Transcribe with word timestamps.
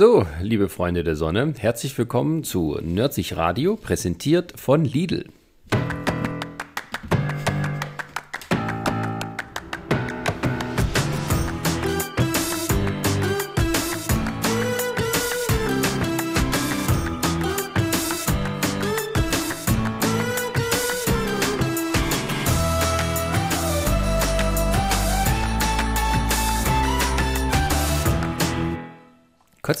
So, 0.00 0.26
liebe 0.40 0.70
Freunde 0.70 1.04
der 1.04 1.14
Sonne, 1.14 1.52
herzlich 1.58 1.98
willkommen 1.98 2.42
zu 2.42 2.78
Nerdsich 2.80 3.36
Radio, 3.36 3.76
präsentiert 3.76 4.58
von 4.58 4.82
Lidl. 4.82 5.26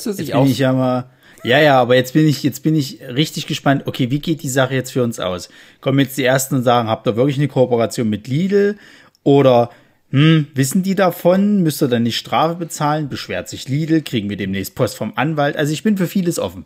Kotzt 0.00 0.06
du 0.06 0.12
sich 0.12 0.28
Jetzt 0.28 0.34
bin 0.34 0.42
auf? 0.42 0.48
ich 0.48 0.58
ja 0.58 0.72
mal. 0.72 1.10
Ja, 1.42 1.58
ja, 1.58 1.80
aber 1.80 1.94
jetzt 1.94 2.12
bin 2.12 2.26
ich, 2.26 2.42
jetzt 2.42 2.62
bin 2.62 2.74
ich 2.74 3.00
richtig 3.02 3.46
gespannt. 3.46 3.84
Okay, 3.86 4.10
wie 4.10 4.18
geht 4.18 4.42
die 4.42 4.48
Sache 4.48 4.74
jetzt 4.74 4.92
für 4.92 5.02
uns 5.02 5.20
aus? 5.20 5.48
Kommen 5.80 5.98
jetzt 5.98 6.18
die 6.18 6.24
ersten 6.24 6.54
und 6.56 6.62
sagen, 6.62 6.88
habt 6.88 7.06
ihr 7.06 7.16
wirklich 7.16 7.38
eine 7.38 7.48
Kooperation 7.48 8.08
mit 8.08 8.28
Lidl? 8.28 8.76
Oder, 9.22 9.70
hm, 10.10 10.48
wissen 10.54 10.82
die 10.82 10.94
davon? 10.94 11.62
Müsst 11.62 11.82
ihr 11.82 11.88
dann 11.88 12.02
nicht 12.02 12.18
Strafe 12.18 12.56
bezahlen? 12.56 13.08
Beschwert 13.08 13.48
sich 13.48 13.68
Lidl? 13.68 14.02
Kriegen 14.02 14.28
wir 14.28 14.36
demnächst 14.36 14.74
Post 14.74 14.96
vom 14.96 15.12
Anwalt? 15.16 15.56
Also 15.56 15.72
ich 15.72 15.82
bin 15.82 15.96
für 15.96 16.06
vieles 16.06 16.38
offen. 16.38 16.64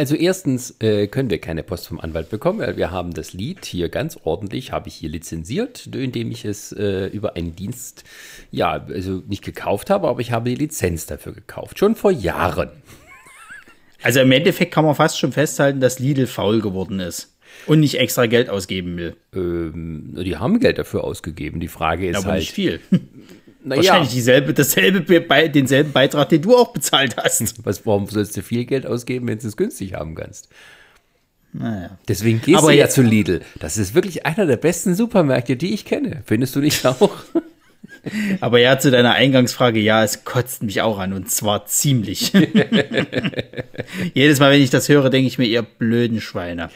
Also 0.00 0.14
erstens 0.14 0.76
äh, 0.80 1.08
können 1.08 1.28
wir 1.28 1.42
keine 1.42 1.62
Post 1.62 1.88
vom 1.88 2.00
Anwalt 2.00 2.30
bekommen, 2.30 2.60
weil 2.60 2.78
wir 2.78 2.90
haben 2.90 3.12
das 3.12 3.34
Lied 3.34 3.66
hier 3.66 3.90
ganz 3.90 4.18
ordentlich, 4.24 4.72
habe 4.72 4.88
ich 4.88 4.94
hier 4.94 5.10
lizenziert, 5.10 5.90
indem 5.94 6.30
ich 6.30 6.46
es 6.46 6.72
äh, 6.72 7.08
über 7.08 7.36
einen 7.36 7.54
Dienst, 7.54 8.04
ja, 8.50 8.82
also 8.88 9.22
nicht 9.28 9.44
gekauft 9.44 9.90
habe, 9.90 10.08
aber 10.08 10.20
ich 10.20 10.32
habe 10.32 10.48
die 10.48 10.56
Lizenz 10.56 11.04
dafür 11.04 11.34
gekauft, 11.34 11.78
schon 11.78 11.96
vor 11.96 12.10
Jahren. 12.12 12.70
Also 14.02 14.20
im 14.20 14.32
Endeffekt 14.32 14.72
kann 14.72 14.86
man 14.86 14.94
fast 14.94 15.18
schon 15.18 15.30
festhalten, 15.32 15.80
dass 15.80 15.98
Lidl 15.98 16.26
faul 16.26 16.62
geworden 16.62 17.00
ist. 17.00 17.36
Und 17.66 17.80
nicht 17.80 17.98
extra 17.98 18.24
Geld 18.24 18.48
ausgeben 18.48 18.96
will. 18.96 19.14
Ähm, 19.34 20.14
die 20.24 20.38
haben 20.38 20.58
Geld 20.58 20.78
dafür 20.78 21.04
ausgegeben. 21.04 21.60
Die 21.60 21.68
Frage 21.68 22.08
ist 22.08 22.16
Aber 22.16 22.28
halt, 22.28 22.40
nicht 22.40 22.52
viel. 22.52 22.80
na 23.62 23.76
Wahrscheinlich 23.76 24.10
dieselbe, 24.10 24.54
dasselbe, 24.54 25.20
bei, 25.20 25.48
denselben 25.48 25.92
Beitrag, 25.92 26.28
den 26.28 26.42
du 26.42 26.56
auch 26.56 26.72
bezahlt 26.72 27.16
hast. 27.16 27.64
was, 27.64 27.84
warum 27.86 28.06
sollst 28.06 28.36
du 28.36 28.42
viel 28.42 28.64
Geld 28.64 28.86
ausgeben, 28.86 29.28
wenn 29.28 29.38
du 29.38 29.46
es 29.46 29.56
günstig 29.56 29.94
haben 29.94 30.14
kannst? 30.14 30.48
Naja. 31.52 31.98
Deswegen 32.08 32.40
gehst 32.40 32.58
Aber 32.58 32.72
du 32.72 32.78
ja 32.78 32.88
zu 32.88 33.02
Lidl. 33.02 33.42
Das 33.58 33.76
ist 33.76 33.94
wirklich 33.94 34.24
einer 34.24 34.46
der 34.46 34.56
besten 34.56 34.94
Supermärkte, 34.94 35.56
die 35.56 35.74
ich 35.74 35.84
kenne. 35.84 36.22
Findest 36.24 36.54
du 36.56 36.60
nicht 36.60 36.84
auch? 36.86 37.10
Aber 38.40 38.58
ja, 38.58 38.78
zu 38.78 38.90
deiner 38.90 39.12
Eingangsfrage, 39.12 39.78
ja, 39.80 40.02
es 40.04 40.24
kotzt 40.24 40.62
mich 40.62 40.82
auch 40.82 40.98
an 40.98 41.12
und 41.12 41.30
zwar 41.30 41.66
ziemlich. 41.66 42.32
Jedes 44.14 44.40
Mal, 44.40 44.52
wenn 44.52 44.62
ich 44.62 44.70
das 44.70 44.88
höre, 44.88 45.10
denke 45.10 45.28
ich 45.28 45.38
mir, 45.38 45.46
ihr 45.46 45.62
blöden 45.62 46.20
Schweine. 46.20 46.70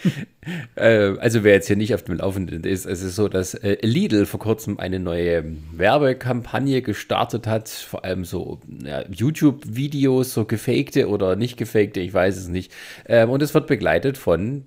Äh, 0.74 1.16
also 1.18 1.44
wer 1.44 1.54
jetzt 1.54 1.66
hier 1.66 1.76
nicht 1.76 1.94
auf 1.94 2.02
dem 2.02 2.16
Laufenden 2.16 2.64
ist, 2.64 2.86
es 2.86 3.02
ist 3.02 3.16
so, 3.16 3.28
dass 3.28 3.54
äh, 3.54 3.78
Lidl 3.82 4.26
vor 4.26 4.40
kurzem 4.40 4.78
eine 4.78 4.98
neue 4.98 5.44
Werbekampagne 5.72 6.82
gestartet 6.82 7.46
hat, 7.46 7.68
vor 7.68 8.04
allem 8.04 8.24
so 8.24 8.60
ja, 8.84 9.04
YouTube-Videos, 9.08 10.34
so 10.34 10.44
gefakte 10.44 11.08
oder 11.08 11.36
nicht 11.36 11.56
gefakte, 11.56 12.00
ich 12.00 12.12
weiß 12.12 12.36
es 12.36 12.48
nicht. 12.48 12.72
Ähm, 13.06 13.30
und 13.30 13.42
es 13.42 13.54
wird 13.54 13.66
begleitet 13.66 14.18
von 14.18 14.64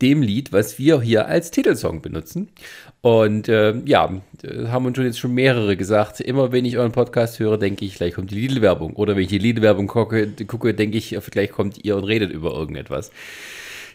dem 0.00 0.22
Lied, 0.22 0.52
was 0.52 0.78
wir 0.78 1.00
hier 1.00 1.26
als 1.26 1.50
Titelsong 1.50 2.02
benutzen. 2.02 2.48
Und 3.08 3.48
ähm, 3.48 3.84
ja, 3.86 4.20
äh, 4.42 4.66
haben 4.66 4.84
uns 4.84 4.96
schon 4.96 5.06
jetzt 5.06 5.18
schon 5.18 5.32
mehrere 5.32 5.78
gesagt. 5.78 6.20
Immer 6.20 6.52
wenn 6.52 6.66
ich 6.66 6.76
euren 6.76 6.92
Podcast 6.92 7.38
höre, 7.38 7.56
denke 7.56 7.86
ich, 7.86 7.94
gleich 7.94 8.12
kommt 8.12 8.30
die 8.30 8.34
Lidl-Werbung. 8.34 8.96
Oder 8.96 9.16
wenn 9.16 9.22
ich 9.22 9.30
die 9.30 9.38
Lidl-Werbung 9.38 9.86
gucke, 9.86 10.28
gucke, 10.46 10.74
denke 10.74 10.98
ich, 10.98 11.16
gleich 11.30 11.50
kommt 11.50 11.82
ihr 11.86 11.96
und 11.96 12.04
redet 12.04 12.30
über 12.30 12.52
irgendetwas. 12.52 13.10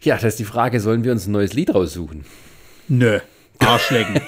Ja, 0.01 0.15
das 0.15 0.33
ist 0.33 0.39
die 0.39 0.45
Frage, 0.45 0.79
sollen 0.79 1.03
wir 1.03 1.11
uns 1.11 1.27
ein 1.27 1.31
neues 1.31 1.53
Lied 1.53 1.75
raussuchen? 1.75 2.25
Nö, 2.87 3.19
Arschlecken. 3.59 4.19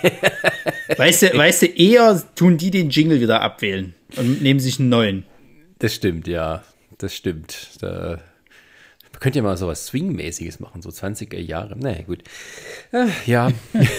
weißt 0.98 1.24
du, 1.24 1.36
weißt 1.36 1.64
du, 1.64 1.66
eher 1.66 2.22
tun 2.36 2.58
die 2.58 2.70
den 2.70 2.92
Jingle 2.92 3.20
wieder 3.20 3.42
abwählen 3.42 3.96
und 4.18 4.44
nehmen 4.44 4.60
sich 4.60 4.80
einen 4.80 4.90
neuen. 4.90 5.26
Das 5.80 5.96
stimmt, 5.96 6.28
ja. 6.28 6.64
Das 7.00 7.16
stimmt. 7.16 7.72
Da 7.82 8.20
könnte 9.20 9.40
ja 9.40 9.44
mal 9.44 9.58
so 9.58 9.68
was 9.68 9.88
Swing-mäßiges 9.88 10.60
machen, 10.60 10.82
so 10.82 10.90
20er 10.90 11.40
Jahre. 11.40 11.78
Naja, 11.78 12.04
gut. 12.04 12.24
Äh, 12.92 13.08
ja. 13.26 13.52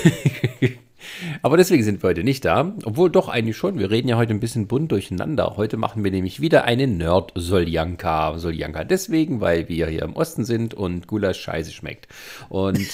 Aber 1.43 1.57
deswegen 1.57 1.83
sind 1.83 2.03
wir 2.03 2.09
heute 2.09 2.25
nicht 2.25 2.45
da. 2.45 2.75
Obwohl 2.85 3.11
doch 3.11 3.29
eigentlich 3.29 3.57
schon. 3.57 3.79
Wir 3.79 3.91
reden 3.91 4.09
ja 4.09 4.17
heute 4.17 4.35
ein 4.35 4.41
bisschen 4.41 4.67
bunt 4.67 4.93
durcheinander. 4.93 5.55
Heute 5.57 5.77
machen 5.77 6.05
wir 6.05 6.11
nämlich 6.11 6.41
wieder 6.41 6.65
eine 6.65 6.87
Nerd-Soljanka. 6.87 8.39
Soljanka 8.39 8.85
deswegen, 8.85 9.41
weil 9.41 9.69
wir 9.69 9.87
hier 9.87 10.03
im 10.03 10.17
Osten 10.17 10.45
sind 10.45 10.75
und 10.75 11.07
Gulasch 11.07 11.41
scheiße 11.41 11.73
schmeckt. 11.73 12.09
Und. 12.49 12.81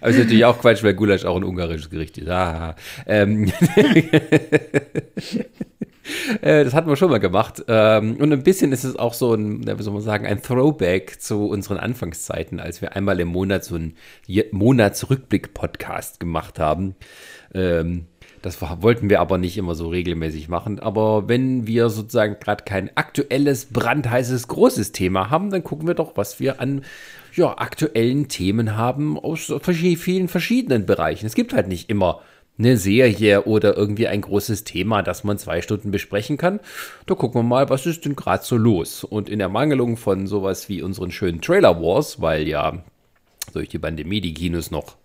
Aber 0.00 0.10
ist 0.10 0.18
natürlich 0.18 0.44
auch 0.44 0.58
Quatsch, 0.60 0.82
weil 0.82 0.94
Gulasch 0.94 1.24
auch 1.24 1.36
ein 1.36 1.44
ungarisches 1.44 1.90
Gericht 1.90 2.18
ist. 2.18 2.28
Ah, 2.28 2.76
ähm, 3.06 3.50
äh, 3.76 4.20
das 6.42 6.74
hatten 6.74 6.88
wir 6.88 6.96
schon 6.96 7.10
mal 7.10 7.18
gemacht. 7.18 7.64
Ähm, 7.68 8.16
und 8.16 8.32
ein 8.32 8.42
bisschen 8.42 8.72
ist 8.72 8.84
es 8.84 8.96
auch 8.96 9.14
so 9.14 9.34
ein, 9.34 9.66
wie 9.66 9.82
soll 9.82 9.92
man 9.92 10.02
sagen, 10.02 10.26
ein 10.26 10.42
Throwback 10.42 11.20
zu 11.20 11.46
unseren 11.48 11.78
Anfangszeiten, 11.78 12.60
als 12.60 12.82
wir 12.82 12.96
einmal 12.96 13.20
im 13.20 13.28
Monat 13.28 13.64
so 13.64 13.76
einen 13.76 13.96
Monatsrückblick-Podcast 14.50 16.20
gemacht 16.20 16.58
haben. 16.58 16.96
Ähm, 17.54 18.06
das 18.42 18.60
wollten 18.60 19.08
wir 19.08 19.20
aber 19.20 19.38
nicht 19.38 19.56
immer 19.56 19.76
so 19.76 19.88
regelmäßig 19.88 20.48
machen. 20.48 20.80
Aber 20.80 21.28
wenn 21.28 21.68
wir 21.68 21.88
sozusagen 21.90 22.38
gerade 22.40 22.64
kein 22.64 22.90
aktuelles, 22.96 23.66
brandheißes, 23.66 24.48
großes 24.48 24.90
Thema 24.90 25.30
haben, 25.30 25.50
dann 25.50 25.62
gucken 25.62 25.86
wir 25.86 25.94
doch, 25.94 26.16
was 26.16 26.40
wir 26.40 26.60
an 26.60 26.82
ja, 27.34 27.56
aktuellen 27.56 28.28
Themen 28.28 28.76
haben 28.76 29.16
aus 29.18 29.52
vielen 29.62 30.28
verschiedenen 30.28 30.86
Bereichen. 30.86 31.26
Es 31.26 31.36
gibt 31.36 31.52
halt 31.52 31.68
nicht 31.68 31.88
immer 31.88 32.20
eine 32.58 32.76
Serie 32.76 33.44
oder 33.44 33.76
irgendwie 33.76 34.08
ein 34.08 34.20
großes 34.20 34.64
Thema, 34.64 35.02
das 35.02 35.24
man 35.24 35.38
zwei 35.38 35.62
Stunden 35.62 35.90
besprechen 35.90 36.36
kann. 36.36 36.60
Da 37.06 37.14
gucken 37.14 37.40
wir 37.40 37.44
mal, 37.44 37.70
was 37.70 37.86
ist 37.86 38.04
denn 38.04 38.14
gerade 38.16 38.44
so 38.44 38.56
los? 38.56 39.04
Und 39.04 39.28
in 39.28 39.40
Ermangelung 39.40 39.96
von 39.96 40.26
sowas 40.26 40.68
wie 40.68 40.82
unseren 40.82 41.10
schönen 41.10 41.40
Trailer 41.40 41.80
Wars, 41.80 42.20
weil 42.20 42.46
ja 42.46 42.82
durch 43.52 43.68
die 43.68 43.78
Pandemie 43.78 44.20
die 44.20 44.34
Kinos 44.34 44.70
noch, 44.70 44.96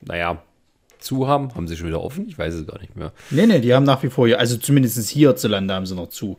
naja, 0.00 0.42
zu 0.98 1.28
haben. 1.28 1.54
Haben 1.54 1.68
sie 1.68 1.76
schon 1.76 1.86
wieder 1.86 2.02
offen? 2.02 2.26
Ich 2.28 2.38
weiß 2.38 2.54
es 2.54 2.66
gar 2.66 2.80
nicht 2.80 2.96
mehr. 2.96 3.12
Nee, 3.30 3.46
nee, 3.46 3.60
die 3.60 3.72
haben 3.74 3.84
nach 3.84 4.02
wie 4.02 4.10
vor, 4.10 4.26
also 4.36 4.56
zumindest 4.56 5.08
hierzulande 5.08 5.74
haben 5.74 5.86
sie 5.86 5.94
noch 5.94 6.08
zu. 6.08 6.38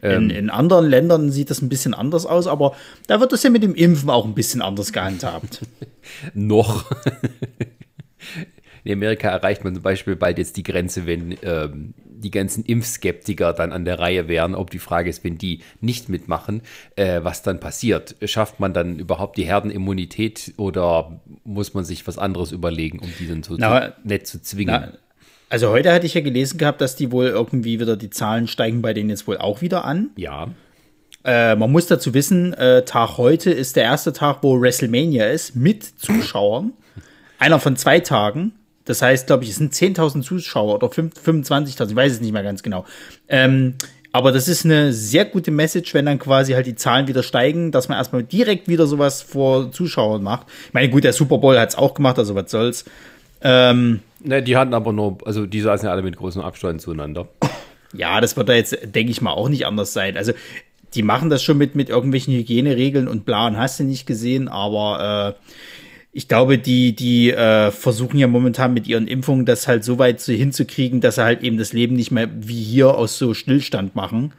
In, 0.00 0.30
in 0.30 0.48
anderen 0.48 0.86
Ländern 0.86 1.32
sieht 1.32 1.50
das 1.50 1.60
ein 1.60 1.68
bisschen 1.68 1.92
anders 1.92 2.24
aus, 2.24 2.46
aber 2.46 2.76
da 3.08 3.18
wird 3.18 3.32
das 3.32 3.42
ja 3.42 3.50
mit 3.50 3.64
dem 3.64 3.74
Impfen 3.74 4.10
auch 4.10 4.24
ein 4.24 4.34
bisschen 4.34 4.62
anders 4.62 4.92
gehandhabt. 4.92 5.62
Noch. 6.34 6.84
In 8.88 8.94
Amerika 8.94 9.28
erreicht 9.28 9.64
man 9.64 9.74
zum 9.74 9.82
Beispiel 9.82 10.16
bald 10.16 10.38
jetzt 10.38 10.56
die 10.56 10.62
Grenze, 10.62 11.04
wenn 11.04 11.36
ähm, 11.42 11.92
die 12.06 12.30
ganzen 12.30 12.64
Impfskeptiker 12.64 13.52
dann 13.52 13.70
an 13.70 13.84
der 13.84 13.98
Reihe 13.98 14.28
wären. 14.28 14.54
Ob 14.54 14.70
die 14.70 14.78
Frage 14.78 15.10
ist, 15.10 15.24
wenn 15.24 15.36
die 15.36 15.60
nicht 15.82 16.08
mitmachen, 16.08 16.62
äh, 16.96 17.20
was 17.22 17.42
dann 17.42 17.60
passiert. 17.60 18.16
Schafft 18.24 18.60
man 18.60 18.72
dann 18.72 18.98
überhaupt 18.98 19.36
die 19.36 19.44
Herdenimmunität 19.44 20.54
oder 20.56 21.20
muss 21.44 21.74
man 21.74 21.84
sich 21.84 22.06
was 22.06 22.16
anderes 22.16 22.50
überlegen, 22.50 23.00
um 23.00 23.12
die 23.18 23.28
dann 23.28 23.42
so 23.42 23.56
Na, 23.58 23.88
zu, 23.88 23.94
nett 24.04 24.26
zu 24.26 24.40
zwingen? 24.40 24.74
Na, 24.80 24.92
also 25.50 25.68
heute 25.68 25.92
hatte 25.92 26.06
ich 26.06 26.14
ja 26.14 26.22
gelesen 26.22 26.56
gehabt, 26.56 26.80
dass 26.80 26.96
die 26.96 27.12
wohl 27.12 27.26
irgendwie 27.26 27.80
wieder, 27.80 27.94
die 27.94 28.08
Zahlen 28.08 28.46
steigen 28.46 28.80
bei 28.80 28.94
denen 28.94 29.10
jetzt 29.10 29.26
wohl 29.26 29.36
auch 29.36 29.60
wieder 29.60 29.84
an. 29.84 30.12
ja. 30.16 30.48
Äh, 31.24 31.56
man 31.56 31.70
muss 31.72 31.88
dazu 31.88 32.14
wissen, 32.14 32.54
äh, 32.54 32.86
Tag 32.86 33.18
heute 33.18 33.50
ist 33.50 33.76
der 33.76 33.82
erste 33.82 34.14
Tag, 34.14 34.38
wo 34.40 34.58
WrestleMania 34.58 35.26
ist, 35.26 35.56
mit 35.56 35.82
Zuschauern. 35.82 36.72
Einer 37.38 37.60
von 37.60 37.76
zwei 37.76 38.00
Tagen. 38.00 38.52
Das 38.88 39.02
heißt, 39.02 39.26
glaube 39.26 39.44
ich, 39.44 39.50
es 39.50 39.56
sind 39.56 39.72
10.000 39.72 40.22
Zuschauer 40.22 40.74
oder 40.74 40.90
5 40.90 41.14
25.000, 41.24 41.90
ich 41.90 41.96
weiß 41.96 42.12
es 42.12 42.20
nicht 42.20 42.32
mehr 42.32 42.42
ganz 42.42 42.62
genau. 42.62 42.84
Ähm, 43.28 43.74
aber 44.12 44.32
das 44.32 44.48
ist 44.48 44.64
eine 44.64 44.92
sehr 44.92 45.26
gute 45.26 45.50
Message, 45.50 45.92
wenn 45.94 46.06
dann 46.06 46.18
quasi 46.18 46.54
halt 46.54 46.66
die 46.66 46.74
Zahlen 46.74 47.06
wieder 47.08 47.22
steigen, 47.22 47.70
dass 47.70 47.88
man 47.88 47.98
erstmal 47.98 48.22
direkt 48.22 48.66
wieder 48.66 48.86
sowas 48.86 49.22
vor 49.22 49.70
Zuschauern 49.70 50.22
macht. 50.22 50.46
Ich 50.66 50.74
meine, 50.74 50.88
gut, 50.88 51.04
der 51.04 51.12
Super 51.12 51.38
Bowl 51.38 51.58
hat 51.58 51.68
es 51.68 51.76
auch 51.76 51.94
gemacht, 51.94 52.18
also 52.18 52.34
was 52.34 52.50
soll's. 52.50 52.84
Ähm, 53.42 54.00
Ne, 54.20 54.42
die 54.42 54.56
hatten 54.56 54.74
aber 54.74 54.92
nur, 54.92 55.18
also 55.24 55.46
die 55.46 55.60
saßen 55.60 55.86
ja 55.86 55.92
alle 55.92 56.02
mit 56.02 56.16
großem 56.16 56.42
Abstand 56.42 56.80
zueinander. 56.80 57.28
Ja, 57.92 58.20
das 58.20 58.36
wird 58.36 58.48
da 58.48 58.54
jetzt, 58.54 58.76
denke 58.82 59.12
ich 59.12 59.22
mal, 59.22 59.32
auch 59.32 59.48
nicht 59.48 59.66
anders 59.66 59.92
sein. 59.92 60.16
Also, 60.16 60.32
die 60.94 61.02
machen 61.02 61.30
das 61.30 61.42
schon 61.42 61.58
mit, 61.58 61.74
mit 61.74 61.88
irgendwelchen 61.88 62.34
Hygieneregeln 62.34 63.08
und 63.08 63.24
bla 63.24 63.46
und 63.46 63.56
hast 63.56 63.78
du 63.78 63.84
nicht 63.84 64.06
gesehen, 64.06 64.48
aber 64.48 65.36
äh, 65.36 65.50
ich 66.18 66.26
glaube, 66.26 66.58
die, 66.58 66.96
die 66.96 67.30
äh, 67.30 67.70
versuchen 67.70 68.18
ja 68.18 68.26
momentan 68.26 68.74
mit 68.74 68.88
ihren 68.88 69.06
Impfungen 69.06 69.46
das 69.46 69.68
halt 69.68 69.84
so 69.84 70.00
weit 70.00 70.20
hinzukriegen, 70.20 71.00
dass 71.00 71.14
sie 71.14 71.22
halt 71.22 71.44
eben 71.44 71.58
das 71.58 71.72
Leben 71.72 71.94
nicht 71.94 72.10
mehr 72.10 72.28
wie 72.34 72.60
hier 72.60 72.96
aus 72.96 73.18
so 73.18 73.34
Stillstand 73.34 73.94
machen, 73.94 74.32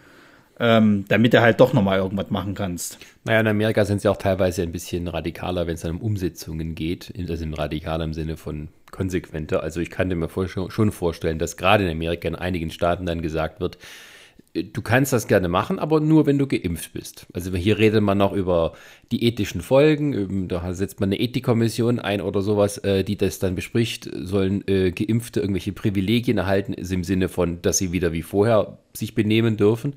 ähm, 0.59 1.05
damit 1.07 1.33
du 1.33 1.39
halt 1.39 1.61
doch 1.61 1.71
nochmal 1.71 1.99
irgendwas 1.99 2.31
machen 2.31 2.53
kannst. 2.53 2.97
Naja, 3.23 3.39
in 3.39 3.47
Amerika 3.47 3.85
sind 3.85 4.01
sie 4.01 4.09
auch 4.09 4.17
teilweise 4.17 4.61
ein 4.61 4.73
bisschen 4.73 5.07
radikaler, 5.07 5.67
wenn 5.67 5.75
es 5.75 5.81
dann 5.83 5.91
um 5.91 6.01
Umsetzungen 6.01 6.75
geht. 6.75 7.13
Also 7.29 7.45
im 7.45 7.53
radikaler 7.53 8.03
im 8.03 8.13
Sinne 8.13 8.35
von 8.35 8.67
konsequenter. 8.91 9.63
Also 9.63 9.79
ich 9.79 9.89
kann 9.89 10.09
mir 10.09 10.27
vor, 10.27 10.49
schon 10.49 10.91
vorstellen, 10.91 11.39
dass 11.39 11.55
gerade 11.55 11.85
in 11.85 11.91
Amerika 11.91 12.27
in 12.27 12.35
einigen 12.35 12.71
Staaten 12.71 13.05
dann 13.05 13.21
gesagt 13.21 13.61
wird, 13.61 13.77
du 14.53 14.81
kannst 14.81 15.13
das 15.13 15.27
gerne 15.27 15.47
machen, 15.47 15.79
aber 15.79 15.99
nur, 15.99 16.25
wenn 16.25 16.37
du 16.37 16.47
geimpft 16.47 16.93
bist. 16.93 17.27
Also 17.33 17.55
hier 17.55 17.77
redet 17.77 18.01
man 18.01 18.17
noch 18.17 18.33
über 18.33 18.73
die 19.11 19.23
ethischen 19.23 19.61
Folgen. 19.61 20.47
Da 20.47 20.73
setzt 20.73 20.99
man 20.99 21.09
eine 21.09 21.19
Ethikkommission 21.19 21.99
ein 21.99 22.21
oder 22.21 22.41
sowas, 22.41 22.77
äh, 22.79 23.03
die 23.03 23.17
das 23.17 23.39
dann 23.39 23.55
bespricht. 23.55 24.09
Sollen 24.13 24.67
äh, 24.67 24.91
Geimpfte 24.91 25.39
irgendwelche 25.39 25.71
Privilegien 25.71 26.37
erhalten, 26.37 26.73
ist 26.73 26.91
im 26.91 27.03
Sinne 27.03 27.29
von, 27.29 27.61
dass 27.61 27.77
sie 27.77 27.91
wieder 27.91 28.11
wie 28.11 28.23
vorher 28.23 28.79
sich 28.93 29.15
benehmen 29.15 29.57
dürfen. 29.57 29.93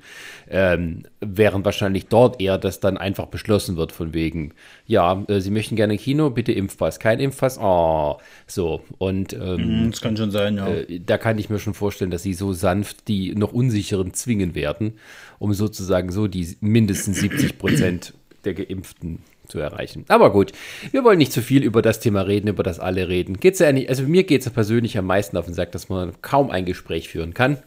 Ähm, 0.49 1.03
während 1.19 1.65
wahrscheinlich 1.65 2.07
dort 2.07 2.41
eher 2.41 2.57
das 2.57 2.79
dann 2.79 2.97
einfach 2.97 3.27
beschlossen 3.27 3.75
wird, 3.75 3.91
von 3.91 4.13
wegen, 4.13 4.53
ja, 4.85 5.23
äh, 5.27 5.39
sie 5.41 5.51
möchten 5.51 5.75
gerne 5.75 5.97
Kino, 5.97 6.29
bitte 6.29 6.51
Impfpass. 6.51 6.99
Kein 6.99 7.19
Impfpass, 7.19 7.57
oh, 7.59 8.17
so. 8.47 8.83
Und 8.97 9.33
ähm, 9.33 9.83
mhm, 9.83 9.91
das 9.91 10.01
kann 10.01 10.17
schon 10.17 10.31
sein, 10.31 10.57
ja. 10.57 10.67
Äh, 10.67 10.99
da 10.99 11.17
kann 11.17 11.37
ich 11.37 11.49
mir 11.49 11.59
schon 11.59 11.73
vorstellen, 11.73 12.11
dass 12.11 12.23
sie 12.23 12.33
so 12.33 12.53
sanft 12.53 13.07
die 13.07 13.35
noch 13.35 13.53
unsicheren 13.53 14.13
zwingen 14.13 14.55
werden, 14.55 14.93
um 15.39 15.53
sozusagen 15.53 16.11
so 16.11 16.27
die 16.27 16.55
mindestens 16.61 17.19
70 17.19 17.57
Prozent 17.57 18.13
der 18.45 18.53
Geimpften 18.53 19.19
zu 19.47 19.59
erreichen. 19.59 20.05
Aber 20.07 20.31
gut, 20.31 20.53
wir 20.91 21.03
wollen 21.03 21.17
nicht 21.17 21.33
zu 21.33 21.41
viel 21.41 21.63
über 21.63 21.81
das 21.81 21.99
Thema 21.99 22.21
reden, 22.21 22.47
über 22.47 22.63
das 22.63 22.79
alle 22.79 23.09
reden. 23.09 23.39
Geht's 23.39 23.59
ja 23.59 23.71
nicht, 23.71 23.89
also 23.89 24.03
mir 24.03 24.23
geht 24.23 24.41
es 24.41 24.45
ja 24.45 24.51
persönlich 24.51 24.97
am 24.97 25.05
meisten 25.05 25.35
auf 25.37 25.45
den 25.45 25.53
Sack, 25.53 25.71
dass 25.71 25.89
man 25.89 26.13
kaum 26.21 26.49
ein 26.49 26.65
Gespräch 26.65 27.09
führen 27.09 27.33
kann 27.33 27.57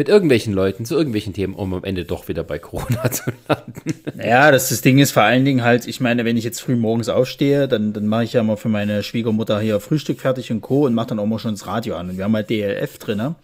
mit 0.00 0.08
irgendwelchen 0.08 0.54
Leuten 0.54 0.86
zu 0.86 0.94
irgendwelchen 0.96 1.34
Themen, 1.34 1.52
um 1.52 1.74
am 1.74 1.84
Ende 1.84 2.06
doch 2.06 2.26
wieder 2.26 2.42
bei 2.42 2.58
Corona 2.58 3.10
zu 3.10 3.32
landen. 3.46 3.92
Ja, 4.18 4.50
das, 4.50 4.70
das 4.70 4.80
Ding 4.80 4.98
ist 4.98 5.10
vor 5.10 5.24
allen 5.24 5.44
Dingen 5.44 5.62
halt, 5.62 5.86
ich 5.86 6.00
meine, 6.00 6.24
wenn 6.24 6.38
ich 6.38 6.44
jetzt 6.44 6.62
früh 6.62 6.74
morgens 6.74 7.10
aufstehe, 7.10 7.68
dann, 7.68 7.92
dann 7.92 8.06
mache 8.06 8.24
ich 8.24 8.32
ja 8.32 8.42
mal 8.42 8.56
für 8.56 8.70
meine 8.70 9.02
Schwiegermutter 9.02 9.60
hier 9.60 9.78
Frühstück 9.78 10.18
fertig 10.18 10.50
und 10.52 10.62
Co. 10.62 10.86
und 10.86 10.94
mache 10.94 11.08
dann 11.08 11.18
auch 11.18 11.26
mal 11.26 11.38
schon 11.38 11.50
das 11.50 11.66
Radio 11.66 11.96
an. 11.96 12.08
Und 12.08 12.16
wir 12.16 12.24
haben 12.24 12.34
halt 12.34 12.48
DLF 12.48 12.96
drin, 12.96 13.18
ne? 13.18 13.34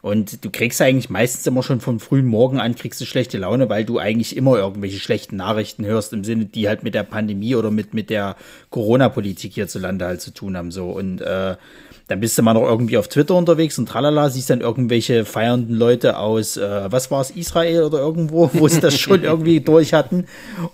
Und 0.00 0.44
du 0.44 0.50
kriegst 0.50 0.80
eigentlich 0.80 1.10
meistens 1.10 1.44
immer 1.48 1.64
schon 1.64 1.80
von 1.80 1.98
frühen 1.98 2.26
Morgen 2.26 2.60
an 2.60 2.76
kriegst 2.76 3.00
du 3.00 3.04
schlechte 3.04 3.38
Laune, 3.38 3.68
weil 3.68 3.84
du 3.84 3.98
eigentlich 3.98 4.36
immer 4.36 4.56
irgendwelche 4.56 5.00
schlechten 5.00 5.34
Nachrichten 5.34 5.84
hörst 5.84 6.12
im 6.12 6.22
Sinne, 6.22 6.44
die 6.44 6.68
halt 6.68 6.84
mit 6.84 6.94
der 6.94 7.02
Pandemie 7.02 7.56
oder 7.56 7.72
mit, 7.72 7.94
mit 7.94 8.10
der 8.10 8.36
Corona-Politik 8.70 9.54
hierzulande 9.54 10.04
halt 10.04 10.20
zu 10.20 10.32
tun 10.32 10.56
haben. 10.56 10.70
So. 10.70 10.90
Und 10.90 11.20
äh, 11.22 11.56
dann 12.08 12.20
bist 12.20 12.38
du 12.38 12.42
mal 12.42 12.54
noch 12.54 12.62
irgendwie 12.62 12.98
auf 12.98 13.08
Twitter 13.08 13.34
unterwegs 13.34 13.78
und 13.78 13.88
tralala, 13.88 14.30
siehst 14.30 14.50
dann 14.50 14.60
irgendwelche 14.60 15.24
feiernden 15.24 15.74
Leute 15.74 16.18
aus, 16.18 16.56
äh, 16.56 16.90
was 16.90 17.10
war 17.10 17.20
es, 17.20 17.30
Israel 17.30 17.82
oder 17.82 17.98
irgendwo, 17.98 18.50
wo 18.52 18.68
sie 18.68 18.80
das 18.80 18.98
schon 18.98 19.24
irgendwie 19.24 19.60
durch 19.60 19.92
hatten 19.92 20.26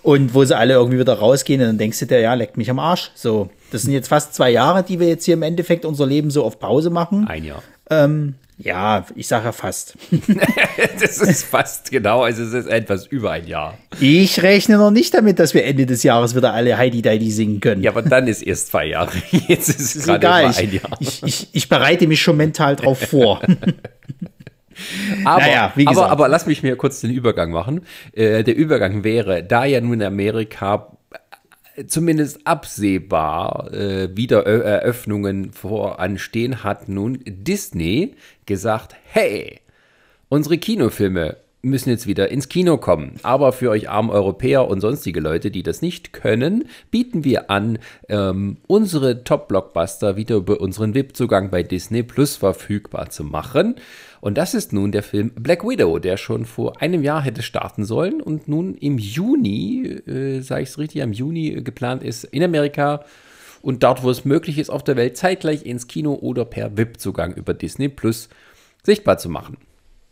und 0.03 0.33
wo 0.35 0.45
sie 0.45 0.55
alle 0.55 0.75
irgendwie 0.75 0.99
wieder 0.99 1.13
rausgehen 1.13 1.61
und 1.61 1.67
dann 1.67 1.77
denkst 1.79 1.99
du 1.99 2.05
dir, 2.05 2.19
ja, 2.19 2.33
leckt 2.35 2.57
mich 2.57 2.69
am 2.69 2.79
Arsch. 2.79 3.11
So, 3.15 3.49
das 3.71 3.81
sind 3.83 3.93
jetzt 3.93 4.09
fast 4.09 4.35
zwei 4.35 4.51
Jahre, 4.51 4.83
die 4.83 4.99
wir 4.99 5.07
jetzt 5.07 5.25
hier 5.25 5.33
im 5.33 5.41
Endeffekt 5.41 5.85
unser 5.85 6.05
Leben 6.05 6.29
so 6.29 6.43
auf 6.43 6.59
Pause 6.59 6.91
machen. 6.91 7.27
Ein 7.27 7.45
Jahr. 7.45 7.63
Ähm, 7.89 8.35
ja, 8.63 9.05
ich 9.15 9.27
sage 9.27 9.45
ja 9.45 9.51
fast. 9.51 9.95
das 10.99 11.17
ist 11.17 11.43
fast 11.45 11.91
genau, 11.91 12.23
also 12.23 12.43
es 12.43 12.53
ist 12.53 12.67
etwas 12.67 13.05
über 13.07 13.31
ein 13.31 13.45
Jahr. 13.45 13.77
Ich 13.99 14.41
rechne 14.41 14.77
noch 14.77 14.91
nicht 14.91 15.13
damit, 15.13 15.39
dass 15.39 15.53
wir 15.53 15.65
Ende 15.65 15.85
des 15.85 16.03
Jahres 16.03 16.35
wieder 16.35 16.53
alle 16.53 16.77
Heidi 16.77 17.01
Deidi 17.01 17.29
singen 17.29 17.59
können. 17.59 17.83
Ja, 17.83 17.91
aber 17.91 18.01
dann 18.01 18.27
ist 18.27 18.41
erst 18.41 18.67
zwei 18.67 18.85
Jahre. 18.85 19.11
Jetzt 19.47 19.67
ist 19.69 19.95
es 19.95 20.05
gerade. 20.05 20.47
Über 20.47 20.57
ein 20.57 20.73
Jahr. 20.73 20.83
Ich, 20.99 21.21
ich, 21.23 21.47
ich 21.51 21.69
bereite 21.69 22.07
mich 22.07 22.21
schon 22.21 22.37
mental 22.37 22.75
drauf 22.75 22.99
vor. 22.99 23.41
Aber, 25.25 25.41
naja, 25.41 25.73
aber, 25.85 26.09
aber 26.09 26.27
lass 26.29 26.45
mich 26.45 26.63
mir 26.63 26.75
kurz 26.77 27.01
den 27.01 27.11
Übergang 27.11 27.51
machen. 27.51 27.81
Äh, 28.13 28.43
der 28.43 28.55
Übergang 28.55 29.03
wäre, 29.03 29.43
da 29.43 29.65
ja 29.65 29.81
nun 29.81 29.93
in 29.93 30.03
Amerika 30.03 30.97
zumindest 31.87 32.45
absehbar 32.45 33.73
äh, 33.73 34.15
Wiedereröffnungen 34.15 35.51
voranstehen, 35.51 36.63
hat 36.63 36.89
nun 36.89 37.19
Disney 37.25 38.15
gesagt, 38.45 38.95
hey, 39.05 39.59
unsere 40.29 40.57
Kinofilme 40.57 41.37
müssen 41.63 41.89
jetzt 41.89 42.07
wieder 42.07 42.29
ins 42.29 42.49
Kino 42.49 42.77
kommen. 42.77 43.15
Aber 43.23 43.53
für 43.53 43.69
euch 43.69 43.89
armen 43.89 44.09
Europäer 44.09 44.67
und 44.67 44.81
sonstige 44.81 45.21
Leute, 45.21 45.49
die 45.49 45.63
das 45.63 45.81
nicht 45.81 46.11
können, 46.11 46.65
bieten 46.91 47.23
wir 47.23 47.49
an, 47.49 47.79
ähm, 48.09 48.57
unsere 48.67 49.23
Top-Blockbuster 49.23 50.17
wieder 50.17 50.35
über 50.35 50.59
unseren 50.59 50.93
VIP-Zugang 50.93 51.49
bei 51.49 51.63
Disney 51.63 52.03
Plus 52.03 52.35
verfügbar 52.35 53.09
zu 53.09 53.23
machen. 53.23 53.75
Und 54.23 54.37
das 54.37 54.53
ist 54.53 54.71
nun 54.71 54.93
der 54.93 55.03
Film 55.03 55.31
Black 55.35 55.67
Widow, 55.67 55.99
der 55.99 56.15
schon 56.15 56.45
vor 56.45 56.81
einem 56.81 57.03
Jahr 57.03 57.21
hätte 57.21 57.41
starten 57.41 57.83
sollen 57.83 58.21
und 58.21 58.47
nun 58.47 58.73
im 58.75 58.97
Juni, 58.97 60.01
äh, 60.07 60.39
sage 60.39 60.63
ich 60.63 60.69
es 60.69 60.77
richtig, 60.77 61.01
im 61.01 61.11
Juni 61.11 61.61
geplant 61.61 62.03
ist 62.03 62.23
in 62.23 62.41
Amerika 62.41 63.03
und 63.61 63.83
dort, 63.83 64.01
wo 64.01 64.09
es 64.09 64.23
möglich 64.23 64.59
ist, 64.59 64.69
auf 64.69 64.81
der 64.81 64.95
Welt 64.95 65.17
zeitgleich 65.17 65.65
ins 65.65 65.87
Kino 65.87 66.13
oder 66.13 66.45
per 66.45 66.77
VIP-Zugang 66.77 67.33
über 67.33 67.53
Disney 67.53 67.89
Plus 67.89 68.29
sichtbar 68.81 69.17
zu 69.17 69.27
machen. 69.27 69.57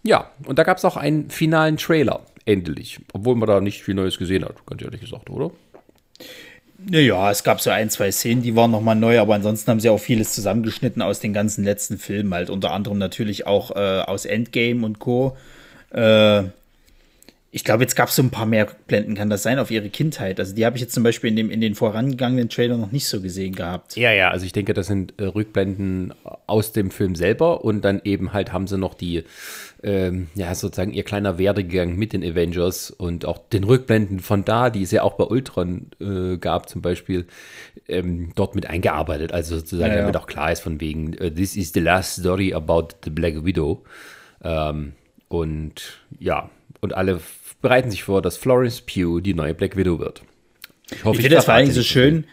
Ja, 0.03 0.29
und 0.45 0.59
da 0.59 0.63
gab 0.63 0.75
es 0.75 0.83
auch 0.83 0.97
einen 0.97 1.29
finalen 1.29 1.77
Trailer, 1.77 2.25
endlich. 2.43 2.99
Obwohl 3.13 3.37
man 3.37 3.47
da 3.47 3.61
nicht 3.61 3.81
viel 3.81 3.95
Neues 3.95 4.17
gesehen 4.17 4.43
hat, 4.43 4.65
ganz 4.65 4.81
ehrlich 4.81 4.99
gesagt, 4.99 5.29
oder? 5.29 5.51
Naja, 6.89 7.29
es 7.29 7.43
gab 7.43 7.61
so 7.61 7.69
ein, 7.69 7.89
zwei 7.89 8.11
Szenen, 8.11 8.41
die 8.41 8.55
waren 8.55 8.71
nochmal 8.71 8.95
neu, 8.95 9.19
aber 9.19 9.35
ansonsten 9.35 9.69
haben 9.69 9.79
sie 9.79 9.89
auch 9.89 9.99
vieles 9.99 10.33
zusammengeschnitten 10.33 11.01
aus 11.01 11.19
den 11.19 11.33
ganzen 11.33 11.63
letzten 11.63 11.97
Filmen, 11.97 12.33
halt 12.33 12.49
unter 12.49 12.71
anderem 12.71 12.97
natürlich 12.97 13.45
auch 13.45 13.75
äh, 13.75 14.01
aus 14.01 14.25
Endgame 14.25 14.85
und 14.85 14.99
Co. 14.99 15.37
Äh, 15.91 16.43
ich 17.53 17.65
glaube, 17.65 17.83
jetzt 17.83 17.95
gab 17.95 18.07
es 18.07 18.15
so 18.15 18.23
ein 18.23 18.29
paar 18.29 18.45
mehr 18.45 18.65
Blenden, 18.87 19.13
kann 19.13 19.29
das 19.29 19.43
sein, 19.43 19.59
auf 19.59 19.71
ihre 19.71 19.89
Kindheit. 19.89 20.39
Also 20.39 20.55
die 20.55 20.65
habe 20.65 20.77
ich 20.77 20.81
jetzt 20.81 20.93
zum 20.93 21.03
Beispiel 21.03 21.29
in, 21.31 21.35
dem, 21.35 21.51
in 21.51 21.59
den 21.59 21.75
vorangegangenen 21.75 22.47
Trailer 22.47 22.77
noch 22.77 22.93
nicht 22.93 23.07
so 23.07 23.21
gesehen 23.21 23.55
gehabt. 23.55 23.97
Ja, 23.97 24.13
ja, 24.13 24.29
also 24.29 24.45
ich 24.45 24.53
denke, 24.53 24.73
das 24.73 24.87
sind 24.87 25.13
äh, 25.17 25.25
Rückblenden 25.25 26.13
aus 26.47 26.71
dem 26.71 26.91
Film 26.91 27.15
selber 27.15 27.65
und 27.65 27.81
dann 27.83 28.01
eben 28.05 28.31
halt 28.31 28.53
haben 28.53 28.67
sie 28.67 28.77
noch 28.77 28.93
die 28.93 29.25
ähm, 29.83 30.27
ja, 30.35 30.53
sozusagen 30.53 30.93
ihr 30.93 31.03
kleiner 31.03 31.37
Werdegang 31.37 31.95
mit 31.95 32.13
den 32.13 32.23
Avengers 32.23 32.91
und 32.91 33.25
auch 33.25 33.39
den 33.49 33.63
Rückblenden 33.63 34.19
von 34.19 34.45
da, 34.45 34.69
die 34.69 34.83
es 34.83 34.91
ja 34.91 35.03
auch 35.03 35.13
bei 35.13 35.23
Ultron 35.23 35.87
äh, 35.99 36.37
gab, 36.37 36.69
zum 36.69 36.81
Beispiel, 36.81 37.25
ähm, 37.87 38.31
dort 38.35 38.55
mit 38.55 38.67
eingearbeitet. 38.67 39.31
Also 39.31 39.57
sozusagen, 39.57 39.91
ja, 39.91 39.97
ja. 39.97 40.01
damit 40.01 40.17
auch 40.17 40.27
klar 40.27 40.51
ist 40.51 40.61
von 40.61 40.79
wegen, 40.79 41.15
uh, 41.19 41.29
this 41.29 41.55
is 41.55 41.73
the 41.73 41.79
last 41.79 42.19
story 42.19 42.53
about 42.53 42.89
the 43.03 43.09
Black 43.09 43.43
Widow. 43.43 43.83
Ähm, 44.43 44.93
und 45.27 45.99
ja, 46.19 46.49
und 46.79 46.93
alle 46.93 47.19
bereiten 47.61 47.91
sich 47.91 48.03
vor, 48.03 48.21
dass 48.21 48.37
Florence 48.37 48.81
Pugh 48.81 49.21
die 49.21 49.33
neue 49.33 49.53
Black 49.53 49.77
Widow 49.77 49.99
wird. 49.99 50.23
Ich, 50.91 51.05
hoffe, 51.05 51.17
ich 51.17 51.21
finde 51.21 51.37
das 51.37 51.45
vor 51.45 51.53
allem 51.53 51.71
so 51.71 51.83
schön. 51.83 52.25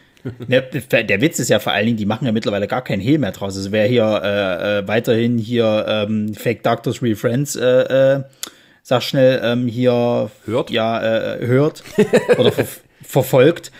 Der, 0.48 0.62
der, 0.62 1.20
Witz 1.20 1.38
ist 1.38 1.48
ja 1.48 1.58
vor 1.58 1.72
allen 1.72 1.86
Dingen, 1.86 1.96
die 1.96 2.06
machen 2.06 2.26
ja 2.26 2.32
mittlerweile 2.32 2.66
gar 2.66 2.82
keinen 2.82 3.00
Hehl 3.00 3.18
mehr 3.18 3.32
draus. 3.32 3.56
Also 3.56 3.72
wer 3.72 3.86
hier 3.86 4.20
äh, 4.22 4.78
äh, 4.78 4.88
weiterhin 4.88 5.38
hier 5.38 5.86
ähm, 5.88 6.34
Fake 6.34 6.62
Doctors 6.62 7.02
Real 7.02 7.16
Friends, 7.16 7.56
äh, 7.56 7.64
äh, 7.64 8.22
sag 8.82 9.02
schnell, 9.02 9.40
ähm, 9.42 9.66
hier 9.68 10.30
hört, 10.44 10.70
ja, 10.70 11.00
äh, 11.00 11.46
hört 11.46 11.82
oder 12.38 12.52
ver 12.52 12.66
verfolgt, 13.02 13.70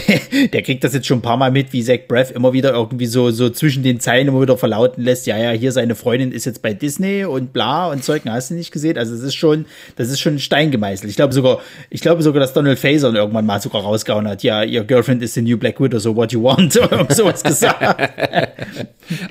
der 0.52 0.62
kriegt 0.62 0.84
das 0.84 0.94
jetzt 0.94 1.06
schon 1.06 1.18
ein 1.18 1.22
paar 1.22 1.36
Mal 1.36 1.50
mit, 1.50 1.72
wie 1.72 1.82
Zach 1.82 2.00
Breath 2.08 2.30
immer 2.30 2.52
wieder 2.52 2.72
irgendwie 2.72 3.06
so, 3.06 3.30
so 3.30 3.50
zwischen 3.50 3.82
den 3.82 4.00
Zeilen 4.00 4.28
immer 4.28 4.40
wieder 4.40 4.56
verlauten 4.56 5.02
lässt, 5.02 5.26
ja, 5.26 5.36
ja, 5.36 5.50
hier 5.50 5.72
seine 5.72 5.94
Freundin 5.94 6.32
ist 6.32 6.44
jetzt 6.44 6.62
bei 6.62 6.72
Disney 6.72 7.24
und 7.24 7.52
bla 7.52 7.90
und 7.90 8.04
Zeug, 8.04 8.22
hast 8.26 8.50
du 8.50 8.54
nicht 8.54 8.72
gesehen. 8.72 8.98
Also 8.98 9.14
das 9.14 9.22
ist 9.22 9.34
schon, 9.34 9.66
das 9.96 10.08
ist 10.08 10.20
schon 10.20 10.34
ein 10.34 10.38
Stein 10.38 10.70
gemeißelt. 10.70 11.10
Ich 11.10 11.16
glaube 11.16 11.32
sogar, 11.32 11.60
ich 11.90 12.00
glaube 12.00 12.22
sogar, 12.22 12.40
dass 12.40 12.52
Donald 12.52 12.78
Faison 12.78 13.14
irgendwann 13.14 13.46
mal 13.46 13.60
sogar 13.60 13.82
rausgehauen 13.82 14.28
hat, 14.28 14.42
ja, 14.42 14.62
your 14.62 14.84
girlfriend 14.84 15.22
is 15.22 15.34
the 15.34 15.42
new 15.42 15.56
Black 15.56 15.80
Widow, 15.80 15.98
so 15.98 16.14
what 16.14 16.32
you 16.32 16.42
want, 16.42 16.76
oder 16.82 17.06
sowas 17.14 17.42
gesagt. 17.42 17.82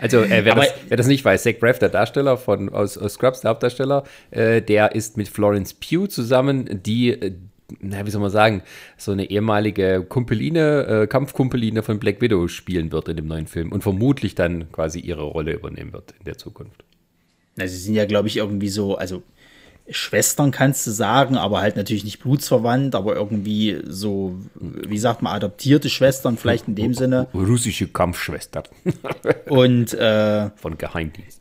also, 0.02 0.20
äh, 0.22 0.46
wer, 0.46 0.56
das, 0.56 0.68
wer, 0.88 0.98
das, 0.98 1.08
nicht 1.08 1.24
weiß, 1.24 1.44
Zach 1.44 1.60
Braff, 1.60 1.80
der 1.80 1.90
Darsteller 1.90 2.38
von, 2.38 2.70
aus, 2.70 2.98
aus 2.98 3.14
Scrubs, 3.14 3.42
der 3.42 3.52
Hauptdarsteller, 3.52 4.04
äh, 4.32 4.62
der 4.62 4.96
ist 4.96 5.18
mit 5.18 5.28
Florence 5.28 5.74
Pugh 5.74 6.08
zusammen, 6.08 6.82
die 6.84 7.18
na, 7.80 8.06
wie 8.06 8.12
soll 8.12 8.22
man 8.22 8.32
sagen, 8.32 8.64
so 8.98 9.12
eine 9.12 9.30
ehemalige 9.30 10.06
Kumpeline, 10.08 10.86
äh, 10.86 11.08
Kampfkumpeline 11.08 11.84
von 11.84 12.00
Black 12.00 12.22
Widow 12.22 12.48
spielen 12.48 12.92
wird 12.92 13.08
in 13.10 13.18
dem 13.18 13.28
neuen 13.28 13.48
Film 13.48 13.72
und 13.72 13.82
vermutlich 13.82 14.36
dann 14.36 14.72
quasi 14.72 15.00
ihre 15.00 15.24
Rolle 15.24 15.54
übernehmen 15.54 15.94
wird 15.94 16.14
in 16.20 16.26
der 16.26 16.38
Zukunft. 16.38 16.84
Na, 17.56 17.68
sie 17.68 17.78
sind 17.78 17.96
ja, 17.96 18.06
glaube 18.06 18.28
ich, 18.28 18.38
irgendwie 18.38 18.70
so, 18.70 18.96
also 18.96 19.24
Schwestern 19.90 20.52
kannst 20.52 20.88
du 20.88 20.92
sagen, 20.92 21.36
aber 21.36 21.60
halt 21.60 21.76
natürlich 21.76 22.04
nicht 22.04 22.20
blutsverwandt, 22.20 22.96
aber 22.96 23.16
irgendwie 23.16 23.82
so, 23.86 24.36
wie 24.56 24.98
sagt 24.98 25.22
man, 25.22 25.34
adoptierte 25.34 25.90
Schwestern, 25.90 26.38
vielleicht 26.38 26.68
in 26.68 26.76
dem 26.76 26.94
Sinne. 26.94 27.28
Russische 27.34 27.88
Kampfschwestern. 27.88 28.64
und 29.50 29.94
äh, 29.94 30.50
von 30.56 30.78
Geheimdienst 30.78 31.41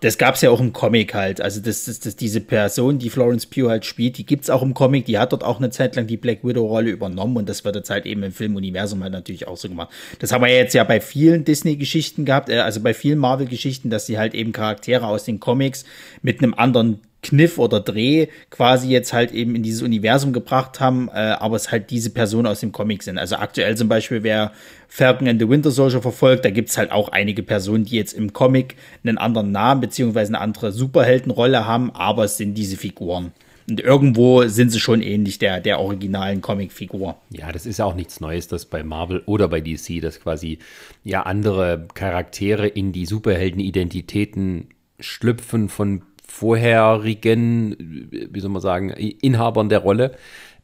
das 0.00 0.16
gab 0.16 0.36
es 0.36 0.42
ja 0.42 0.50
auch 0.50 0.60
im 0.60 0.72
Comic 0.72 1.14
halt. 1.14 1.40
Also 1.40 1.60
das, 1.60 1.86
das, 1.86 1.98
das, 2.00 2.14
diese 2.14 2.40
Person, 2.40 2.98
die 2.98 3.10
Florence 3.10 3.46
Pugh 3.46 3.68
halt 3.68 3.84
spielt, 3.84 4.18
die 4.18 4.24
gibt 4.24 4.44
es 4.44 4.50
auch 4.50 4.62
im 4.62 4.74
Comic. 4.74 5.06
Die 5.06 5.18
hat 5.18 5.32
dort 5.32 5.42
auch 5.42 5.58
eine 5.58 5.70
Zeit 5.70 5.96
lang 5.96 6.06
die 6.06 6.16
Black 6.16 6.44
Widow-Rolle 6.44 6.90
übernommen 6.90 7.36
und 7.36 7.48
das 7.48 7.64
wird 7.64 7.76
jetzt 7.76 7.90
halt 7.90 8.06
eben 8.06 8.22
im 8.22 8.32
Filmuniversum 8.32 9.02
halt 9.02 9.12
natürlich 9.12 9.48
auch 9.48 9.56
so 9.56 9.68
gemacht. 9.68 9.90
Das 10.20 10.32
haben 10.32 10.42
wir 10.42 10.54
jetzt 10.54 10.74
ja 10.74 10.84
bei 10.84 11.00
vielen 11.00 11.44
Disney-Geschichten 11.44 12.24
gehabt, 12.24 12.48
äh, 12.48 12.58
also 12.58 12.80
bei 12.80 12.94
vielen 12.94 13.18
Marvel-Geschichten, 13.18 13.90
dass 13.90 14.06
sie 14.06 14.18
halt 14.18 14.34
eben 14.34 14.52
Charaktere 14.52 15.06
aus 15.06 15.24
den 15.24 15.40
Comics 15.40 15.84
mit 16.22 16.42
einem 16.42 16.54
anderen 16.54 17.00
Kniff 17.22 17.58
oder 17.58 17.80
Dreh 17.80 18.28
quasi 18.50 18.88
jetzt 18.88 19.12
halt 19.12 19.32
eben 19.32 19.54
in 19.56 19.62
dieses 19.62 19.82
Universum 19.82 20.32
gebracht 20.32 20.78
haben, 20.80 21.08
äh, 21.08 21.18
aber 21.18 21.56
es 21.56 21.72
halt 21.72 21.90
diese 21.90 22.10
Personen 22.10 22.46
aus 22.46 22.60
dem 22.60 22.72
Comic 22.72 23.02
sind. 23.02 23.18
Also 23.18 23.36
aktuell 23.36 23.76
zum 23.76 23.88
Beispiel, 23.88 24.22
wer 24.22 24.52
Falcon 24.88 25.28
and 25.28 25.40
the 25.40 25.48
Winter 25.48 25.70
Soldier 25.70 26.00
verfolgt, 26.00 26.44
da 26.44 26.50
gibt's 26.50 26.78
halt 26.78 26.92
auch 26.92 27.08
einige 27.08 27.42
Personen, 27.42 27.84
die 27.84 27.96
jetzt 27.96 28.12
im 28.12 28.32
Comic 28.32 28.76
einen 29.02 29.18
anderen 29.18 29.50
Namen 29.50 29.80
beziehungsweise 29.80 30.30
eine 30.30 30.40
andere 30.40 30.72
Superheldenrolle 30.72 31.66
haben, 31.66 31.90
aber 31.94 32.24
es 32.24 32.36
sind 32.36 32.54
diese 32.54 32.76
Figuren. 32.76 33.32
Und 33.68 33.80
irgendwo 33.80 34.44
sind 34.44 34.70
sie 34.70 34.80
schon 34.80 35.02
ähnlich 35.02 35.38
der, 35.38 35.60
der 35.60 35.78
originalen 35.78 36.40
Comicfigur. 36.40 37.16
Ja, 37.30 37.52
das 37.52 37.66
ist 37.66 37.78
ja 37.78 37.84
auch 37.84 37.94
nichts 37.94 38.18
Neues, 38.18 38.48
dass 38.48 38.64
bei 38.64 38.82
Marvel 38.82 39.22
oder 39.26 39.48
bei 39.48 39.60
DC, 39.60 40.00
dass 40.00 40.20
quasi 40.20 40.58
ja 41.04 41.24
andere 41.24 41.86
Charaktere 41.92 42.66
in 42.66 42.92
die 42.92 43.04
Superheldenidentitäten 43.04 44.68
schlüpfen 45.00 45.68
von 45.68 46.02
vorherigen, 46.28 47.76
wie 48.10 48.40
soll 48.40 48.50
man 48.50 48.62
sagen, 48.62 48.90
Inhabern 48.90 49.68
der 49.68 49.80
Rolle. 49.80 50.12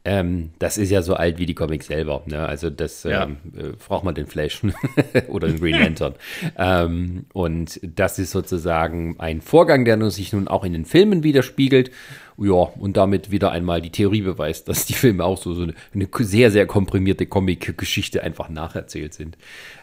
Ähm, 0.07 0.51
das 0.59 0.77
ist 0.77 0.91
ja 0.91 1.01
so 1.01 1.15
alt 1.15 1.39
wie 1.39 1.47
die 1.47 1.55
Comics 1.55 1.87
selber. 1.87 2.21
Ne? 2.27 2.45
Also 2.45 2.69
das 2.69 3.03
ja. 3.03 3.23
ähm, 3.23 3.37
äh, 3.57 3.69
braucht 3.87 4.03
man 4.03 4.13
den 4.13 4.27
Flash 4.27 4.61
oder 5.29 5.47
den 5.47 5.59
Green 5.59 5.79
Lantern. 5.79 6.13
ähm, 6.57 7.25
und 7.33 7.79
das 7.81 8.19
ist 8.19 8.29
sozusagen 8.29 9.15
ein 9.17 9.41
Vorgang, 9.41 9.83
der 9.83 9.95
sich 10.11 10.31
nun 10.31 10.47
auch 10.47 10.63
in 10.63 10.73
den 10.73 10.85
Filmen 10.85 11.23
widerspiegelt. 11.23 11.89
Ja, 12.37 12.53
und 12.53 12.97
damit 12.97 13.31
wieder 13.31 13.51
einmal 13.51 13.81
die 13.81 13.91
Theorie 13.91 14.21
beweist, 14.21 14.67
dass 14.67 14.85
die 14.85 14.93
Filme 14.93 15.23
auch 15.23 15.37
so, 15.37 15.53
so 15.53 15.63
eine, 15.63 15.73
eine 15.93 16.07
sehr, 16.19 16.51
sehr 16.51 16.67
komprimierte 16.67 17.25
Comic-Geschichte 17.25 18.21
einfach 18.21 18.49
nacherzählt 18.49 19.13
sind. 19.13 19.37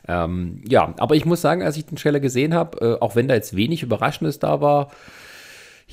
Ähm, 0.06 0.62
ja, 0.68 0.94
aber 0.98 1.16
ich 1.16 1.24
muss 1.24 1.40
sagen, 1.40 1.62
als 1.62 1.78
ich 1.78 1.86
den 1.86 1.96
Trailer 1.96 2.20
gesehen 2.20 2.54
habe, 2.54 2.98
äh, 2.98 3.02
auch 3.02 3.16
wenn 3.16 3.26
da 3.26 3.34
jetzt 3.34 3.56
wenig 3.56 3.82
Überraschendes 3.82 4.38
da 4.38 4.60
war, 4.60 4.90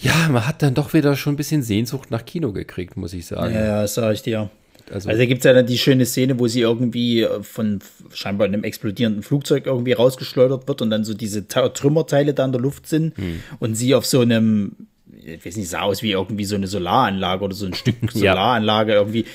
ja, 0.01 0.29
man 0.29 0.47
hat 0.47 0.61
dann 0.61 0.73
doch 0.73 0.93
wieder 0.93 1.15
schon 1.15 1.33
ein 1.33 1.37
bisschen 1.37 1.63
Sehnsucht 1.63 2.11
nach 2.11 2.25
Kino 2.25 2.51
gekriegt, 2.51 2.97
muss 2.97 3.13
ich 3.13 3.25
sagen. 3.25 3.53
Ja, 3.53 3.63
ja 3.63 3.81
das 3.81 3.95
sag 3.95 4.13
ich 4.13 4.21
dir. 4.21 4.49
Also, 4.91 5.09
also 5.09 5.19
da 5.19 5.25
gibt 5.25 5.39
es 5.39 5.45
ja 5.45 5.53
dann 5.53 5.67
die 5.67 5.77
schöne 5.77 6.05
Szene, 6.05 6.39
wo 6.39 6.47
sie 6.47 6.61
irgendwie 6.61 7.27
von 7.41 7.79
scheinbar 8.13 8.47
einem 8.47 8.63
explodierenden 8.63 9.23
Flugzeug 9.23 9.67
irgendwie 9.67 9.93
rausgeschleudert 9.93 10.67
wird 10.67 10.81
und 10.81 10.89
dann 10.89 11.03
so 11.03 11.13
diese 11.13 11.47
Trümmerteile 11.47 12.33
da 12.33 12.45
in 12.45 12.51
der 12.51 12.61
Luft 12.61 12.87
sind 12.87 13.15
hm. 13.17 13.41
und 13.59 13.75
sie 13.75 13.93
auf 13.93 14.05
so 14.05 14.21
einem, 14.21 14.71
ich 15.23 15.45
weiß 15.45 15.57
nicht, 15.57 15.69
sah 15.69 15.81
aus 15.81 16.01
wie 16.01 16.11
irgendwie 16.11 16.45
so 16.45 16.55
eine 16.55 16.67
Solaranlage 16.67 17.43
oder 17.43 17.55
so 17.55 17.67
ein 17.67 17.73
Stück 17.73 17.95
Solaranlage 18.11 18.93
irgendwie 18.93 19.25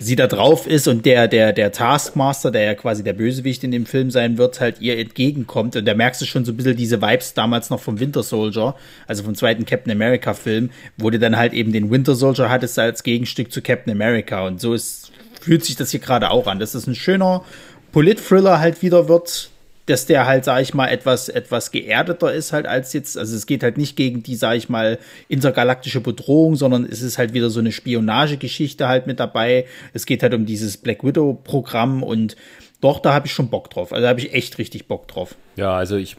sie 0.00 0.14
da 0.14 0.28
drauf 0.28 0.66
ist 0.68 0.86
und 0.86 1.04
der, 1.04 1.26
der, 1.26 1.52
der 1.52 1.72
Taskmaster, 1.72 2.52
der 2.52 2.62
ja 2.62 2.74
quasi 2.74 3.02
der 3.02 3.14
Bösewicht 3.14 3.64
in 3.64 3.72
dem 3.72 3.84
Film 3.84 4.12
sein 4.12 4.38
wird, 4.38 4.60
halt 4.60 4.80
ihr 4.80 4.96
entgegenkommt. 4.96 5.74
Und 5.74 5.84
da 5.86 5.94
merkst 5.94 6.22
du 6.22 6.24
schon 6.24 6.44
so 6.44 6.52
ein 6.52 6.56
bisschen 6.56 6.76
diese 6.76 7.02
Vibes 7.02 7.34
damals 7.34 7.68
noch 7.68 7.80
vom 7.80 7.98
Winter 7.98 8.22
Soldier, 8.22 8.76
also 9.08 9.24
vom 9.24 9.34
zweiten 9.34 9.66
Captain 9.66 9.90
America 9.92 10.34
Film, 10.34 10.70
wo 10.96 11.10
du 11.10 11.18
dann 11.18 11.36
halt 11.36 11.52
eben 11.52 11.72
den 11.72 11.90
Winter 11.90 12.14
Soldier 12.14 12.48
hattest 12.48 12.78
als 12.78 13.02
Gegenstück 13.02 13.50
zu 13.50 13.60
Captain 13.60 13.92
America. 13.92 14.46
Und 14.46 14.60
so 14.60 14.72
ist, 14.72 15.10
fühlt 15.40 15.64
sich 15.64 15.74
das 15.74 15.90
hier 15.90 16.00
gerade 16.00 16.30
auch 16.30 16.46
an. 16.46 16.60
Das 16.60 16.76
ist 16.76 16.86
ein 16.86 16.94
schöner 16.94 17.44
Polit-Thriller 17.90 18.60
halt 18.60 18.82
wieder 18.82 19.08
wird, 19.08 19.50
dass 19.88 20.04
der 20.04 20.26
halt, 20.26 20.44
sag 20.44 20.60
ich 20.60 20.74
mal, 20.74 20.88
etwas, 20.88 21.28
etwas 21.28 21.70
geerdeter 21.70 22.32
ist 22.32 22.52
halt 22.52 22.66
als 22.66 22.92
jetzt, 22.92 23.16
also 23.16 23.34
es 23.34 23.46
geht 23.46 23.62
halt 23.62 23.78
nicht 23.78 23.96
gegen 23.96 24.22
die, 24.22 24.36
sag 24.36 24.56
ich 24.56 24.68
mal, 24.68 24.98
intergalaktische 25.28 26.00
Bedrohung, 26.00 26.56
sondern 26.56 26.84
es 26.84 27.00
ist 27.00 27.16
halt 27.16 27.32
wieder 27.32 27.48
so 27.48 27.60
eine 27.60 27.72
Spionagegeschichte 27.72 28.86
halt 28.86 29.06
mit 29.06 29.18
dabei. 29.18 29.64
Es 29.94 30.04
geht 30.04 30.22
halt 30.22 30.34
um 30.34 30.44
dieses 30.44 30.76
Black 30.76 31.04
Widow 31.04 31.34
Programm 31.42 32.02
und 32.02 32.36
doch, 32.82 33.00
da 33.00 33.14
habe 33.14 33.26
ich 33.26 33.32
schon 33.32 33.48
Bock 33.48 33.70
drauf. 33.70 33.92
Also 33.92 34.02
da 34.02 34.10
habe 34.10 34.20
ich 34.20 34.34
echt 34.34 34.58
richtig 34.58 34.86
Bock 34.88 35.08
drauf. 35.08 35.34
Ja, 35.56 35.74
also 35.74 35.96
ich, 35.96 36.16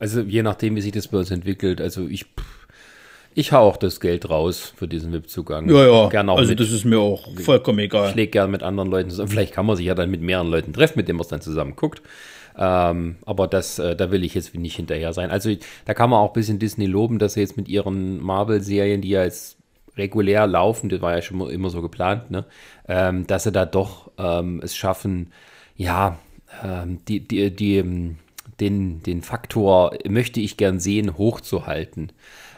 also 0.00 0.20
je 0.20 0.42
nachdem, 0.42 0.74
wie 0.74 0.80
sich 0.80 0.92
das 0.92 1.08
bei 1.08 1.18
uns 1.18 1.30
entwickelt, 1.30 1.80
also 1.80 2.08
ich, 2.08 2.26
ich 3.34 3.52
hau 3.52 3.68
auch 3.68 3.76
das 3.76 4.00
Geld 4.00 4.28
raus 4.28 4.72
für 4.76 4.88
diesen 4.88 5.12
VIP-Zugang. 5.12 5.70
Ja, 5.70 5.86
ja. 5.86 6.08
Gerne 6.08 6.32
auch 6.32 6.38
also 6.38 6.50
mit, 6.50 6.58
das 6.58 6.72
ist 6.72 6.84
mir 6.84 6.98
auch 6.98 7.28
vollkommen 7.38 7.78
egal. 7.78 8.10
Ich 8.10 8.16
lege 8.16 8.32
gerne 8.32 8.50
mit 8.50 8.64
anderen 8.64 8.90
Leuten 8.90 9.10
zusammen. 9.10 9.28
Vielleicht 9.28 9.54
kann 9.54 9.64
man 9.64 9.76
sich 9.76 9.86
ja 9.86 9.94
dann 9.94 10.10
mit 10.10 10.22
mehreren 10.22 10.50
Leuten 10.50 10.72
treffen, 10.72 10.98
mit 10.98 11.06
denen 11.06 11.18
man 11.18 11.22
es 11.22 11.28
dann 11.28 11.40
zusammen 11.40 11.76
guckt. 11.76 12.02
Ähm, 12.58 13.16
aber 13.26 13.48
das, 13.48 13.78
äh, 13.78 13.94
da 13.96 14.10
will 14.10 14.24
ich 14.24 14.34
jetzt 14.34 14.54
nicht 14.54 14.76
hinterher 14.76 15.12
sein. 15.12 15.30
Also 15.30 15.50
da 15.84 15.94
kann 15.94 16.10
man 16.10 16.20
auch 16.20 16.30
ein 16.30 16.34
bisschen 16.34 16.58
Disney 16.58 16.86
loben, 16.86 17.18
dass 17.18 17.34
sie 17.34 17.40
jetzt 17.40 17.56
mit 17.56 17.68
ihren 17.68 18.22
Marvel-Serien, 18.22 19.02
die 19.02 19.10
ja 19.10 19.24
jetzt 19.24 19.58
regulär 19.96 20.46
laufen, 20.46 20.88
das 20.88 21.00
war 21.00 21.14
ja 21.14 21.22
schon 21.22 21.48
immer 21.50 21.70
so 21.70 21.82
geplant, 21.82 22.30
ne? 22.30 22.44
Ähm, 22.88 23.26
dass 23.26 23.44
sie 23.44 23.52
da 23.52 23.64
doch 23.64 24.10
ähm, 24.18 24.60
es 24.62 24.76
schaffen, 24.76 25.32
ja, 25.76 26.18
ähm, 26.62 27.00
die, 27.08 27.20
die, 27.20 27.54
die, 27.54 27.78
ähm, 27.78 28.16
den, 28.60 29.02
den 29.02 29.22
Faktor 29.22 29.96
möchte 30.08 30.40
ich 30.40 30.56
gern 30.56 30.80
sehen, 30.80 31.18
hochzuhalten. 31.18 32.12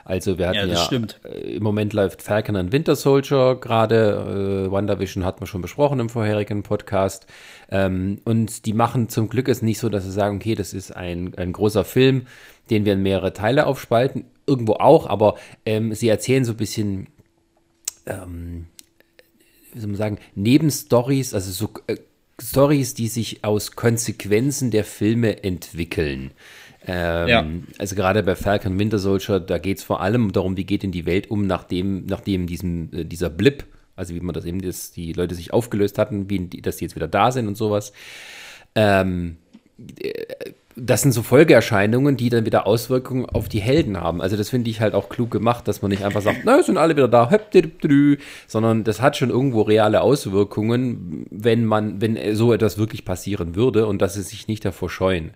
Also 0.09 0.39
wir 0.39 0.49
hatten 0.49 0.71
ja, 0.71 0.89
ja 0.91 1.01
äh, 1.25 1.57
im 1.57 1.63
Moment 1.63 1.93
läuft 1.93 2.23
Falcon 2.23 2.57
and 2.57 2.73
Winter 2.73 2.97
Soldier 2.97 3.59
gerade, 3.61 4.65
äh, 4.67 4.73
WandaVision 4.73 5.23
hat 5.23 5.41
man 5.41 5.47
schon 5.47 5.61
besprochen 5.61 6.01
im 6.01 6.09
vorherigen 6.09 6.63
Podcast. 6.63 7.27
Ähm, 7.71 8.19
und 8.25 8.65
die 8.65 8.73
machen 8.73 9.11
zum 9.11 9.29
Glück 9.29 9.49
es 9.49 9.61
nicht 9.61 9.79
so, 9.79 9.91
dass 9.91 10.05
sie 10.05 10.11
sagen, 10.11 10.37
okay, 10.37 10.55
das 10.55 10.73
ist 10.73 10.97
ein, 10.97 11.35
ein 11.37 11.53
großer 11.53 11.85
Film, 11.85 12.27
den 12.71 12.87
wir 12.87 12.95
in 12.95 13.03
mehrere 13.03 13.35
Teile 13.35 13.67
aufspalten. 13.67 14.25
Irgendwo 14.47 14.77
auch, 14.77 15.07
aber 15.07 15.35
ähm, 15.67 15.93
sie 15.93 16.09
erzählen 16.09 16.47
so 16.47 16.53
ein 16.53 16.57
bisschen, 16.57 17.09
ähm, 18.07 18.65
wie 19.75 19.81
soll 19.81 19.89
man 19.89 19.99
sagen, 19.99 20.19
Nebenstories, 20.35 21.35
also 21.35 21.53
so 21.53 21.69
äh, 21.87 21.99
Stories, 22.41 22.95
die 22.95 23.09
sich 23.09 23.45
aus 23.45 23.73
Konsequenzen 23.73 24.71
der 24.71 24.85
Filme 24.85 25.45
entwickeln. 25.45 26.31
Ähm, 26.89 27.29
ja. 27.29 27.47
Also 27.79 27.95
gerade 27.95 28.23
bei 28.23 28.35
Falcon 28.35 28.79
Winter 28.79 28.99
Soldier, 28.99 29.41
da 29.41 29.59
geht 29.59 29.79
es 29.79 29.85
vor 29.85 30.01
allem 30.01 30.33
darum, 30.33 30.57
wie 30.57 30.65
geht 30.65 30.83
in 30.85 30.91
die 30.91 31.05
Welt 31.05 31.31
um, 31.31 31.47
nachdem, 31.47 32.07
nachdem 32.07 32.47
diesem, 32.47 32.89
äh, 32.93 33.05
dieser 33.05 33.29
Blip, 33.29 33.65
also 33.95 34.15
wie 34.15 34.21
man 34.21 34.35
das 34.35 34.47
eben, 34.47 34.63
dass 34.63 34.91
die 34.91 35.13
Leute 35.13 35.35
sich 35.35 35.53
aufgelöst 35.53 35.99
hatten, 35.99 36.31
wie, 36.31 36.49
dass 36.49 36.79
die 36.79 36.87
jetzt 36.87 36.97
wieder 36.97 37.09
da 37.09 37.31
sind 37.31 37.47
und 37.47 37.57
sowas. 37.57 37.93
Ähm, 38.75 39.37
äh, 40.01 40.13
das 40.81 41.03
sind 41.03 41.13
so 41.13 41.23
Folgeerscheinungen, 41.23 42.17
die 42.17 42.31
dann 42.31 42.47
wieder 42.47 42.67
Auswirkungen 42.67 43.27
auf 43.27 43.49
die 43.49 43.61
Helden 43.61 44.01
haben. 44.01 44.23
Also 44.23 44.37
das 44.37 44.49
finde 44.49 44.71
ich 44.71 44.81
halt 44.81 44.95
auch 44.95 45.09
klug 45.09 45.31
gemacht, 45.31 45.67
dass 45.67 45.83
man 45.83 45.91
nicht 45.91 46.05
einfach 46.05 46.23
sagt, 46.23 46.43
na, 46.45 46.63
sind 46.63 46.79
alle 46.79 46.95
wieder 46.95 47.09
da, 47.09 47.29
sondern 48.47 48.85
das 48.85 49.03
hat 49.03 49.17
schon 49.17 49.31
irgendwo 49.31 49.63
reale 49.63 50.01
Auswirkungen, 50.01 51.27
wenn 51.31 51.65
man, 51.65 52.01
wenn 52.01 52.37
so 52.37 52.53
etwas 52.53 52.79
wirklich 52.79 53.05
passieren 53.05 53.57
würde 53.57 53.87
und 53.87 54.01
dass 54.01 54.15
sie 54.15 54.23
sich 54.23 54.47
nicht 54.47 54.65
davor 54.65 54.89
scheuen. 54.89 55.33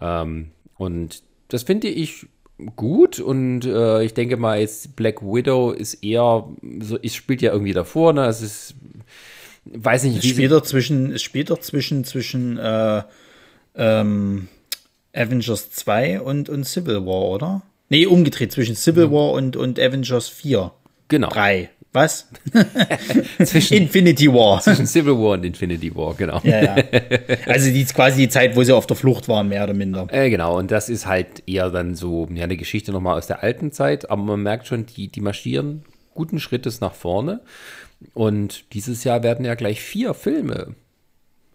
Ähm, 0.00 0.50
und 0.80 1.22
das 1.48 1.64
finde 1.64 1.88
ich 1.88 2.26
gut 2.74 3.20
und 3.20 3.66
äh, 3.66 4.02
ich 4.02 4.14
denke 4.14 4.38
mal, 4.38 4.60
jetzt 4.60 4.96
Black 4.96 5.20
Widow 5.20 5.72
ist 5.72 6.02
eher 6.02 6.48
so, 6.80 6.98
es 7.02 7.14
spielt 7.14 7.42
ja 7.42 7.52
irgendwie 7.52 7.74
davor, 7.74 8.14
ne? 8.14 8.24
Es 8.24 8.40
ist, 8.40 8.74
weiß 9.66 10.04
nicht, 10.04 10.16
es 10.16 10.24
wie. 10.24 10.28
Spielt 10.30 10.52
doch 10.52 10.62
zwischen, 10.62 11.12
es 11.12 11.20
spielt 11.20 11.50
doch 11.50 11.58
zwischen, 11.58 12.04
zwischen 12.04 12.56
äh, 12.56 13.02
ähm, 13.74 14.48
Avengers 15.14 15.70
2 15.70 16.22
und, 16.22 16.48
und 16.48 16.64
Civil 16.64 17.04
War, 17.04 17.28
oder? 17.28 17.62
Nee, 17.90 18.06
umgedreht, 18.06 18.50
zwischen 18.50 18.74
Civil 18.74 19.04
ja. 19.04 19.12
War 19.12 19.32
und, 19.32 19.56
und 19.56 19.78
Avengers 19.78 20.30
4. 20.30 20.72
Genau. 21.08 21.28
3. 21.28 21.68
Was? 21.92 22.28
zwischen 23.44 23.78
Infinity 23.78 24.32
War. 24.32 24.60
Zwischen 24.60 24.86
Civil 24.86 25.14
War 25.14 25.32
und 25.32 25.44
Infinity 25.44 25.94
War, 25.94 26.14
genau. 26.14 26.40
Ja, 26.44 26.62
ja. 26.62 26.84
Also 27.46 27.70
die 27.70 27.84
quasi 27.84 28.22
die 28.22 28.28
Zeit, 28.28 28.54
wo 28.54 28.62
sie 28.62 28.72
auf 28.72 28.86
der 28.86 28.96
Flucht 28.96 29.26
waren, 29.28 29.48
mehr 29.48 29.64
oder 29.64 29.74
minder. 29.74 30.06
Äh, 30.10 30.30
genau, 30.30 30.56
und 30.56 30.70
das 30.70 30.88
ist 30.88 31.06
halt 31.06 31.42
eher 31.48 31.70
dann 31.70 31.96
so 31.96 32.28
ja, 32.32 32.44
eine 32.44 32.56
Geschichte 32.56 32.92
nochmal 32.92 33.18
aus 33.18 33.26
der 33.26 33.42
alten 33.42 33.72
Zeit, 33.72 34.08
aber 34.08 34.22
man 34.22 34.42
merkt 34.42 34.68
schon, 34.68 34.86
die, 34.86 35.08
die 35.08 35.20
marschieren 35.20 35.84
guten 36.14 36.38
Schrittes 36.38 36.80
nach 36.80 36.94
vorne. 36.94 37.40
Und 38.14 38.72
dieses 38.72 39.04
Jahr 39.04 39.22
werden 39.22 39.44
ja 39.44 39.54
gleich 39.54 39.80
vier 39.80 40.14
Filme 40.14 40.74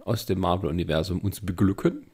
aus 0.03 0.25
dem 0.25 0.39
Marvel-Universum 0.39 1.19
uns 1.19 1.41
beglücken. 1.41 2.07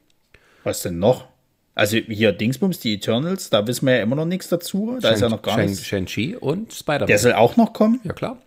Was 0.64 0.82
denn 0.82 0.98
noch? 0.98 1.31
Also 1.74 1.96
hier 1.96 2.32
Dingsbums, 2.32 2.80
die 2.80 2.94
Eternals, 2.94 3.48
da 3.48 3.66
wissen 3.66 3.86
wir 3.86 3.96
ja 3.96 4.02
immer 4.02 4.16
noch 4.16 4.26
nichts 4.26 4.48
dazu. 4.48 4.98
Da 5.00 5.08
Shang, 5.08 5.14
ist 5.14 5.20
ja 5.22 5.28
noch 5.30 5.42
gar 5.42 5.54
Shang, 5.54 5.66
nichts. 5.66 5.86
Shang-Chi 5.86 6.36
und 6.36 6.72
Spider-Man. 6.72 7.06
Der 7.06 7.18
soll 7.18 7.32
auch 7.32 7.56
noch 7.56 7.72
kommen? 7.72 8.00
Ja, 8.04 8.12
klar. 8.12 8.38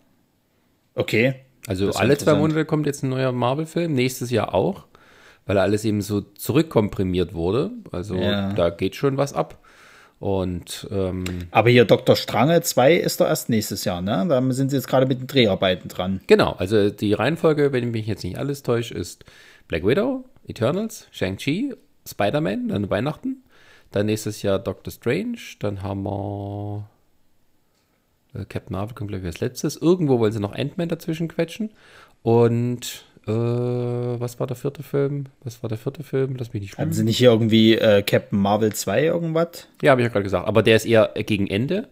Okay. 0.94 1.34
Also 1.66 1.90
alle 1.90 2.16
zwei 2.16 2.34
Monate 2.34 2.64
kommt 2.64 2.86
jetzt 2.86 3.02
ein 3.02 3.08
neuer 3.08 3.32
Marvel-Film, 3.32 3.92
nächstes 3.92 4.30
Jahr 4.30 4.54
auch, 4.54 4.86
weil 5.46 5.58
alles 5.58 5.84
eben 5.84 6.00
so 6.00 6.20
zurückkomprimiert 6.20 7.34
wurde. 7.34 7.72
Also 7.90 8.14
ja. 8.14 8.52
da 8.52 8.70
geht 8.70 8.94
schon 8.94 9.16
was 9.16 9.32
ab. 9.32 9.58
Und 10.18 10.88
ähm, 10.90 11.24
aber 11.50 11.68
hier 11.68 11.84
Dr. 11.84 12.16
Strange 12.16 12.62
2 12.62 12.94
ist 12.94 13.20
doch 13.20 13.26
erst 13.26 13.50
nächstes 13.50 13.84
Jahr, 13.84 14.00
ne? 14.00 14.24
Da 14.26 14.40
sind 14.52 14.70
sie 14.70 14.76
jetzt 14.76 14.88
gerade 14.88 15.04
mit 15.04 15.20
den 15.20 15.26
Dreharbeiten 15.26 15.88
dran. 15.88 16.22
Genau, 16.26 16.52
also 16.52 16.88
die 16.88 17.12
Reihenfolge, 17.12 17.72
wenn 17.72 17.84
ich 17.84 17.90
mich 17.90 18.06
jetzt 18.06 18.24
nicht 18.24 18.38
alles 18.38 18.62
täusche, 18.62 18.94
ist 18.94 19.24
Black 19.68 19.84
Widow, 19.84 20.24
Eternals, 20.46 21.08
Shang-Chi 21.10 21.74
Spider-Man, 22.06 22.68
dann 22.68 22.90
Weihnachten. 22.90 23.42
Dann 23.92 24.06
nächstes 24.06 24.42
Jahr 24.42 24.58
Doctor 24.58 24.92
Strange. 24.92 25.38
Dann 25.58 25.82
haben 25.82 26.02
wir 26.04 26.88
äh, 28.34 28.44
Captain 28.44 28.72
Marvel 28.72 28.94
kommt 28.94 29.10
gleich 29.10 29.24
als 29.24 29.40
letztes. 29.40 29.76
Irgendwo 29.76 30.18
wollen 30.18 30.32
sie 30.32 30.40
noch 30.40 30.54
Ant-Man 30.54 30.88
dazwischen 30.88 31.28
quetschen. 31.28 31.70
Und 32.22 33.04
äh, 33.26 33.30
was 33.30 34.38
war 34.40 34.46
der 34.46 34.56
vierte 34.56 34.82
Film? 34.82 35.26
Was 35.42 35.62
war 35.62 35.68
der 35.68 35.78
vierte 35.78 36.02
Film? 36.02 36.36
Lass 36.38 36.52
mich 36.52 36.62
nicht 36.62 36.72
schlimm. 36.72 36.86
Haben 36.86 36.92
sie 36.92 37.04
nicht 37.04 37.20
irgendwie 37.20 37.74
äh, 37.74 38.02
Captain 38.02 38.38
Marvel 38.38 38.72
2 38.72 39.04
irgendwas? 39.04 39.68
Ja, 39.82 39.92
habe 39.92 40.00
ich 40.00 40.06
ja 40.06 40.12
gerade 40.12 40.24
gesagt. 40.24 40.46
Aber 40.46 40.62
der 40.62 40.76
ist 40.76 40.86
eher 40.86 41.12
gegen 41.14 41.46
Ende. 41.46 41.88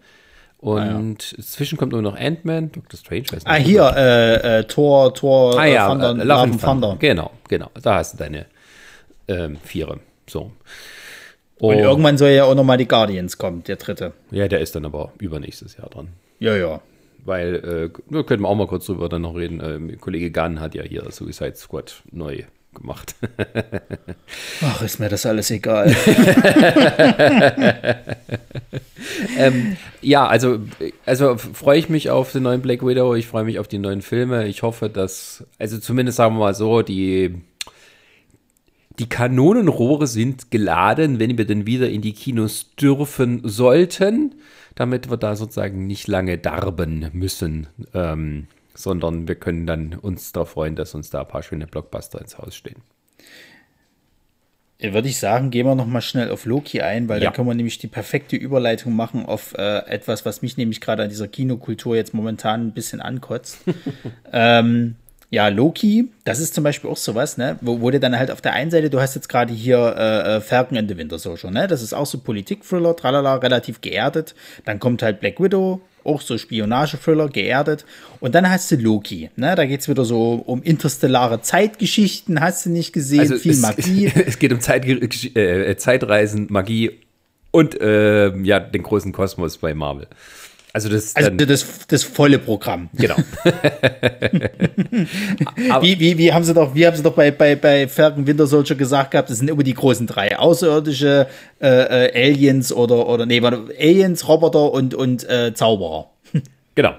Und 0.59 0.81
ah, 0.81 1.37
ja. 1.37 1.45
zwischen 1.45 1.77
kommt 1.77 1.93
nur 1.93 2.01
noch 2.01 2.17
Ant-Man, 2.17 2.73
Doctor 2.73 2.99
Strange, 2.99 3.25
weiß 3.25 3.33
nicht. 3.33 3.47
Ah, 3.47 3.57
hier, 3.57 3.93
äh, 3.97 4.61
äh, 4.61 4.65
Thor, 4.65 5.13
Thor, 5.13 5.59
ah, 5.59 5.67
ja, 5.67 5.89
Thunder, 5.89 6.11
äh, 6.13 6.25
Love 6.25 6.51
Thunder. 6.53 6.59
Thunder. 6.59 6.97
Genau, 7.01 7.31
genau. 7.49 7.71
Da 7.83 7.97
hast 7.97 8.15
du 8.15 8.19
deine 8.19 8.47
ähm, 9.29 9.59
Viere. 9.63 10.01
So. 10.29 10.53
Und, 11.59 11.77
Und 11.77 11.79
irgendwann 11.79 12.19
soll 12.19 12.31
ja 12.31 12.45
auch 12.45 12.55
nochmal 12.55 12.79
die 12.79 12.89
Guardians 12.89 13.39
kommen, 13.39 13.63
der 13.65 13.77
dritte. 13.77 14.13
Ja, 14.31 14.49
der 14.49 14.61
ist 14.61 14.75
dann 14.75 14.85
aber 14.85 15.13
übernächstes 15.19 15.77
Jahr 15.77 15.89
dran. 15.89 16.09
Ja, 16.41 16.57
ja. 16.57 16.81
Weil, 17.25 17.91
äh, 18.11 18.23
können 18.25 18.43
wir 18.43 18.49
auch 18.49 18.55
mal 18.55 18.67
kurz 18.67 18.87
drüber 18.87 19.09
dann 19.09 19.23
noch 19.23 19.35
reden. 19.35 19.63
Ähm, 19.65 19.99
Kollege 20.01 20.31
Gunn 20.31 20.61
hat 20.61 20.75
ja 20.75 20.83
hier 20.83 21.11
Suicide 21.11 21.57
Squad 21.57 22.03
neu 22.11 22.43
gemacht. 22.75 23.15
Ach, 24.63 24.83
ist 24.83 24.99
mir 24.99 25.09
das 25.09 25.25
alles 25.25 25.51
egal. 25.51 25.95
ähm, 29.39 29.77
ja, 30.03 30.27
also, 30.27 30.59
also 31.07 31.37
freue 31.37 31.79
ich 31.79 31.89
mich 31.89 32.11
auf 32.11 32.33
den 32.33 32.43
neuen 32.43 32.61
Black 32.61 32.85
Widow, 32.85 33.15
ich 33.15 33.27
freue 33.27 33.45
mich 33.45 33.59
auf 33.59 33.69
die 33.69 33.79
neuen 33.79 34.03
Filme. 34.03 34.47
Ich 34.49 34.63
hoffe, 34.63 34.91
dass, 34.91 35.45
also 35.59 35.79
zumindest 35.79 36.17
sagen 36.17 36.35
wir 36.35 36.41
mal 36.41 36.55
so, 36.55 36.83
die, 36.83 37.37
die 38.99 39.09
Kanonenrohre 39.09 40.07
sind 40.07 40.51
geladen, 40.51 41.19
wenn 41.19 41.37
wir 41.37 41.47
denn 41.47 41.67
wieder 41.67 41.89
in 41.89 42.03
die 42.03 42.13
Kinos 42.13 42.75
dürfen 42.77 43.41
sollten, 43.45 44.35
damit 44.75 45.11
wir 45.11 45.17
da 45.17 45.37
sozusagen 45.37 45.87
nicht 45.87 46.07
lange 46.07 46.39
darben 46.39 47.11
müssen. 47.13 47.67
Ähm, 47.93 48.47
sondern 48.75 49.29
wir 49.29 49.37
können 49.37 49.67
dann 49.67 49.95
uns 49.95 50.33
darauf 50.33 50.51
freuen, 50.51 50.77
dass 50.77 50.95
uns 50.95 51.11
da 51.11 51.21
ein 51.21 51.29
paar 51.29 51.43
schöne 51.43 51.67
Blockbuster 51.67 52.21
ins 52.21 52.39
Haus 52.39 52.57
stehen. 52.57 52.83
Würde 54.81 55.09
ich 55.09 55.19
sagen, 55.19 55.51
gehen 55.51 55.67
wir 55.67 55.77
noch 55.77 55.87
mal 55.87 56.01
schnell 56.01 56.31
auf 56.31 56.45
Loki 56.45 56.83
ein, 56.83 57.09
weil 57.09 57.23
ja. 57.23 57.27
dann 57.27 57.35
können 57.35 57.49
wir 57.49 57.55
nämlich 57.55 57.79
die 57.79 57.87
perfekte 57.87 58.37
Überleitung 58.37 58.95
machen 58.95 59.25
auf 59.25 59.55
äh, 59.57 59.79
etwas, 59.87 60.27
was 60.27 60.43
mich 60.43 60.57
nämlich 60.57 60.81
gerade 60.81 61.05
an 61.05 61.09
dieser 61.09 61.29
Kinokultur 61.29 61.97
jetzt 61.97 62.13
momentan 62.13 62.67
ein 62.67 62.73
bisschen 62.75 63.01
ankotzt. 63.01 63.61
ähm, 64.33 64.97
ja, 65.31 65.49
Loki, 65.49 66.11
das 66.25 66.39
ist 66.39 66.55
zum 66.55 66.65
Beispiel 66.65 66.91
auch 66.91 66.97
sowas, 66.97 67.37
ne, 67.37 67.59
wo, 67.61 67.81
wo 67.81 67.91
du 67.91 67.99
dann 67.99 68.17
halt 68.17 68.31
auf 68.31 68.41
der 68.41 68.53
einen 68.53 68.71
Seite, 68.71 68.91
du 68.91 69.01
hast 69.01 69.15
jetzt 69.15 69.29
gerade 69.29 69.53
hier 69.53 69.95
äh, 69.97 70.37
äh 70.37 70.41
Falcon 70.41 70.79
and 70.79 70.89
the 70.89 70.97
Winter 70.97 71.19
Soldier, 71.19 71.51
ne, 71.51 71.67
das 71.67 71.83
ist 71.83 71.93
auch 71.93 72.07
so 72.07 72.19
Politik-Thriller, 72.19 72.95
tralala, 72.97 73.37
relativ 73.37 73.81
geerdet. 73.81 74.35
Dann 74.65 74.79
kommt 74.79 75.03
halt 75.03 75.21
Black 75.21 75.41
Widow, 75.41 75.81
auch 76.05 76.21
so 76.21 76.37
Spionage-Thriller, 76.37 77.29
geerdet. 77.29 77.85
Und 78.21 78.35
dann 78.35 78.49
hast 78.49 78.71
du 78.71 78.77
Loki, 78.77 79.31
ne? 79.37 79.55
Da 79.55 79.65
geht 79.65 79.81
es 79.81 79.89
wieder 79.89 80.05
so 80.05 80.43
um 80.47 80.63
interstellare 80.63 81.41
Zeitgeschichten, 81.41 82.41
hast 82.41 82.67
du 82.67 82.71
nicht 82.71 82.93
gesehen, 82.93 83.21
also 83.21 83.37
viel 83.37 83.53
es, 83.53 83.61
Magie. 83.61 84.13
Es 84.27 84.39
geht 84.39 84.53
um 84.53 84.61
Zeit, 84.61 84.87
äh, 84.87 85.77
Zeitreisen, 85.77 86.47
Magie 86.51 87.01
und 87.51 87.81
äh, 87.81 88.37
ja, 88.39 88.61
den 88.61 88.83
großen 88.83 89.13
Kosmos 89.13 89.59
bei 89.59 89.75
Marvel. 89.75 90.07
Also 90.75 90.89
das, 90.89 91.15
also 91.15 91.31
das, 91.31 91.87
das 91.87 92.03
volle 92.03 92.41
Programm. 92.41 92.89
Genau. 92.95 93.15
wie, 95.81 96.01
wie, 96.01 96.19
wie 96.19 96.33
haben 96.33 96.43
sie 96.43 96.53
doch, 96.53 96.75
wie 96.75 96.85
haben 96.85 96.97
sie 96.97 97.05
doch 97.05 97.15
bei, 97.15 97.31
bei, 97.31 97.55
bei 97.55 97.87
Falcon 97.87 98.27
Winter 98.27 98.49
Soldier 98.49 98.75
gesagt 98.75 99.13
gehabt, 99.13 99.31
das 99.31 99.39
sind 99.39 99.49
immer 99.49 99.63
die 99.63 99.75
großen 99.75 100.09
drei. 100.09 100.37
Außerirdische 100.37 101.29
äh, 101.63 102.09
äh, 102.09 102.27
Aliens 102.27 102.73
oder, 102.73 103.09
oder 103.09 103.25
nee, 103.25 103.41
warte, 103.41 103.67
Aliens, 103.79 104.27
Roboter 104.27 104.73
und, 104.73 104.97
und 104.97 105.23
äh, 105.31 105.55
Zauberer. 105.55 106.11
genau 106.75 106.95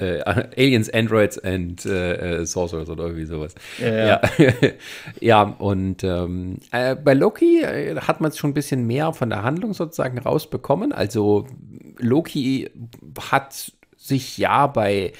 äh, 0.00 0.22
Aliens, 0.56 0.90
Androids 0.90 1.38
and 1.38 1.84
äh, 1.86 2.40
äh, 2.40 2.46
Sorcerers 2.46 2.88
oder 2.88 3.04
irgendwie 3.04 3.26
sowas. 3.26 3.54
Ja, 3.78 3.88
ja. 3.88 4.20
ja. 4.38 4.52
ja 5.20 5.42
und 5.42 6.02
ähm, 6.04 6.58
äh, 6.72 6.96
bei 6.96 7.14
Loki 7.14 7.62
äh, 7.62 7.96
hat 7.96 8.20
man 8.20 8.30
es 8.30 8.38
schon 8.38 8.50
ein 8.50 8.54
bisschen 8.54 8.86
mehr 8.86 9.12
von 9.12 9.30
der 9.30 9.42
Handlung 9.42 9.74
sozusagen 9.74 10.18
rausbekommen. 10.18 10.92
Also 10.92 11.46
Loki 12.00 12.70
hat 13.30 13.72
sich 13.96 14.38
ja 14.38 14.66
bei 14.66 15.12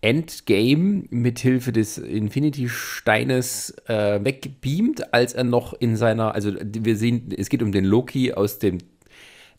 Endgame 0.00 1.04
mithilfe 1.10 1.72
des 1.72 1.98
Infinity-Steines 1.98 3.74
äh, 3.86 4.22
weggebeamt, 4.22 5.12
als 5.12 5.34
er 5.34 5.44
noch 5.44 5.72
in 5.74 5.96
seiner, 5.96 6.34
also 6.34 6.52
wir 6.54 6.96
sehen, 6.96 7.34
es 7.36 7.48
geht 7.48 7.62
um 7.62 7.72
den 7.72 7.84
Loki 7.84 8.32
aus 8.32 8.60
dem 8.60 8.78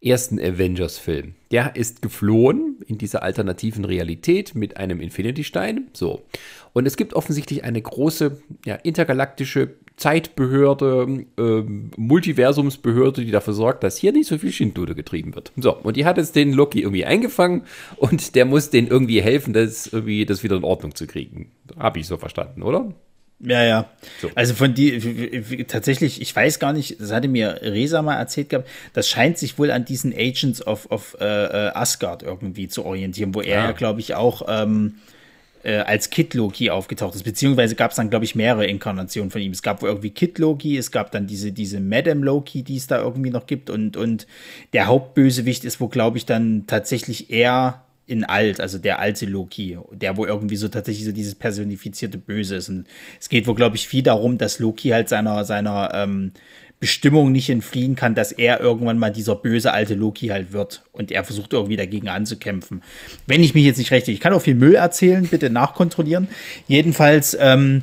ersten 0.02 0.40
Avengers-Film. 0.40 1.34
Der 1.52 1.76
ist 1.76 2.02
geflohen 2.02 2.78
in 2.86 2.98
dieser 2.98 3.22
alternativen 3.22 3.84
Realität 3.84 4.56
mit 4.56 4.78
einem 4.78 5.02
Infinity-Stein. 5.02 5.90
So. 5.94 6.24
Und 6.72 6.86
es 6.86 6.96
gibt 6.96 7.14
offensichtlich 7.14 7.66
eine 7.66 7.82
große 7.82 8.42
ja, 8.66 8.76
intergalaktische 8.76 9.76
Zeitbehörde, 10.00 11.26
äh, 11.38 11.64
Multiversumsbehörde, 11.98 13.26
die 13.26 13.32
dafür 13.32 13.54
sorgt, 13.54 13.84
dass 13.84 13.98
hier 13.98 14.14
nicht 14.14 14.28
so 14.28 14.38
viel 14.38 14.54
Schindluder 14.54 14.96
getrieben 14.96 15.36
wird. 15.36 15.52
So, 15.58 15.76
und 15.76 15.98
die 15.98 16.06
hat 16.06 16.18
jetzt 16.18 16.36
den 16.36 16.54
Loki 16.54 16.82
irgendwie 16.82 17.04
eingefangen 17.04 17.64
und 17.98 18.34
der 18.36 18.46
muss 18.46 18.70
denen 18.70 18.88
irgendwie 18.88 19.22
helfen, 19.22 19.54
das, 19.54 19.88
irgendwie 19.88 20.26
das 20.26 20.42
wieder 20.42 20.56
in 20.56 20.64
Ordnung 20.64 20.96
zu 20.96 21.06
kriegen. 21.06 21.52
Habe 21.78 22.00
ich 22.00 22.08
so 22.08 22.18
verstanden, 22.18 22.64
oder? 22.64 22.94
Ja, 23.42 23.64
ja. 23.64 23.90
So. 24.22 24.30
Also 24.36 24.54
von 24.54 24.74
die 24.74 25.66
tatsächlich, 25.68 26.22
ich 26.22 26.34
weiß 26.34 26.60
gar 26.60 26.72
nicht, 26.72 27.00
das 27.00 27.12
hatte 27.12 27.28
mir 27.28 27.60
Resa 27.62 28.02
mal 28.02 28.16
erzählt 28.16 28.50
gehabt, 28.50 28.70
das 28.94 29.10
scheint 29.10 29.38
sich 29.38 29.58
wohl 29.60 29.72
an 29.72 29.84
diesen 29.84 30.14
Agents 30.14 30.66
of, 30.66 30.90
of 30.92 31.18
äh 31.20 31.26
Asgard 31.26 32.24
irgendwie 32.24 32.70
zu 32.70 32.86
orientieren, 32.86 33.36
wo 33.36 33.42
er 33.42 33.64
ja, 33.66 33.72
glaube 33.74 34.00
ich, 34.00 34.16
auch 34.16 34.44
ähm, 34.48 34.96
äh, 35.63 35.78
als 35.78 36.10
Kid 36.10 36.34
Loki 36.34 36.69
aufgetaucht 36.69 37.15
ist. 37.15 37.24
Beziehungsweise 37.24 37.76
gab 37.76 37.91
es 37.91 37.98
dann, 37.98 38.10
glaube 38.10 38.26
ich, 38.26 38.36
mehrere 38.36 38.65
Inkarnationen 38.65 39.32
von 39.32 39.41
ihm. 39.41 39.52
Es 39.52 39.62
gab 39.62 39.84
irgendwie 39.84 40.12
Kid 40.12 40.38
Loki, 40.39 40.78
es 40.78 40.91
gab 40.91 41.12
dann 41.12 41.28
diese, 41.28 41.52
diese 41.52 41.80
Madame 41.80 42.24
Loki, 42.24 42.63
die 42.63 42.78
es 42.78 42.88
da 42.88 43.00
irgendwie 43.02 43.30
noch 43.30 43.45
gibt, 43.45 43.69
und, 43.69 43.98
und 43.98 44.28
der 44.74 44.88
Hauptbösewicht 44.88 45.65
ist 45.65 45.82
wo, 45.82 45.88
glaube 45.88 46.17
ich, 46.17 46.26
dann 46.26 46.65
tatsächlich 46.67 47.30
er 47.30 47.84
in 48.10 48.24
alt, 48.24 48.60
also 48.60 48.80
der 48.80 48.98
alte 49.00 49.28
Loki, 49.28 49.78
der 49.91 50.17
wo 50.17 50.26
irgendwie 50.26 50.56
so 50.56 50.67
tatsächlich 50.67 51.06
so 51.06 51.12
dieses 51.12 51.36
personifizierte 51.36 52.17
Böse 52.17 52.56
ist. 52.56 52.67
Und 52.67 52.88
es 53.19 53.30
geht 53.30 53.45
wohl, 53.45 53.54
glaube 53.54 53.76
ich, 53.76 53.88
viel 53.88 54.02
darum, 54.02 54.39
dass 54.39 54.58
Loki 54.58 54.89
halt 54.89 55.10
seiner, 55.10 55.45
seiner 55.45 55.91
ähm, 55.93 56.32
Bestimmung 56.80 57.32
nicht 57.32 57.50
entfliehen 57.50 57.96
kann, 57.96 58.15
dass 58.15 58.32
er 58.32 58.62
irgendwann 58.62 58.98
mal 58.98 59.12
dieser 59.12 59.36
böse 59.36 59.74
alte 59.74 59.96
Loki 59.96 60.28
halt 60.28 60.54
wird. 60.54 60.84
Und 60.94 61.12
er 61.12 61.24
versucht 61.26 61.52
irgendwie 61.52 61.76
dagegen 61.76 62.08
anzukämpfen. 62.08 62.84
Wenn 63.28 63.44
ich 63.44 63.54
mich 63.54 63.65
jetzt 63.65 63.78
nicht 63.78 63.92
recht, 63.92 64.08
ich 64.08 64.22
kann 64.22 64.34
auch 64.34 64.42
viel 64.42 64.56
Müll 64.56 64.76
erzählen, 64.76 65.28
bitte 65.28 65.50
nachkontrollieren. 65.50 66.30
Jedenfalls 66.68 67.38
ähm, 67.39 67.82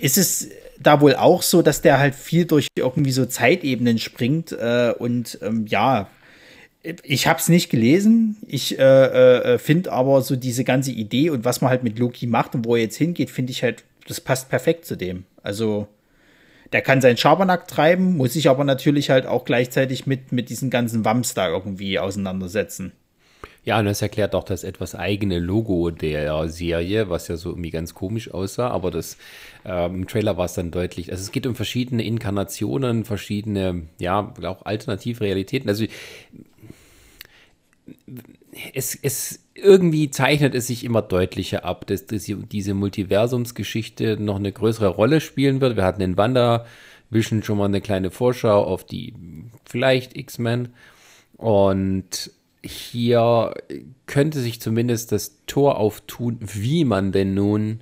ist 0.00 0.16
es 0.16 0.48
da 0.80 1.00
wohl 1.00 1.16
auch 1.16 1.42
so, 1.42 1.60
dass 1.60 1.82
der 1.82 1.98
halt 1.98 2.14
viel 2.14 2.46
durch 2.46 2.68
irgendwie 2.76 3.12
so 3.12 3.26
Zeitebenen 3.26 3.98
springt 3.98 4.52
äh, 4.52 4.94
und 4.96 5.38
ähm, 5.42 5.66
ja, 5.66 6.08
ich 7.02 7.26
habe 7.26 7.40
es 7.40 7.48
nicht 7.48 7.70
gelesen. 7.70 8.36
Ich 8.46 8.78
äh, 8.78 8.82
äh, 8.82 9.58
finde 9.58 9.92
aber 9.92 10.22
so 10.22 10.36
diese 10.36 10.64
ganze 10.64 10.92
Idee 10.92 11.30
und 11.30 11.44
was 11.44 11.60
man 11.60 11.70
halt 11.70 11.82
mit 11.82 11.98
Loki 11.98 12.26
macht 12.26 12.54
und 12.54 12.64
wo 12.64 12.76
er 12.76 12.82
jetzt 12.82 12.96
hingeht, 12.96 13.30
finde 13.30 13.50
ich 13.50 13.62
halt, 13.62 13.84
das 14.06 14.20
passt 14.20 14.48
perfekt 14.48 14.86
zu 14.86 14.96
dem. 14.96 15.24
Also 15.42 15.88
der 16.72 16.82
kann 16.82 17.00
seinen 17.00 17.16
Schabernack 17.16 17.68
treiben, 17.68 18.16
muss 18.16 18.34
sich 18.34 18.48
aber 18.48 18.64
natürlich 18.64 19.10
halt 19.10 19.26
auch 19.26 19.44
gleichzeitig 19.44 20.06
mit, 20.06 20.32
mit 20.32 20.50
diesen 20.50 20.70
ganzen 20.70 21.04
Wams 21.04 21.34
da 21.34 21.48
irgendwie 21.48 21.98
auseinandersetzen. 21.98 22.92
Ja, 23.64 23.78
und 23.78 23.84
das 23.84 24.00
erklärt 24.00 24.34
auch 24.34 24.44
das 24.44 24.64
etwas 24.64 24.94
eigene 24.94 25.38
Logo 25.38 25.90
der 25.90 26.48
Serie, 26.48 27.10
was 27.10 27.28
ja 27.28 27.36
so 27.36 27.50
irgendwie 27.50 27.70
ganz 27.70 27.92
komisch 27.92 28.32
aussah, 28.32 28.70
aber 28.70 28.90
das 28.90 29.18
ähm, 29.64 29.96
im 29.96 30.06
Trailer 30.08 30.36
war 30.38 30.46
es 30.46 30.54
dann 30.54 30.70
deutlich. 30.70 31.10
Also 31.10 31.22
es 31.22 31.32
geht 31.32 31.46
um 31.46 31.54
verschiedene 31.54 32.02
Inkarnationen, 32.02 33.04
verschiedene, 33.04 33.82
ja, 33.98 34.32
auch 34.42 34.64
alternative 34.64 35.20
Realitäten. 35.22 35.68
Also 35.68 35.84
es, 38.74 38.94
es 38.94 39.44
irgendwie 39.54 40.10
zeichnet 40.10 40.54
es 40.54 40.68
sich 40.68 40.84
immer 40.84 41.02
deutlicher 41.02 41.64
ab, 41.64 41.86
dass, 41.86 42.06
dass 42.06 42.30
diese 42.50 42.74
Multiversumsgeschichte 42.74 44.16
noch 44.20 44.36
eine 44.36 44.52
größere 44.52 44.88
Rolle 44.88 45.20
spielen 45.20 45.60
wird. 45.60 45.76
Wir 45.76 45.84
hatten 45.84 46.02
in 46.02 46.16
WandaVision 46.16 47.42
schon 47.42 47.58
mal 47.58 47.66
eine 47.66 47.80
kleine 47.80 48.10
Vorschau 48.10 48.62
auf 48.64 48.84
die 48.84 49.14
vielleicht 49.64 50.16
X-Men. 50.16 50.70
Und 51.36 52.30
hier 52.64 53.54
könnte 54.06 54.40
sich 54.40 54.60
zumindest 54.60 55.12
das 55.12 55.44
Tor 55.46 55.78
auftun, 55.78 56.38
wie 56.40 56.84
man 56.84 57.12
denn 57.12 57.34
nun 57.34 57.80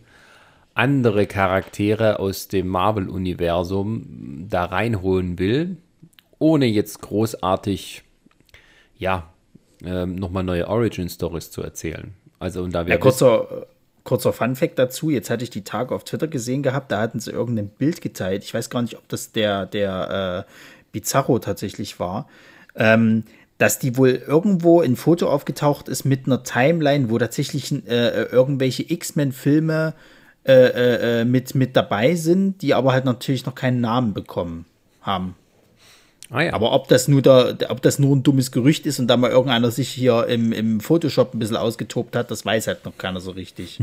andere 0.74 1.26
Charaktere 1.26 2.18
aus 2.18 2.48
dem 2.48 2.68
Marvel-Universum 2.68 4.46
da 4.50 4.66
reinholen 4.66 5.38
will, 5.38 5.78
ohne 6.38 6.66
jetzt 6.66 7.00
großartig, 7.00 8.02
ja, 8.98 9.32
ähm, 9.86 10.16
nochmal 10.16 10.44
neue 10.44 10.68
Origin-Stories 10.68 11.50
zu 11.50 11.62
erzählen. 11.62 12.14
Also, 12.38 12.62
und 12.62 12.74
da 12.74 12.82
ja, 12.82 12.98
kurzer, 12.98 13.66
kurzer 14.04 14.32
Fun-Fact 14.32 14.78
dazu: 14.78 15.10
Jetzt 15.10 15.30
hatte 15.30 15.44
ich 15.44 15.50
die 15.50 15.64
Tage 15.64 15.94
auf 15.94 16.04
Twitter 16.04 16.28
gesehen 16.28 16.62
gehabt, 16.62 16.92
da 16.92 17.00
hatten 17.00 17.20
sie 17.20 17.30
irgendein 17.30 17.68
Bild 17.68 18.00
geteilt. 18.00 18.44
Ich 18.44 18.52
weiß 18.52 18.70
gar 18.70 18.82
nicht, 18.82 18.96
ob 18.96 19.08
das 19.08 19.32
der, 19.32 19.66
der 19.66 20.46
äh, 20.46 20.52
Bizarro 20.92 21.38
tatsächlich 21.38 21.98
war. 22.00 22.28
Ähm, 22.74 23.24
dass 23.58 23.78
die 23.78 23.96
wohl 23.96 24.10
irgendwo 24.10 24.82
ein 24.82 24.96
Foto 24.96 25.30
aufgetaucht 25.30 25.88
ist 25.88 26.04
mit 26.04 26.26
einer 26.26 26.42
Timeline, 26.42 27.08
wo 27.08 27.16
tatsächlich 27.16 27.72
äh, 27.88 28.24
irgendwelche 28.24 28.84
X-Men-Filme 28.90 29.94
äh, 30.46 30.52
äh, 30.52 31.20
äh, 31.20 31.24
mit, 31.24 31.54
mit 31.54 31.74
dabei 31.74 32.14
sind, 32.14 32.62
die 32.62 32.74
aber 32.74 32.92
halt 32.92 33.04
natürlich 33.04 33.46
noch 33.46 33.54
keinen 33.54 33.80
Namen 33.80 34.14
bekommen 34.14 34.64
haben. 35.00 35.34
Ah, 36.30 36.42
ja. 36.42 36.52
Aber 36.54 36.72
ob 36.72 36.88
das, 36.88 37.08
nur 37.08 37.22
der, 37.22 37.56
ob 37.68 37.82
das 37.82 37.98
nur 37.98 38.14
ein 38.16 38.22
dummes 38.22 38.50
Gerücht 38.50 38.86
ist 38.86 38.98
und 38.98 39.06
da 39.06 39.16
mal 39.16 39.30
irgendeiner 39.30 39.70
sich 39.70 39.88
hier 39.88 40.26
im, 40.26 40.52
im 40.52 40.80
Photoshop 40.80 41.34
ein 41.34 41.38
bisschen 41.38 41.56
ausgetobt 41.56 42.16
hat, 42.16 42.30
das 42.30 42.44
weiß 42.44 42.66
halt 42.66 42.84
noch 42.84 42.96
keiner 42.98 43.20
so 43.20 43.30
richtig. 43.30 43.78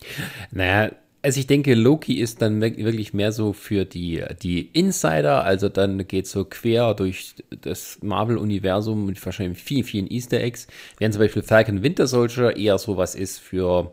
naja, 0.50 0.90
also 1.26 1.40
ich 1.40 1.48
denke, 1.48 1.74
Loki 1.74 2.20
ist 2.20 2.40
dann 2.40 2.60
wirklich 2.60 3.12
mehr 3.12 3.32
so 3.32 3.52
für 3.52 3.84
die, 3.84 4.22
die 4.42 4.68
Insider, 4.72 5.42
also 5.42 5.68
dann 5.68 6.06
geht 6.06 6.28
so 6.28 6.44
quer 6.44 6.94
durch 6.94 7.34
das 7.62 7.98
Marvel-Universum 8.02 9.06
mit 9.06 9.24
wahrscheinlich 9.26 9.58
vielen, 9.58 9.82
vielen 9.82 10.08
Easter 10.08 10.40
Eggs, 10.40 10.68
während 10.98 11.14
zum 11.14 11.22
Beispiel 11.22 11.42
Falcon 11.42 11.82
Winter 11.82 12.06
Soldier 12.06 12.56
eher 12.56 12.78
sowas 12.78 13.16
ist 13.16 13.40
für, 13.40 13.92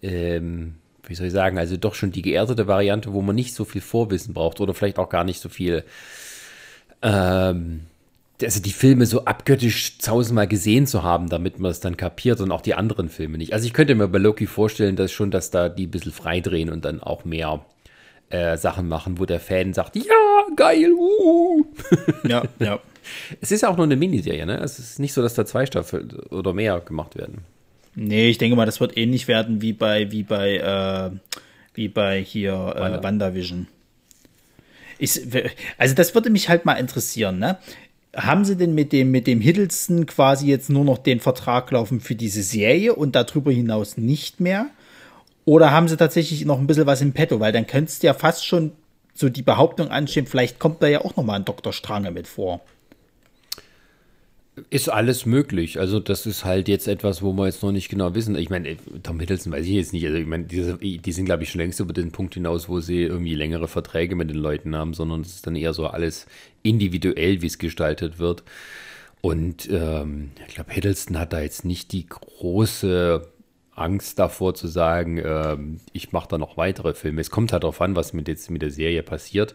ähm, 0.00 0.76
wie 1.06 1.14
soll 1.14 1.26
ich 1.26 1.34
sagen, 1.34 1.58
also 1.58 1.76
doch 1.76 1.94
schon 1.94 2.12
die 2.12 2.22
geerdete 2.22 2.66
Variante, 2.66 3.12
wo 3.12 3.20
man 3.20 3.36
nicht 3.36 3.54
so 3.54 3.66
viel 3.66 3.82
Vorwissen 3.82 4.32
braucht 4.32 4.58
oder 4.58 4.72
vielleicht 4.72 4.98
auch 4.98 5.10
gar 5.10 5.24
nicht 5.24 5.40
so 5.40 5.50
viel 5.50 5.84
ähm, 7.02 7.80
also 8.42 8.60
die 8.60 8.72
Filme 8.72 9.06
so 9.06 9.24
abgöttisch 9.24 9.98
tausendmal 9.98 10.48
gesehen 10.48 10.86
zu 10.86 11.02
haben, 11.02 11.28
damit 11.28 11.58
man 11.58 11.70
es 11.70 11.80
dann 11.80 11.96
kapiert 11.96 12.40
und 12.40 12.50
auch 12.52 12.62
die 12.62 12.74
anderen 12.74 13.08
Filme 13.08 13.38
nicht. 13.38 13.52
Also 13.52 13.66
ich 13.66 13.72
könnte 13.72 13.94
mir 13.94 14.08
bei 14.08 14.18
Loki 14.18 14.46
vorstellen, 14.46 14.96
dass 14.96 15.12
schon, 15.12 15.30
dass 15.30 15.50
da 15.50 15.68
die 15.68 15.86
ein 15.86 15.90
bisschen 15.90 16.12
freidrehen 16.12 16.70
und 16.70 16.84
dann 16.84 17.02
auch 17.02 17.24
mehr 17.24 17.64
äh, 18.30 18.56
Sachen 18.56 18.88
machen, 18.88 19.18
wo 19.18 19.26
der 19.26 19.40
Fan 19.40 19.74
sagt, 19.74 19.96
ja, 19.96 20.04
geil, 20.56 20.92
uh. 20.92 21.64
Ja, 22.28 22.44
ja. 22.58 22.78
Es 23.40 23.50
ist 23.50 23.62
ja 23.62 23.68
auch 23.68 23.76
nur 23.76 23.86
eine 23.86 23.96
Miniserie, 23.96 24.46
ne? 24.46 24.58
Es 24.60 24.78
ist 24.78 24.98
nicht 25.00 25.12
so, 25.12 25.22
dass 25.22 25.34
da 25.34 25.44
zwei 25.44 25.66
Staffeln 25.66 26.12
oder 26.30 26.52
mehr 26.52 26.80
gemacht 26.80 27.16
werden. 27.16 27.38
Nee, 27.96 28.28
ich 28.28 28.38
denke 28.38 28.56
mal, 28.56 28.66
das 28.66 28.80
wird 28.80 28.96
ähnlich 28.96 29.26
werden 29.26 29.62
wie 29.62 29.72
bei, 29.72 30.12
wie 30.12 30.22
bei, 30.22 30.58
äh, 30.58 31.10
wie 31.74 31.88
bei 31.88 32.22
hier 32.22 32.52
äh, 32.76 33.02
WandaVision. 33.02 33.66
Ich, 35.00 35.20
also 35.78 35.94
das 35.94 36.14
würde 36.14 36.30
mich 36.30 36.48
halt 36.48 36.64
mal 36.64 36.74
interessieren, 36.74 37.38
ne? 37.38 37.58
haben 38.16 38.44
sie 38.44 38.56
denn 38.56 38.74
mit 38.74 38.92
dem, 38.92 39.10
mit 39.10 39.26
dem 39.26 39.40
Hiddleston 39.40 40.06
quasi 40.06 40.46
jetzt 40.46 40.68
nur 40.68 40.84
noch 40.84 40.98
den 40.98 41.20
Vertrag 41.20 41.70
laufen 41.70 42.00
für 42.00 42.14
diese 42.14 42.42
Serie 42.42 42.94
und 42.94 43.14
darüber 43.14 43.52
hinaus 43.52 43.96
nicht 43.96 44.40
mehr? 44.40 44.66
Oder 45.44 45.70
haben 45.70 45.88
sie 45.88 45.96
tatsächlich 45.96 46.44
noch 46.44 46.58
ein 46.58 46.66
bisschen 46.66 46.86
was 46.86 47.00
im 47.00 47.12
Petto? 47.12 47.40
Weil 47.40 47.52
dann 47.52 47.66
könntest 47.66 48.02
du 48.02 48.08
ja 48.08 48.14
fast 48.14 48.44
schon 48.44 48.72
so 49.14 49.28
die 49.28 49.42
Behauptung 49.42 49.88
anstehen, 49.88 50.26
vielleicht 50.26 50.58
kommt 50.58 50.82
da 50.82 50.86
ja 50.86 51.04
auch 51.04 51.16
noch 51.16 51.24
mal 51.24 51.34
ein 51.34 51.44
Dr. 51.44 51.72
Strange 51.72 52.10
mit 52.10 52.26
vor. 52.26 52.60
Ist 54.68 54.88
alles 54.88 55.26
möglich. 55.26 55.78
Also, 55.78 56.00
das 56.00 56.26
ist 56.26 56.44
halt 56.44 56.68
jetzt 56.68 56.88
etwas, 56.88 57.22
wo 57.22 57.32
wir 57.32 57.46
jetzt 57.46 57.62
noch 57.62 57.72
nicht 57.72 57.88
genau 57.88 58.14
wissen. 58.14 58.36
Ich 58.36 58.50
meine, 58.50 58.76
Tom 59.02 59.18
Hiddleston 59.18 59.52
weiß 59.52 59.64
ich 59.64 59.72
jetzt 59.72 59.92
nicht. 59.92 60.04
Also, 60.06 60.18
ich 60.18 60.26
meine, 60.26 60.44
die, 60.44 60.98
die 60.98 61.12
sind, 61.12 61.24
glaube 61.24 61.42
ich, 61.42 61.50
schon 61.50 61.60
längst 61.60 61.80
über 61.80 61.92
den 61.92 62.12
Punkt 62.12 62.34
hinaus, 62.34 62.68
wo 62.68 62.80
sie 62.80 63.02
irgendwie 63.02 63.34
längere 63.34 63.68
Verträge 63.68 64.16
mit 64.16 64.30
den 64.30 64.36
Leuten 64.36 64.76
haben, 64.76 64.94
sondern 64.94 65.22
es 65.22 65.36
ist 65.36 65.46
dann 65.46 65.56
eher 65.56 65.72
so 65.72 65.86
alles 65.86 66.26
individuell, 66.62 67.42
wie 67.42 67.46
es 67.46 67.58
gestaltet 67.58 68.18
wird. 68.18 68.42
Und 69.20 69.68
ähm, 69.70 70.30
ich 70.48 70.54
glaube, 70.54 70.72
Hiddleston 70.72 71.18
hat 71.18 71.32
da 71.32 71.40
jetzt 71.40 71.64
nicht 71.64 71.92
die 71.92 72.06
große 72.06 73.26
Angst 73.74 74.18
davor 74.18 74.54
zu 74.54 74.66
sagen, 74.66 75.20
ähm, 75.24 75.80
ich 75.92 76.12
mache 76.12 76.28
da 76.28 76.38
noch 76.38 76.56
weitere 76.56 76.94
Filme. 76.94 77.20
Es 77.20 77.30
kommt 77.30 77.52
halt 77.52 77.64
darauf 77.64 77.80
an, 77.80 77.96
was 77.96 78.12
mit, 78.12 78.28
jetzt 78.28 78.50
mit 78.50 78.62
der 78.62 78.70
Serie 78.70 79.02
passiert. 79.02 79.54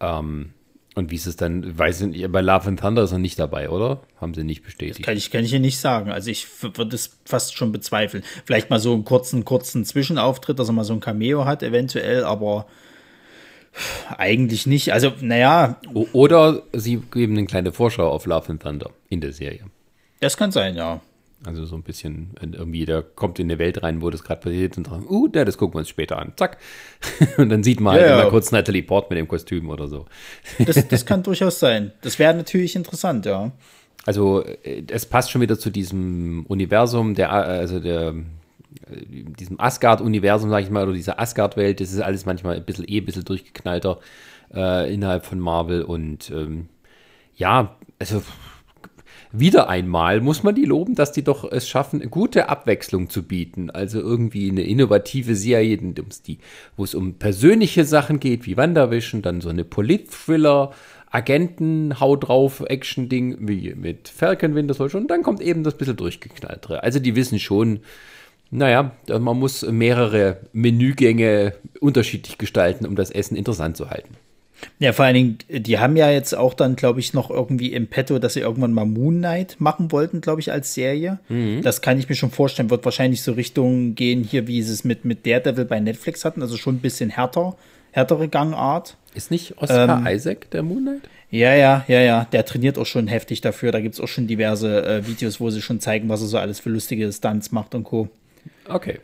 Ähm, 0.00 0.52
und 0.94 1.10
wie 1.10 1.16
ist 1.16 1.26
es 1.26 1.36
dann, 1.36 1.76
weiß 1.76 2.02
ich 2.02 2.06
nicht, 2.08 2.32
bei 2.32 2.40
Love 2.40 2.68
and 2.68 2.80
Thunder 2.80 3.02
ist 3.02 3.12
er 3.12 3.18
nicht 3.18 3.38
dabei, 3.38 3.68
oder? 3.68 4.00
Haben 4.20 4.32
sie 4.34 4.44
nicht 4.44 4.62
bestätigt? 4.62 5.00
Das 5.00 5.06
kann 5.06 5.16
ich, 5.16 5.30
kann 5.30 5.44
ich 5.44 5.50
hier 5.50 5.60
nicht 5.60 5.78
sagen. 5.78 6.10
Also 6.10 6.30
ich 6.30 6.46
würde 6.62 6.94
es 6.94 7.18
fast 7.24 7.56
schon 7.56 7.72
bezweifeln. 7.72 8.22
Vielleicht 8.44 8.70
mal 8.70 8.78
so 8.78 8.94
einen 8.94 9.04
kurzen, 9.04 9.44
kurzen 9.44 9.84
Zwischenauftritt, 9.84 10.58
dass 10.58 10.68
er 10.68 10.72
mal 10.72 10.84
so 10.84 10.92
ein 10.92 11.00
Cameo 11.00 11.46
hat, 11.46 11.64
eventuell, 11.64 12.24
aber 12.24 12.66
eigentlich 14.16 14.66
nicht. 14.66 14.92
Also, 14.92 15.12
naja. 15.20 15.80
Oder 16.12 16.62
sie 16.72 17.02
geben 17.12 17.36
eine 17.36 17.46
kleine 17.46 17.72
Vorschau 17.72 18.08
auf 18.08 18.26
Love 18.26 18.50
and 18.50 18.62
Thunder 18.62 18.90
in 19.08 19.20
der 19.20 19.32
Serie. 19.32 19.64
Das 20.20 20.36
kann 20.36 20.52
sein, 20.52 20.76
ja. 20.76 21.00
Also 21.46 21.64
so 21.66 21.76
ein 21.76 21.82
bisschen, 21.82 22.30
irgendwie, 22.40 22.86
der 22.86 23.02
kommt 23.02 23.38
in 23.38 23.46
eine 23.46 23.58
Welt 23.58 23.82
rein, 23.82 24.00
wo 24.00 24.10
das 24.10 24.24
gerade 24.24 24.40
passiert 24.40 24.78
und 24.78 24.86
sagt, 24.86 25.10
uh, 25.10 25.28
das 25.28 25.58
gucken 25.58 25.74
wir 25.74 25.80
uns 25.80 25.88
später 25.88 26.18
an. 26.18 26.32
Zack. 26.36 26.58
und 27.36 27.50
dann 27.50 27.62
sieht 27.62 27.80
man 27.80 27.96
ja, 27.96 28.02
halt 28.02 28.24
ja. 28.24 28.30
kurz 28.30 28.50
Natalie 28.50 28.82
Port 28.82 29.10
mit 29.10 29.18
dem 29.18 29.28
Kostüm 29.28 29.68
oder 29.68 29.88
so. 29.88 30.06
das, 30.58 30.88
das 30.88 31.06
kann 31.06 31.22
durchaus 31.22 31.60
sein. 31.60 31.92
Das 32.00 32.18
wäre 32.18 32.34
natürlich 32.34 32.76
interessant, 32.76 33.26
ja. 33.26 33.52
Also 34.06 34.44
äh, 34.44 34.84
es 34.88 35.06
passt 35.06 35.30
schon 35.30 35.40
wieder 35.40 35.58
zu 35.58 35.70
diesem 35.70 36.44
Universum, 36.46 37.14
der, 37.14 37.32
also 37.32 37.80
der, 37.80 38.14
äh, 38.90 39.24
diesem 39.38 39.60
Asgard-Universum, 39.60 40.50
sag 40.50 40.62
ich 40.62 40.70
mal, 40.70 40.84
oder 40.84 40.94
dieser 40.94 41.20
Asgard-Welt. 41.20 41.80
Das 41.80 41.92
ist 41.92 42.00
alles 42.00 42.26
manchmal 42.26 42.56
ein 42.56 42.64
bisschen 42.64 42.88
eh 42.88 42.98
ein 42.98 43.04
bisschen 43.04 43.24
durchgeknallter 43.24 44.00
äh, 44.54 44.92
innerhalb 44.92 45.26
von 45.26 45.40
Marvel 45.40 45.82
und 45.82 46.30
ähm, 46.30 46.68
ja, 47.36 47.76
also 47.98 48.22
wieder 49.36 49.68
einmal 49.68 50.20
muss 50.20 50.42
man 50.42 50.54
die 50.54 50.64
loben, 50.64 50.94
dass 50.94 51.12
die 51.12 51.24
doch 51.24 51.50
es 51.50 51.68
schaffen, 51.68 52.08
gute 52.10 52.48
Abwechslung 52.48 53.10
zu 53.10 53.22
bieten. 53.24 53.70
Also 53.70 54.00
irgendwie 54.00 54.50
eine 54.50 54.62
innovative 54.62 55.34
Serie, 55.34 55.78
wo 56.76 56.84
es 56.84 56.94
um 56.94 57.14
persönliche 57.14 57.84
Sachen 57.84 58.20
geht, 58.20 58.46
wie 58.46 58.56
Wanderwischen, 58.56 59.22
dann 59.22 59.40
so 59.40 59.48
eine 59.48 59.64
Polit-Thriller, 59.64 60.72
Agenten, 61.10 62.00
Hau 62.00 62.16
drauf, 62.16 62.62
Action-Ding, 62.66 63.48
wie 63.48 63.74
mit 63.74 64.08
Falcon 64.08 64.54
Winter 64.54 64.74
Soldier. 64.74 65.00
Und 65.00 65.08
dann 65.08 65.22
kommt 65.22 65.40
eben 65.40 65.62
das 65.62 65.76
bisschen 65.76 65.96
durchgeknalltere. 65.96 66.82
Also 66.82 66.98
die 66.98 67.14
wissen 67.14 67.38
schon, 67.38 67.80
naja, 68.50 68.92
man 69.08 69.38
muss 69.38 69.62
mehrere 69.62 70.38
Menügänge 70.52 71.54
unterschiedlich 71.80 72.38
gestalten, 72.38 72.86
um 72.86 72.94
das 72.94 73.10
Essen 73.10 73.36
interessant 73.36 73.76
zu 73.76 73.90
halten. 73.90 74.16
Ja, 74.78 74.92
vor 74.92 75.04
allen 75.04 75.14
Dingen, 75.14 75.38
die 75.48 75.78
haben 75.78 75.96
ja 75.96 76.10
jetzt 76.10 76.34
auch 76.34 76.54
dann, 76.54 76.76
glaube 76.76 77.00
ich, 77.00 77.12
noch 77.14 77.30
irgendwie 77.30 77.72
im 77.72 77.86
Petto, 77.86 78.18
dass 78.18 78.34
sie 78.34 78.40
irgendwann 78.40 78.72
mal 78.72 78.84
Moon 78.84 79.18
Knight 79.18 79.56
machen 79.58 79.92
wollten, 79.92 80.20
glaube 80.20 80.40
ich, 80.40 80.52
als 80.52 80.74
Serie. 80.74 81.18
Mhm. 81.28 81.62
Das 81.62 81.82
kann 81.82 81.98
ich 81.98 82.08
mir 82.08 82.14
schon 82.14 82.30
vorstellen, 82.30 82.70
wird 82.70 82.84
wahrscheinlich 82.84 83.22
so 83.22 83.32
Richtung 83.32 83.94
gehen, 83.94 84.24
hier, 84.24 84.46
wie 84.46 84.62
sie 84.62 84.72
es 84.72 84.84
mit, 84.84 85.04
mit 85.04 85.26
Daredevil 85.26 85.64
bei 85.64 85.80
Netflix 85.80 86.24
hatten, 86.24 86.42
also 86.42 86.56
schon 86.56 86.76
ein 86.76 86.80
bisschen 86.80 87.10
härter, 87.10 87.56
härtere 87.92 88.28
Gangart. 88.28 88.96
Ist 89.14 89.30
nicht 89.30 89.58
Oscar 89.58 89.98
ähm, 89.98 90.06
Isaac 90.06 90.50
der 90.50 90.62
Moon 90.62 90.82
Knight? 90.82 91.02
Ja, 91.30 91.52
ja, 91.54 91.84
ja, 91.88 92.00
ja. 92.00 92.26
Der 92.30 92.44
trainiert 92.44 92.78
auch 92.78 92.86
schon 92.86 93.08
heftig 93.08 93.40
dafür. 93.40 93.72
Da 93.72 93.80
gibt 93.80 93.94
es 93.94 94.00
auch 94.00 94.06
schon 94.06 94.28
diverse 94.28 94.84
äh, 94.84 95.06
Videos, 95.06 95.40
wo 95.40 95.50
sie 95.50 95.62
schon 95.62 95.80
zeigen, 95.80 96.08
was 96.08 96.20
er 96.20 96.28
so 96.28 96.38
alles 96.38 96.60
für 96.60 96.70
lustige 96.70 97.12
Stunts 97.12 97.50
macht 97.50 97.74
und 97.74 97.82
Co. 97.82 98.08
Okay. 98.68 99.00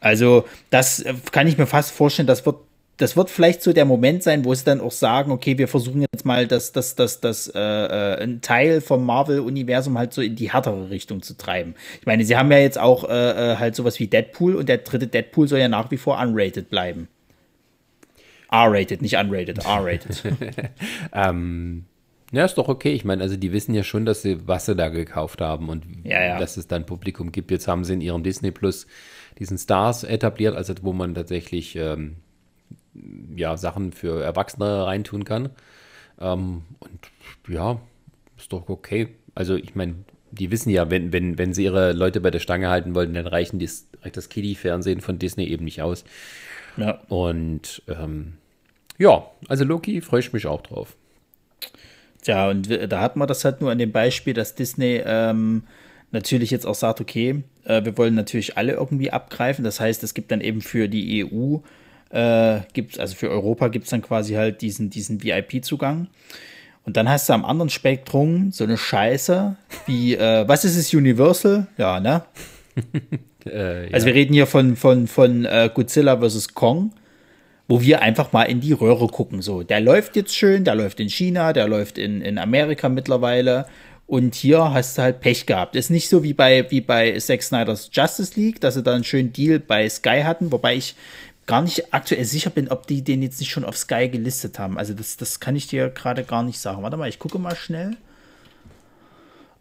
Also, 0.00 0.44
das 0.70 1.00
äh, 1.00 1.14
kann 1.32 1.46
ich 1.46 1.58
mir 1.58 1.66
fast 1.66 1.90
vorstellen, 1.90 2.28
das 2.28 2.46
wird 2.46 2.56
das 3.00 3.16
wird 3.16 3.30
vielleicht 3.30 3.62
so 3.62 3.72
der 3.72 3.86
Moment 3.86 4.22
sein, 4.22 4.44
wo 4.44 4.52
sie 4.52 4.64
dann 4.64 4.80
auch 4.80 4.90
sagen, 4.90 5.32
okay, 5.32 5.56
wir 5.56 5.68
versuchen 5.68 6.02
jetzt 6.02 6.26
mal, 6.26 6.46
das, 6.46 6.72
das, 6.72 6.96
das, 6.96 7.20
das, 7.20 7.48
äh, 7.48 7.58
äh, 7.58 8.22
ein 8.22 8.42
Teil 8.42 8.82
vom 8.82 9.06
Marvel-Universum 9.06 9.96
halt 9.96 10.12
so 10.12 10.20
in 10.20 10.36
die 10.36 10.52
härtere 10.52 10.90
Richtung 10.90 11.22
zu 11.22 11.36
treiben. 11.36 11.74
Ich 12.00 12.06
meine, 12.06 12.24
sie 12.24 12.36
haben 12.36 12.52
ja 12.52 12.58
jetzt 12.58 12.78
auch 12.78 13.08
äh, 13.08 13.52
äh 13.52 13.56
halt 13.56 13.74
sowas 13.74 13.98
wie 14.00 14.06
Deadpool 14.06 14.54
und 14.54 14.68
der 14.68 14.78
dritte 14.78 15.06
Deadpool 15.06 15.48
soll 15.48 15.60
ja 15.60 15.68
nach 15.68 15.90
wie 15.90 15.96
vor 15.96 16.20
unrated 16.20 16.68
bleiben. 16.68 17.08
R-rated, 18.50 19.00
nicht 19.00 19.16
unrated, 19.16 19.58
R-rated. 19.64 20.22
ähm, 21.14 21.86
ja, 22.32 22.44
ist 22.44 22.58
doch 22.58 22.68
okay. 22.68 22.92
Ich 22.92 23.06
meine, 23.06 23.22
also 23.22 23.38
die 23.38 23.50
wissen 23.52 23.74
ja 23.74 23.82
schon, 23.82 24.04
dass 24.04 24.20
sie 24.20 24.46
was 24.46 24.66
sie 24.66 24.76
da 24.76 24.90
gekauft 24.90 25.40
haben 25.40 25.70
und 25.70 25.84
ja, 26.04 26.22
ja. 26.22 26.38
dass 26.38 26.58
es 26.58 26.66
dann 26.66 26.84
Publikum 26.84 27.32
gibt. 27.32 27.50
Jetzt 27.50 27.66
haben 27.66 27.84
sie 27.84 27.94
in 27.94 28.02
ihrem 28.02 28.22
Disney 28.22 28.50
Plus 28.50 28.86
diesen 29.38 29.56
Stars 29.56 30.04
etabliert, 30.04 30.54
also 30.54 30.74
wo 30.82 30.92
man 30.92 31.14
tatsächlich 31.14 31.76
ähm, 31.76 32.16
ja, 33.34 33.56
Sachen 33.56 33.92
für 33.92 34.22
Erwachsene 34.22 34.86
reintun 34.86 35.24
kann. 35.24 35.50
Ähm, 36.20 36.62
und 36.80 37.00
ja, 37.48 37.80
ist 38.36 38.52
doch 38.52 38.68
okay. 38.68 39.08
Also 39.34 39.56
ich 39.56 39.74
meine, 39.74 39.96
die 40.30 40.50
wissen 40.50 40.70
ja, 40.70 40.90
wenn, 40.90 41.12
wenn, 41.12 41.38
wenn 41.38 41.54
sie 41.54 41.64
ihre 41.64 41.92
Leute 41.92 42.20
bei 42.20 42.30
der 42.30 42.38
Stange 42.38 42.68
halten 42.68 42.94
wollen, 42.94 43.14
dann 43.14 43.26
reichen 43.26 43.58
dies, 43.58 43.88
reicht 44.02 44.16
das 44.16 44.28
Kiddie-Fernsehen 44.28 45.00
von 45.00 45.18
Disney 45.18 45.46
eben 45.46 45.64
nicht 45.64 45.82
aus. 45.82 46.04
Ja. 46.76 47.00
Und 47.08 47.82
ähm, 47.88 48.34
ja, 48.98 49.26
also 49.48 49.64
Loki 49.64 50.00
freue 50.00 50.20
ich 50.20 50.32
mich 50.32 50.46
auch 50.46 50.62
drauf. 50.62 50.96
Tja, 52.22 52.50
und 52.50 52.68
da 52.92 53.00
hat 53.00 53.16
man 53.16 53.28
das 53.28 53.44
halt 53.44 53.60
nur 53.60 53.70
an 53.70 53.78
dem 53.78 53.92
Beispiel, 53.92 54.34
dass 54.34 54.54
Disney 54.54 55.00
ähm, 55.04 55.62
natürlich 56.10 56.50
jetzt 56.50 56.66
auch 56.66 56.74
sagt, 56.74 57.00
okay, 57.00 57.42
äh, 57.64 57.84
wir 57.84 57.96
wollen 57.96 58.14
natürlich 58.14 58.56
alle 58.58 58.74
irgendwie 58.74 59.10
abgreifen. 59.10 59.64
Das 59.64 59.80
heißt, 59.80 60.02
es 60.04 60.14
gibt 60.14 60.30
dann 60.30 60.40
eben 60.40 60.60
für 60.60 60.88
die 60.88 61.24
EU 61.24 61.58
äh, 62.10 62.60
gibt's, 62.72 62.98
also 62.98 63.14
für 63.14 63.30
Europa 63.30 63.68
gibt 63.68 63.84
es 63.84 63.90
dann 63.90 64.02
quasi 64.02 64.34
halt 64.34 64.60
diesen, 64.60 64.90
diesen 64.90 65.22
VIP-Zugang. 65.22 66.08
Und 66.84 66.96
dann 66.96 67.08
hast 67.08 67.28
du 67.28 67.32
am 67.34 67.44
anderen 67.44 67.70
Spektrum 67.70 68.52
so 68.52 68.64
eine 68.64 68.76
Scheiße 68.76 69.56
wie, 69.86 70.14
äh, 70.14 70.48
was 70.48 70.64
ist 70.64 70.76
es, 70.76 70.92
Universal? 70.92 71.66
Ja, 71.76 72.00
ne? 72.00 72.22
äh, 73.46 73.86
ja. 73.86 73.94
Also 73.94 74.06
wir 74.06 74.14
reden 74.14 74.32
hier 74.32 74.46
von, 74.46 74.76
von, 74.76 75.06
von 75.06 75.44
äh, 75.44 75.70
Godzilla 75.72 76.20
vs. 76.20 76.54
Kong, 76.54 76.92
wo 77.68 77.80
wir 77.80 78.02
einfach 78.02 78.32
mal 78.32 78.44
in 78.44 78.60
die 78.60 78.72
Röhre 78.72 79.06
gucken. 79.06 79.42
So, 79.42 79.62
der 79.62 79.80
läuft 79.80 80.16
jetzt 80.16 80.34
schön, 80.34 80.64
der 80.64 80.74
läuft 80.74 81.00
in 81.00 81.08
China, 81.08 81.52
der 81.52 81.68
läuft 81.68 81.98
in, 81.98 82.22
in 82.22 82.38
Amerika 82.38 82.88
mittlerweile. 82.88 83.66
Und 84.06 84.34
hier 84.34 84.72
hast 84.72 84.98
du 84.98 85.02
halt 85.02 85.20
Pech 85.20 85.46
gehabt. 85.46 85.76
Ist 85.76 85.88
nicht 85.88 86.08
so 86.08 86.24
wie 86.24 86.32
bei, 86.32 86.68
wie 86.70 86.80
bei 86.80 87.16
Zack 87.18 87.44
Snyder's 87.44 87.90
Justice 87.92 88.32
League, 88.34 88.60
dass 88.60 88.74
sie 88.74 88.82
da 88.82 88.92
einen 88.92 89.04
schönen 89.04 89.32
Deal 89.32 89.60
bei 89.60 89.88
Sky 89.88 90.22
hatten, 90.24 90.50
wobei 90.50 90.74
ich 90.74 90.96
gar 91.50 91.62
nicht 91.62 91.92
aktuell 91.92 92.24
sicher 92.24 92.50
bin, 92.50 92.68
ob 92.68 92.86
die 92.86 93.02
den 93.02 93.22
jetzt 93.22 93.40
nicht 93.40 93.50
schon 93.50 93.64
auf 93.64 93.76
Sky 93.76 94.08
gelistet 94.08 94.60
haben. 94.60 94.78
Also 94.78 94.94
das, 94.94 95.16
das 95.16 95.40
kann 95.40 95.56
ich 95.56 95.66
dir 95.66 95.88
gerade 95.88 96.22
gar 96.22 96.44
nicht 96.44 96.60
sagen. 96.60 96.84
Warte 96.84 96.96
mal, 96.96 97.08
ich 97.08 97.18
gucke 97.18 97.40
mal 97.40 97.56
schnell. 97.56 97.96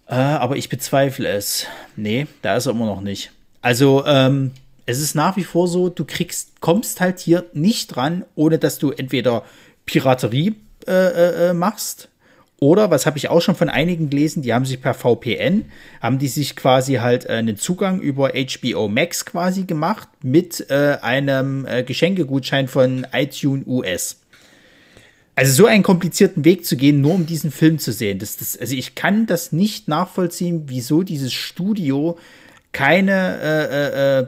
Äh, 0.05 0.13
aber 0.13 0.55
ich 0.55 0.69
bezweifle 0.69 1.27
es. 1.27 1.65
Nee, 1.95 2.27
da 2.43 2.55
ist 2.55 2.67
er 2.67 2.73
immer 2.73 2.85
noch 2.85 3.01
nicht. 3.01 3.31
Also, 3.63 4.05
ähm, 4.05 4.51
es 4.85 4.99
ist 4.99 5.15
nach 5.15 5.35
wie 5.35 5.43
vor 5.43 5.67
so, 5.67 5.89
du 5.89 6.05
kriegst, 6.05 6.61
kommst 6.61 7.01
halt 7.01 7.19
hier 7.19 7.45
nicht 7.53 7.87
dran, 7.87 8.23
ohne 8.35 8.59
dass 8.59 8.77
du 8.77 8.91
entweder 8.91 9.43
Piraterie 9.87 10.55
äh, 10.85 10.91
äh, 10.91 11.49
äh 11.49 11.53
machst 11.53 12.08
oder, 12.59 12.91
was 12.91 13.05
habe 13.05 13.17
ich 13.17 13.29
auch 13.29 13.41
schon 13.41 13.55
von 13.55 13.69
einigen 13.69 14.09
gelesen, 14.09 14.41
die 14.41 14.53
haben 14.53 14.65
sich 14.65 14.81
per 14.81 14.93
VPN, 14.93 15.65
haben 16.01 16.19
die 16.19 16.27
sich 16.27 16.55
quasi 16.55 16.95
halt 16.95 17.25
äh, 17.25 17.33
einen 17.33 17.57
Zugang 17.57 18.01
über 18.01 18.31
HBO 18.33 18.89
Max 18.89 19.25
quasi 19.25 19.63
gemacht 19.63 20.09
mit 20.21 20.69
äh, 20.69 20.97
einem 21.01 21.65
äh, 21.65 21.83
Geschenkegutschein 21.83 22.67
von 22.67 23.07
iTunes 23.13 23.65
US. 23.65 24.19
Also 25.35 25.53
so 25.53 25.65
einen 25.67 25.83
komplizierten 25.83 26.43
Weg 26.43 26.65
zu 26.65 26.75
gehen, 26.75 26.99
nur 26.99 27.13
um 27.13 27.25
diesen 27.25 27.49
Film 27.49 27.79
zu 27.79 27.93
sehen. 27.93 28.19
Das, 28.19 28.35
das, 28.35 28.57
also 28.57 28.75
ich 28.75 28.93
kann 28.93 29.25
das 29.25 29.53
nicht 29.53 29.87
nachvollziehen, 29.87 30.63
wieso 30.67 31.03
dieses 31.03 31.31
Studio 31.31 32.17
keine, 32.73 33.39
äh, 33.41 33.63
äh, 33.63 34.19
äh 34.19 34.27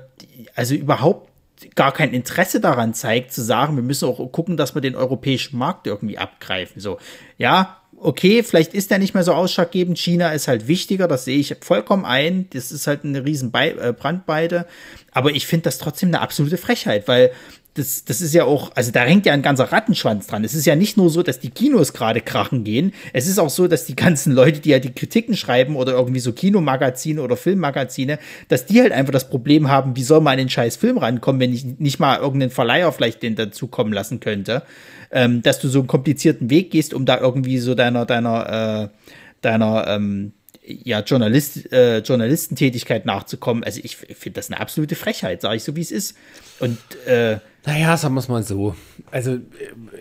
also 0.56 0.74
überhaupt 0.74 1.30
gar 1.76 1.91
kein 1.91 2.13
Interesse 2.13 2.62
daran 2.62 2.94
zeigt, 2.94 3.34
zu 3.34 3.41
sagen, 3.41 3.76
wir 3.76 3.84
müssen 3.84 4.08
auch 4.08 4.32
gucken, 4.32 4.56
dass 4.56 4.74
wir 4.74 4.82
den 4.82 4.96
europäischen 4.96 5.58
Markt 5.58 5.86
irgendwie 5.86 6.17
abgreifen. 6.17 6.82
So, 6.82 6.98
ja, 7.38 7.81
okay, 8.02 8.44
vielleicht 8.44 8.74
ist 8.74 8.92
der 8.92 9.00
nicht 9.00 9.14
mehr 9.14 9.24
so 9.24 9.34
ausschlaggebend. 9.34 9.98
China 9.98 10.32
ist 10.32 10.48
halt 10.48 10.68
wichtiger, 10.68 11.08
das 11.08 11.26
sehe 11.26 11.38
ich 11.38 11.56
vollkommen 11.62 12.04
ein. 12.04 12.48
Das 12.52 12.72
ist 12.72 12.88
halt 12.88 13.06
eine 13.06 13.24
riesen 13.24 13.52
Be 13.52 13.80
äh, 13.80 13.94
Brandbeide. 13.94 14.66
Aber 15.12 15.32
ich 15.32 15.46
finde 15.46 15.66
das 15.66 15.78
trotzdem 15.78 16.10
eine 16.10 16.22
absolute 16.22 16.58
Frechheit, 16.58 17.08
weil 17.08 17.32
das, 17.76 18.04
das 18.04 18.20
ist 18.20 18.34
ja 18.34 18.44
auch, 18.44 18.72
also 18.76 18.92
da 18.92 19.04
hängt 19.04 19.26
ja 19.26 19.32
ein 19.32 19.42
ganzer 19.42 19.72
Rattenschwanz 19.72 20.28
dran. 20.28 20.44
Es 20.44 20.54
ist 20.54 20.66
ja 20.66 20.76
nicht 20.76 20.98
nur 20.98 21.10
so, 21.10 21.24
dass 21.24 21.40
die 21.40 21.52
Kinos 21.52 21.94
gerade 21.94 22.20
krachen 22.20 22.66
gehen. 22.66 22.94
Es 23.14 23.28
ist 23.28 23.40
auch 23.40 23.50
so, 23.50 23.68
dass 23.68 23.86
die 23.86 23.96
ganzen 23.96 24.34
Leute, 24.34 24.60
die 24.60 24.72
ja 24.72 24.80
die 24.80 24.92
Kritiken 24.92 25.38
schreiben 25.38 25.78
oder 25.78 25.94
irgendwie 25.94 26.20
so 26.20 26.34
Kinomagazine 26.34 27.22
oder 27.22 27.38
Filmmagazine, 27.38 28.20
dass 28.50 28.66
die 28.66 28.82
halt 28.82 28.92
einfach 28.92 29.14
das 29.14 29.30
Problem 29.30 29.70
haben, 29.70 29.96
wie 29.96 30.04
soll 30.04 30.20
man 30.20 30.34
an 30.34 30.40
den 30.40 30.50
scheiß 30.50 30.76
Film 30.76 30.98
rankommen, 30.98 31.40
wenn 31.40 31.54
ich 31.54 31.64
nicht 31.64 32.00
mal 32.00 32.20
irgendeinen 32.20 32.52
Verleiher 32.52 32.92
vielleicht 32.92 33.24
den 33.24 33.36
dazukommen 33.36 33.94
lassen 33.94 34.20
könnte. 34.20 34.64
Ähm, 35.12 35.41
dass 35.41 35.60
du 35.60 35.67
so 35.67 35.80
einen 35.80 35.88
komplizierten 35.88 36.50
Weg 36.50 36.71
gehst, 36.71 36.93
um 36.93 37.06
da 37.06 37.19
irgendwie 37.19 37.58
so 37.58 37.76
deiner, 37.76 38.06
deiner, 38.06 38.89
äh, 38.91 39.08
deiner, 39.41 39.88
ähm, 39.88 40.34
ja, 40.63 41.02
Journalist, 41.02 41.71
äh, 41.74 42.00
Journalistentätigkeit 42.00 43.06
nachzukommen. 43.06 43.63
Also 43.63 43.82
ich 43.84 43.97
finde 43.97 44.39
das 44.39 44.50
eine 44.50 44.60
absolute 44.60 44.95
Frechheit, 44.95 45.41
sage 45.41 45.56
ich 45.56 45.63
so, 45.63 45.76
wie 45.76 45.82
es 45.82 45.91
ist. 45.91 46.15
Und 46.60 46.78
äh, 47.06 47.39
naja, 47.65 47.95
sagen 47.95 48.15
wir 48.15 48.19
es 48.19 48.28
mal 48.28 48.43
so. 48.43 48.76
Also, 49.12 49.38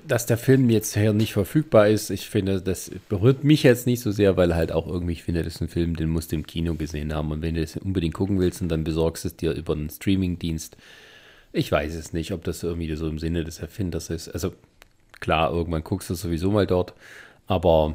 dass 0.07 0.27
der 0.27 0.39
Film 0.39 0.71
jetzt 0.71 0.95
hier 0.95 1.13
nicht 1.13 1.33
verfügbar 1.33 1.89
ist, 1.89 2.11
ich 2.11 2.29
finde, 2.29 2.63
das 2.63 2.91
berührt 3.09 3.45
mich 3.45 3.63
jetzt 3.63 3.87
nicht 3.87 4.01
so 4.01 4.11
sehr, 4.13 4.37
weil 4.37 4.55
halt 4.55 4.73
auch 4.73 4.87
irgendwie, 4.87 5.13
ich 5.13 5.25
finde, 5.25 5.43
das 5.43 5.57
ist 5.57 5.61
ein 5.61 5.69
Film, 5.69 5.97
den 5.97 6.09
musst 6.09 6.33
du 6.33 6.37
im 6.37 6.47
Kino 6.47 6.75
gesehen 6.75 7.15
haben. 7.15 7.31
Und 7.33 7.43
wenn 7.43 7.55
du 7.55 7.63
es 7.63 7.77
unbedingt 7.77 8.15
gucken 8.15 8.39
willst 8.39 8.63
und 8.63 8.69
dann 8.69 8.85
besorgst 8.85 9.25
es 9.25 9.37
dir 9.37 9.53
über 9.53 9.75
einen 9.75 9.91
Streamingdienst, 9.91 10.77
ich 11.53 11.71
weiß 11.71 11.95
es 11.97 12.13
nicht, 12.13 12.33
ob 12.33 12.45
das 12.45 12.63
irgendwie 12.63 12.95
so 12.95 13.09
im 13.09 13.19
Sinne 13.19 13.45
des 13.45 13.59
Erfinders 13.59 14.09
ist. 14.09 14.29
Also, 14.29 14.53
klar, 15.21 15.53
irgendwann 15.53 15.85
guckst 15.85 16.11
du 16.11 16.15
sowieso 16.15 16.51
mal 16.51 16.67
dort, 16.67 16.95
aber 17.47 17.95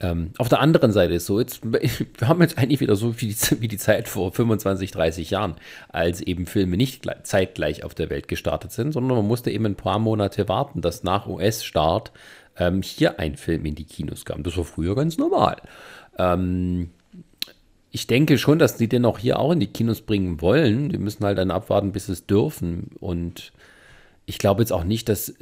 ähm, 0.00 0.30
auf 0.38 0.48
der 0.48 0.60
anderen 0.60 0.92
Seite 0.92 1.14
ist 1.14 1.26
so, 1.26 1.38
jetzt, 1.38 1.60
wir 1.62 2.28
haben 2.28 2.40
jetzt 2.40 2.56
eigentlich 2.56 2.80
wieder 2.80 2.96
so 2.96 3.20
wie 3.20 3.28
die, 3.28 3.36
wie 3.60 3.68
die 3.68 3.76
Zeit 3.76 4.08
vor 4.08 4.32
25, 4.32 4.90
30 4.90 5.30
Jahren, 5.30 5.56
als 5.88 6.20
eben 6.22 6.46
Filme 6.46 6.76
nicht 6.76 7.06
zeitgleich 7.22 7.84
auf 7.84 7.94
der 7.94 8.08
Welt 8.08 8.26
gestartet 8.26 8.72
sind, 8.72 8.92
sondern 8.92 9.18
man 9.18 9.26
musste 9.26 9.50
eben 9.50 9.66
ein 9.66 9.76
paar 9.76 9.98
Monate 9.98 10.48
warten, 10.48 10.80
dass 10.80 11.02
nach 11.02 11.26
US-Start 11.26 12.12
ähm, 12.56 12.82
hier 12.82 13.18
ein 13.20 13.36
Film 13.36 13.66
in 13.66 13.74
die 13.74 13.84
Kinos 13.84 14.24
kam. 14.24 14.42
Das 14.42 14.56
war 14.56 14.64
früher 14.64 14.94
ganz 14.94 15.18
normal. 15.18 15.56
Ähm, 16.18 16.90
ich 17.90 18.06
denke 18.06 18.38
schon, 18.38 18.58
dass 18.58 18.76
die 18.76 18.88
den 18.88 19.04
auch 19.04 19.18
hier 19.18 19.38
auch 19.38 19.52
in 19.52 19.60
die 19.60 19.66
Kinos 19.66 20.02
bringen 20.02 20.40
wollen. 20.40 20.90
Die 20.90 20.98
müssen 20.98 21.24
halt 21.24 21.38
dann 21.38 21.50
abwarten, 21.50 21.92
bis 21.92 22.08
es 22.08 22.24
dürfen. 22.24 22.90
Und 23.00 23.52
ich 24.30 24.38
glaube 24.38 24.62
jetzt 24.62 24.72
auch 24.72 24.84
nicht, 24.84 25.08
dass 25.08 25.28
äh, 25.28 25.34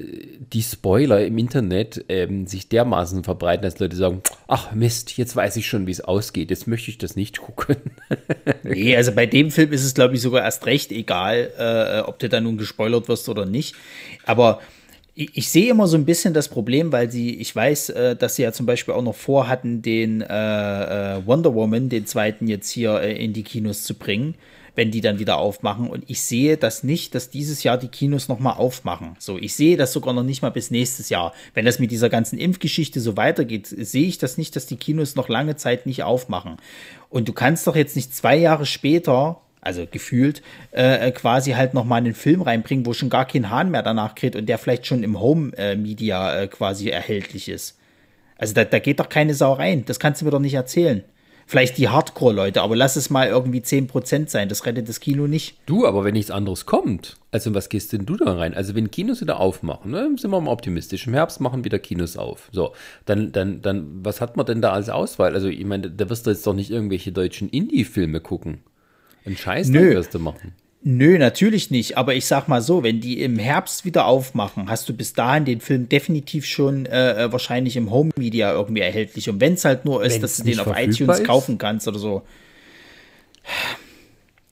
die 0.52 0.62
Spoiler 0.62 1.24
im 1.24 1.36
Internet 1.36 2.06
ähm, 2.08 2.46
sich 2.46 2.70
dermaßen 2.70 3.22
verbreiten, 3.22 3.62
dass 3.62 3.78
Leute 3.78 3.96
sagen, 3.96 4.22
ach 4.48 4.72
Mist, 4.72 5.16
jetzt 5.18 5.36
weiß 5.36 5.56
ich 5.56 5.68
schon, 5.68 5.86
wie 5.86 5.90
es 5.90 6.00
ausgeht, 6.00 6.48
jetzt 6.50 6.66
möchte 6.66 6.90
ich 6.90 6.96
das 6.96 7.14
nicht 7.14 7.38
gucken. 7.42 7.76
nee, 8.62 8.96
also 8.96 9.12
bei 9.12 9.26
dem 9.26 9.50
Film 9.50 9.72
ist 9.72 9.84
es, 9.84 9.92
glaube 9.92 10.14
ich, 10.14 10.22
sogar 10.22 10.42
erst 10.42 10.64
recht 10.64 10.90
egal, 10.90 11.52
äh, 11.58 12.00
ob 12.00 12.18
du 12.18 12.30
da 12.30 12.40
nun 12.40 12.56
gespoilert 12.56 13.08
wirst 13.08 13.28
oder 13.28 13.44
nicht. 13.44 13.76
Aber 14.24 14.60
ich, 15.14 15.36
ich, 15.36 15.50
sehe 15.50 15.70
immer 15.70 15.86
so 15.86 15.98
ein 15.98 16.06
bisschen 16.06 16.32
das 16.32 16.48
Problem, 16.48 16.90
weil 16.90 17.10
sie, 17.10 17.34
ich 17.34 17.54
weiß, 17.54 17.90
äh, 17.90 18.16
dass 18.16 18.36
sie 18.36 18.42
ja 18.42 18.52
zum 18.52 18.64
Beispiel 18.64 18.94
auch 18.94 19.02
noch 19.02 19.14
vorhatten, 19.14 19.82
den 19.82 20.22
äh, 20.22 21.16
äh 21.18 21.26
Wonder 21.26 21.54
Woman, 21.54 21.90
den 21.90 22.06
zweiten 22.06 22.46
jetzt 22.46 22.70
hier 22.70 23.00
äh, 23.02 23.22
in 23.22 23.34
die 23.34 23.42
Kinos 23.42 23.84
zu 23.84 23.94
bringen 23.94 24.34
wenn 24.78 24.92
die 24.92 25.00
dann 25.00 25.18
wieder 25.18 25.38
aufmachen. 25.38 25.90
Und 25.90 26.04
ich 26.06 26.22
sehe 26.22 26.56
das 26.56 26.84
nicht, 26.84 27.16
dass 27.16 27.30
dieses 27.30 27.64
Jahr 27.64 27.78
die 27.78 27.88
Kinos 27.88 28.28
nochmal 28.28 28.58
aufmachen. 28.58 29.16
So, 29.18 29.36
ich 29.36 29.56
sehe 29.56 29.76
das 29.76 29.92
sogar 29.92 30.14
noch 30.14 30.22
nicht 30.22 30.40
mal 30.40 30.50
bis 30.50 30.70
nächstes 30.70 31.08
Jahr. 31.08 31.34
Wenn 31.52 31.64
das 31.64 31.80
mit 31.80 31.90
dieser 31.90 32.08
ganzen 32.08 32.38
Impfgeschichte 32.38 33.00
so 33.00 33.16
weitergeht, 33.16 33.66
sehe 33.66 34.06
ich 34.06 34.18
das 34.18 34.38
nicht, 34.38 34.54
dass 34.54 34.66
die 34.66 34.76
Kinos 34.76 35.16
noch 35.16 35.28
lange 35.28 35.56
Zeit 35.56 35.84
nicht 35.86 36.04
aufmachen. 36.04 36.58
Und 37.10 37.26
du 37.26 37.32
kannst 37.32 37.66
doch 37.66 37.74
jetzt 37.74 37.96
nicht 37.96 38.14
zwei 38.14 38.36
Jahre 38.36 38.66
später 38.66 39.40
also 39.60 39.84
gefühlt, 39.90 40.42
äh, 40.70 41.10
quasi 41.10 41.50
halt 41.50 41.74
nochmal 41.74 41.98
einen 41.98 42.14
Film 42.14 42.42
reinbringen, 42.42 42.86
wo 42.86 42.92
schon 42.92 43.10
gar 43.10 43.26
kein 43.26 43.50
Hahn 43.50 43.72
mehr 43.72 43.82
danach 43.82 44.14
kriegt 44.14 44.36
und 44.36 44.46
der 44.46 44.58
vielleicht 44.58 44.86
schon 44.86 45.02
im 45.02 45.18
Home-Media 45.18 46.34
äh, 46.34 46.44
äh, 46.44 46.46
quasi 46.46 46.88
erhältlich 46.88 47.48
ist. 47.48 47.76
Also 48.36 48.54
da, 48.54 48.64
da 48.64 48.78
geht 48.78 49.00
doch 49.00 49.08
keine 49.08 49.34
Sau 49.34 49.54
rein. 49.54 49.84
Das 49.84 49.98
kannst 49.98 50.20
du 50.20 50.24
mir 50.24 50.30
doch 50.30 50.38
nicht 50.38 50.54
erzählen 50.54 51.02
vielleicht 51.48 51.78
die 51.78 51.88
Hardcore-Leute, 51.88 52.60
aber 52.60 52.76
lass 52.76 52.94
es 52.96 53.08
mal 53.08 53.26
irgendwie 53.26 53.60
10% 53.60 54.28
sein, 54.28 54.50
das 54.50 54.66
rettet 54.66 54.88
das 54.88 55.00
Kino 55.00 55.26
nicht. 55.26 55.56
Du, 55.64 55.86
aber 55.86 56.04
wenn 56.04 56.12
nichts 56.12 56.30
anderes 56.30 56.66
kommt, 56.66 57.16
also 57.32 57.54
was 57.54 57.70
gehst 57.70 57.92
denn 57.94 58.04
du 58.04 58.16
da 58.16 58.36
rein? 58.36 58.52
Also 58.52 58.74
wenn 58.74 58.90
Kinos 58.90 59.22
wieder 59.22 59.40
aufmachen, 59.40 59.90
ne, 59.90 60.10
sind 60.18 60.30
wir 60.30 60.40
mal 60.40 60.52
optimistisch, 60.52 61.06
im 61.06 61.14
Herbst 61.14 61.40
machen 61.40 61.64
wieder 61.64 61.78
Kinos 61.78 62.18
auf. 62.18 62.50
So, 62.52 62.74
dann, 63.06 63.32
dann, 63.32 63.62
dann, 63.62 64.04
was 64.04 64.20
hat 64.20 64.36
man 64.36 64.44
denn 64.44 64.60
da 64.60 64.72
als 64.72 64.90
Auswahl? 64.90 65.34
Also 65.34 65.48
ich 65.48 65.64
meine, 65.64 65.90
da 65.90 66.10
wirst 66.10 66.26
du 66.26 66.30
jetzt 66.30 66.46
doch 66.46 66.54
nicht 66.54 66.70
irgendwelche 66.70 67.12
deutschen 67.12 67.48
Indie-Filme 67.48 68.20
gucken. 68.20 68.60
Ein 69.24 69.36
Scheiß, 69.36 69.70
Nö. 69.70 69.94
wirst 69.94 70.14
du 70.14 70.18
machen. 70.18 70.52
Nö, 70.82 71.18
natürlich 71.18 71.70
nicht. 71.70 71.98
Aber 71.98 72.14
ich 72.14 72.26
sag 72.26 72.48
mal 72.48 72.62
so, 72.62 72.82
wenn 72.82 73.00
die 73.00 73.20
im 73.22 73.38
Herbst 73.38 73.84
wieder 73.84 74.06
aufmachen, 74.06 74.70
hast 74.70 74.88
du 74.88 74.94
bis 74.94 75.12
dahin 75.12 75.44
den 75.44 75.60
Film 75.60 75.88
definitiv 75.88 76.46
schon 76.46 76.86
äh, 76.86 77.24
äh 77.24 77.32
wahrscheinlich 77.32 77.76
im 77.76 77.90
Home 77.90 78.10
Media 78.16 78.52
irgendwie 78.52 78.82
erhältlich. 78.82 79.28
Und 79.28 79.40
wenn 79.40 79.54
es 79.54 79.64
halt 79.64 79.84
nur 79.84 80.04
ist, 80.04 80.14
wenn's 80.14 80.22
dass 80.22 80.36
du 80.38 80.44
den 80.44 80.60
auf 80.60 80.72
iTunes 80.76 81.18
ist? 81.18 81.26
kaufen 81.26 81.58
kannst 81.58 81.88
oder 81.88 81.98
so 81.98 82.22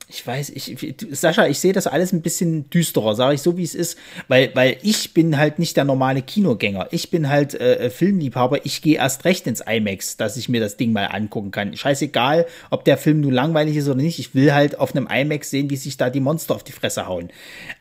ich 0.09 0.25
weiß, 0.25 0.51
ich, 0.51 0.77
Sascha, 1.11 1.49
ich 1.49 1.59
sehe 1.59 1.73
das 1.73 1.89
alles 1.89 2.13
ein 2.13 2.23
bisschen 2.23 2.71
düsterer, 2.71 3.17
sage 3.17 3.35
ich 3.35 3.43
so, 3.43 3.57
wie 3.57 3.65
es 3.65 3.75
ist, 3.75 3.99
weil, 4.29 4.53
weil 4.55 4.77
ich 4.83 5.15
bin 5.15 5.37
halt 5.37 5.59
nicht 5.59 5.77
der 5.77 5.85
normale 5.85 6.23
Kinogänger. 6.23 6.89
Ich 6.93 7.11
bin 7.11 7.29
halt 7.29 7.55
äh, 7.55 7.91
Filmliebhaber. 7.91 8.65
Ich 8.65 8.83
gehe 8.83 8.99
erst 8.99 9.25
recht 9.25 9.49
ins 9.49 9.63
IMAX, 9.67 10.17
dass 10.17 10.37
ich 10.37 10.49
mir 10.49 10.61
das 10.61 10.77
Ding 10.77 10.93
mal 10.93 11.07
angucken 11.07 11.51
kann. 11.51 11.77
Scheißegal, 11.77 12.47
ob 12.71 12.85
der 12.85 12.99
Film 12.99 13.21
nur 13.21 13.33
langweilig 13.33 13.77
ist 13.77 13.89
oder 13.89 14.01
nicht. 14.01 14.21
Ich 14.21 14.33
will 14.33 14.55
halt 14.55 14.79
auf 14.79 14.95
einem 14.95 15.09
IMAX 15.11 15.51
sehen, 15.51 15.71
wie 15.71 15.77
sich 15.77 15.97
da 15.97 16.09
die 16.09 16.21
Monster 16.21 16.55
auf 16.55 16.63
die 16.63 16.73
Fresse 16.73 17.09
hauen. 17.09 17.31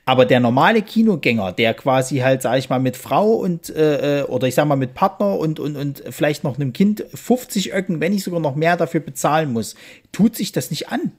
Aber 0.06 0.26
der 0.26 0.40
normale 0.40 0.82
Kinogänger, 0.82 1.52
der 1.52 1.76
quasi 1.76 2.18
halt, 2.18 2.42
sage 2.42 2.58
ich 2.58 2.70
mal, 2.70 2.80
mit 2.80 2.98
Frau 2.98 3.34
und 3.34 3.70
äh, 3.70 4.22
äh, 4.22 4.24
oder 4.24 4.48
ich 4.48 4.56
sag 4.56 4.66
mal 4.68 4.76
mit 4.76 4.96
Partner 4.96 5.38
und, 5.38 5.60
und, 5.60 5.76
und 5.76 6.04
vielleicht 6.10 6.44
noch 6.44 6.56
einem 6.56 6.74
Kind 6.74 7.06
50 7.14 7.72
Öcken, 7.72 8.00
wenn 8.00 8.14
nicht 8.14 8.24
sogar 8.24 8.40
noch 8.40 8.56
mehr 8.56 8.78
dafür 8.78 9.02
bezahlen 9.02 9.54
muss, 9.54 9.76
tut 10.12 10.36
sich 10.36 10.52
das 10.52 10.72
nicht 10.72 10.90
an. 10.90 11.12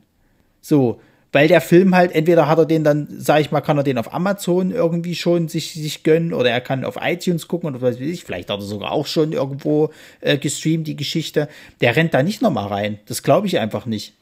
So, 0.67 1.01
weil 1.31 1.47
der 1.47 1.61
Film 1.61 1.95
halt, 1.95 2.13
entweder 2.13 2.49
hat 2.49 2.59
er 2.59 2.67
den 2.67 2.83
dann, 2.83 3.07
sag 3.09 3.41
ich 3.41 3.53
mal, 3.53 3.61
kann 3.61 3.79
er 3.79 3.85
den 3.85 3.99
auf 3.99 4.13
Amazon 4.13 4.73
irgendwie 4.73 5.15
schon 5.15 5.47
sich, 5.47 5.75
sich 5.75 6.03
gönnen 6.03 6.33
oder 6.33 6.51
er 6.51 6.61
kann 6.61 6.85
auf 6.85 6.99
iTunes 7.01 7.47
gucken 7.47 7.69
oder 7.69 7.81
was 7.81 8.01
weiß 8.01 8.07
ich, 8.07 8.25
vielleicht 8.25 8.51
hat 8.51 8.59
er 8.59 8.67
sogar 8.67 8.91
auch 8.91 9.07
schon 9.07 9.31
irgendwo 9.31 9.91
äh, 10.21 10.39
gestreamt, 10.39 10.89
die 10.89 10.97
Geschichte. 10.97 11.49
Der 11.81 11.95
rennt 11.95 12.15
da 12.15 12.25
nicht 12.25 12.43
nochmal 12.43 12.67
rein. 12.67 12.99
Das 13.07 13.23
glaube 13.23 13.47
ich 13.47 13.61
einfach 13.61 13.87
nicht. 13.87 14.15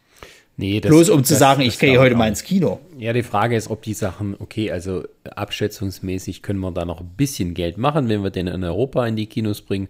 Nee, 0.57 0.81
das, 0.81 0.91
Bloß 0.91 1.11
um 1.11 1.21
das, 1.21 1.29
zu 1.29 1.35
sagen, 1.35 1.63
ich 1.63 1.79
gehe 1.81 1.99
heute 1.99 2.15
mal 2.15 2.29
ins 2.29 2.45
Kino. 2.45 2.79
Ja, 2.97 3.13
die 3.13 3.25
Frage 3.25 3.57
ist, 3.57 3.71
ob 3.71 3.83
die 3.83 3.95
Sachen, 3.95 4.37
okay, 4.39 4.71
also 4.71 5.03
abschätzungsmäßig 5.25 6.43
können 6.43 6.61
wir 6.61 6.71
da 6.71 6.85
noch 6.85 7.01
ein 7.01 7.11
bisschen 7.17 7.55
Geld 7.55 7.77
machen, 7.77 8.09
wenn 8.09 8.23
wir 8.23 8.31
den 8.31 8.47
in 8.47 8.63
Europa 8.63 9.05
in 9.05 9.17
die 9.17 9.27
Kinos 9.27 9.63
bringen. 9.63 9.89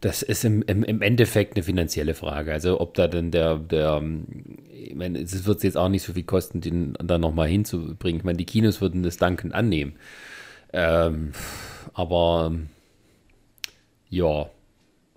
Das 0.00 0.22
ist 0.22 0.44
im, 0.44 0.62
im, 0.62 0.84
im 0.84 1.02
Endeffekt 1.02 1.56
eine 1.56 1.62
finanzielle 1.64 2.14
Frage. 2.14 2.52
Also 2.52 2.80
ob 2.80 2.94
da 2.94 3.08
denn 3.08 3.30
der, 3.30 3.58
der 3.58 4.02
ich 4.88 4.96
meine, 4.96 5.20
es 5.20 5.44
wird 5.44 5.62
jetzt 5.62 5.76
auch 5.76 5.88
nicht 5.88 6.02
so 6.02 6.12
viel 6.12 6.24
kosten, 6.24 6.60
den 6.60 6.94
da 6.94 7.18
nochmal 7.18 7.48
hinzubringen. 7.48 8.20
Ich 8.20 8.24
meine, 8.24 8.38
die 8.38 8.46
Kinos 8.46 8.80
würden 8.80 9.02
das 9.02 9.16
dankend 9.16 9.54
annehmen. 9.54 9.94
Ähm, 10.72 11.32
aber 11.92 12.54
ja, 14.10 14.50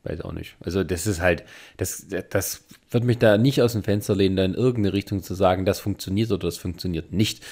weiß 0.04 0.22
auch 0.22 0.34
nicht. 0.34 0.56
Also 0.62 0.84
das 0.84 1.08
ist 1.08 1.22
halt, 1.22 1.44
das, 1.78 2.08
das 2.30 2.66
wird 2.90 3.04
mich 3.04 3.18
da 3.18 3.38
nicht 3.38 3.62
aus 3.62 3.74
dem 3.74 3.84
Fenster 3.84 4.16
lehnen, 4.16 4.36
da 4.36 4.44
in 4.44 4.54
irgendeine 4.54 4.94
Richtung 4.94 5.24
zu 5.24 5.36
sagen, 5.36 5.66
das 5.66 5.80
funktioniert 5.80 6.32
oder 6.32 6.48
das 6.48 6.58
funktioniert 6.58 7.12
nicht. 7.12 7.44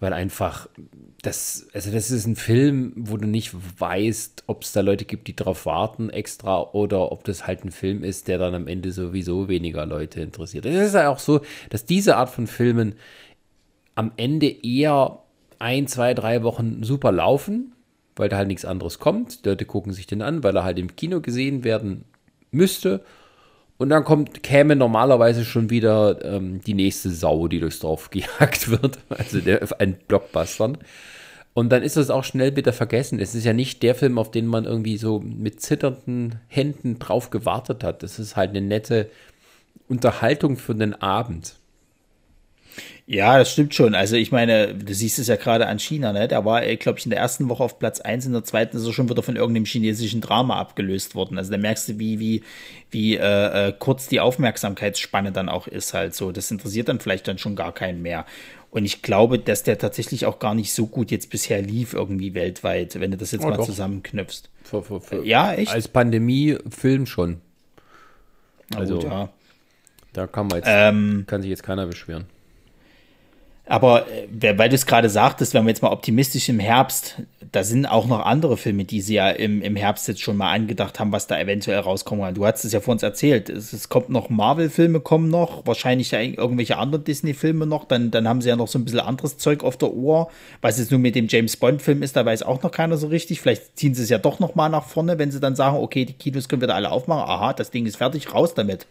Weil 0.00 0.12
einfach 0.12 0.68
das, 1.22 1.66
also 1.72 1.90
das 1.90 2.10
ist 2.10 2.26
ein 2.26 2.36
Film, 2.36 2.92
wo 2.96 3.16
du 3.16 3.26
nicht 3.26 3.52
weißt, 3.80 4.44
ob 4.46 4.62
es 4.62 4.72
da 4.72 4.80
Leute 4.80 5.04
gibt, 5.04 5.26
die 5.28 5.36
drauf 5.36 5.66
warten 5.66 6.10
extra 6.10 6.60
oder 6.60 7.10
ob 7.12 7.24
das 7.24 7.46
halt 7.46 7.64
ein 7.64 7.70
Film 7.70 8.04
ist, 8.04 8.28
der 8.28 8.38
dann 8.38 8.54
am 8.54 8.68
Ende 8.68 8.92
sowieso 8.92 9.48
weniger 9.48 9.86
Leute 9.86 10.20
interessiert. 10.20 10.66
Es 10.66 10.88
ist 10.88 10.94
ja 10.94 11.08
auch 11.08 11.18
so, 11.18 11.40
dass 11.70 11.86
diese 11.86 12.16
Art 12.16 12.30
von 12.30 12.46
Filmen 12.46 12.94
am 13.94 14.12
Ende 14.16 14.48
eher 14.48 15.20
ein, 15.58 15.86
zwei, 15.86 16.14
drei 16.14 16.42
Wochen 16.42 16.82
super 16.82 17.12
laufen, 17.12 17.72
weil 18.14 18.28
da 18.28 18.36
halt 18.36 18.48
nichts 18.48 18.64
anderes 18.64 18.98
kommt. 18.98 19.44
Die 19.44 19.48
Leute 19.48 19.64
gucken 19.64 19.92
sich 19.92 20.06
den 20.06 20.22
an, 20.22 20.42
weil 20.42 20.56
er 20.56 20.64
halt 20.64 20.78
im 20.78 20.94
Kino 20.96 21.20
gesehen 21.20 21.64
werden 21.64 22.04
müsste. 22.50 23.02
Und 23.78 23.90
dann 23.90 24.04
kommt, 24.04 24.42
käme 24.42 24.74
normalerweise 24.74 25.44
schon 25.44 25.68
wieder 25.68 26.24
ähm, 26.24 26.60
die 26.66 26.74
nächste 26.74 27.10
Sau, 27.10 27.46
die 27.46 27.60
durchs 27.60 27.80
Dorf 27.80 28.10
gejagt 28.10 28.70
wird. 28.70 28.98
Also 29.08 29.40
der, 29.40 29.66
ein 29.80 29.96
Blockbuster. 30.08 30.72
Und 31.52 31.70
dann 31.70 31.82
ist 31.82 31.96
das 31.96 32.10
auch 32.10 32.24
schnell 32.24 32.54
wieder 32.56 32.72
vergessen. 32.72 33.18
Es 33.18 33.34
ist 33.34 33.44
ja 33.44 33.52
nicht 33.52 33.82
der 33.82 33.94
Film, 33.94 34.18
auf 34.18 34.30
den 34.30 34.46
man 34.46 34.64
irgendwie 34.64 34.98
so 34.98 35.20
mit 35.20 35.60
zitternden 35.60 36.40
Händen 36.48 36.98
drauf 36.98 37.30
gewartet 37.30 37.82
hat. 37.82 38.02
Das 38.02 38.18
ist 38.18 38.36
halt 38.36 38.50
eine 38.50 38.60
nette 38.60 39.10
Unterhaltung 39.88 40.56
für 40.56 40.74
den 40.74 40.94
Abend. 40.94 41.56
Ja, 43.06 43.38
das 43.38 43.52
stimmt 43.52 43.74
schon. 43.74 43.94
Also 43.94 44.16
ich 44.16 44.32
meine, 44.32 44.74
du 44.74 44.92
siehst 44.92 45.18
es 45.18 45.28
ja 45.28 45.36
gerade 45.36 45.66
an 45.68 45.78
China, 45.78 46.12
ne? 46.12 46.26
Da 46.26 46.44
war, 46.44 46.60
glaube 46.76 46.98
ich, 46.98 47.06
in 47.06 47.10
der 47.10 47.20
ersten 47.20 47.48
Woche 47.48 47.62
auf 47.62 47.78
Platz 47.78 48.00
1, 48.00 48.26
in 48.26 48.32
der 48.32 48.42
zweiten 48.42 48.76
ist 48.76 48.84
er 48.84 48.92
schon 48.92 49.08
wieder 49.08 49.22
von 49.22 49.36
irgendeinem 49.36 49.64
chinesischen 49.64 50.20
Drama 50.20 50.58
abgelöst 50.58 51.14
worden. 51.14 51.38
Also 51.38 51.52
da 51.52 51.58
merkst 51.58 51.88
du, 51.88 51.98
wie, 52.00 52.18
wie, 52.18 52.42
wie 52.90 53.16
äh, 53.16 53.68
äh, 53.68 53.72
kurz 53.78 54.08
die 54.08 54.18
Aufmerksamkeitsspanne 54.18 55.30
dann 55.30 55.48
auch 55.48 55.68
ist 55.68 55.94
halt 55.94 56.14
so. 56.16 56.32
Das 56.32 56.50
interessiert 56.50 56.88
dann 56.88 56.98
vielleicht 56.98 57.28
dann 57.28 57.38
schon 57.38 57.54
gar 57.54 57.72
keinen 57.72 58.02
mehr. 58.02 58.26
Und 58.70 58.84
ich 58.84 59.02
glaube, 59.02 59.38
dass 59.38 59.62
der 59.62 59.78
tatsächlich 59.78 60.26
auch 60.26 60.38
gar 60.38 60.54
nicht 60.54 60.72
so 60.72 60.86
gut 60.86 61.10
jetzt 61.10 61.30
bisher 61.30 61.62
lief, 61.62 61.94
irgendwie 61.94 62.34
weltweit, 62.34 62.98
wenn 63.00 63.12
du 63.12 63.16
das 63.16 63.30
jetzt 63.30 63.44
oh, 63.44 63.48
mal 63.48 63.56
doch. 63.56 63.66
zusammenknüpfst. 63.66 64.50
Für, 64.64 64.82
für, 64.82 65.00
für, 65.00 65.24
ja, 65.24 65.54
echt? 65.54 65.72
Als 65.72 65.88
Pandemie-Film 65.88 67.06
schon. 67.06 67.40
Also, 68.74 68.96
gut, 68.96 69.04
ja. 69.04 69.28
da 70.12 70.26
kann 70.26 70.48
man 70.48 70.58
jetzt, 70.58 70.68
ähm, 70.68 71.24
kann 71.26 71.40
sich 71.40 71.50
jetzt 71.50 71.62
keiner 71.62 71.86
beschweren. 71.86 72.26
Aber 73.68 74.06
äh, 74.08 74.58
weil 74.58 74.68
du 74.68 74.76
es 74.76 74.86
gerade 74.86 75.10
sagtest, 75.10 75.52
wenn 75.52 75.64
wir 75.64 75.70
jetzt 75.70 75.82
mal 75.82 75.90
optimistisch 75.90 76.48
im 76.48 76.60
Herbst, 76.60 77.16
da 77.50 77.64
sind 77.64 77.86
auch 77.86 78.06
noch 78.06 78.24
andere 78.24 78.56
Filme, 78.56 78.84
die 78.84 79.00
sie 79.00 79.14
ja 79.14 79.30
im, 79.30 79.60
im 79.60 79.74
Herbst 79.74 80.06
jetzt 80.06 80.20
schon 80.20 80.36
mal 80.36 80.52
angedacht 80.52 81.00
haben, 81.00 81.10
was 81.10 81.26
da 81.26 81.38
eventuell 81.38 81.80
rauskommen 81.80 82.24
kann. 82.24 82.34
Du 82.34 82.46
hast 82.46 82.64
es 82.64 82.72
ja 82.72 82.80
vor 82.80 82.92
uns 82.92 83.02
erzählt. 83.02 83.48
Es, 83.48 83.72
es 83.72 83.88
kommt 83.88 84.08
noch 84.08 84.30
Marvel-Filme 84.30 85.00
kommen 85.00 85.30
noch, 85.30 85.66
wahrscheinlich 85.66 86.12
ja 86.12 86.20
irgendwelche 86.20 86.78
anderen 86.78 87.04
Disney-Filme 87.04 87.66
noch. 87.66 87.84
Dann, 87.84 88.12
dann 88.12 88.28
haben 88.28 88.40
sie 88.40 88.48
ja 88.48 88.56
noch 88.56 88.68
so 88.68 88.78
ein 88.78 88.84
bisschen 88.84 89.00
anderes 89.00 89.36
Zeug 89.38 89.64
auf 89.64 89.76
der 89.76 89.92
Uhr. 89.92 90.28
Was 90.60 90.78
jetzt 90.78 90.92
nur 90.92 91.00
mit 91.00 91.16
dem 91.16 91.26
James 91.28 91.56
Bond-Film 91.56 92.02
ist, 92.02 92.14
da 92.14 92.24
weiß 92.24 92.44
auch 92.44 92.62
noch 92.62 92.70
keiner 92.70 92.96
so 92.96 93.08
richtig. 93.08 93.40
Vielleicht 93.40 93.76
ziehen 93.76 93.94
sie 93.94 94.04
es 94.04 94.10
ja 94.10 94.18
doch 94.18 94.38
noch 94.38 94.54
mal 94.54 94.68
nach 94.68 94.84
vorne, 94.84 95.18
wenn 95.18 95.32
sie 95.32 95.40
dann 95.40 95.56
sagen, 95.56 95.76
okay, 95.76 96.04
die 96.04 96.12
Kinos 96.12 96.48
können 96.48 96.62
wieder 96.62 96.76
alle 96.76 96.92
aufmachen. 96.92 97.28
Aha, 97.28 97.52
das 97.52 97.72
Ding 97.72 97.86
ist 97.86 97.96
fertig, 97.96 98.32
raus 98.32 98.54
damit. 98.54 98.86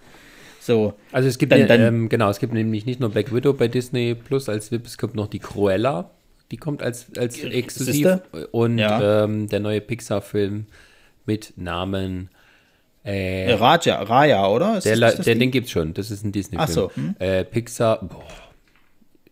So, 0.66 0.96
also 1.12 1.30
es 1.30 1.38
gibt 1.38 1.52
dann, 1.52 1.68
dann, 1.68 1.82
ähm, 1.82 2.10
genau, 2.10 2.28
es 2.30 2.40
gibt 2.40 2.52
nämlich 2.52 2.88
nicht 2.88 3.00
nur 3.00 3.10
Black 3.10 3.32
Widow 3.32 3.54
bei 3.54 3.68
Disney 3.68 4.16
Plus 4.16 4.50
als 4.50 4.72
VIP, 4.72 4.88
es 4.88 4.98
gibt 4.98 5.14
noch 5.14 5.28
die 5.28 5.38
Cruella, 5.38 6.10
die 6.50 6.58
kommt 6.58 6.82
als, 6.82 7.06
als 7.18 7.44
exklusiv 7.44 8.22
und 8.52 8.80
ja. 8.80 9.26
ähm, 9.26 9.48
der 9.48 9.60
neue 9.60 9.80
Pixar-Film 9.80 10.66
mit 11.28 11.54
Namen 11.56 12.30
äh, 13.04 13.54
Raja, 13.54 14.02
Raya, 14.02 14.48
oder? 14.48 14.80
Ist 14.80 14.86
der, 14.86 14.98
das, 14.98 15.18
das 15.18 15.26
der, 15.26 15.36
den 15.36 15.52
gibt's 15.52 15.70
schon, 15.70 15.94
das 15.94 16.10
ist 16.10 16.26
ein 16.26 16.32
Disney-Film. 16.32 16.68
Ach 16.68 16.74
so. 16.74 16.92
Hm? 16.96 17.16
Äh, 17.20 17.44
Pixar, 17.44 18.00
boah, 18.02 18.24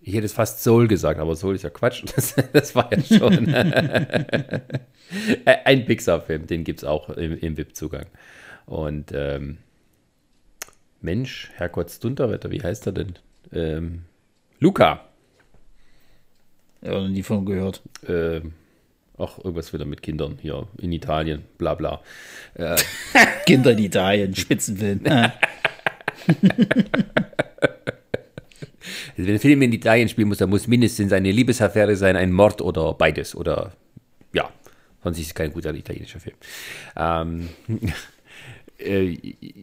ich 0.04 0.14
hätte 0.14 0.26
es 0.26 0.34
fast 0.34 0.62
Soul 0.62 0.88
gesagt, 0.88 1.20
aber 1.20 1.36
Soul 1.36 1.56
ist 1.56 1.64
ja 1.64 1.72
Quatsch. 1.72 2.04
Das, 2.16 2.36
das 2.54 2.76
war 2.76 2.90
ja 2.94 3.02
schon. 3.02 3.48
Äh, 5.46 5.58
ein 5.66 5.86
Pixar-Film, 5.86 6.48
den 6.48 6.64
gibt 6.64 6.80
es 6.80 6.84
auch 6.86 7.10
im, 7.10 7.38
im 7.38 7.56
VIP-Zugang. 7.56 8.08
Und 8.66 9.12
ähm, 9.14 9.60
Mensch, 11.04 11.52
Herrgott 11.56 12.04
Dunterwetter, 12.04 12.50
wie 12.50 12.64
heißt 12.64 12.88
er 12.88 12.94
denn? 12.94 13.14
Ähm, 13.52 14.06
Luca. 14.60 15.06
Ja, 16.82 17.02
noch 17.02 17.10
nie 17.10 17.24
von 17.24 17.46
gehört. 17.46 17.82
Ähm, 18.08 18.54
auch 19.18 19.38
irgendwas 19.38 19.74
wieder 19.74 19.86
mit 19.86 20.02
Kindern 20.02 20.38
hier 20.42 20.68
in 20.78 20.92
Italien, 20.92 21.44
bla 21.58 21.76
bla. 21.76 22.02
Äh. 22.56 22.78
Kinder 23.46 23.72
in 23.72 23.80
Italien, 23.80 24.36
Spitzenfilm. 24.36 25.02
Also 29.16 29.28
wenn 29.28 29.36
ein 29.36 29.40
Film 29.40 29.62
in 29.62 29.72
Italien 29.72 30.10
spielen 30.10 30.28
muss, 30.28 30.40
dann 30.40 30.50
muss 30.50 30.68
mindestens 30.68 31.14
eine 31.14 31.32
Liebesaffäre 31.32 31.96
sein, 31.96 32.16
ein 32.16 32.32
Mord 32.32 32.62
oder 32.62 32.94
beides. 32.94 33.36
Oder 33.36 33.74
ja, 34.34 34.50
sonst 35.04 35.20
ist 35.20 35.28
es 35.28 35.36
kein 35.36 35.54
guter 35.54 35.74
italienischer 35.74 36.20
Film. 36.20 36.36
Ähm, 36.98 37.50
äh, 37.70 37.92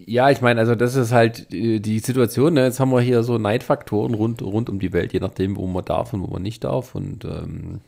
ja, 0.06 0.30
ich 0.30 0.40
meine, 0.40 0.60
also 0.60 0.74
das 0.74 0.94
ist 0.94 1.12
halt 1.12 1.52
äh, 1.52 1.80
die 1.80 1.98
Situation. 1.98 2.54
Ne? 2.54 2.64
Jetzt 2.64 2.80
haben 2.80 2.92
wir 2.92 3.00
hier 3.00 3.22
so 3.22 3.38
Neidfaktoren 3.38 4.14
rund, 4.14 4.42
rund 4.42 4.70
um 4.70 4.78
die 4.78 4.92
Welt, 4.92 5.12
je 5.12 5.20
nachdem, 5.20 5.56
wo 5.56 5.66
man 5.66 5.84
darf 5.84 6.12
und 6.12 6.22
wo 6.22 6.26
man 6.26 6.42
nicht 6.42 6.64
darf. 6.64 6.94
Und 6.94 7.24
ähm, 7.24 7.80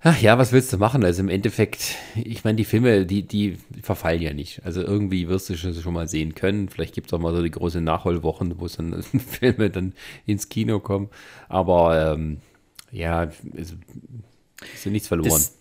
ach 0.00 0.20
ja, 0.20 0.38
was 0.38 0.52
willst 0.52 0.72
du 0.72 0.78
machen? 0.78 1.04
Also 1.04 1.22
im 1.22 1.28
Endeffekt, 1.28 1.96
ich 2.16 2.44
meine, 2.44 2.56
die 2.56 2.64
Filme, 2.64 3.06
die, 3.06 3.22
die 3.22 3.58
verfallen 3.82 4.22
ja 4.22 4.32
nicht. 4.32 4.64
Also 4.64 4.82
irgendwie 4.82 5.28
wirst 5.28 5.48
du 5.50 5.56
schon 5.56 5.94
mal 5.94 6.08
sehen 6.08 6.34
können. 6.34 6.68
Vielleicht 6.68 6.94
gibt 6.94 7.08
es 7.08 7.14
auch 7.14 7.20
mal 7.20 7.34
so 7.34 7.42
die 7.42 7.50
große 7.50 7.80
Nachholwochen, 7.80 8.60
wo 8.60 8.66
dann 8.68 9.02
Filme 9.02 9.70
dann 9.70 9.94
ins 10.26 10.48
Kino 10.48 10.80
kommen. 10.80 11.08
Aber 11.48 12.14
ähm, 12.14 12.38
ja, 12.92 13.30
also, 13.56 13.74
ist 14.74 14.84
ja 14.84 14.90
nichts 14.90 15.08
verloren. 15.08 15.30
Das 15.30 15.59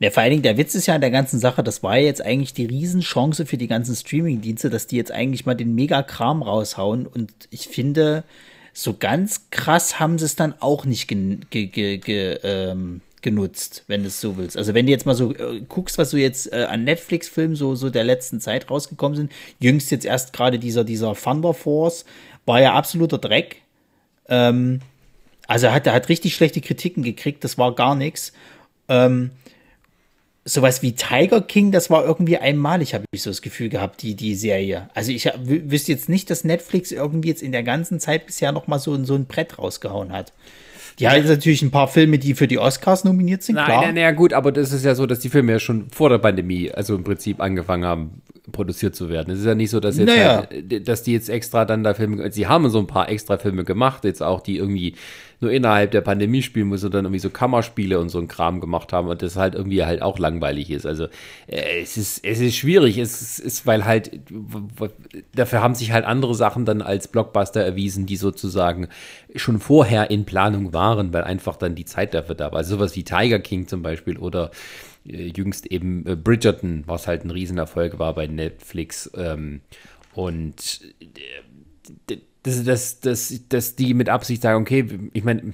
ja, 0.00 0.10
vor 0.10 0.22
allen 0.22 0.30
Dingen, 0.30 0.42
der 0.42 0.56
Witz 0.56 0.74
ist 0.74 0.86
ja 0.86 0.94
an 0.94 1.02
der 1.02 1.10
ganzen 1.10 1.38
Sache, 1.38 1.62
das 1.62 1.82
war 1.82 1.98
jetzt 1.98 2.24
eigentlich 2.24 2.54
die 2.54 2.64
Riesenchance 2.64 3.44
für 3.44 3.58
die 3.58 3.68
ganzen 3.68 3.94
Streaming-Dienste, 3.94 4.70
dass 4.70 4.86
die 4.86 4.96
jetzt 4.96 5.12
eigentlich 5.12 5.44
mal 5.44 5.54
den 5.54 5.74
Mega-Kram 5.74 6.42
raushauen. 6.42 7.06
Und 7.06 7.30
ich 7.50 7.68
finde, 7.68 8.24
so 8.72 8.94
ganz 8.98 9.50
krass 9.50 10.00
haben 10.00 10.18
sie 10.18 10.24
es 10.24 10.36
dann 10.36 10.54
auch 10.58 10.86
nicht 10.86 11.06
ge 11.06 11.38
ge 11.50 11.98
ge 11.98 12.38
ähm, 12.42 13.02
genutzt, 13.20 13.84
wenn 13.88 14.00
du 14.00 14.08
es 14.08 14.22
so 14.22 14.38
willst. 14.38 14.56
Also 14.56 14.72
wenn 14.72 14.86
du 14.86 14.92
jetzt 14.92 15.04
mal 15.04 15.14
so 15.14 15.34
äh, 15.34 15.60
guckst, 15.68 15.98
was 15.98 16.10
so 16.10 16.16
jetzt 16.16 16.50
äh, 16.50 16.64
an 16.64 16.84
Netflix-Filmen 16.84 17.54
so, 17.54 17.74
so 17.74 17.90
der 17.90 18.04
letzten 18.04 18.40
Zeit 18.40 18.70
rausgekommen 18.70 19.16
sind, 19.16 19.32
jüngst 19.58 19.90
jetzt 19.90 20.06
erst 20.06 20.32
gerade 20.32 20.58
dieser, 20.58 20.82
dieser 20.82 21.14
Thunder 21.14 21.52
Force, 21.52 22.06
war 22.46 22.58
ja 22.58 22.72
absoluter 22.72 23.18
Dreck. 23.18 23.56
Ähm, 24.28 24.80
also 25.46 25.66
er 25.66 25.74
hat, 25.74 25.86
er 25.86 25.92
hat 25.92 26.08
richtig 26.08 26.34
schlechte 26.34 26.62
Kritiken 26.62 27.02
gekriegt, 27.02 27.44
das 27.44 27.58
war 27.58 27.74
gar 27.74 27.94
nichts. 27.94 28.32
Ähm, 28.88 29.32
sowas 30.44 30.82
wie 30.82 30.92
Tiger 30.92 31.42
King, 31.42 31.70
das 31.70 31.90
war 31.90 32.04
irgendwie 32.04 32.38
einmalig, 32.38 32.94
habe 32.94 33.04
ich 33.12 33.22
so 33.22 33.30
das 33.30 33.42
Gefühl 33.42 33.68
gehabt, 33.68 34.02
die, 34.02 34.14
die 34.14 34.34
Serie. 34.34 34.88
Also 34.94 35.12
ich 35.12 35.30
wüsste 35.44 35.92
jetzt 35.92 36.08
nicht, 36.08 36.30
dass 36.30 36.44
Netflix 36.44 36.92
irgendwie 36.92 37.28
jetzt 37.28 37.42
in 37.42 37.52
der 37.52 37.62
ganzen 37.62 38.00
Zeit 38.00 38.26
bisher 38.26 38.52
noch 38.52 38.66
mal 38.66 38.78
so, 38.78 39.02
so 39.04 39.14
ein 39.14 39.26
Brett 39.26 39.58
rausgehauen 39.58 40.12
hat. 40.12 40.32
Die 40.98 41.04
ja. 41.04 41.12
hat 41.12 41.24
natürlich 41.24 41.62
ein 41.62 41.70
paar 41.70 41.88
Filme, 41.88 42.18
die 42.18 42.34
für 42.34 42.46
die 42.46 42.58
Oscars 42.58 43.04
nominiert 43.04 43.42
sind, 43.42 43.54
nein, 43.54 43.64
klar. 43.64 43.82
Nein, 43.86 43.94
nein, 43.94 44.16
gut, 44.16 44.32
aber 44.32 44.52
das 44.52 44.72
ist 44.72 44.84
ja 44.84 44.94
so, 44.94 45.06
dass 45.06 45.20
die 45.20 45.30
Filme 45.30 45.52
ja 45.52 45.58
schon 45.58 45.88
vor 45.90 46.10
der 46.10 46.18
Pandemie, 46.18 46.70
also 46.70 46.94
im 46.94 47.04
Prinzip 47.04 47.40
angefangen 47.40 47.84
haben, 47.84 48.22
produziert 48.52 48.94
zu 48.94 49.08
werden. 49.08 49.32
Es 49.32 49.40
ist 49.40 49.46
ja 49.46 49.54
nicht 49.54 49.70
so, 49.70 49.80
dass 49.80 49.96
jetzt 49.96 50.08
naja. 50.08 50.46
halt, 50.50 50.88
dass 50.88 51.02
die 51.02 51.12
jetzt 51.12 51.30
extra 51.30 51.64
dann 51.64 51.84
da 51.84 51.94
Filme, 51.94 52.30
sie 52.32 52.46
haben 52.46 52.68
so 52.68 52.78
ein 52.78 52.86
paar 52.86 53.08
extra 53.08 53.38
Filme 53.38 53.64
gemacht, 53.64 54.04
jetzt 54.04 54.22
auch, 54.22 54.40
die 54.40 54.56
irgendwie 54.56 54.94
nur 55.40 55.50
innerhalb 55.50 55.90
der 55.90 56.02
Pandemie 56.02 56.42
spielen 56.42 56.68
muss 56.68 56.84
und 56.84 56.92
dann 56.92 57.06
irgendwie 57.06 57.20
so 57.20 57.30
Kammerspiele 57.30 57.98
und 57.98 58.10
so 58.10 58.18
ein 58.18 58.28
Kram 58.28 58.60
gemacht 58.60 58.92
haben 58.92 59.08
und 59.08 59.22
das 59.22 59.36
halt 59.36 59.54
irgendwie 59.54 59.84
halt 59.84 60.02
auch 60.02 60.18
langweilig 60.18 60.70
ist. 60.70 60.86
Also 60.86 61.04
äh, 61.46 61.80
es 61.82 61.96
ist 61.96 62.24
es 62.24 62.40
ist 62.40 62.56
schwierig, 62.56 62.98
es 62.98 63.38
ist, 63.38 63.66
weil 63.66 63.84
halt 63.84 64.20
dafür 65.34 65.62
haben 65.62 65.74
sich 65.74 65.92
halt 65.92 66.04
andere 66.04 66.34
Sachen 66.34 66.64
dann 66.64 66.82
als 66.82 67.08
Blockbuster 67.08 67.62
erwiesen, 67.62 68.06
die 68.06 68.16
sozusagen 68.16 68.88
schon 69.34 69.58
vorher 69.60 70.10
in 70.10 70.26
Planung 70.26 70.72
waren, 70.72 71.12
weil 71.12 71.24
einfach 71.24 71.56
dann 71.56 71.74
die 71.74 71.86
Zeit 71.86 72.14
dafür 72.14 72.34
da 72.34 72.52
war. 72.52 72.58
Also 72.58 72.76
sowas 72.76 72.94
wie 72.96 73.04
Tiger 73.04 73.38
King 73.38 73.66
zum 73.66 73.82
Beispiel 73.82 74.18
oder 74.18 74.50
äh, 75.06 75.32
jüngst 75.34 75.66
eben 75.66 76.06
äh, 76.06 76.16
Bridgerton, 76.16 76.84
was 76.86 77.06
halt 77.06 77.24
ein 77.24 77.30
Riesenerfolg 77.30 77.98
war 77.98 78.14
bei 78.14 78.26
Netflix. 78.26 79.10
Ähm, 79.16 79.62
und 80.12 80.80
äh, 82.08 82.16
dass, 82.42 82.64
dass, 82.64 83.00
dass, 83.00 83.40
dass 83.48 83.76
die 83.76 83.94
mit 83.94 84.08
Absicht 84.08 84.42
sagen, 84.42 84.62
okay, 84.62 84.86
ich 85.12 85.24
meine, 85.24 85.52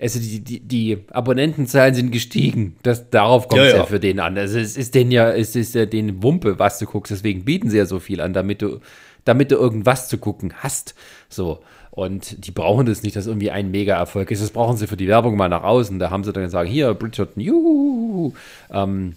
also 0.00 0.20
die, 0.20 0.40
die, 0.40 0.60
die 0.60 0.98
Abonnentenzahlen 1.10 1.94
sind 1.94 2.12
gestiegen. 2.12 2.76
Das, 2.82 3.10
darauf 3.10 3.48
kommt 3.48 3.62
es 3.62 3.68
ja, 3.68 3.74
ja. 3.74 3.82
ja, 3.82 3.86
für 3.86 4.00
den 4.00 4.20
an. 4.20 4.38
Also 4.38 4.58
es 4.58 4.76
ist 4.76 4.94
denen 4.94 5.10
ja, 5.10 5.30
es 5.30 5.56
ist 5.56 5.74
ja 5.74 5.86
den 5.86 6.22
Wumpe, 6.22 6.58
was 6.58 6.78
du 6.78 6.86
guckst. 6.86 7.10
Deswegen 7.10 7.44
bieten 7.44 7.70
sie 7.70 7.78
ja 7.78 7.86
so 7.86 7.98
viel 7.98 8.20
an, 8.20 8.32
damit 8.32 8.62
du, 8.62 8.80
damit 9.24 9.50
du 9.50 9.56
irgendwas 9.56 10.08
zu 10.08 10.18
gucken 10.18 10.54
hast. 10.58 10.94
So. 11.28 11.60
Und 11.90 12.46
die 12.46 12.52
brauchen 12.52 12.86
das 12.86 13.02
nicht, 13.02 13.16
dass 13.16 13.26
irgendwie 13.26 13.50
ein 13.50 13.72
Mega-Erfolg 13.72 14.30
ist. 14.30 14.40
Das 14.40 14.50
brauchen 14.50 14.76
sie 14.76 14.86
für 14.86 14.96
die 14.96 15.08
Werbung 15.08 15.36
mal 15.36 15.48
nach 15.48 15.64
außen. 15.64 15.98
Da 15.98 16.10
haben 16.10 16.22
sie 16.22 16.32
dann 16.32 16.44
gesagt, 16.44 16.70
hier, 16.70 16.94
Bridgerton, 16.94 17.42
juhu. 17.42 18.34
Ähm, 18.70 19.14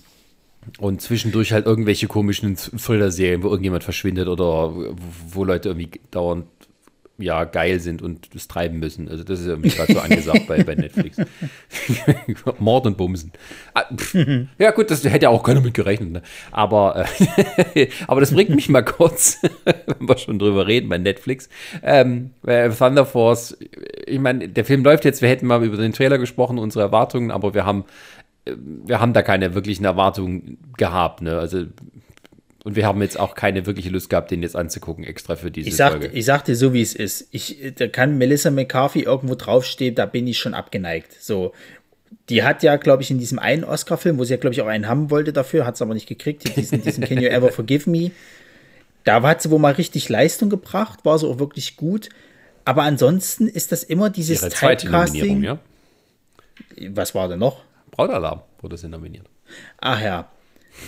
und 0.80 1.02
zwischendurch 1.02 1.54
halt 1.54 1.68
irgendwelche 1.68 2.08
komischen 2.08 2.56
Thriller-Serien, 2.56 3.44
wo 3.44 3.50
irgendjemand 3.50 3.84
verschwindet 3.84 4.28
oder 4.28 4.74
wo 5.30 5.44
Leute 5.44 5.70
irgendwie 5.70 5.92
dauernd 6.10 6.46
ja 7.22 7.44
geil 7.46 7.80
sind 7.80 8.02
und 8.02 8.34
das 8.36 8.48
treiben 8.48 8.80
müssen. 8.80 9.10
Also 9.10 9.24
das 9.24 9.40
ist 9.40 9.48
ja 9.48 9.56
gerade 9.56 9.94
so 9.94 10.00
angesagt 10.00 10.48
bei, 10.48 10.64
bei 10.64 10.76
Netflix. 10.76 11.18
Mord 12.60 12.86
und 12.88 12.98
Bumsen. 12.98 13.32
Ah, 13.74 13.84
ja 14.58 14.72
gut, 14.72 14.92
das 14.92 15.04
hätte 15.04 15.24
ja 15.24 15.30
auch 15.30 15.44
keiner 15.44 15.62
mit 15.62 15.74
gerechnet. 15.74 16.12
Ne? 16.12 16.22
Aber, 16.52 17.06
äh, 17.76 17.88
aber 18.08 18.20
das 18.20 18.34
bringt 18.34 18.50
mich 18.50 18.70
mal 18.70 18.84
kurz, 18.84 19.40
wenn 19.64 20.08
wir 20.08 20.18
schon 20.18 20.40
drüber 20.40 20.68
reden 20.68 20.90
bei 20.90 20.98
Netflix. 20.98 21.50
Ähm, 21.84 22.32
Thunder 22.78 23.06
Force, 23.06 23.58
ich 24.06 24.20
meine, 24.20 24.50
der 24.50 24.66
Film 24.66 24.84
läuft 24.84 25.06
jetzt, 25.06 25.22
wir 25.22 25.30
hätten 25.30 25.48
mal 25.48 25.64
über 25.64 25.78
den 25.78 25.94
Trailer 25.94 26.18
gesprochen, 26.18 26.58
unsere 26.58 26.84
Erwartungen, 26.84 27.32
aber 27.32 27.54
wir 27.54 27.66
haben 27.66 27.86
äh, 28.46 28.56
wir 28.58 29.00
haben 29.00 29.14
da 29.14 29.22
keine 29.22 29.54
wirklichen 29.54 29.86
Erwartungen 29.86 30.58
gehabt. 30.78 31.22
Ne? 31.22 31.38
Also 31.38 31.66
und 32.64 32.76
wir 32.76 32.86
haben 32.86 33.02
jetzt 33.02 33.20
auch 33.20 33.34
keine 33.34 33.66
wirkliche 33.66 33.90
Lust 33.90 34.10
gehabt, 34.10 34.30
den 34.30 34.44
jetzt 34.44 34.56
anzugucken, 34.56 35.04
extra 35.04 35.36
für 35.36 35.50
diese 35.50 35.70
ich 35.70 35.76
sag, 35.76 35.92
Folge. 35.94 36.08
Ich 36.08 36.26
sag 36.26 36.46
dir 36.46 36.56
so, 36.56 36.74
wie 36.74 36.82
es 36.82 36.94
ist. 36.94 37.28
Ich, 37.32 37.74
da 37.76 37.88
kann 37.88 38.18
Melissa 38.18 38.52
McCarthy 38.52 39.02
irgendwo 39.02 39.36
draufstehen, 39.36 39.96
da 39.96 40.06
bin 40.06 40.28
ich 40.28 40.38
schon 40.38 40.54
abgeneigt. 40.54 41.16
So. 41.20 41.54
Die 42.30 42.44
hat 42.44 42.62
ja, 42.62 42.76
glaube 42.76 43.02
ich, 43.02 43.10
in 43.10 43.18
diesem 43.18 43.40
einen 43.40 43.64
Oscar-Film, 43.64 44.20
wo 44.20 44.24
sie 44.24 44.34
ja, 44.34 44.38
glaube 44.38 44.54
ich, 44.54 44.62
auch 44.62 44.68
einen 44.68 44.88
haben 44.88 45.10
wollte 45.10 45.34
dafür, 45.34 45.66
hat 45.66 45.76
es 45.76 45.82
aber 45.82 45.96
nicht 45.96 46.08
gekriegt, 46.08 46.56
diesen, 46.56 46.84
diesen 46.84 47.04
Can 47.04 47.20
You 47.20 47.30
Ever 47.30 47.52
Forgive 47.52 47.90
Me. 47.90 48.12
Da 49.06 49.24
hat 49.24 49.42
sie 49.42 49.50
wohl 49.50 49.60
mal 49.60 49.74
richtig 49.74 50.08
Leistung 50.10 50.50
gebracht, 50.50 51.04
war 51.04 51.18
so 51.18 51.32
auch 51.32 51.40
wirklich 51.40 51.78
gut. 51.78 52.10
Aber 52.64 52.84
ansonsten 52.84 53.48
ist 53.48 53.72
das 53.72 53.84
immer 53.84 54.12
dieses 54.12 54.42
Ihre 54.42 54.52
zweite 54.52 54.90
Nominierung, 54.90 55.42
Typecasting. 55.42 55.44
ja? 56.78 56.94
Was 56.96 57.16
war 57.16 57.28
denn 57.28 57.40
noch? 57.40 57.64
Brautalarm 57.90 58.42
wurde 58.62 58.78
sie 58.78 58.88
nominiert. 58.88 59.26
Ach 59.80 60.00
ja. 60.00 60.30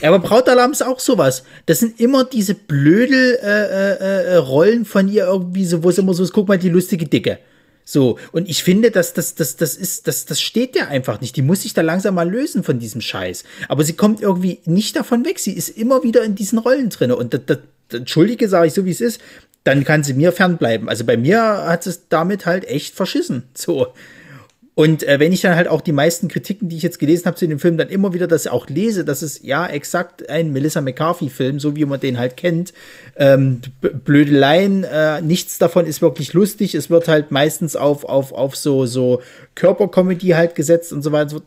Ja, 0.02 0.10
aber 0.10 0.20
Brautalarm 0.20 0.72
ist 0.72 0.86
auch 0.86 1.00
sowas. 1.00 1.44
Das 1.66 1.80
sind 1.80 2.00
immer 2.00 2.26
diese 2.26 2.56
blöde 2.56 3.42
äh, 3.42 3.46
äh, 3.46 4.34
äh, 4.34 4.36
Rollen 4.36 4.86
von 4.86 5.08
ihr 5.08 5.26
irgendwie 5.26 5.66
so, 5.66 5.84
wo 5.84 5.90
es 5.90 5.98
immer 5.98 6.14
so 6.14 6.24
ist, 6.24 6.34
guck 6.34 6.48
mal, 6.48 6.58
die 6.58 6.70
lustige 6.70 7.06
Dicke. 7.06 7.40
So, 7.86 8.18
und 8.32 8.50
ich 8.50 8.64
finde, 8.64 8.92
dass 8.92 9.14
das, 9.14 9.36
das, 9.36 9.58
das 9.58 9.76
ist, 9.76 10.08
das, 10.08 10.26
das 10.26 10.42
steht 10.42 10.76
ja 10.76 10.88
einfach 10.88 11.20
nicht. 11.22 11.36
Die 11.36 11.42
muss 11.42 11.64
sich 11.64 11.74
da 11.74 11.82
langsam 11.82 12.16
mal 12.16 12.30
lösen 12.30 12.64
von 12.64 12.80
diesem 12.80 13.02
Scheiß. 13.02 13.44
Aber 13.68 13.84
sie 13.84 13.94
kommt 13.94 14.22
irgendwie 14.22 14.60
nicht 14.66 14.96
davon 14.96 15.26
weg. 15.26 15.40
Sie 15.40 15.52
ist 15.52 15.70
immer 15.70 16.04
wieder 16.04 16.24
in 16.24 16.36
diesen 16.36 16.60
Rollen 16.60 16.90
drin. 16.90 17.12
Und 17.12 17.34
das, 17.34 17.42
das 17.46 17.60
Entschuldige, 17.92 18.48
sage 18.48 18.68
ich 18.68 18.74
so, 18.74 18.86
wie 18.86 18.92
es 18.92 19.02
ist, 19.02 19.20
dann 19.64 19.84
kann 19.84 20.04
sie 20.04 20.14
mir 20.14 20.32
fernbleiben. 20.32 20.90
Also 20.90 21.06
bei 21.06 21.18
mir 21.18 21.42
hat 21.42 21.88
es 21.88 22.08
damit 22.10 22.46
halt 22.46 22.66
echt 22.66 22.96
verschissen. 22.96 23.44
So. 23.54 23.88
Und 24.76 25.04
äh, 25.04 25.20
wenn 25.20 25.32
ich 25.32 25.42
dann 25.42 25.56
halt 25.56 25.68
auch 25.68 25.82
die 25.82 25.92
meisten 25.92 26.28
Kritiken, 26.28 26.68
die 26.68 26.78
ich 26.78 26.84
jetzt 26.84 26.98
gelesen 26.98 27.26
habe 27.26 27.38
zu 27.38 27.48
dem 27.48 27.60
Film, 27.60 27.78
dann 27.78 27.90
immer 27.90 28.14
wieder 28.14 28.28
das 28.28 28.48
auch 28.48 28.68
lese, 28.68 29.06
dass 29.06 29.22
es 29.22 29.44
ja 29.44 29.68
exakt 29.68 30.30
ein 30.30 30.52
Melissa 30.52 30.82
McCarthy-Film, 30.82 31.60
so 31.60 31.76
wie 31.76 31.86
man 31.86 32.00
den 32.00 32.18
halt 32.18 32.38
kennt. 32.38 32.74
Ähm, 33.16 33.62
Blödeleien, 33.82 34.84
äh, 34.84 35.22
nichts 35.22 35.60
davon 35.60 35.86
ist 35.86 36.02
wirklich 36.02 36.34
lustig. 36.34 36.74
Es 36.74 36.90
wird 36.90 37.08
halt 37.08 37.30
meistens 37.30 37.76
auf, 37.76 38.04
auf, 38.04 38.32
auf 38.32 38.56
so, 38.56 38.88
so 38.88 39.22
Körpercomedy 39.54 40.30
halt 40.30 40.56
gesetzt 40.56 40.92
und 40.92 41.04
so 41.04 41.12
weiter. 41.12 41.40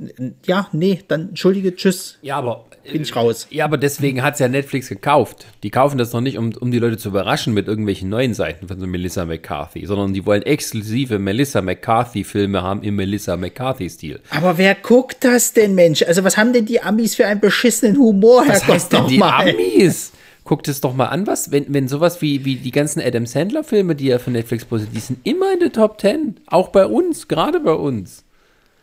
Ja, 0.46 0.68
nee, 0.72 1.00
dann 1.08 1.30
entschuldige, 1.30 1.74
tschüss, 1.74 2.18
Ja, 2.22 2.36
aber 2.36 2.64
bin 2.92 3.02
ich 3.02 3.14
raus. 3.14 3.46
Ja, 3.50 3.64
aber 3.64 3.78
deswegen 3.78 4.22
hat 4.22 4.34
es 4.34 4.40
ja 4.40 4.48
Netflix 4.48 4.88
gekauft. 4.88 5.46
Die 5.62 5.70
kaufen 5.70 5.98
das 5.98 6.12
noch 6.12 6.20
nicht, 6.20 6.38
um, 6.38 6.52
um 6.54 6.70
die 6.70 6.78
Leute 6.78 6.96
zu 6.98 7.08
überraschen 7.08 7.54
mit 7.54 7.68
irgendwelchen 7.68 8.08
neuen 8.08 8.34
Seiten 8.34 8.68
von 8.68 8.78
so 8.78 8.86
Melissa 8.86 9.24
McCarthy, 9.24 9.86
sondern 9.86 10.12
die 10.12 10.24
wollen 10.26 10.42
exklusive 10.42 11.18
Melissa 11.18 11.62
McCarthy-Filme 11.62 12.62
haben 12.62 12.82
im 12.82 12.96
Melissa 12.96 13.36
McCarthy-Stil. 13.36 14.20
Aber 14.30 14.58
wer 14.58 14.74
guckt 14.74 15.18
das 15.20 15.52
denn, 15.52 15.74
Mensch? 15.74 16.02
Also 16.02 16.24
was 16.24 16.36
haben 16.36 16.52
denn 16.52 16.66
die 16.66 16.80
Amis 16.82 17.14
für 17.14 17.26
einen 17.26 17.40
beschissenen 17.40 17.96
Humor, 17.98 18.42
Was 18.46 18.62
Herrgott, 18.62 18.74
heißt 18.74 18.92
denn 18.92 19.06
die 19.08 19.18
mal? 19.18 19.48
Amis? 19.48 20.12
Guckt 20.44 20.68
es 20.68 20.80
doch 20.80 20.94
mal 20.94 21.06
an, 21.06 21.26
was, 21.26 21.50
wenn, 21.50 21.66
wenn 21.74 21.88
sowas 21.88 22.22
wie, 22.22 22.44
wie 22.44 22.54
die 22.54 22.70
ganzen 22.70 23.00
Adam 23.00 23.26
Sandler-Filme, 23.26 23.96
die 23.96 24.10
er 24.10 24.20
für 24.20 24.30
Netflix 24.30 24.64
postet, 24.64 24.94
die 24.94 25.00
sind 25.00 25.18
immer 25.24 25.52
in 25.52 25.58
der 25.58 25.72
Top 25.72 26.00
10. 26.00 26.36
Auch 26.46 26.68
bei 26.68 26.86
uns, 26.86 27.26
gerade 27.26 27.58
bei 27.58 27.72
uns. 27.72 28.22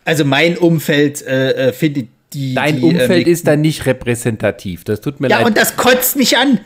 Also 0.06 0.26
mein 0.26 0.58
Umfeld 0.58 1.26
äh, 1.26 1.70
äh, 1.70 1.72
findet 1.74 2.10
die. 2.34 2.54
Dein 2.54 2.78
die, 2.78 2.84
Umfeld 2.84 3.28
äh, 3.28 3.32
ist 3.32 3.48
da 3.48 3.56
nicht 3.56 3.86
repräsentativ. 3.86 4.84
Das 4.84 5.02
tut 5.02 5.20
mir 5.20 5.30
Ja, 5.30 5.38
leid. 5.38 5.48
und 5.48 5.58
das 5.58 5.76
kotzt 5.76 6.16
mich 6.16 6.38
an. 6.38 6.60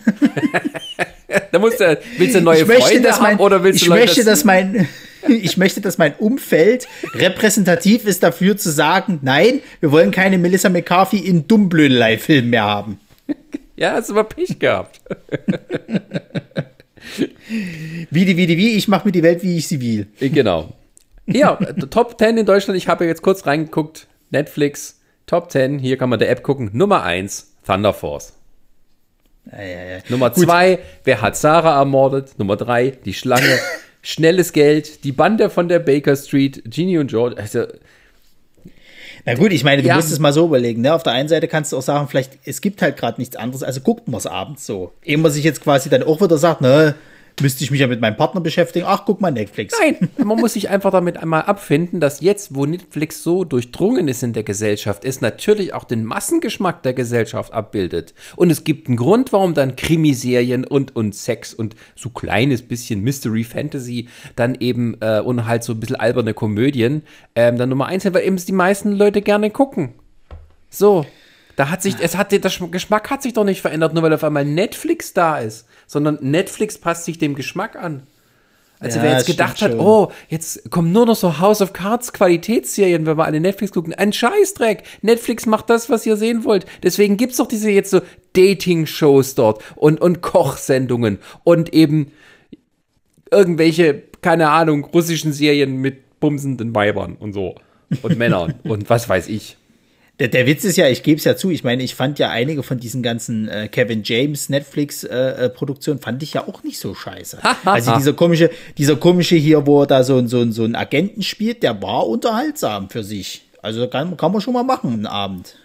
da 1.51 1.59
musst 1.59 1.80
du, 1.80 1.99
willst 2.18 2.36
du 2.36 2.41
neue 2.41 2.61
ich 2.61 2.68
möchte, 2.68 2.84
Freunde 2.84 3.01
dass 3.01 3.20
mein, 3.20 3.32
haben 3.34 3.39
oder 3.39 3.63
willst 3.63 3.82
ich 3.82 3.88
du 3.88 3.89
Leute 3.93 4.05
möchte, 4.05 4.24
dass 4.24 4.43
mein, 4.43 4.88
ich 5.28 5.57
möchte, 5.57 5.82
dass 5.82 5.97
mein 5.97 6.15
Umfeld 6.15 6.88
repräsentativ 7.13 8.05
ist 8.05 8.24
dafür 8.24 8.57
zu 8.57 8.72
sagen, 8.72 9.20
nein, 9.22 9.61
wir 9.80 9.91
wollen 9.91 10.11
keine 10.11 10.38
Melissa 10.38 10.70
McCarthy 10.70 11.20
in 11.20 11.47
Dummblödelei-Filmen 11.47 12.49
mehr 12.49 12.63
haben. 12.63 12.99
Ja, 13.80 13.91
hast 13.91 14.09
du 14.09 14.15
mal 14.15 14.24
Pech 14.24 14.57
gehabt. 14.57 14.99
Wie 18.09 18.26
die, 18.26 18.36
wie 18.36 18.47
die, 18.47 18.57
wie, 18.57 18.72
ich 18.72 18.88
mache 18.88 19.07
mir 19.07 19.11
die 19.11 19.22
Welt, 19.22 19.43
wie 19.43 19.55
ich 19.57 19.68
sie 19.68 19.80
will. 19.80 20.07
Genau. 20.20 20.74
Ja, 21.28 21.55
Top 21.89 22.18
10 22.18 22.38
in 22.38 22.45
Deutschland. 22.47 22.78
Ich 22.78 22.88
habe 22.88 23.05
jetzt 23.05 23.22
kurz 23.22 23.45
reingeguckt. 23.45 24.07
Netflix, 24.32 24.96
Top 25.28 25.51
10. 25.51 25.78
Hier 25.78 25.97
kann 25.97 26.09
man 26.09 26.19
der 26.19 26.30
App 26.30 26.41
gucken. 26.41 26.69
Nummer 26.73 27.03
1, 27.03 27.55
Thunder 27.65 27.93
Force. 27.93 28.34
Ja, 29.51 29.61
ja, 29.61 29.84
ja. 29.84 29.97
Nummer 30.09 30.34
2, 30.34 30.80
wer 31.03 31.21
hat 31.21 31.38
Sarah 31.38 31.78
ermordet? 31.80 32.39
Nummer 32.39 32.55
3, 32.55 32.91
die 33.05 33.13
Schlange. 33.13 33.59
Schnelles 34.01 34.53
Geld, 34.53 35.03
die 35.03 35.11
Bande 35.11 35.49
von 35.49 35.67
der 35.67 35.80
Baker 35.80 36.15
Street, 36.15 36.63
Genie 36.65 36.97
und 36.97 37.07
George. 37.07 37.36
Also, 37.38 37.65
Na 39.25 39.34
gut, 39.34 39.51
ich 39.51 39.65
meine, 39.65 39.84
du 39.84 39.93
musst 39.93 40.13
es 40.13 40.19
mal 40.19 40.32
so 40.32 40.45
überlegen. 40.45 40.82
Ne? 40.82 40.93
Auf 40.93 41.03
der 41.03 41.11
einen 41.11 41.28
Seite 41.28 41.49
kannst 41.49 41.73
du 41.73 41.78
auch 41.78 41.82
sagen, 41.82 42.07
vielleicht, 42.07 42.39
es 42.45 42.61
gibt 42.61 42.82
halt 42.82 42.95
gerade 42.95 43.19
nichts 43.19 43.36
anderes, 43.36 43.63
also 43.63 43.82
guckt 43.82 44.07
man 44.07 44.19
es 44.19 44.25
abends 44.25 44.65
so. 44.65 44.93
Ehe 45.03 45.17
man 45.17 45.32
sich 45.32 45.43
jetzt 45.43 45.61
quasi 45.61 45.89
dann 45.89 46.03
auch 46.03 46.21
wieder 46.21 46.38
sagt, 46.38 46.61
ne, 46.61 46.95
müsste 47.41 47.63
ich 47.63 47.71
mich 47.71 47.79
ja 47.79 47.88
mit 47.88 48.01
meinem 48.01 48.17
Partner 48.17 48.41
beschäftigen. 48.41 48.85
Ach, 48.88 49.03
guck 49.05 49.21
mal 49.21 49.31
Netflix. 49.31 49.75
Nein, 49.79 50.09
man 50.23 50.39
muss 50.39 50.53
sich 50.53 50.69
einfach 50.69 50.91
damit 50.91 51.17
einmal 51.17 51.43
abfinden, 51.43 51.99
dass 51.99 52.21
jetzt, 52.21 52.55
wo 52.55 52.65
Netflix 52.65 53.23
so 53.23 53.43
durchdrungen 53.43 54.07
ist 54.07 54.23
in 54.23 54.33
der 54.33 54.43
Gesellschaft, 54.43 55.05
es 55.05 55.21
natürlich 55.21 55.73
auch 55.73 55.83
den 55.83 56.03
Massengeschmack 56.05 56.83
der 56.83 56.93
Gesellschaft 56.93 57.53
abbildet. 57.53 58.13
Und 58.35 58.49
es 58.49 58.63
gibt 58.63 58.88
einen 58.88 58.97
Grund, 58.97 59.33
warum 59.33 59.53
dann 59.53 59.75
Krimiserien 59.75 60.65
und, 60.65 60.95
und 60.95 61.15
Sex 61.15 61.53
und 61.53 61.75
so 61.95 62.09
kleines 62.09 62.61
bisschen 62.61 63.01
Mystery 63.01 63.43
Fantasy 63.43 64.07
dann 64.35 64.55
eben 64.59 64.97
äh, 65.01 65.19
und 65.19 65.45
halt 65.45 65.63
so 65.63 65.73
ein 65.73 65.79
bisschen 65.79 65.95
alberne 65.95 66.33
Komödien 66.33 67.03
ähm, 67.35 67.57
dann 67.57 67.69
Nummer 67.69 67.88
eins 67.88 68.03
sind, 68.03 68.13
weil 68.13 68.25
eben 68.25 68.35
es 68.35 68.45
die 68.45 68.51
meisten 68.51 68.91
Leute 68.91 69.21
gerne 69.21 69.51
gucken. 69.51 69.93
So. 70.69 71.05
Da 71.58 71.72
hat 71.72 71.82
sich, 71.82 71.95
es 71.99 72.16
hat, 72.16 72.32
der 72.32 72.39
Geschmack 72.39 73.10
hat 73.10 73.24
sich 73.24 73.34
doch 73.34 73.43
nicht 73.43 73.62
verändert, 73.62 73.95
nur 73.95 74.03
weil 74.03 74.14
auf 74.14 74.24
einmal 74.24 74.45
Netflix 74.45 75.14
da 75.14 75.39
ist, 75.39 75.66
sondern 75.88 76.20
Netflix 76.22 76.78
passt 76.78 77.05
sich 77.05 77.18
dem 77.18 77.34
Geschmack 77.34 77.76
an. 77.76 78.03
Also 78.80 78.99
Ja, 78.99 79.05
wer 79.05 79.12
jetzt 79.14 79.26
gedacht 79.26 79.60
hat, 79.64 79.72
schon. 79.72 79.80
oh, 79.80 80.12
jetzt 80.30 80.70
kommen 80.70 80.91
nur 80.91 81.08
noch 81.08 81.16
so 81.16 81.39
House 81.39 81.62
of 81.62 81.74
Cards 81.74 82.14
Qualitätsserien, 82.14 83.08
wenn 83.08 83.18
wir 83.18 83.26
alle 83.26 83.39
Netflix 83.39 83.72
gucken. 83.72 83.95
Ein 83.95 84.14
Scheißdreck. 84.14 84.84
Netflix 85.01 85.47
macht 85.47 85.72
das, 85.72 85.89
was 85.89 86.05
ihr 86.05 86.16
sehen 86.16 86.43
wollt. 86.43 86.68
Deswegen 86.84 87.18
gibt's 87.18 87.38
doch 87.38 87.47
diese 87.47 87.72
jetzt 87.72 87.89
so 87.89 88.01
Dating-Shows 88.34 89.34
dort 89.34 89.64
und, 89.76 89.99
und 89.99 90.22
Kochsendungen 90.22 91.18
und 91.43 91.74
eben 91.74 92.12
irgendwelche, 93.32 94.03
keine 94.22 94.51
Ahnung, 94.51 94.86
russischen 94.86 95.34
Serien 95.34 95.78
mit 95.78 96.20
bumsenden 96.20 96.76
Weibern 96.76 97.16
und 97.16 97.34
so. 97.34 97.55
Und 98.03 98.16
Männern 98.20 98.53
und 98.64 98.91
was 98.91 99.10
weiß 99.10 99.28
ich. 99.28 99.57
Der, 100.20 100.30
der 100.30 100.47
Witz 100.47 100.63
ist 100.63 100.78
ja, 100.78 100.88
ich 100.88 101.03
gebe 101.03 101.20
es 101.20 101.26
ja 101.26 101.36
zu, 101.36 101.51
ich 101.51 101.63
meine, 101.63 101.84
ich 101.84 101.93
fand 101.93 102.18
ja 102.18 102.30
einige 102.32 102.63
von 102.63 102.80
diesen 102.80 103.03
ganzen 103.03 103.47
äh, 103.49 103.68
Kevin 103.68 104.01
James 104.03 104.49
Netflix-Produktionen, 104.49 105.99
fand 105.99 106.24
ich 106.24 106.34
ja 106.34 106.47
auch 106.47 106.63
nicht 106.63 106.80
so 106.80 106.95
scheiße. 106.95 107.38
also 107.65 107.95
dieser 107.97 108.13
komische, 108.13 108.49
dieser 108.80 108.95
komische 108.95 109.36
hier, 109.36 109.68
wo 109.68 109.82
er 109.84 109.88
da 109.88 110.03
so, 110.03 110.26
so, 110.26 110.49
so 110.51 110.63
einen 110.63 110.76
Agenten 110.76 111.22
spielt, 111.22 111.61
der 111.61 111.80
war 111.84 112.07
unterhaltsam 112.07 112.89
für 112.89 113.03
sich. 113.03 113.43
Also 113.61 113.88
kann, 113.88 114.18
kann 114.18 114.32
man 114.32 114.41
schon 114.41 114.53
mal 114.55 114.63
machen, 114.63 114.91
einen 114.93 115.05
Abend. 115.05 115.55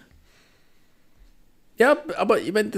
Ja, 1.79 1.97
aber 2.17 2.39
ich 2.39 2.53
meine, 2.53 2.69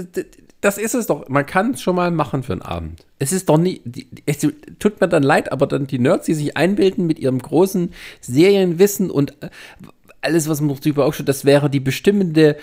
das, 0.62 0.78
ist 0.78 0.94
es 0.94 1.06
doch. 1.06 1.28
Man 1.28 1.44
kann 1.44 1.72
es 1.72 1.82
schon 1.82 1.96
mal 1.96 2.10
machen 2.10 2.42
für 2.42 2.52
einen 2.54 2.62
Abend. 2.62 3.04
Es 3.18 3.32
ist 3.32 3.48
doch 3.50 3.58
nie. 3.58 3.82
die- 3.84 4.08
Es 4.24 4.38
tut 4.78 5.00
mir 5.00 5.08
dann 5.08 5.22
leid, 5.22 5.52
aber 5.52 5.66
dann 5.66 5.86
die 5.86 5.98
Nerds, 5.98 6.24
die 6.26 6.34
sich 6.34 6.56
einbilden 6.56 7.06
mit 7.06 7.18
ihrem 7.18 7.38
großen 7.38 7.92
Serienwissen 8.22 9.10
und 9.10 9.32
äh, 9.42 9.50
alles, 10.20 10.48
was 10.48 10.60
man 10.60 10.76
darüber 10.76 11.06
auch 11.06 11.14
schon, 11.14 11.26
das 11.26 11.44
wäre 11.44 11.70
die 11.70 11.80
bestimmende 11.80 12.56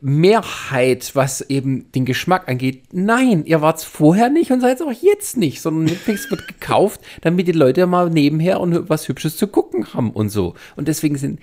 Mehrheit, 0.00 1.10
was 1.14 1.40
eben 1.40 1.90
den 1.92 2.04
Geschmack 2.04 2.48
angeht. 2.48 2.84
Nein, 2.92 3.44
ihr 3.46 3.60
wart's 3.60 3.82
vorher 3.82 4.30
nicht 4.30 4.52
und 4.52 4.60
seid 4.60 4.76
es 4.76 4.86
auch 4.86 4.92
jetzt 4.92 5.36
nicht, 5.36 5.60
sondern 5.60 5.84
Netflix 5.84 6.30
wird 6.30 6.46
gekauft, 6.60 7.00
damit 7.22 7.48
die 7.48 7.52
Leute 7.52 7.86
mal 7.86 8.08
nebenher 8.08 8.60
und 8.60 8.88
was 8.88 9.08
Hübsches 9.08 9.36
zu 9.36 9.48
gucken 9.48 9.92
haben 9.94 10.10
und 10.10 10.28
so. 10.28 10.54
Und 10.76 10.86
deswegen 10.88 11.16
sind 11.16 11.40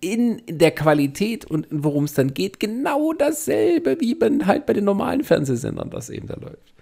in 0.00 0.42
der 0.46 0.70
Qualität 0.70 1.44
und 1.44 1.66
worum 1.70 2.04
es 2.04 2.14
dann 2.14 2.32
geht, 2.32 2.60
genau 2.60 3.12
dasselbe, 3.12 4.00
wie 4.00 4.14
bei, 4.14 4.30
halt 4.46 4.66
bei 4.66 4.72
den 4.72 4.84
normalen 4.84 5.24
Fernsehsendern 5.24 5.90
das 5.90 6.08
eben 6.08 6.28
da 6.28 6.36
läuft. 6.36 6.72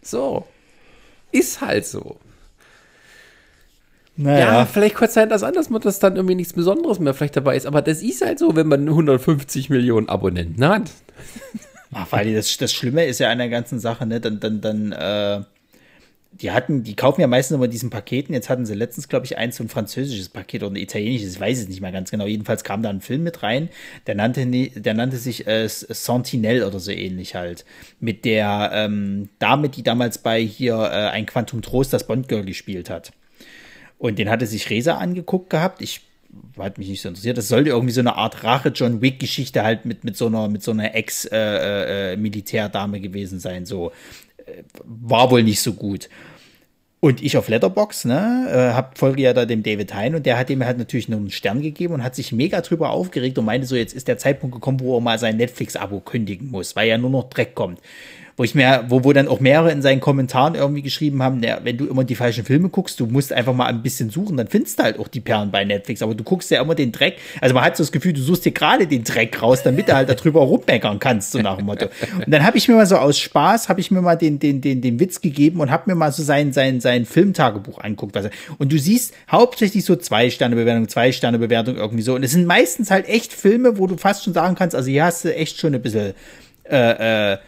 So. 0.00 0.46
Ist 1.32 1.60
halt 1.60 1.86
so. 1.86 2.18
Ja, 4.16 4.24
Naja, 4.24 4.66
vielleicht 4.66 4.94
kurz 4.94 5.14
sein, 5.14 5.28
dass 5.28 5.42
anders 5.42 5.68
dass 5.68 5.98
dann 5.98 6.16
irgendwie 6.16 6.34
nichts 6.34 6.52
Besonderes 6.52 6.98
mehr 6.98 7.14
vielleicht 7.14 7.36
dabei 7.36 7.56
ist. 7.56 7.66
Aber 7.66 7.80
das 7.82 8.02
ist 8.02 8.24
halt 8.24 8.38
so, 8.38 8.54
wenn 8.56 8.68
man 8.68 8.88
150 8.88 9.70
Millionen 9.70 10.08
Abonnenten 10.08 10.64
hat. 10.66 10.90
Ach, 11.94 12.06
weil 12.10 12.34
das, 12.34 12.56
das 12.56 12.72
Schlimme 12.72 13.04
ist 13.04 13.20
ja 13.20 13.30
an 13.30 13.38
der 13.38 13.48
ganzen 13.48 13.78
Sache, 13.78 14.06
ne, 14.06 14.20
dann, 14.20 14.40
dann, 14.40 14.60
dann, 14.60 14.92
äh, 14.92 15.42
die 16.32 16.50
hatten, 16.50 16.82
die 16.82 16.96
kaufen 16.96 17.20
ja 17.20 17.26
meistens 17.26 17.56
immer 17.56 17.68
diesen 17.68 17.90
Paketen. 17.90 18.32
Jetzt 18.32 18.48
hatten 18.48 18.64
sie 18.64 18.74
letztens, 18.74 19.08
glaube 19.08 19.26
ich, 19.26 19.36
eins 19.36 19.56
so 19.56 19.64
ein 19.64 19.68
französisches 19.68 20.30
Paket 20.30 20.62
oder 20.62 20.72
ein 20.72 20.76
italienisches, 20.76 21.34
ich 21.34 21.40
weiß 21.40 21.58
es 21.58 21.68
nicht 21.68 21.82
mehr 21.82 21.92
ganz 21.92 22.10
genau. 22.10 22.26
Jedenfalls 22.26 22.64
kam 22.64 22.82
da 22.82 22.88
ein 22.88 23.02
Film 23.02 23.22
mit 23.22 23.42
rein, 23.42 23.68
der 24.06 24.14
nannte, 24.14 24.46
der 24.46 24.94
nannte 24.94 25.18
sich 25.18 25.46
äh, 25.46 25.68
Sentinelle 25.68 26.66
oder 26.66 26.80
so 26.80 26.90
ähnlich 26.90 27.34
halt. 27.34 27.66
Mit 28.00 28.24
der 28.24 28.70
ähm, 28.72 29.28
Dame, 29.38 29.68
die 29.68 29.82
damals 29.82 30.18
bei 30.18 30.40
hier 30.40 30.76
äh, 30.76 31.10
ein 31.10 31.26
Quantum 31.26 31.60
Trost 31.60 31.92
das 31.92 32.06
Bond-Girl 32.06 32.44
gespielt 32.44 32.88
hat. 32.88 33.12
Und 34.02 34.18
den 34.18 34.28
hatte 34.28 34.44
sich 34.46 34.68
Resa 34.68 34.96
angeguckt 34.96 35.48
gehabt. 35.48 35.80
Ich 35.80 36.00
hat 36.58 36.76
mich 36.76 36.88
nicht 36.88 37.02
so 37.02 37.08
interessiert. 37.08 37.38
Das 37.38 37.46
sollte 37.46 37.70
irgendwie 37.70 37.92
so 37.92 38.00
eine 38.00 38.16
Art 38.16 38.42
Rache-John 38.42 39.00
Wick-Geschichte 39.00 39.62
halt 39.62 39.84
mit, 39.84 40.02
mit 40.02 40.16
so 40.16 40.26
einer, 40.26 40.48
mit 40.48 40.64
so 40.64 40.72
einer 40.72 40.96
Ex-Militärdame 40.96 42.96
äh, 42.96 42.98
äh, 42.98 43.02
gewesen 43.02 43.38
sein. 43.38 43.64
So 43.64 43.92
äh, 44.38 44.64
war 44.82 45.30
wohl 45.30 45.44
nicht 45.44 45.60
so 45.60 45.74
gut. 45.74 46.08
Und 46.98 47.22
ich 47.22 47.36
auf 47.36 47.48
Letterbox, 47.48 48.06
ne, 48.06 48.48
äh, 48.50 48.74
hab, 48.74 48.98
folge 48.98 49.22
ja 49.22 49.34
da 49.34 49.46
dem 49.46 49.62
David 49.62 49.94
Hein 49.94 50.16
und 50.16 50.26
der 50.26 50.36
hat 50.36 50.50
ihm 50.50 50.64
halt 50.64 50.78
natürlich 50.78 51.08
nur 51.08 51.20
einen 51.20 51.30
Stern 51.30 51.62
gegeben 51.62 51.94
und 51.94 52.02
hat 52.02 52.16
sich 52.16 52.32
mega 52.32 52.60
drüber 52.60 52.90
aufgeregt 52.90 53.38
und 53.38 53.44
meinte 53.44 53.68
so, 53.68 53.76
jetzt 53.76 53.94
ist 53.94 54.08
der 54.08 54.18
Zeitpunkt 54.18 54.56
gekommen, 54.56 54.80
wo 54.80 54.96
er 54.96 55.00
mal 55.00 55.20
sein 55.20 55.36
Netflix-Abo 55.36 56.00
kündigen 56.00 56.50
muss, 56.50 56.74
weil 56.74 56.88
ja 56.88 56.98
nur 56.98 57.10
noch 57.10 57.30
Dreck 57.30 57.54
kommt 57.54 57.78
wo 58.42 58.44
ich 58.44 58.56
mir, 58.56 58.86
wo, 58.88 59.04
wo 59.04 59.12
dann 59.12 59.28
auch 59.28 59.38
mehrere 59.38 59.70
in 59.70 59.82
seinen 59.82 60.00
Kommentaren 60.00 60.56
irgendwie 60.56 60.82
geschrieben 60.82 61.22
haben, 61.22 61.40
ja, 61.44 61.60
wenn 61.62 61.76
du 61.76 61.86
immer 61.86 62.02
die 62.02 62.16
falschen 62.16 62.44
Filme 62.44 62.70
guckst, 62.70 62.98
du 62.98 63.06
musst 63.06 63.32
einfach 63.32 63.54
mal 63.54 63.66
ein 63.66 63.82
bisschen 63.82 64.10
suchen, 64.10 64.36
dann 64.36 64.48
findest 64.48 64.80
du 64.80 64.82
halt 64.82 64.98
auch 64.98 65.06
die 65.06 65.20
Perlen 65.20 65.52
bei 65.52 65.62
Netflix, 65.62 66.02
aber 66.02 66.16
du 66.16 66.24
guckst 66.24 66.50
ja 66.50 66.60
immer 66.60 66.74
den 66.74 66.90
Dreck, 66.90 67.18
also 67.40 67.54
man 67.54 67.62
hat 67.62 67.76
so 67.76 67.84
das 67.84 67.92
Gefühl, 67.92 68.12
du 68.12 68.20
suchst 68.20 68.44
dir 68.44 68.50
gerade 68.50 68.88
den 68.88 69.04
Dreck 69.04 69.40
raus, 69.40 69.62
damit 69.62 69.86
du 69.86 69.94
halt 69.94 70.08
darüber 70.08 70.40
rummeckern 70.40 70.98
kannst, 70.98 71.30
so 71.30 71.38
nach 71.38 71.58
dem 71.58 71.66
Motto. 71.66 71.86
Und 72.16 72.32
dann 72.32 72.44
habe 72.44 72.58
ich 72.58 72.66
mir 72.66 72.74
mal 72.74 72.84
so 72.84 72.96
aus 72.96 73.16
Spaß, 73.16 73.68
habe 73.68 73.78
ich 73.78 73.92
mir 73.92 74.02
mal 74.02 74.16
den, 74.16 74.40
den, 74.40 74.60
den, 74.60 74.80
den 74.80 74.98
Witz 74.98 75.20
gegeben 75.20 75.60
und 75.60 75.70
habe 75.70 75.84
mir 75.86 75.94
mal 75.94 76.10
so 76.10 76.24
sein, 76.24 76.52
sein, 76.52 76.80
sein 76.80 77.06
Filmtagebuch 77.06 77.78
anguckt. 77.78 78.16
Was 78.16 78.24
er, 78.24 78.32
und 78.58 78.72
du 78.72 78.78
siehst 78.80 79.14
hauptsächlich 79.30 79.84
so 79.84 79.94
zwei 79.94 80.30
Sterne 80.30 80.56
Bewertung, 80.56 80.88
zwei 80.88 81.12
Sterne 81.12 81.38
Bewertung 81.38 81.76
irgendwie 81.76 82.02
so. 82.02 82.16
Und 82.16 82.24
es 82.24 82.32
sind 82.32 82.46
meistens 82.46 82.90
halt 82.90 83.08
echt 83.08 83.32
Filme, 83.32 83.78
wo 83.78 83.86
du 83.86 83.96
fast 83.96 84.24
schon 84.24 84.34
sagen 84.34 84.56
kannst, 84.56 84.74
also 84.74 84.90
hier 84.90 85.04
hast 85.04 85.24
du 85.24 85.32
echt 85.32 85.60
schon 85.60 85.76
ein 85.76 85.80
bisschen 85.80 86.14
äh, 86.68 87.34
äh, 87.34 87.38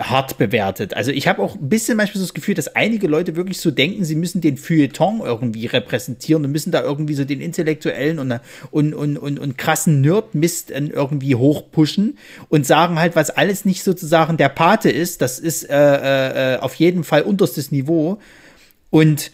hart 0.00 0.38
bewertet. 0.38 0.94
Also 0.94 1.10
ich 1.10 1.28
habe 1.28 1.42
auch 1.42 1.56
ein 1.56 1.68
bisschen 1.68 1.96
manchmal 1.96 2.20
so 2.20 2.26
das 2.26 2.34
Gefühl, 2.34 2.54
dass 2.54 2.74
einige 2.74 3.06
Leute 3.06 3.36
wirklich 3.36 3.60
so 3.60 3.70
denken, 3.70 4.04
sie 4.04 4.16
müssen 4.16 4.40
den 4.40 4.56
Feuilleton 4.56 5.20
irgendwie 5.20 5.66
repräsentieren 5.66 6.44
und 6.44 6.52
müssen 6.52 6.72
da 6.72 6.82
irgendwie 6.82 7.14
so 7.14 7.24
den 7.24 7.40
intellektuellen 7.40 8.18
und, 8.18 8.40
und, 8.70 8.94
und, 8.94 9.16
und, 9.16 9.38
und 9.38 9.58
krassen 9.58 10.00
Nerd-Mist 10.00 10.70
irgendwie 10.70 11.34
hochpushen 11.34 12.18
und 12.48 12.66
sagen 12.66 12.98
halt, 12.98 13.16
was 13.16 13.30
alles 13.30 13.64
nicht 13.64 13.82
sozusagen 13.84 14.36
der 14.36 14.48
Pate 14.48 14.90
ist, 14.90 15.22
das 15.22 15.38
ist 15.38 15.68
äh, 15.68 16.54
äh, 16.54 16.58
auf 16.58 16.74
jeden 16.74 17.04
Fall 17.04 17.22
unterstes 17.22 17.70
Niveau. 17.70 18.18
Und 18.90 19.30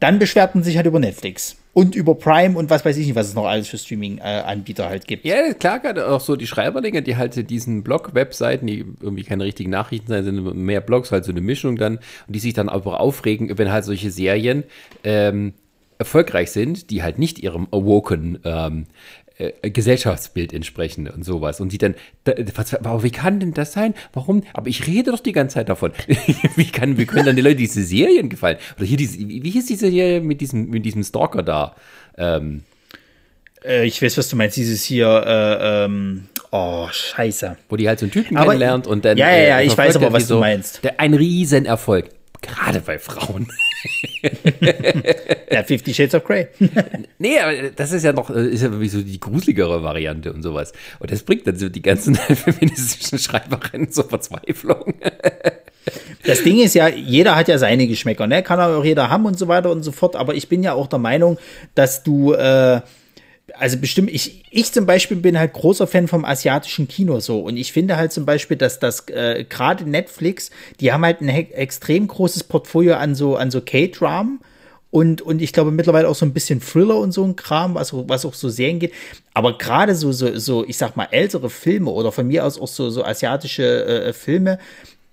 dann 0.00 0.18
beschwert 0.18 0.54
man 0.54 0.64
sich 0.64 0.76
halt 0.76 0.86
über 0.86 1.00
Netflix 1.00 1.56
und 1.74 1.94
über 1.94 2.14
Prime 2.14 2.56
und 2.58 2.70
was 2.70 2.84
weiß 2.84 2.96
ich 2.98 3.06
nicht, 3.06 3.16
was 3.16 3.28
es 3.28 3.34
noch 3.34 3.46
alles 3.46 3.68
für 3.68 3.78
Streaming-Anbieter 3.78 4.88
halt 4.88 5.06
gibt. 5.06 5.24
Ja, 5.24 5.54
klar, 5.54 5.80
gerade 5.80 6.08
auch 6.08 6.20
so 6.20 6.36
die 6.36 6.46
Schreiberlinge, 6.46 7.02
die 7.02 7.16
halt 7.16 7.48
diesen 7.48 7.82
Blog-Webseiten, 7.82 8.66
die 8.66 8.84
irgendwie 9.00 9.24
keine 9.24 9.44
richtigen 9.44 9.70
Nachrichten 9.70 10.08
sein, 10.08 10.24
sind 10.24 10.54
mehr 10.54 10.80
Blogs, 10.80 11.12
halt 11.12 11.24
so 11.24 11.32
eine 11.32 11.40
Mischung 11.40 11.76
dann, 11.76 11.96
und 11.96 12.36
die 12.36 12.40
sich 12.40 12.52
dann 12.54 12.68
aber 12.68 13.00
aufregen, 13.00 13.56
wenn 13.56 13.72
halt 13.72 13.84
solche 13.84 14.10
Serien 14.10 14.64
ähm, 15.02 15.54
erfolgreich 15.98 16.50
sind, 16.50 16.90
die 16.90 17.02
halt 17.02 17.18
nicht 17.18 17.38
ihrem 17.38 17.68
Awoken 17.70 18.38
ähm, 18.44 18.86
äh, 19.38 19.70
Gesellschaftsbild 19.70 20.52
entsprechen 20.52 21.08
und 21.08 21.24
sowas. 21.24 21.60
Und 21.60 21.72
die 21.72 21.78
dann, 21.78 21.94
da, 22.24 22.32
aber 22.84 23.02
wie 23.02 23.10
kann 23.10 23.40
denn 23.40 23.54
das 23.54 23.72
sein? 23.72 23.94
Warum? 24.12 24.42
Aber 24.52 24.68
ich 24.68 24.86
rede 24.86 25.10
doch 25.10 25.20
die 25.20 25.32
ganze 25.32 25.54
Zeit 25.54 25.68
davon. 25.68 25.92
wie, 26.56 26.66
kann, 26.66 26.98
wie 26.98 27.06
können 27.06 27.26
dann 27.26 27.36
die 27.36 27.42
Leute 27.42 27.56
diese 27.56 27.82
Serien 27.82 28.28
gefallen? 28.28 28.58
Oder 28.76 28.86
hier 28.86 28.96
diese, 28.96 29.18
wie 29.18 29.50
hieß 29.50 29.66
diese 29.66 29.90
Serie 29.90 30.20
mit 30.20 30.40
diesem, 30.40 30.70
mit 30.70 30.84
diesem 30.84 31.02
Stalker 31.02 31.42
da? 31.42 31.74
Ähm, 32.16 32.62
äh, 33.64 33.86
ich 33.86 34.02
weiß, 34.02 34.18
was 34.18 34.28
du 34.28 34.36
meinst, 34.36 34.56
dieses 34.56 34.84
hier, 34.84 35.06
äh, 35.26 35.84
ähm, 35.84 36.28
oh, 36.50 36.88
scheiße. 36.90 37.56
Wo 37.68 37.76
die 37.76 37.88
halt 37.88 37.98
so 37.98 38.04
einen 38.06 38.12
Typen 38.12 38.36
aber, 38.36 38.52
kennenlernt 38.52 38.86
und 38.86 39.04
dann. 39.04 39.16
Ja, 39.16 39.30
ja, 39.30 39.42
ja, 39.42 39.60
äh, 39.60 39.66
ich 39.66 39.76
weiß 39.76 39.96
aber, 39.96 40.12
was 40.12 40.28
so, 40.28 40.36
du 40.36 40.40
meinst. 40.40 40.84
Der, 40.84 41.00
ein 41.00 41.14
Riesenerfolg. 41.14 42.10
Gerade 42.40 42.80
bei 42.80 42.98
Frauen. 42.98 43.48
ja, 45.50 45.62
Fifty 45.64 45.94
Shades 45.94 46.14
of 46.14 46.24
Grey. 46.24 46.48
nee, 47.18 47.38
aber 47.38 47.70
das 47.74 47.92
ist 47.92 48.04
ja 48.04 48.12
noch, 48.12 48.30
ist 48.30 48.62
ja 48.62 48.80
wie 48.80 48.88
so 48.88 49.02
die 49.02 49.20
gruseligere 49.20 49.82
Variante 49.82 50.32
und 50.32 50.42
sowas. 50.42 50.72
Und 50.98 51.10
das 51.10 51.22
bringt 51.22 51.46
dann 51.46 51.56
so 51.56 51.68
die 51.68 51.82
ganzen 51.82 52.14
feministischen 52.14 53.18
Schreiberinnen 53.18 53.90
zur 53.90 54.08
Verzweiflung. 54.08 54.94
Das 56.24 56.42
Ding 56.42 56.60
ist 56.60 56.74
ja, 56.74 56.88
jeder 56.88 57.34
hat 57.34 57.48
ja 57.48 57.58
seine 57.58 57.86
Geschmäcker, 57.88 58.26
ne? 58.26 58.42
Kann 58.42 58.60
auch 58.60 58.84
jeder 58.84 59.10
haben 59.10 59.26
und 59.26 59.38
so 59.38 59.48
weiter 59.48 59.70
und 59.70 59.82
so 59.82 59.90
fort. 59.90 60.14
Aber 60.14 60.34
ich 60.34 60.48
bin 60.48 60.62
ja 60.62 60.74
auch 60.74 60.86
der 60.86 61.00
Meinung, 61.00 61.38
dass 61.74 62.04
du, 62.04 62.32
äh, 62.34 62.80
also 63.62 63.78
bestimmt, 63.78 64.10
ich, 64.10 64.42
ich 64.50 64.72
zum 64.72 64.86
Beispiel 64.86 65.16
bin 65.16 65.38
halt 65.38 65.52
großer 65.52 65.86
Fan 65.86 66.08
vom 66.08 66.24
asiatischen 66.24 66.88
Kino 66.88 67.20
so 67.20 67.38
und 67.38 67.56
ich 67.56 67.72
finde 67.72 67.96
halt 67.96 68.12
zum 68.12 68.26
Beispiel, 68.26 68.56
dass 68.56 68.80
das 68.80 69.08
äh, 69.08 69.44
gerade 69.48 69.88
Netflix, 69.88 70.50
die 70.80 70.92
haben 70.92 71.04
halt 71.04 71.20
ein 71.20 71.28
extrem 71.28 72.08
großes 72.08 72.42
Portfolio 72.42 72.94
an 72.94 73.14
so, 73.14 73.36
an 73.36 73.52
so 73.52 73.60
K-Dramen 73.60 74.40
und, 74.90 75.22
und 75.22 75.40
ich 75.40 75.52
glaube 75.52 75.70
mittlerweile 75.70 76.08
auch 76.08 76.16
so 76.16 76.26
ein 76.26 76.32
bisschen 76.32 76.60
Thriller 76.60 76.96
und 76.96 77.12
so 77.12 77.22
ein 77.22 77.36
Kram, 77.36 77.76
was, 77.76 77.94
was 77.94 78.24
auch 78.24 78.34
so 78.34 78.48
Serien 78.48 78.80
geht. 78.80 78.94
Aber 79.32 79.56
gerade 79.58 79.94
so, 79.94 80.10
so, 80.10 80.36
so, 80.36 80.64
ich 80.66 80.76
sag 80.76 80.96
mal, 80.96 81.06
ältere 81.12 81.48
Filme 81.48 81.92
oder 81.92 82.10
von 82.10 82.26
mir 82.26 82.44
aus 82.44 82.60
auch 82.60 82.66
so, 82.66 82.90
so 82.90 83.04
asiatische 83.04 83.84
äh, 83.86 84.12
Filme, 84.12 84.58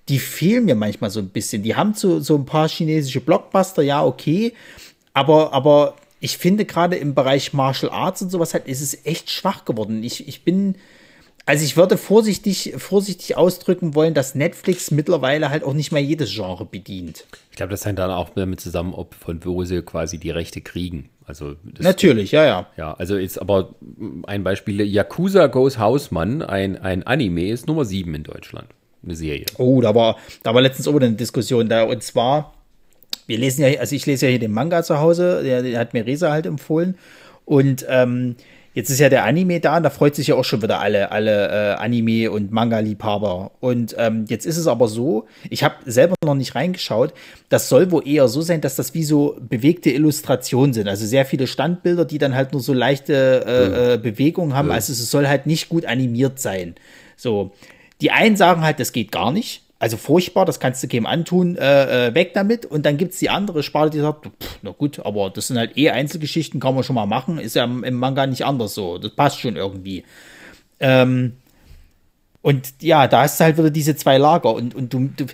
die 0.09 0.17
fehlen 0.17 0.65
mir 0.65 0.75
manchmal 0.75 1.11
so 1.11 1.19
ein 1.19 1.29
bisschen. 1.29 1.61
Die 1.61 1.75
haben 1.75 1.93
so, 1.93 2.19
so 2.19 2.35
ein 2.35 2.45
paar 2.45 2.67
chinesische 2.67 3.21
Blockbuster, 3.21 3.83
ja, 3.83 4.03
okay. 4.03 4.53
Aber, 5.13 5.53
aber 5.53 5.93
ich 6.19 6.37
finde 6.37 6.65
gerade 6.65 6.95
im 6.95 7.15
Bereich 7.15 7.53
Martial 7.53 7.91
Arts 7.91 8.21
und 8.21 8.29
sowas 8.29 8.53
halt, 8.53 8.67
ist 8.67 8.81
es 8.81 9.05
echt 9.05 9.29
schwach 9.29 9.65
geworden. 9.65 10.03
Ich, 10.03 10.27
ich 10.27 10.43
bin, 10.43 10.75
also 11.45 11.63
ich 11.63 11.77
würde 11.77 11.97
vorsichtig, 11.97 12.73
vorsichtig 12.77 13.37
ausdrücken 13.37 13.95
wollen, 13.95 14.13
dass 14.13 14.35
Netflix 14.35 14.91
mittlerweile 14.91 15.49
halt 15.49 15.63
auch 15.63 15.73
nicht 15.73 15.91
mehr 15.91 16.03
jedes 16.03 16.33
Genre 16.33 16.65
bedient. 16.65 17.25
Ich 17.51 17.57
glaube, 17.57 17.71
das 17.71 17.85
hängt 17.85 17.99
dann 17.99 18.11
auch 18.11 18.29
damit 18.31 18.59
zusammen, 18.59 18.93
ob 18.93 19.15
von 19.15 19.43
wo 19.45 19.63
sie 19.63 19.81
quasi 19.81 20.17
die 20.17 20.31
Rechte 20.31 20.61
kriegen. 20.61 21.09
Also 21.25 21.55
Natürlich, 21.79 22.31
ja, 22.31 22.43
ja. 22.45 22.67
Ja, 22.75 22.93
also 22.93 23.17
jetzt 23.17 23.39
aber 23.39 23.75
ein 24.25 24.43
Beispiel: 24.43 24.81
Yakuza 24.81 25.47
Goes 25.47 25.77
Hausmann, 25.77 26.41
ein, 26.41 26.75
ein 26.77 27.03
Anime, 27.03 27.49
ist 27.49 27.67
Nummer 27.67 27.85
7 27.85 28.13
in 28.15 28.23
Deutschland. 28.23 28.67
Eine 29.03 29.15
Serie. 29.15 29.45
Oh, 29.57 29.79
da 29.79 29.95
war, 29.95 30.17
da 30.43 30.53
war 30.53 30.61
letztens 30.61 30.87
auch 30.87 30.95
eine 30.95 31.11
Diskussion 31.11 31.69
da. 31.69 31.83
Und 31.83 32.03
zwar 32.03 32.53
wir 33.29 33.37
lesen 33.37 33.61
ja, 33.61 33.79
also 33.79 33.95
ich 33.95 34.07
lese 34.07 34.25
ja 34.25 34.31
hier 34.31 34.39
den 34.39 34.51
Manga 34.51 34.81
zu 34.81 34.99
Hause, 34.99 35.43
der, 35.43 35.61
der 35.61 35.79
hat 35.79 35.93
mir 35.93 36.03
Resa 36.05 36.31
halt 36.31 36.47
empfohlen. 36.47 36.97
Und 37.45 37.85
ähm, 37.87 38.35
jetzt 38.73 38.89
ist 38.89 38.99
ja 38.99 39.07
der 39.07 39.23
Anime 39.23 39.59
da 39.59 39.77
und 39.77 39.83
da 39.83 39.91
freut 39.91 40.15
sich 40.15 40.27
ja 40.27 40.35
auch 40.35 40.43
schon 40.43 40.63
wieder 40.63 40.79
alle, 40.79 41.11
alle 41.11 41.47
äh, 41.47 41.75
Anime- 41.75 42.31
und 42.31 42.51
Manga-Liebhaber. 42.51 43.51
Und 43.59 43.95
ähm, 43.99 44.25
jetzt 44.29 44.47
ist 44.47 44.57
es 44.57 44.65
aber 44.65 44.87
so, 44.87 45.27
ich 45.51 45.63
habe 45.63 45.75
selber 45.85 46.15
noch 46.25 46.33
nicht 46.33 46.55
reingeschaut, 46.55 47.13
das 47.49 47.69
soll 47.69 47.91
wohl 47.91 48.07
eher 48.07 48.27
so 48.27 48.41
sein, 48.41 48.61
dass 48.61 48.75
das 48.75 48.95
wie 48.95 49.03
so 49.03 49.37
bewegte 49.39 49.91
Illustrationen 49.91 50.73
sind. 50.73 50.87
Also 50.87 51.05
sehr 51.05 51.23
viele 51.23 51.45
Standbilder, 51.45 52.05
die 52.05 52.17
dann 52.17 52.33
halt 52.33 52.53
nur 52.53 52.63
so 52.63 52.73
leichte 52.73 53.45
äh, 53.45 53.97
mhm. 53.97 54.01
Bewegungen 54.01 54.55
haben. 54.55 54.69
Mhm. 54.69 54.73
Also 54.73 54.91
es 54.91 55.11
soll 55.11 55.27
halt 55.27 55.45
nicht 55.45 55.69
gut 55.69 55.85
animiert 55.85 56.39
sein. 56.39 56.73
So. 57.15 57.51
Die 58.01 58.09
einen 58.09 58.37
sagen 58.37 58.61
halt, 58.63 58.79
das 58.79 58.91
geht 58.91 59.11
gar 59.11 59.31
nicht. 59.31 59.68
Also 59.79 59.95
furchtbar, 59.95 60.45
das 60.45 60.59
kannst 60.59 60.83
du 60.83 60.89
keinem 60.89 61.05
antun, 61.05 61.55
äh, 61.55 62.07
äh, 62.07 62.13
weg 62.13 62.33
damit. 62.33 62.65
Und 62.65 62.85
dann 62.85 62.97
gibt 62.97 63.13
es 63.13 63.19
die 63.19 63.29
andere 63.29 63.63
Sparte, 63.63 63.91
die 63.91 63.99
sagt, 63.99 64.25
pff, 64.25 64.59
na 64.61 64.71
gut, 64.71 64.99
aber 65.05 65.29
das 65.29 65.47
sind 65.47 65.57
halt 65.57 65.77
eh 65.77 65.89
Einzelgeschichten, 65.89 66.59
kann 66.59 66.75
man 66.75 66.83
schon 66.83 66.95
mal 66.95 67.05
machen. 67.05 67.37
Ist 67.37 67.55
ja 67.55 67.63
im, 67.63 67.85
im 67.85 67.95
Manga 67.95 68.27
nicht 68.27 68.45
anders 68.45 68.73
so. 68.73 68.97
Das 68.97 69.11
passt 69.11 69.39
schon 69.39 69.55
irgendwie. 69.55 70.03
Ähm, 70.81 71.37
und 72.41 72.73
ja, 72.81 73.07
da 73.07 73.21
hast 73.21 73.39
du 73.39 73.45
halt 73.45 73.57
wieder 73.57 73.69
diese 73.69 73.95
zwei 73.95 74.17
Lager. 74.17 74.53
Und, 74.53 74.75
und 74.75 74.93
du, 74.93 75.09
du 75.15 75.25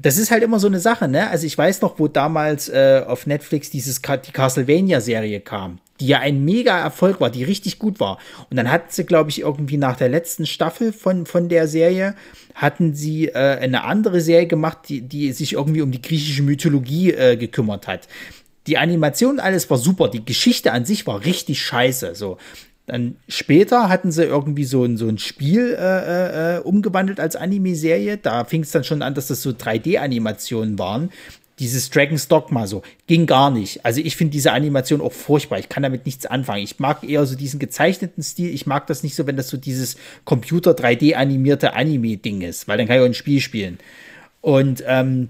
das 0.00 0.16
ist 0.16 0.30
halt 0.30 0.44
immer 0.44 0.60
so 0.60 0.68
eine 0.68 0.78
Sache, 0.78 1.08
ne? 1.08 1.28
Also 1.28 1.44
ich 1.44 1.58
weiß 1.58 1.82
noch, 1.82 1.98
wo 1.98 2.06
damals 2.06 2.68
äh, 2.68 3.02
auf 3.04 3.26
Netflix 3.26 3.68
dieses 3.68 4.00
die 4.00 4.32
Castlevania-Serie 4.32 5.40
kam, 5.40 5.80
die 5.98 6.06
ja 6.06 6.20
ein 6.20 6.44
mega 6.44 6.78
Erfolg 6.78 7.20
war, 7.20 7.30
die 7.30 7.42
richtig 7.42 7.80
gut 7.80 7.98
war. 7.98 8.18
Und 8.48 8.56
dann 8.56 8.70
hatten 8.70 8.86
sie, 8.90 9.04
glaube 9.04 9.30
ich, 9.30 9.40
irgendwie 9.40 9.76
nach 9.76 9.96
der 9.96 10.08
letzten 10.08 10.46
Staffel 10.46 10.92
von, 10.92 11.26
von 11.26 11.48
der 11.48 11.66
Serie, 11.66 12.14
hatten 12.54 12.94
sie 12.94 13.26
äh, 13.26 13.58
eine 13.60 13.82
andere 13.84 14.20
Serie 14.20 14.46
gemacht, 14.46 14.78
die, 14.88 15.00
die 15.00 15.32
sich 15.32 15.54
irgendwie 15.54 15.82
um 15.82 15.90
die 15.90 16.02
griechische 16.02 16.44
Mythologie 16.44 17.12
äh, 17.12 17.36
gekümmert 17.36 17.88
hat. 17.88 18.06
Die 18.68 18.78
Animation 18.78 19.40
alles 19.40 19.68
war 19.68 19.78
super, 19.78 20.08
die 20.08 20.24
Geschichte 20.24 20.72
an 20.72 20.84
sich 20.84 21.08
war 21.08 21.24
richtig 21.24 21.60
scheiße. 21.60 22.14
So. 22.14 22.38
Dann 22.88 23.16
später 23.28 23.90
hatten 23.90 24.10
sie 24.10 24.24
irgendwie 24.24 24.64
so 24.64 24.82
ein, 24.82 24.96
so 24.96 25.08
ein 25.08 25.18
Spiel 25.18 25.76
äh, 25.78 26.56
äh, 26.56 26.60
umgewandelt 26.60 27.20
als 27.20 27.36
Anime-Serie. 27.36 28.16
Da 28.16 28.44
fing 28.44 28.62
es 28.62 28.70
dann 28.70 28.82
schon 28.82 29.02
an, 29.02 29.12
dass 29.12 29.26
das 29.26 29.42
so 29.42 29.50
3D-Animationen 29.50 30.78
waren. 30.78 31.10
Dieses 31.58 31.90
Dragon's 31.90 32.28
Dogma 32.28 32.66
so, 32.66 32.82
ging 33.06 33.26
gar 33.26 33.50
nicht. 33.50 33.84
Also 33.84 34.00
ich 34.00 34.16
finde 34.16 34.30
diese 34.30 34.52
Animation 34.52 35.02
auch 35.02 35.12
furchtbar. 35.12 35.58
Ich 35.58 35.68
kann 35.68 35.82
damit 35.82 36.06
nichts 36.06 36.24
anfangen. 36.24 36.62
Ich 36.62 36.78
mag 36.78 37.04
eher 37.04 37.26
so 37.26 37.36
diesen 37.36 37.60
gezeichneten 37.60 38.22
Stil. 38.22 38.54
Ich 38.54 38.66
mag 38.66 38.86
das 38.86 39.02
nicht 39.02 39.16
so, 39.16 39.26
wenn 39.26 39.36
das 39.36 39.48
so 39.48 39.58
dieses 39.58 39.96
Computer 40.24 40.70
3D 40.70 41.14
animierte 41.14 41.74
Anime-Ding 41.74 42.40
ist, 42.40 42.68
weil 42.68 42.78
dann 42.78 42.86
kann 42.86 42.96
ich 42.96 43.02
auch 43.02 43.06
ein 43.06 43.12
Spiel 43.12 43.40
spielen. 43.40 43.78
Und 44.40 44.82
ähm, 44.86 45.28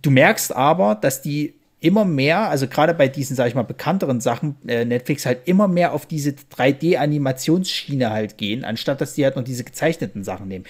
du 0.00 0.10
merkst 0.10 0.56
aber, 0.56 0.94
dass 0.94 1.20
die 1.20 1.52
immer 1.80 2.04
mehr, 2.04 2.48
also 2.48 2.66
gerade 2.66 2.94
bei 2.94 3.08
diesen, 3.08 3.36
sag 3.36 3.48
ich 3.48 3.54
mal, 3.54 3.62
bekannteren 3.62 4.20
Sachen, 4.20 4.56
äh, 4.66 4.84
Netflix 4.84 5.26
halt 5.26 5.46
immer 5.46 5.68
mehr 5.68 5.92
auf 5.92 6.06
diese 6.06 6.30
3D-Animationsschiene 6.30 8.10
halt 8.10 8.36
gehen, 8.36 8.64
anstatt 8.64 9.00
dass 9.00 9.14
die 9.14 9.24
halt 9.24 9.36
noch 9.36 9.44
diese 9.44 9.64
gezeichneten 9.64 10.24
Sachen 10.24 10.48
nehmen. 10.48 10.64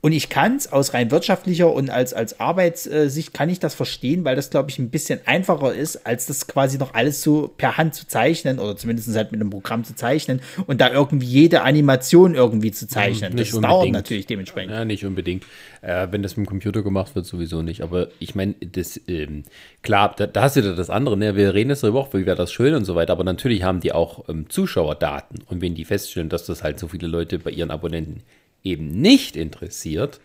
Und 0.00 0.12
ich 0.12 0.28
kann 0.28 0.54
es 0.54 0.72
aus 0.72 0.94
rein 0.94 1.10
wirtschaftlicher 1.10 1.72
und 1.72 1.90
als, 1.90 2.14
als 2.14 2.38
Arbeitssicht 2.38 3.34
kann 3.34 3.50
ich 3.50 3.58
das 3.58 3.74
verstehen, 3.74 4.24
weil 4.24 4.36
das, 4.36 4.48
glaube 4.48 4.70
ich, 4.70 4.78
ein 4.78 4.90
bisschen 4.90 5.18
einfacher 5.26 5.74
ist, 5.74 6.06
als 6.06 6.26
das 6.26 6.46
quasi 6.46 6.78
noch 6.78 6.94
alles 6.94 7.20
so 7.20 7.48
per 7.48 7.76
Hand 7.76 7.96
zu 7.96 8.06
zeichnen 8.06 8.60
oder 8.60 8.76
zumindest 8.76 9.14
halt 9.16 9.32
mit 9.32 9.40
einem 9.40 9.50
Programm 9.50 9.82
zu 9.82 9.96
zeichnen 9.96 10.40
und 10.68 10.80
da 10.80 10.92
irgendwie 10.92 11.26
jede 11.26 11.62
Animation 11.62 12.36
irgendwie 12.36 12.70
zu 12.70 12.86
zeichnen. 12.86 13.34
Nicht 13.34 13.50
das 13.50 13.56
unbedingt. 13.56 13.72
dauert 13.72 13.90
natürlich 13.90 14.26
dementsprechend. 14.26 14.72
Ja, 14.72 14.84
nicht 14.84 15.04
unbedingt. 15.04 15.44
Äh, 15.80 16.06
wenn 16.12 16.22
das 16.22 16.36
mit 16.36 16.46
dem 16.46 16.48
Computer 16.48 16.82
gemacht 16.82 17.16
wird, 17.16 17.26
sowieso 17.26 17.62
nicht. 17.62 17.82
Aber 17.82 18.08
ich 18.20 18.36
meine, 18.36 18.54
das, 18.60 19.00
ähm, 19.08 19.42
klar, 19.82 20.14
da, 20.16 20.28
da 20.28 20.42
hast 20.42 20.54
du 20.54 20.60
ja 20.60 20.74
das 20.74 20.90
andere, 20.90 21.16
ne? 21.16 21.34
Wir 21.34 21.54
reden 21.54 21.70
jetzt 21.70 21.82
darüber 21.82 22.00
auch, 22.00 22.14
wie 22.14 22.24
wäre 22.24 22.36
das 22.36 22.52
schön 22.52 22.74
und 22.74 22.84
so 22.84 22.94
weiter, 22.94 23.12
aber 23.12 23.24
natürlich 23.24 23.64
haben 23.64 23.80
die 23.80 23.90
auch 23.90 24.28
ähm, 24.28 24.48
Zuschauerdaten. 24.48 25.40
Und 25.46 25.60
wenn 25.60 25.74
die 25.74 25.84
feststellen, 25.84 26.28
dass 26.28 26.46
das 26.46 26.62
halt 26.62 26.78
so 26.78 26.86
viele 26.86 27.08
Leute 27.08 27.40
bei 27.40 27.50
ihren 27.50 27.72
Abonnenten 27.72 28.22
eben 28.64 29.00
nicht 29.00 29.36
interessiert, 29.36 30.20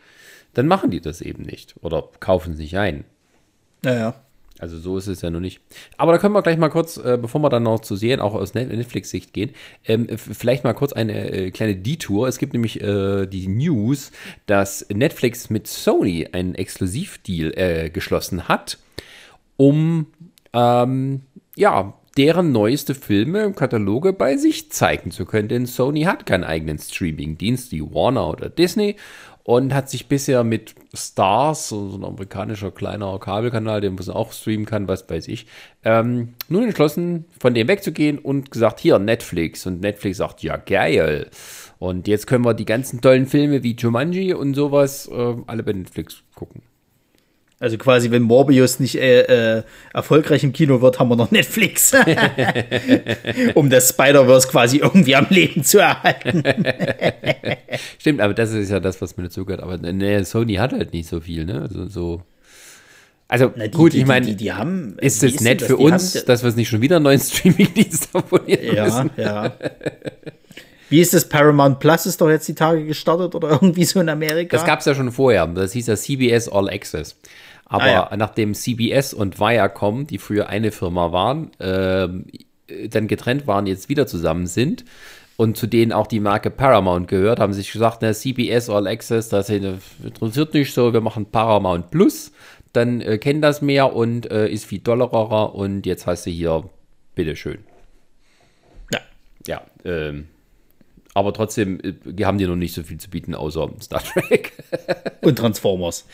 dann 0.53 0.67
machen 0.67 0.91
die 0.91 1.01
das 1.01 1.21
eben 1.21 1.43
nicht 1.43 1.75
oder 1.81 2.09
kaufen 2.19 2.53
es 2.53 2.59
nicht 2.59 2.77
ein. 2.77 3.05
Naja. 3.81 4.15
Also 4.59 4.79
so 4.79 4.97
ist 4.97 5.07
es 5.07 5.21
ja 5.21 5.29
noch 5.29 5.39
nicht. 5.39 5.61
Aber 5.97 6.11
da 6.11 6.19
können 6.19 6.33
wir 6.35 6.43
gleich 6.43 6.57
mal 6.57 6.69
kurz, 6.69 6.97
äh, 6.97 7.17
bevor 7.19 7.41
wir 7.41 7.49
dann 7.49 7.63
noch 7.63 7.81
zu 7.81 7.95
sehen, 7.95 8.21
auch 8.21 8.35
aus 8.35 8.53
Net- 8.53 8.71
Netflix-Sicht 8.71 9.33
gehen, 9.33 9.49
ähm, 9.83 10.07
vielleicht 10.15 10.63
mal 10.63 10.73
kurz 10.73 10.93
eine 10.93 11.31
äh, 11.31 11.51
kleine 11.51 11.75
Detour. 11.75 12.27
Es 12.27 12.37
gibt 12.37 12.53
nämlich 12.53 12.79
äh, 12.79 13.25
die 13.25 13.47
News, 13.47 14.11
dass 14.45 14.85
Netflix 14.93 15.49
mit 15.49 15.67
Sony 15.67 16.29
einen 16.31 16.55
Exklusivdeal 16.55 17.51
äh, 17.57 17.89
geschlossen 17.89 18.47
hat, 18.47 18.77
um 19.57 20.05
ähm, 20.53 21.21
ja 21.55 21.93
deren 22.17 22.51
neueste 22.51 22.95
Filme 22.95 23.43
im 23.43 23.55
Kataloge 23.55 24.13
bei 24.13 24.37
sich 24.37 24.71
zeigen 24.71 25.11
zu 25.11 25.25
können. 25.25 25.47
Denn 25.47 25.65
Sony 25.65 26.03
hat 26.03 26.25
keinen 26.25 26.43
eigenen 26.43 26.77
Streaming-Dienst 26.77 27.71
wie 27.71 27.81
Warner 27.81 28.29
oder 28.29 28.49
Disney 28.49 28.95
und 29.43 29.73
hat 29.73 29.89
sich 29.89 30.07
bisher 30.07 30.43
mit 30.43 30.73
Stars, 30.93 31.69
so 31.69 31.97
ein 31.97 32.05
amerikanischer 32.05 32.71
kleiner 32.71 33.19
Kabelkanal, 33.19 33.81
den 33.81 33.95
man 33.95 34.09
auch 34.09 34.31
streamen 34.31 34.65
kann, 34.65 34.87
was 34.87 35.09
weiß 35.09 35.27
ich, 35.27 35.47
ähm, 35.83 36.35
nun 36.47 36.63
entschlossen, 36.63 37.25
von 37.39 37.53
dem 37.53 37.67
wegzugehen 37.67 38.19
und 38.19 38.51
gesagt, 38.51 38.79
hier 38.79 38.99
Netflix. 38.99 39.65
Und 39.65 39.81
Netflix 39.81 40.17
sagt, 40.17 40.43
ja 40.43 40.55
geil. 40.55 41.29
Und 41.77 42.07
jetzt 42.07 42.27
können 42.27 42.45
wir 42.45 42.53
die 42.53 42.65
ganzen 42.65 43.01
tollen 43.01 43.25
Filme 43.25 43.63
wie 43.63 43.75
Jumanji 43.75 44.33
und 44.33 44.53
sowas 44.53 45.09
äh, 45.11 45.35
alle 45.47 45.63
bei 45.63 45.73
Netflix 45.73 46.23
gucken. 46.35 46.61
Also 47.63 47.77
quasi, 47.77 48.11
wenn 48.11 48.23
Morbius 48.23 48.81
nicht 48.81 48.95
äh, 48.95 49.21
äh, 49.59 49.63
erfolgreich 49.93 50.43
im 50.43 50.51
Kino 50.51 50.81
wird, 50.81 50.99
haben 50.99 51.07
wir 51.07 51.15
noch 51.15 51.31
Netflix. 51.31 51.93
um 53.55 53.69
das 53.69 53.87
Spider-Verse 53.89 54.49
quasi 54.49 54.79
irgendwie 54.79 55.15
am 55.15 55.27
Leben 55.29 55.63
zu 55.63 55.79
erhalten. 55.79 56.43
Stimmt, 57.99 58.19
aber 58.19 58.33
das 58.33 58.51
ist 58.51 58.69
ja 58.69 58.81
das, 58.81 59.01
was 59.01 59.15
mir 59.15 59.23
dazu 59.23 59.45
gehört. 59.45 59.63
Aber 59.63 59.77
ne, 59.77 60.25
Sony 60.25 60.55
hat 60.55 60.73
halt 60.73 60.91
nicht 60.91 61.07
so 61.07 61.21
viel, 61.21 61.45
ne? 61.45 61.61
Also, 61.61 61.87
so. 61.87 62.21
Also 63.29 63.53
Na, 63.55 63.67
die- 63.67 63.71
gut, 63.77 63.93
die- 63.93 63.99
ich 63.99 64.05
meine, 64.07 64.25
die, 64.25 64.35
die 64.35 64.51
haben, 64.51 64.97
ist 64.99 65.23
es 65.23 65.39
nett 65.39 65.61
das? 65.61 65.67
für 65.69 65.77
uns, 65.77 66.15
haben- 66.15 66.25
dass 66.25 66.43
wir 66.43 66.49
es 66.49 66.57
nicht 66.57 66.67
schon 66.67 66.81
wieder 66.81 66.97
einen 66.97 67.03
neuen 67.03 67.19
Streaming-Dienst 67.21 68.09
abonnieren 68.11 68.75
Ja, 68.75 68.83
müssen? 68.83 69.09
ja. 69.15 69.53
Wie 70.89 70.99
ist 70.99 71.13
das? 71.13 71.29
Paramount 71.29 71.79
Plus 71.79 72.05
ist 72.05 72.19
doch 72.21 72.29
jetzt 72.29 72.47
die 72.47 72.55
Tage 72.55 72.85
gestartet 72.85 73.33
oder 73.33 73.49
irgendwie 73.51 73.85
so 73.85 73.99
in 74.01 74.09
Amerika. 74.09 74.57
Das 74.57 74.65
gab 74.65 74.79
es 74.79 74.85
ja 74.85 74.93
schon 74.93 75.11
vorher. 75.13 75.47
Das 75.47 75.71
hieß 75.71 75.87
ja 75.87 75.95
CBS 75.95 76.49
All 76.49 76.69
Access. 76.69 77.15
Aber 77.65 77.83
Ah, 77.85 78.09
ja. 78.11 78.17
nachdem 78.17 78.53
CBS 78.53 79.13
und 79.13 79.39
Viacom, 79.39 80.05
die 80.07 80.17
früher 80.17 80.47
eine 80.49 80.71
Firma 80.71 81.11
waren, 81.11 81.51
ähm, 81.59 82.25
dann 82.89 83.07
getrennt 83.07 83.47
waren, 83.47 83.67
jetzt 83.67 83.89
wieder 83.89 84.07
zusammen 84.07 84.47
sind 84.47 84.85
und 85.37 85.57
zu 85.57 85.67
denen 85.67 85.91
auch 85.91 86.07
die 86.07 86.19
Marke 86.19 86.49
Paramount 86.49 87.07
gehört, 87.07 87.39
haben 87.39 87.53
sich 87.53 87.71
gesagt, 87.71 87.99
na, 88.01 88.13
CBS 88.13 88.69
All 88.69 88.87
Access, 88.87 89.29
das 89.29 89.49
interessiert 89.49 90.53
nicht 90.53 90.73
so, 90.73 90.93
wir 90.93 91.01
machen 91.01 91.25
Paramount 91.25 91.89
Plus, 91.91 92.31
dann 92.71 93.01
äh, 93.01 93.17
kennen 93.17 93.41
das 93.41 93.61
mehr 93.61 93.93
und 93.95 94.29
äh, 94.31 94.47
ist 94.47 94.65
viel 94.65 94.79
dollarer 94.79 95.55
und 95.55 95.85
jetzt 95.85 96.07
hast 96.07 96.25
du 96.25 96.29
hier, 96.31 96.69
bitteschön. 97.15 97.59
ja. 98.91 98.99
Ja, 99.47 99.61
ähm, 99.83 100.27
aber 101.13 101.33
trotzdem 101.33 101.79
äh, 101.81 102.23
haben 102.23 102.37
die 102.37 102.47
noch 102.47 102.55
nicht 102.55 102.73
so 102.73 102.83
viel 102.83 102.99
zu 102.99 103.09
bieten, 103.09 103.35
außer 103.35 103.69
Star 103.81 104.03
Trek. 104.03 104.53
Und 105.21 105.37
Transformers. 105.37 106.05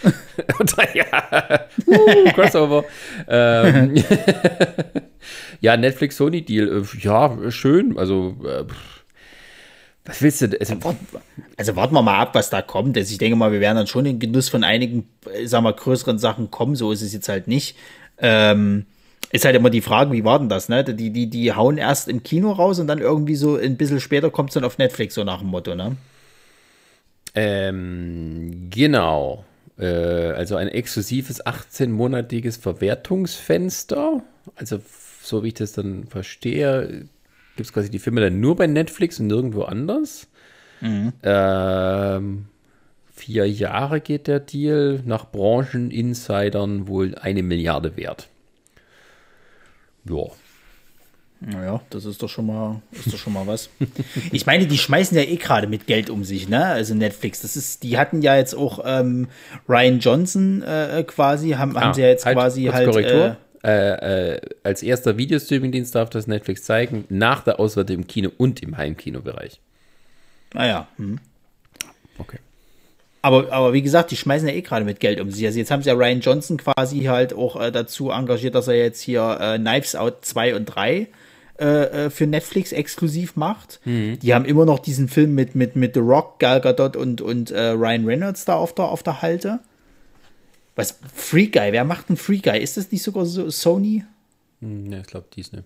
Und 0.59 0.75
ja, 0.93 1.67
uh, 1.87 2.31
Crossover. 2.33 2.83
ähm, 3.27 3.95
ja, 5.61 5.77
Netflix-Sony-Deal. 5.77 6.83
äh, 6.83 6.97
Ja, 6.99 7.37
schön. 7.49 7.97
Also, 7.97 8.35
äh, 8.45 8.65
pff, 8.65 9.03
was 10.05 10.21
willst 10.21 10.41
du? 10.41 10.59
Also, 10.59 10.75
Also 11.55 11.75
warten 11.75 11.93
wir 11.93 12.01
mal 12.01 12.17
ab, 12.19 12.35
was 12.35 12.49
da 12.49 12.61
kommt. 12.61 12.97
Also 12.97 13.11
ich 13.11 13.17
denke 13.19 13.35
mal, 13.35 13.51
wir 13.51 13.59
werden 13.59 13.77
dann 13.77 13.87
schon 13.87 14.05
in 14.05 14.19
Genuss 14.19 14.49
von 14.49 14.63
einigen, 14.63 15.07
äh, 15.31 15.45
sagen 15.45 15.63
wir, 15.65 15.73
größeren 15.73 16.17
Sachen 16.19 16.51
kommen. 16.51 16.75
So 16.75 16.91
ist 16.91 17.01
es 17.01 17.13
jetzt 17.13 17.29
halt 17.29 17.47
nicht. 17.47 17.77
Ähm, 18.17 18.85
ist 19.31 19.45
halt 19.45 19.55
immer 19.55 19.69
die 19.69 19.81
Frage, 19.81 20.11
wie 20.11 20.23
war 20.23 20.39
denn 20.39 20.49
das, 20.49 20.69
ne? 20.69 20.83
Die, 20.83 21.11
die, 21.11 21.29
die 21.29 21.53
hauen 21.53 21.77
erst 21.77 22.07
im 22.07 22.23
Kino 22.23 22.51
raus 22.51 22.79
und 22.79 22.87
dann 22.87 22.99
irgendwie 22.99 23.35
so 23.35 23.55
ein 23.55 23.77
bisschen 23.77 23.99
später 23.99 24.31
kommt 24.31 24.49
es 24.49 24.55
dann 24.55 24.63
auf 24.63 24.77
Netflix, 24.77 25.15
so 25.15 25.23
nach 25.23 25.39
dem 25.39 25.49
Motto, 25.49 25.75
ne? 25.75 25.95
ähm, 27.35 28.69
genau. 28.69 29.45
Äh, 29.77 29.85
also 29.85 30.55
ein 30.55 30.67
exklusives 30.67 31.45
18-monatiges 31.45 32.59
Verwertungsfenster. 32.59 34.21
Also, 34.55 34.79
so 35.21 35.43
wie 35.43 35.49
ich 35.49 35.53
das 35.53 35.73
dann 35.73 36.05
verstehe, 36.07 37.07
gibt 37.55 37.67
es 37.67 37.73
quasi 37.73 37.89
die 37.89 37.99
Filme 37.99 38.21
dann 38.21 38.39
nur 38.39 38.55
bei 38.55 38.67
Netflix 38.67 39.19
und 39.19 39.27
nirgendwo 39.27 39.63
anders. 39.63 40.27
Ähm, 41.23 42.45
vier 43.13 43.49
Jahre 43.49 44.01
geht 44.01 44.27
der 44.27 44.39
Deal, 44.39 45.01
nach 45.05 45.29
Brancheninsidern 45.31 46.87
wohl 46.87 47.15
eine 47.15 47.43
Milliarde 47.43 47.95
wert. 47.97 48.29
Ja. 50.05 50.25
Naja, 51.41 51.81
das 51.89 52.03
ist 52.03 52.21
doch 52.21 52.27
schon 52.27 52.47
mal, 52.47 52.81
ist 52.91 53.13
doch 53.13 53.17
schon 53.17 53.31
mal 53.31 53.47
was. 53.47 53.69
ich 54.31 54.45
meine, 54.45 54.67
die 54.67 54.77
schmeißen 54.77 55.15
ja 55.17 55.23
eh 55.23 55.37
gerade 55.37 55.67
mit 55.67 55.87
Geld 55.87 56.09
um 56.09 56.25
sich, 56.25 56.49
ne? 56.49 56.65
Also 56.65 56.95
Netflix, 56.95 57.41
das 57.41 57.55
ist, 57.55 57.83
die 57.83 57.97
hatten 57.97 58.21
ja 58.21 58.35
jetzt 58.35 58.55
auch 58.55 58.81
ähm, 58.83 59.29
Ryan 59.69 59.99
Johnson 59.99 60.61
äh, 60.63 61.03
quasi, 61.07 61.51
haben, 61.51 61.79
haben 61.79 61.93
sie 61.93 62.01
ja 62.01 62.07
jetzt 62.09 62.25
quasi 62.25 62.65
halt. 62.65 62.87
Ah, 62.87 62.91
Korrektur. 62.91 63.25
Äh, 63.25 63.35
Äh, 63.61 64.35
äh, 64.35 64.41
als 64.63 64.83
erster 64.83 65.17
Videostreaming-Dienst 65.17 65.93
darf 65.93 66.09
das 66.09 66.27
Netflix 66.27 66.63
zeigen, 66.63 67.03
nach 67.09 67.43
der 67.43 67.59
Auswertung 67.59 67.97
im 67.97 68.07
Kino 68.07 68.31
und 68.37 68.63
im 68.63 68.77
Heimkinobereich. 68.77 69.59
naja. 70.53 70.87
Hm. 70.95 71.19
Okay. 72.17 72.39
Aber, 73.21 73.51
aber 73.51 73.73
wie 73.73 73.81
gesagt, 73.81 74.11
die 74.11 74.17
schmeißen 74.17 74.47
ja 74.47 74.53
eh 74.53 74.61
gerade 74.61 74.85
mit 74.85 74.99
Geld 74.99 75.19
um 75.19 75.29
sich. 75.29 75.45
Also 75.45 75.59
jetzt 75.59 75.71
haben 75.71 75.83
sie 75.83 75.89
ja 75.89 75.95
Ryan 75.95 76.21
Johnson 76.21 76.57
quasi 76.57 77.01
halt 77.03 77.33
auch 77.33 77.59
äh, 77.59 77.71
dazu 77.71 78.11
engagiert, 78.11 78.55
dass 78.55 78.67
er 78.67 78.75
jetzt 78.77 79.01
hier 79.01 79.37
äh, 79.41 79.57
Knives 79.57 79.95
Out 79.95 80.23
2 80.25 80.55
und 80.55 80.65
3 80.65 81.07
äh, 81.59 81.65
äh, 81.65 82.09
für 82.09 82.27
Netflix 82.27 82.71
exklusiv 82.71 83.35
macht. 83.35 83.81
Die 83.83 84.33
haben 84.33 84.45
immer 84.45 84.63
noch 84.65 84.79
diesen 84.79 85.09
Film 85.09 85.35
mit, 85.35 85.53
mit, 85.55 85.75
mit 85.75 85.95
The 85.95 85.99
Rock, 85.99 86.39
Gal 86.39 86.61
Gadot 86.61 86.95
und, 86.95 87.19
und 87.19 87.51
äh, 87.51 87.69
Ryan 87.71 88.05
Reynolds 88.05 88.45
da 88.45 88.53
auf 88.55 88.73
der, 88.73 88.85
auf 88.85 89.03
der 89.03 89.21
Halte. 89.21 89.59
Was? 90.77 90.97
Free 91.13 91.47
Guy, 91.47 91.73
wer 91.73 91.83
macht 91.83 92.07
einen 92.07 92.15
Free 92.15 92.37
Guy? 92.37 92.57
Ist 92.61 92.77
das 92.77 92.89
nicht 92.89 93.03
sogar 93.03 93.25
so 93.25 93.49
Sony? 93.49 94.05
Hm, 94.61 94.89
Ja, 94.93 94.99
ich 95.01 95.07
glaube, 95.07 95.27
Disney. 95.35 95.59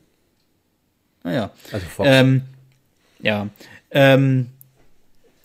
Naja. 1.24 1.52
Also 1.72 1.86
Fox. 1.86 2.10
Ähm, 2.12 2.42
ja. 3.22 3.48
Ähm, 3.92 4.48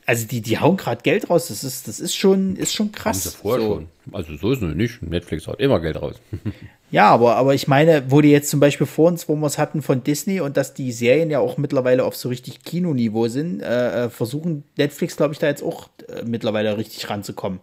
also 0.08 0.26
die, 0.26 0.40
die 0.40 0.58
hauen 0.58 0.78
gerade 0.78 1.02
Geld 1.02 1.28
raus. 1.28 1.48
Das 1.48 1.62
ist, 1.62 1.86
das 1.86 2.00
ist 2.00 2.16
schon, 2.16 2.56
ist 2.56 2.72
schon 2.74 2.86
Haben 2.86 2.92
krass. 2.92 3.22
sie 3.24 3.30
vorher 3.30 3.64
So. 3.66 3.74
schon. 3.74 3.88
Also 4.12 4.36
so 4.36 4.52
ist 4.52 4.62
es 4.62 4.74
nicht. 4.74 5.02
Netflix 5.02 5.46
haut 5.46 5.60
immer 5.60 5.80
Geld 5.80 6.00
raus. 6.00 6.16
Ja, 6.90 7.10
aber, 7.10 7.36
aber 7.36 7.54
ich 7.54 7.68
meine, 7.68 8.04
wo 8.10 8.22
die 8.22 8.30
jetzt 8.30 8.48
zum 8.48 8.60
Beispiel 8.60 8.86
vor 8.86 9.08
uns, 9.08 9.28
wo 9.28 9.36
wir 9.36 9.46
es 9.46 9.58
hatten 9.58 9.82
von 9.82 10.02
Disney 10.02 10.40
und 10.40 10.56
dass 10.56 10.72
die 10.72 10.90
Serien 10.90 11.28
ja 11.28 11.38
auch 11.38 11.58
mittlerweile 11.58 12.02
auf 12.02 12.16
so 12.16 12.30
richtig 12.30 12.62
Kinoniveau 12.64 13.28
sind, 13.28 13.60
äh, 13.60 14.04
äh, 14.06 14.08
versuchen 14.08 14.64
Netflix, 14.78 15.18
glaube 15.18 15.34
ich, 15.34 15.38
da 15.38 15.48
jetzt 15.48 15.62
auch 15.62 15.90
äh, 16.08 16.22
mittlerweile 16.24 16.78
richtig 16.78 17.10
ranzukommen. 17.10 17.60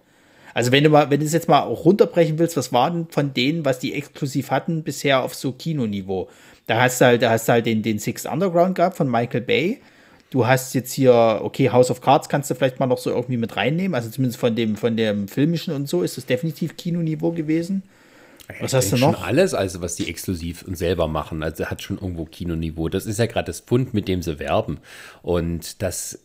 Also 0.53 0.71
wenn 0.71 0.83
du 0.83 0.91
mal, 0.91 1.09
wenn 1.09 1.21
du 1.21 1.25
es 1.25 1.33
jetzt 1.33 1.49
mal 1.49 1.63
auch 1.63 1.85
runterbrechen 1.85 2.37
willst, 2.37 2.55
was 2.55 2.71
war 2.71 2.91
denn 2.91 3.07
von 3.09 3.33
denen, 3.33 3.65
was 3.65 3.79
die 3.79 3.95
exklusiv 3.95 4.51
hatten, 4.51 4.83
bisher 4.83 5.23
auf 5.23 5.33
so 5.33 5.53
Kinoniveau? 5.53 6.29
Da 6.67 6.81
hast 6.81 7.01
du 7.01 7.05
halt, 7.05 7.23
da 7.23 7.31
hast 7.31 7.47
du 7.47 7.53
halt 7.53 7.65
den, 7.65 7.81
den 7.81 7.97
Sixth 7.97 8.27
Underground 8.31 8.75
gehabt 8.75 8.95
von 8.95 9.09
Michael 9.09 9.41
Bay. 9.41 9.81
Du 10.35 10.45
hast 10.45 10.75
jetzt 10.75 10.91
hier, 10.91 11.39
okay, 11.43 11.69
House 11.69 11.89
of 11.89 12.01
Cards 12.01 12.27
kannst 12.27 12.51
du 12.51 12.55
vielleicht 12.55 12.77
mal 12.77 12.87
noch 12.87 12.97
so 12.97 13.09
irgendwie 13.09 13.37
mit 13.37 13.55
reinnehmen. 13.55 13.95
Also 13.95 14.09
zumindest 14.09 14.37
von 14.37 14.53
dem, 14.53 14.75
von 14.75 14.97
dem 14.97 15.29
filmischen 15.29 15.73
und 15.73 15.87
so 15.87 16.03
ist 16.03 16.17
es 16.17 16.25
definitiv 16.25 16.75
Kinoniveau 16.75 17.31
gewesen. 17.31 17.83
Was 18.59 18.73
hast 18.73 18.91
du 18.91 18.97
noch? 18.97 19.15
Schon 19.15 19.23
alles, 19.23 19.53
also 19.53 19.79
was 19.79 19.95
die 19.95 20.09
exklusiv 20.09 20.63
und 20.63 20.77
selber 20.77 21.07
machen. 21.07 21.41
Also 21.41 21.67
hat 21.67 21.81
schon 21.81 21.99
irgendwo 21.99 22.25
Kinoniveau. 22.25 22.89
Das 22.89 23.05
ist 23.05 23.17
ja 23.17 23.27
gerade 23.27 23.45
das 23.45 23.61
Pfund, 23.61 23.93
mit 23.93 24.09
dem 24.09 24.21
sie 24.21 24.37
werben. 24.37 24.79
Und 25.21 25.81
das 25.81 26.19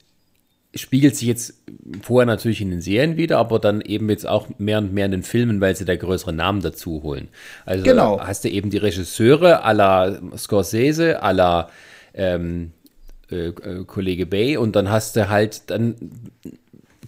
spiegelt 0.75 1.15
sich 1.15 1.29
jetzt 1.29 1.55
vorher 2.03 2.27
natürlich 2.27 2.61
in 2.61 2.73
den 2.73 2.81
Serien 2.81 3.17
wieder, 3.17 3.39
aber 3.39 3.61
dann 3.61 3.81
eben 3.81 4.11
jetzt 4.11 4.27
auch 4.27 4.49
mehr 4.59 4.79
und 4.79 4.93
mehr 4.93 5.07
in 5.07 5.13
den 5.13 5.23
Filmen, 5.23 5.61
weil 5.61 5.77
sie 5.77 5.85
da 5.85 5.95
größere 5.95 6.33
Namen 6.33 6.63
dazu 6.63 7.05
holen. 7.05 7.29
Also 7.65 7.85
Genau. 7.85 8.19
hast 8.19 8.43
du 8.43 8.49
eben 8.49 8.71
die 8.71 8.79
Regisseure 8.79 9.65
à 9.65 9.73
la 9.73 10.21
Scorsese, 10.37 11.23
à 11.23 11.33
la 11.33 11.71
ähm, 12.13 12.73
äh, 13.31 13.49
äh, 13.49 13.85
Kollege 13.85 14.27
Bay 14.27 14.57
und 14.57 14.77
dann 14.77 14.91
hast 14.91 15.17
du 15.17 15.29
halt 15.29 15.71
dann 15.71 15.97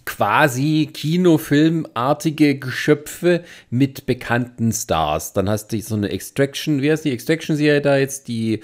quasi 0.05 0.91
Kinofilmartige 0.93 2.59
Geschöpfe 2.59 3.45
mit 3.71 4.07
bekannten 4.07 4.73
Stars. 4.73 5.33
Dann 5.33 5.49
hast 5.49 5.73
du 5.73 5.81
so 5.81 5.95
eine 5.95 6.11
Extraction, 6.11 6.83
wie 6.83 6.91
heißt 6.91 7.05
die 7.05 7.13
Extraction-Serie 7.13 7.81
da 7.81 7.97
jetzt, 7.97 8.29
die 8.29 8.61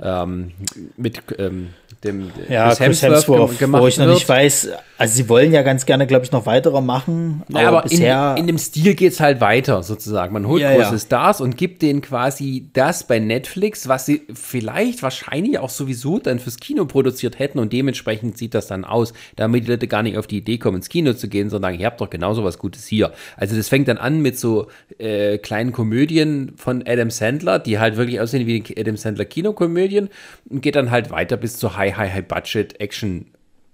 ähm, 0.00 0.52
mit 0.96 1.22
ähm, 1.38 1.70
dem 2.04 2.30
Ja, 2.48 2.74
Chris 2.74 3.02
Hemsworth, 3.02 3.58
gem- 3.58 3.72
wo 3.72 3.86
ich 3.86 3.98
noch 3.98 4.06
wird. 4.06 4.14
nicht 4.16 4.28
weiß, 4.28 4.68
also 4.98 5.14
sie 5.14 5.28
wollen 5.28 5.52
ja 5.52 5.62
ganz 5.62 5.84
gerne, 5.86 6.06
glaube 6.06 6.24
ich, 6.24 6.32
noch 6.32 6.46
weitere 6.46 6.80
machen, 6.80 7.42
Naja, 7.48 7.68
aber 7.68 7.82
bisher 7.82 8.32
in, 8.36 8.42
in 8.42 8.46
dem 8.46 8.58
Stil 8.58 8.94
geht 8.94 9.12
es 9.12 9.20
halt 9.20 9.40
weiter, 9.40 9.82
sozusagen. 9.82 10.32
Man 10.32 10.46
holt 10.46 10.62
Ja, 10.62 10.74
große 10.74 10.92
ja. 10.92 10.98
Stars 10.98 11.40
und 11.40 11.56
gibt 11.56 11.82
denen 11.82 12.00
quasi 12.02 12.68
das 12.72 13.04
bei 13.04 13.18
Netflix, 13.18 13.88
was 13.88 14.06
sie 14.06 14.22
vielleicht 14.32 15.02
wahrscheinlich 15.02 15.58
auch 15.58 15.70
sowieso 15.70 16.18
dann 16.18 16.38
fürs 16.38 16.58
Kino 16.58 16.84
produziert 16.84 17.38
hätten 17.38 17.58
und 17.58 17.72
dementsprechend 17.72 18.38
sieht 18.38 18.54
das 18.54 18.66
dann 18.68 18.84
aus, 18.84 19.12
damit 19.36 19.66
die 19.66 19.70
Leute 19.70 19.88
gar 19.88 20.02
nicht 20.02 20.16
auf 20.18 20.26
die 20.26 20.38
Idee 20.38 20.58
kommen, 20.58 20.76
ins 20.76 20.88
Kino 20.88 21.12
zu 21.14 21.28
gehen, 21.28 21.50
sondern 21.50 21.78
ihr 21.78 21.86
habt 21.86 22.00
doch 22.00 22.10
genauso 22.10 22.44
was 22.44 22.58
Gutes 22.58 22.86
hier. 22.86 23.12
Also 23.36 23.56
das 23.56 23.68
fängt 23.68 23.88
dann 23.88 23.98
an 23.98 24.20
mit 24.20 24.38
so 24.38 24.68
äh, 24.98 25.38
kleinen 25.38 25.72
Komödien 25.72 26.52
von 26.56 26.84
Adam 26.86 27.10
Sandler, 27.10 27.58
die 27.58 27.78
halt 27.78 27.96
wirklich 27.96 28.20
aussehen 28.20 28.46
wie 28.46 28.62
Adam 28.78 28.96
Sandler 28.96 29.24
Kinokomödien 29.24 30.08
und 30.48 30.60
geht 30.62 30.76
dann 30.76 30.90
halt 30.90 31.10
weiter 31.10 31.36
bis 31.36 31.56
zu 31.58 31.76
High, 31.82 31.96
High, 31.96 32.12
High 32.12 32.28
Budget 32.28 32.80
Action 32.80 33.26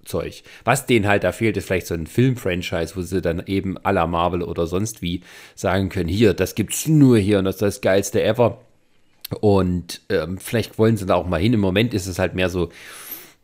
Zeug. 0.04 0.42
Was 0.64 0.86
denen 0.86 1.06
halt 1.06 1.24
da 1.24 1.32
fehlt, 1.32 1.56
ist 1.56 1.66
vielleicht 1.66 1.86
so 1.86 1.94
ein 1.94 2.06
Film-Franchise, 2.06 2.96
wo 2.96 3.02
sie 3.02 3.20
dann 3.20 3.42
eben 3.46 3.78
à 3.78 3.92
la 3.92 4.06
Marvel 4.06 4.42
oder 4.42 4.66
sonst 4.66 5.02
wie 5.02 5.22
sagen 5.54 5.90
können, 5.90 6.08
hier, 6.08 6.32
das 6.32 6.54
gibt's 6.54 6.88
nur 6.88 7.18
hier 7.18 7.38
und 7.38 7.44
das 7.44 7.56
ist 7.56 7.62
das 7.62 7.80
geilste 7.82 8.22
ever. 8.22 8.62
Und 9.40 10.00
ähm, 10.08 10.38
vielleicht 10.38 10.78
wollen 10.78 10.96
sie 10.96 11.04
da 11.04 11.14
auch 11.14 11.26
mal 11.26 11.40
hin. 11.40 11.52
Im 11.52 11.60
Moment 11.60 11.92
ist 11.92 12.06
es 12.06 12.18
halt 12.18 12.34
mehr 12.34 12.48
so, 12.48 12.70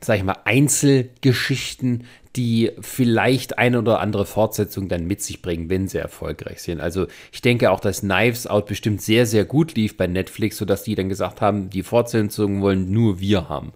sag 0.01 0.17
ich 0.17 0.25
mal, 0.25 0.39
Einzelgeschichten, 0.47 2.07
die 2.37 2.73
vielleicht 2.81 3.59
eine 3.59 3.79
oder 3.79 4.01
andere 4.01 4.27
Fortsetzung 4.27 4.89
dann 4.89 5.07
mit 5.07 5.23
sich 5.23 5.41
bringen, 5.41 5.69
wenn 5.71 5.87
sie 5.87 5.99
erfolgreich 5.99 6.63
sind. 6.63 6.81
Also 6.81 7.07
ich 7.31 7.43
denke 7.43 7.71
auch, 7.71 7.81
dass 7.81 8.01
Knives 8.01 8.47
Out 8.47 8.67
bestimmt 8.67 9.03
sehr, 9.03 9.27
sehr 9.27 9.45
gut 9.45 9.75
lief 9.75 9.97
bei 9.97 10.07
Netflix, 10.07 10.57
sodass 10.57 10.83
die 10.83 10.95
dann 10.95 11.09
gesagt 11.09 11.41
haben, 11.41 11.71
die 11.71 11.83
Fortsetzungen 11.83 12.61
wollen 12.63 12.91
nur 12.91 13.21
wir 13.21 13.49
haben. 13.49 13.73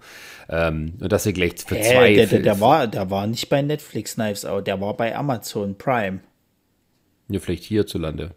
Ähm, 0.48 0.94
und 1.00 1.12
dass 1.12 1.24
sie 1.24 1.32
gleich 1.32 1.52
Hä, 1.68 1.82
zwei 1.82 2.14
der, 2.14 2.26
der, 2.26 2.40
der, 2.40 2.60
war, 2.60 2.86
der 2.86 3.10
war 3.10 3.26
nicht 3.26 3.48
bei 3.48 3.60
Netflix 3.60 4.14
Knives 4.14 4.44
Out, 4.44 4.66
der 4.66 4.80
war 4.80 4.96
bei 4.96 5.14
Amazon 5.14 5.76
Prime. 5.76 6.20
Ja, 7.28 7.38
vielleicht 7.40 7.64
hierzulande. 7.64 8.30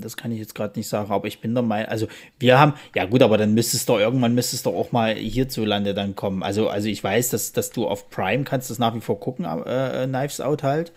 Das 0.00 0.16
kann 0.16 0.30
ich 0.30 0.38
jetzt 0.38 0.54
gerade 0.54 0.78
nicht 0.78 0.88
sagen, 0.88 1.10
aber 1.10 1.26
ich 1.26 1.40
bin 1.40 1.54
der 1.54 1.62
Meinung, 1.62 1.88
also 1.88 2.06
wir 2.38 2.58
haben, 2.58 2.74
ja 2.94 3.04
gut, 3.04 3.22
aber 3.22 3.36
dann 3.36 3.54
müsste 3.54 3.76
es 3.76 3.86
doch 3.86 3.98
irgendwann 3.98 4.34
müsste 4.34 4.54
es 4.56 4.62
doch 4.62 4.74
auch 4.74 4.92
mal 4.92 5.14
hierzulande 5.14 5.92
dann 5.92 6.14
kommen. 6.14 6.42
Also, 6.42 6.68
also 6.68 6.88
ich 6.88 7.02
weiß, 7.02 7.30
dass, 7.30 7.52
dass 7.52 7.70
du 7.70 7.86
auf 7.86 8.08
Prime 8.10 8.44
kannst 8.44 8.70
das 8.70 8.78
nach 8.78 8.94
wie 8.94 9.00
vor 9.00 9.18
gucken, 9.18 9.44
äh, 9.44 10.04
äh, 10.04 10.06
Knives 10.06 10.40
Out 10.40 10.62
halt, 10.62 10.92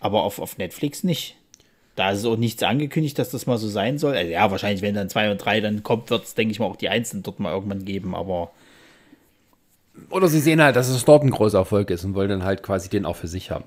aber 0.00 0.22
auf, 0.22 0.38
auf 0.38 0.58
Netflix 0.58 1.04
nicht. 1.04 1.36
Da 1.96 2.10
ist 2.10 2.24
auch 2.24 2.36
nichts 2.36 2.62
angekündigt, 2.62 3.18
dass 3.18 3.30
das 3.30 3.46
mal 3.46 3.58
so 3.58 3.68
sein 3.68 3.98
soll. 3.98 4.16
Also 4.16 4.30
ja, 4.30 4.50
wahrscheinlich, 4.50 4.82
wenn 4.82 4.94
dann 4.94 5.08
zwei 5.08 5.30
und 5.30 5.38
drei 5.38 5.60
dann 5.60 5.82
kommt, 5.82 6.10
wird 6.10 6.24
es, 6.24 6.34
denke 6.34 6.52
ich 6.52 6.58
mal, 6.58 6.66
auch 6.66 6.76
die 6.76 6.88
Einzelnen 6.88 7.22
dort 7.22 7.38
mal 7.40 7.52
irgendwann 7.52 7.84
geben, 7.84 8.14
aber 8.14 8.50
Oder 10.10 10.28
sie 10.28 10.40
sehen 10.40 10.60
halt, 10.62 10.74
dass 10.76 10.88
es 10.88 11.04
dort 11.04 11.22
ein 11.22 11.30
großer 11.30 11.58
Erfolg 11.58 11.90
ist 11.90 12.04
und 12.04 12.14
wollen 12.14 12.28
dann 12.28 12.44
halt 12.44 12.62
quasi 12.62 12.88
den 12.88 13.06
auch 13.06 13.16
für 13.16 13.28
sich 13.28 13.50
haben. 13.50 13.64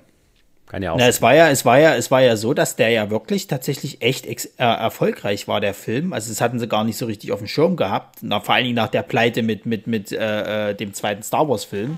Kann 0.66 0.82
ja 0.82 0.92
auch 0.92 0.96
Na, 0.96 1.04
sein. 1.04 1.10
es 1.10 1.22
war 1.22 1.34
ja, 1.34 1.48
es 1.48 1.64
war 1.64 1.78
ja, 1.78 1.94
es 1.94 2.10
war 2.10 2.20
ja 2.20 2.36
so, 2.36 2.52
dass 2.52 2.76
der 2.76 2.90
ja 2.90 3.08
wirklich 3.08 3.46
tatsächlich 3.46 4.02
echt 4.02 4.26
ex 4.26 4.44
äh, 4.44 4.64
erfolgreich 4.64 5.48
war, 5.48 5.62
der 5.62 5.72
Film. 5.72 6.12
Also 6.12 6.28
das 6.28 6.42
hatten 6.42 6.58
sie 6.58 6.68
gar 6.68 6.84
nicht 6.84 6.98
so 6.98 7.06
richtig 7.06 7.32
auf 7.32 7.38
dem 7.38 7.48
Schirm 7.48 7.76
gehabt. 7.76 8.18
Na, 8.20 8.40
vor 8.40 8.54
allen 8.54 8.64
Dingen 8.64 8.76
nach 8.76 8.88
der 8.88 9.02
Pleite 9.02 9.42
mit, 9.42 9.64
mit, 9.64 9.86
mit 9.86 10.12
äh, 10.12 10.70
äh, 10.70 10.74
dem 10.74 10.92
zweiten 10.92 11.22
Star 11.22 11.48
Wars-Film. 11.48 11.96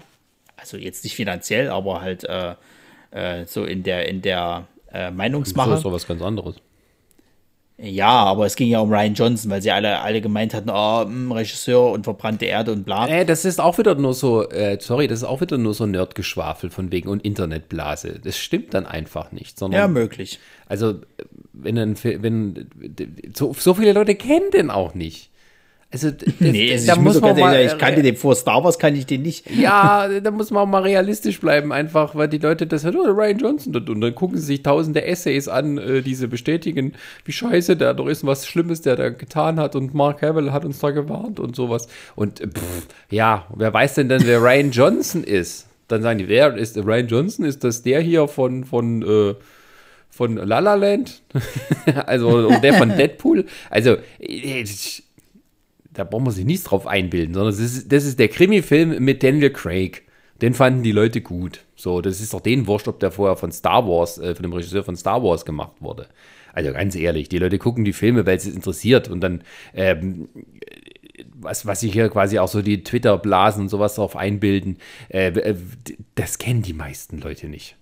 Also 0.57 0.77
jetzt 0.77 1.03
nicht 1.03 1.17
finanziell, 1.17 1.71
aber 1.71 2.01
halt 2.03 2.23
äh, 2.23 2.55
äh, 3.11 3.45
so 3.47 3.65
in 3.65 3.83
der, 3.83 4.09
in 4.09 4.23
der 4.23 4.69
äh, 4.93 5.09
So 5.11 5.17
Meinungsmache. 5.17 5.75
ist 5.75 5.85
doch 5.85 5.93
was 5.93 6.07
ganz 6.07 6.23
anderes. 6.23 6.57
Ja, 7.83 8.11
aber 8.25 8.45
es 8.45 8.57
ging 8.57 8.69
ja 8.69 8.81
um 8.81 8.93
Ryan 8.93 9.15
Johnson, 9.15 9.51
weil 9.51 9.63
sie 9.63 9.71
alle, 9.71 10.01
alle 10.01 10.21
gemeint 10.21 10.53
hatten, 10.53 10.69
oh, 10.69 11.07
mh, 11.07 11.35
Regisseur 11.35 11.91
und 11.93 12.05
verbrannte 12.05 12.45
Erde 12.45 12.73
und 12.73 12.85
bla. 12.85 13.09
Äh, 13.09 13.25
das 13.25 13.47
ist 13.47 13.59
auch 13.59 13.79
wieder 13.79 13.95
nur 13.95 14.13
so, 14.13 14.47
äh, 14.51 14.77
sorry, 14.81 15.07
das 15.09 15.21
ist 15.21 15.25
auch 15.25 15.41
wieder 15.41 15.57
nur 15.57 15.73
so 15.73 15.87
Nerdgeschwafel 15.87 16.69
von 16.69 16.93
wegen 16.93 17.09
und 17.09 17.25
Internetblase. 17.25 18.21
Das 18.23 18.37
stimmt 18.37 18.75
dann 18.75 18.85
einfach 18.85 19.33
nicht, 19.33 19.59
sondern 19.59 19.81
Ja, 19.81 19.89
möglich. 19.89 20.39
Also, 20.67 20.97
wenn 21.55 21.75
dann, 21.77 21.97
wenn, 22.05 22.69
so, 23.35 23.55
so 23.59 23.73
viele 23.73 23.95
Leute 23.95 24.15
kennen 24.15 24.51
den 24.53 24.71
auch 24.71 24.93
nicht. 24.95 25.30
Also, 25.93 26.11
das, 26.13 26.29
Nee, 26.39 26.73
also 26.73 26.87
da 26.87 26.93
ich, 26.95 27.01
muss 27.01 27.21
man 27.21 27.39
mal, 27.39 27.55
ehrlich, 27.55 27.73
ich 27.73 27.79
kannte 27.79 28.03
den 28.03 28.17
vor 28.17 28.37
Star 28.37 28.63
Wars, 28.63 28.79
kann 28.79 28.95
ich 28.95 29.07
den 29.07 29.23
nicht. 29.23 29.51
ja, 29.59 30.09
da 30.21 30.31
muss 30.31 30.51
man 30.51 30.63
auch 30.63 30.67
mal 30.67 30.83
realistisch 30.83 31.41
bleiben, 31.41 31.73
einfach, 31.73 32.15
weil 32.15 32.29
die 32.29 32.39
Leute 32.39 32.67
das 32.67 32.85
halt, 32.85 32.95
oh, 32.97 33.11
Ryan 33.11 33.39
Johnson, 33.39 33.75
und 33.75 33.91
und 33.91 34.01
dann 34.01 34.15
gucken 34.15 34.39
sie 34.39 34.47
sich 34.47 34.63
tausende 34.63 35.05
Essays 35.05 35.49
an, 35.49 35.79
äh, 35.79 36.03
diese 36.03 36.29
bestätigen, 36.29 36.93
wie 37.25 37.33
scheiße 37.33 37.77
der 37.77 37.95
doch 37.95 38.07
ist, 38.07 38.23
und 38.23 38.29
was 38.29 38.47
Schlimmes 38.47 38.83
der 38.83 38.97
da 38.97 39.09
getan 39.09 39.59
hat, 39.59 39.75
und 39.75 39.93
Mark 39.93 40.23
Hamill 40.23 40.53
hat 40.53 40.65
uns 40.65 40.79
da 40.79 40.91
gewarnt 40.91 41.41
und 41.41 41.57
sowas. 41.57 41.89
Und, 42.15 42.41
äh, 42.41 42.47
pff, 42.47 42.87
ja, 43.11 43.47
wer 43.55 43.75
weiß 43.75 43.95
denn 43.95 44.09
dann, 44.09 44.25
wer 44.25 44.41
Ryan 44.43 44.71
Johnson 44.71 45.25
ist? 45.25 45.67
Dann 45.89 46.03
sagen 46.03 46.21
die, 46.21 46.29
wer 46.29 46.57
ist 46.57 46.77
Ryan 46.79 47.09
Johnson? 47.09 47.45
Ist 47.45 47.65
das 47.65 47.83
der 47.83 48.01
hier 48.01 48.29
von, 48.29 48.63
von, 48.63 49.03
äh, 49.03 49.35
von 50.09 50.37
La 50.37 50.61
La 50.61 50.75
Land? 50.75 51.23
also, 52.07 52.47
und 52.47 52.63
der 52.63 52.75
von 52.75 52.97
Deadpool? 52.97 53.45
Also, 53.71 53.97
äh, 54.21 54.65
da 55.93 56.05
braucht 56.05 56.25
man 56.25 56.33
sich 56.33 56.45
nichts 56.45 56.65
drauf 56.65 56.87
einbilden, 56.87 57.35
sondern 57.35 57.53
das 57.53 57.61
ist, 57.61 57.93
das 57.93 58.05
ist 58.05 58.19
der 58.19 58.29
Krimi-Film 58.29 59.03
mit 59.03 59.23
Daniel 59.23 59.51
Craig. 59.51 60.03
Den 60.41 60.55
fanden 60.55 60.83
die 60.83 60.93
Leute 60.93 61.21
gut. 61.21 61.65
So, 61.77 62.01
das 62.01 62.21
ist 62.21 62.33
doch 62.33 62.41
denen 62.41 62.67
wurscht, 62.67 62.89
ob 62.89 63.01
der 63.01 63.11
vorher 63.11 63.37
von 63.37 63.53
Star 63.53 63.87
Wars, 63.87 64.19
äh, 64.19 64.35
von 64.35 64.43
dem 64.43 64.53
Regisseur 64.53 64.85
von 64.85 64.97
Star 64.97 65.23
Wars 65.23 65.45
gemacht 65.45 65.75
wurde. 65.81 66.07
Also 66.53 66.73
ganz 66.73 66.95
ehrlich, 66.95 67.29
die 67.29 67.39
Leute 67.39 67.59
gucken 67.59 67.85
die 67.85 67.93
Filme, 67.93 68.27
weil 68.27 68.37
es 68.37 68.45
sie 68.45 68.51
interessiert 68.51 69.09
und 69.09 69.21
dann, 69.21 69.43
ähm, 69.75 70.29
was, 71.35 71.67
was 71.67 71.81
sich 71.81 71.93
hier 71.93 72.09
quasi 72.09 72.39
auch 72.39 72.49
so 72.49 72.63
die 72.63 72.83
Twitter-Blasen 72.83 73.63
und 73.63 73.69
sowas 73.69 73.95
drauf 73.95 74.17
einbilden, 74.17 74.79
äh, 75.09 75.29
äh, 75.29 75.57
das 76.15 76.39
kennen 76.39 76.63
die 76.63 76.73
meisten 76.73 77.21
Leute 77.21 77.49
nicht. 77.49 77.77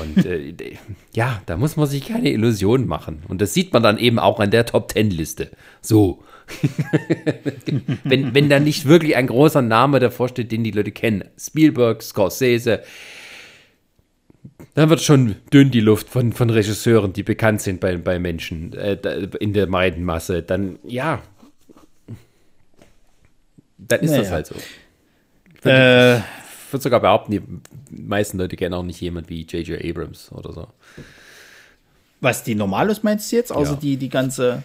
Und 0.00 0.26
äh, 0.26 0.54
ja, 1.14 1.42
da 1.46 1.56
muss 1.56 1.76
man 1.76 1.86
sich 1.86 2.06
keine 2.06 2.30
Illusionen 2.30 2.86
machen. 2.86 3.22
Und 3.28 3.40
das 3.40 3.54
sieht 3.54 3.72
man 3.72 3.82
dann 3.82 3.98
eben 3.98 4.18
auch 4.18 4.40
an 4.40 4.50
der 4.50 4.66
Top-Ten-Liste. 4.66 5.50
So. 5.80 6.22
wenn, 8.04 8.34
wenn 8.34 8.48
da 8.48 8.58
nicht 8.60 8.86
wirklich 8.86 9.16
ein 9.16 9.26
großer 9.26 9.62
Name 9.62 10.00
davor 10.00 10.28
steht, 10.28 10.50
den 10.52 10.64
die 10.64 10.70
Leute 10.70 10.92
kennen, 10.92 11.24
Spielberg, 11.38 12.02
Scorsese, 12.02 12.82
dann 14.74 14.90
wird 14.90 15.00
schon 15.02 15.36
dünn 15.52 15.70
die 15.70 15.80
Luft 15.80 16.08
von, 16.08 16.32
von 16.32 16.50
Regisseuren, 16.50 17.12
die 17.12 17.22
bekannt 17.22 17.60
sind 17.62 17.80
bei, 17.80 17.96
bei 17.96 18.18
Menschen 18.18 18.72
äh, 18.74 18.96
in 19.40 19.52
der 19.52 19.66
breiten 19.66 20.04
Masse. 20.04 20.42
Dann, 20.42 20.78
ja, 20.84 21.20
dann 23.78 24.00
ist 24.00 24.10
das 24.12 24.18
Naja. 24.30 24.30
halt 24.30 24.46
so. 24.46 24.54
Äh, 25.68 26.16
Ich 26.18 26.72
würde 26.72 26.82
sogar 26.82 27.00
behaupten, 27.00 27.32
die 27.32 27.42
meisten 27.90 28.38
Leute 28.38 28.56
kennen 28.56 28.74
auch 28.74 28.82
nicht 28.82 29.00
jemand 29.00 29.28
wie 29.30 29.42
J.J. 29.42 29.82
Abrams 29.84 30.30
oder 30.32 30.52
so. 30.52 30.68
Was 32.20 32.42
die 32.44 32.54
Normalos 32.54 33.02
meinst 33.02 33.30
du 33.32 33.36
jetzt? 33.36 33.52
Außer 33.52 33.72
Ja. 33.72 33.78
die, 33.78 33.96
die 33.96 34.08
ganze. 34.08 34.62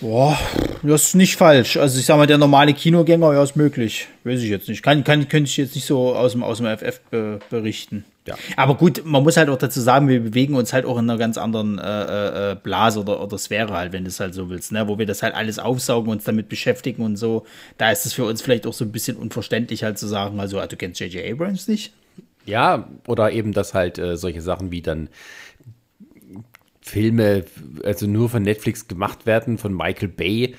Boah, 0.00 0.38
das 0.82 1.04
ist 1.04 1.14
nicht 1.14 1.36
falsch. 1.36 1.78
Also 1.78 1.98
ich 1.98 2.04
sag 2.04 2.16
mal, 2.18 2.26
der 2.26 2.36
normale 2.36 2.74
Kinogänger, 2.74 3.32
ja, 3.32 3.42
ist 3.42 3.56
möglich. 3.56 4.08
Weiß 4.24 4.42
ich 4.42 4.50
jetzt 4.50 4.68
nicht. 4.68 4.82
Kann, 4.82 5.04
kann, 5.04 5.28
könnte 5.28 5.48
ich 5.48 5.56
jetzt 5.56 5.74
nicht 5.74 5.86
so 5.86 6.14
aus 6.14 6.32
dem, 6.32 6.42
aus 6.42 6.58
dem 6.58 6.66
FF 6.66 7.00
be, 7.10 7.38
berichten. 7.48 8.04
Ja. 8.26 8.34
Aber 8.56 8.74
gut, 8.74 9.02
man 9.04 9.22
muss 9.22 9.36
halt 9.36 9.48
auch 9.48 9.56
dazu 9.56 9.80
sagen, 9.80 10.08
wir 10.08 10.20
bewegen 10.20 10.54
uns 10.54 10.72
halt 10.72 10.84
auch 10.84 10.98
in 10.98 11.08
einer 11.08 11.18
ganz 11.18 11.38
anderen 11.38 11.78
äh, 11.78 12.52
äh, 12.52 12.56
Blase 12.56 13.00
oder, 13.00 13.22
oder 13.22 13.38
Sphäre 13.38 13.72
halt, 13.72 13.92
wenn 13.92 14.04
du 14.04 14.08
es 14.08 14.20
halt 14.20 14.34
so 14.34 14.50
willst, 14.50 14.72
ne? 14.72 14.86
Wo 14.88 14.98
wir 14.98 15.06
das 15.06 15.22
halt 15.22 15.34
alles 15.34 15.58
aufsaugen, 15.58 16.10
uns 16.10 16.24
damit 16.24 16.48
beschäftigen 16.48 17.02
und 17.02 17.16
so. 17.16 17.46
Da 17.78 17.90
ist 17.90 18.04
es 18.04 18.12
für 18.12 18.24
uns 18.24 18.42
vielleicht 18.42 18.66
auch 18.66 18.72
so 18.72 18.84
ein 18.84 18.92
bisschen 18.92 19.16
unverständlich 19.16 19.84
halt 19.84 19.96
zu 19.98 20.08
sagen, 20.08 20.40
also, 20.40 20.58
ah, 20.58 20.66
du 20.66 20.76
kennst 20.76 21.00
J.J. 21.00 21.24
Abrams 21.32 21.68
nicht? 21.68 21.92
Ja, 22.44 22.88
oder 23.06 23.32
eben, 23.32 23.52
dass 23.52 23.74
halt 23.74 23.98
äh, 23.98 24.16
solche 24.16 24.42
Sachen 24.42 24.70
wie 24.70 24.82
dann 24.82 25.08
Filme, 26.88 27.44
also 27.82 28.06
nur 28.06 28.30
von 28.30 28.44
Netflix 28.44 28.86
gemacht 28.86 29.26
werden, 29.26 29.58
von 29.58 29.76
Michael 29.76 30.06
Bay. 30.06 30.54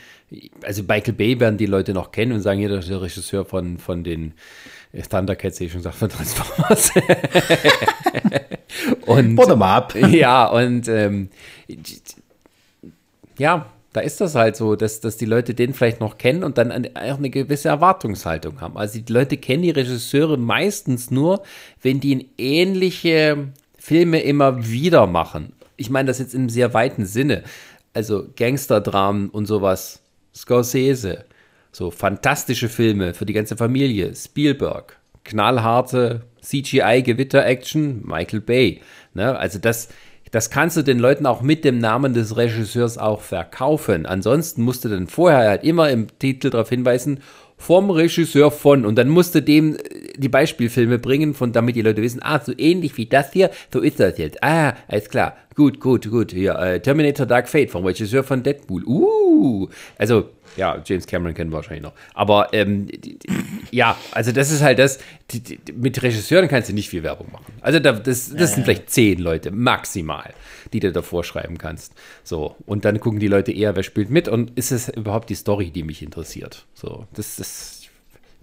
Also 0.62 0.84
Michael 0.84 1.14
Bay 1.14 1.40
werden 1.40 1.58
die 1.58 1.66
Leute 1.66 1.94
noch 1.94 2.12
kennen 2.12 2.34
und 2.34 2.42
sagen, 2.42 2.60
hier 2.60 2.68
der 2.68 2.82
der 2.82 3.02
Regisseur 3.02 3.46
von, 3.46 3.78
von 3.78 4.04
den 4.04 4.34
äh, 4.92 5.04
Thundercats, 5.04 5.56
hätte 5.56 5.66
ich 5.66 5.72
schon 5.72 5.80
gesagt, 5.80 5.96
von 5.96 6.10
Transformers. 6.10 6.92
und 9.06 9.38
Bottom 9.38 9.62
up. 9.62 9.96
ja, 10.12 10.48
und 10.48 10.90
ähm, 10.90 11.30
ja, 13.38 13.66
Da 13.94 14.02
ist 14.02 14.20
das 14.20 14.36
halt 14.36 14.58
so, 14.58 14.76
dass, 14.76 15.00
dass 15.00 15.16
die 15.16 15.26
Leute 15.26 15.54
den 15.54 15.74
vielleicht 15.74 16.02
noch 16.02 16.18
kennen 16.18 16.44
und 16.44 16.58
dann 16.58 16.90
auch 16.94 17.18
eine 17.18 17.30
gewisse 17.30 17.70
Erwartungshaltung 17.70 18.60
haben. 18.60 18.78
Also 18.78 19.00
die 19.00 19.14
Leute 19.14 19.38
kennen 19.38 19.64
die 19.64 19.72
Regisseure 19.72 20.38
meistens 20.38 21.10
nur, 21.10 21.42
wenn 21.82 22.02
die 22.02 22.28
ähnliche 22.38 23.54
Filme 23.78 24.20
immer 24.20 24.68
wieder 24.68 25.08
machen. 25.08 25.54
Ich 25.78 25.90
meine 25.90 26.08
das 26.08 26.20
jetzt 26.20 26.34
im 26.36 26.50
sehr 26.50 26.74
weiten 26.74 27.06
Sinne. 27.06 27.44
Also 27.94 28.28
Gangsterdramen 28.36 29.30
und 29.30 29.46
sowas. 29.46 30.02
Scorsese. 30.36 31.26
So 31.72 31.92
fantastische 31.92 32.70
Filme 32.70 33.14
für 33.14 33.26
die 33.26 33.34
ganze 33.34 33.56
Familie. 33.56 34.14
Spielberg. 34.16 34.98
Knallharte 35.24 36.24
CGI-Gewitter-Action. 36.42 38.06
Michael 38.06 38.42
Bay. 38.42 38.82
Ne? 39.14 39.38
Also 39.38 39.60
das, 39.60 39.90
das 40.32 40.50
kannst 40.50 40.78
du 40.78 40.82
den 40.82 41.00
Leuten 41.00 41.26
auch 41.26 41.42
mit 41.42 41.64
dem 41.64 41.80
Namen 41.80 42.14
des 42.14 42.36
Regisseurs 42.36 42.98
auch 42.98 43.22
verkaufen. 43.22 44.06
Ansonsten 44.06 44.64
musst 44.64 44.86
du 44.86 44.90
dann 44.90 45.08
vorher 45.08 45.50
halt 45.50 45.64
immer 45.64 45.90
im 45.90 46.08
Titel 46.20 46.50
darauf 46.50 46.70
hinweisen, 46.70 47.22
vom 47.58 47.90
Regisseur 47.90 48.52
von. 48.52 48.86
Und 48.86 48.96
dann 48.96 49.10
musst 49.10 49.36
du 49.36 49.42
dem 49.42 49.76
äh, 49.76 49.80
die 50.16 50.30
Beispielfilme 50.30 51.00
bringen, 51.00 51.34
von 51.34 51.52
damit 51.52 51.76
die 51.76 51.82
Leute 51.82 52.02
wissen, 52.02 52.22
ah, 52.24 52.40
so 52.40 52.54
ähnlich 52.58 52.98
wie 52.98 53.08
das 53.08 53.34
hier, 53.34 53.50
so 53.74 53.82
ist 53.82 54.00
das 54.00 54.18
jetzt. 54.18 54.44
Ah, 54.44 54.74
alles 54.88 55.10
klar. 55.10 55.36
Gut, 55.56 55.80
gut, 55.80 56.10
gut. 56.10 56.32
Hier, 56.32 56.56
äh, 56.60 56.80
Terminator 56.80 57.26
Dark 57.26 57.50
Fate 57.50 57.72
vom 57.72 57.84
Regisseur 57.84 58.24
von 58.24 58.44
Deadpool. 58.44 58.84
Uh, 58.86 59.68
also 59.98 60.30
ja, 60.58 60.82
James 60.84 61.08
Cameron 61.08 61.34
kennen 61.34 61.52
wir 61.52 61.58
wahrscheinlich 61.58 61.84
noch. 61.84 61.94
Aber 62.14 62.50
ähm, 62.54 62.88
die, 62.88 63.18
die, 63.18 63.30
ja, 63.72 63.96
also 64.12 64.32
das 64.32 64.52
ist 64.52 64.62
halt 64.62 64.80
das, 64.80 65.00
die, 65.32 65.60
mit 65.74 66.02
Regisseuren 66.02 66.48
kannst 66.48 66.70
du 66.70 66.74
nicht 66.74 66.90
viel 66.90 67.04
Werbung 67.04 67.32
machen. 67.32 67.54
Also 67.62 67.80
da, 67.80 67.94
das, 67.94 68.34
das 68.34 68.54
sind 68.54 68.64
vielleicht 68.64 68.90
zehn 68.90 69.20
Leute 69.20 69.52
maximal, 69.52 70.34
die 70.74 70.80
du 70.80 70.92
da 70.92 71.02
vorschreiben 71.02 71.58
kannst. 71.58 71.94
So, 72.24 72.56
und 72.66 72.86
dann 72.86 73.00
gucken 73.00 73.20
die 73.20 73.28
Leute 73.28 73.52
eher, 73.52 73.76
wer 73.76 73.84
spielt 73.84 74.10
mit 74.10 74.28
und 74.28 74.58
ist 74.58 74.72
es 74.72 74.90
überhaupt 74.90 75.30
die 75.30 75.36
Story, 75.36 75.72
die 75.72 75.84
mich 75.84 76.02
interessiert. 76.02 76.66
So, 76.74 77.06
das, 77.14 77.36
das 77.38 77.82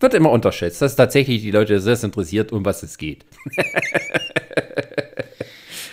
wird 0.00 0.14
immer 0.14 0.30
unterschätzt, 0.30 0.80
dass 0.82 0.96
tatsächlich 0.96 1.42
die 1.42 1.50
Leute 1.50 1.80
sehr 1.80 2.02
interessiert, 2.02 2.52
um 2.52 2.64
was 2.64 2.82
es 2.82 2.98
geht. 2.98 3.24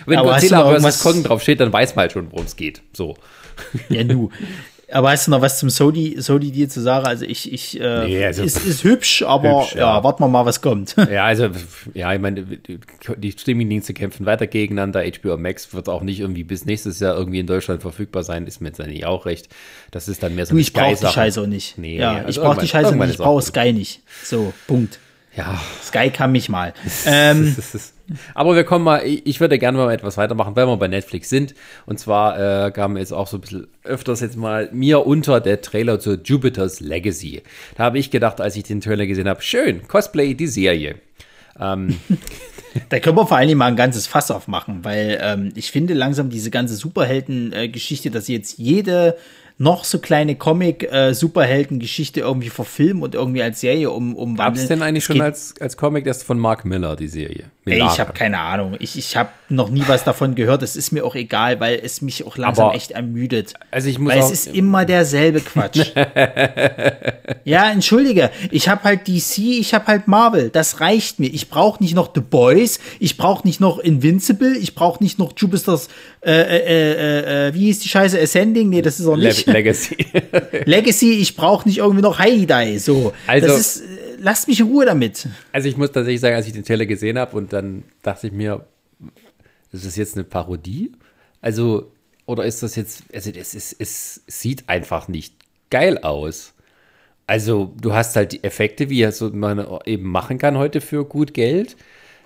Wenn 0.05 0.17
Aber 0.17 0.31
Godzilla 0.33 0.79
vs. 0.79 1.03
Kong 1.03 1.23
drauf 1.23 1.41
steht, 1.41 1.59
dann 1.59 1.71
weiß 1.71 1.95
man 1.95 2.03
halt 2.03 2.11
schon, 2.11 2.31
worum 2.31 2.45
es 2.45 2.55
geht. 2.55 2.81
So. 2.93 3.15
Ja, 3.89 4.03
du. 4.03 4.31
Aber 4.91 5.07
weißt 5.07 5.27
du 5.27 5.31
noch 5.31 5.41
was 5.41 5.59
zum 5.59 5.69
Sodi, 5.69 6.15
Sodi 6.19 6.51
dir 6.51 6.69
zu 6.69 6.81
sagen? 6.81 7.05
Also 7.05 7.25
ich, 7.25 7.51
ich, 7.51 7.79
äh, 7.79 8.05
nee, 8.07 8.25
also 8.25 8.43
ist, 8.43 8.65
ist 8.65 8.83
hübsch, 8.83 9.23
aber 9.23 9.61
hübsch, 9.61 9.75
ja. 9.75 9.97
ja, 9.97 10.03
warten 10.03 10.23
wir 10.23 10.27
mal, 10.27 10.45
was 10.45 10.61
kommt. 10.61 10.95
Ja, 11.11 11.25
also, 11.25 11.49
ja, 11.93 12.13
ich 12.13 12.21
meine, 12.21 12.45
die 12.45 13.31
Streamingdienste 13.31 13.93
kämpfen 13.93 14.25
weiter 14.25 14.47
gegeneinander. 14.47 15.03
HBO 15.03 15.35
Max 15.37 15.73
wird 15.73 15.89
auch 15.89 16.03
nicht 16.03 16.19
irgendwie 16.19 16.43
bis 16.43 16.65
nächstes 16.65 16.99
Jahr 16.99 17.17
irgendwie 17.17 17.39
in 17.39 17.47
Deutschland 17.47 17.81
verfügbar 17.81 18.23
sein, 18.23 18.47
ist 18.47 18.61
mir 18.61 18.69
jetzt 18.69 18.79
eigentlich 18.79 19.05
auch 19.05 19.25
recht. 19.25 19.49
Das 19.91 20.07
ist 20.07 20.23
dann 20.23 20.35
mehr 20.35 20.45
so 20.45 20.53
du, 20.53 20.59
ich 20.59 20.71
brauche 20.71 20.95
die 20.95 21.07
Scheiße 21.07 21.41
auch 21.41 21.47
nicht. 21.47 21.77
Nee, 21.77 21.97
ja, 21.97 22.17
also 22.17 22.29
ich 22.29 22.39
brauche 22.39 22.61
die 22.61 22.67
Scheiße 22.67 22.95
nicht, 22.95 23.11
ich 23.11 23.17
brauche 23.17 23.41
Sky 23.41 23.73
nicht. 23.73 24.01
So, 24.23 24.53
Punkt. 24.67 24.99
Ja. 25.35 25.61
Sky 25.83 26.09
kann 26.09 26.31
mich 26.31 26.49
mal. 26.49 26.73
ähm, 27.05 27.55
aber 28.33 28.55
wir 28.55 28.63
kommen 28.63 28.85
mal, 28.85 29.03
ich 29.05 29.39
würde 29.39 29.59
gerne 29.59 29.77
mal 29.77 29.91
etwas 29.91 30.17
weitermachen, 30.17 30.55
weil 30.55 30.67
wir 30.67 30.77
bei 30.77 30.87
Netflix 30.87 31.29
sind. 31.29 31.53
Und 31.85 31.99
zwar 31.99 32.67
äh, 32.67 32.71
kam 32.71 32.97
jetzt 32.97 33.13
auch 33.13 33.27
so 33.27 33.37
ein 33.37 33.41
bisschen 33.41 33.67
öfters 33.83 34.21
jetzt 34.21 34.37
mal 34.37 34.69
mir 34.71 35.05
unter 35.05 35.39
der 35.39 35.61
Trailer 35.61 35.99
zu 35.99 36.15
Jupiter's 36.15 36.79
Legacy. 36.79 37.43
Da 37.75 37.83
habe 37.83 37.99
ich 37.99 38.11
gedacht, 38.11 38.41
als 38.41 38.55
ich 38.55 38.63
den 38.63 38.81
Trailer 38.81 39.05
gesehen 39.05 39.27
habe, 39.27 39.41
schön, 39.41 39.87
Cosplay 39.87 40.33
die 40.33 40.47
Serie. 40.47 40.95
Ähm, 41.59 41.99
da 42.89 42.99
können 42.99 43.17
wir 43.17 43.27
vor 43.27 43.37
allen 43.37 43.47
Dingen 43.47 43.57
mal 43.59 43.67
ein 43.67 43.75
ganzes 43.75 44.07
Fass 44.07 44.31
aufmachen, 44.31 44.83
weil 44.83 45.19
ähm, 45.21 45.51
ich 45.55 45.71
finde 45.71 45.93
langsam 45.93 46.29
diese 46.29 46.51
ganze 46.51 46.75
Superhelden-Geschichte, 46.75 48.09
äh, 48.09 48.11
dass 48.11 48.27
jetzt 48.27 48.57
jede 48.57 49.17
noch 49.61 49.83
so 49.83 49.99
kleine 49.99 50.35
Comic-Superhelden-Geschichte 50.35 52.21
äh, 52.21 52.23
irgendwie 52.23 52.49
verfilmen 52.49 53.03
und 53.03 53.13
irgendwie 53.13 53.43
als 53.43 53.61
Serie 53.61 53.91
um, 53.91 54.15
umwandeln. 54.15 54.37
Gab 54.37 54.55
es 54.55 54.67
denn 54.67 54.81
eigentlich 54.81 55.03
schon 55.03 55.21
als, 55.21 55.53
als 55.61 55.77
Comic 55.77 56.03
das 56.03 56.23
von 56.23 56.39
Mark 56.39 56.65
Miller, 56.65 56.95
die 56.95 57.07
Serie? 57.07 57.51
Ey, 57.65 57.77
ich 57.77 57.99
habe 57.99 58.11
keine 58.13 58.39
Ahnung. 58.39 58.75
Ich, 58.79 58.97
ich 58.97 59.15
habe 59.15 59.29
noch 59.49 59.69
nie 59.69 59.83
was 59.85 60.03
davon 60.03 60.33
gehört. 60.33 60.63
Es 60.63 60.75
ist 60.75 60.91
mir 60.91 61.05
auch 61.05 61.13
egal, 61.13 61.59
weil 61.59 61.79
es 61.83 62.01
mich 62.01 62.25
auch 62.25 62.35
langsam 62.35 62.67
Aber, 62.67 62.75
echt 62.75 62.89
ermüdet. 62.89 63.53
Also 63.69 63.87
ich 63.87 63.99
muss 63.99 64.13
weil 64.13 64.19
es 64.19 64.31
ist 64.31 64.47
immer 64.47 64.83
derselbe 64.83 65.41
Quatsch. 65.41 65.91
ja, 67.43 67.69
entschuldige. 67.69 68.31
Ich 68.49 68.67
habe 68.67 68.83
halt 68.83 69.07
DC, 69.07 69.37
ich 69.37 69.75
habe 69.75 69.85
halt 69.85 70.07
Marvel. 70.07 70.49
Das 70.49 70.79
reicht 70.79 71.19
mir. 71.19 71.27
Ich 71.27 71.51
brauche 71.51 71.83
nicht 71.83 71.93
noch 71.93 72.09
The 72.15 72.21
Boys. 72.21 72.79
Ich 72.99 73.15
brauche 73.15 73.45
nicht 73.45 73.59
noch 73.59 73.77
Invincible. 73.77 74.57
Ich 74.57 74.73
brauche 74.73 75.03
nicht 75.03 75.19
noch 75.19 75.33
Jupiter's, 75.37 75.87
äh, 76.23 76.31
äh, 76.31 76.91
äh, 76.91 77.47
äh, 77.47 77.53
wie 77.55 77.65
hieß 77.65 77.79
die 77.79 77.89
Scheiße? 77.89 78.19
Ascending? 78.19 78.69
Nee, 78.69 78.83
das 78.83 78.99
ist 78.99 79.07
auch 79.07 79.17
nicht. 79.17 79.45
Legacy. 79.47 79.97
Legacy, 80.65 81.13
ich 81.13 81.35
brauche 81.35 81.67
nicht 81.67 81.79
irgendwie 81.79 82.03
noch 82.03 82.19
Heidi. 82.19 82.77
So. 82.77 83.13
Also, 83.25 83.47
das 83.47 83.59
ist, 83.59 83.83
lasst 84.19 84.47
mich 84.47 84.59
in 84.59 84.67
Ruhe 84.67 84.85
damit. 84.85 85.27
Also 85.51 85.67
ich 85.67 85.77
muss 85.77 85.91
tatsächlich 85.91 86.21
sagen, 86.21 86.35
als 86.35 86.45
ich 86.45 86.53
den 86.53 86.63
Trailer 86.63 86.85
gesehen 86.85 87.17
habe 87.17 87.35
und 87.35 87.53
dann 87.53 87.83
dachte 88.03 88.27
ich 88.27 88.33
mir, 88.33 88.65
ist 89.71 89.85
das 89.85 89.95
jetzt 89.95 90.15
eine 90.15 90.23
Parodie? 90.23 90.91
Also, 91.41 91.91
oder 92.27 92.45
ist 92.45 92.61
das 92.61 92.75
jetzt, 92.75 93.03
also 93.13 93.31
es, 93.31 93.55
ist, 93.55 93.75
es 93.79 94.21
sieht 94.27 94.69
einfach 94.69 95.07
nicht 95.07 95.33
geil 95.71 95.97
aus. 95.97 96.53
Also, 97.25 97.73
du 97.81 97.93
hast 97.93 98.15
halt 98.15 98.33
die 98.33 98.43
Effekte, 98.43 98.89
wie 98.89 99.07
man 99.33 99.65
eben 99.85 100.03
machen 100.03 100.37
kann 100.37 100.57
heute 100.57 100.81
für 100.81 101.05
gut 101.05 101.33
Geld. 101.33 101.77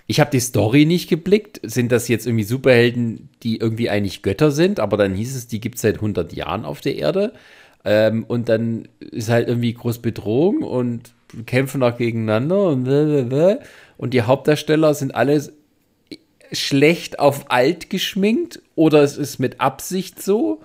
Ich 0.07 0.19
habe 0.19 0.31
die 0.31 0.39
Story 0.39 0.85
nicht 0.85 1.09
geblickt. 1.09 1.59
Sind 1.63 1.91
das 1.91 2.07
jetzt 2.07 2.27
irgendwie 2.27 2.43
Superhelden, 2.43 3.29
die 3.43 3.57
irgendwie 3.57 3.89
eigentlich 3.89 4.21
Götter 4.21 4.51
sind? 4.51 4.79
Aber 4.79 4.97
dann 4.97 5.15
hieß 5.15 5.35
es, 5.35 5.47
die 5.47 5.59
gibt 5.59 5.75
es 5.75 5.81
seit 5.81 5.95
100 5.95 6.33
Jahren 6.33 6.65
auf 6.65 6.81
der 6.81 6.95
Erde. 6.95 7.33
Ähm, 7.83 8.23
und 8.27 8.49
dann 8.49 8.87
ist 8.99 9.29
halt 9.29 9.47
irgendwie 9.47 9.73
groß 9.73 9.99
Bedrohung 9.99 10.63
und 10.63 11.13
kämpfen 11.45 11.83
auch 11.83 11.97
gegeneinander 11.97 12.67
und 12.67 12.87
und 13.97 14.13
die 14.13 14.21
Hauptdarsteller 14.21 14.93
sind 14.93 15.15
alle 15.15 15.41
schlecht 16.51 17.19
auf 17.19 17.51
alt 17.51 17.89
geschminkt 17.89 18.61
oder 18.75 19.01
es 19.03 19.17
ist 19.17 19.39
mit 19.39 19.61
Absicht 19.61 20.21
so. 20.21 20.61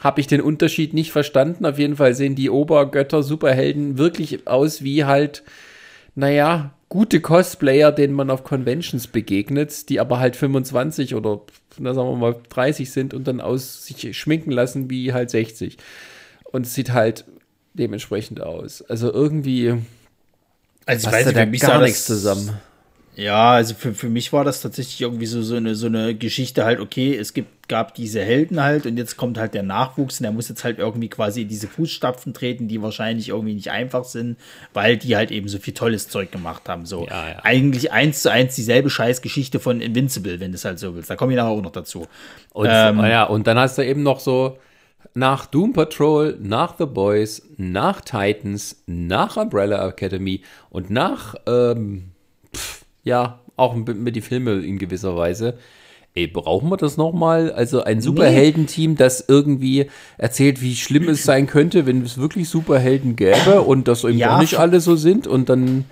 Habe 0.00 0.20
ich 0.20 0.26
den 0.26 0.40
Unterschied 0.40 0.94
nicht 0.94 1.12
verstanden. 1.12 1.66
Auf 1.66 1.78
jeden 1.78 1.96
Fall 1.96 2.14
sehen 2.14 2.34
die 2.34 2.50
Obergötter, 2.50 3.22
Superhelden 3.22 3.98
wirklich 3.98 4.46
aus 4.46 4.82
wie 4.82 5.04
halt, 5.04 5.42
naja, 6.14 6.72
gute 6.90 7.20
Cosplayer, 7.20 7.92
denen 7.92 8.12
man 8.12 8.30
auf 8.30 8.44
Conventions 8.44 9.06
begegnet, 9.06 9.88
die 9.88 10.00
aber 10.00 10.18
halt 10.18 10.36
25 10.36 11.14
oder 11.14 11.40
na, 11.78 11.94
sagen 11.94 12.10
wir 12.10 12.16
mal 12.16 12.36
30 12.50 12.90
sind 12.90 13.14
und 13.14 13.26
dann 13.26 13.40
aus 13.40 13.86
sich 13.86 14.18
schminken 14.18 14.50
lassen 14.50 14.90
wie 14.90 15.14
halt 15.14 15.30
60. 15.30 15.78
Und 16.44 16.66
es 16.66 16.74
sieht 16.74 16.92
halt 16.92 17.24
dementsprechend 17.74 18.42
aus. 18.42 18.82
Also 18.82 19.12
irgendwie 19.12 19.78
also 20.84 21.06
ich 21.06 21.12
weiß 21.12 21.26
nicht, 21.34 21.62
gar 21.62 21.80
nichts 21.80 22.04
zusammen. 22.04 22.58
Ja, 23.16 23.52
also 23.52 23.74
für, 23.74 23.92
für 23.92 24.08
mich 24.08 24.32
war 24.32 24.44
das 24.44 24.62
tatsächlich 24.62 25.00
irgendwie 25.00 25.26
so, 25.26 25.42
so, 25.42 25.56
eine, 25.56 25.74
so 25.74 25.86
eine 25.86 26.14
Geschichte 26.14 26.64
halt, 26.64 26.80
okay, 26.80 27.16
es 27.16 27.34
gibt, 27.34 27.68
gab 27.68 27.94
diese 27.94 28.22
Helden 28.22 28.62
halt 28.62 28.86
und 28.86 28.96
jetzt 28.96 29.16
kommt 29.16 29.36
halt 29.36 29.54
der 29.54 29.62
Nachwuchs 29.62 30.20
und 30.20 30.24
der 30.24 30.32
muss 30.32 30.48
jetzt 30.48 30.64
halt 30.64 30.78
irgendwie 30.78 31.08
quasi 31.08 31.42
in 31.42 31.48
diese 31.48 31.66
Fußstapfen 31.68 32.34
treten, 32.34 32.68
die 32.68 32.80
wahrscheinlich 32.82 33.28
irgendwie 33.28 33.54
nicht 33.54 33.70
einfach 33.70 34.04
sind, 34.04 34.38
weil 34.72 34.96
die 34.96 35.16
halt 35.16 35.30
eben 35.30 35.48
so 35.48 35.58
viel 35.58 35.74
tolles 35.74 36.08
Zeug 36.08 36.32
gemacht 36.32 36.68
haben. 36.68 36.86
So 36.86 37.06
ja, 37.06 37.28
ja. 37.28 37.38
eigentlich 37.42 37.92
eins 37.92 38.22
zu 38.22 38.30
eins 38.30 38.54
dieselbe 38.54 38.90
Scheißgeschichte 38.90 39.60
von 39.60 39.80
Invincible, 39.80 40.40
wenn 40.40 40.52
du 40.52 40.56
es 40.56 40.64
halt 40.64 40.78
so 40.78 40.94
willst. 40.94 41.10
Da 41.10 41.16
komme 41.16 41.32
ich 41.32 41.36
nachher 41.36 41.50
auch 41.50 41.62
noch 41.62 41.72
dazu. 41.72 42.06
Und, 42.52 42.68
ähm, 42.70 43.00
ja, 43.00 43.24
und 43.24 43.46
dann 43.46 43.58
hast 43.58 43.76
du 43.76 43.84
eben 43.84 44.02
noch 44.02 44.20
so 44.20 44.58
nach 45.14 45.46
Doom 45.46 45.72
Patrol, 45.72 46.36
nach 46.40 46.76
The 46.78 46.86
Boys, 46.86 47.42
nach 47.56 48.00
Titans, 48.00 48.82
nach 48.86 49.36
Umbrella 49.36 49.86
Academy 49.88 50.42
und 50.70 50.90
nach 50.90 51.34
ähm, 51.46 52.12
pff, 52.54 52.79
ja, 53.02 53.40
auch 53.56 53.74
mit 53.74 54.16
die 54.16 54.20
Filme 54.20 54.60
in 54.60 54.78
gewisser 54.78 55.16
Weise. 55.16 55.58
Ey, 56.14 56.26
brauchen 56.26 56.68
wir 56.70 56.76
das 56.76 56.96
nochmal? 56.96 57.52
Also 57.52 57.84
ein 57.84 58.00
Superheldenteam, 58.00 58.96
das 58.96 59.24
irgendwie 59.28 59.86
erzählt, 60.18 60.60
wie 60.60 60.74
schlimm 60.74 61.08
es 61.08 61.22
sein 61.22 61.46
könnte, 61.46 61.86
wenn 61.86 62.02
es 62.02 62.18
wirklich 62.18 62.48
Superhelden 62.48 63.14
gäbe 63.14 63.60
und 63.62 63.86
das 63.86 64.02
eben 64.02 64.18
ja, 64.18 64.32
doch 64.32 64.40
nicht 64.40 64.56
alle 64.56 64.80
so 64.80 64.96
sind 64.96 65.28
und 65.28 65.48
dann 65.48 65.84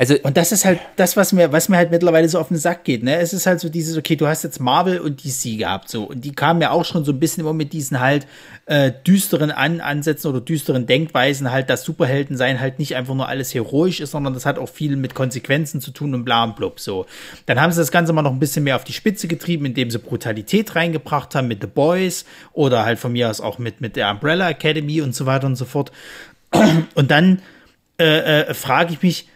also 0.00 0.14
und 0.22 0.38
das 0.38 0.50
ist 0.50 0.64
halt 0.64 0.80
das, 0.96 1.18
was 1.18 1.34
mir, 1.34 1.52
was 1.52 1.68
mir 1.68 1.76
halt 1.76 1.90
mittlerweile 1.90 2.26
so 2.26 2.38
auf 2.38 2.48
den 2.48 2.56
Sack 2.56 2.84
geht. 2.84 3.02
Ne? 3.02 3.18
Es 3.18 3.34
ist 3.34 3.44
halt 3.44 3.60
so 3.60 3.68
dieses, 3.68 3.98
okay, 3.98 4.16
du 4.16 4.26
hast 4.26 4.42
jetzt 4.44 4.58
Marvel 4.58 4.98
und 4.98 5.22
DC 5.22 5.58
gehabt, 5.58 5.90
so 5.90 6.04
und 6.04 6.24
die 6.24 6.32
kamen 6.32 6.62
ja 6.62 6.70
auch 6.70 6.86
schon 6.86 7.04
so 7.04 7.12
ein 7.12 7.20
bisschen 7.20 7.42
immer 7.42 7.52
mit 7.52 7.74
diesen 7.74 8.00
halt 8.00 8.26
äh, 8.64 8.92
düsteren 9.06 9.50
An 9.50 9.82
Ansätzen 9.82 10.30
oder 10.30 10.40
düsteren 10.40 10.86
Denkweisen, 10.86 11.50
halt, 11.50 11.68
dass 11.68 11.84
Superhelden 11.84 12.38
sein 12.38 12.60
halt 12.60 12.78
nicht 12.78 12.96
einfach 12.96 13.14
nur 13.14 13.28
alles 13.28 13.52
heroisch 13.52 14.00
ist, 14.00 14.12
sondern 14.12 14.32
das 14.32 14.46
hat 14.46 14.58
auch 14.58 14.70
viel 14.70 14.96
mit 14.96 15.14
Konsequenzen 15.14 15.82
zu 15.82 15.90
tun 15.90 16.14
und 16.14 16.24
bla 16.24 16.44
und 16.44 16.56
blub. 16.56 16.80
So, 16.80 17.04
dann 17.44 17.60
haben 17.60 17.70
sie 17.70 17.80
das 17.80 17.92
Ganze 17.92 18.14
mal 18.14 18.22
noch 18.22 18.32
ein 18.32 18.40
bisschen 18.40 18.64
mehr 18.64 18.76
auf 18.76 18.84
die 18.84 18.94
Spitze 18.94 19.28
getrieben, 19.28 19.66
indem 19.66 19.90
sie 19.90 19.98
Brutalität 19.98 20.76
reingebracht 20.76 21.34
haben 21.34 21.46
mit 21.46 21.60
The 21.60 21.66
Boys 21.66 22.24
oder 22.54 22.86
halt 22.86 22.98
von 22.98 23.12
mir 23.12 23.28
aus 23.28 23.42
auch 23.42 23.58
mit 23.58 23.82
mit 23.82 23.96
der 23.96 24.10
Umbrella 24.10 24.48
Academy 24.48 25.02
und 25.02 25.14
so 25.14 25.26
weiter 25.26 25.46
und 25.46 25.56
so 25.56 25.66
fort. 25.66 25.92
Und 26.94 27.10
dann 27.10 27.42
äh, 27.98 28.40
äh, 28.40 28.54
frage 28.54 28.94
ich 28.94 29.02
mich 29.02 29.28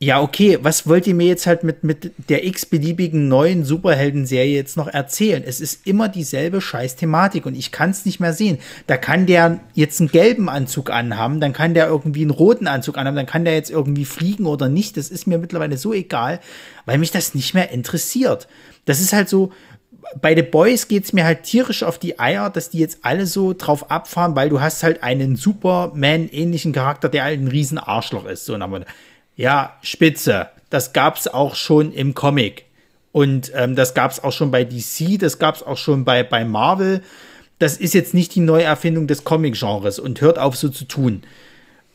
Ja, 0.00 0.22
okay, 0.22 0.58
was 0.62 0.86
wollt 0.86 1.08
ihr 1.08 1.14
mir 1.16 1.26
jetzt 1.26 1.48
halt 1.48 1.64
mit, 1.64 1.82
mit 1.82 2.12
der 2.28 2.46
x-beliebigen 2.46 3.26
neuen 3.26 3.64
Superhelden-Serie 3.64 4.54
jetzt 4.54 4.76
noch 4.76 4.86
erzählen? 4.86 5.42
Es 5.44 5.60
ist 5.60 5.88
immer 5.88 6.08
dieselbe 6.08 6.60
Scheiß-Thematik 6.60 7.46
und 7.46 7.56
ich 7.56 7.72
kann 7.72 7.90
es 7.90 8.06
nicht 8.06 8.20
mehr 8.20 8.32
sehen. 8.32 8.58
Da 8.86 8.96
kann 8.96 9.26
der 9.26 9.58
jetzt 9.74 9.98
einen 9.98 10.12
gelben 10.12 10.48
Anzug 10.48 10.90
anhaben, 10.90 11.40
dann 11.40 11.52
kann 11.52 11.74
der 11.74 11.88
irgendwie 11.88 12.22
einen 12.22 12.30
roten 12.30 12.68
Anzug 12.68 12.96
anhaben, 12.96 13.16
dann 13.16 13.26
kann 13.26 13.44
der 13.44 13.54
jetzt 13.54 13.70
irgendwie 13.70 14.04
fliegen 14.04 14.46
oder 14.46 14.68
nicht. 14.68 14.96
Das 14.96 15.10
ist 15.10 15.26
mir 15.26 15.36
mittlerweile 15.36 15.76
so 15.76 15.92
egal, 15.92 16.38
weil 16.86 16.98
mich 16.98 17.10
das 17.10 17.34
nicht 17.34 17.54
mehr 17.54 17.72
interessiert. 17.72 18.46
Das 18.84 19.00
ist 19.00 19.12
halt 19.12 19.28
so, 19.28 19.50
bei 20.22 20.36
The 20.36 20.42
Boys 20.42 20.86
geht's 20.86 21.12
mir 21.12 21.24
halt 21.24 21.42
tierisch 21.42 21.82
auf 21.82 21.98
die 21.98 22.20
Eier, 22.20 22.50
dass 22.50 22.70
die 22.70 22.78
jetzt 22.78 23.00
alle 23.02 23.26
so 23.26 23.52
drauf 23.52 23.90
abfahren, 23.90 24.36
weil 24.36 24.48
du 24.48 24.60
hast 24.60 24.84
halt 24.84 25.02
einen 25.02 25.34
Superman-ähnlichen 25.34 26.72
Charakter, 26.72 27.08
der 27.08 27.24
halt 27.24 27.40
ein 27.40 27.48
riesen 27.48 27.78
Arschloch 27.78 28.26
ist. 28.26 28.44
So, 28.44 28.56
ja, 29.38 29.76
spitze. 29.82 30.48
Das 30.68 30.92
gab's 30.92 31.26
auch 31.28 31.54
schon 31.54 31.92
im 31.92 32.12
Comic. 32.12 32.66
Und 33.12 33.50
ähm, 33.54 33.74
das 33.74 33.94
gab's 33.94 34.20
auch 34.22 34.32
schon 34.32 34.50
bei 34.50 34.64
DC, 34.64 35.18
das 35.18 35.38
gab's 35.38 35.62
auch 35.62 35.78
schon 35.78 36.04
bei, 36.04 36.22
bei 36.22 36.44
Marvel. 36.44 37.02
Das 37.58 37.78
ist 37.78 37.94
jetzt 37.94 38.12
nicht 38.12 38.34
die 38.34 38.40
Neuerfindung 38.40 39.06
des 39.06 39.24
Comic-Genres 39.24 39.98
und 39.98 40.20
hört 40.20 40.38
auf 40.38 40.56
so 40.56 40.68
zu 40.68 40.84
tun. 40.84 41.22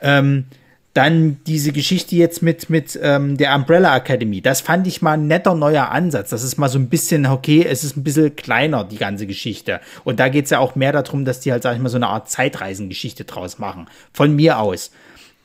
Ähm, 0.02 0.46
dann 0.94 1.40
diese 1.46 1.72
Geschichte 1.72 2.16
jetzt 2.16 2.42
mit, 2.42 2.70
mit 2.70 2.98
ähm, 3.02 3.38
der 3.38 3.56
Umbrella 3.56 3.96
Academy. 3.98 4.42
Das 4.42 4.62
fand 4.62 4.88
ich 4.88 5.02
mal 5.02 5.14
ein 5.14 5.28
netter 5.28 5.56
neuer 5.56 5.90
Ansatz. 5.90 6.30
Das 6.30 6.44
ist 6.44 6.58
mal 6.58 6.70
so 6.70 6.78
ein 6.80 6.88
bisschen, 6.88 7.26
okay, 7.26 7.66
es 7.68 7.84
ist 7.84 7.98
ein 7.98 8.04
bisschen 8.04 8.36
kleiner, 8.36 8.84
die 8.84 8.98
ganze 8.98 9.28
Geschichte. 9.28 9.82
Und 10.04 10.20
da 10.20 10.30
geht's 10.30 10.52
ja 10.52 10.60
auch 10.60 10.76
mehr 10.76 10.92
darum, 10.92 11.26
dass 11.26 11.40
die 11.40 11.52
halt, 11.52 11.64
sag 11.64 11.76
ich 11.76 11.82
mal, 11.82 11.90
so 11.90 11.98
eine 11.98 12.08
Art 12.08 12.30
Zeitreisengeschichte 12.30 13.26
draus 13.26 13.60
machen. 13.60 13.88
Von 14.14 14.36
mir 14.36 14.60
aus. 14.60 14.92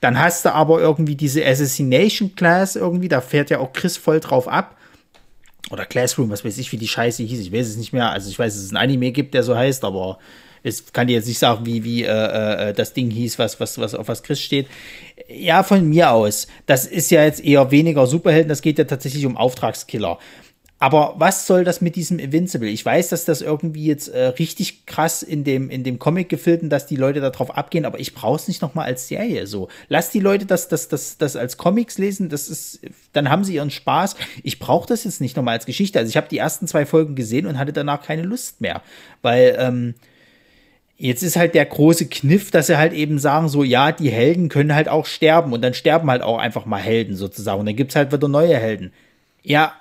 Dann 0.00 0.18
hast 0.18 0.44
du 0.44 0.54
aber 0.54 0.80
irgendwie 0.80 1.16
diese 1.16 1.44
Assassination 1.44 2.34
Class 2.36 2.76
irgendwie, 2.76 3.08
da 3.08 3.20
fährt 3.20 3.50
ja 3.50 3.58
auch 3.58 3.72
Chris 3.72 3.96
voll 3.96 4.20
drauf 4.20 4.46
ab. 4.46 4.76
Oder 5.70 5.84
Classroom, 5.84 6.30
was 6.30 6.44
weiß 6.44 6.56
ich, 6.58 6.72
wie 6.72 6.78
die 6.78 6.88
Scheiße 6.88 7.22
hieß. 7.22 7.40
Ich 7.40 7.52
weiß 7.52 7.68
es 7.68 7.76
nicht 7.76 7.92
mehr. 7.92 8.10
Also 8.10 8.30
ich 8.30 8.38
weiß, 8.38 8.54
dass 8.54 8.62
es 8.62 8.72
ein 8.72 8.76
Anime 8.76 9.12
gibt, 9.12 9.34
der 9.34 9.42
so 9.42 9.56
heißt, 9.56 9.84
aber 9.84 10.18
es 10.62 10.92
kann 10.92 11.06
dir 11.06 11.14
jetzt 11.14 11.28
nicht 11.28 11.38
sagen, 11.38 11.66
wie, 11.66 11.84
wie 11.84 12.04
äh, 12.04 12.70
äh, 12.70 12.72
das 12.72 12.92
Ding 12.92 13.10
hieß, 13.10 13.38
was, 13.38 13.60
was, 13.60 13.78
was 13.78 13.94
auf 13.94 14.08
was 14.08 14.22
Chris 14.22 14.40
steht. 14.40 14.66
Ja, 15.28 15.62
von 15.62 15.88
mir 15.88 16.12
aus. 16.12 16.46
Das 16.66 16.86
ist 16.86 17.10
ja 17.10 17.24
jetzt 17.24 17.44
eher 17.44 17.70
weniger 17.70 18.06
Superhelden, 18.06 18.48
das 18.48 18.62
geht 18.62 18.78
ja 18.78 18.84
tatsächlich 18.84 19.26
um 19.26 19.36
Auftragskiller. 19.36 20.18
Aber 20.80 21.14
was 21.18 21.46
soll 21.48 21.64
das 21.64 21.80
mit 21.80 21.96
diesem 21.96 22.20
Invincible? 22.20 22.68
Ich 22.68 22.84
weiß, 22.84 23.08
dass 23.08 23.24
das 23.24 23.42
irgendwie 23.42 23.86
jetzt 23.86 24.08
äh, 24.08 24.26
richtig 24.26 24.86
krass 24.86 25.24
in 25.24 25.42
dem, 25.42 25.70
in 25.70 25.82
dem 25.82 25.98
Comic 25.98 26.28
gefilmt, 26.28 26.70
dass 26.70 26.86
die 26.86 26.94
Leute 26.94 27.20
darauf 27.20 27.56
abgehen, 27.56 27.84
aber 27.84 27.98
ich 27.98 28.14
brauche 28.14 28.36
es 28.36 28.46
nicht 28.46 28.62
nochmal 28.62 28.86
als 28.86 29.08
Serie. 29.08 29.48
So, 29.48 29.68
lass 29.88 30.10
die 30.10 30.20
Leute 30.20 30.46
das, 30.46 30.68
das, 30.68 30.86
das, 30.86 31.18
das 31.18 31.34
als 31.34 31.56
Comics 31.56 31.98
lesen, 31.98 32.28
das 32.28 32.48
ist, 32.48 32.80
dann 33.12 33.28
haben 33.28 33.42
sie 33.42 33.54
ihren 33.54 33.70
Spaß. 33.70 34.14
Ich 34.44 34.60
brauche 34.60 34.86
das 34.86 35.02
jetzt 35.02 35.20
nicht 35.20 35.36
nochmal 35.36 35.54
als 35.54 35.66
Geschichte. 35.66 35.98
Also 35.98 36.10
ich 36.10 36.16
habe 36.16 36.28
die 36.28 36.38
ersten 36.38 36.68
zwei 36.68 36.86
Folgen 36.86 37.16
gesehen 37.16 37.46
und 37.46 37.58
hatte 37.58 37.72
danach 37.72 38.02
keine 38.02 38.22
Lust 38.22 38.60
mehr. 38.60 38.82
Weil, 39.22 39.56
ähm, 39.58 39.94
Jetzt 41.00 41.22
ist 41.22 41.36
halt 41.36 41.54
der 41.54 41.64
große 41.64 42.08
Kniff, 42.08 42.50
dass 42.50 42.66
sie 42.66 42.76
halt 42.76 42.92
eben 42.92 43.20
sagen, 43.20 43.48
so, 43.48 43.62
ja, 43.62 43.92
die 43.92 44.10
Helden 44.10 44.48
können 44.48 44.74
halt 44.74 44.88
auch 44.88 45.06
sterben 45.06 45.52
und 45.52 45.62
dann 45.62 45.72
sterben 45.72 46.10
halt 46.10 46.22
auch 46.22 46.38
einfach 46.38 46.66
mal 46.66 46.80
Helden 46.80 47.14
sozusagen 47.14 47.60
und 47.60 47.66
dann 47.66 47.76
gibt's 47.76 47.94
halt 47.94 48.12
wieder 48.12 48.26
neue 48.26 48.56
Helden. 48.56 48.92
Ja, 49.44 49.74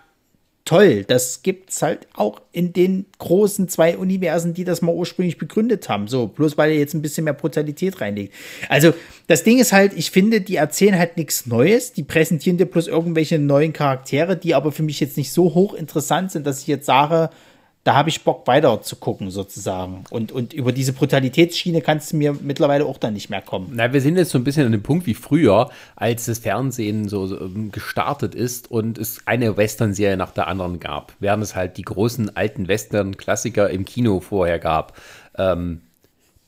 toll. 0.68 1.06
Das 1.06 1.42
gibt's 1.44 1.82
halt 1.82 2.08
auch 2.14 2.42
in 2.52 2.74
den 2.74 3.06
großen 3.20 3.70
zwei 3.70 3.98
Universen, 3.98 4.54
die 4.54 4.66
das 4.66 4.82
mal 4.82 4.94
ursprünglich 4.94 5.38
begründet 5.38 5.88
haben. 5.90 6.08
So, 6.08 6.28
bloß 6.28 6.58
weil 6.58 6.72
er 6.72 6.78
jetzt 6.78 6.94
ein 6.94 7.02
bisschen 7.02 7.24
mehr 7.24 7.34
Brutalität 7.34 8.02
reinlegt. 8.02 8.34
Also, 8.70 8.94
das 9.28 9.44
Ding 9.44 9.60
ist 9.60 9.74
halt, 9.74 9.94
ich 9.96 10.12
finde, 10.12 10.42
die 10.42 10.58
erzählen 10.58 10.98
halt 10.98 11.18
nichts 11.18 11.46
Neues. 11.46 11.94
Die 11.94 12.04
präsentieren 12.04 12.58
dir 12.58 12.66
bloß 12.66 12.88
irgendwelche 12.88 13.40
neuen 13.40 13.74
Charaktere, 13.74 14.36
die 14.36 14.56
aber 14.56 14.72
für 14.72 14.84
mich 14.84 15.00
jetzt 15.00 15.18
nicht 15.18 15.32
so 15.32 15.54
hoch 15.54 15.74
interessant 15.74 16.32
sind, 16.32 16.46
dass 16.46 16.62
ich 16.62 16.68
jetzt 16.68 16.86
sage, 16.86 17.30
da 17.88 17.96
habe 17.96 18.10
ich 18.10 18.26
Bock 18.26 18.46
weiter 18.48 18.82
zu 18.82 18.98
gucken 18.98 19.32
sozusagen. 19.32 20.04
Und, 20.10 20.34
und 20.34 20.52
über 20.52 20.74
diese 20.74 20.92
Brutalitätsschiene 20.92 21.80
kannst 21.80 22.12
du 22.12 22.18
mir 22.18 22.34
mittlerweile 22.34 22.86
auch 22.86 22.98
dann 22.98 23.14
nicht 23.14 23.30
mehr 23.30 23.42
kommen. 23.42 23.72
Na, 23.72 23.94
wir 23.94 24.02
sind 24.02 24.18
jetzt 24.18 24.32
so 24.32 24.38
ein 24.38 24.44
bisschen 24.44 24.66
an 24.66 24.74
dem 24.74 24.84
Punkt 24.84 25.08
wie 25.08 25.14
früher, 25.14 25.70
als 25.96 26.26
das 26.26 26.40
Fernsehen 26.40 27.08
so, 27.08 27.28
so 27.28 27.40
ähm, 27.40 27.72
gestartet 27.72 28.36
ist 28.36 28.70
und 28.70 28.98
es 28.98 29.22
eine 29.26 29.56
Western-Serie 29.56 30.18
nach 30.18 30.32
der 30.32 30.48
anderen 30.48 30.82
gab, 30.82 31.14
während 31.22 31.42
es 31.44 31.56
halt 31.56 31.78
die 31.78 31.84
großen 31.84 32.36
alten 32.36 32.68
Western-Klassiker 32.68 33.70
im 33.70 33.86
Kino 33.86 34.20
vorher 34.20 34.60
gab. 34.60 34.98
Ähm, 35.38 35.80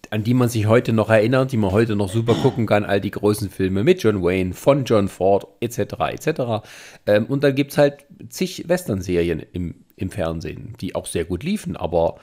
an 0.09 0.23
die 0.23 0.33
man 0.33 0.49
sich 0.49 0.65
heute 0.65 0.93
noch 0.93 1.09
erinnert, 1.09 1.51
die 1.51 1.57
man 1.57 1.71
heute 1.71 1.95
noch 1.95 2.09
super 2.09 2.33
gucken 2.35 2.65
kann, 2.65 2.83
all 2.83 3.01
die 3.01 3.11
großen 3.11 3.49
Filme 3.49 3.83
mit 3.83 4.01
John 4.01 4.23
Wayne, 4.23 4.53
von 4.53 4.85
John 4.85 5.07
Ford, 5.07 5.47
etc., 5.59 5.79
etc. 6.11 6.67
Ähm, 7.05 7.25
und 7.25 7.43
dann 7.43 7.55
gibt 7.55 7.71
es 7.71 7.77
halt 7.77 8.05
zig 8.29 8.67
Western-Serien 8.67 9.43
im, 9.53 9.75
im 9.95 10.09
Fernsehen, 10.09 10.73
die 10.81 10.95
auch 10.95 11.05
sehr 11.05 11.25
gut 11.25 11.43
liefen, 11.43 11.75
aber 11.75 12.15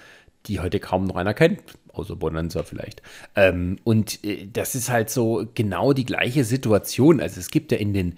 die 0.46 0.60
heute 0.60 0.80
kaum 0.80 1.04
noch 1.04 1.16
einer 1.16 1.34
kennt, 1.34 1.60
außer 1.92 2.16
Bonanza 2.16 2.62
vielleicht. 2.62 3.02
Ähm, 3.34 3.78
und 3.84 4.24
äh, 4.24 4.48
das 4.52 4.74
ist 4.74 4.90
halt 4.90 5.10
so 5.10 5.46
genau 5.54 5.92
die 5.92 6.06
gleiche 6.06 6.44
Situation. 6.44 7.20
Also 7.20 7.40
es 7.40 7.50
gibt 7.50 7.72
ja 7.72 7.78
in 7.78 7.92
den 7.92 8.16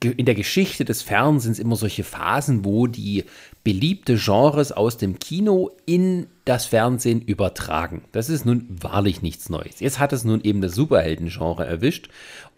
in 0.00 0.26
der 0.26 0.34
Geschichte 0.34 0.84
des 0.84 1.02
Fernsehens 1.02 1.60
immer 1.60 1.76
solche 1.76 2.02
Phasen, 2.02 2.64
wo 2.64 2.88
die 2.88 3.24
beliebte 3.66 4.14
Genres 4.14 4.70
aus 4.70 4.96
dem 4.96 5.18
Kino 5.18 5.72
in 5.86 6.28
das 6.44 6.66
Fernsehen 6.66 7.20
übertragen. 7.20 8.04
Das 8.12 8.30
ist 8.30 8.46
nun 8.46 8.68
wahrlich 8.70 9.22
nichts 9.22 9.48
Neues. 9.48 9.80
Jetzt 9.80 9.98
hat 9.98 10.12
es 10.12 10.22
nun 10.22 10.40
eben 10.40 10.60
das 10.60 10.76
Superhelden-Genre 10.76 11.66
erwischt 11.66 12.08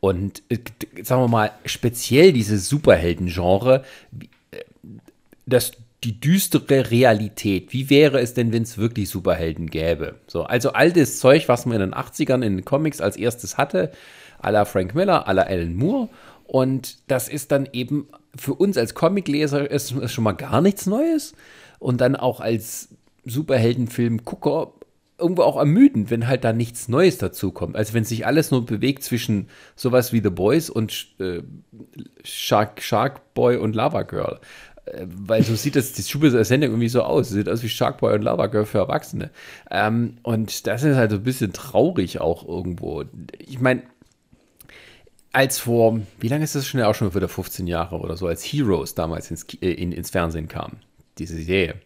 und 0.00 0.42
äh, 0.50 0.58
sagen 1.02 1.22
wir 1.22 1.28
mal 1.28 1.52
speziell 1.64 2.34
dieses 2.34 2.68
Superhelden-Genre, 2.68 3.84
äh, 4.50 4.58
das 5.46 5.72
die 6.04 6.20
düstere 6.20 6.90
Realität. 6.90 7.72
Wie 7.72 7.88
wäre 7.88 8.20
es 8.20 8.34
denn, 8.34 8.52
wenn 8.52 8.64
es 8.64 8.76
wirklich 8.76 9.08
Superhelden 9.08 9.70
gäbe? 9.70 10.16
So, 10.26 10.42
also 10.42 10.72
all 10.74 10.92
das 10.92 11.20
Zeug, 11.20 11.48
was 11.48 11.64
man 11.64 11.80
in 11.80 11.90
den 11.90 11.94
80ern 11.94 12.44
in 12.44 12.56
den 12.58 12.64
Comics 12.66 13.00
als 13.00 13.16
erstes 13.16 13.56
hatte, 13.56 13.92
à 14.42 14.50
la 14.50 14.66
Frank 14.66 14.94
Miller, 14.94 15.26
à 15.26 15.32
la 15.32 15.44
Alan 15.44 15.74
Moore. 15.74 16.10
Und 16.48 17.10
das 17.10 17.28
ist 17.28 17.52
dann 17.52 17.68
eben 17.72 18.08
für 18.34 18.54
uns 18.54 18.78
als 18.78 18.94
Comicleser 18.94 19.70
ist, 19.70 19.92
ist 19.92 20.12
schon 20.12 20.24
mal 20.24 20.32
gar 20.32 20.62
nichts 20.62 20.86
Neues. 20.86 21.34
Und 21.78 22.00
dann 22.00 22.16
auch 22.16 22.40
als 22.40 22.88
Superheldenfilm-Gucker 23.26 24.72
irgendwo 25.18 25.42
auch 25.42 25.58
ermüdend, 25.58 26.10
wenn 26.10 26.26
halt 26.26 26.44
da 26.44 26.54
nichts 26.54 26.88
Neues 26.88 27.18
dazu 27.18 27.52
kommt. 27.52 27.76
Also 27.76 27.92
wenn 27.92 28.04
sich 28.04 28.24
alles 28.24 28.50
nur 28.50 28.64
bewegt 28.64 29.02
zwischen 29.02 29.48
sowas 29.76 30.12
wie 30.14 30.22
The 30.22 30.30
Boys 30.30 30.70
und 30.70 31.08
äh, 31.18 31.42
Shark, 32.24 32.80
Shark 32.80 33.34
Boy 33.34 33.58
und 33.58 33.74
Lava 33.74 34.02
Girl. 34.02 34.40
Äh, 34.86 35.06
weil 35.06 35.42
so 35.42 35.54
sieht 35.54 35.76
das, 35.76 35.92
die 35.92 36.02
Sendung 36.02 36.70
irgendwie 36.70 36.88
so 36.88 37.02
aus. 37.02 37.28
Sieht 37.28 37.50
aus 37.50 37.62
wie 37.62 37.68
Sharkboy 37.68 38.14
und 38.14 38.22
Lava 38.22 38.46
Girl 38.46 38.64
für 38.64 38.78
Erwachsene. 38.78 39.30
Ähm, 39.70 40.16
und 40.22 40.66
das 40.66 40.82
ist 40.82 40.96
halt 40.96 41.10
so 41.10 41.18
ein 41.18 41.24
bisschen 41.24 41.52
traurig 41.52 42.22
auch 42.22 42.48
irgendwo. 42.48 43.04
Ich 43.38 43.60
meine, 43.60 43.82
als 45.32 45.58
vor, 45.58 46.00
wie 46.20 46.28
lange 46.28 46.44
ist 46.44 46.54
das 46.54 46.66
schon? 46.66 46.80
Auch 46.82 46.94
schon 46.94 47.14
wieder 47.14 47.28
15 47.28 47.66
Jahre 47.66 47.98
oder 47.98 48.16
so, 48.16 48.26
als 48.26 48.44
Heroes 48.44 48.94
damals 48.94 49.30
ins, 49.30 49.44
äh, 49.60 49.70
in, 49.70 49.92
ins 49.92 50.10
Fernsehen 50.10 50.48
kam, 50.48 50.78
diese 51.18 51.36
Serie. 51.36 51.76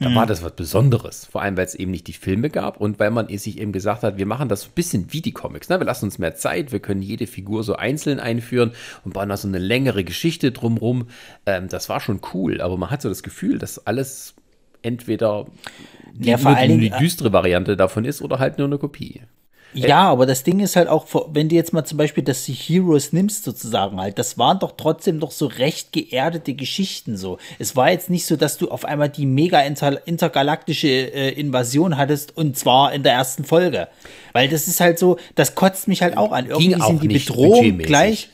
Da 0.00 0.08
mhm. 0.08 0.16
war 0.16 0.26
das 0.26 0.42
was 0.42 0.56
Besonderes. 0.56 1.24
Vor 1.24 1.42
allem, 1.42 1.56
weil 1.56 1.66
es 1.66 1.76
eben 1.76 1.92
nicht 1.92 2.08
die 2.08 2.14
Filme 2.14 2.50
gab 2.50 2.80
und 2.80 2.98
weil 2.98 3.10
man 3.12 3.28
sich 3.28 3.60
eben 3.60 3.70
gesagt 3.70 4.02
hat, 4.02 4.18
wir 4.18 4.26
machen 4.26 4.48
das 4.48 4.62
so 4.62 4.68
ein 4.68 4.74
bisschen 4.74 5.12
wie 5.12 5.20
die 5.20 5.32
Comics. 5.32 5.68
Ne? 5.68 5.78
Wir 5.78 5.86
lassen 5.86 6.06
uns 6.06 6.18
mehr 6.18 6.34
Zeit, 6.34 6.72
wir 6.72 6.80
können 6.80 7.00
jede 7.00 7.28
Figur 7.28 7.62
so 7.62 7.76
einzeln 7.76 8.18
einführen 8.18 8.72
und 9.04 9.14
bauen 9.14 9.28
da 9.28 9.36
so 9.36 9.46
eine 9.46 9.58
längere 9.58 10.02
Geschichte 10.02 10.50
drumrum. 10.50 11.06
Ähm, 11.46 11.68
das 11.68 11.88
war 11.88 12.00
schon 12.00 12.20
cool, 12.34 12.60
aber 12.60 12.76
man 12.76 12.90
hat 12.90 13.02
so 13.02 13.08
das 13.08 13.22
Gefühl, 13.22 13.58
dass 13.58 13.86
alles 13.86 14.34
entweder 14.82 15.46
die, 16.12 16.30
ja, 16.30 16.38
vor 16.38 16.56
die, 16.56 16.78
die 16.78 16.90
düstere 16.90 17.32
Variante 17.32 17.76
davon 17.76 18.04
ist 18.04 18.20
oder 18.20 18.40
halt 18.40 18.58
nur 18.58 18.66
eine 18.66 18.78
Kopie. 18.78 19.22
Ja, 19.74 20.08
aber 20.08 20.24
das 20.26 20.44
Ding 20.44 20.60
ist 20.60 20.76
halt 20.76 20.88
auch, 20.88 21.06
wenn 21.32 21.48
du 21.48 21.54
jetzt 21.54 21.72
mal 21.72 21.84
zum 21.84 21.98
Beispiel 21.98 22.22
das 22.22 22.46
Heroes 22.46 23.12
nimmst, 23.12 23.44
sozusagen 23.44 24.00
halt, 24.00 24.18
das 24.18 24.38
waren 24.38 24.58
doch 24.58 24.74
trotzdem 24.76 25.20
doch 25.20 25.30
so 25.30 25.46
recht 25.46 25.92
geerdete 25.92 26.54
Geschichten 26.54 27.16
so. 27.16 27.38
Es 27.58 27.74
war 27.74 27.90
jetzt 27.90 28.08
nicht 28.08 28.26
so, 28.26 28.36
dass 28.36 28.56
du 28.56 28.70
auf 28.70 28.84
einmal 28.84 29.08
die 29.08 29.26
mega 29.26 29.60
inter 29.60 30.06
intergalaktische 30.06 30.88
äh, 30.88 31.30
Invasion 31.30 31.96
hattest 31.96 32.36
und 32.36 32.56
zwar 32.56 32.92
in 32.92 33.02
der 33.02 33.12
ersten 33.12 33.44
Folge. 33.44 33.88
Weil 34.32 34.48
das 34.48 34.68
ist 34.68 34.80
halt 34.80 34.98
so, 34.98 35.18
das 35.34 35.54
kotzt 35.54 35.88
mich 35.88 36.02
halt 36.02 36.16
auch 36.16 36.32
an. 36.32 36.46
Irgendwie 36.46 36.80
sind 36.80 37.02
die 37.02 37.08
Bedrohung 37.08 37.78
gleich. 37.78 38.30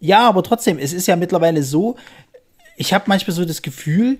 Ja, 0.00 0.28
aber 0.28 0.42
trotzdem, 0.42 0.78
es 0.78 0.92
ist 0.92 1.06
ja 1.06 1.14
mittlerweile 1.14 1.62
so, 1.62 1.96
ich 2.76 2.92
habe 2.92 3.04
manchmal 3.06 3.36
so 3.36 3.44
das 3.44 3.62
Gefühl, 3.62 4.18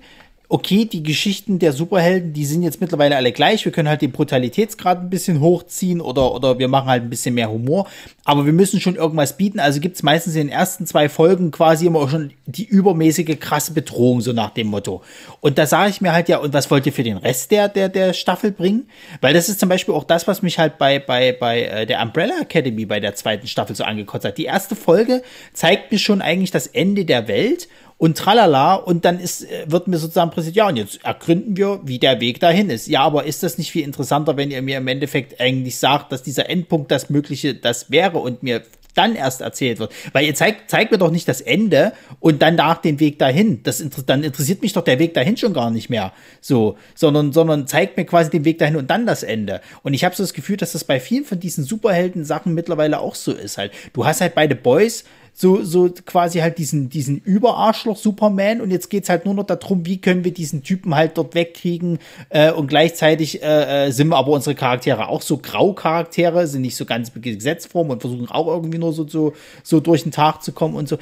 okay, 0.53 0.85
die 0.85 1.01
Geschichten 1.01 1.57
der 1.57 1.73
Superhelden, 1.73 2.31
die 2.31 2.45
sind 2.45 2.61
jetzt 2.61 2.79
mittlerweile 2.79 3.15
alle 3.15 3.31
gleich. 3.31 3.65
Wir 3.65 3.71
können 3.71 3.89
halt 3.89 4.03
den 4.03 4.11
Brutalitätsgrad 4.11 4.99
ein 4.99 5.09
bisschen 5.09 5.39
hochziehen 5.39 5.99
oder, 5.99 6.31
oder 6.31 6.59
wir 6.59 6.67
machen 6.67 6.89
halt 6.89 7.01
ein 7.01 7.09
bisschen 7.09 7.33
mehr 7.33 7.49
Humor. 7.49 7.87
Aber 8.23 8.45
wir 8.45 8.53
müssen 8.53 8.79
schon 8.79 8.95
irgendwas 8.95 9.35
bieten. 9.35 9.59
Also 9.59 9.79
gibt 9.79 9.95
es 9.95 10.03
meistens 10.03 10.35
in 10.35 10.41
den 10.41 10.55
ersten 10.55 10.85
zwei 10.85 11.09
Folgen 11.09 11.49
quasi 11.49 11.87
immer 11.87 12.01
auch 12.01 12.09
schon 12.11 12.33
die 12.45 12.65
übermäßige 12.65 13.39
krasse 13.39 13.73
Bedrohung, 13.73 14.21
so 14.21 14.31
nach 14.31 14.51
dem 14.51 14.67
Motto. 14.67 15.01
Und 15.41 15.57
da 15.57 15.65
sage 15.65 15.89
ich 15.89 16.01
mir 16.01 16.13
halt 16.13 16.29
ja, 16.29 16.37
und 16.37 16.53
was 16.53 16.69
wollt 16.69 16.85
ihr 16.85 16.93
für 16.93 17.01
den 17.01 17.17
Rest 17.17 17.49
der, 17.49 17.67
der, 17.67 17.89
der 17.89 18.13
Staffel 18.13 18.51
bringen? 18.51 18.87
Weil 19.21 19.33
das 19.33 19.49
ist 19.49 19.59
zum 19.59 19.69
Beispiel 19.69 19.95
auch 19.95 20.03
das, 20.03 20.27
was 20.27 20.43
mich 20.43 20.59
halt 20.59 20.77
bei, 20.77 20.99
bei, 20.99 21.31
bei 21.31 21.63
äh, 21.63 21.85
der 21.87 21.99
Umbrella 21.99 22.41
Academy 22.41 22.85
bei 22.85 22.99
der 22.99 23.15
zweiten 23.15 23.47
Staffel 23.47 23.75
so 23.75 23.85
angekotzt 23.85 24.25
hat. 24.25 24.37
Die 24.37 24.45
erste 24.45 24.75
Folge 24.75 25.23
zeigt 25.51 25.91
mir 25.91 25.97
schon 25.97 26.21
eigentlich 26.21 26.51
das 26.51 26.67
Ende 26.67 27.05
der 27.05 27.27
Welt 27.27 27.67
und 27.97 28.17
tralala 28.17 28.75
und 28.75 29.05
dann 29.05 29.19
ist, 29.19 29.43
äh, 29.43 29.65
wird 29.67 29.87
mir 29.87 29.97
sozusagen 29.97 30.31
präsentiert, 30.31 30.55
ja, 30.57 30.67
und 30.67 30.75
jetzt 30.77 31.03
ergründen 31.03 31.57
wir, 31.57 31.81
wie 31.83 31.99
der 31.99 32.19
Weg 32.19 32.39
dahin 32.39 32.69
ist. 32.69 32.87
Ja, 32.87 33.01
aber 33.01 33.25
ist 33.25 33.43
das 33.43 33.57
nicht 33.57 33.71
viel 33.71 33.83
interessanter, 33.83 34.37
wenn 34.37 34.51
ihr 34.51 34.61
mir 34.61 34.77
im 34.77 34.87
Endeffekt 34.87 35.39
eigentlich 35.39 35.77
sagt, 35.77 36.11
dass 36.11 36.23
dieser 36.23 36.49
Endpunkt 36.49 36.91
das 36.91 37.09
Mögliche, 37.09 37.55
das 37.55 37.91
wäre 37.91 38.19
und 38.19 38.43
mir 38.43 38.63
dann 38.93 39.15
erst 39.15 39.41
erzählt 39.41 39.79
wird. 39.79 39.91
Weil 40.11 40.25
ihr 40.25 40.35
zeigt, 40.35 40.69
zeigt 40.69 40.91
mir 40.91 40.97
doch 40.97 41.11
nicht 41.11 41.27
das 41.27 41.41
Ende 41.41 41.93
und 42.19 42.41
dann 42.41 42.55
nach 42.55 42.77
den 42.77 42.99
Weg 42.99 43.19
dahin. 43.19 43.63
Das, 43.63 43.83
dann 44.05 44.23
interessiert 44.23 44.61
mich 44.61 44.73
doch 44.73 44.83
der 44.83 44.99
Weg 44.99 45.13
dahin 45.13 45.37
schon 45.37 45.53
gar 45.53 45.71
nicht 45.71 45.89
mehr. 45.89 46.13
So, 46.41 46.77
sondern, 46.95 47.33
sondern 47.33 47.67
zeigt 47.67 47.97
mir 47.97 48.05
quasi 48.05 48.29
den 48.29 48.45
Weg 48.45 48.59
dahin 48.59 48.75
und 48.75 48.89
dann 48.89 49.05
das 49.05 49.23
Ende. 49.23 49.61
Und 49.81 49.93
ich 49.93 50.03
habe 50.03 50.15
so 50.15 50.23
das 50.23 50.33
Gefühl, 50.33 50.57
dass 50.57 50.73
das 50.73 50.83
bei 50.83 50.99
vielen 50.99 51.25
von 51.25 51.39
diesen 51.39 51.63
Superhelden-Sachen 51.63 52.53
mittlerweile 52.53 52.99
auch 52.99 53.15
so 53.15 53.31
ist 53.31 53.57
halt. 53.57 53.71
Du 53.93 54.05
hast 54.05 54.21
halt 54.21 54.35
beide 54.35 54.55
Boys, 54.55 55.05
so, 55.33 55.63
so 55.63 55.89
quasi 56.05 56.39
halt 56.39 56.59
diesen, 56.59 56.89
diesen 56.89 57.17
Überarschloch 57.17 57.97
Superman 57.97 58.61
und 58.61 58.69
jetzt 58.69 58.89
geht's 58.89 59.09
halt 59.09 59.25
nur 59.25 59.33
noch 59.33 59.45
darum, 59.45 59.85
wie 59.85 59.97
können 59.97 60.23
wir 60.23 60.31
diesen 60.31 60.63
Typen 60.63 60.95
halt 60.95 61.17
dort 61.17 61.33
wegkriegen 61.33 61.97
äh, 62.29 62.51
und 62.51 62.67
gleichzeitig 62.67 63.41
äh, 63.41 63.87
äh 63.87 63.91
sind 63.91 64.09
wir 64.09 64.17
aber 64.17 64.31
unsere 64.31 64.55
Charaktere 64.55 65.07
auch 65.07 65.23
so 65.23 65.37
Grau-Charaktere, 65.37 66.45
sind 66.45 66.61
nicht 66.61 66.75
so 66.75 66.85
ganz 66.85 67.11
Gesetzform 67.13 67.89
und 67.89 68.01
versuchen 68.01 68.29
auch 68.29 68.47
irgendwie 68.47 68.77
nur 68.77 68.93
so, 68.93 69.07
so, 69.07 69.33
so 69.63 69.79
durch 69.79 70.03
den 70.03 70.11
Tag 70.11 70.43
zu 70.43 70.51
kommen 70.51 70.75
und 70.75 70.87
so. 70.87 70.97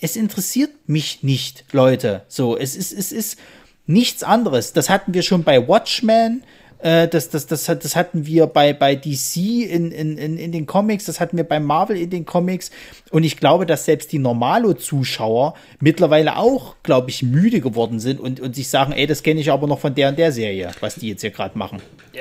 Es 0.00 0.16
interessiert 0.16 0.70
mich 0.86 1.22
nicht, 1.22 1.64
Leute. 1.72 2.22
So, 2.26 2.56
es 2.56 2.74
ist, 2.74 2.92
es 2.92 3.12
ist 3.12 3.38
nichts 3.86 4.22
anderes. 4.24 4.72
Das 4.72 4.90
hatten 4.90 5.14
wir 5.14 5.22
schon 5.22 5.44
bei 5.44 5.68
Watchmen 5.68 6.42
äh, 6.82 7.08
das, 7.08 7.28
das, 7.28 7.46
das, 7.46 7.64
das 7.64 7.96
hatten 7.96 8.26
wir 8.26 8.46
bei, 8.46 8.72
bei 8.72 8.96
DC 8.96 9.36
in, 9.36 9.92
in, 9.92 10.18
in, 10.18 10.36
in 10.36 10.52
den 10.52 10.66
Comics, 10.66 11.04
das 11.04 11.20
hatten 11.20 11.36
wir 11.36 11.44
bei 11.44 11.60
Marvel 11.60 11.96
in 11.96 12.10
den 12.10 12.26
Comics. 12.26 12.70
Und 13.10 13.24
ich 13.24 13.36
glaube, 13.36 13.66
dass 13.66 13.84
selbst 13.84 14.12
die 14.12 14.18
Normalo-Zuschauer 14.18 15.54
mittlerweile 15.80 16.36
auch, 16.36 16.74
glaube 16.82 17.10
ich, 17.10 17.22
müde 17.22 17.60
geworden 17.60 18.00
sind 18.00 18.20
und, 18.20 18.40
und 18.40 18.56
sich 18.56 18.68
sagen, 18.68 18.92
ey, 18.92 19.06
das 19.06 19.22
kenne 19.22 19.40
ich 19.40 19.50
aber 19.50 19.66
noch 19.66 19.78
von 19.78 19.94
der 19.94 20.08
und 20.08 20.18
der 20.18 20.32
Serie, 20.32 20.72
was 20.80 20.96
die 20.96 21.08
jetzt 21.08 21.20
hier 21.20 21.30
gerade 21.30 21.56
machen. 21.56 21.80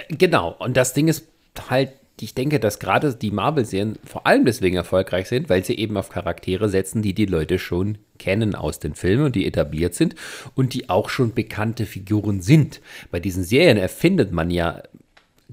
Genau. 0.10 0.56
Und 0.60 0.78
das 0.78 0.94
Ding 0.94 1.08
ist 1.08 1.26
halt, 1.70 1.94
ich 2.20 2.36
denke, 2.36 2.60
dass 2.60 2.80
gerade 2.80 3.16
die 3.16 3.32
Marvel-Serien 3.32 3.98
vor 4.04 4.28
allem 4.28 4.46
deswegen 4.46 4.76
erfolgreich 4.76 5.28
sind, 5.28 5.50
weil 5.50 5.64
sie 5.64 5.78
eben 5.78 5.98
auf 5.98 6.10
Charaktere 6.10 6.70
setzen, 6.70 7.02
die 7.02 7.14
die 7.14 7.26
Leute 7.26 7.58
schon 7.58 7.98
kennen 8.20 8.54
aus 8.54 8.80
den 8.80 8.94
Filmen 8.94 9.26
und 9.26 9.36
die 9.36 9.48
etabliert 9.48 9.96
sind 9.96 10.16
und 10.56 10.74
die 10.74 10.90
auch 10.90 11.10
schon 11.10 11.34
bekannte 11.34 11.86
Figuren 11.86 12.42
sind. 12.42 12.82
Bei 13.10 13.20
diesen 13.20 13.44
Serien 13.44 13.78
erfindet 13.78 14.32
man 14.32 14.52
ja 14.52 14.84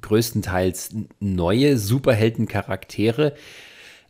größtenteils 0.00 0.94
neue 1.20 1.78
Superheldencharaktere, 1.78 3.34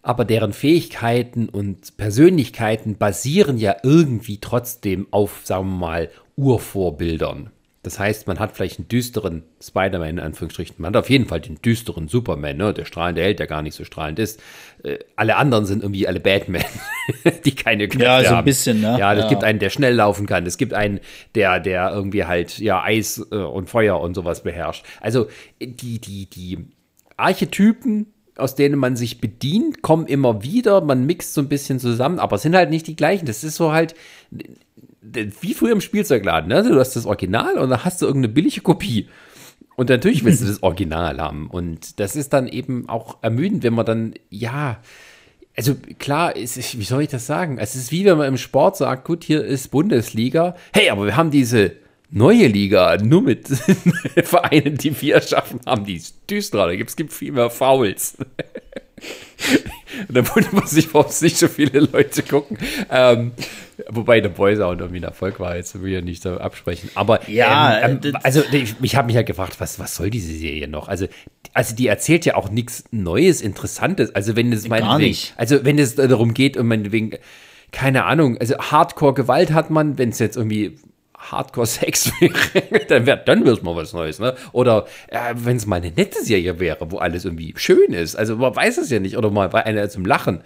aber 0.02 0.24
deren 0.24 0.52
Fähigkeiten 0.52 1.48
und 1.48 1.96
Persönlichkeiten 1.96 2.96
basieren 2.96 3.58
ja 3.58 3.76
irgendwie 3.82 4.38
trotzdem 4.40 5.06
auf, 5.10 5.42
sagen 5.44 5.68
wir 5.68 5.76
mal, 5.76 6.10
Urvorbildern. 6.36 7.50
Das 7.88 7.98
heißt, 7.98 8.26
man 8.26 8.38
hat 8.38 8.54
vielleicht 8.54 8.78
einen 8.78 8.88
düsteren 8.88 9.44
Spider-Man 9.62 10.10
in 10.10 10.18
Anführungsstrichen. 10.18 10.76
Man 10.76 10.88
hat 10.88 10.96
auf 10.98 11.08
jeden 11.08 11.26
Fall 11.26 11.40
den 11.40 11.54
düsteren 11.62 12.06
Superman, 12.06 12.58
ne? 12.58 12.74
der 12.74 12.84
strahlende 12.84 13.22
Held, 13.22 13.38
der 13.38 13.46
gar 13.46 13.62
nicht 13.62 13.74
so 13.74 13.82
strahlend 13.84 14.18
ist. 14.18 14.42
Äh, 14.82 14.98
alle 15.16 15.36
anderen 15.36 15.64
sind 15.64 15.82
irgendwie 15.82 16.06
alle 16.06 16.20
Batman, 16.20 16.66
die 17.46 17.54
keine 17.54 17.88
Kräfte 17.88 18.06
haben. 18.06 18.24
Ja, 18.24 18.28
so 18.28 18.34
ein 18.34 18.44
bisschen, 18.44 18.82
ne? 18.82 18.98
Ja, 18.98 19.14
es 19.14 19.20
ja. 19.20 19.28
gibt 19.30 19.42
einen, 19.42 19.58
der 19.58 19.70
schnell 19.70 19.94
laufen 19.94 20.26
kann. 20.26 20.44
Es 20.44 20.58
gibt 20.58 20.74
einen, 20.74 21.00
der, 21.34 21.60
der 21.60 21.90
irgendwie 21.90 22.26
halt, 22.26 22.58
ja, 22.58 22.82
Eis 22.82 23.26
äh, 23.32 23.36
und 23.36 23.70
Feuer 23.70 23.98
und 23.98 24.12
sowas 24.12 24.42
beherrscht. 24.42 24.84
Also, 25.00 25.28
die, 25.58 25.98
die, 25.98 26.28
die 26.28 26.58
Archetypen 27.16 28.12
aus 28.36 28.54
denen 28.54 28.78
man 28.78 28.94
sich 28.94 29.20
bedient, 29.20 29.82
kommen 29.82 30.06
immer 30.06 30.44
wieder, 30.44 30.80
man 30.80 31.06
mixt 31.06 31.34
so 31.34 31.40
ein 31.40 31.48
bisschen 31.48 31.80
zusammen, 31.80 32.20
aber 32.20 32.36
es 32.36 32.42
sind 32.42 32.54
halt 32.54 32.70
nicht 32.70 32.86
die 32.86 32.94
gleichen. 32.94 33.26
Das 33.26 33.42
ist 33.42 33.56
so 33.56 33.72
halt, 33.72 33.96
wie 35.40 35.54
früher 35.54 35.72
im 35.72 35.80
Spielzeugladen, 35.80 36.48
ne? 36.48 36.62
Du 36.62 36.78
hast 36.78 36.96
das 36.96 37.06
Original 37.06 37.58
und 37.58 37.70
dann 37.70 37.84
hast 37.84 38.02
du 38.02 38.06
irgendeine 38.06 38.32
billige 38.32 38.60
Kopie. 38.60 39.08
Und 39.76 39.90
natürlich 39.90 40.24
willst 40.24 40.42
du 40.42 40.46
das 40.46 40.62
Original 40.62 41.20
haben. 41.20 41.48
Und 41.48 42.00
das 42.00 42.16
ist 42.16 42.32
dann 42.32 42.48
eben 42.48 42.88
auch 42.88 43.18
ermüdend, 43.22 43.62
wenn 43.62 43.74
man 43.74 43.86
dann, 43.86 44.14
ja, 44.28 44.80
also 45.56 45.76
klar, 45.98 46.34
ist, 46.36 46.78
wie 46.78 46.84
soll 46.84 47.02
ich 47.02 47.08
das 47.08 47.26
sagen? 47.26 47.58
Es 47.58 47.76
ist 47.76 47.92
wie 47.92 48.04
wenn 48.04 48.18
man 48.18 48.28
im 48.28 48.38
Sport 48.38 48.76
sagt, 48.76 49.04
gut, 49.04 49.24
hier 49.24 49.44
ist 49.44 49.70
Bundesliga. 49.70 50.56
Hey, 50.72 50.90
aber 50.90 51.06
wir 51.06 51.16
haben 51.16 51.30
diese 51.30 51.72
neue 52.10 52.46
Liga 52.46 52.96
nur 52.96 53.22
mit 53.22 53.48
Vereinen, 54.24 54.76
die 54.76 55.00
wir 55.00 55.16
erschaffen 55.16 55.60
haben. 55.66 55.84
Die 55.84 55.96
ist 55.96 56.16
düsterer, 56.30 56.66
da 56.66 56.76
gibt 56.76 56.90
es 56.90 57.14
viel 57.14 57.32
mehr 57.32 57.50
Fouls. 57.50 58.16
Da 60.08 60.26
wundert 60.34 60.52
man 60.52 60.66
sich, 60.66 60.92
warum 60.94 61.10
es 61.10 61.20
nicht 61.22 61.36
so 61.38 61.48
viele 61.48 61.80
Leute 61.80 62.22
gucken. 62.22 62.58
Ähm, 62.90 63.32
wobei 63.88 64.20
der 64.20 64.28
Boys 64.28 64.60
auch 64.60 64.72
irgendwie 64.72 65.00
ein 65.00 65.04
Erfolg 65.04 65.40
war, 65.40 65.56
jetzt 65.56 65.80
will 65.80 65.88
ich 65.88 65.94
ja 65.94 66.00
nicht 66.00 66.22
so 66.22 66.38
absprechen. 66.38 66.90
Aber 66.94 67.28
ja, 67.28 67.80
ähm, 67.80 68.00
ähm, 68.04 68.16
also 68.22 68.42
ich, 68.52 68.74
ich 68.80 68.96
habe 68.96 69.06
mich 69.06 69.14
ja 69.14 69.18
halt 69.18 69.26
gefragt, 69.26 69.56
was, 69.58 69.78
was 69.78 69.96
soll 69.96 70.10
diese 70.10 70.32
Serie 70.32 70.68
noch? 70.68 70.88
Also, 70.88 71.06
also 71.54 71.74
die 71.74 71.86
erzählt 71.86 72.26
ja 72.26 72.36
auch 72.36 72.50
nichts 72.50 72.84
Neues, 72.90 73.40
Interessantes. 73.40 74.14
Also 74.14 74.36
wenn 74.36 74.52
es 74.52 74.68
meinetwegen, 74.68 75.16
also 75.36 75.64
wenn 75.64 75.78
es 75.78 75.96
darum 75.96 76.34
geht, 76.34 76.56
und 76.56 76.66
meinetwegen, 76.66 77.12
keine 77.72 78.04
Ahnung, 78.04 78.38
also 78.38 78.56
Hardcore-Gewalt 78.58 79.52
hat 79.52 79.70
man, 79.70 79.98
wenn 79.98 80.10
es 80.10 80.18
jetzt 80.18 80.36
irgendwie 80.36 80.78
Hardcore-Sex 81.18 82.12
wäre, 82.20 82.84
dann 82.86 83.06
wäre 83.06 83.22
dann 83.24 83.44
wird's 83.44 83.62
mal 83.62 83.76
was 83.76 83.92
Neues, 83.92 84.18
ne? 84.18 84.34
Oder 84.52 84.86
äh, 85.08 85.34
wenn 85.34 85.56
es 85.56 85.66
mal 85.66 85.76
eine 85.76 85.90
nette 85.90 86.22
Serie 86.22 86.60
wäre, 86.60 86.90
wo 86.90 86.98
alles 86.98 87.24
irgendwie 87.24 87.54
schön 87.56 87.92
ist. 87.92 88.16
Also 88.16 88.36
man 88.36 88.54
weiß 88.54 88.78
es 88.78 88.90
ja 88.90 89.00
nicht. 89.00 89.16
Oder 89.16 89.30
mal 89.30 89.48
bei 89.48 89.64
einer 89.66 89.88
zum 89.88 90.04
Lachen. 90.04 90.40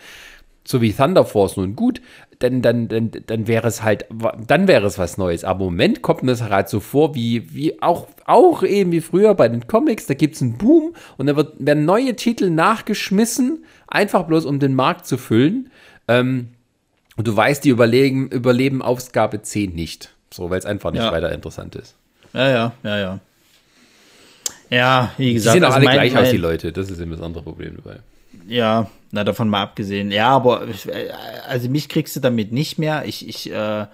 So 0.65 0.81
wie 0.81 0.93
Thunder 0.93 1.25
Force 1.25 1.57
nun 1.57 1.75
gut, 1.75 2.01
dann, 2.39 2.63
dann, 2.63 2.87
dann, 2.87 3.11
dann 3.27 3.49
wäre 3.49 3.67
es 3.67 3.83
halt, 3.83 4.07
dann 4.47 4.69
wäre 4.69 4.87
es 4.87 4.97
was 4.97 5.19
Neues. 5.19 5.45
Aber 5.45 5.61
im 5.61 5.73
Moment 5.73 6.03
kommt 6.03 6.23
mir 6.23 6.31
das 6.31 6.43
halt 6.43 6.69
so 6.69 6.79
vor, 6.79 7.17
wie, 7.17 7.53
wie 7.53 7.83
auch, 7.83 8.07
auch 8.27 8.63
eben 8.63 8.93
wie 8.93 9.01
früher 9.01 9.35
bei 9.35 9.49
den 9.49 9.67
Comics, 9.67 10.07
da 10.07 10.15
gibt 10.15 10.37
es 10.37 10.43
einen 10.43 10.59
Boom 10.59 10.95
und 11.19 11.27
da 11.27 11.35
wird, 11.35 11.55
werden 11.59 11.85
neue 11.85 12.15
Titel 12.15 12.49
nachgeschmissen, 12.49 13.65
einfach 13.89 14.23
bloß 14.23 14.45
um 14.45 14.61
den 14.61 14.75
Markt 14.75 15.07
zu 15.07 15.19
füllen. 15.19 15.71
Ähm, 16.07 16.51
und 17.17 17.27
du 17.27 17.37
weißt, 17.37 17.65
die 17.65 17.71
überlegen, 17.71 18.29
überleben 18.29 18.83
Ausgabe 18.83 19.43
10 19.43 19.75
nicht. 19.75 20.15
So, 20.33 20.51
weil 20.51 20.59
es 20.59 20.67
einfach 20.67 20.91
nicht 20.91 21.03
ja. 21.03 21.13
weiter 21.13 21.33
interessant 21.33 21.75
ist. 21.77 21.95
Ja, 22.33 22.49
ja, 22.49 22.73
ja, 22.83 22.99
ja. 22.99 23.19
Ja, 24.71 25.13
wie 25.19 25.35
gesagt. 25.35 25.55
Die 25.55 25.59
sehen 25.59 25.65
auch 25.65 25.75
also 25.75 25.87
alle 25.87 25.99
mein, 25.99 26.11
gleich 26.11 26.17
aus, 26.17 26.31
die 26.31 26.39
Leute. 26.39 26.73
Das 26.73 26.89
ist 26.89 26.99
eben 26.99 27.11
das 27.11 27.21
andere 27.21 27.43
Problem 27.43 27.77
dabei. 27.77 27.99
Ja, 28.49 28.91
na, 29.11 29.23
davon 29.23 29.51
mal 29.51 29.63
abgesehen. 29.63 30.11
Ja, 30.11 30.31
aber 30.31 30.67
also 31.47 31.69
mich 31.69 31.91
kriegst 31.91 32.17
du 32.17 32.21
damit 32.21 32.53
nicht 32.53 32.79
mehr. 32.79 33.05
Ich, 33.05 33.29
ich, 33.29 33.53
äh, 33.53 33.87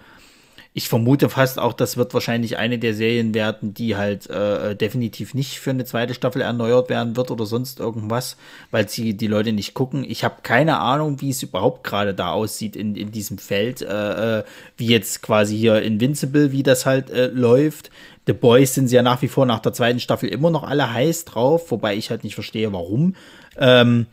ich 0.78 0.88
vermute 0.88 1.28
fast 1.28 1.58
auch, 1.58 1.72
das 1.72 1.96
wird 1.96 2.14
wahrscheinlich 2.14 2.56
eine 2.56 2.78
der 2.78 2.94
Serien 2.94 3.34
werden, 3.34 3.74
die 3.74 3.96
halt 3.96 4.30
äh, 4.30 4.76
definitiv 4.76 5.34
nicht 5.34 5.58
für 5.58 5.70
eine 5.70 5.84
zweite 5.84 6.14
Staffel 6.14 6.40
erneuert 6.40 6.88
werden 6.88 7.16
wird 7.16 7.32
oder 7.32 7.46
sonst 7.46 7.80
irgendwas, 7.80 8.36
weil 8.70 8.88
sie 8.88 9.14
die 9.14 9.26
Leute 9.26 9.52
nicht 9.52 9.74
gucken. 9.74 10.04
Ich 10.08 10.22
habe 10.22 10.36
keine 10.44 10.78
Ahnung, 10.78 11.20
wie 11.20 11.30
es 11.30 11.42
überhaupt 11.42 11.82
gerade 11.82 12.14
da 12.14 12.30
aussieht 12.30 12.76
in, 12.76 12.94
in 12.94 13.10
diesem 13.10 13.38
Feld, 13.38 13.82
äh, 13.82 14.38
äh, 14.38 14.44
wie 14.76 14.86
jetzt 14.86 15.20
quasi 15.20 15.58
hier 15.58 15.82
Invincible, 15.82 16.52
wie 16.52 16.62
das 16.62 16.86
halt 16.86 17.10
äh, 17.10 17.26
läuft. 17.26 17.90
The 18.28 18.32
Boys 18.32 18.74
sind 18.74 18.86
sie 18.86 18.94
ja 18.94 19.02
nach 19.02 19.20
wie 19.20 19.28
vor 19.28 19.46
nach 19.46 19.58
der 19.58 19.72
zweiten 19.72 19.98
Staffel 19.98 20.28
immer 20.28 20.50
noch 20.50 20.62
alle 20.62 20.92
heiß 20.92 21.24
drauf, 21.24 21.72
wobei 21.72 21.96
ich 21.96 22.10
halt 22.10 22.22
nicht 22.22 22.36
verstehe, 22.36 22.72
warum. 22.72 23.16
Ähm, 23.58 24.06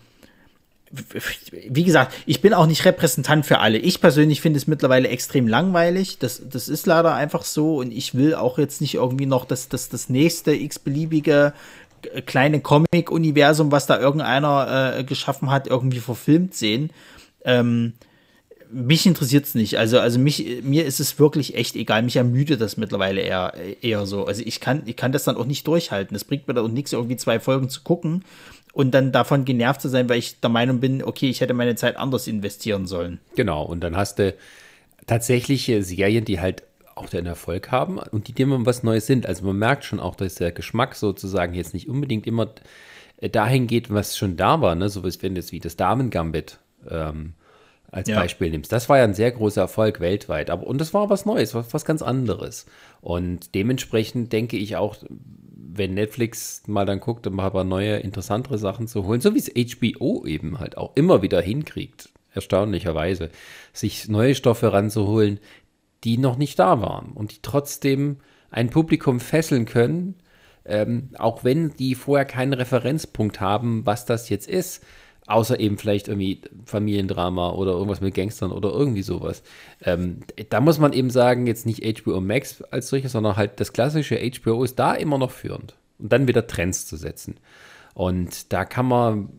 wie 1.70 1.84
gesagt, 1.84 2.14
ich 2.26 2.41
bin 2.41 2.54
auch 2.54 2.68
nicht 2.68 2.86
Repräsentant 2.86 3.46
für 3.46 3.60
alle. 3.60 3.78
Ich 3.78 4.02
persönlich 4.02 4.41
finde 4.41 4.58
es 4.58 4.68
mittlerweile 4.68 5.10
extrem 5.10 5.48
langweilig. 5.48 6.20
Das, 6.20 6.41
das 6.50 6.70
ist 6.70 6.86
leider 6.86 7.14
einfach 7.14 7.43
so. 7.43 7.78
Und 7.78 7.91
ich 7.91 8.16
will 8.16 8.36
auch 8.36 8.58
jetzt 8.58 8.82
nicht 8.82 8.96
irgendwie 8.96 9.26
noch 9.26 9.46
das, 9.46 9.70
das, 9.70 9.89
das 9.89 10.10
nächste 10.10 10.54
x-beliebige 10.54 11.54
äh, 12.14 12.22
kleine 12.22 12.62
Comic-Universum, 12.62 13.72
was 13.72 13.88
da 13.88 14.00
irgendeiner 14.00 14.96
äh, 14.98 15.04
geschaffen 15.04 15.52
hat, 15.52 15.68
irgendwie 15.68 16.00
verfilmt 16.00 16.56
sehen. 16.56 16.91
Ähm, 17.43 17.93
mich 18.72 19.06
interessiert 19.06 19.46
es 19.46 19.56
nicht. 19.56 19.78
Also, 19.78 20.00
also 20.00 20.20
mich, 20.20 20.61
mir 20.64 20.86
ist 20.86 20.99
es 20.99 21.19
wirklich 21.19 21.56
echt 21.56 21.76
egal. 21.76 22.03
Mich 22.03 22.15
ermüdet 22.15 22.61
das 22.61 22.78
mittlerweile 22.78 23.22
eher, 23.22 23.53
eher 23.82 24.06
so. 24.06 24.26
Also 24.26 24.41
ich 24.45 24.60
kann, 24.60 24.84
ich 24.86 24.95
kann 24.95 25.11
das 25.11 25.24
dann 25.24 25.38
auch 25.38 25.45
nicht 25.45 25.68
durchhalten. 25.68 26.15
Es 26.15 26.26
bringt 26.26 26.48
mir 26.48 26.53
da 26.53 26.61
auch 26.61 26.68
nichts, 26.68 26.94
irgendwie 26.94 27.18
zwei 27.18 27.40
Folgen 27.40 27.69
zu 27.69 27.82
gucken 27.82 28.24
und 28.76 28.91
dann 28.91 29.14
davon 29.14 29.45
genervt 29.45 29.80
zu 29.80 29.88
sein, 29.88 30.10
weil 30.10 30.19
ich 30.19 30.41
der 30.41 30.49
Meinung 30.49 30.81
bin, 30.81 31.02
okay, 31.02 31.30
ich 31.30 31.39
hätte 31.39 31.53
meine 31.53 31.76
Zeit 31.76 31.95
anders 31.95 32.27
investieren 32.27 32.88
sollen. 32.88 33.22
Genau, 33.34 33.64
und 33.64 33.80
dann 33.80 33.95
hast 33.95 34.19
du 34.19 34.35
tatsächliche 35.07 35.81
Serien, 35.81 36.26
die 36.26 36.41
halt 36.41 36.64
auch 36.93 37.07
den 37.07 37.26
Erfolg 37.26 37.72
haben 37.72 37.99
und 37.99 38.27
die 38.27 38.41
immer 38.41 38.65
was 38.65 38.84
Neues 38.84 39.07
sind. 39.07 39.27
Also 39.27 39.45
man 39.45 39.57
merkt 39.57 39.85
schon 39.85 40.02
auch, 40.02 40.15
dass 40.15 40.35
der 40.35 40.52
Geschmack 40.52 40.95
sozusagen 40.95 41.53
jetzt 41.53 41.73
nicht 41.73 41.88
unbedingt 41.88 42.27
immer 42.27 42.49
äh, 43.22 43.30
dahin 43.30 43.68
geht, 43.68 43.93
was 43.93 44.18
schon 44.18 44.35
da 44.35 44.60
war, 44.60 44.76
ne? 44.76 44.89
so 44.89 45.03
wenn 45.06 45.38
jetzt 45.38 45.53
wie 45.53 45.61
das 45.61 45.77
Damen-Gambit 45.77 46.60
ähm, 46.89 47.34
als 47.91 48.10
ja. 48.10 48.19
Beispiel 48.19 48.49
nimmst. 48.49 48.73
Das 48.73 48.89
war 48.89 48.97
ja 48.97 49.06
ein 49.06 49.14
sehr 49.14 49.31
großer 49.31 49.61
Erfolg 49.61 50.02
weltweit. 50.02 50.49
Aber, 50.49 50.68
und 50.68 50.81
das 50.81 50.93
war 50.93 51.10
was 51.10 51.26
Neues, 51.26 51.56
was, 51.56 51.73
was 51.73 51.85
ganz 51.85 52.02
anderes. 52.02 52.65
Und 52.99 53.56
dementsprechend 53.56 54.34
denke 54.34 54.57
ich 54.57 54.76
auch, 54.76 54.97
wenn 55.77 55.93
Netflix 55.93 56.64
mal 56.68 56.85
dann 56.85 56.99
guckt, 56.99 57.27
um 57.27 57.39
aber 57.39 57.64
neue, 57.64 57.97
interessantere 57.97 58.57
Sachen 58.57 58.88
zu 58.88 59.06
holen, 59.06 59.22
so 59.22 59.34
wie 59.34 59.39
es 59.39 59.76
HBO 59.76 60.26
eben 60.26 60.60
halt 60.60 60.77
auch 60.77 60.91
immer 60.95 61.22
wieder 61.22 61.41
hinkriegt, 61.41 62.10
erstaunlicherweise, 62.34 63.30
sich 63.73 64.07
neue 64.07 64.35
Stoffe 64.35 64.72
ranzuholen, 64.73 65.39
die 66.03 66.18
noch 66.18 66.38
nicht 66.38 66.60
da 66.60 66.81
waren 66.81 67.11
und 67.14 67.31
die 67.31 67.39
trotzdem 67.41 68.18
ein 68.52 68.69
Publikum 68.69 69.19
fesseln 69.19 69.65
können, 69.65 70.15
ähm, 70.65 71.10
auch 71.18 71.43
wenn 71.43 71.76
die 71.76 71.95
vorher 71.95 72.26
keinen 72.26 72.53
Referenzpunkt 72.53 73.39
haben, 73.39 73.85
was 73.85 74.06
das 74.06 74.30
jetzt 74.30 74.47
ist. 74.47 74.84
Außer 75.27 75.60
eben 75.60 75.77
vielleicht 75.77 76.07
irgendwie 76.07 76.41
Familiendrama 76.65 77.52
oder 77.52 77.72
irgendwas 77.72 78.02
mit 78.02 78.14
Gangstern 78.14 78.52
oder 78.52 78.69
irgendwie 78.69 79.02
sowas. 79.02 79.41
Ähm, 79.84 80.19
da 80.49 80.61
muss 80.61 80.77
man 80.77 80.93
eben 80.93 81.10
sagen, 81.10 81.47
jetzt 81.47 81.65
nicht 81.65 81.84
HBO 81.84 82.22
Max 82.22 82.61
als 82.61 82.89
solches, 82.89 83.14
sondern 83.14 83.35
halt 83.35 83.60
das 83.60 83.73
klassische 83.73 84.19
HBO 84.19 84.64
ist 84.64 84.77
da 84.77 84.93
immer 84.93 85.18
noch 85.18 85.31
führend. 85.31 85.76
Und 85.97 86.11
dann 86.14 86.27
wieder 86.27 86.45
Trends 86.45 86.85
zu 86.85 86.95
setzen. 86.95 87.38
Und 87.95 88.53
da 88.53 88.65
kann 88.65 88.85
man 88.85 89.30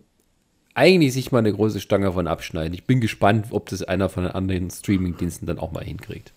eigentlich 0.75 1.13
sich 1.13 1.33
mal 1.33 1.39
eine 1.39 1.53
große 1.53 1.81
Stange 1.81 2.13
von 2.13 2.27
abschneiden. 2.27 2.75
Ich 2.75 2.85
bin 2.85 3.01
gespannt, 3.01 3.47
ob 3.51 3.69
das 3.69 3.83
einer 3.83 4.09
von 4.09 4.25
den 4.25 4.33
anderen 4.33 4.71
Streaming-Diensten 4.71 5.47
dann 5.47 5.59
auch 5.59 5.73
mal 5.73 5.85
hinkriegt. 5.85 6.33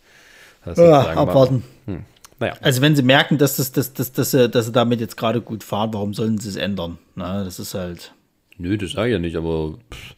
Ja, 0.77 1.11
abwarten. 1.11 1.63
Hm. 1.85 2.05
Naja. 2.39 2.53
Also 2.61 2.81
wenn 2.81 2.95
sie 2.95 3.03
merken, 3.03 3.37
dass, 3.37 3.57
das, 3.57 3.71
dass, 3.71 3.93
dass, 3.93 4.13
dass, 4.13 4.31
sie, 4.31 4.49
dass 4.49 4.67
sie 4.67 4.71
damit 4.71 5.01
jetzt 5.01 5.17
gerade 5.17 5.41
gut 5.41 5.63
fahren, 5.63 5.93
warum 5.93 6.13
sollen 6.13 6.37
sie 6.37 6.49
es 6.49 6.55
ändern? 6.55 6.97
Na, 7.15 7.43
das 7.43 7.59
ist 7.59 7.73
halt. 7.73 8.13
Nö, 8.59 8.77
das 8.77 8.91
sage 8.91 9.09
ich 9.09 9.13
ja 9.13 9.19
nicht, 9.19 9.37
aber 9.37 9.79
pff. 9.91 10.15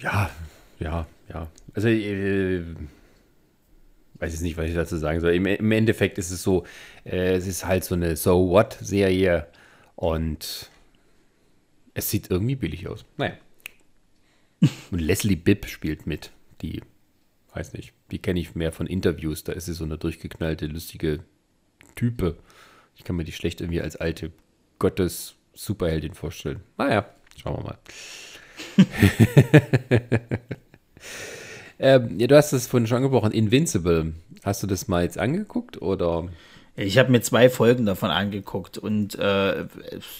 ja, 0.00 0.30
ja, 0.80 1.06
ja. 1.28 1.48
Also 1.72 1.88
äh, 1.88 2.62
weiß 4.18 4.32
jetzt 4.32 4.42
nicht, 4.42 4.56
was 4.56 4.66
ich 4.68 4.74
dazu 4.74 4.96
sagen 4.96 5.20
soll. 5.20 5.34
Im, 5.34 5.46
im 5.46 5.72
Endeffekt 5.72 6.18
ist 6.18 6.32
es 6.32 6.42
so, 6.42 6.64
äh, 7.04 7.34
es 7.34 7.46
ist 7.46 7.64
halt 7.64 7.84
so 7.84 7.94
eine 7.94 8.16
So 8.16 8.50
What-Serie 8.50 9.46
und 9.94 10.68
es 11.94 12.10
sieht 12.10 12.30
irgendwie 12.30 12.56
billig 12.56 12.88
aus. 12.88 13.04
Naja. 13.16 13.34
Und 14.90 15.00
Leslie 15.00 15.36
Bibb 15.36 15.66
spielt 15.66 16.06
mit, 16.06 16.30
die 16.62 16.80
weiß 17.54 17.72
nicht, 17.74 17.92
die 18.10 18.18
kenne 18.18 18.40
ich 18.40 18.54
mehr 18.54 18.72
von 18.72 18.86
Interviews, 18.86 19.44
da 19.44 19.52
ist 19.52 19.66
sie 19.66 19.74
so 19.74 19.84
eine 19.84 19.98
durchgeknallte, 19.98 20.66
lustige 20.66 21.20
Type. 21.94 22.36
Ich 22.96 23.04
kann 23.04 23.16
mir 23.16 23.24
die 23.24 23.32
schlecht 23.32 23.60
irgendwie 23.60 23.80
als 23.80 23.96
alte 23.96 24.32
Gottes-Superheldin 25.56 26.14
vorstellen. 26.14 26.60
Naja, 26.76 27.06
schauen 27.42 27.56
wir 27.56 27.64
mal. 27.64 27.78
ähm, 31.78 32.20
ja, 32.20 32.26
du 32.26 32.36
hast 32.36 32.52
es 32.52 32.66
vorhin 32.66 32.86
schon 32.86 32.98
angesprochen, 32.98 33.32
Invincible. 33.32 34.12
Hast 34.44 34.62
du 34.62 34.66
das 34.66 34.86
mal 34.86 35.02
jetzt 35.02 35.18
angeguckt 35.18 35.80
oder? 35.80 36.28
Ich 36.76 36.98
habe 36.98 37.10
mir 37.10 37.22
zwei 37.22 37.48
Folgen 37.48 37.86
davon 37.86 38.10
angeguckt 38.10 38.76
und 38.76 39.18
äh, 39.18 39.64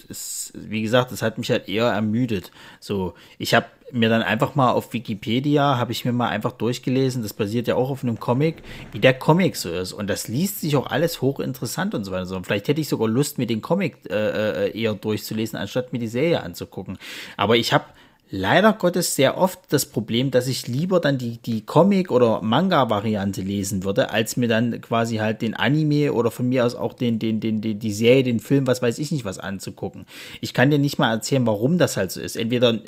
es, 0.09 0.51
wie 0.55 0.81
gesagt, 0.81 1.11
es 1.11 1.21
hat 1.21 1.37
mich 1.37 1.51
halt 1.51 1.69
eher 1.69 1.85
ermüdet. 1.85 2.51
So, 2.79 3.13
ich 3.37 3.53
habe 3.53 3.67
mir 3.91 4.09
dann 4.09 4.21
einfach 4.21 4.55
mal 4.55 4.71
auf 4.71 4.93
Wikipedia, 4.93 5.77
habe 5.77 5.91
ich 5.91 6.03
mir 6.03 6.11
mal 6.11 6.29
einfach 6.29 6.51
durchgelesen, 6.51 7.23
das 7.23 7.33
basiert 7.33 7.67
ja 7.67 7.75
auch 7.75 7.89
auf 7.89 8.03
einem 8.03 8.19
Comic, 8.19 8.63
wie 8.91 8.99
der 8.99 9.13
Comic 9.13 9.55
so 9.55 9.71
ist. 9.71 9.93
Und 9.93 10.07
das 10.07 10.27
liest 10.27 10.61
sich 10.61 10.75
auch 10.75 10.87
alles 10.87 11.21
hochinteressant 11.21 11.95
und 11.95 12.03
so 12.03 12.11
weiter. 12.11 12.35
Und 12.35 12.45
vielleicht 12.45 12.67
hätte 12.67 12.81
ich 12.81 12.89
sogar 12.89 13.07
Lust, 13.07 13.37
mir 13.37 13.47
den 13.47 13.61
Comic 13.61 13.97
äh, 14.09 14.67
äh, 14.67 14.79
eher 14.79 14.93
durchzulesen, 14.93 15.57
anstatt 15.57 15.93
mir 15.93 15.99
die 15.99 16.07
Serie 16.07 16.43
anzugucken. 16.43 16.97
Aber 17.37 17.55
ich 17.55 17.71
habe 17.71 17.85
leider 18.29 18.73
Gottes 18.73 19.15
sehr 19.15 19.37
oft 19.37 19.59
das 19.69 19.85
Problem, 19.85 20.31
dass 20.31 20.47
ich 20.47 20.67
lieber 20.67 20.99
dann 20.99 21.17
die, 21.17 21.37
die 21.37 21.65
Comic- 21.65 22.11
oder 22.11 22.41
Manga-Variante 22.41 23.41
lesen 23.41 23.83
würde, 23.83 24.11
als 24.11 24.35
mir 24.37 24.47
dann 24.47 24.81
quasi 24.81 25.17
halt 25.17 25.41
den 25.41 25.53
Anime 25.53 26.11
oder 26.11 26.31
von 26.31 26.49
mir 26.49 26.65
aus 26.65 26.75
auch 26.75 26.93
den, 26.93 27.19
den, 27.19 27.39
den, 27.39 27.61
den, 27.61 27.79
die 27.79 27.93
Serie, 27.93 28.23
den 28.23 28.39
Film, 28.39 28.67
was 28.67 28.81
weiß 28.81 28.99
ich 28.99 29.11
nicht, 29.11 29.23
was 29.25 29.39
anzugucken. 29.39 30.05
Ich 30.41 30.53
kann 30.53 30.69
dir 30.69 30.79
nicht 30.79 30.99
mal 30.99 31.11
erzählen, 31.11 31.45
warum 31.45 31.77
das 31.77 31.95
halt 31.95 32.11
so 32.11 32.19
ist. 32.19 32.35
Entweder 32.35 32.79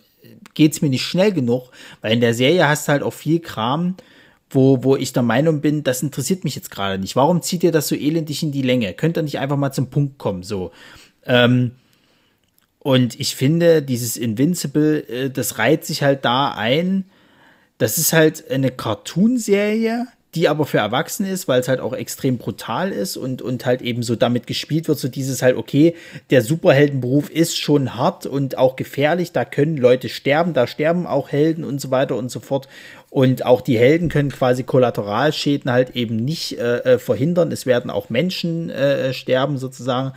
geht's 0.54 0.82
mir 0.82 0.90
nicht 0.90 1.04
schnell 1.04 1.32
genug, 1.32 1.72
weil 2.02 2.14
in 2.14 2.22
der 2.22 2.34
Serie 2.34 2.68
hast 2.68 2.88
du 2.88 2.92
halt 2.92 3.04
auch 3.04 3.14
viel 3.14 3.40
Kram, 3.40 3.96
wo, 4.50 4.84
wo 4.84 4.96
ich 4.96 5.14
der 5.14 5.24
Meinung 5.24 5.62
bin, 5.62 5.84
das 5.84 6.02
interessiert 6.02 6.44
mich 6.44 6.56
jetzt 6.56 6.72
gerade 6.72 7.00
nicht. 7.00 7.16
Warum 7.16 7.42
zieht 7.42 7.64
ihr 7.64 7.72
das 7.72 7.88
so 7.88 7.96
elendig 7.96 8.44
in 8.44 8.52
die 8.52 8.62
Länge? 8.62 8.94
Könnt 8.94 9.18
ihr 9.18 9.24
nicht 9.24 9.40
einfach 9.40 9.58
mal 9.58 9.72
zum 9.72 9.90
Punkt 9.90 10.18
kommen, 10.18 10.44
so. 10.44 10.72
Ähm, 11.26 11.72
und 12.80 13.20
ich 13.20 13.36
finde, 13.36 13.84
dieses 13.84 14.18
Invincible, 14.18 15.08
äh, 15.08 15.30
das 15.30 15.58
reiht 15.58 15.86
sich 15.86 16.02
halt 16.02 16.26
da 16.26 16.52
ein. 16.52 17.06
Das 17.78 17.98
ist 17.98 18.14
halt 18.14 18.50
eine 18.50 18.72
Cartoonserie, 18.72 20.08
die 20.36 20.48
aber 20.48 20.66
für 20.66 20.78
Erwachsene 20.78 21.32
ist, 21.32 21.48
weil 21.48 21.60
es 21.60 21.68
halt 21.68 21.80
auch 21.80 21.94
extrem 21.94 22.38
brutal 22.38 22.92
ist 22.92 23.18
und, 23.18 23.42
und 23.42 23.66
halt 23.66 23.82
eben 23.82 24.04
so 24.04 24.16
damit 24.16 24.46
gespielt 24.46 24.88
wird, 24.88 25.00
so 25.00 25.08
dieses 25.08 25.42
halt, 25.42 25.58
okay, 25.58 25.96
der 26.30 26.44
Superheldenberuf 26.44 27.30
ist 27.32 27.58
schon 27.58 27.96
hart 27.96 28.28
und 28.28 28.58
auch 28.58 28.76
gefährlich, 28.76 29.32
da 29.32 29.44
können 29.44 29.78
Leute 29.78 30.08
sterben, 30.08 30.54
da 30.54 30.68
sterben 30.68 31.08
auch 31.08 31.30
Helden 31.30 31.64
und 31.64 31.82
so 31.82 31.90
weiter 31.90 32.16
und 32.16 32.30
so 32.30 32.40
fort. 32.40 32.68
Und 33.10 33.44
auch 33.44 33.62
die 33.62 33.80
Helden 33.80 34.10
können 34.10 34.32
quasi 34.32 34.64
Kollateralschäden 34.64 35.72
halt 35.72 35.96
eben 35.96 36.18
nicht 36.18 36.60
äh, 36.60 36.78
äh 36.78 37.00
verhindern. 37.00 37.52
Es 37.52 37.66
werden 37.66 37.90
auch 37.90 38.12
Menschen 38.12 38.70
äh, 38.70 39.14
sterben 39.14 39.58
sozusagen 39.58 40.14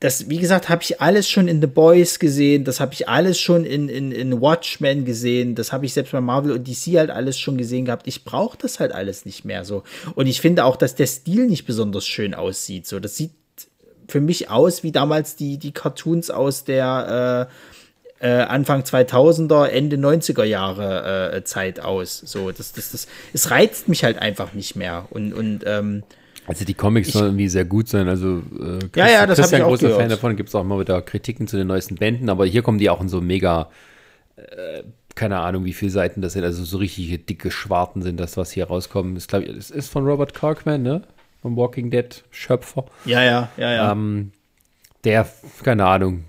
das, 0.00 0.30
wie 0.30 0.38
gesagt, 0.38 0.70
habe 0.70 0.82
ich 0.82 1.02
alles 1.02 1.28
schon 1.28 1.46
in 1.46 1.60
The 1.60 1.66
Boys 1.66 2.18
gesehen, 2.18 2.64
das 2.64 2.80
habe 2.80 2.94
ich 2.94 3.06
alles 3.08 3.38
schon 3.38 3.64
in, 3.64 3.90
in, 3.90 4.12
in 4.12 4.40
Watchmen 4.40 5.04
gesehen, 5.04 5.54
das 5.54 5.72
habe 5.72 5.84
ich 5.84 5.92
selbst 5.92 6.12
bei 6.12 6.22
Marvel 6.22 6.52
und 6.52 6.66
DC 6.66 6.96
halt 6.96 7.10
alles 7.10 7.38
schon 7.38 7.58
gesehen 7.58 7.84
gehabt. 7.84 8.06
Ich 8.06 8.24
brauche 8.24 8.56
das 8.56 8.80
halt 8.80 8.92
alles 8.92 9.26
nicht 9.26 9.44
mehr 9.44 9.66
so. 9.66 9.82
Und 10.14 10.26
ich 10.26 10.40
finde 10.40 10.64
auch, 10.64 10.76
dass 10.76 10.94
der 10.94 11.06
Stil 11.06 11.46
nicht 11.46 11.66
besonders 11.66 12.06
schön 12.06 12.32
aussieht. 12.32 12.86
So, 12.86 12.98
das 12.98 13.16
sieht 13.16 13.32
für 14.08 14.22
mich 14.22 14.48
aus 14.48 14.82
wie 14.82 14.90
damals 14.90 15.36
die, 15.36 15.58
die 15.58 15.72
Cartoons 15.72 16.30
aus 16.30 16.64
der 16.64 17.48
äh, 18.20 18.26
äh, 18.26 18.42
Anfang 18.42 18.82
2000er, 18.82 19.66
Ende 19.66 19.96
90er 19.96 20.44
Jahre 20.44 21.32
äh, 21.32 21.44
Zeit 21.44 21.78
aus. 21.78 22.18
So, 22.18 22.50
das, 22.52 22.72
das, 22.72 22.92
das, 22.92 23.06
es 23.34 23.50
reizt 23.50 23.88
mich 23.88 24.02
halt 24.02 24.18
einfach 24.18 24.54
nicht 24.54 24.76
mehr. 24.76 25.06
Und, 25.10 25.34
und 25.34 25.60
ähm, 25.66 26.04
also 26.50 26.64
die 26.64 26.74
Comics 26.74 27.12
sollen 27.12 27.26
irgendwie 27.26 27.48
sehr 27.48 27.64
gut 27.64 27.88
sein. 27.88 28.08
Also 28.08 28.38
äh, 28.38 28.78
Chris, 28.78 28.90
ja, 28.96 29.08
ja, 29.08 29.26
das 29.26 29.38
Christian, 29.38 29.60
ich 29.60 29.64
auch 29.64 29.68
großer 29.68 29.82
gehört. 29.82 30.00
Fan 30.00 30.10
davon. 30.10 30.36
Gibt 30.36 30.48
es 30.48 30.54
auch 30.56 30.64
mal 30.64 30.80
wieder 30.80 31.00
Kritiken 31.00 31.46
zu 31.46 31.56
den 31.56 31.68
neuesten 31.68 31.94
Bänden, 31.94 32.28
aber 32.28 32.44
hier 32.44 32.62
kommen 32.62 32.78
die 32.78 32.90
auch 32.90 33.00
in 33.00 33.08
so 33.08 33.20
mega, 33.20 33.70
äh, 34.34 34.82
keine 35.14 35.38
Ahnung, 35.38 35.64
wie 35.64 35.72
viele 35.72 35.92
Seiten 35.92 36.22
das 36.22 36.32
sind. 36.32 36.42
Also 36.42 36.64
so 36.64 36.78
richtige 36.78 37.18
dicke 37.18 37.52
Schwarten 37.52 38.02
sind 38.02 38.18
das, 38.18 38.36
was 38.36 38.50
hier 38.50 38.66
rauskommt. 38.66 39.16
Das, 39.16 39.28
glaub 39.28 39.44
ich, 39.44 39.54
das 39.54 39.70
ist 39.70 39.90
von 39.90 40.04
Robert 40.04 40.34
Kirkman, 40.34 40.82
ne? 40.82 41.02
Vom 41.40 41.56
Walking 41.56 41.88
Dead 41.92 42.24
Schöpfer. 42.30 42.84
Ja, 43.04 43.22
ja, 43.22 43.48
ja, 43.56 43.72
ja. 43.72 43.92
Ähm, 43.92 44.32
der, 45.04 45.28
keine 45.62 45.86
Ahnung, 45.86 46.24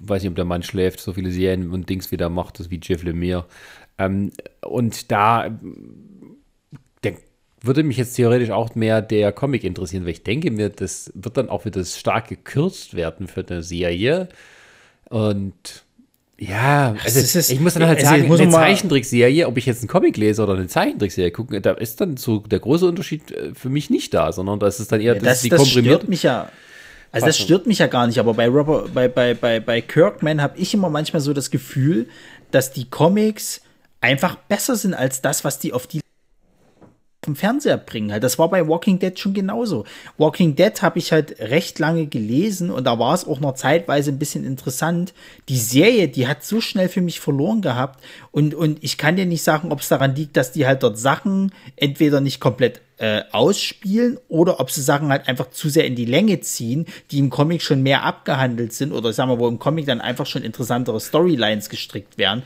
weiß 0.00 0.22
nicht, 0.22 0.30
ob 0.30 0.36
der 0.36 0.46
Mann 0.46 0.62
schläft, 0.62 1.00
so 1.00 1.12
viele 1.12 1.30
Serien 1.30 1.70
und 1.70 1.90
Dings 1.90 2.10
wieder 2.10 2.30
macht, 2.30 2.58
das 2.60 2.70
wie 2.70 2.80
Jeff 2.82 3.02
Lemire. 3.02 3.44
Ähm, 3.98 4.32
und 4.62 5.12
da 5.12 5.50
würde 7.66 7.82
mich 7.82 7.96
jetzt 7.96 8.14
theoretisch 8.14 8.50
auch 8.50 8.74
mehr 8.74 9.02
der 9.02 9.32
Comic 9.32 9.64
interessieren, 9.64 10.04
weil 10.04 10.12
ich 10.12 10.22
denke 10.22 10.50
mir, 10.50 10.68
das 10.68 11.12
wird 11.14 11.36
dann 11.36 11.48
auch 11.48 11.64
wieder 11.64 11.84
stark 11.84 12.28
gekürzt 12.28 12.94
werden 12.94 13.28
für 13.28 13.44
eine 13.46 13.62
Serie. 13.62 14.28
Und 15.08 15.84
ja, 16.36 16.96
also 17.04 17.20
ist, 17.20 17.50
ich 17.50 17.60
muss 17.60 17.74
dann 17.74 17.86
halt 17.86 17.98
also 17.98 18.10
sagen, 18.10 18.32
eine 18.32 18.50
Zeichentrickserie, 18.50 19.46
ob 19.46 19.56
ich 19.56 19.66
jetzt 19.66 19.80
einen 19.80 19.88
Comic 19.88 20.16
lese 20.16 20.42
oder 20.42 20.54
eine 20.54 20.66
Zeichentrickserie 20.66 21.30
gucke, 21.30 21.60
da 21.60 21.72
ist 21.72 22.00
dann 22.00 22.16
so 22.16 22.38
der 22.38 22.58
große 22.58 22.86
Unterschied 22.86 23.30
äh, 23.30 23.54
für 23.54 23.68
mich 23.68 23.88
nicht 23.88 24.12
da, 24.14 24.32
sondern 24.32 24.58
das 24.58 24.80
ist 24.80 24.90
dann 24.90 25.00
eher 25.00 25.14
ja, 25.14 25.20
das, 25.20 25.22
das, 25.22 25.42
die 25.42 25.48
das 25.50 25.68
stört 25.68 26.08
mich 26.08 26.24
ja. 26.24 26.50
Also 27.12 27.26
das 27.26 27.38
stört 27.38 27.68
mich 27.68 27.78
ja 27.78 27.86
gar 27.86 28.08
nicht, 28.08 28.18
aber 28.18 28.34
bei 28.34 28.48
Robert, 28.48 28.92
bei, 28.92 29.06
bei, 29.06 29.34
bei, 29.34 29.60
bei 29.60 29.80
Kirkman 29.80 30.42
habe 30.42 30.58
ich 30.58 30.74
immer 30.74 30.90
manchmal 30.90 31.20
so 31.20 31.32
das 31.32 31.52
Gefühl, 31.52 32.08
dass 32.50 32.72
die 32.72 32.90
Comics 32.90 33.60
einfach 34.00 34.34
besser 34.34 34.74
sind 34.74 34.94
als 34.94 35.22
das, 35.22 35.44
was 35.44 35.60
die 35.60 35.72
auf 35.72 35.86
die 35.86 36.00
vom 37.24 37.36
Fernseher 37.36 37.78
bringen. 37.78 38.12
Halt, 38.12 38.22
das 38.22 38.38
war 38.38 38.48
bei 38.50 38.68
Walking 38.68 38.98
Dead 38.98 39.18
schon 39.18 39.34
genauso. 39.34 39.84
Walking 40.18 40.54
Dead 40.54 40.82
habe 40.82 40.98
ich 40.98 41.12
halt 41.12 41.40
recht 41.40 41.78
lange 41.78 42.06
gelesen 42.06 42.70
und 42.70 42.84
da 42.84 42.98
war 42.98 43.14
es 43.14 43.26
auch 43.26 43.40
noch 43.40 43.54
zeitweise 43.54 44.10
ein 44.10 44.18
bisschen 44.18 44.44
interessant. 44.44 45.14
Die 45.48 45.58
Serie, 45.58 46.08
die 46.08 46.28
hat 46.28 46.44
so 46.44 46.60
schnell 46.60 46.88
für 46.88 47.00
mich 47.00 47.20
verloren 47.20 47.62
gehabt 47.62 48.02
und, 48.30 48.54
und 48.54 48.82
ich 48.82 48.98
kann 48.98 49.16
dir 49.16 49.26
nicht 49.26 49.42
sagen, 49.42 49.72
ob 49.72 49.80
es 49.80 49.88
daran 49.88 50.14
liegt, 50.14 50.36
dass 50.36 50.52
die 50.52 50.66
halt 50.66 50.82
dort 50.82 50.98
Sachen 50.98 51.52
entweder 51.76 52.20
nicht 52.20 52.40
komplett 52.40 52.80
äh, 52.96 53.22
ausspielen 53.32 54.18
oder 54.28 54.60
ob 54.60 54.70
sie 54.70 54.82
Sachen 54.82 55.08
halt 55.08 55.26
einfach 55.26 55.50
zu 55.50 55.68
sehr 55.68 55.84
in 55.84 55.96
die 55.96 56.04
Länge 56.04 56.40
ziehen, 56.40 56.86
die 57.10 57.18
im 57.18 57.28
Comic 57.28 57.60
schon 57.62 57.82
mehr 57.82 58.04
abgehandelt 58.04 58.72
sind 58.72 58.92
oder 58.92 59.12
sagen 59.12 59.30
wir, 59.30 59.40
wo 59.40 59.48
im 59.48 59.58
Comic 59.58 59.86
dann 59.86 60.00
einfach 60.00 60.26
schon 60.26 60.42
interessantere 60.42 61.00
Storylines 61.00 61.68
gestrickt 61.68 62.18
werden 62.18 62.44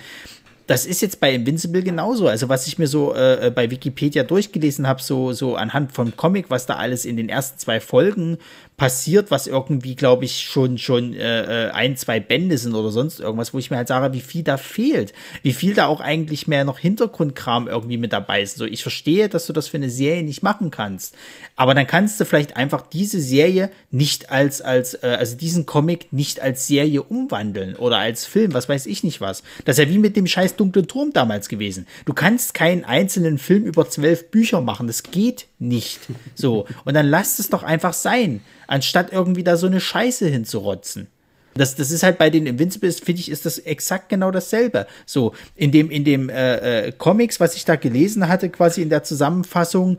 das 0.68 0.84
ist 0.84 1.00
jetzt 1.00 1.18
bei 1.18 1.34
Invincible 1.34 1.82
genauso. 1.82 2.28
Also 2.28 2.50
was 2.50 2.66
ich 2.66 2.78
mir 2.78 2.86
so 2.86 3.14
äh, 3.14 3.50
bei 3.54 3.70
Wikipedia 3.70 4.22
durchgelesen 4.22 4.86
habe, 4.86 5.02
so, 5.02 5.32
so 5.32 5.56
anhand 5.56 5.92
vom 5.92 6.14
Comic, 6.14 6.50
was 6.50 6.66
da 6.66 6.74
alles 6.74 7.06
in 7.06 7.16
den 7.16 7.30
ersten 7.30 7.58
zwei 7.58 7.80
Folgen 7.80 8.36
passiert, 8.78 9.32
was 9.32 9.48
irgendwie, 9.48 9.96
glaube 9.96 10.24
ich, 10.24 10.44
schon, 10.44 10.78
schon 10.78 11.12
äh, 11.12 11.66
äh, 11.66 11.70
ein, 11.72 11.96
zwei 11.96 12.20
Bände 12.20 12.56
sind 12.56 12.76
oder 12.76 12.90
sonst 12.90 13.18
irgendwas, 13.18 13.52
wo 13.52 13.58
ich 13.58 13.72
mir 13.72 13.76
halt 13.76 13.88
sage, 13.88 14.14
wie 14.14 14.20
viel 14.20 14.44
da 14.44 14.56
fehlt. 14.56 15.12
Wie 15.42 15.52
viel 15.52 15.74
da 15.74 15.86
auch 15.86 16.00
eigentlich 16.00 16.46
mehr 16.46 16.64
noch 16.64 16.78
Hintergrundkram 16.78 17.66
irgendwie 17.66 17.96
mit 17.98 18.12
dabei 18.12 18.40
ist. 18.40 18.56
So, 18.56 18.64
ich 18.64 18.82
verstehe, 18.82 19.28
dass 19.28 19.46
du 19.46 19.52
das 19.52 19.66
für 19.66 19.78
eine 19.78 19.90
Serie 19.90 20.22
nicht 20.22 20.44
machen 20.44 20.70
kannst. 20.70 21.16
Aber 21.56 21.74
dann 21.74 21.88
kannst 21.88 22.20
du 22.20 22.24
vielleicht 22.24 22.56
einfach 22.56 22.86
diese 22.86 23.20
Serie 23.20 23.70
nicht 23.90 24.30
als, 24.30 24.62
als, 24.62 24.94
äh, 24.94 25.16
also 25.18 25.36
diesen 25.36 25.66
Comic 25.66 26.12
nicht 26.12 26.40
als 26.40 26.68
Serie 26.68 27.02
umwandeln 27.02 27.74
oder 27.74 27.98
als 27.98 28.26
Film, 28.26 28.54
was 28.54 28.68
weiß 28.68 28.86
ich 28.86 29.02
nicht 29.02 29.20
was. 29.20 29.42
Das 29.64 29.76
ist 29.76 29.84
ja 29.84 29.90
wie 29.90 29.98
mit 29.98 30.14
dem 30.14 30.28
scheiß 30.28 30.54
dunklen 30.54 30.86
Turm 30.86 31.12
damals 31.12 31.48
gewesen. 31.48 31.88
Du 32.04 32.14
kannst 32.14 32.54
keinen 32.54 32.84
einzelnen 32.84 33.38
Film 33.38 33.64
über 33.64 33.90
zwölf 33.90 34.30
Bücher 34.30 34.60
machen. 34.60 34.86
Das 34.86 35.02
geht 35.02 35.48
nicht. 35.58 35.98
So. 36.36 36.66
Und 36.84 36.94
dann 36.94 37.08
lass 37.08 37.40
es 37.40 37.50
doch 37.50 37.64
einfach 37.64 37.92
sein 37.92 38.40
anstatt 38.68 39.12
irgendwie 39.12 39.42
da 39.42 39.56
so 39.56 39.66
eine 39.66 39.80
Scheiße 39.80 40.28
hinzurotzen. 40.28 41.08
Das, 41.54 41.74
das 41.74 41.90
ist 41.90 42.04
halt 42.04 42.18
bei 42.18 42.30
den 42.30 42.46
Invincibles, 42.46 43.00
finde 43.00 43.20
ich, 43.20 43.30
ist 43.30 43.44
das 43.44 43.58
exakt 43.58 44.08
genau 44.08 44.30
dasselbe. 44.30 44.86
So, 45.06 45.34
in 45.56 45.72
dem, 45.72 45.90
in 45.90 46.04
dem 46.04 46.28
äh, 46.28 46.86
äh, 46.86 46.92
Comics, 46.92 47.40
was 47.40 47.56
ich 47.56 47.64
da 47.64 47.74
gelesen 47.74 48.28
hatte, 48.28 48.48
quasi 48.48 48.80
in 48.80 48.90
der 48.90 49.02
Zusammenfassung, 49.02 49.98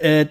äh, 0.00 0.26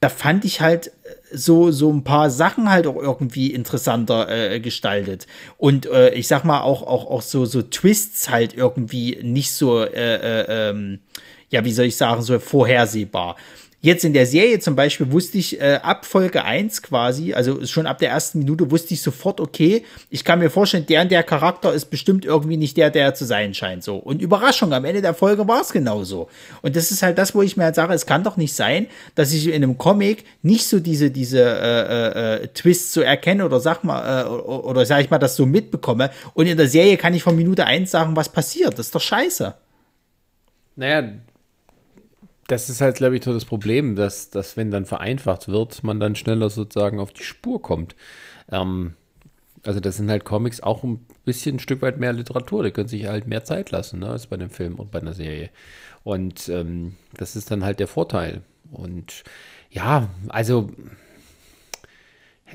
da 0.00 0.08
fand 0.08 0.44
ich 0.44 0.60
halt 0.60 0.92
so, 1.32 1.70
so 1.70 1.92
ein 1.92 2.04
paar 2.04 2.30
Sachen 2.30 2.70
halt 2.70 2.86
auch 2.86 2.96
irgendwie 2.96 3.52
interessanter 3.52 4.28
äh, 4.28 4.60
gestaltet. 4.60 5.26
Und 5.58 5.86
äh, 5.86 6.14
ich 6.14 6.28
sag 6.28 6.44
mal, 6.44 6.60
auch, 6.60 6.82
auch, 6.82 7.10
auch 7.10 7.22
so, 7.22 7.44
so 7.44 7.62
Twists 7.62 8.30
halt 8.30 8.54
irgendwie 8.54 9.18
nicht 9.22 9.52
so, 9.52 9.82
äh, 9.82 9.90
äh, 9.90 10.70
ähm, 10.70 11.00
ja, 11.50 11.64
wie 11.64 11.72
soll 11.72 11.86
ich 11.86 11.96
sagen, 11.96 12.22
so 12.22 12.38
vorhersehbar. 12.38 13.36
Jetzt 13.82 14.04
in 14.04 14.14
der 14.14 14.26
Serie 14.26 14.58
zum 14.58 14.74
Beispiel 14.74 15.12
wusste 15.12 15.36
ich 15.36 15.60
äh, 15.60 15.78
ab 15.82 16.06
Folge 16.06 16.44
1 16.44 16.82
quasi, 16.82 17.34
also 17.34 17.64
schon 17.66 17.86
ab 17.86 17.98
der 17.98 18.08
ersten 18.08 18.38
Minute 18.38 18.70
wusste 18.70 18.94
ich 18.94 19.02
sofort, 19.02 19.38
okay, 19.38 19.84
ich 20.08 20.24
kann 20.24 20.38
mir 20.38 20.50
vorstellen, 20.50 20.86
der 20.86 21.02
und 21.02 21.12
der 21.12 21.22
Charakter 21.22 21.72
ist 21.72 21.84
bestimmt 21.86 22.24
irgendwie 22.24 22.56
nicht 22.56 22.76
der, 22.78 22.90
der 22.90 23.14
zu 23.14 23.26
sein 23.26 23.52
scheint. 23.52 23.84
So. 23.84 23.96
Und 23.96 24.22
Überraschung, 24.22 24.72
am 24.72 24.84
Ende 24.86 25.02
der 25.02 25.14
Folge 25.14 25.46
war 25.46 25.60
es 25.60 25.72
genauso. 25.72 26.28
Und 26.62 26.74
das 26.74 26.90
ist 26.90 27.02
halt 27.02 27.18
das, 27.18 27.34
wo 27.34 27.42
ich 27.42 27.56
mir 27.56 27.64
halt 27.64 27.74
sage, 27.74 27.92
es 27.92 28.06
kann 28.06 28.24
doch 28.24 28.38
nicht 28.38 28.54
sein, 28.54 28.86
dass 29.14 29.32
ich 29.32 29.46
in 29.46 29.54
einem 29.54 29.76
Comic 29.76 30.24
nicht 30.42 30.66
so 30.66 30.80
diese, 30.80 31.10
diese 31.10 31.42
äh, 31.42 32.34
äh, 32.40 32.42
äh 32.42 32.48
Twists 32.48 32.94
so 32.94 33.02
erkenne 33.02 33.44
oder 33.44 33.60
sag 33.60 33.84
mal, 33.84 34.24
äh, 34.24 34.28
oder, 34.28 34.86
sag 34.86 35.02
ich 35.02 35.10
mal, 35.10 35.18
das 35.18 35.36
so 35.36 35.44
mitbekomme. 35.44 36.10
Und 36.32 36.46
in 36.46 36.56
der 36.56 36.68
Serie 36.68 36.96
kann 36.96 37.12
ich 37.12 37.22
von 37.22 37.36
Minute 37.36 37.66
1 37.66 37.90
sagen, 37.90 38.16
was 38.16 38.30
passiert. 38.30 38.78
Das 38.78 38.86
ist 38.86 38.94
doch 38.94 39.00
scheiße. 39.00 39.54
Naja, 40.76 41.08
das 42.48 42.70
ist 42.70 42.80
halt, 42.80 42.96
glaube 42.96 43.16
ich, 43.16 43.24
so 43.24 43.32
das 43.32 43.44
Problem, 43.44 43.96
dass, 43.96 44.30
dass 44.30 44.56
wenn 44.56 44.70
dann 44.70 44.84
vereinfacht 44.84 45.48
wird, 45.48 45.82
man 45.82 46.00
dann 46.00 46.14
schneller 46.14 46.50
sozusagen 46.50 47.00
auf 47.00 47.12
die 47.12 47.24
Spur 47.24 47.60
kommt. 47.60 47.96
Ähm, 48.50 48.94
also 49.64 49.80
das 49.80 49.96
sind 49.96 50.10
halt 50.10 50.24
Comics 50.24 50.60
auch 50.60 50.84
ein 50.84 51.04
bisschen 51.24 51.56
ein 51.56 51.60
Stück 51.60 51.82
weit 51.82 51.98
mehr 51.98 52.12
Literatur. 52.12 52.62
Die 52.62 52.70
können 52.70 52.88
sich 52.88 53.06
halt 53.06 53.26
mehr 53.26 53.44
Zeit 53.44 53.70
lassen, 53.72 53.98
ne, 54.00 54.08
als 54.10 54.28
bei 54.28 54.36
dem 54.36 54.50
Film 54.50 54.76
und 54.76 54.90
bei 54.92 55.00
einer 55.00 55.14
Serie. 55.14 55.50
Und 56.04 56.48
ähm, 56.48 56.94
das 57.14 57.34
ist 57.34 57.50
dann 57.50 57.64
halt 57.64 57.80
der 57.80 57.88
Vorteil. 57.88 58.42
Und 58.70 59.24
ja, 59.70 60.08
also 60.28 60.70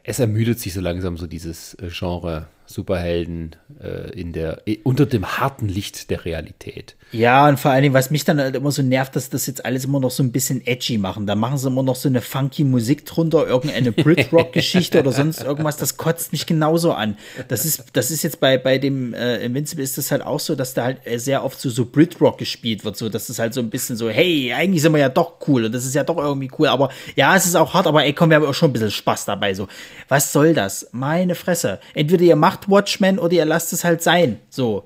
es 0.03 0.19
ermüdet 0.19 0.59
sich 0.59 0.73
so 0.73 0.79
langsam 0.79 1.17
so 1.17 1.27
dieses 1.27 1.73
äh, 1.75 1.89
Genre 1.89 2.47
Superhelden 2.71 3.55
äh, 3.81 4.11
in 4.19 4.33
der, 4.33 4.61
unter 4.83 5.05
dem 5.05 5.37
harten 5.37 5.67
Licht 5.67 6.09
der 6.09 6.25
Realität. 6.25 6.95
Ja, 7.11 7.49
und 7.49 7.59
vor 7.59 7.71
allen 7.71 7.83
Dingen, 7.83 7.93
was 7.93 8.09
mich 8.09 8.23
dann 8.23 8.39
halt 8.39 8.55
immer 8.55 8.71
so 8.71 8.81
nervt, 8.81 9.15
dass 9.15 9.29
das 9.29 9.45
jetzt 9.45 9.65
alles 9.65 9.83
immer 9.83 9.99
noch 9.99 10.11
so 10.11 10.23
ein 10.23 10.31
bisschen 10.31 10.65
edgy 10.65 10.97
machen. 10.97 11.27
Da 11.27 11.35
machen 11.35 11.57
sie 11.57 11.67
immer 11.67 11.83
noch 11.83 11.95
so 11.95 12.07
eine 12.07 12.21
funky 12.21 12.63
Musik 12.63 13.05
drunter, 13.05 13.45
irgendeine 13.45 13.91
Brit-Rock-Geschichte 13.91 15.01
oder 15.01 15.11
sonst 15.11 15.43
irgendwas. 15.43 15.75
Das 15.75 15.97
kotzt 15.97 16.31
mich 16.31 16.45
genauso 16.45 16.93
an. 16.93 17.17
Das 17.49 17.65
ist, 17.65 17.83
das 17.93 18.11
ist 18.11 18.23
jetzt 18.23 18.39
bei, 18.39 18.57
bei 18.57 18.77
dem 18.77 19.13
äh, 19.13 19.43
Invincible 19.43 19.83
ist 19.83 19.97
das 19.97 20.11
halt 20.11 20.21
auch 20.21 20.39
so, 20.39 20.55
dass 20.55 20.73
da 20.73 20.85
halt 20.85 20.99
sehr 21.15 21.43
oft 21.43 21.59
so, 21.59 21.69
so 21.69 21.85
Brit-Rock 21.85 22.37
gespielt 22.37 22.85
wird. 22.85 22.95
So, 22.95 23.09
dass 23.09 23.27
das 23.27 23.39
halt 23.39 23.53
so 23.53 23.59
ein 23.59 23.69
bisschen 23.69 23.97
so, 23.97 24.09
hey, 24.09 24.53
eigentlich 24.53 24.81
sind 24.81 24.93
wir 24.93 24.99
ja 24.99 25.09
doch 25.09 25.33
cool 25.47 25.65
und 25.65 25.73
das 25.73 25.85
ist 25.85 25.95
ja 25.95 26.05
doch 26.05 26.17
irgendwie 26.17 26.49
cool. 26.57 26.67
Aber 26.67 26.91
ja, 27.17 27.35
es 27.35 27.45
ist 27.45 27.55
auch 27.55 27.73
hart, 27.73 27.87
aber 27.87 28.05
ey, 28.05 28.13
komm, 28.13 28.29
wir 28.29 28.37
haben 28.37 28.45
auch 28.45 28.53
schon 28.53 28.69
ein 28.69 28.73
bisschen 28.73 28.91
Spaß 28.91 29.25
dabei. 29.25 29.53
So, 29.53 29.67
was 30.07 30.31
soll 30.31 30.53
das? 30.53 30.87
Meine 30.93 31.35
Fresse. 31.35 31.79
Entweder 31.93 32.23
ihr 32.23 32.35
macht 32.37 32.60
Watchmen 32.69 33.19
oder 33.19 33.33
ihr 33.33 33.45
lasst 33.45 33.73
es 33.73 33.83
halt 33.83 34.01
sein. 34.01 34.39
So. 34.49 34.83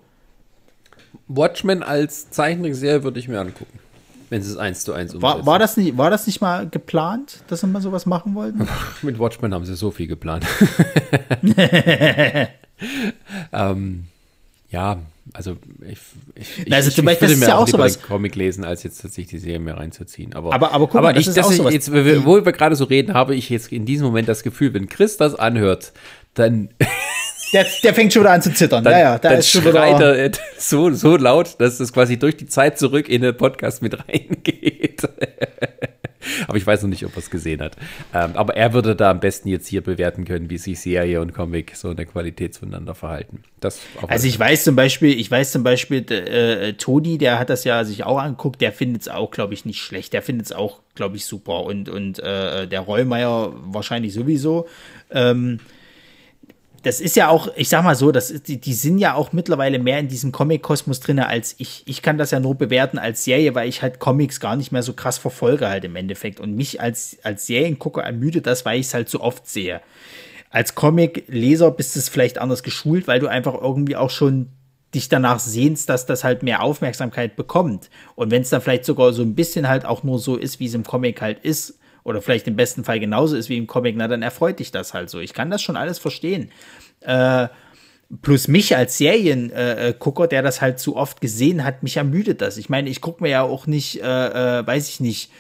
Watchmen 1.28 1.84
als 1.84 2.30
Zeichentrickserie 2.30 3.04
würde 3.04 3.20
ich 3.20 3.28
mir 3.28 3.40
angucken. 3.40 3.80
Wenn 4.30 4.42
sie 4.42 4.52
es 4.52 4.58
eins 4.58 4.84
zu 4.84 4.94
eins 4.94 5.14
umsetzen. 5.14 5.22
War, 5.22 5.46
war, 5.46 5.60
das 5.60 5.78
nicht, 5.78 5.98
war 5.98 6.10
das 6.10 6.26
nicht 6.26 6.42
mal 6.42 6.68
geplant, 6.68 7.44
dass 7.48 7.62
sie 7.62 7.68
mal 7.68 7.82
sowas 7.82 8.06
machen 8.06 8.34
wollten? 8.34 8.68
Mit 9.04 9.20
Watchmen 9.20 9.54
haben 9.54 9.66
sie 9.66 9.76
so 9.76 9.92
viel 9.92 10.08
geplant. 10.08 10.46
ähm, 13.54 14.06
ja, 14.70 14.98
also 15.34 15.58
ich, 15.82 16.00
ich, 16.36 16.74
also 16.74 16.90
ich, 16.90 16.98
ich, 16.98 17.04
ich 17.04 17.22
würde 17.22 17.36
mir 17.36 17.48
ja 17.48 17.58
auch 17.58 17.68
sowas 17.68 18.02
Comic 18.02 18.36
lesen, 18.36 18.64
als 18.64 18.84
jetzt 18.84 19.02
tatsächlich 19.02 19.28
die 19.28 19.38
Serie 19.40 19.60
mehr 19.60 19.78
reinzuziehen. 19.78 20.34
Aber, 20.34 20.54
aber, 20.54 20.72
aber, 20.72 20.88
guck 20.88 20.98
aber 20.98 21.14
mal, 21.14 21.20
ich, 21.20 21.26
das 21.26 21.52
ist 21.52 21.72
jetzt, 21.72 21.92
wo 21.92 22.46
wir 22.46 22.52
gerade 22.52 22.76
so 22.76 22.86
reden, 22.86 23.14
habe 23.14 23.36
ich 23.36 23.50
jetzt 23.50 23.72
in 23.72 23.86
diesem 23.86 24.06
Moment 24.08 24.28
das 24.28 24.44
Gefühl, 24.44 24.74
wenn 24.74 24.88
Chris 24.88 25.18
das 25.18 25.36
anhört, 25.36 25.94
dann 26.34 26.70
der, 27.54 27.66
der 27.84 27.94
fängt 27.94 28.14
schon 28.14 28.24
wieder 28.24 28.32
an 28.32 28.42
zu 28.42 28.54
zittern. 28.54 28.84
Dann, 28.84 28.94
ja, 28.94 29.00
ja, 29.00 29.20
da 29.20 29.30
dann 29.30 29.40
ist 29.40 29.50
schon 29.50 29.62
schreit 29.62 29.96
wieder 29.96 30.18
er 30.18 30.32
so, 30.58 30.92
so 30.92 31.18
laut, 31.18 31.56
dass 31.60 31.80
es 31.80 31.94
quasi 31.94 32.18
durch 32.18 32.38
die 32.38 32.48
Zeit 32.48 32.78
zurück 32.78 33.10
in 33.10 33.22
den 33.22 33.36
Podcast 33.36 33.82
mit 33.82 33.98
reingeht. 34.08 35.08
aber 36.48 36.58
ich 36.58 36.66
weiß 36.66 36.84
noch 36.84 36.90
nicht, 36.90 37.06
ob 37.06 37.14
er 37.14 37.20
es 37.20 37.30
gesehen 37.30 37.62
hat. 37.62 37.76
Ähm, 38.14 38.32
aber 38.36 38.56
er 38.56 38.74
würde 38.74 38.96
da 38.96 39.12
am 39.12 39.20
besten 39.20 39.50
jetzt 39.50 39.68
hier 39.68 39.82
bewerten 39.82 40.26
können, 40.26 40.50
wie 40.50 40.58
sich 40.58 40.80
Serie 40.80 41.22
und 41.22 41.34
Comic 41.34 41.76
so 41.76 41.92
in 41.92 41.98
der 41.98 42.06
Qualität 42.06 42.54
zueinander 42.54 42.96
verhalten. 42.96 43.44
Das 43.60 43.82
also 44.08 44.28
ich 44.28 44.40
weiß 44.40 44.64
zum 44.64 44.76
Beispiel, 44.76 45.18
ich 45.18 45.30
weiß 45.30 45.52
zum 45.52 45.64
Beispiel, 45.64 46.10
äh, 46.12 46.74
Toni, 46.74 47.18
der 47.18 47.40
hat 47.40 47.50
das 47.50 47.64
ja 47.64 47.84
sich 47.84 48.04
auch 48.04 48.18
angeguckt, 48.18 48.62
der 48.62 48.72
findet 48.72 49.04
es 49.04 49.08
auch, 49.08 49.32
glaube 49.32 49.54
ich, 49.54 49.66
nicht 49.66 49.82
schlecht. 49.82 50.14
Der 50.14 50.22
findet 50.22 50.48
es 50.48 50.52
auch, 50.52 50.82
glaube 50.96 51.16
ich, 51.16 51.26
super. 51.26 51.64
Und, 51.64 51.90
und 51.90 52.20
äh, 52.20 52.68
der 52.68 52.82
Rollmeier 52.82 53.54
wahrscheinlich 53.66 54.14
sowieso. 54.14 54.68
Ähm, 55.12 55.60
das 56.86 57.02
ist 57.02 57.16
ja 57.16 57.30
auch, 57.30 57.48
ich 57.56 57.68
sag 57.68 57.84
mal 57.84 57.96
so, 57.96 58.12
das 58.12 58.30
ist, 58.30 58.48
die, 58.48 58.62
die 58.62 58.76
sind 58.76 59.00
ja 59.00 59.16
auch 59.16 59.34
mittlerweile 59.34 59.80
mehr 59.80 59.98
in 59.98 60.08
diesem 60.08 60.32
Comic-Kosmos 60.32 61.00
drin 61.00 61.20
als 61.20 61.56
ich. 61.58 61.82
Ich 61.88 62.04
kann 62.04 62.20
das 62.20 62.30
ja 62.30 62.40
nur 62.40 62.54
bewerten 62.54 63.00
als 63.00 63.24
Serie, 63.24 63.56
weil 63.56 63.68
ich 63.68 63.82
halt 63.82 63.98
Comics 63.98 64.40
gar 64.40 64.56
nicht 64.56 64.72
mehr 64.72 64.84
so 64.84 64.94
krass 64.94 65.18
verfolge 65.18 65.68
halt 65.68 65.84
im 65.84 65.96
Endeffekt. 65.96 66.40
Und 66.40 66.56
mich 66.56 66.80
als, 66.80 67.18
als 67.24 67.48
Seriengucker 67.48 68.04
ermüdet 68.04 68.46
das, 68.46 68.66
weil 68.66 68.80
ich 68.80 68.86
es 68.86 68.94
halt 68.94 69.10
so 69.10 69.20
oft 69.22 69.48
sehe. 69.48 69.82
Als 70.52 70.76
Comic-Leser 70.76 71.72
bist 71.72 71.96
du 71.96 72.00
es 72.00 72.08
vielleicht 72.08 72.38
anders 72.38 72.62
geschult, 72.62 73.08
weil 73.08 73.20
du 73.20 73.28
einfach 73.28 73.56
irgendwie 73.60 73.96
auch 73.96 74.12
schon 74.12 74.50
dich 74.94 75.10
danach 75.10 75.40
sehnst, 75.40 75.90
dass 75.90 76.06
das 76.06 76.24
halt 76.24 76.44
mehr 76.44 76.62
Aufmerksamkeit 76.62 77.36
bekommt. 77.36 77.90
Und 78.14 78.30
wenn 78.30 78.44
es 78.44 78.52
dann 78.52 78.62
vielleicht 78.62 78.86
sogar 78.86 79.12
so 79.12 79.24
ein 79.24 79.34
bisschen 79.34 79.68
halt 79.68 79.86
auch 79.86 80.04
nur 80.04 80.20
so 80.20 80.36
ist, 80.36 80.60
wie 80.60 80.68
es 80.68 80.76
im 80.76 80.84
Comic 80.84 81.20
halt 81.20 81.40
ist, 81.40 81.80
oder 82.06 82.22
vielleicht 82.22 82.48
im 82.48 82.56
besten 82.56 82.86
Fall 82.86 83.02
genauso 83.02 83.36
ist 83.36 83.50
wie 83.50 83.58
im 83.58 83.68
Comic, 83.68 83.96
na 83.98 84.08
dann 84.08 84.22
erfreut 84.22 84.60
dich 84.60 84.72
das 84.72 84.94
halt 84.94 85.10
so. 85.10 85.20
Ich 85.20 85.34
kann 85.34 85.50
das 85.50 85.62
schon 85.62 85.76
alles 85.76 86.00
verstehen. 86.00 86.52
Äh, 87.02 87.48
plus 88.22 88.48
mich 88.48 88.78
als 88.78 88.98
Seriengucker, 89.00 90.26
äh, 90.26 90.28
der 90.28 90.44
das 90.44 90.62
halt 90.62 90.80
zu 90.80 90.96
oft 90.96 91.20
gesehen 91.20 91.66
hat, 91.66 91.82
mich 91.82 91.98
ermüdet 91.98 92.42
das. 92.42 92.58
Ich 92.58 92.70
meine, 92.70 92.90
ich 92.90 93.02
gucke 93.02 93.24
mir 93.24 93.30
ja 93.30 93.42
auch 93.42 93.66
nicht, 93.66 94.02
äh, 94.02 94.60
äh, 94.60 94.68
weiß 94.68 94.88
ich 94.88 95.00
nicht, 95.00 95.32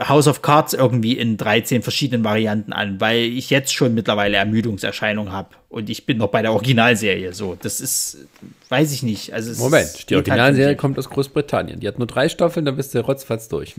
House 0.00 0.28
of 0.28 0.42
Cards 0.42 0.74
irgendwie 0.74 1.14
in 1.18 1.36
13 1.36 1.82
verschiedenen 1.82 2.24
Varianten 2.24 2.72
an, 2.72 3.00
weil 3.00 3.18
ich 3.18 3.50
jetzt 3.50 3.74
schon 3.74 3.94
mittlerweile 3.94 4.36
Ermüdungserscheinungen 4.36 5.32
habe. 5.32 5.50
Und 5.68 5.90
ich 5.90 6.06
bin 6.06 6.18
noch 6.18 6.28
bei 6.28 6.42
der 6.42 6.52
Originalserie. 6.52 7.32
So, 7.32 7.56
das 7.60 7.80
ist, 7.80 8.26
weiß 8.68 8.92
ich 8.92 9.02
nicht. 9.02 9.32
Also 9.32 9.60
Moment, 9.62 10.08
die 10.08 10.14
halt 10.14 10.28
Originalserie 10.28 10.68
halt 10.68 10.78
kommt 10.78 10.98
aus 10.98 11.10
Großbritannien. 11.10 11.80
Die 11.80 11.88
hat 11.88 11.98
nur 11.98 12.06
drei 12.06 12.28
Staffeln, 12.28 12.64
dann 12.64 12.76
bist 12.76 12.94
du 12.94 13.00
rotzfatz 13.00 13.48
durch. 13.48 13.74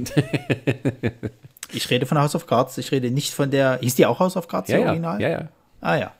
ich 1.73 1.89
rede 1.89 2.05
von 2.05 2.17
House 2.17 2.35
of 2.35 2.47
Cards. 2.47 2.77
Ich 2.77 2.91
rede 2.91 3.09
nicht 3.09 3.33
von 3.33 3.49
der. 3.49 3.79
Hieß 3.81 3.95
die 3.95 4.05
auch 4.05 4.19
House 4.19 4.35
of 4.35 4.47
Cards, 4.47 4.69
ja, 4.69 4.79
Original? 4.79 5.21
Ja, 5.21 5.29
ja. 5.29 5.47
Ah 5.79 5.95
ja. 5.95 6.11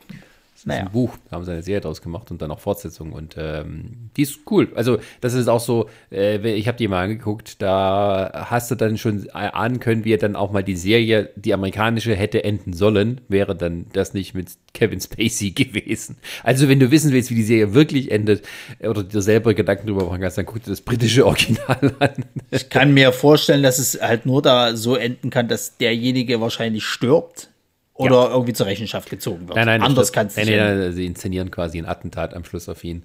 Naja. 0.68 0.81
ein 0.81 0.91
Buch, 0.91 1.18
da 1.30 1.38
haben 1.38 1.45
sie 1.45 1.52
eine 1.52 1.64
Serie 1.64 1.81
draus 1.81 2.02
gemacht 2.02 2.30
und 2.30 2.41
dann 2.41 2.52
auch 2.52 2.60
Fortsetzung 2.60 3.14
und 3.14 3.35
ähm, 3.38 4.10
die 4.18 4.23
ist 4.23 4.39
cool. 4.52 4.69
Also 4.76 4.98
das 5.22 5.34
ist 5.34 5.48
auch 5.48 5.61
so, 5.61 5.89
äh, 6.11 6.38
ich 6.52 6.68
habe 6.68 6.77
die 6.77 6.89
mal 6.89 7.03
angeguckt, 7.03 7.61
da 7.61 8.48
hast 8.49 8.69
du 8.69 8.76
dann 8.76 8.98
schon 8.98 9.30
ahnen 9.30 9.80
können, 9.80 10.03
wie 10.03 10.14
er 10.14 10.18
dann 10.18 10.35
auch 10.35 10.52
mal 10.52 10.64
die 10.64 10.76
Serie, 10.76 11.30
die 11.38 11.53
amerikanische 11.53 12.14
hätte 12.15 12.44
enden 12.44 12.73
sollen, 12.73 13.22
wäre 13.30 13.56
dann 13.56 13.85
das 13.94 14.14
nicht 14.14 14.34
mit 14.34 14.49
Kevin 14.73 14.99
Spacey 14.99 15.52
gewesen. 15.56 16.18
Also 16.44 16.68
wenn 16.68 16.80
du 16.81 16.91
wissen 16.91 17.14
willst, 17.14 17.31
wie 17.31 17.35
die 17.35 17.44
Serie 17.44 17.73
wirklich 17.73 18.11
endet 18.11 18.44
oder 18.81 19.03
dir 19.03 19.22
selber 19.22 19.53
Gedanken 19.53 19.88
drüber 19.88 20.06
machen 20.06 20.19
kannst, 20.19 20.38
dann 20.38 20.45
guck 20.45 20.64
dir 20.64 20.72
das 20.72 20.81
britische 20.81 21.26
Original 21.26 21.95
an. 21.99 22.26
Ich 22.52 22.69
kann 22.69 22.94
mir 22.94 23.14
vorstellen, 23.14 23.64
dass 23.64 23.80
es 23.80 24.02
halt 24.02 24.26
nur 24.26 24.41
da 24.41 24.76
so 24.76 24.95
enden 24.95 25.30
kann, 25.30 25.48
dass 25.48 25.77
derjenige 25.77 26.41
wahrscheinlich 26.41 26.84
stirbt 26.84 27.52
oder 27.98 28.26
ja. 28.26 28.30
irgendwie 28.32 28.53
zur 28.53 28.65
Rechenschaft 28.65 29.10
gezogen 29.10 29.48
wird. 29.48 29.56
Nein, 29.56 29.65
nein, 29.65 29.82
anders 29.82 30.11
kannst 30.11 30.38
du 30.38 30.41
nicht. 30.41 30.56
Nein, 30.56 30.80
nein, 30.80 30.91
sie 30.94 31.06
inszenieren 31.06 31.52
quasi 31.52 31.80
ein 31.80 31.86
Attentat 31.86 32.34
am 32.34 32.45
Schluss 32.45 32.69
auf 32.69 32.84
ihn. 32.84 33.03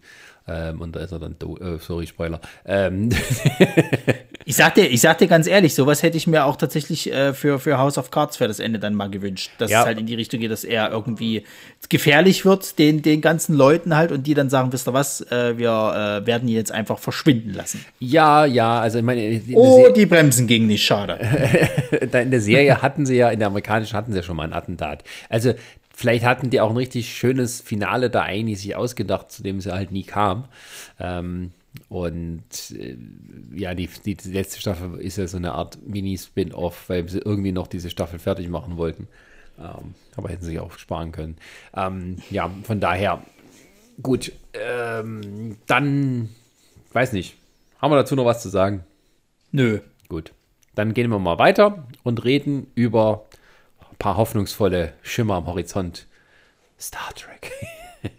Ähm, 0.48 0.80
und 0.80 0.96
da 0.96 1.00
ist 1.00 1.12
er 1.12 1.18
dann, 1.18 1.36
äh, 1.60 1.78
sorry, 1.78 2.06
Spoiler. 2.06 2.40
Ähm. 2.64 3.10
ich, 4.44 4.56
sag 4.56 4.74
dir, 4.74 4.86
ich 4.86 5.00
sag 5.00 5.18
dir 5.18 5.28
ganz 5.28 5.46
ehrlich, 5.46 5.74
sowas 5.74 6.02
hätte 6.02 6.16
ich 6.16 6.26
mir 6.26 6.44
auch 6.44 6.56
tatsächlich 6.56 7.12
äh, 7.12 7.32
für, 7.32 7.58
für 7.58 7.78
House 7.78 7.98
of 7.98 8.10
Cards 8.10 8.36
für 8.36 8.48
das 8.48 8.58
Ende 8.58 8.78
dann 8.78 8.94
mal 8.94 9.08
gewünscht. 9.08 9.50
Dass 9.58 9.70
ja. 9.70 9.80
es 9.80 9.86
halt 9.86 10.00
in 10.00 10.06
die 10.06 10.14
Richtung 10.14 10.40
geht, 10.40 10.50
dass 10.50 10.64
er 10.64 10.90
irgendwie 10.90 11.44
gefährlich 11.88 12.44
wird, 12.44 12.78
den, 12.78 13.02
den 13.02 13.20
ganzen 13.20 13.54
Leuten 13.54 13.96
halt, 13.96 14.10
und 14.10 14.26
die 14.26 14.34
dann 14.34 14.50
sagen, 14.50 14.72
wisst 14.72 14.88
ihr 14.88 14.92
was, 14.92 15.20
äh, 15.30 15.56
wir 15.58 16.22
äh, 16.22 16.26
werden 16.26 16.48
ihn 16.48 16.56
jetzt 16.56 16.72
einfach 16.72 16.98
verschwinden 16.98 17.54
lassen. 17.54 17.84
Ja, 18.00 18.44
ja, 18.44 18.80
also 18.80 18.98
ich 18.98 19.04
meine. 19.04 19.40
Oh, 19.54 19.88
die 19.94 20.06
Bremsen 20.06 20.46
gingen 20.46 20.66
nicht, 20.66 20.84
schade. 20.84 21.18
in 22.12 22.30
der 22.30 22.40
Serie 22.40 22.82
hatten 22.82 23.06
sie 23.06 23.16
ja, 23.16 23.30
in 23.30 23.38
der 23.38 23.48
amerikanischen 23.48 23.96
hatten 23.96 24.12
sie 24.12 24.18
ja 24.18 24.22
schon 24.22 24.36
mal 24.36 24.44
ein 24.44 24.52
Attentat. 24.52 25.04
Also 25.28 25.54
Vielleicht 26.02 26.24
hatten 26.24 26.50
die 26.50 26.60
auch 26.60 26.70
ein 26.70 26.76
richtig 26.76 27.16
schönes 27.16 27.60
Finale 27.60 28.10
da 28.10 28.22
eigentlich 28.22 28.60
sich 28.60 28.74
ausgedacht, 28.74 29.30
zu 29.30 29.44
dem 29.44 29.60
sie 29.60 29.72
halt 29.72 29.92
nie 29.92 30.02
kam. 30.02 30.46
Ähm, 30.98 31.52
und 31.88 32.42
äh, 32.72 32.96
ja, 33.54 33.72
die, 33.72 33.88
die, 34.04 34.16
die, 34.16 34.32
letzte 34.32 34.58
Staffel 34.58 34.98
ist 34.98 35.16
ja 35.16 35.28
so 35.28 35.36
eine 35.36 35.52
Art 35.52 35.78
Mini-Spin-Off, 35.86 36.88
weil 36.88 37.08
sie 37.08 37.20
irgendwie 37.20 37.52
noch 37.52 37.68
diese 37.68 37.88
Staffel 37.88 38.18
fertig 38.18 38.48
machen 38.48 38.78
wollten. 38.78 39.06
Ähm, 39.60 39.94
aber 40.16 40.28
hätten 40.28 40.42
sie 40.42 40.50
sich 40.50 40.58
auch 40.58 40.76
sparen 40.76 41.12
können. 41.12 41.36
Ähm, 41.72 42.16
ja, 42.32 42.50
von 42.64 42.80
daher, 42.80 43.22
gut. 44.02 44.32
Ähm, 44.54 45.56
dann, 45.68 46.30
weiß 46.94 47.12
nicht, 47.12 47.36
haben 47.80 47.92
wir 47.92 47.96
dazu 47.96 48.16
noch 48.16 48.24
was 48.24 48.42
zu 48.42 48.48
sagen? 48.48 48.82
Nö. 49.52 49.78
Gut. 50.08 50.32
Dann 50.74 50.94
gehen 50.94 51.12
wir 51.12 51.20
mal 51.20 51.38
weiter 51.38 51.86
und 52.02 52.24
reden 52.24 52.66
über 52.74 53.24
paar 54.02 54.16
hoffnungsvolle 54.16 54.94
Schimmer 55.02 55.36
am 55.36 55.46
Horizont. 55.46 56.08
Star 56.76 57.14
Trek. 57.14 57.52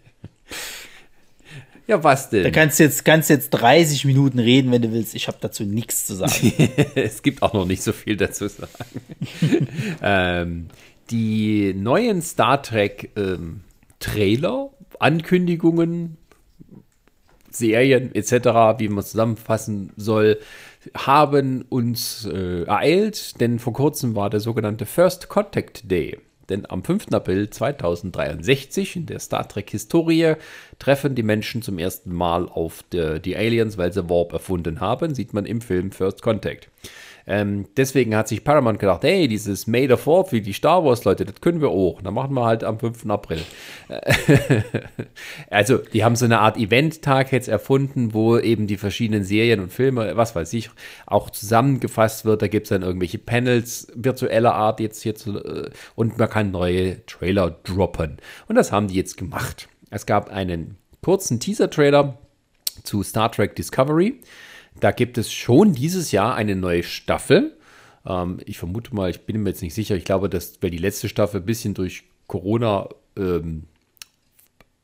ja, 1.86 2.02
was 2.02 2.30
denn? 2.30 2.42
Da 2.42 2.50
kannst 2.50 2.78
du 2.78 2.84
jetzt, 2.84 3.04
kannst 3.04 3.28
jetzt 3.28 3.50
30 3.50 4.06
Minuten 4.06 4.38
reden, 4.38 4.72
wenn 4.72 4.80
du 4.80 4.92
willst. 4.92 5.14
Ich 5.14 5.28
habe 5.28 5.36
dazu 5.42 5.64
nichts 5.64 6.06
zu 6.06 6.14
sagen. 6.14 6.32
es 6.94 7.22
gibt 7.22 7.42
auch 7.42 7.52
noch 7.52 7.66
nicht 7.66 7.82
so 7.82 7.92
viel 7.92 8.16
dazu 8.16 8.48
zu 8.48 8.62
sagen. 8.62 9.68
ähm, 10.02 10.68
die 11.10 11.74
neuen 11.74 12.22
Star 12.22 12.62
Trek 12.62 13.10
ähm, 13.16 13.60
Trailer, 14.00 14.70
Ankündigungen, 15.00 16.16
Serien 17.50 18.14
etc., 18.14 18.78
wie 18.78 18.88
man 18.88 19.04
zusammenfassen 19.04 19.92
soll, 19.98 20.38
haben 20.96 21.62
uns 21.68 22.26
äh, 22.26 22.64
ereilt, 22.64 23.40
denn 23.40 23.58
vor 23.58 23.72
kurzem 23.72 24.14
war 24.14 24.30
der 24.30 24.40
sogenannte 24.40 24.86
First 24.86 25.28
Contact 25.28 25.90
Day. 25.90 26.18
Denn 26.48 26.68
am 26.68 26.84
5. 26.84 27.12
April 27.12 27.48
2063 27.48 28.96
in 28.96 29.06
der 29.06 29.18
Star 29.18 29.48
Trek-Historie 29.48 30.34
treffen 30.78 31.14
die 31.14 31.22
Menschen 31.22 31.62
zum 31.62 31.78
ersten 31.78 32.12
Mal 32.12 32.48
auf 32.48 32.84
die, 32.92 33.20
die 33.20 33.36
Aliens, 33.36 33.78
weil 33.78 33.92
sie 33.92 34.08
Warp 34.08 34.32
erfunden 34.32 34.80
haben, 34.80 35.14
sieht 35.14 35.32
man 35.32 35.46
im 35.46 35.60
Film 35.60 35.90
First 35.90 36.22
Contact. 36.22 36.68
Ähm, 37.26 37.66
deswegen 37.76 38.14
hat 38.14 38.28
sich 38.28 38.44
Paramount 38.44 38.78
gedacht, 38.78 39.02
hey, 39.02 39.28
dieses 39.28 39.66
Made 39.66 39.92
of 39.94 40.06
Warp 40.06 40.32
wie 40.32 40.42
die 40.42 40.52
Star 40.52 40.84
Wars 40.84 41.04
Leute, 41.04 41.24
das 41.24 41.40
können 41.40 41.60
wir 41.60 41.70
auch. 41.70 42.02
Dann 42.02 42.14
machen 42.14 42.34
wir 42.34 42.44
halt 42.44 42.64
am 42.64 42.78
5. 42.78 43.06
April. 43.08 43.40
also, 45.50 45.78
die 45.78 46.04
haben 46.04 46.16
so 46.16 46.26
eine 46.26 46.40
Art 46.40 46.56
Event-Tag 46.58 47.32
jetzt 47.32 47.48
erfunden, 47.48 48.12
wo 48.12 48.38
eben 48.38 48.66
die 48.66 48.76
verschiedenen 48.76 49.24
Serien 49.24 49.60
und 49.60 49.72
Filme, 49.72 50.16
was 50.16 50.36
weiß 50.36 50.52
ich, 50.52 50.70
auch 51.06 51.30
zusammengefasst 51.30 52.24
wird. 52.24 52.42
Da 52.42 52.48
gibt 52.48 52.64
es 52.66 52.68
dann 52.70 52.82
irgendwelche 52.82 53.18
Panels 53.18 53.88
virtueller 53.94 54.54
Art 54.54 54.80
jetzt 54.80 55.02
hier 55.02 55.14
zu, 55.14 55.38
äh, 55.38 55.70
und 55.94 56.18
man 56.18 56.28
kann 56.28 56.50
neue 56.50 57.04
Trailer 57.06 57.50
droppen. 57.50 58.18
Und 58.48 58.56
das 58.56 58.70
haben 58.70 58.88
die 58.88 58.96
jetzt 58.96 59.16
gemacht. 59.16 59.68
Es 59.90 60.06
gab 60.06 60.30
einen 60.30 60.76
kurzen 61.02 61.40
Teaser-Trailer 61.40 62.18
zu 62.82 63.02
Star 63.02 63.30
Trek 63.30 63.56
Discovery. 63.56 64.20
Da 64.80 64.90
gibt 64.90 65.18
es 65.18 65.32
schon 65.32 65.72
dieses 65.72 66.12
Jahr 66.12 66.34
eine 66.34 66.56
neue 66.56 66.82
Staffel. 66.82 67.56
Ähm, 68.06 68.38
ich 68.44 68.58
vermute 68.58 68.94
mal, 68.94 69.10
ich 69.10 69.20
bin 69.20 69.42
mir 69.42 69.50
jetzt 69.50 69.62
nicht 69.62 69.74
sicher. 69.74 69.96
Ich 69.96 70.04
glaube, 70.04 70.28
dass, 70.28 70.62
weil 70.62 70.70
die 70.70 70.78
letzte 70.78 71.08
Staffel 71.08 71.40
ein 71.40 71.46
bisschen 71.46 71.74
durch 71.74 72.04
Corona 72.26 72.88
ähm, 73.16 73.64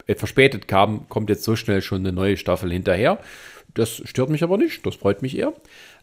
äh, 0.06 0.14
verspätet 0.14 0.68
kam, 0.68 1.08
kommt 1.08 1.30
jetzt 1.30 1.44
so 1.44 1.56
schnell 1.56 1.82
schon 1.82 2.00
eine 2.00 2.12
neue 2.12 2.36
Staffel 2.36 2.72
hinterher. 2.72 3.18
Das 3.74 4.02
stört 4.04 4.30
mich 4.30 4.42
aber 4.42 4.56
nicht, 4.56 4.84
das 4.84 4.96
freut 4.96 5.22
mich 5.22 5.38
eher. 5.38 5.52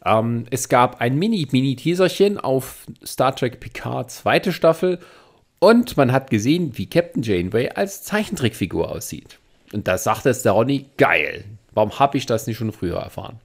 Ähm, 0.04 0.46
es 0.50 0.68
gab 0.68 1.00
ein 1.00 1.18
Mini-Mini-Teaserchen 1.18 2.38
auf 2.38 2.86
Star 3.04 3.36
Trek 3.36 3.60
Picard 3.60 4.10
zweite 4.10 4.52
Staffel 4.52 4.98
und 5.58 5.96
man 5.96 6.12
hat 6.12 6.30
gesehen, 6.30 6.78
wie 6.78 6.88
Captain 6.88 7.22
Janeway 7.22 7.70
als 7.70 8.02
Zeichentrickfigur 8.04 8.90
aussieht. 8.90 9.38
Und 9.72 9.86
da 9.86 9.98
sagte 9.98 10.30
es 10.30 10.42
der 10.42 10.52
Ronny, 10.52 10.86
geil. 10.96 11.44
Warum 11.72 11.98
habe 11.98 12.16
ich 12.16 12.24
das 12.24 12.46
nicht 12.46 12.56
schon 12.56 12.72
früher 12.72 12.98
erfahren? 12.98 13.38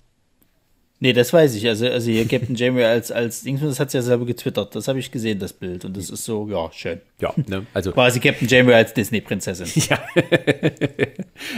Nee, 1.03 1.11
das 1.11 1.33
weiß 1.33 1.55
ich. 1.55 1.67
Also, 1.67 1.85
also 1.87 2.09
hier 2.09 2.25
Captain 2.25 2.55
Jamie 2.55 2.81
als, 2.81 3.11
als 3.11 3.41
Dings, 3.41 3.59
das 3.59 3.77
hat 3.77 3.91
sie 3.91 3.97
ja 3.97 4.01
selber 4.01 4.25
getwittert. 4.25 4.73
Das 4.73 4.87
habe 4.87 4.99
ich 4.99 5.11
gesehen, 5.11 5.37
das 5.37 5.51
Bild. 5.51 5.83
Und 5.83 5.97
das 5.97 6.09
ist 6.09 6.23
so, 6.23 6.47
ja, 6.47 6.71
schön. 6.71 7.01
Ja, 7.19 7.33
ne? 7.35 7.65
also. 7.73 7.91
Quasi 7.93 8.21
Captain 8.21 8.47
Jamie 8.47 8.71
als 8.71 8.93
Disney-Prinzessin. 8.93 9.83
Ja. 9.89 9.99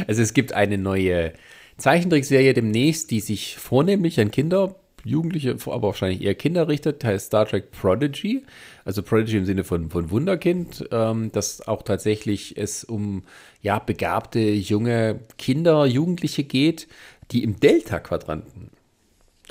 also 0.08 0.24
es 0.24 0.34
gibt 0.34 0.54
eine 0.54 0.80
neue 0.80 1.34
Zeichentrickserie 1.78 2.56
demnächst, 2.56 3.12
die 3.12 3.20
sich 3.20 3.58
vornehmlich 3.58 4.20
an 4.20 4.32
Kinder, 4.32 4.74
Jugendliche, 5.04 5.56
aber 5.68 5.90
wahrscheinlich 5.90 6.24
eher 6.24 6.34
Kinder 6.34 6.68
richtet, 6.68 7.04
heißt 7.04 7.28
Star 7.28 7.46
Trek 7.46 7.70
Prodigy. 7.70 8.42
Also 8.84 9.04
Prodigy 9.04 9.38
im 9.38 9.46
Sinne 9.46 9.64
von, 9.64 9.92
von 9.92 10.10
Wunderkind, 10.10 10.88
ähm, 10.92 11.32
dass 11.32 11.68
auch 11.68 11.84
tatsächlich 11.84 12.58
es 12.58 12.84
um 12.84 13.22
ja, 13.62 13.78
begabte 13.78 14.40
junge 14.40 15.20
Kinder, 15.38 15.86
Jugendliche 15.86 16.44
geht, 16.44 16.88
die 17.30 17.44
im 17.44 17.60
Delta-Quadranten 17.60 18.72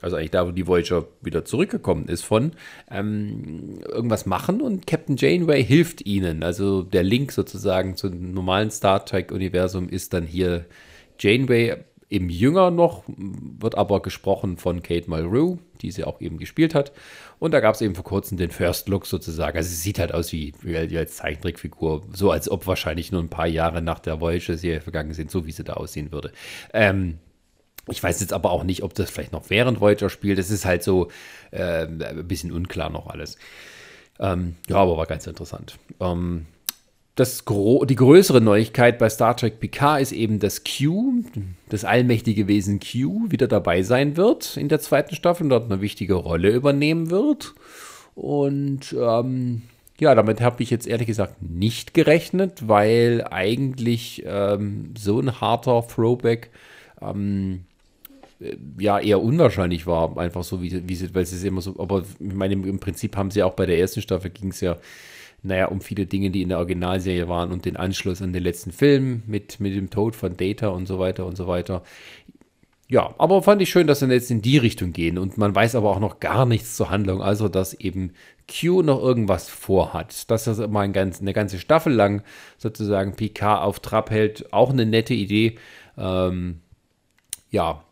also 0.05 0.17
eigentlich 0.17 0.31
da, 0.31 0.47
wo 0.47 0.51
die 0.51 0.67
Voyager 0.67 1.07
wieder 1.23 1.45
zurückgekommen 1.45 2.09
ist 2.09 2.25
von, 2.25 2.53
ähm, 2.91 3.81
irgendwas 3.89 4.27
machen 4.27 4.61
und 4.61 4.87
Captain 4.87 5.17
Janeway 5.17 5.65
hilft 5.65 6.07
ihnen. 6.07 6.43
Also 6.43 6.83
der 6.83 7.03
Link 7.03 7.33
sozusagen 7.33 7.97
zum 7.97 8.33
normalen 8.33 8.71
Star 8.71 9.05
Trek-Universum 9.05 9.89
ist 9.89 10.13
dann 10.13 10.25
hier 10.25 10.67
Janeway 11.19 11.77
im 12.11 12.29
Jünger 12.29 12.71
noch, 12.71 13.03
wird 13.09 13.77
aber 13.77 14.03
gesprochen 14.03 14.57
von 14.57 14.83
Kate 14.83 15.09
Mulgrew, 15.09 15.57
die 15.81 15.91
sie 15.91 16.05
auch 16.05 16.21
eben 16.21 16.39
gespielt 16.39 16.75
hat. 16.75 16.93
Und 17.39 17.53
da 17.53 17.61
gab 17.61 17.75
es 17.75 17.81
eben 17.81 17.95
vor 17.95 18.05
kurzem 18.05 18.39
den 18.39 18.51
First 18.51 18.89
Look 18.89 19.07
sozusagen. 19.07 19.57
Also 19.57 19.71
sie 19.71 19.77
sieht 19.77 19.99
halt 19.99 20.13
aus 20.13 20.33
wie, 20.33 20.53
wie 20.61 20.99
als 20.99 21.17
Zeichentrickfigur, 21.17 22.03
so 22.13 22.31
als 22.31 22.49
ob 22.49 22.67
wahrscheinlich 22.67 23.11
nur 23.11 23.23
ein 23.23 23.31
paar 23.31 23.47
Jahre 23.47 23.83
nach 23.83 23.99
der 23.99 24.21
Voyager-Serie 24.21 24.81
vergangen 24.81 25.15
sind, 25.15 25.31
so 25.31 25.47
wie 25.47 25.53
sie 25.53 25.65
da 25.65 25.73
aussehen 25.75 26.13
würde. 26.13 26.31
Ähm, 26.73 27.19
ich 27.89 28.03
weiß 28.03 28.21
jetzt 28.21 28.33
aber 28.33 28.51
auch 28.51 28.65
nicht, 28.65 28.83
ob 28.83 28.95
das 28.95 29.11
vielleicht 29.11 29.33
noch 29.33 29.51
während 29.51 29.81
Voyager 29.81 30.11
spielt. 30.11 30.39
Das 30.39 30.51
ist 30.51 30.65
halt 30.65 30.83
so 30.83 31.09
äh, 31.51 31.87
ein 31.87 32.27
bisschen 32.27 32.53
unklar 32.53 32.91
noch 32.91 33.09
alles. 33.09 33.37
Ähm, 34.19 34.57
ja, 34.69 34.77
aber 34.77 34.97
war 34.97 35.07
ganz 35.07 35.27
interessant. 35.27 35.79
Ähm, 36.01 36.47
das 37.17 37.45
die 37.45 37.95
größere 37.95 38.41
Neuigkeit 38.41 38.99
bei 38.99 39.09
Star 39.09 39.37
Trek 39.37 39.61
Picard 39.61 40.01
ist 40.01 40.13
eben, 40.13 40.41
dass 40.41 40.63
Q, 40.65 41.23
das 41.69 41.85
allmächtige 41.85 42.49
Wesen 42.49 42.81
Q, 42.81 43.31
wieder 43.31 43.47
dabei 43.47 43.83
sein 43.83 44.17
wird 44.17 44.57
in 44.57 44.69
der 44.69 44.81
zweiten 44.81 45.15
Staffel 45.15 45.45
und 45.45 45.51
dort 45.51 45.71
eine 45.71 45.81
wichtige 45.81 46.15
Rolle 46.15 46.51
übernehmen 46.51 47.11
wird. 47.11 47.55
Und 48.17 48.95
ähm, 48.99 49.63
ja, 50.01 50.15
damit 50.17 50.41
habe 50.41 50.63
ich 50.63 50.71
jetzt 50.71 50.89
ehrlich 50.89 51.07
gesagt 51.07 51.41
nicht 51.41 51.95
gerechnet, 51.95 52.67
weil 52.69 53.25
eigentlich 53.31 54.25
ähm, 54.27 54.93
so 54.99 55.21
ein 55.21 55.41
harter 55.41 55.87
Throwback 55.87 56.51
ähm, 57.01 57.65
ja 58.79 58.99
eher 58.99 59.23
unwahrscheinlich 59.23 59.87
war, 59.87 60.17
einfach 60.19 60.45
so, 60.45 60.63
wie, 60.63 60.89
wie 60.89 60.95
sie, 60.95 61.15
weil 61.15 61.27
sie 61.27 61.37
es 61.37 61.45
immer 61.45 61.61
so, 61.61 61.79
aber 61.79 62.05
ich 62.19 62.35
meine, 62.35 62.55
im 62.55 62.79
Prinzip 62.79 63.17
haben 63.17 63.31
sie 63.31 63.43
auch 63.43 63.55
bei 63.55 63.67
der 63.67 63.79
ersten 63.79 64.03
Staffel 64.03 64.31
ging 64.31 64.51
es 64.51 64.61
ja, 64.61 64.77
naja, 65.43 65.67
um 65.67 65.81
viele 65.81 66.07
Dinge, 66.07 66.31
die 66.31 66.43
in 66.43 66.49
der 66.49 66.59
Originalserie 66.59 67.29
waren 67.29 67.53
und 67.53 67.67
den 67.67 67.77
Anschluss 67.77 68.23
an 68.23 68.33
den 68.33 68.43
letzten 68.43 68.73
Film 68.73 69.23
mit, 69.27 69.61
mit 69.61 69.75
dem 69.75 69.91
Tod 69.91 70.17
von 70.17 70.37
Data 70.37 70.69
und 70.69 70.87
so 70.87 70.99
weiter 70.99 71.27
und 71.27 71.37
so 71.37 71.47
weiter. 71.47 71.83
Ja, 72.89 73.15
aber 73.19 73.43
fand 73.43 73.63
ich 73.63 73.71
schön, 73.71 73.87
dass 73.87 74.01
sie 74.01 74.07
jetzt 74.07 74.31
in 74.31 74.43
die 74.43 74.59
Richtung 74.59 74.93
gehen 74.93 75.17
und 75.19 75.39
man 75.39 75.55
weiß 75.55 75.75
aber 75.75 75.91
auch 75.91 76.01
noch 76.01 76.21
gar 76.21 76.45
nichts 76.47 76.77
zur 76.77 76.91
Handlung, 76.91 77.23
also 77.23 77.49
dass 77.49 77.75
eben 77.75 78.13
Q 78.47 78.83
noch 78.83 79.01
irgendwas 79.01 79.49
vorhat. 79.49 80.31
Dass 80.31 80.45
das 80.45 80.59
mal 80.69 80.83
ein 80.83 80.93
ganz, 80.93 81.21
eine 81.21 81.33
ganze 81.33 81.59
Staffel 81.59 81.93
lang 81.95 82.23
sozusagen 82.59 83.15
PK 83.17 83.63
auf 83.63 83.81
Trab 83.81 84.11
hält, 84.11 84.53
auch 84.53 84.71
eine 84.71 84.85
nette 84.85 85.15
Idee. 85.15 85.57
Ähm, 85.97 86.61
ja, 87.51 87.85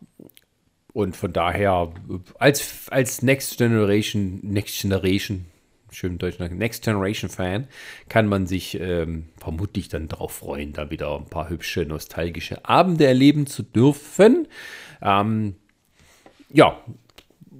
und 0.93 1.15
von 1.15 1.33
daher, 1.33 1.91
als, 2.37 2.87
als 2.89 3.23
Next 3.23 3.57
Generation, 3.57 4.39
Next 4.43 4.79
Generation, 4.79 5.45
schön 5.91 6.19
Deutsch, 6.19 6.39
Next 6.39 6.83
Generation 6.83 7.29
Fan, 7.29 7.67
kann 8.09 8.27
man 8.27 8.45
sich 8.45 8.79
ähm, 8.79 9.29
vermutlich 9.37 9.89
dann 9.89 10.07
darauf 10.07 10.33
freuen, 10.33 10.71
da 10.73 10.91
wieder 10.91 11.15
ein 11.17 11.25
paar 11.25 11.49
hübsche, 11.49 11.85
nostalgische 11.85 12.63
Abende 12.65 13.05
erleben 13.07 13.47
zu 13.47 13.63
dürfen. 13.63 14.47
Ähm, 15.01 15.55
ja, 16.49 16.79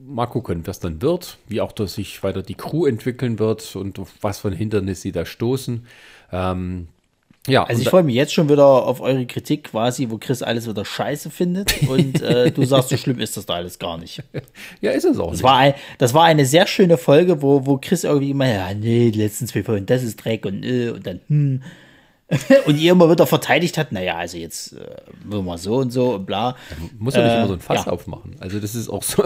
mal 0.06 0.28
gucken, 0.28 0.68
was 0.68 0.80
dann 0.80 1.02
wird, 1.02 1.40
wie 1.48 1.62
auch 1.62 1.72
dass 1.72 1.96
sich 1.96 2.22
weiter 2.22 2.44
die 2.44 2.56
Crew 2.56 2.86
entwickeln 2.86 3.40
wird 3.40 3.76
und 3.76 3.98
auf 3.98 4.14
was 4.22 4.42
für 4.42 4.50
ein 4.50 4.54
Hindernis 4.54 5.02
sie 5.02 5.12
da 5.12 5.26
stoßen. 5.26 5.88
Ähm, 6.32 6.88
Ja, 7.48 7.66
also 7.66 7.82
ich 7.82 7.90
freue 7.90 8.04
mich 8.04 8.16
jetzt 8.16 8.34
schon 8.34 8.48
wieder 8.48 8.66
auf 8.66 9.02
eure 9.02 9.26
Kritik 9.26 9.66
quasi, 9.66 10.10
wo 10.10 10.18
Chris 10.18 10.42
alles 10.42 10.68
wieder 10.68 10.86
scheiße 10.86 11.30
findet 11.30 11.88
und 11.90 12.22
äh, 12.22 12.52
du 12.52 12.64
sagst, 12.66 12.90
so 12.90 12.96
schlimm 12.96 13.20
ist 13.20 13.36
das 13.36 13.46
da 13.46 13.56
alles 13.56 13.80
gar 13.80 13.98
nicht. 13.98 14.24
Ja, 14.80 14.92
ist 14.92 15.04
es 15.04 15.20
auch 15.20 15.32
das 15.32 15.34
nicht. 15.34 15.44
War 15.44 15.58
ein, 15.58 15.74
das 15.98 16.14
war 16.14 16.24
eine 16.24 16.46
sehr 16.46 16.68
schöne 16.68 16.98
Folge, 16.98 17.42
wo, 17.42 17.66
wo 17.66 17.78
Chris 17.78 18.06
irgendwie 18.06 18.32
immer, 18.32 18.48
ja, 18.48 18.74
nee, 18.74 19.12
die 19.12 19.20
letzten 19.20 19.48
zwei 19.48 19.64
Folgen, 19.64 19.86
das 19.86 20.04
ist 20.04 20.24
Dreck 20.24 20.46
und, 20.46 20.64
äh, 20.64 20.92
und 20.92 21.06
dann, 21.06 21.20
hm. 21.28 21.64
und 22.66 22.80
ihr 22.80 22.92
immer 22.92 23.10
wieder 23.10 23.28
verteidigt 23.28 23.78
hat, 23.78 23.92
naja, 23.92 24.16
also 24.16 24.38
jetzt 24.38 24.74
äh, 24.74 25.42
mal 25.42 25.58
so 25.58 25.78
und 25.78 25.92
so 25.92 26.16
und 26.16 26.26
bla. 26.26 26.56
muss 26.98 27.16
man 27.16 27.26
nicht 27.26 27.36
immer 27.36 27.48
so 27.48 27.54
ein 27.54 27.60
äh, 27.60 27.64
Fass 27.64 27.86
ja. 27.86 27.92
aufmachen. 27.92 28.36
Also 28.40 28.60
das 28.60 28.76
ist 28.76 28.90
auch 28.90 29.04
so, 29.04 29.24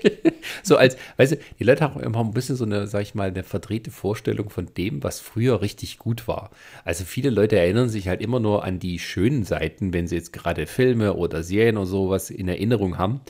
so 0.62 0.76
als, 0.76 0.96
weißt 1.16 1.32
du, 1.32 1.38
die 1.58 1.64
Leute 1.64 1.84
haben 1.84 2.00
immer 2.00 2.20
ein 2.20 2.32
bisschen 2.32 2.56
so 2.56 2.64
eine, 2.64 2.86
sag 2.86 3.02
ich 3.02 3.14
mal, 3.14 3.28
eine 3.28 3.42
verdrehte 3.42 3.90
Vorstellung 3.90 4.50
von 4.50 4.72
dem, 4.74 5.02
was 5.02 5.20
früher 5.20 5.60
richtig 5.60 5.98
gut 5.98 6.28
war. 6.28 6.50
Also 6.84 7.04
viele 7.04 7.30
Leute 7.30 7.58
erinnern 7.58 7.88
sich 7.88 8.08
halt 8.08 8.20
immer 8.20 8.40
nur 8.40 8.64
an 8.64 8.78
die 8.78 8.98
schönen 8.98 9.44
Seiten, 9.44 9.92
wenn 9.92 10.06
sie 10.06 10.16
jetzt 10.16 10.32
gerade 10.32 10.66
Filme 10.66 11.14
oder 11.14 11.42
Serien 11.42 11.76
oder 11.76 11.86
sowas 11.86 12.30
in 12.30 12.48
Erinnerung 12.48 12.98
haben. 12.98 13.20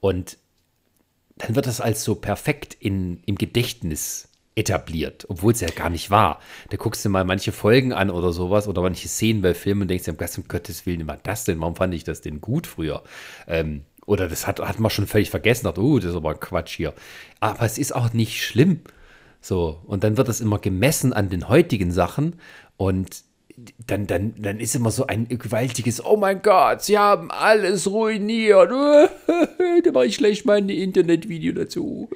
Und 0.00 0.38
dann 1.36 1.56
wird 1.56 1.66
das 1.66 1.80
als 1.80 2.04
so 2.04 2.14
perfekt 2.14 2.76
in, 2.78 3.20
im 3.26 3.36
Gedächtnis 3.36 4.28
etabliert, 4.56 5.26
obwohl 5.28 5.52
es 5.52 5.60
ja 5.60 5.68
gar 5.68 5.90
nicht 5.90 6.10
war. 6.10 6.40
Da 6.70 6.76
guckst 6.76 7.04
du 7.04 7.08
mal 7.08 7.24
manche 7.24 7.52
Folgen 7.52 7.92
an 7.92 8.10
oder 8.10 8.32
sowas 8.32 8.68
oder 8.68 8.82
manche 8.82 9.08
Szenen 9.08 9.42
bei 9.42 9.54
Filmen 9.54 9.82
und 9.82 9.88
denkst 9.88 10.04
dir, 10.04 10.14
um 10.38 10.48
Gottes 10.48 10.86
Willen, 10.86 11.00
immer 11.00 11.18
das 11.22 11.44
denn? 11.44 11.60
Warum 11.60 11.76
fand 11.76 11.94
ich 11.94 12.04
das 12.04 12.20
denn 12.20 12.40
gut 12.40 12.66
früher? 12.66 13.02
Ähm, 13.48 13.82
oder 14.06 14.28
das 14.28 14.46
hat, 14.46 14.60
hat 14.60 14.78
man 14.78 14.90
schon 14.90 15.06
völlig 15.06 15.30
vergessen, 15.30 15.64
dachte, 15.64 15.82
oh, 15.82 15.98
das 15.98 16.10
ist 16.10 16.16
aber 16.16 16.34
Quatsch 16.34 16.76
hier. 16.76 16.94
Aber 17.40 17.62
es 17.62 17.78
ist 17.78 17.94
auch 17.94 18.12
nicht 18.12 18.44
schlimm. 18.44 18.80
So, 19.40 19.80
und 19.86 20.04
dann 20.04 20.16
wird 20.16 20.28
das 20.28 20.40
immer 20.40 20.58
gemessen 20.58 21.12
an 21.12 21.28
den 21.28 21.48
heutigen 21.48 21.90
Sachen 21.90 22.36
und 22.76 23.24
dann, 23.86 24.06
dann, 24.06 24.34
dann 24.36 24.58
ist 24.58 24.74
immer 24.74 24.90
so 24.90 25.06
ein 25.06 25.28
gewaltiges, 25.28 26.04
oh 26.04 26.16
mein 26.16 26.42
Gott, 26.42 26.82
sie 26.82 26.98
haben 26.98 27.30
alles 27.30 27.88
ruiniert. 27.88 28.70
da 29.84 29.92
mache 29.92 30.06
ich 30.06 30.18
gleich 30.18 30.44
mal 30.44 30.58
ein 30.58 30.68
Internetvideo 30.68 31.52
dazu. 31.52 32.08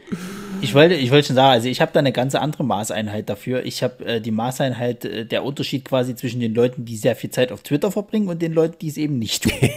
Ich 0.61 0.75
wollte, 0.75 0.95
ich 0.95 1.13
wollte 1.13 1.29
schon 1.29 1.37
sagen, 1.37 1.53
also 1.53 1.69
ich 1.69 1.81
habe 1.81 1.93
da 1.93 2.01
eine 2.01 2.11
ganz 2.11 2.35
andere 2.35 2.65
Maßeinheit 2.65 3.29
dafür. 3.29 3.65
Ich 3.65 3.83
habe 3.85 4.05
äh, 4.05 4.21
die 4.21 4.33
Maßeinheit, 4.33 5.05
äh, 5.05 5.25
der 5.25 5.45
Unterschied 5.45 5.85
quasi 5.85 6.17
zwischen 6.17 6.41
den 6.41 6.55
Leuten, 6.55 6.85
die 6.85 6.97
sehr 6.97 7.15
viel 7.15 7.31
Zeit 7.31 7.53
auf 7.53 7.63
Twitter 7.63 7.93
verbringen 7.93 8.29
und 8.29 8.43
den 8.43 8.53
Leuten, 8.53 8.77
die 8.81 8.89
es 8.89 8.97
eben 8.97 9.19
nicht 9.19 9.45
tun. 9.45 9.53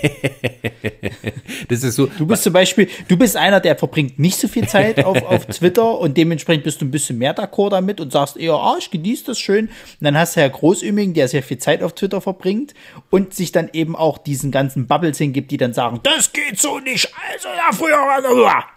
das 1.70 1.84
ist 1.84 1.96
so. 1.96 2.08
Du 2.08 2.26
bist 2.26 2.44
zum 2.44 2.54
Beispiel, 2.54 2.88
du 3.08 3.18
bist 3.18 3.38
einer, 3.38 3.60
der 3.60 3.76
verbringt 3.76 4.18
nicht 4.18 4.38
so 4.38 4.48
viel 4.48 4.68
Zeit 4.68 5.06
auf, 5.06 5.22
auf 5.24 5.46
Twitter 5.48 6.00
und 6.00 6.18
dementsprechend 6.18 6.64
bist 6.64 6.82
du 6.82 6.86
ein 6.86 6.92
bisschen 6.92 7.20
mehr 7.20 7.36
d'accord 7.36 7.70
damit 7.70 8.02
und 8.02 8.12
sagst 8.12 8.38
eher, 8.38 8.54
ah, 8.54 8.76
ich 8.80 8.90
genieße 8.90 9.26
das 9.26 9.40
schön. 9.40 9.68
Und 9.68 9.72
dann 10.02 10.18
hast 10.18 10.36
du 10.36 10.42
Herr 10.42 10.50
Großüming, 10.50 11.14
der 11.14 11.28
sehr 11.28 11.44
viel 11.44 11.51
Zeit 11.58 11.84
auf 11.84 11.94
Twitter 11.94 12.22
verbringt 12.22 12.74
und 13.10 13.34
sich 13.34 13.52
dann 13.52 13.70
eben 13.74 13.96
auch 13.96 14.18
diesen 14.18 14.52
ganzen 14.52 14.88
Bubbles 14.88 15.18
hingibt, 15.18 15.52
die 15.52 15.58
dann 15.58 15.74
sagen, 15.74 16.00
das 16.04 16.34
geht 16.34 16.60
so 16.60 16.80
nicht, 16.80 17.12
also 17.32 17.48
ja, 17.50 17.72
früher 17.72 17.98
war 17.98 18.22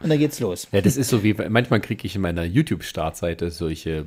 Und 0.00 0.08
dann 0.08 0.18
geht's 0.18 0.40
los. 0.40 0.68
Ja, 0.72 0.80
das 0.80 0.96
ist 0.96 1.08
so 1.08 1.22
wie, 1.22 1.34
manchmal 1.34 1.80
kriege 1.80 2.06
ich 2.06 2.14
in 2.14 2.22
meiner 2.22 2.44
YouTube-Startseite 2.44 3.50
solche 3.50 4.04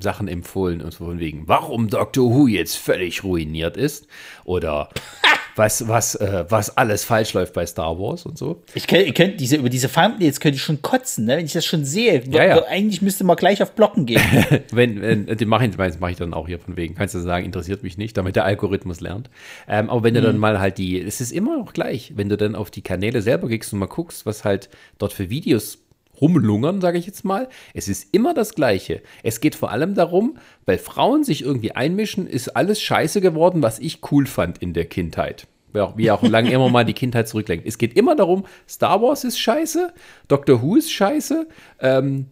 Sachen 0.00 0.28
empfohlen 0.28 0.80
und 0.80 0.92
so 0.92 1.04
von 1.04 1.18
wegen, 1.18 1.46
warum 1.46 1.88
Doctor 1.88 2.30
Who 2.30 2.46
jetzt 2.46 2.76
völlig 2.76 3.24
ruiniert 3.24 3.76
ist 3.76 4.06
oder 4.44 4.88
was, 5.58 5.86
was, 5.88 6.14
äh, 6.14 6.44
was 6.48 6.76
alles 6.76 7.04
falsch 7.04 7.34
läuft 7.34 7.52
bei 7.52 7.66
Star 7.66 7.98
Wars 7.98 8.24
und 8.24 8.38
so. 8.38 8.62
Ich 8.74 8.86
könnte 8.86 9.12
könnt 9.12 9.40
diese, 9.40 9.56
über 9.56 9.68
diese 9.68 9.90
Thumbnails 9.90 10.40
könnte 10.40 10.56
ich 10.56 10.62
schon 10.62 10.80
kotzen, 10.80 11.26
ne? 11.26 11.36
wenn 11.36 11.44
ich 11.44 11.52
das 11.52 11.66
schon 11.66 11.84
sehe. 11.84 12.22
Ja, 12.30 12.44
ja. 12.44 12.64
Eigentlich 12.66 13.02
müsste 13.02 13.24
man 13.24 13.36
gleich 13.36 13.62
auf 13.62 13.72
Blocken 13.72 14.06
gehen. 14.06 14.22
wenn, 14.70 15.02
wenn, 15.02 15.26
den 15.26 15.48
mache 15.48 15.66
ich, 15.66 15.98
mach 15.98 16.10
ich 16.10 16.16
dann 16.16 16.32
auch 16.32 16.46
hier 16.46 16.58
von 16.58 16.76
wegen. 16.76 16.94
Kannst 16.94 17.14
du 17.14 17.18
sagen, 17.18 17.44
interessiert 17.44 17.82
mich 17.82 17.98
nicht, 17.98 18.16
damit 18.16 18.36
der 18.36 18.44
Algorithmus 18.44 19.00
lernt. 19.00 19.28
Ähm, 19.66 19.90
aber 19.90 20.04
wenn 20.04 20.14
du 20.14 20.20
mhm. 20.20 20.24
dann 20.24 20.38
mal 20.38 20.60
halt 20.60 20.78
die, 20.78 21.00
es 21.00 21.20
ist 21.20 21.32
immer 21.32 21.58
noch 21.58 21.72
gleich, 21.72 22.12
wenn 22.14 22.28
du 22.28 22.36
dann 22.36 22.54
auf 22.54 22.70
die 22.70 22.82
Kanäle 22.82 23.20
selber 23.20 23.48
gehst 23.48 23.72
und 23.72 23.80
mal 23.80 23.86
guckst, 23.86 24.24
was 24.24 24.44
halt 24.44 24.68
dort 24.98 25.12
für 25.12 25.28
Videos 25.28 25.78
rumlungern, 26.20 26.80
sage 26.80 26.98
ich 26.98 27.06
jetzt 27.06 27.24
mal. 27.24 27.48
Es 27.74 27.88
ist 27.88 28.08
immer 28.12 28.34
das 28.34 28.54
Gleiche. 28.54 29.02
Es 29.22 29.40
geht 29.40 29.54
vor 29.54 29.70
allem 29.70 29.94
darum, 29.94 30.38
weil 30.66 30.78
Frauen 30.78 31.24
sich 31.24 31.42
irgendwie 31.42 31.72
einmischen, 31.72 32.26
ist 32.26 32.56
alles 32.56 32.80
scheiße 32.80 33.20
geworden, 33.20 33.62
was 33.62 33.78
ich 33.78 34.00
cool 34.10 34.26
fand 34.26 34.58
in 34.58 34.72
der 34.72 34.86
Kindheit. 34.86 35.46
Wie 35.72 36.10
auch 36.10 36.22
lange 36.28 36.50
immer 36.50 36.70
mal 36.70 36.84
die 36.84 36.94
Kindheit 36.94 37.28
zurücklenkt. 37.28 37.66
Es 37.66 37.78
geht 37.78 37.96
immer 37.96 38.16
darum, 38.16 38.44
Star 38.68 39.02
Wars 39.02 39.24
ist 39.24 39.38
scheiße, 39.38 39.92
Doctor 40.28 40.62
Who 40.62 40.76
ist 40.76 40.90
scheiße, 40.90 41.46
ähm, 41.80 42.26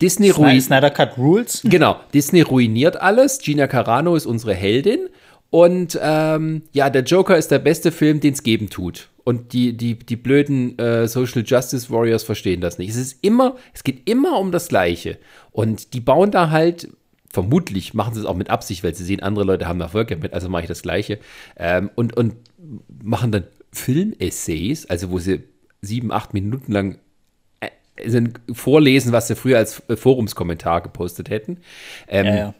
Disney 0.00 0.30
ruiniert. 0.30 0.64
Snyder 0.64 0.90
Cut 0.90 1.16
Rules. 1.16 1.62
Genau, 1.64 1.96
Disney 2.12 2.42
ruiniert 2.42 3.00
alles. 3.00 3.38
Gina 3.38 3.66
Carano 3.66 4.16
ist 4.16 4.26
unsere 4.26 4.54
Heldin. 4.54 5.08
Und 5.50 5.98
ähm, 6.02 6.62
ja, 6.72 6.90
der 6.90 7.04
Joker 7.04 7.36
ist 7.38 7.50
der 7.50 7.60
beste 7.60 7.92
Film, 7.92 8.20
den 8.20 8.34
es 8.34 8.42
geben 8.42 8.70
tut. 8.70 9.08
Und 9.24 9.54
die, 9.54 9.74
die, 9.76 9.98
die 9.98 10.16
blöden 10.16 10.78
äh, 10.78 11.08
Social 11.08 11.42
Justice 11.44 11.90
Warriors 11.90 12.22
verstehen 12.22 12.60
das 12.60 12.78
nicht. 12.78 12.90
Es 12.90 12.96
ist 12.96 13.24
immer, 13.24 13.56
es 13.72 13.82
geht 13.82 14.08
immer 14.08 14.38
um 14.38 14.52
das 14.52 14.68
Gleiche. 14.68 15.18
Und 15.50 15.94
die 15.94 16.00
bauen 16.00 16.30
da 16.30 16.50
halt, 16.50 16.88
vermutlich 17.32 17.94
machen 17.94 18.14
sie 18.14 18.20
es 18.20 18.26
auch 18.26 18.36
mit 18.36 18.50
Absicht, 18.50 18.84
weil 18.84 18.94
sie 18.94 19.04
sehen, 19.04 19.22
andere 19.22 19.44
Leute 19.44 19.66
haben 19.66 19.80
Erfolg 19.80 20.08
damit, 20.08 20.34
also 20.34 20.50
mache 20.50 20.62
ich 20.62 20.68
das 20.68 20.82
Gleiche. 20.82 21.18
Ähm, 21.56 21.90
und, 21.94 22.16
und 22.16 22.34
machen 23.02 23.32
dann 23.32 23.44
Film-Essays, 23.72 24.86
also 24.86 25.10
wo 25.10 25.18
sie 25.18 25.42
sieben, 25.80 26.12
acht 26.12 26.34
Minuten 26.34 26.70
lang 26.70 26.98
äh, 27.60 27.70
vorlesen, 28.52 29.12
was 29.12 29.28
sie 29.28 29.36
früher 29.36 29.56
als 29.56 29.82
Forumskommentar 29.94 30.82
gepostet 30.82 31.30
hätten. 31.30 31.58
Ähm, 32.08 32.26
ja, 32.26 32.36
ja 32.36 32.54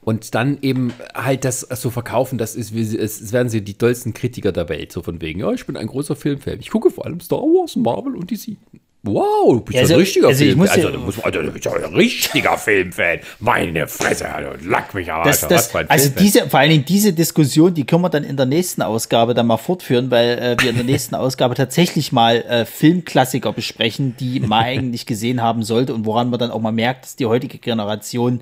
und 0.00 0.34
dann 0.34 0.58
eben 0.62 0.92
halt 1.14 1.44
das 1.44 1.60
so 1.60 1.90
verkaufen, 1.90 2.38
das 2.38 2.54
ist, 2.54 2.74
es 2.74 3.32
werden 3.32 3.48
sie 3.48 3.62
die 3.62 3.74
tollsten 3.74 4.14
Kritiker 4.14 4.52
der 4.52 4.68
Welt, 4.68 4.92
so 4.92 5.02
von 5.02 5.20
wegen, 5.20 5.40
ja, 5.40 5.52
ich 5.52 5.66
bin 5.66 5.76
ein 5.76 5.86
großer 5.86 6.16
Filmfan. 6.16 6.60
Ich 6.60 6.70
gucke 6.70 6.90
vor 6.90 7.06
allem 7.06 7.20
Star 7.20 7.40
Wars, 7.40 7.76
Marvel 7.76 8.16
und 8.16 8.30
DC. 8.30 8.56
Wow, 9.04 9.52
du 9.52 9.60
bist 9.60 9.76
ja, 9.76 9.82
also, 9.82 9.94
ein 9.94 10.00
richtiger 10.00 10.28
also 10.28 10.44
Film. 10.44 10.60
Also, 10.60 10.90
du 10.90 11.06
bist, 11.06 11.24
also, 11.24 11.42
du 11.42 11.52
bist 11.52 11.68
ein 11.68 11.94
richtiger 11.94 12.58
Filmfan. 12.58 13.20
Meine 13.38 13.86
Fresse, 13.86 14.28
also, 14.28 14.50
lack 14.64 14.92
mich 14.92 15.10
aber. 15.12 15.24
Das, 15.24 15.46
das, 15.46 15.72
also 15.74 16.10
diese, 16.18 16.50
vor 16.50 16.58
allen 16.58 16.70
Dingen 16.70 16.84
diese 16.84 17.12
Diskussion, 17.12 17.72
die 17.74 17.86
können 17.86 18.02
wir 18.02 18.10
dann 18.10 18.24
in 18.24 18.36
der 18.36 18.46
nächsten 18.46 18.82
Ausgabe 18.82 19.34
dann 19.34 19.46
mal 19.46 19.56
fortführen, 19.56 20.10
weil 20.10 20.38
äh, 20.38 20.56
wir 20.60 20.70
in 20.70 20.76
der 20.76 20.84
nächsten 20.84 21.14
Ausgabe 21.14 21.54
tatsächlich 21.54 22.10
mal 22.10 22.38
äh, 22.38 22.64
Filmklassiker 22.64 23.52
besprechen, 23.52 24.16
die 24.18 24.40
man 24.40 24.64
eigentlich 24.64 25.06
gesehen 25.06 25.42
haben 25.42 25.62
sollte 25.62 25.94
und 25.94 26.04
woran 26.04 26.28
man 26.28 26.40
dann 26.40 26.50
auch 26.50 26.60
mal 26.60 26.72
merkt, 26.72 27.04
dass 27.04 27.14
die 27.14 27.26
heutige 27.26 27.58
Generation 27.58 28.40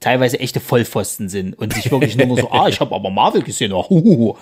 teilweise 0.00 0.40
echte 0.40 0.60
Vollpfosten 0.60 1.28
sind 1.28 1.56
und 1.58 1.74
sich 1.74 1.90
wirklich 1.90 2.16
nur 2.16 2.36
so, 2.36 2.50
ah, 2.50 2.68
ich 2.68 2.80
habe 2.80 2.94
aber 2.94 3.10
Marvel 3.10 3.42
gesehen, 3.42 3.72
oh, 3.72 3.86
uh, 3.90 4.34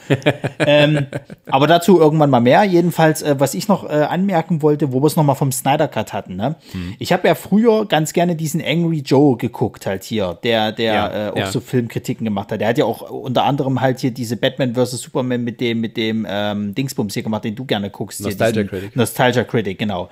ähm, 0.60 1.06
aber 1.46 1.66
dazu 1.66 2.00
irgendwann 2.00 2.30
mal 2.30 2.40
mehr. 2.40 2.62
Jedenfalls, 2.62 3.22
äh, 3.22 3.34
was 3.38 3.54
ich 3.54 3.66
noch 3.68 3.84
äh, 3.84 3.92
anmerken 3.92 4.62
wollte, 4.62 4.92
wo 4.92 5.02
wir 5.02 5.06
es 5.06 5.16
nochmal 5.16 5.34
vom 5.36 5.50
Snyder 5.50 5.88
Cut 5.88 6.12
hatten. 6.12 6.36
Ne? 6.36 6.54
Hm. 6.70 6.94
Ich 6.98 7.12
habe 7.12 7.26
ja 7.26 7.34
früher 7.34 7.86
ganz 7.86 8.12
gerne 8.12 8.36
diesen 8.36 8.62
Angry 8.64 9.00
Joe 9.00 9.36
geguckt, 9.36 9.86
halt 9.86 10.04
hier, 10.04 10.38
der, 10.42 10.72
der 10.72 10.94
ja, 10.94 11.28
äh, 11.28 11.30
auch 11.32 11.36
ja. 11.36 11.50
so 11.50 11.60
Filmkritiken 11.60 12.24
gemacht 12.24 12.52
hat. 12.52 12.60
Der 12.60 12.68
hat 12.68 12.78
ja 12.78 12.84
auch 12.84 13.10
unter 13.10 13.44
anderem 13.44 13.80
halt 13.80 13.98
hier 13.98 14.12
diese 14.12 14.36
Batman 14.36 14.74
vs. 14.74 15.02
Superman 15.02 15.42
mit 15.42 15.60
dem, 15.60 15.80
mit 15.80 15.96
dem 15.96 16.24
ähm, 16.28 16.74
Dingsbums 16.74 17.14
hier 17.14 17.24
gemacht, 17.24 17.44
den 17.44 17.56
du 17.56 17.64
gerne 17.64 17.90
guckst. 17.90 18.20
Nostalgia 18.20 18.62
Critic. 18.62 18.94
Nostalgia 18.94 19.42
Critic, 19.42 19.78
genau. 19.78 20.08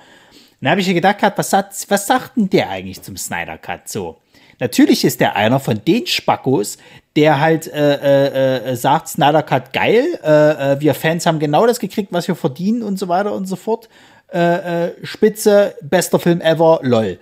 Dann 0.59 0.71
habe 0.71 0.81
ich 0.81 0.87
mir 0.87 0.95
gedacht, 0.95 1.17
was, 1.35 1.49
sagt, 1.49 1.85
was 1.89 2.07
sagt 2.07 2.35
denn 2.35 2.49
der 2.49 2.69
eigentlich 2.69 3.01
zum 3.01 3.15
Snyder 3.15 3.57
Cut 3.57 3.87
so? 3.87 4.17
Natürlich 4.59 5.05
ist 5.05 5.19
der 5.19 5.35
einer 5.35 5.59
von 5.59 5.81
den 5.85 6.07
Spackos, 6.07 6.77
der 7.15 7.39
halt 7.39 7.67
äh, 7.67 7.95
äh, 7.95 8.71
äh, 8.71 8.75
sagt, 8.75 9.07
Snyder 9.07 9.43
Cut 9.43 9.73
geil, 9.73 10.19
äh, 10.23 10.73
äh, 10.73 10.81
wir 10.81 10.93
Fans 10.93 11.25
haben 11.25 11.39
genau 11.39 11.67
das 11.67 11.79
gekriegt, 11.79 12.11
was 12.11 12.27
wir 12.27 12.35
verdienen 12.35 12.83
und 12.83 12.97
so 12.97 13.07
weiter 13.07 13.33
und 13.33 13.45
so 13.45 13.55
fort. 13.55 13.89
Äh, 14.29 14.89
Spitze, 15.03 15.75
bester 15.81 16.19
Film 16.19 16.41
ever, 16.41 16.79
lol. 16.83 17.19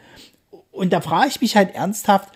Und 0.72 0.91
da 0.91 1.02
frage 1.02 1.30
ich 1.30 1.41
mich 1.41 1.56
halt 1.56 1.76
ernsthaft, 1.76 2.30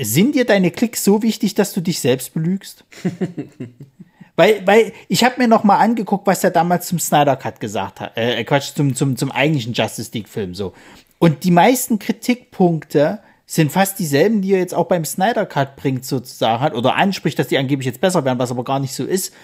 sind 0.00 0.34
dir 0.34 0.44
deine 0.44 0.70
Klicks 0.70 1.04
so 1.04 1.22
wichtig, 1.22 1.54
dass 1.54 1.72
du 1.72 1.80
dich 1.80 2.00
selbst 2.00 2.32
belügst? 2.32 2.84
weil, 4.36 4.66
weil 4.66 4.92
ich 5.08 5.24
habe 5.24 5.34
mir 5.38 5.48
noch 5.48 5.64
mal 5.64 5.78
angeguckt, 5.78 6.26
was 6.26 6.44
er 6.44 6.50
damals 6.50 6.86
zum 6.86 6.98
Snyder 6.98 7.36
Cut 7.36 7.60
gesagt 7.60 8.00
hat, 8.00 8.16
äh, 8.16 8.42
Quatsch, 8.44 8.74
zum, 8.74 8.94
zum, 8.94 9.16
zum 9.16 9.30
eigentlichen 9.30 9.72
Justice 9.72 10.10
League 10.14 10.28
Film 10.28 10.54
so. 10.54 10.74
Und 11.18 11.44
die 11.44 11.50
meisten 11.50 11.98
Kritikpunkte 11.98 13.20
sind 13.50 13.72
fast 13.72 13.98
dieselben, 13.98 14.42
die 14.42 14.52
er 14.52 14.60
jetzt 14.60 14.74
auch 14.74 14.86
beim 14.86 15.04
Snyder 15.04 15.44
Cut 15.44 15.74
bringt, 15.74 16.04
sozusagen 16.04 16.60
hat, 16.60 16.72
oder 16.72 16.94
anspricht, 16.94 17.36
dass 17.36 17.48
die 17.48 17.58
angeblich 17.58 17.86
jetzt 17.86 18.00
besser 18.00 18.24
werden, 18.24 18.38
was 18.38 18.52
aber 18.52 18.62
gar 18.62 18.78
nicht 18.78 18.94
so 18.94 19.04
ist. 19.04 19.34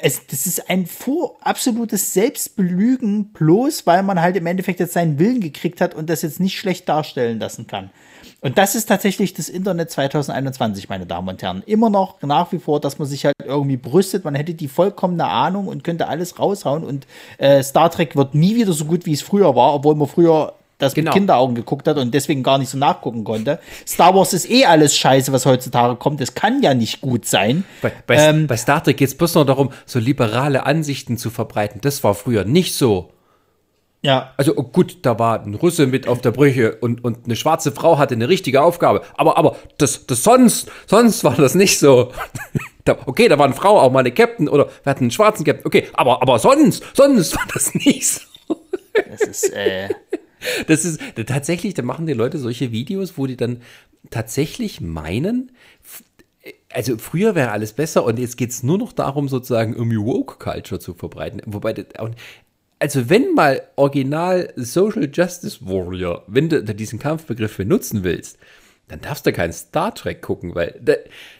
Es, 0.00 0.28
das 0.28 0.46
ist 0.46 0.70
ein 0.70 0.86
vor, 0.86 1.38
absolutes 1.40 2.14
Selbstbelügen, 2.14 3.32
bloß 3.32 3.84
weil 3.84 4.04
man 4.04 4.20
halt 4.20 4.36
im 4.36 4.46
Endeffekt 4.46 4.78
jetzt 4.78 4.92
seinen 4.92 5.18
Willen 5.18 5.40
gekriegt 5.40 5.80
hat 5.80 5.92
und 5.92 6.08
das 6.08 6.22
jetzt 6.22 6.38
nicht 6.38 6.56
schlecht 6.56 6.88
darstellen 6.88 7.40
lassen 7.40 7.66
kann. 7.66 7.90
Und 8.42 8.58
das 8.58 8.76
ist 8.76 8.86
tatsächlich 8.86 9.34
das 9.34 9.48
Internet 9.48 9.90
2021, 9.90 10.88
meine 10.88 11.06
Damen 11.06 11.28
und 11.28 11.42
Herren. 11.42 11.64
Immer 11.66 11.90
noch 11.90 12.22
nach 12.22 12.52
wie 12.52 12.60
vor, 12.60 12.78
dass 12.78 13.00
man 13.00 13.08
sich 13.08 13.24
halt 13.24 13.34
irgendwie 13.44 13.76
brüstet, 13.76 14.24
man 14.24 14.36
hätte 14.36 14.54
die 14.54 14.68
vollkommene 14.68 15.24
Ahnung 15.24 15.66
und 15.66 15.82
könnte 15.82 16.06
alles 16.06 16.38
raushauen 16.38 16.84
und 16.84 17.08
äh, 17.38 17.60
Star 17.64 17.90
Trek 17.90 18.14
wird 18.14 18.36
nie 18.36 18.54
wieder 18.54 18.72
so 18.72 18.84
gut, 18.84 19.04
wie 19.04 19.12
es 19.12 19.22
früher 19.22 19.56
war, 19.56 19.74
obwohl 19.74 19.96
man 19.96 20.06
früher 20.06 20.54
das 20.82 20.94
Genau. 20.94 21.10
mit 21.10 21.14
Kinderaugen 21.14 21.54
geguckt 21.54 21.86
hat 21.88 21.96
und 21.96 22.12
deswegen 22.12 22.42
gar 22.42 22.58
nicht 22.58 22.68
so 22.70 22.78
nachgucken 22.78 23.24
konnte. 23.24 23.58
Star 23.86 24.14
Wars 24.14 24.32
ist 24.32 24.50
eh 24.50 24.64
alles 24.66 24.96
scheiße, 24.96 25.32
was 25.32 25.46
heutzutage 25.46 25.96
kommt. 25.96 26.20
Das 26.20 26.34
kann 26.34 26.62
ja 26.62 26.74
nicht 26.74 27.00
gut 27.00 27.24
sein. 27.26 27.64
Bei, 27.80 27.92
bei, 28.06 28.16
Ähm, 28.16 28.46
bei 28.46 28.56
Star 28.56 28.82
Trek 28.82 28.96
geht 28.96 29.08
es 29.08 29.16
bloß 29.16 29.34
noch 29.36 29.44
darum, 29.46 29.70
so 29.86 29.98
liberale 29.98 30.66
Ansichten 30.66 31.16
zu 31.16 31.30
verbreiten. 31.30 31.80
Das 31.80 32.02
war 32.04 32.14
früher 32.14 32.44
nicht 32.44 32.74
so. 32.74 33.10
Ja, 34.04 34.32
Also 34.36 34.56
oh 34.56 34.64
gut, 34.64 34.98
da 35.06 35.20
war 35.20 35.40
ein 35.44 35.54
Russe 35.54 35.86
mit 35.86 36.08
auf 36.08 36.20
der 36.20 36.32
Brücke 36.32 36.74
und, 36.80 37.04
und 37.04 37.24
eine 37.26 37.36
schwarze 37.36 37.70
Frau 37.70 37.98
hatte 37.98 38.14
eine 38.16 38.28
richtige 38.28 38.60
Aufgabe. 38.60 39.02
Aber, 39.16 39.38
aber 39.38 39.54
das, 39.78 40.06
das 40.06 40.24
sonst, 40.24 40.68
sonst 40.88 41.22
war 41.22 41.36
das 41.36 41.54
nicht 41.54 41.78
so. 41.78 42.10
Da, 42.84 42.96
okay, 43.06 43.28
da 43.28 43.38
war 43.38 43.44
eine 43.44 43.54
Frau 43.54 43.78
auch 43.78 43.92
mal 43.92 44.00
eine 44.00 44.10
Captain 44.10 44.48
oder 44.48 44.66
wir 44.82 44.90
hatten 44.90 45.04
einen 45.04 45.10
schwarzen 45.12 45.44
Captain. 45.44 45.64
Okay, 45.64 45.86
aber, 45.92 46.20
aber 46.20 46.40
sonst, 46.40 46.82
sonst 46.94 47.32
war 47.36 47.44
das 47.54 47.72
nicht 47.76 48.04
so. 48.08 48.20
das 49.08 49.20
ist, 49.20 49.52
äh, 49.52 49.88
Das 50.66 50.84
ist 50.84 51.00
tatsächlich, 51.26 51.74
da 51.74 51.82
machen 51.82 52.06
die 52.06 52.12
Leute 52.12 52.38
solche 52.38 52.72
Videos, 52.72 53.16
wo 53.16 53.26
die 53.26 53.36
dann 53.36 53.62
tatsächlich 54.10 54.80
meinen, 54.80 55.52
also 56.70 56.98
früher 56.98 57.34
wäre 57.34 57.50
alles 57.50 57.72
besser 57.72 58.04
und 58.04 58.18
jetzt 58.18 58.36
geht 58.36 58.50
es 58.50 58.62
nur 58.62 58.78
noch 58.78 58.92
darum, 58.92 59.28
sozusagen 59.28 59.74
irgendwie 59.74 59.98
Woke-Culture 59.98 60.80
zu 60.80 60.94
verbreiten. 60.94 61.42
Wobei, 61.46 61.74
also 62.78 63.08
wenn 63.08 63.34
mal 63.34 63.62
original 63.76 64.52
Social 64.56 65.08
Justice 65.12 65.58
Warrior, 65.60 66.24
wenn 66.26 66.48
du 66.48 66.62
diesen 66.62 66.98
Kampfbegriff 66.98 67.56
benutzen 67.56 68.02
willst, 68.02 68.38
dann 68.88 69.00
darfst 69.00 69.24
du 69.24 69.32
keinen 69.32 69.52
Star 69.52 69.94
Trek 69.94 70.20
gucken, 70.20 70.54
weil 70.54 70.78
da, 70.82 70.94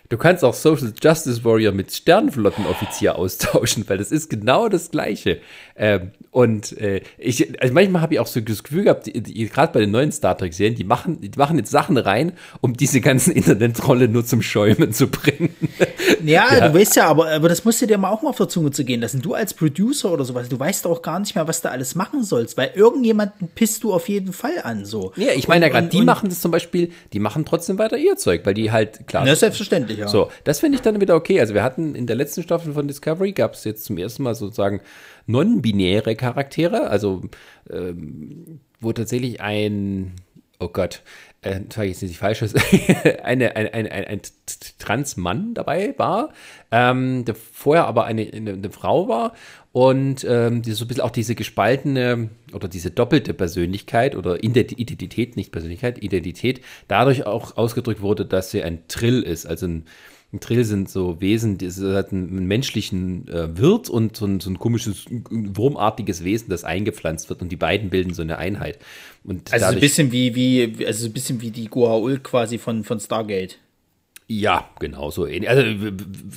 du 0.08 0.16
kannst 0.16 0.44
auch 0.44 0.54
Social 0.54 0.92
Justice 1.02 1.44
Warrior 1.44 1.72
mit 1.72 1.92
Sternenflottenoffizier 1.92 3.16
austauschen, 3.16 3.84
weil 3.88 3.98
das 3.98 4.12
ist 4.12 4.30
genau 4.30 4.68
das 4.68 4.90
Gleiche. 4.90 5.40
Ähm, 5.82 6.12
und 6.30 6.78
äh, 6.80 7.00
ich, 7.18 7.60
also 7.60 7.74
manchmal 7.74 8.02
habe 8.02 8.14
ich 8.14 8.20
auch 8.20 8.28
so 8.28 8.40
das 8.40 8.62
Gefühl 8.62 8.84
gehabt, 8.84 9.10
gerade 9.12 9.72
bei 9.72 9.80
den 9.80 9.90
neuen 9.90 10.12
Star 10.12 10.38
Trek-Serien, 10.38 10.76
die 10.76 10.84
machen, 10.84 11.20
die 11.20 11.30
machen 11.36 11.58
jetzt 11.58 11.72
Sachen 11.72 11.96
rein, 11.96 12.34
um 12.60 12.76
diese 12.76 13.00
ganzen 13.00 13.32
Internetrolle 13.34 14.06
nur 14.06 14.24
zum 14.24 14.42
Schäumen 14.42 14.92
zu 14.92 15.08
bringen. 15.08 15.52
ja, 16.24 16.68
du 16.68 16.78
weißt 16.78 16.94
ja, 16.94 17.08
aber, 17.08 17.32
aber 17.32 17.48
das 17.48 17.64
musst 17.64 17.82
du 17.82 17.86
dir 17.86 17.98
mal 17.98 18.10
auch 18.10 18.22
mal 18.22 18.28
auf 18.28 18.36
der 18.36 18.48
Zunge 18.48 18.70
zu 18.70 18.84
gehen 18.84 19.00
lassen. 19.00 19.22
Du 19.22 19.34
als 19.34 19.54
Producer 19.54 20.12
oder 20.12 20.24
sowas, 20.24 20.48
du 20.48 20.58
weißt 20.58 20.86
auch 20.86 21.02
gar 21.02 21.18
nicht 21.18 21.34
mehr, 21.34 21.48
was 21.48 21.62
du 21.62 21.68
alles 21.68 21.96
machen 21.96 22.22
sollst, 22.22 22.56
weil 22.56 22.70
irgendjemanden 22.76 23.48
pisst 23.52 23.82
du 23.82 23.92
auf 23.92 24.08
jeden 24.08 24.32
Fall 24.32 24.60
an, 24.62 24.84
so. 24.84 25.12
Ja, 25.16 25.32
ich 25.34 25.48
meine 25.48 25.66
ja 25.66 25.72
gerade, 25.72 25.88
die 25.88 25.98
und- 25.98 26.06
machen 26.06 26.28
das 26.28 26.40
zum 26.40 26.52
Beispiel, 26.52 26.92
die 27.12 27.18
machen 27.18 27.44
trotzdem 27.44 27.78
weiter 27.78 27.98
ihr 27.98 28.16
Zeug, 28.16 28.42
weil 28.44 28.54
die 28.54 28.70
halt, 28.70 29.08
klar, 29.08 29.26
Ja, 29.26 29.34
selbstverständlich, 29.34 29.98
ja. 29.98 30.06
So, 30.06 30.30
das 30.44 30.60
finde 30.60 30.76
ich 30.76 30.82
dann 30.82 31.00
wieder 31.00 31.16
okay. 31.16 31.40
Also 31.40 31.54
wir 31.54 31.64
hatten 31.64 31.96
in 31.96 32.06
der 32.06 32.14
letzten 32.14 32.44
Staffel 32.44 32.72
von 32.72 32.86
Discovery 32.86 33.32
gab 33.32 33.54
es 33.54 33.64
jetzt 33.64 33.84
zum 33.84 33.98
ersten 33.98 34.22
Mal 34.22 34.36
sozusagen 34.36 34.80
non-binäre 35.26 36.16
Charaktere, 36.16 36.88
also 36.88 37.22
ähm, 37.70 38.60
wo 38.80 38.92
tatsächlich 38.92 39.40
ein, 39.40 40.12
oh 40.58 40.68
Gott, 40.68 41.02
äh, 41.42 41.60
sage 41.72 41.88
ich 41.88 41.94
jetzt 41.94 42.02
nicht 42.02 42.18
Falsches, 42.18 42.54
eine, 43.24 43.56
ein, 43.56 43.66
ein, 43.68 43.86
ein, 43.86 44.04
ein 44.06 44.20
Transmann 44.78 45.54
dabei 45.54 45.94
war, 45.98 46.32
ähm, 46.70 47.24
der 47.24 47.34
vorher 47.34 47.86
aber 47.86 48.04
eine, 48.04 48.30
eine, 48.32 48.52
eine 48.52 48.70
Frau 48.70 49.08
war 49.08 49.34
und 49.72 50.24
ähm, 50.28 50.62
die 50.62 50.72
so 50.72 50.84
ein 50.84 50.88
bisschen 50.88 51.02
auch 51.02 51.10
diese 51.10 51.34
gespaltene 51.34 52.30
oder 52.52 52.68
diese 52.68 52.90
doppelte 52.90 53.34
Persönlichkeit 53.34 54.14
oder 54.14 54.36
Ident- 54.36 54.78
Identität, 54.78 55.36
nicht 55.36 55.50
Persönlichkeit, 55.50 56.02
Identität, 56.02 56.60
dadurch 56.88 57.26
auch 57.26 57.56
ausgedrückt 57.56 58.02
wurde, 58.02 58.24
dass 58.24 58.50
sie 58.50 58.62
ein 58.62 58.86
Trill 58.88 59.22
ist, 59.22 59.46
also 59.46 59.66
ein 59.66 59.86
ein 60.32 60.40
Trill 60.40 60.64
sind 60.64 60.88
so 60.88 61.20
Wesen, 61.20 61.58
die 61.58 61.66
es 61.66 61.80
hat 61.80 62.10
einen, 62.12 62.46
menschlichen 62.46 63.28
äh, 63.28 63.56
Wirt 63.58 63.90
und 63.90 64.16
so 64.16 64.24
ein, 64.26 64.40
so 64.40 64.48
ein 64.48 64.58
komisches, 64.58 65.04
wurmartiges 65.30 66.24
Wesen, 66.24 66.48
das 66.48 66.64
eingepflanzt 66.64 67.28
wird. 67.28 67.42
Und 67.42 67.50
die 67.50 67.56
beiden 67.56 67.90
bilden 67.90 68.14
so 68.14 68.22
eine 68.22 68.38
Einheit. 68.38 68.78
Und 69.24 69.52
Also 69.52 69.66
so 69.66 69.72
ein 69.72 69.80
bisschen 69.80 70.10
wie, 70.10 70.34
wie, 70.34 70.86
also 70.86 71.02
so 71.02 71.10
ein 71.10 71.12
bisschen 71.12 71.42
wie 71.42 71.50
die 71.50 71.68
Goa'uld 71.68 72.20
quasi 72.20 72.56
von, 72.56 72.82
von 72.82 72.98
Stargate. 72.98 73.58
Ja, 74.26 74.70
genau 74.80 75.10
so 75.10 75.26
ähnlich. 75.26 75.50
Also, 75.50 75.62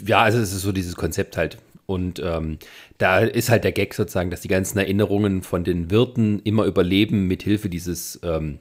ja, 0.06 0.24
also 0.24 0.40
es 0.40 0.52
ist 0.52 0.62
so 0.62 0.74
dieses 0.74 0.96
Konzept 0.96 1.38
halt. 1.38 1.58
Und 1.86 2.20
ähm, 2.20 2.58
da 2.98 3.20
ist 3.20 3.50
halt 3.50 3.64
der 3.64 3.72
Gag 3.72 3.94
sozusagen, 3.94 4.30
dass 4.30 4.42
die 4.42 4.50
ganzen 4.50 4.78
Erinnerungen 4.78 5.42
von 5.42 5.64
den 5.64 5.90
Wirten 5.90 6.42
immer 6.44 6.66
überleben 6.66 7.28
mit 7.28 7.44
Hilfe 7.44 7.70
dieses 7.70 8.20
ähm, 8.24 8.60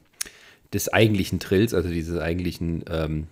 des 0.72 0.92
eigentlichen 0.92 1.40
Trills, 1.40 1.74
also 1.74 1.88
dieses 1.88 2.20
eigentlichen 2.20 2.84
ähm, 2.88 3.26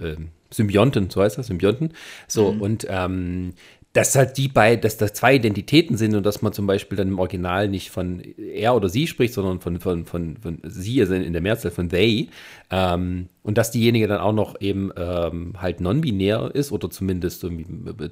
ähm, 0.00 0.28
Symbionten, 0.52 1.10
so 1.10 1.22
heißt 1.22 1.38
das, 1.38 1.46
Symbionten. 1.48 1.92
So, 2.28 2.48
und 2.48 2.86
ähm, 2.88 3.54
dass 3.92 4.16
halt 4.16 4.38
die 4.38 4.48
bei, 4.48 4.76
dass 4.76 4.96
das 4.96 5.12
zwei 5.12 5.34
Identitäten 5.34 5.96
sind 5.98 6.14
und 6.14 6.24
dass 6.24 6.40
man 6.40 6.52
zum 6.52 6.66
Beispiel 6.66 6.96
dann 6.96 7.08
im 7.08 7.18
Original 7.18 7.68
nicht 7.68 7.90
von 7.90 8.20
er 8.20 8.74
oder 8.74 8.88
sie 8.88 9.06
spricht, 9.06 9.34
sondern 9.34 9.60
von, 9.60 9.80
von, 9.80 10.06
von, 10.06 10.38
von 10.38 10.58
sie, 10.64 11.00
also 11.00 11.14
in 11.14 11.32
der 11.32 11.42
Mehrzahl 11.42 11.70
von 11.70 11.90
they. 11.90 12.28
Ähm, 12.70 13.28
und 13.42 13.58
dass 13.58 13.70
diejenige 13.70 14.08
dann 14.08 14.20
auch 14.20 14.32
noch 14.32 14.60
eben 14.60 14.90
ähm, 14.96 15.54
halt 15.60 15.80
non-binär 15.80 16.50
ist 16.54 16.72
oder 16.72 16.88
zumindest 16.88 17.44
irgendwie 17.44 17.66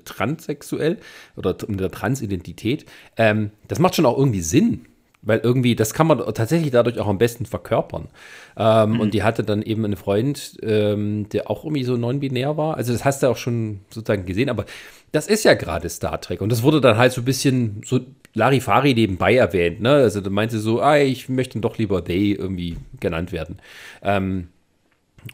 transsexuell 0.04 0.98
oder 1.36 1.56
mit 1.66 1.80
der 1.80 1.90
Transidentität. 1.90 2.84
Ähm, 3.16 3.50
das 3.68 3.78
macht 3.78 3.94
schon 3.94 4.06
auch 4.06 4.18
irgendwie 4.18 4.42
Sinn. 4.42 4.86
Weil 5.22 5.40
irgendwie, 5.40 5.76
das 5.76 5.92
kann 5.92 6.06
man 6.06 6.18
tatsächlich 6.32 6.70
dadurch 6.70 6.98
auch 6.98 7.06
am 7.06 7.18
besten 7.18 7.44
verkörpern. 7.44 8.08
Ähm, 8.56 9.00
Und 9.00 9.12
die 9.12 9.22
hatte 9.22 9.44
dann 9.44 9.60
eben 9.60 9.84
einen 9.84 9.96
Freund, 9.96 10.56
ähm, 10.62 11.28
der 11.28 11.50
auch 11.50 11.64
irgendwie 11.64 11.84
so 11.84 11.96
non-binär 11.96 12.56
war. 12.56 12.76
Also 12.76 12.92
das 12.92 13.04
hast 13.04 13.22
du 13.22 13.26
auch 13.28 13.36
schon 13.36 13.80
sozusagen 13.90 14.24
gesehen, 14.24 14.48
aber 14.48 14.64
das 15.12 15.26
ist 15.26 15.44
ja 15.44 15.54
gerade 15.54 15.88
Star 15.88 16.20
Trek. 16.20 16.40
Und 16.40 16.50
das 16.50 16.62
wurde 16.62 16.80
dann 16.80 16.96
halt 16.96 17.12
so 17.12 17.20
ein 17.20 17.26
bisschen 17.26 17.82
so 17.84 18.00
Larifari 18.32 18.94
nebenbei 18.94 19.36
erwähnt. 19.36 19.80
Ne? 19.80 19.90
Also 19.90 20.20
da 20.20 20.30
meinte 20.30 20.56
sie 20.56 20.62
so, 20.62 20.80
ah, 20.80 20.96
ich 20.96 21.28
möchte 21.28 21.60
doch 21.60 21.76
lieber 21.78 22.02
they 22.02 22.32
irgendwie 22.32 22.76
genannt 23.00 23.32
werden. 23.32 23.58
Ähm, 24.02 24.48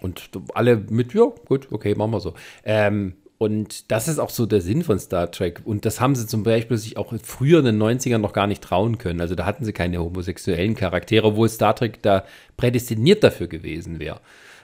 und 0.00 0.30
alle 0.54 0.78
mit, 0.90 1.14
ja, 1.14 1.30
gut, 1.46 1.68
okay, 1.70 1.94
machen 1.94 2.10
wir 2.10 2.20
so. 2.20 2.34
Ähm, 2.64 3.14
und 3.38 3.90
das 3.90 4.08
ist 4.08 4.18
auch 4.18 4.30
so 4.30 4.46
der 4.46 4.62
Sinn 4.62 4.82
von 4.82 4.98
Star 4.98 5.30
Trek. 5.30 5.60
Und 5.64 5.84
das 5.84 6.00
haben 6.00 6.14
sie 6.14 6.26
zum 6.26 6.42
Beispiel 6.42 6.78
sich 6.78 6.96
auch 6.96 7.12
früher 7.22 7.58
in 7.58 7.66
den 7.66 7.82
90ern 7.82 8.18
noch 8.18 8.32
gar 8.32 8.46
nicht 8.46 8.62
trauen 8.62 8.96
können. 8.96 9.20
Also 9.20 9.34
da 9.34 9.44
hatten 9.44 9.64
sie 9.64 9.74
keine 9.74 9.98
homosexuellen 9.98 10.74
Charaktere, 10.74 11.26
obwohl 11.26 11.48
Star 11.48 11.74
Trek 11.76 12.00
da 12.02 12.24
prädestiniert 12.56 13.22
dafür 13.22 13.46
gewesen 13.46 13.98
wäre. 13.98 14.20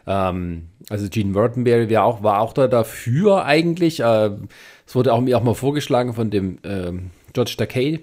Ähm, 0.06 0.68
also 0.88 1.08
Gene 1.10 1.34
Roddenberry 1.34 1.90
wäre 1.90 2.04
auch, 2.04 2.22
war 2.22 2.40
auch 2.40 2.54
da 2.54 2.66
dafür 2.66 3.44
eigentlich. 3.44 4.00
Äh, 4.00 4.30
es 4.86 4.94
wurde 4.94 5.12
auch 5.12 5.20
mir 5.20 5.36
auch 5.36 5.44
mal 5.44 5.54
vorgeschlagen 5.54 6.14
von 6.14 6.30
dem 6.30 6.58
ähm, 6.64 7.10
George 7.34 7.54
Takei, 7.58 8.00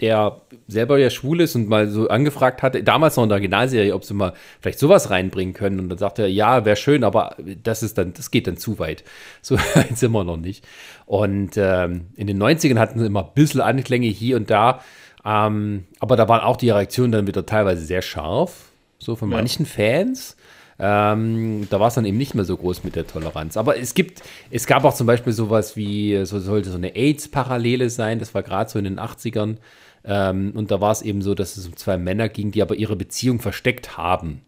der 0.00 0.40
selber 0.66 0.98
ja 0.98 1.10
schwul 1.10 1.40
ist 1.40 1.54
und 1.54 1.68
mal 1.68 1.88
so 1.88 2.08
angefragt 2.08 2.62
hatte, 2.62 2.82
damals 2.82 3.16
noch 3.16 3.24
in 3.24 3.28
der 3.28 3.36
Originalserie, 3.36 3.94
ob 3.94 4.04
sie 4.04 4.14
mal 4.14 4.34
vielleicht 4.60 4.78
sowas 4.78 5.10
reinbringen 5.10 5.54
können. 5.54 5.80
Und 5.80 5.88
dann 5.88 5.98
sagte 5.98 6.22
er, 6.22 6.28
ja, 6.28 6.64
wäre 6.64 6.76
schön, 6.76 7.04
aber 7.04 7.36
das 7.62 7.82
ist 7.82 7.98
dann, 7.98 8.12
das 8.12 8.30
geht 8.30 8.46
dann 8.46 8.56
zu 8.56 8.78
weit. 8.78 9.04
So 9.42 9.56
weit 9.56 9.98
sind 9.98 10.12
wir 10.12 10.24
noch 10.24 10.38
nicht. 10.38 10.66
Und 11.06 11.52
ähm, 11.56 12.06
in 12.16 12.26
den 12.26 12.42
90ern 12.42 12.78
hatten 12.78 12.98
sie 12.98 13.06
immer 13.06 13.24
ein 13.24 13.34
bisschen 13.34 13.60
Anklänge 13.60 14.06
hier 14.06 14.36
und 14.36 14.48
da. 14.48 14.80
Ähm, 15.24 15.84
aber 16.00 16.16
da 16.16 16.28
waren 16.28 16.40
auch 16.40 16.56
die 16.56 16.70
Reaktionen 16.70 17.12
dann 17.12 17.26
wieder 17.26 17.44
teilweise 17.44 17.84
sehr 17.84 18.02
scharf, 18.02 18.70
so 18.98 19.16
von 19.16 19.28
manchen 19.28 19.66
Fans. 19.66 20.36
Ähm, 20.78 21.68
da 21.70 21.78
war 21.80 21.88
es 21.88 21.94
dann 21.94 22.04
eben 22.04 22.18
nicht 22.18 22.34
mehr 22.34 22.44
so 22.44 22.56
groß 22.56 22.84
mit 22.84 22.96
der 22.96 23.06
Toleranz. 23.06 23.56
Aber 23.56 23.78
es 23.78 23.94
gibt, 23.94 24.22
es 24.50 24.66
gab 24.66 24.84
auch 24.84 24.94
zum 24.94 25.06
Beispiel 25.06 25.32
sowas 25.32 25.76
wie, 25.76 26.24
so 26.24 26.40
sollte 26.40 26.70
so 26.70 26.76
eine 26.76 26.96
AIDS-Parallele 26.96 27.90
sein, 27.90 28.18
das 28.18 28.34
war 28.34 28.42
gerade 28.42 28.70
so 28.70 28.78
in 28.78 28.84
den 28.84 28.98
80ern. 28.98 29.56
Ähm, 30.04 30.52
und 30.54 30.70
da 30.70 30.80
war 30.80 30.92
es 30.92 31.02
eben 31.02 31.22
so, 31.22 31.34
dass 31.34 31.56
es 31.56 31.66
um 31.66 31.76
zwei 31.76 31.96
Männer 31.96 32.28
ging, 32.28 32.50
die 32.50 32.62
aber 32.62 32.74
ihre 32.74 32.96
Beziehung 32.96 33.40
versteckt 33.40 33.96
haben. 33.96 34.42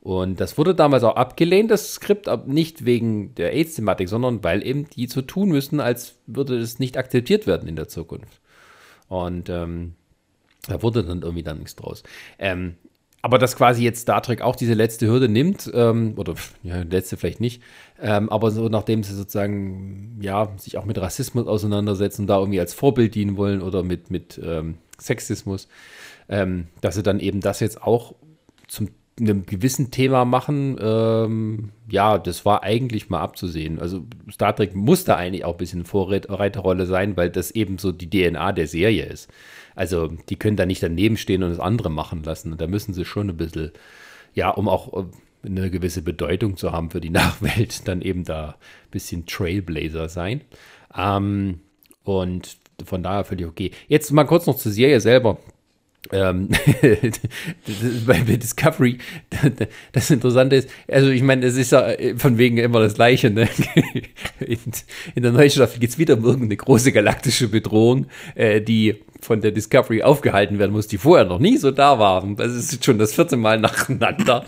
Und 0.00 0.40
das 0.40 0.58
wurde 0.58 0.74
damals 0.74 1.04
auch 1.04 1.14
abgelehnt, 1.14 1.70
das 1.70 1.94
Skript, 1.94 2.28
nicht 2.46 2.84
wegen 2.84 3.36
der 3.36 3.52
AIDS-Thematik, 3.52 4.08
sondern 4.08 4.42
weil 4.42 4.66
eben 4.66 4.88
die 4.90 5.06
so 5.06 5.22
tun 5.22 5.50
müssen, 5.50 5.78
als 5.78 6.16
würde 6.26 6.58
es 6.58 6.80
nicht 6.80 6.96
akzeptiert 6.96 7.46
werden 7.46 7.68
in 7.68 7.76
der 7.76 7.86
Zukunft. 7.86 8.40
Und 9.08 9.48
ähm, 9.48 9.94
da 10.66 10.82
wurde 10.82 11.04
dann 11.04 11.22
irgendwie 11.22 11.44
dann 11.44 11.58
nichts 11.58 11.76
draus. 11.76 12.02
Ähm, 12.38 12.76
aber 13.22 13.38
dass 13.38 13.56
quasi 13.56 13.84
jetzt 13.84 14.00
Star 14.02 14.20
Trek 14.20 14.42
auch 14.42 14.56
diese 14.56 14.74
letzte 14.74 15.06
Hürde 15.06 15.28
nimmt, 15.28 15.70
ähm, 15.72 16.14
oder 16.16 16.34
ja, 16.64 16.82
letzte 16.82 17.16
vielleicht 17.16 17.40
nicht, 17.40 17.62
ähm, 18.00 18.28
aber 18.28 18.50
so 18.50 18.68
nachdem 18.68 19.04
sie 19.04 19.14
sozusagen, 19.14 20.18
ja, 20.20 20.50
sich 20.58 20.76
auch 20.76 20.84
mit 20.84 21.00
Rassismus 21.00 21.46
auseinandersetzen, 21.46 22.26
da 22.26 22.38
irgendwie 22.38 22.60
als 22.60 22.74
Vorbild 22.74 23.14
dienen 23.14 23.36
wollen 23.36 23.62
oder 23.62 23.84
mit, 23.84 24.10
mit 24.10 24.40
ähm, 24.44 24.78
Sexismus, 25.00 25.68
ähm, 26.28 26.66
dass 26.80 26.96
sie 26.96 27.04
dann 27.04 27.20
eben 27.20 27.40
das 27.40 27.60
jetzt 27.60 27.80
auch 27.82 28.14
zum 28.66 28.88
einem 29.20 29.44
gewissen 29.44 29.90
Thema 29.90 30.24
machen, 30.24 30.76
ähm, 30.80 31.70
ja, 31.88 32.18
das 32.18 32.44
war 32.44 32.62
eigentlich 32.62 33.10
mal 33.10 33.20
abzusehen. 33.20 33.78
Also 33.78 34.06
Star 34.30 34.56
Trek 34.56 34.74
muss 34.74 35.04
da 35.04 35.16
eigentlich 35.16 35.44
auch 35.44 35.52
ein 35.52 35.58
bisschen 35.58 35.84
Vorreiterrolle 35.84 36.86
sein, 36.86 37.16
weil 37.16 37.30
das 37.30 37.50
eben 37.50 37.78
so 37.78 37.92
die 37.92 38.08
DNA 38.08 38.52
der 38.52 38.66
Serie 38.66 39.04
ist. 39.04 39.30
Also 39.74 40.08
die 40.28 40.36
können 40.36 40.56
da 40.56 40.66
nicht 40.66 40.82
daneben 40.82 41.16
stehen 41.16 41.42
und 41.42 41.50
das 41.50 41.60
andere 41.60 41.90
machen 41.90 42.22
lassen. 42.22 42.52
Und 42.52 42.60
da 42.60 42.66
müssen 42.66 42.94
sie 42.94 43.04
schon 43.04 43.28
ein 43.28 43.36
bisschen, 43.36 43.72
ja, 44.34 44.50
um 44.50 44.68
auch 44.68 44.92
äh, 44.94 45.04
eine 45.44 45.70
gewisse 45.70 46.02
Bedeutung 46.02 46.56
zu 46.56 46.72
haben 46.72 46.90
für 46.90 47.00
die 47.00 47.10
Nachwelt, 47.10 47.86
dann 47.88 48.00
eben 48.00 48.24
da 48.24 48.48
ein 48.50 48.90
bisschen 48.90 49.26
Trailblazer 49.26 50.08
sein. 50.08 50.40
Ähm, 50.96 51.60
und 52.02 52.56
von 52.84 53.02
daher 53.02 53.24
völlig 53.24 53.46
okay. 53.46 53.72
Jetzt 53.88 54.10
mal 54.10 54.24
kurz 54.24 54.46
noch 54.46 54.56
zur 54.56 54.72
Serie 54.72 55.00
selber. 55.00 55.38
Ähm, 56.10 56.48
bei 58.06 58.20
Discovery, 58.20 58.98
das 59.92 60.10
Interessante 60.10 60.56
ist, 60.56 60.68
also 60.88 61.10
ich 61.10 61.22
meine, 61.22 61.46
es 61.46 61.56
ist 61.56 61.72
ja 61.72 61.88
von 62.16 62.38
wegen 62.38 62.58
immer 62.58 62.80
das 62.80 62.94
Gleiche. 62.94 63.30
Ne? 63.30 63.48
In, 64.40 64.58
in 65.14 65.22
der 65.22 65.32
neuen 65.32 65.50
Staffel 65.50 65.78
geht 65.78 65.90
es 65.90 65.98
wieder 65.98 66.14
um 66.14 66.24
irgendeine 66.24 66.56
große 66.56 66.90
galaktische 66.90 67.48
Bedrohung, 67.48 68.06
äh, 68.34 68.60
die 68.60 68.96
von 69.20 69.40
der 69.40 69.52
Discovery 69.52 70.02
aufgehalten 70.02 70.58
werden 70.58 70.72
muss, 70.72 70.88
die 70.88 70.98
vorher 70.98 71.24
noch 71.24 71.38
nie 71.38 71.56
so 71.56 71.70
da 71.70 71.98
waren. 71.98 72.34
Das 72.34 72.52
ist 72.52 72.84
schon 72.84 72.98
das 72.98 73.14
vierte 73.14 73.36
Mal 73.36 73.60
nacheinander. 73.60 74.44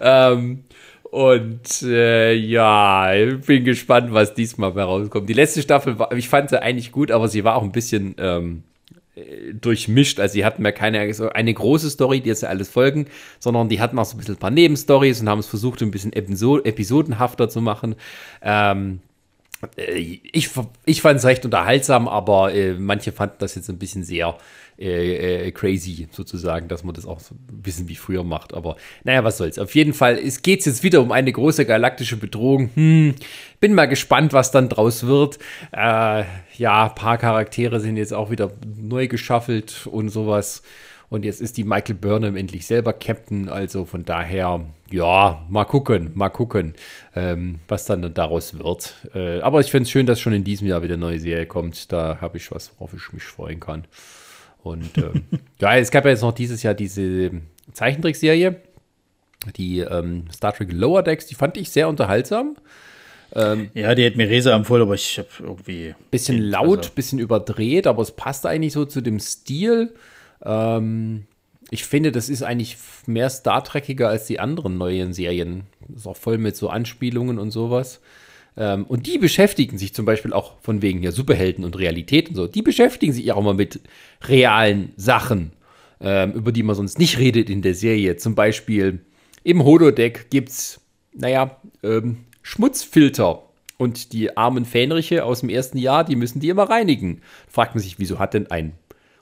ähm, 0.00 0.64
und 1.04 1.82
äh, 1.82 2.34
ja, 2.34 3.14
ich 3.14 3.40
bin 3.46 3.64
gespannt, 3.64 4.12
was 4.12 4.34
diesmal 4.34 4.74
herauskommt. 4.74 5.28
Die 5.28 5.34
letzte 5.34 5.62
Staffel, 5.62 5.98
war, 6.00 6.12
ich 6.12 6.28
fand 6.28 6.50
sie 6.50 6.60
eigentlich 6.60 6.90
gut, 6.90 7.12
aber 7.12 7.28
sie 7.28 7.44
war 7.44 7.54
auch 7.54 7.62
ein 7.62 7.72
bisschen 7.72 8.16
ähm, 8.18 8.64
äh, 8.74 8.75
durchmischt. 9.54 10.20
Also 10.20 10.34
sie 10.34 10.44
hatten 10.44 10.64
ja 10.64 10.72
keine 10.72 10.98
eine 11.34 11.54
große 11.54 11.90
Story, 11.90 12.20
die 12.20 12.28
jetzt 12.28 12.42
ja 12.42 12.50
alles 12.50 12.68
folgen, 12.68 13.06
sondern 13.38 13.68
die 13.68 13.80
hatten 13.80 13.98
auch 13.98 14.04
so 14.04 14.16
ein 14.16 14.18
bisschen 14.18 14.34
ein 14.34 14.40
paar 14.40 14.50
Nebenstories 14.50 15.20
und 15.20 15.28
haben 15.28 15.38
es 15.38 15.46
versucht, 15.46 15.80
ein 15.82 15.90
bisschen 15.90 16.12
episodenhafter 16.12 17.48
zu 17.48 17.60
machen. 17.62 17.94
Ähm, 18.42 19.00
äh, 19.76 19.92
ich, 19.94 20.50
ich 20.84 21.00
fand 21.00 21.18
es 21.18 21.24
recht 21.24 21.44
unterhaltsam, 21.44 22.08
aber 22.08 22.52
äh, 22.52 22.74
manche 22.74 23.12
fanden 23.12 23.36
das 23.38 23.54
jetzt 23.54 23.70
ein 23.70 23.78
bisschen 23.78 24.04
sehr 24.04 24.36
äh, 24.78 25.46
äh, 25.46 25.52
crazy 25.52 26.08
sozusagen, 26.10 26.68
dass 26.68 26.84
man 26.84 26.94
das 26.94 27.06
auch 27.06 27.20
so 27.20 27.34
ein 27.34 27.62
bisschen 27.62 27.88
wie 27.88 27.94
früher 27.94 28.24
macht. 28.24 28.54
Aber 28.54 28.76
naja, 29.04 29.24
was 29.24 29.38
soll's. 29.38 29.58
Auf 29.58 29.74
jeden 29.74 29.94
Fall 29.94 30.18
es 30.18 30.42
geht 30.42 30.64
jetzt 30.66 30.82
wieder 30.82 31.00
um 31.00 31.12
eine 31.12 31.32
große 31.32 31.64
galaktische 31.64 32.16
Bedrohung. 32.16 32.70
Hm, 32.74 33.14
bin 33.60 33.74
mal 33.74 33.86
gespannt, 33.86 34.32
was 34.32 34.50
dann 34.50 34.68
draus 34.68 35.06
wird. 35.06 35.38
Äh, 35.72 36.24
ja, 36.56 36.88
paar 36.90 37.18
Charaktere 37.18 37.80
sind 37.80 37.96
jetzt 37.96 38.12
auch 38.12 38.30
wieder 38.30 38.52
neu 38.76 39.08
geschaffelt 39.08 39.86
und 39.86 40.10
sowas. 40.10 40.62
Und 41.08 41.24
jetzt 41.24 41.40
ist 41.40 41.56
die 41.56 41.64
Michael 41.64 41.94
Burnham 41.94 42.36
endlich 42.36 42.66
selber 42.66 42.92
Captain. 42.92 43.48
Also 43.48 43.84
von 43.84 44.04
daher, 44.04 44.66
ja, 44.90 45.44
mal 45.48 45.64
gucken, 45.64 46.10
mal 46.14 46.30
gucken, 46.30 46.74
ähm, 47.14 47.60
was 47.68 47.84
dann 47.84 48.12
daraus 48.12 48.58
wird. 48.58 48.94
Äh, 49.14 49.40
aber 49.40 49.60
ich 49.60 49.70
finde 49.70 49.84
es 49.84 49.90
schön, 49.90 50.06
dass 50.06 50.20
schon 50.20 50.32
in 50.32 50.44
diesem 50.44 50.66
Jahr 50.66 50.82
wieder 50.82 50.94
eine 50.94 51.02
neue 51.02 51.20
Serie 51.20 51.46
kommt. 51.46 51.92
Da 51.92 52.18
habe 52.20 52.38
ich 52.38 52.50
was, 52.50 52.72
worauf 52.76 52.92
ich 52.92 53.12
mich 53.12 53.22
freuen 53.22 53.60
kann. 53.60 53.84
Und 54.66 54.98
ähm, 54.98 55.24
ja, 55.60 55.76
es 55.76 55.90
gab 55.90 56.04
ja 56.04 56.10
jetzt 56.10 56.22
noch 56.22 56.32
dieses 56.32 56.62
Jahr 56.62 56.74
diese 56.74 57.30
Zeichentrickserie, 57.72 58.56
die 59.56 59.78
ähm, 59.78 60.24
Star 60.34 60.52
Trek 60.52 60.72
Lower 60.72 61.02
Decks, 61.04 61.26
die 61.26 61.36
fand 61.36 61.56
ich 61.56 61.70
sehr 61.70 61.88
unterhaltsam. 61.88 62.56
Ähm, 63.32 63.70
ja, 63.74 63.94
die 63.94 64.04
hat 64.04 64.16
mir 64.16 64.28
Resa 64.28 64.54
empfohlen, 64.56 64.82
aber 64.82 64.94
ich 64.94 65.18
habe 65.18 65.28
irgendwie. 65.40 65.94
Bisschen 66.10 66.42
laut, 66.42 66.78
also. 66.78 66.90
bisschen 66.90 67.18
überdreht, 67.18 67.86
aber 67.86 68.02
es 68.02 68.10
passt 68.10 68.44
eigentlich 68.44 68.72
so 68.72 68.84
zu 68.84 69.00
dem 69.00 69.20
Stil. 69.20 69.94
Ähm, 70.44 71.26
ich 71.70 71.84
finde, 71.84 72.10
das 72.10 72.28
ist 72.28 72.42
eigentlich 72.42 72.76
mehr 73.06 73.30
Star 73.30 73.62
Trekiger 73.62 74.08
als 74.08 74.26
die 74.26 74.40
anderen 74.40 74.78
neuen 74.78 75.12
Serien. 75.12 75.64
Das 75.88 76.02
ist 76.02 76.06
auch 76.06 76.16
voll 76.16 76.38
mit 76.38 76.56
so 76.56 76.68
Anspielungen 76.68 77.38
und 77.38 77.52
sowas. 77.52 78.00
Ähm, 78.56 78.84
und 78.84 79.06
die 79.06 79.18
beschäftigen 79.18 79.78
sich 79.78 79.94
zum 79.94 80.06
Beispiel 80.06 80.32
auch 80.32 80.58
von 80.60 80.82
wegen 80.82 81.02
ja 81.02 81.12
Superhelden 81.12 81.64
und 81.64 81.78
Realität 81.78 82.28
und 82.30 82.36
so. 82.36 82.46
Die 82.46 82.62
beschäftigen 82.62 83.12
sich 83.12 83.30
auch 83.32 83.42
mal 83.42 83.54
mit 83.54 83.80
realen 84.22 84.92
Sachen, 84.96 85.52
ähm, 86.00 86.32
über 86.32 86.52
die 86.52 86.62
man 86.62 86.76
sonst 86.76 86.98
nicht 86.98 87.18
redet 87.18 87.50
in 87.50 87.62
der 87.62 87.74
Serie. 87.74 88.16
Zum 88.16 88.34
Beispiel 88.34 89.00
im 89.44 89.64
Holodeck 89.64 90.30
gibt 90.30 90.48
es, 90.48 90.80
naja, 91.12 91.60
ähm, 91.82 92.18
Schmutzfilter. 92.42 93.42
Und 93.78 94.14
die 94.14 94.38
armen 94.38 94.64
Fähnriche 94.64 95.22
aus 95.22 95.40
dem 95.40 95.50
ersten 95.50 95.76
Jahr, 95.76 96.02
die 96.02 96.16
müssen 96.16 96.40
die 96.40 96.48
immer 96.48 96.62
reinigen. 96.62 97.20
Fragt 97.46 97.74
man 97.74 97.82
sich, 97.82 97.98
wieso 97.98 98.18
hat 98.18 98.32
denn 98.32 98.50
ein 98.50 98.72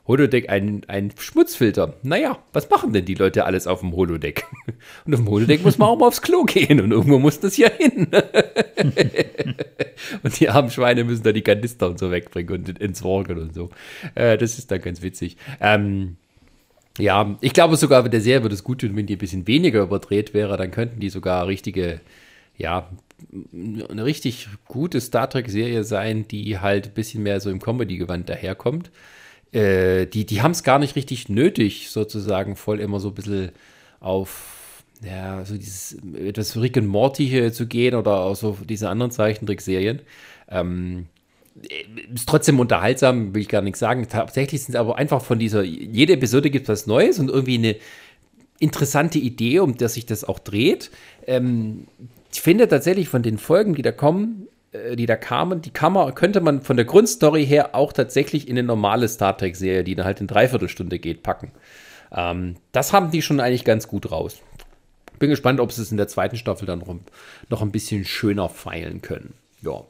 Holodeck 0.07 0.49
ein, 0.49 0.83
ein 0.87 1.11
Schmutzfilter. 1.17 1.95
Naja, 2.03 2.37
was 2.53 2.69
machen 2.69 2.93
denn 2.93 3.05
die 3.05 3.15
Leute 3.15 3.45
alles 3.45 3.65
auf 3.65 3.79
dem 3.79 3.93
Holodeck? 3.93 4.45
Und 5.05 5.13
auf 5.13 5.19
dem 5.19 5.29
Holodeck 5.29 5.63
muss 5.63 5.79
man 5.79 5.89
auch 5.89 5.97
mal 5.97 6.07
aufs 6.07 6.21
Klo 6.21 6.43
gehen 6.43 6.79
und 6.79 6.91
irgendwo 6.91 7.17
muss 7.17 7.39
das 7.39 7.57
ja 7.57 7.69
hin. 7.71 8.07
und 10.23 10.39
die 10.39 10.49
armen 10.49 10.69
Schweine 10.69 11.03
müssen 11.03 11.23
da 11.23 11.31
die 11.31 11.41
Kanister 11.41 11.89
und 11.89 11.97
so 11.97 12.11
wegbringen 12.11 12.53
und 12.53 12.81
entsorgen 12.81 13.39
und 13.39 13.53
so. 13.53 13.69
Äh, 14.13 14.37
das 14.37 14.59
ist 14.59 14.69
dann 14.69 14.81
ganz 14.81 15.01
witzig. 15.01 15.37
Ähm, 15.59 16.17
ja, 16.97 17.37
ich 17.41 17.53
glaube 17.53 17.75
sogar, 17.75 18.07
der 18.07 18.21
Serie 18.21 18.43
würde 18.43 18.55
es 18.55 18.63
gut 18.63 18.81
tun, 18.81 18.95
wenn 18.95 19.05
die 19.05 19.15
ein 19.15 19.19
bisschen 19.19 19.47
weniger 19.47 19.81
überdreht 19.81 20.33
wäre. 20.33 20.55
Dann 20.57 20.71
könnten 20.71 20.99
die 20.99 21.09
sogar 21.09 21.47
richtige, 21.47 21.99
ja, 22.57 22.89
eine 23.53 24.05
richtig 24.05 24.47
gute 24.67 25.01
Star 25.01 25.29
Trek-Serie 25.29 25.83
sein, 25.83 26.27
die 26.27 26.59
halt 26.59 26.87
ein 26.87 26.93
bisschen 26.93 27.23
mehr 27.23 27.39
so 27.39 27.49
im 27.49 27.59
Comedy-Gewand 27.59 28.29
daherkommt. 28.29 28.91
Äh, 29.51 30.05
die, 30.07 30.25
die 30.25 30.41
haben 30.41 30.51
es 30.51 30.63
gar 30.63 30.79
nicht 30.79 30.95
richtig 30.95 31.29
nötig, 31.29 31.89
sozusagen 31.89 32.55
voll 32.55 32.79
immer 32.79 32.99
so 32.99 33.09
ein 33.09 33.15
bisschen 33.15 33.51
auf, 33.99 34.83
ja, 35.03 35.43
so 35.45 35.57
dieses 35.57 35.97
etwas 36.13 36.59
Rick 36.59 36.77
and 36.77 36.87
Morty 36.87 37.51
zu 37.51 37.67
gehen 37.67 37.95
oder 37.95 38.21
auch 38.21 38.35
so 38.35 38.57
diese 38.67 38.89
anderen 38.89 39.11
Zeichentrickserien. 39.11 40.01
Ähm, 40.49 41.07
ist 42.13 42.27
trotzdem 42.27 42.59
unterhaltsam, 42.59 43.33
will 43.33 43.41
ich 43.41 43.47
gar 43.47 43.61
nichts 43.61 43.79
sagen. 43.79 44.07
Tatsächlich 44.09 44.63
sind 44.63 44.75
es 44.75 44.79
aber 44.79 44.97
einfach 44.97 45.23
von 45.23 45.39
dieser, 45.39 45.63
jede 45.63 46.13
Episode 46.13 46.49
gibt 46.49 46.67
was 46.67 46.85
Neues 46.85 47.17
und 47.19 47.29
irgendwie 47.29 47.55
eine 47.55 47.75
interessante 48.59 49.19
Idee, 49.19 49.59
um 49.59 49.77
der 49.77 49.89
sich 49.89 50.05
das 50.05 50.23
auch 50.23 50.39
dreht. 50.39 50.91
Ähm, 51.27 51.87
ich 52.31 52.41
finde 52.41 52.67
tatsächlich 52.67 53.07
von 53.07 53.23
den 53.23 53.37
Folgen, 53.37 53.75
die 53.75 53.81
da 53.81 53.91
kommen, 53.91 54.47
äh, 54.47 54.54
die 54.95 55.05
da 55.05 55.15
kamen, 55.15 55.61
die 55.61 55.71
kann 55.71 55.93
man, 55.93 56.13
könnte 56.15 56.41
man 56.41 56.61
von 56.61 56.77
der 56.77 56.85
Grundstory 56.85 57.45
her 57.45 57.75
auch 57.75 57.93
tatsächlich 57.93 58.47
in 58.47 58.57
eine 58.57 58.67
normale 58.67 59.07
Star 59.07 59.37
Trek-Serie, 59.37 59.83
die 59.83 59.95
dann 59.95 60.05
halt 60.05 60.21
in 60.21 60.27
Dreiviertelstunde 60.27 60.99
geht, 60.99 61.23
packen. 61.23 61.51
Ähm, 62.11 62.55
das 62.71 62.93
haben 62.93 63.11
die 63.11 63.21
schon 63.21 63.39
eigentlich 63.39 63.65
ganz 63.65 63.87
gut 63.87 64.11
raus. 64.11 64.37
Bin 65.19 65.29
gespannt, 65.29 65.59
ob 65.59 65.71
sie 65.71 65.81
es 65.81 65.91
in 65.91 65.97
der 65.97 66.07
zweiten 66.07 66.37
Staffel 66.37 66.65
dann 66.65 66.79
noch, 66.79 66.95
noch 67.49 67.61
ein 67.61 67.71
bisschen 67.71 68.05
schöner 68.05 68.49
feilen 68.49 69.01
können. 69.01 69.33
Ja. 69.61 69.83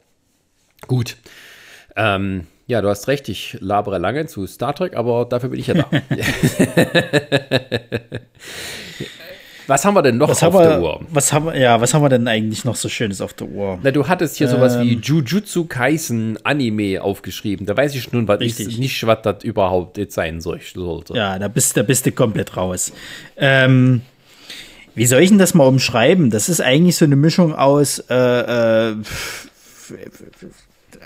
Gut. 0.86 1.16
Ähm, 1.96 2.46
ja, 2.66 2.80
du 2.80 2.88
hast 2.88 3.08
recht, 3.08 3.28
ich 3.28 3.56
labere 3.60 3.98
lange 3.98 4.26
zu 4.26 4.46
Star 4.46 4.74
Trek, 4.74 4.96
aber 4.96 5.24
dafür 5.24 5.50
bin 5.50 5.60
ich 5.60 5.68
ja 5.68 5.74
da. 5.74 5.90
Was 9.66 9.84
haben 9.84 9.94
wir 9.94 10.02
denn 10.02 10.16
noch 10.16 10.28
was 10.28 10.42
auf 10.42 10.54
wir, 10.54 10.62
der 10.62 10.80
Uhr? 10.80 11.00
Was 11.10 11.32
haben 11.32 11.46
wir, 11.46 11.58
ja, 11.58 11.80
was 11.80 11.92
haben 11.92 12.02
wir 12.02 12.08
denn 12.08 12.28
eigentlich 12.28 12.64
noch 12.64 12.76
so 12.76 12.88
Schönes 12.88 13.20
auf 13.20 13.34
der 13.34 13.48
Uhr? 13.48 13.78
Na, 13.82 13.90
du 13.90 14.06
hattest 14.06 14.36
hier 14.36 14.48
ähm, 14.48 14.54
sowas 14.54 14.78
wie 14.80 14.94
ähm. 14.94 15.00
Jujutsu 15.02 15.64
Kaisen 15.64 16.38
Anime 16.44 17.02
aufgeschrieben. 17.02 17.66
Da 17.66 17.76
weiß 17.76 17.94
ich 17.94 18.12
nun 18.12 18.28
was 18.28 18.40
ich, 18.40 18.78
nicht, 18.78 19.06
was 19.06 19.22
das 19.22 19.42
überhaupt 19.42 19.98
jetzt 19.98 20.14
sein 20.14 20.40
sollte. 20.40 21.14
Ja, 21.14 21.38
da 21.38 21.48
bist, 21.48 21.76
da 21.76 21.82
bist 21.82 22.06
du 22.06 22.12
komplett 22.12 22.56
raus. 22.56 22.92
Ähm, 23.36 24.02
wie 24.94 25.06
soll 25.06 25.20
ich 25.20 25.28
denn 25.28 25.38
das 25.38 25.54
mal 25.54 25.66
umschreiben? 25.66 26.30
Das 26.30 26.48
ist 26.48 26.60
eigentlich 26.60 26.96
so 26.96 27.04
eine 27.04 27.16
Mischung 27.16 27.54
aus 27.54 27.98
äh, 28.08 28.90
äh, 28.90 28.96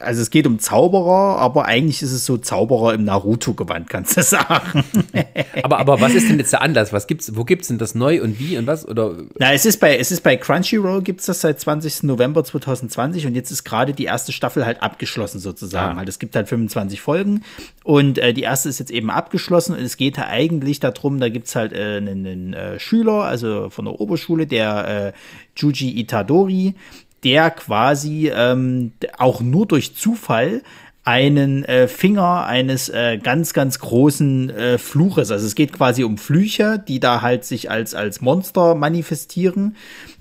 also 0.01 0.23
es 0.23 0.31
geht 0.31 0.47
um 0.47 0.59
Zauberer, 0.59 1.39
aber 1.39 1.67
eigentlich 1.67 2.03
ist 2.03 2.13
es 2.13 2.27
so 2.27 2.37
Zauberer 2.37 2.95
im 2.95 3.05
Naruto-Gewand, 3.05 3.89
kannst 3.89 4.17
du 4.17 4.23
sagen. 4.23 4.85
aber, 5.63 5.79
aber 5.79 6.01
was 6.01 6.15
ist 6.15 6.29
denn 6.29 6.39
jetzt 6.39 6.53
der 6.53 6.63
Anlass? 6.63 6.93
Was 6.93 7.07
gibt's, 7.07 7.37
wo 7.37 7.45
gibt 7.45 7.63
es 7.63 7.69
denn 7.69 7.79
das 7.79 7.95
neu 7.95 8.23
und 8.23 8.39
wie 8.39 8.57
und 8.57 8.67
was? 8.67 8.87
Oder? 8.87 9.17
Na, 9.39 9.53
es 9.53 9.67
ist 9.67 9.79
bei, 9.81 9.97
es 9.97 10.11
ist 10.11 10.23
bei 10.23 10.37
Crunchyroll 10.37 11.03
gibt 11.03 11.21
es 11.21 11.27
das 11.27 11.41
seit 11.41 11.61
20. 11.61 12.05
November 12.05 12.45
2020 12.45 13.27
und 13.27 13.35
jetzt 13.35 13.51
ist 13.51 13.65
gerade 13.65 13.93
die 13.93 14.05
erste 14.05 14.33
Staffel 14.33 14.65
halt 14.65 14.83
abgeschlossen 14.83 15.39
sozusagen. 15.39 15.95
Ah. 15.95 15.99
Halt, 15.99 16.09
es 16.09 16.19
gibt 16.19 16.35
halt 16.37 16.49
25 16.49 17.01
Folgen 17.01 17.43
und 17.85 18.19
äh, 18.19 18.33
die 18.33 18.43
erste 18.43 18.69
ist 18.69 18.79
jetzt 18.79 18.91
eben 18.91 19.11
abgeschlossen 19.11 19.75
und 19.75 19.83
es 19.83 19.97
geht 19.97 20.19
da 20.19 20.27
eigentlich 20.27 20.81
darum, 20.81 21.21
da 21.21 21.29
gibt 21.29 21.47
es 21.47 21.57
halt 21.57 21.73
äh, 21.73 21.97
einen, 21.97 22.27
einen 22.27 22.53
äh, 22.55 22.79
Schüler, 22.79 23.25
also 23.25 23.71
von 23.71 23.85
der 23.85 24.01
Oberschule, 24.01 24.47
der 24.47 25.13
äh, 25.15 25.19
Juji 25.57 25.99
Itadori, 26.01 26.75
der 27.25 27.51
quasi 27.51 28.31
ähm, 28.35 28.93
auch 29.19 29.41
nur 29.41 29.67
durch 29.67 29.95
Zufall 29.97 30.63
einen 31.05 31.65
äh, 31.65 31.89
Finger 31.89 32.47
eines 32.47 32.89
äh, 32.89 33.19
ganz, 33.19 33.53
ganz 33.55 33.79
großen 33.79 34.51
äh, 34.51 34.79
Fluches. 34.79 35.31
Also 35.31 35.47
es 35.47 35.55
geht 35.55 35.73
quasi 35.73 36.05
um 36.05 36.19
Flüche, 36.19 36.83
die 36.87 37.01
da 37.01 37.23
halt 37.23 37.45
sich 37.45 37.71
als, 37.71 37.95
als 37.95 38.21
Monster 38.21 38.75
manifestieren. 38.75 39.77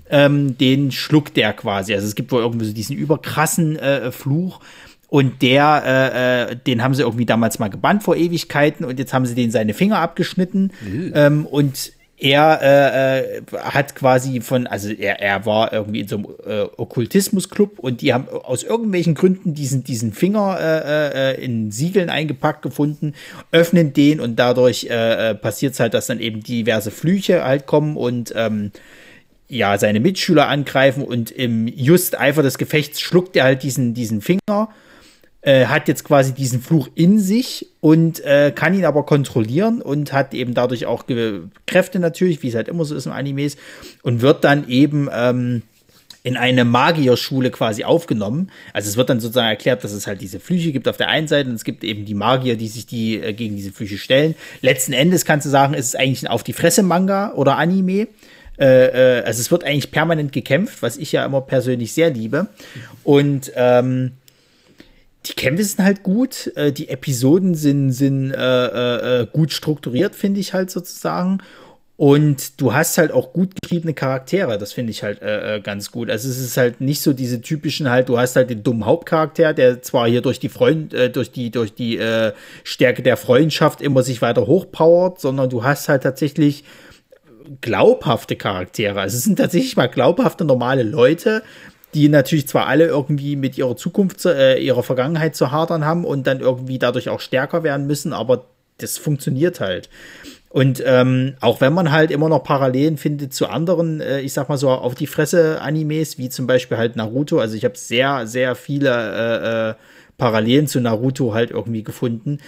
Ähm, 0.08 0.58
den 0.58 0.90
schluckt 0.90 1.36
der 1.36 1.52
quasi. 1.52 1.94
Also 1.94 2.06
es 2.06 2.14
gibt 2.14 2.32
wohl 2.32 2.40
irgendwie 2.40 2.66
so 2.66 2.72
diesen 2.72 2.96
überkrassen 2.96 3.78
äh, 3.78 4.10
Fluch. 4.10 4.60
Und 5.08 5.42
der, 5.42 5.82
äh, 5.84 6.52
äh, 6.52 6.56
den 6.56 6.82
haben 6.82 6.94
sie 6.94 7.02
irgendwie 7.02 7.26
damals 7.26 7.58
mal 7.58 7.68
gebannt 7.68 8.04
vor 8.04 8.16
Ewigkeiten 8.16 8.84
und 8.84 8.98
jetzt 8.98 9.12
haben 9.12 9.26
sie 9.26 9.34
den 9.34 9.50
seine 9.50 9.74
Finger 9.74 9.98
abgeschnitten. 9.98 10.72
Mhm. 10.80 11.12
Ähm, 11.14 11.46
und 11.46 11.92
er 12.20 12.60
äh, 12.62 13.38
äh, 13.38 13.42
hat 13.58 13.94
quasi 13.94 14.42
von, 14.42 14.66
also 14.66 14.90
er, 14.90 15.20
er 15.20 15.46
war 15.46 15.72
irgendwie 15.72 16.00
in 16.00 16.08
so 16.08 16.16
einem 16.16 16.26
äh, 16.44 16.62
Okkultismusclub 16.76 17.78
und 17.78 18.02
die 18.02 18.12
haben 18.12 18.28
aus 18.28 18.62
irgendwelchen 18.62 19.14
Gründen 19.14 19.54
diesen, 19.54 19.84
diesen 19.84 20.12
Finger 20.12 20.58
äh, 20.60 21.30
äh, 21.32 21.44
in 21.44 21.70
Siegeln 21.70 22.10
eingepackt 22.10 22.60
gefunden, 22.60 23.14
öffnen 23.52 23.94
den 23.94 24.20
und 24.20 24.36
dadurch 24.38 24.84
äh, 24.90 25.30
äh 25.30 25.34
passiert 25.34 25.72
es 25.72 25.80
halt, 25.80 25.94
dass 25.94 26.08
dann 26.08 26.20
eben 26.20 26.42
diverse 26.42 26.90
Flüche 26.90 27.42
halt 27.42 27.66
kommen 27.66 27.96
und 27.96 28.34
ähm, 28.36 28.70
ja, 29.48 29.78
seine 29.78 29.98
Mitschüler 29.98 30.46
angreifen 30.46 31.02
und 31.02 31.30
im 31.30 31.66
just 31.66 32.20
Eifer 32.20 32.42
des 32.42 32.58
Gefechts 32.58 33.00
schluckt 33.00 33.34
er 33.34 33.44
halt 33.44 33.62
diesen, 33.62 33.94
diesen 33.94 34.20
Finger 34.20 34.68
äh, 35.42 35.66
hat 35.66 35.88
jetzt 35.88 36.04
quasi 36.04 36.32
diesen 36.32 36.60
Fluch 36.60 36.88
in 36.94 37.18
sich 37.18 37.66
und 37.80 38.22
äh, 38.24 38.52
kann 38.54 38.74
ihn 38.74 38.84
aber 38.84 39.04
kontrollieren 39.04 39.80
und 39.80 40.12
hat 40.12 40.34
eben 40.34 40.54
dadurch 40.54 40.86
auch 40.86 41.06
Ge 41.06 41.42
Kräfte 41.66 41.98
natürlich, 41.98 42.42
wie 42.42 42.48
es 42.48 42.54
halt 42.54 42.68
immer 42.68 42.84
so 42.84 42.94
ist 42.94 43.06
im 43.06 43.12
Animes, 43.12 43.56
und 44.02 44.20
wird 44.20 44.44
dann 44.44 44.68
eben 44.68 45.08
ähm, 45.12 45.62
in 46.22 46.36
eine 46.36 46.64
Magierschule 46.64 47.50
quasi 47.50 47.84
aufgenommen. 47.84 48.50
Also 48.74 48.90
es 48.90 48.96
wird 48.96 49.08
dann 49.08 49.20
sozusagen 49.20 49.48
erklärt, 49.48 49.82
dass 49.84 49.92
es 49.92 50.06
halt 50.06 50.20
diese 50.20 50.40
Flüche 50.40 50.72
gibt 50.72 50.86
auf 50.86 50.98
der 50.98 51.08
einen 51.08 51.28
Seite 51.28 51.48
und 51.48 51.54
es 51.54 51.64
gibt 51.64 51.82
eben 51.84 52.04
die 52.04 52.14
Magier, 52.14 52.56
die 52.56 52.68
sich 52.68 52.86
die 52.86 53.16
äh, 53.16 53.32
gegen 53.32 53.56
diese 53.56 53.72
Flüche 53.72 53.96
stellen. 53.96 54.34
Letzten 54.60 54.92
Endes 54.92 55.24
kannst 55.24 55.46
du 55.46 55.50
sagen, 55.50 55.74
ist 55.74 55.86
es 55.86 55.94
eigentlich 55.94 56.22
ein 56.22 56.28
auf 56.28 56.42
die 56.42 56.52
Fresse 56.52 56.82
Manga 56.82 57.32
oder 57.32 57.56
Anime. 57.56 58.08
Äh, 58.58 59.20
äh, 59.20 59.24
also 59.24 59.40
es 59.40 59.50
wird 59.50 59.64
eigentlich 59.64 59.90
permanent 59.90 60.32
gekämpft, 60.32 60.82
was 60.82 60.98
ich 60.98 61.12
ja 61.12 61.24
immer 61.24 61.40
persönlich 61.40 61.94
sehr 61.94 62.10
liebe. 62.10 62.48
Und 63.02 63.50
ähm, 63.56 64.12
die 65.26 65.34
Kämpfe 65.34 65.64
sind 65.64 65.84
halt 65.84 66.02
gut, 66.02 66.52
äh, 66.56 66.72
die 66.72 66.88
Episoden 66.88 67.54
sind, 67.54 67.92
sind 67.92 68.32
äh, 68.32 69.20
äh, 69.20 69.26
gut 69.30 69.52
strukturiert, 69.52 70.14
finde 70.14 70.40
ich 70.40 70.54
halt 70.54 70.70
sozusagen. 70.70 71.38
Und 72.00 72.58
du 72.58 72.72
hast 72.72 72.96
halt 72.96 73.12
auch 73.12 73.34
gut 73.34 73.50
geschriebene 73.60 73.92
Charaktere, 73.92 74.56
das 74.56 74.72
finde 74.72 74.90
ich 74.90 75.02
halt 75.02 75.20
äh, 75.20 75.56
äh, 75.56 75.60
ganz 75.60 75.90
gut. 75.90 76.08
Also 76.08 76.30
es 76.30 76.38
ist 76.38 76.56
halt 76.56 76.80
nicht 76.80 77.02
so 77.02 77.12
diese 77.12 77.42
typischen 77.42 77.90
halt, 77.90 78.08
du 78.08 78.16
hast 78.16 78.36
halt 78.36 78.48
den 78.48 78.62
dummen 78.62 78.86
Hauptcharakter, 78.86 79.52
der 79.52 79.82
zwar 79.82 80.08
hier 80.08 80.22
durch 80.22 80.40
die 80.40 80.48
Freund, 80.48 80.94
äh, 80.94 81.10
durch 81.10 81.30
die, 81.30 81.50
durch 81.50 81.74
die 81.74 81.98
äh, 81.98 82.32
Stärke 82.64 83.02
der 83.02 83.18
Freundschaft 83.18 83.82
immer 83.82 84.02
sich 84.02 84.22
weiter 84.22 84.46
hochpowert, 84.46 85.20
sondern 85.20 85.50
du 85.50 85.62
hast 85.62 85.90
halt 85.90 86.02
tatsächlich 86.02 86.64
glaubhafte 87.60 88.34
Charaktere. 88.36 88.98
Also 88.98 89.18
es 89.18 89.24
sind 89.24 89.36
tatsächlich 89.36 89.76
mal 89.76 89.88
glaubhafte 89.88 90.46
normale 90.46 90.84
Leute, 90.84 91.42
die 91.94 92.08
natürlich 92.08 92.48
zwar 92.48 92.66
alle 92.66 92.86
irgendwie 92.86 93.36
mit 93.36 93.58
ihrer 93.58 93.76
Zukunft, 93.76 94.24
äh, 94.24 94.58
ihrer 94.58 94.82
Vergangenheit 94.82 95.34
zu 95.34 95.50
hadern 95.50 95.84
haben 95.84 96.04
und 96.04 96.26
dann 96.26 96.40
irgendwie 96.40 96.78
dadurch 96.78 97.08
auch 97.08 97.20
stärker 97.20 97.62
werden 97.62 97.86
müssen, 97.86 98.12
aber 98.12 98.46
das 98.78 98.98
funktioniert 98.98 99.60
halt. 99.60 99.88
Und 100.48 100.82
ähm, 100.84 101.34
auch 101.40 101.60
wenn 101.60 101.72
man 101.72 101.92
halt 101.92 102.10
immer 102.10 102.28
noch 102.28 102.42
Parallelen 102.42 102.96
findet 102.96 103.32
zu 103.32 103.46
anderen, 103.46 104.00
äh, 104.00 104.20
ich 104.20 104.32
sag 104.32 104.48
mal 104.48 104.58
so 104.58 104.68
auf 104.70 104.96
die 104.96 105.06
Fresse 105.06 105.60
Animes, 105.60 106.18
wie 106.18 106.28
zum 106.28 106.48
Beispiel 106.48 106.76
halt 106.76 106.96
Naruto. 106.96 107.38
Also 107.38 107.56
ich 107.56 107.64
habe 107.64 107.78
sehr, 107.78 108.26
sehr 108.26 108.56
viele 108.56 108.90
äh, 108.90 109.70
äh, 109.70 109.74
Parallelen 110.18 110.66
zu 110.66 110.80
Naruto 110.80 111.34
halt 111.34 111.52
irgendwie 111.52 111.84
gefunden. 111.84 112.38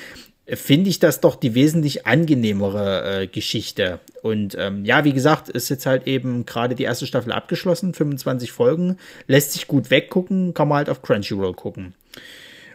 Finde 0.55 0.91
ich 0.91 0.99
das 0.99 1.21
doch 1.21 1.37
die 1.37 1.55
wesentlich 1.55 2.07
angenehmere 2.07 3.23
äh, 3.23 3.27
Geschichte. 3.27 4.01
Und 4.23 4.55
ähm, 4.59 4.85
ja, 4.85 5.05
wie 5.05 5.13
gesagt, 5.13 5.49
ist 5.49 5.71
jetzt 5.71 5.87
halt 5.87 6.07
eben 6.07 6.45
gerade 6.45 6.75
die 6.75 6.83
erste 6.83 7.07
Staffel 7.07 7.33
abgeschlossen, 7.33 7.95
25 7.95 8.53
Folgen, 8.53 8.99
lässt 9.27 9.53
sich 9.53 9.67
gut 9.67 9.91
weggucken, 9.91 10.53
kann 10.53 10.69
man 10.69 10.79
halt 10.79 10.91
auf 10.91 11.01
Crunchyroll 11.01 11.55
gucken. 11.55 11.95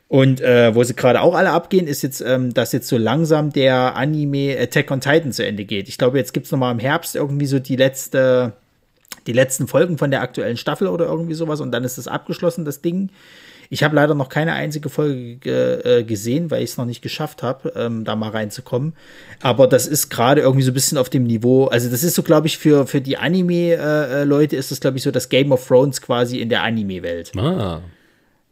Und 0.08 0.40
äh, 0.42 0.74
wo 0.74 0.84
sie 0.84 0.96
gerade 0.96 1.22
auch 1.22 1.36
alle 1.36 1.52
abgehen, 1.52 1.86
ist 1.86 2.02
jetzt, 2.02 2.22
ähm, 2.22 2.54
dass 2.54 2.72
jetzt 2.72 2.88
so 2.88 2.98
langsam 2.98 3.52
der 3.52 3.96
Anime 3.96 4.58
Attack 4.58 4.90
on 4.90 5.02
Titan 5.02 5.34
zu 5.34 5.46
Ende 5.46 5.66
geht. 5.66 5.90
Ich 5.90 5.98
glaube, 5.98 6.18
jetzt 6.18 6.34
gibt's 6.34 6.52
noch 6.52 6.60
mal 6.60 6.72
im 6.72 6.80
Herbst 6.80 7.16
irgendwie 7.16 7.46
so 7.46 7.60
die 7.60 7.76
letzte, 7.76 8.54
die 9.28 9.34
letzten 9.34 9.68
Folgen 9.68 9.98
von 9.98 10.10
der 10.10 10.22
aktuellen 10.22 10.58
Staffel 10.58 10.88
oder 10.88 11.06
irgendwie 11.06 11.34
sowas 11.34 11.60
und 11.60 11.72
dann 11.72 11.84
ist 11.84 11.98
das 11.98 12.08
abgeschlossen, 12.08 12.64
das 12.64 12.82
Ding. 12.82 13.10
Ich 13.70 13.84
habe 13.84 13.96
leider 13.96 14.14
noch 14.14 14.30
keine 14.30 14.54
einzige 14.54 14.90
Folge 14.90 15.84
äh, 15.84 16.04
gesehen, 16.04 16.52
weil 16.52 16.64
ich 16.64 16.72
es 16.72 16.78
noch 16.78 16.86
nicht 16.86 17.02
geschafft 17.02 17.44
habe, 17.44 17.74
ähm, 17.76 18.06
da 18.06 18.16
mal 18.16 18.30
reinzukommen. 18.30 18.94
Aber 19.42 19.68
das 19.68 19.88
ist 19.88 20.10
gerade 20.10 20.42
irgendwie 20.42 20.64
so 20.64 20.72
ein 20.72 20.74
bisschen 20.74 20.98
auf 20.98 21.10
dem 21.10 21.24
Niveau. 21.24 21.66
Also 21.66 21.90
das 21.90 22.04
ist 22.04 22.16
so, 22.16 22.24
glaube 22.24 22.48
ich, 22.48 22.58
für, 22.58 22.88
für 22.88 23.02
die 23.02 23.18
Anime-Leute 23.18 24.56
äh, 24.56 24.60
ist 24.60 24.72
das, 24.72 24.80
glaube 24.80 24.98
ich, 24.98 25.04
so 25.04 25.12
das 25.12 25.30
Game 25.30 25.52
of 25.52 25.68
Thrones 25.68 26.02
quasi 26.02 26.40
in 26.40 26.50
der 26.50 26.64
Anime-Welt. 26.64 27.32
Ah. 27.38 27.82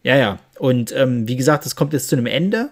Ja, 0.04 0.16
ja. 0.16 0.40
Und 0.60 0.94
ähm, 0.96 1.28
wie 1.28 1.36
gesagt, 1.36 1.66
das 1.66 1.76
kommt 1.76 1.94
jetzt 1.94 2.10
zu 2.10 2.16
einem 2.16 2.28
Ende. 2.28 2.70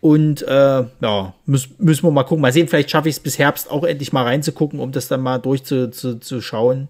Und 0.00 0.42
äh, 0.42 0.84
ja, 1.00 1.34
müssen, 1.44 1.74
müssen 1.78 2.04
wir 2.04 2.10
mal 2.10 2.24
gucken. 2.24 2.42
Mal 2.42 2.52
sehen, 2.52 2.68
vielleicht 2.68 2.90
schaffe 2.90 3.08
ich 3.08 3.16
es 3.16 3.20
bis 3.20 3.38
Herbst 3.38 3.70
auch 3.70 3.84
endlich 3.84 4.12
mal 4.12 4.24
reinzugucken, 4.24 4.78
um 4.80 4.92
das 4.92 5.08
dann 5.08 5.20
mal 5.20 5.38
durchzuschauen. 5.38 6.88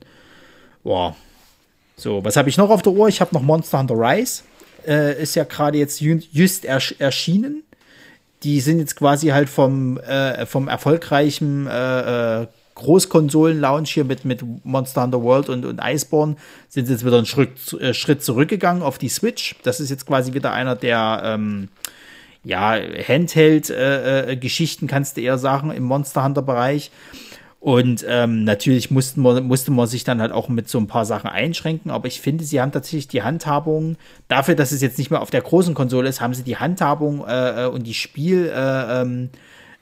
Boah. 0.84 1.16
So, 1.96 2.24
was 2.24 2.36
habe 2.36 2.48
ich 2.48 2.56
noch 2.56 2.70
auf 2.70 2.82
der 2.82 2.92
Uhr? 2.92 3.08
Ich 3.08 3.20
habe 3.20 3.34
noch 3.34 3.42
Monster 3.42 3.80
Hunter 3.80 3.94
Rise. 3.94 4.42
Äh, 4.88 5.22
ist 5.22 5.36
ja 5.36 5.44
gerade 5.44 5.76
jetzt 5.76 6.00
just 6.00 6.64
erschienen. 6.64 7.62
Die 8.42 8.60
sind 8.60 8.78
jetzt 8.78 8.96
quasi 8.96 9.28
halt 9.28 9.48
vom, 9.48 9.98
äh, 9.98 10.46
vom 10.46 10.68
erfolgreichen 10.68 11.66
äh, 11.66 12.42
äh 12.42 12.46
Großkonsolen-Launch 12.78 13.90
hier 13.90 14.04
mit, 14.04 14.24
mit 14.24 14.40
Monster 14.64 15.02
Hunter 15.02 15.20
World 15.22 15.48
und, 15.48 15.64
und 15.64 15.80
Iceborne 15.82 16.36
sind 16.68 16.88
jetzt 16.88 17.04
wieder 17.04 17.16
einen 17.16 17.26
Schritt, 17.26 17.72
äh, 17.80 17.92
Schritt 17.92 18.22
zurückgegangen 18.22 18.84
auf 18.84 18.98
die 18.98 19.08
Switch. 19.08 19.56
Das 19.64 19.80
ist 19.80 19.90
jetzt 19.90 20.06
quasi 20.06 20.32
wieder 20.32 20.52
einer 20.52 20.76
der 20.76 21.22
ähm, 21.24 21.70
ja, 22.44 22.76
Handheld-Geschichten, 22.76 24.86
äh, 24.86 24.88
kannst 24.88 25.16
du 25.16 25.22
eher 25.22 25.38
sagen, 25.38 25.72
im 25.72 25.82
Monster 25.82 26.22
Hunter-Bereich. 26.24 26.92
Und 27.60 28.04
ähm, 28.08 28.44
natürlich 28.44 28.90
mussten 28.92 29.22
wir, 29.22 29.40
musste 29.40 29.72
man 29.72 29.88
sich 29.88 30.04
dann 30.04 30.20
halt 30.20 30.30
auch 30.30 30.48
mit 30.48 30.68
so 30.68 30.78
ein 30.78 30.86
paar 30.86 31.04
Sachen 31.04 31.28
einschränken. 31.28 31.90
Aber 31.90 32.06
ich 32.06 32.20
finde, 32.20 32.44
sie 32.44 32.60
haben 32.60 32.70
tatsächlich 32.70 33.08
die 33.08 33.22
Handhabung, 33.22 33.96
dafür, 34.28 34.54
dass 34.54 34.70
es 34.70 34.80
jetzt 34.80 34.96
nicht 34.96 35.10
mehr 35.10 35.20
auf 35.20 35.30
der 35.30 35.42
großen 35.42 35.74
Konsole 35.74 36.08
ist, 36.08 36.20
haben 36.20 36.34
sie 36.34 36.44
die 36.44 36.56
Handhabung 36.56 37.26
äh, 37.26 37.64
äh 37.64 37.66
und 37.66 37.84
die 37.84 37.94
Spiel, 37.94 38.46
äh, 38.54 39.00
ähm, 39.02 39.30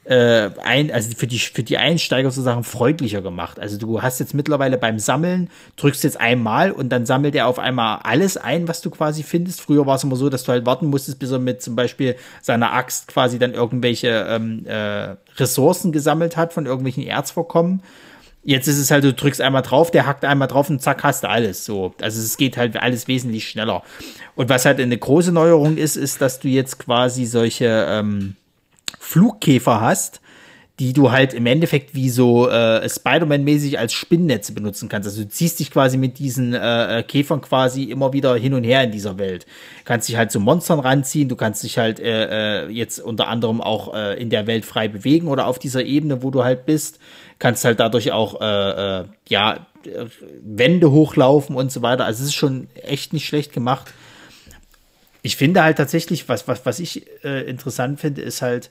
äh, 0.07 0.51
ein, 0.63 0.93
also 0.93 1.11
für 1.17 1.27
die, 1.27 1.39
für 1.39 1.63
die 1.63 1.79
Einsteiger 1.79 2.31
sozusagen 2.31 2.63
freundlicher 2.63 3.23
gemacht. 3.23 3.59
Also 3.59 3.77
du 3.77 4.03
hast 4.03 4.21
jetzt 4.21 4.35
mittlerweile 4.35 4.79
beim 4.79 4.99
Sammeln, 4.99 5.51
drückst 5.77 6.05
jetzt 6.05 6.21
einmal 6.21 6.71
und 6.71 6.91
dann 6.91 7.07
sammelt 7.07 7.35
er 7.35 7.49
auf 7.49 7.59
einmal 7.59 7.99
alles 8.05 8.37
ein, 8.37 8.69
was 8.69 8.81
du 8.81 8.91
quasi 8.91 9.25
findest. 9.25 9.61
Früher 9.61 9.85
war 9.85 9.97
es 9.97 10.05
immer 10.05 10.17
so, 10.17 10.29
dass 10.29 10.45
du 10.45 10.53
halt 10.53 10.65
warten 10.65 10.87
musstest, 10.87 11.19
bis 11.19 11.33
er 11.33 11.41
mit 11.41 11.61
zum 11.61 11.75
Beispiel 11.75 12.17
seiner 12.41 12.73
Axt 12.73 13.09
quasi 13.09 13.39
dann 13.39 13.53
irgendwelche 13.53 14.27
ähm, 14.29 14.65
äh, 14.67 15.17
Ressourcen 15.37 15.91
gesammelt 15.91 16.37
hat 16.37 16.53
von 16.53 16.67
irgendwelchen 16.67 17.05
Erzvorkommen. 17.05 17.83
Jetzt 18.45 18.69
ist 18.69 18.79
es 18.79 18.93
halt, 18.93 19.03
du 19.03 19.13
drückst 19.13 19.41
einmal 19.41 19.63
drauf, 19.63 19.91
der 19.91 20.07
hackt 20.07 20.25
einmal 20.25 20.47
drauf 20.47 20.71
und 20.71 20.81
zack, 20.81 21.03
hast 21.03 21.25
du 21.25 21.29
alles. 21.29 21.65
So. 21.65 21.95
Also 22.01 22.23
es 22.23 22.37
geht 22.37 22.57
halt 22.57 22.81
alles 22.81 23.09
wesentlich 23.09 23.49
schneller. 23.49 23.83
Und 24.37 24.49
was 24.49 24.65
halt 24.65 24.79
eine 24.79 24.97
große 24.97 25.33
Neuerung 25.33 25.77
ist, 25.77 25.97
ist, 25.97 26.21
dass 26.21 26.39
du 26.39 26.47
jetzt 26.47 26.79
quasi 26.79 27.25
solche, 27.25 27.87
ähm, 27.89 28.37
Flugkäfer 28.99 29.81
hast, 29.81 30.21
die 30.79 30.93
du 30.93 31.11
halt 31.11 31.33
im 31.33 31.47
Endeffekt 31.47 31.95
wie 31.95 32.11
so 32.11 32.51
äh, 32.51 32.87
Spider-Man-mäßig 32.87 33.79
als 33.79 33.95
Spinnnetze 33.95 34.53
benutzen 34.53 34.91
kannst. 34.91 35.09
Also 35.09 35.23
du 35.23 35.29
ziehst 35.29 35.59
dich 35.59 35.71
quasi 35.71 35.97
mit 35.97 36.19
diesen 36.19 36.53
äh, 36.53 36.99
äh, 36.99 37.03
Käfern 37.03 37.41
quasi 37.41 37.85
immer 37.85 38.13
wieder 38.13 38.37
hin 38.37 38.53
und 38.53 38.65
her 38.65 38.85
in 38.85 38.91
dieser 38.91 39.19
Welt. 39.19 39.47
Kannst 39.87 40.09
dich 40.09 40.17
halt 40.17 40.31
zu 40.31 40.39
Monstern 40.39 40.79
ranziehen, 40.79 41.31
du 41.31 41.37
kannst 41.37 41.63
dich 41.63 41.79
halt 41.79 41.99
äh, 41.99 42.65
äh, 42.65 42.69
jetzt 42.69 43.01
unter 43.01 43.29
anderem 43.29 43.63
auch 43.63 43.95
äh, 43.95 44.21
in 44.21 44.29
der 44.29 44.47
Welt 44.47 44.67
frei 44.67 44.89
bewegen 44.89 45.29
oder 45.29 45.47
auf 45.47 45.59
dieser 45.59 45.83
Ebene, 45.83 46.23
wo 46.23 46.31
du 46.31 46.45
halt 46.45 46.67
bist. 46.67 46.99
Kannst 47.39 47.65
halt 47.65 47.81
dadurch 47.81 48.13
auch, 48.13 48.41
äh, 48.43 49.01
äh, 49.01 49.05
ja, 49.29 49.67
Wände 50.43 50.91
hochlaufen 50.91 51.57
und 51.57 51.73
so 51.73 51.81
weiter. 51.81 52.05
Also 52.05 52.23
es 52.23 52.31
ist 52.31 52.35
schon 52.35 52.69
echt 52.75 53.13
nicht 53.13 53.27
schlecht 53.27 53.53
gemacht. 53.53 53.95
Ich 55.27 55.35
finde 55.35 55.65
halt 55.65 55.77
tatsächlich, 55.77 56.29
was, 56.29 56.47
was, 56.47 56.65
was 56.67 56.79
ich 56.79 57.05
äh, 57.25 57.43
interessant 57.51 57.99
finde, 57.99 58.23
ist 58.23 58.43
halt, 58.43 58.71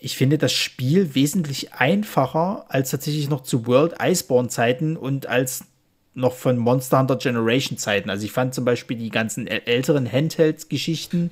ich 0.00 0.16
finde 0.16 0.38
das 0.38 0.54
Spiel 0.54 1.14
wesentlich 1.14 1.74
einfacher 1.74 2.64
als 2.70 2.92
tatsächlich 2.92 3.28
noch 3.28 3.42
zu 3.42 3.66
World 3.66 3.96
Iceborne 4.02 4.48
Zeiten 4.48 4.96
und 4.96 5.26
als 5.26 5.66
noch 6.14 6.32
von 6.32 6.56
Monster 6.56 6.98
Hunter 6.98 7.16
Generation 7.16 7.76
Zeiten. 7.76 8.08
Also 8.08 8.24
ich 8.24 8.32
fand 8.32 8.54
zum 8.54 8.64
Beispiel 8.64 8.96
die 8.96 9.10
ganzen 9.10 9.46
älteren 9.46 10.10
Handheld-Geschichten, 10.10 11.30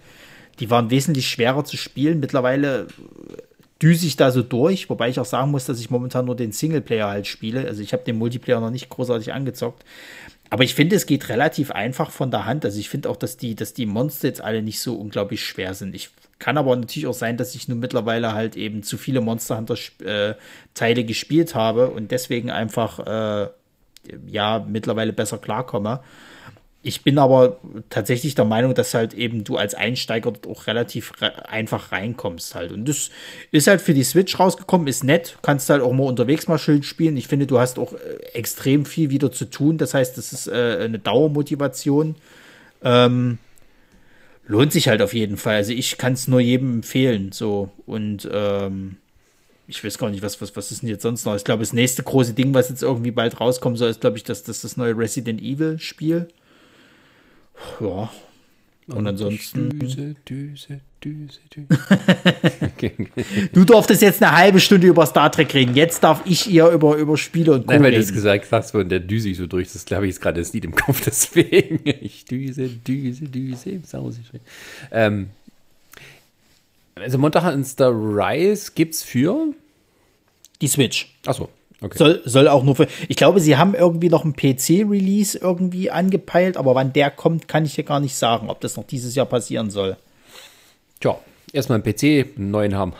die 0.60 0.68
waren 0.68 0.90
wesentlich 0.90 1.26
schwerer 1.26 1.64
zu 1.64 1.78
spielen. 1.78 2.20
Mittlerweile 2.20 2.88
düse 3.80 4.06
ich 4.06 4.16
da 4.16 4.30
so 4.30 4.42
durch, 4.42 4.90
wobei 4.90 5.08
ich 5.08 5.20
auch 5.20 5.24
sagen 5.24 5.50
muss, 5.50 5.64
dass 5.64 5.80
ich 5.80 5.88
momentan 5.88 6.26
nur 6.26 6.36
den 6.36 6.52
Singleplayer 6.52 7.08
halt 7.08 7.26
spiele. 7.26 7.66
Also 7.66 7.80
ich 7.80 7.94
habe 7.94 8.04
den 8.04 8.18
Multiplayer 8.18 8.60
noch 8.60 8.70
nicht 8.70 8.90
großartig 8.90 9.32
angezockt. 9.32 9.86
Aber 10.50 10.64
ich 10.64 10.74
finde, 10.74 10.96
es 10.96 11.06
geht 11.06 11.28
relativ 11.28 11.70
einfach 11.70 12.10
von 12.10 12.30
der 12.30 12.46
Hand. 12.46 12.64
Also 12.64 12.78
ich 12.78 12.88
finde 12.88 13.10
auch, 13.10 13.16
dass 13.16 13.36
die, 13.36 13.54
dass 13.54 13.74
die 13.74 13.86
Monster 13.86 14.28
jetzt 14.28 14.40
alle 14.40 14.62
nicht 14.62 14.80
so 14.80 14.94
unglaublich 14.94 15.44
schwer 15.44 15.74
sind. 15.74 15.94
Ich 15.94 16.10
kann 16.38 16.56
aber 16.56 16.74
natürlich 16.76 17.06
auch 17.06 17.14
sein, 17.14 17.36
dass 17.36 17.54
ich 17.54 17.68
nun 17.68 17.80
mittlerweile 17.80 18.32
halt 18.32 18.56
eben 18.56 18.82
zu 18.82 18.96
viele 18.96 19.20
Monster 19.20 19.56
Hunter 19.56 19.76
äh, 20.04 20.34
Teile 20.74 21.04
gespielt 21.04 21.54
habe 21.54 21.90
und 21.90 22.10
deswegen 22.10 22.50
einfach 22.50 23.00
äh, 23.00 23.48
ja 24.26 24.64
mittlerweile 24.66 25.12
besser 25.12 25.38
klarkomme. 25.38 26.00
Ich 26.88 27.02
bin 27.02 27.18
aber 27.18 27.58
tatsächlich 27.90 28.34
der 28.34 28.46
Meinung, 28.46 28.72
dass 28.72 28.94
halt 28.94 29.12
eben 29.12 29.44
du 29.44 29.58
als 29.58 29.74
Einsteiger 29.74 30.32
dort 30.32 30.46
auch 30.46 30.66
relativ 30.66 31.12
re 31.20 31.46
einfach 31.46 31.92
reinkommst 31.92 32.54
halt. 32.54 32.72
Und 32.72 32.88
das 32.88 33.10
ist 33.50 33.66
halt 33.66 33.82
für 33.82 33.92
die 33.92 34.04
Switch 34.04 34.40
rausgekommen, 34.40 34.86
ist 34.86 35.04
nett. 35.04 35.36
Kannst 35.42 35.68
halt 35.68 35.82
auch 35.82 35.92
mal 35.92 36.04
unterwegs 36.04 36.48
mal 36.48 36.56
schön 36.56 36.82
spielen. 36.82 37.18
Ich 37.18 37.28
finde, 37.28 37.46
du 37.46 37.58
hast 37.58 37.78
auch 37.78 37.92
äh, 37.92 37.98
extrem 38.32 38.86
viel 38.86 39.10
wieder 39.10 39.30
zu 39.30 39.44
tun. 39.44 39.76
Das 39.76 39.92
heißt, 39.92 40.16
das 40.16 40.32
ist 40.32 40.46
äh, 40.46 40.78
eine 40.80 40.98
Dauermotivation. 40.98 42.14
Ähm, 42.82 43.36
lohnt 44.46 44.72
sich 44.72 44.88
halt 44.88 45.02
auf 45.02 45.12
jeden 45.12 45.36
Fall. 45.36 45.56
Also 45.56 45.74
ich 45.74 45.98
kann 45.98 46.14
es 46.14 46.26
nur 46.26 46.40
jedem 46.40 46.76
empfehlen. 46.76 47.32
So. 47.32 47.68
Und 47.84 48.26
ähm, 48.32 48.96
ich 49.66 49.84
weiß 49.84 49.98
gar 49.98 50.08
nicht, 50.08 50.22
was, 50.22 50.40
was, 50.40 50.56
was 50.56 50.72
ist 50.72 50.80
denn 50.80 50.88
jetzt 50.88 51.02
sonst 51.02 51.26
noch? 51.26 51.36
Ich 51.36 51.44
glaube, 51.44 51.60
das 51.60 51.74
nächste 51.74 52.02
große 52.02 52.32
Ding, 52.32 52.54
was 52.54 52.70
jetzt 52.70 52.82
irgendwie 52.82 53.10
bald 53.10 53.38
rauskommen 53.38 53.76
soll, 53.76 53.90
ist, 53.90 54.00
glaube 54.00 54.16
ich, 54.16 54.24
das, 54.24 54.42
das, 54.42 54.62
das 54.62 54.78
neue 54.78 54.96
Resident 54.96 55.42
Evil-Spiel 55.42 56.28
ja, 57.80 58.10
Und 58.88 59.06
ansonsten. 59.06 59.70
Düse, 59.78 60.14
Düse, 60.28 60.80
Düse, 61.04 61.40
Düse. 61.54 61.68
Du 63.52 63.64
durftest 63.64 64.02
jetzt 64.02 64.22
eine 64.22 64.36
halbe 64.36 64.60
Stunde 64.60 64.86
über 64.86 65.04
Star 65.06 65.30
Trek 65.32 65.52
reden. 65.54 65.74
Jetzt 65.74 66.02
darf 66.04 66.22
ich 66.24 66.48
ihr 66.48 66.68
über, 66.68 66.96
über 66.96 67.16
Spiele 67.16 67.52
und 67.52 67.66
Co. 67.66 67.72
Nein, 67.72 67.82
weil 67.82 67.90
du 67.92 67.98
es 67.98 68.06
reden. 68.06 68.14
gesagt 68.16 68.46
hast, 68.52 68.74
und 68.74 68.88
der 68.88 69.00
düse 69.00 69.28
ich 69.28 69.36
so 69.36 69.46
durch. 69.46 69.72
Das 69.72 69.84
glaube 69.84 70.06
ich 70.06 70.10
ist 70.10 70.20
gerade 70.20 70.40
das 70.40 70.52
Lied 70.52 70.64
im 70.64 70.74
Kopf, 70.74 71.00
deswegen. 71.04 71.80
Ich 71.84 72.24
düse, 72.24 72.68
düse, 72.68 73.24
düse 73.24 73.70
im 73.70 73.84
Sausi. 73.84 74.20
Ähm, 74.92 75.30
also 76.94 77.18
Montag 77.18 77.52
in 77.54 77.64
Star 77.64 77.92
Rise 77.92 78.72
gibt's 78.74 79.02
für. 79.02 79.54
Die 80.60 80.68
Switch. 80.68 81.14
Achso, 81.26 81.48
okay. 81.80 81.96
Soll, 81.98 82.22
soll 82.24 82.48
auch 82.48 82.62
nur 82.62 82.76
für. 82.76 82.86
Ich 83.08 83.16
glaube, 83.16 83.40
sie 83.40 83.56
haben 83.56 83.74
irgendwie 83.74 84.08
noch 84.08 84.24
einen 84.24 84.34
PC-Release 84.34 85.38
irgendwie 85.38 85.90
angepeilt, 85.90 86.56
aber 86.56 86.74
wann 86.74 86.92
der 86.92 87.10
kommt, 87.10 87.48
kann 87.48 87.64
ich 87.64 87.74
dir 87.74 87.84
gar 87.84 88.00
nicht 88.00 88.14
sagen, 88.14 88.50
ob 88.50 88.60
das 88.60 88.76
noch 88.76 88.84
dieses 88.84 89.14
Jahr 89.14 89.26
passieren 89.26 89.70
soll. 89.70 89.96
Tja, 91.00 91.18
erstmal 91.52 91.80
einen 91.80 91.94
PC, 91.94 92.36
einen 92.36 92.50
neuen 92.50 92.74
haben. 92.74 92.94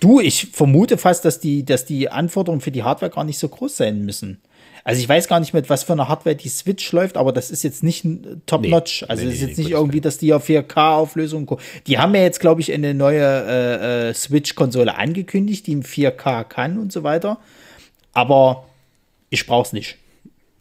Du, 0.00 0.20
ich 0.20 0.48
vermute 0.52 0.96
fast, 0.96 1.24
dass 1.24 1.40
die, 1.40 1.64
dass 1.64 1.84
die 1.84 2.08
Anforderungen 2.08 2.60
für 2.60 2.70
die 2.70 2.84
Hardware 2.84 3.10
gar 3.10 3.24
nicht 3.24 3.38
so 3.38 3.48
groß 3.48 3.76
sein 3.76 4.04
müssen. 4.04 4.40
Also 4.88 5.02
ich 5.02 5.08
weiß 5.08 5.28
gar 5.28 5.38
nicht, 5.38 5.52
mit 5.52 5.68
was 5.68 5.82
für 5.82 5.92
einer 5.92 6.08
Hardware 6.08 6.34
die 6.34 6.48
Switch 6.48 6.92
läuft, 6.92 7.18
aber 7.18 7.30
das 7.32 7.50
ist 7.50 7.62
jetzt 7.62 7.82
nicht 7.82 8.04
ein 8.06 8.40
Top-Notch. 8.46 9.02
Nee, 9.02 9.08
also 9.08 9.22
nee, 9.24 9.28
es 9.28 9.34
ist 9.34 9.40
nee, 9.42 9.48
jetzt 9.48 9.58
nicht 9.58 9.70
irgendwie, 9.70 10.00
dass 10.00 10.16
die 10.16 10.32
auf 10.32 10.48
4K-Auflösung. 10.48 11.44
ko- 11.44 11.58
Die 11.86 11.98
haben 11.98 12.14
ja 12.14 12.22
jetzt, 12.22 12.40
glaube 12.40 12.62
ich, 12.62 12.72
eine 12.72 12.94
neue 12.94 13.20
äh, 13.22 14.08
äh, 14.08 14.14
Switch-Konsole 14.14 14.96
angekündigt, 14.96 15.66
die 15.66 15.72
im 15.72 15.82
4K 15.82 16.42
kann 16.44 16.78
und 16.78 16.90
so 16.90 17.02
weiter. 17.02 17.38
Aber 18.14 18.64
ich 19.28 19.46
brauch's 19.46 19.74
nicht. 19.74 19.98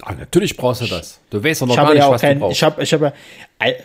Ah, 0.03 0.13
natürlich 0.13 0.55
brauchst 0.55 0.81
du 0.81 0.85
das. 0.85 1.19
Du 1.31 1.43
weißt 1.43 1.61
doch 1.61 1.67
noch 1.67 1.73
Ich 1.73 1.81
gar 1.81 1.89
nicht, 1.89 1.97
ja 1.97 2.07
auch 2.07 2.11
was 2.11 2.21
du 2.21 2.27
kein, 2.27 2.39
brauchst. 2.39 2.57
ich 2.57 2.63
habe, 2.63 2.83
ich 2.83 2.93
habe, 2.93 3.13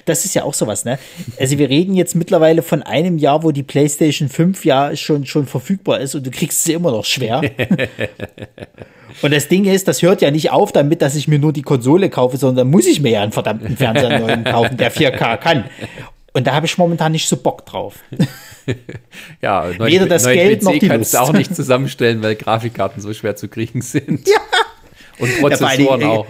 das 0.05 0.26
ist 0.26 0.34
ja 0.34 0.44
auch 0.44 0.52
sowas, 0.52 0.84
ne? 0.84 0.98
Also 1.40 1.56
wir 1.56 1.70
reden 1.70 1.94
jetzt 1.94 2.14
mittlerweile 2.14 2.60
von 2.60 2.82
einem 2.82 3.16
Jahr, 3.16 3.43
wo 3.43 3.51
die 3.51 3.62
PlayStation 3.62 4.28
5 4.28 4.64
ja 4.66 4.94
schon, 4.94 5.24
schon 5.24 5.47
verfügbar 5.47 6.01
ist 6.01 6.14
und 6.14 6.26
du 6.26 6.30
kriegst 6.30 6.64
sie 6.64 6.74
immer 6.74 6.90
noch 6.90 7.06
schwer. 7.06 7.40
und 9.22 9.32
das 9.32 9.48
Ding 9.48 9.64
ist, 9.64 9.89
das 9.89 10.02
hört 10.02 10.20
ja 10.20 10.30
nicht 10.30 10.51
auf 10.51 10.70
damit, 10.70 11.01
dass 11.01 11.14
ich 11.14 11.28
mir 11.28 11.39
nur 11.39 11.55
die 11.55 11.62
Konsole 11.62 12.10
kaufe, 12.10 12.36
sondern 12.36 12.68
muss 12.68 12.86
ich 12.86 13.01
mir 13.01 13.12
ja 13.12 13.22
einen 13.22 13.32
verdammten 13.32 13.78
Fernseher 13.78 14.18
neuen 14.20 14.44
kaufen, 14.44 14.76
der 14.76 14.93
4K 14.93 15.39
kann. 15.39 15.64
Und 16.34 16.47
da 16.47 16.52
habe 16.55 16.66
ich 16.66 16.76
momentan 16.76 17.12
nicht 17.12 17.26
so 17.26 17.39
Bock 17.39 17.64
drauf. 17.64 17.97
ja, 19.43 19.70
neuen, 19.78 19.93
weder 19.93 20.06
das 20.06 20.24
neuen 20.24 20.36
Geld 20.36 20.60
PC 20.60 20.64
noch 20.64 20.72
die 20.72 20.89
kannst 20.89 21.14
du 21.14 21.18
Lust. 21.18 21.28
auch 21.30 21.32
nicht 21.32 21.56
zusammenstellen, 21.56 22.22
weil 22.22 22.36
Grafikkarten 22.36 23.02
so 23.02 23.14
schwer 23.14 23.34
zu 23.34 23.48
kriegen 23.48 23.80
sind. 23.80 24.28
Ja. 24.28 24.36
Und 25.23 25.40
Prozessoren 25.40 26.01
Dingen, 26.01 26.11
auch. 26.11 26.27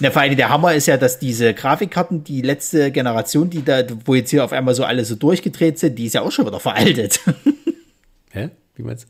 Na, 0.00 0.10
vor 0.10 0.22
allem 0.22 0.36
der 0.36 0.48
Hammer 0.48 0.74
ist 0.74 0.86
ja, 0.86 0.96
dass 0.96 1.18
diese 1.18 1.54
Grafikkarten, 1.54 2.22
die 2.22 2.42
letzte 2.42 2.92
Generation, 2.92 3.50
die 3.50 3.64
da, 3.64 3.82
wo 4.04 4.14
jetzt 4.14 4.30
hier 4.30 4.44
auf 4.44 4.52
einmal 4.52 4.74
so 4.74 4.84
alle 4.84 5.04
so 5.04 5.16
durchgedreht 5.16 5.78
sind, 5.78 5.98
die 5.98 6.06
ist 6.06 6.14
ja 6.14 6.22
auch 6.22 6.30
schon 6.30 6.46
wieder 6.46 6.60
veraltet. 6.60 7.20
Hä? 8.30 8.50
Wie 8.76 8.82
meinst 8.82 9.04
du? 9.04 9.08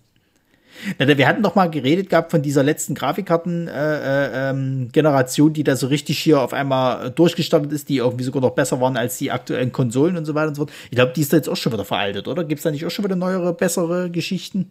Na, 0.98 1.18
wir 1.18 1.26
hatten 1.26 1.42
doch 1.42 1.56
mal 1.56 1.68
geredet 1.68 2.08
gehabt 2.08 2.30
von 2.30 2.40
dieser 2.40 2.62
letzten 2.62 2.94
Grafikkarten-Generation, 2.94 4.86
äh, 4.86 4.90
Generation, 4.92 5.52
die 5.52 5.64
da 5.64 5.74
so 5.74 5.88
richtig 5.88 6.20
hier 6.20 6.40
auf 6.40 6.52
einmal 6.52 7.10
durchgestartet 7.10 7.72
ist, 7.72 7.88
die 7.88 7.96
irgendwie 7.96 8.24
sogar 8.24 8.40
noch 8.40 8.52
besser 8.52 8.80
waren 8.80 8.96
als 8.96 9.18
die 9.18 9.32
aktuellen 9.32 9.72
Konsolen 9.72 10.16
und 10.16 10.24
so 10.24 10.34
weiter 10.34 10.48
und 10.48 10.54
so 10.54 10.62
fort. 10.62 10.72
Ich 10.84 10.96
glaube, 10.96 11.12
die 11.14 11.22
ist 11.22 11.32
da 11.32 11.36
jetzt 11.36 11.48
auch 11.48 11.56
schon 11.56 11.72
wieder 11.72 11.84
veraltet, 11.84 12.28
oder? 12.28 12.44
Gibt 12.44 12.60
es 12.60 12.62
da 12.62 12.70
nicht 12.70 12.86
auch 12.86 12.90
schon 12.90 13.04
wieder 13.04 13.16
neuere, 13.16 13.52
bessere 13.52 14.08
Geschichten? 14.10 14.70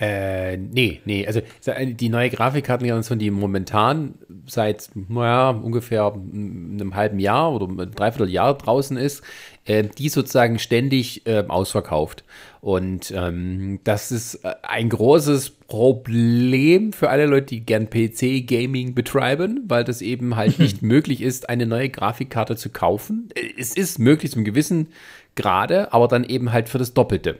Äh, 0.00 0.56
nee, 0.56 1.00
nee. 1.04 1.26
Also 1.26 1.40
die 1.66 2.08
neue 2.08 2.30
Grafikkartengeneration, 2.30 3.18
die 3.18 3.30
momentan 3.30 4.14
seit 4.46 4.90
naja, 4.94 5.50
ungefähr 5.50 6.12
einem 6.12 6.94
halben 6.94 7.18
Jahr 7.18 7.52
oder 7.52 7.66
einem 7.66 7.90
Dreivierteljahr 7.94 8.56
draußen 8.56 8.96
ist, 8.96 9.24
äh, 9.64 9.84
die 9.84 10.08
sozusagen 10.08 10.60
ständig 10.60 11.26
äh, 11.26 11.44
ausverkauft. 11.48 12.22
Und 12.60 13.12
ähm, 13.16 13.80
das 13.82 14.12
ist 14.12 14.36
äh, 14.44 14.54
ein 14.62 14.88
großes 14.88 15.50
Problem 15.50 16.92
für 16.92 17.10
alle 17.10 17.26
Leute, 17.26 17.46
die 17.46 17.66
gern 17.66 17.90
PC-Gaming 17.90 18.94
betreiben, 18.94 19.64
weil 19.66 19.82
das 19.82 20.00
eben 20.00 20.36
halt 20.36 20.58
nicht 20.60 20.80
möglich 20.80 21.22
ist, 21.22 21.48
eine 21.48 21.66
neue 21.66 21.88
Grafikkarte 21.88 22.54
zu 22.56 22.70
kaufen. 22.70 23.30
Äh, 23.34 23.48
Es 23.58 23.76
ist 23.76 23.98
möglich 23.98 24.30
zum 24.30 24.44
gewissen 24.44 24.88
Grade, 25.34 25.92
aber 25.92 26.06
dann 26.06 26.24
eben 26.24 26.52
halt 26.52 26.68
für 26.68 26.78
das 26.78 26.94
Doppelte. 26.94 27.38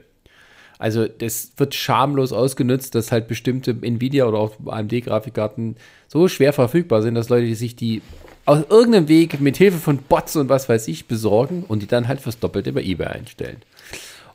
Also 0.79 1.07
das 1.07 1.51
wird 1.57 1.75
schamlos 1.75 2.31
ausgenutzt, 2.31 2.95
dass 2.95 3.11
halt 3.11 3.27
bestimmte 3.27 3.75
Nvidia 3.79 4.25
oder 4.25 4.39
auch 4.39 4.53
AMD-Grafikkarten 4.65 5.75
so 6.07 6.27
schwer 6.29 6.53
verfügbar 6.53 7.01
sind, 7.01 7.15
dass 7.15 7.29
Leute 7.29 7.45
die 7.45 7.55
sich 7.55 7.75
die 7.75 8.01
aus 8.45 8.63
irgendeinem 8.69 9.09
Weg 9.09 9.41
mit 9.41 9.57
Hilfe 9.57 9.77
von 9.77 9.97
Bots 9.97 10.35
und 10.37 10.49
was 10.49 10.69
weiß 10.69 10.87
ich 10.87 11.05
besorgen 11.05 11.65
und 11.67 11.83
die 11.83 11.87
dann 11.87 12.07
halt 12.07 12.21
fürs 12.21 12.39
Doppelte 12.39 12.71
bei 12.73 12.81
eBay 12.81 13.07
einstellen. 13.07 13.57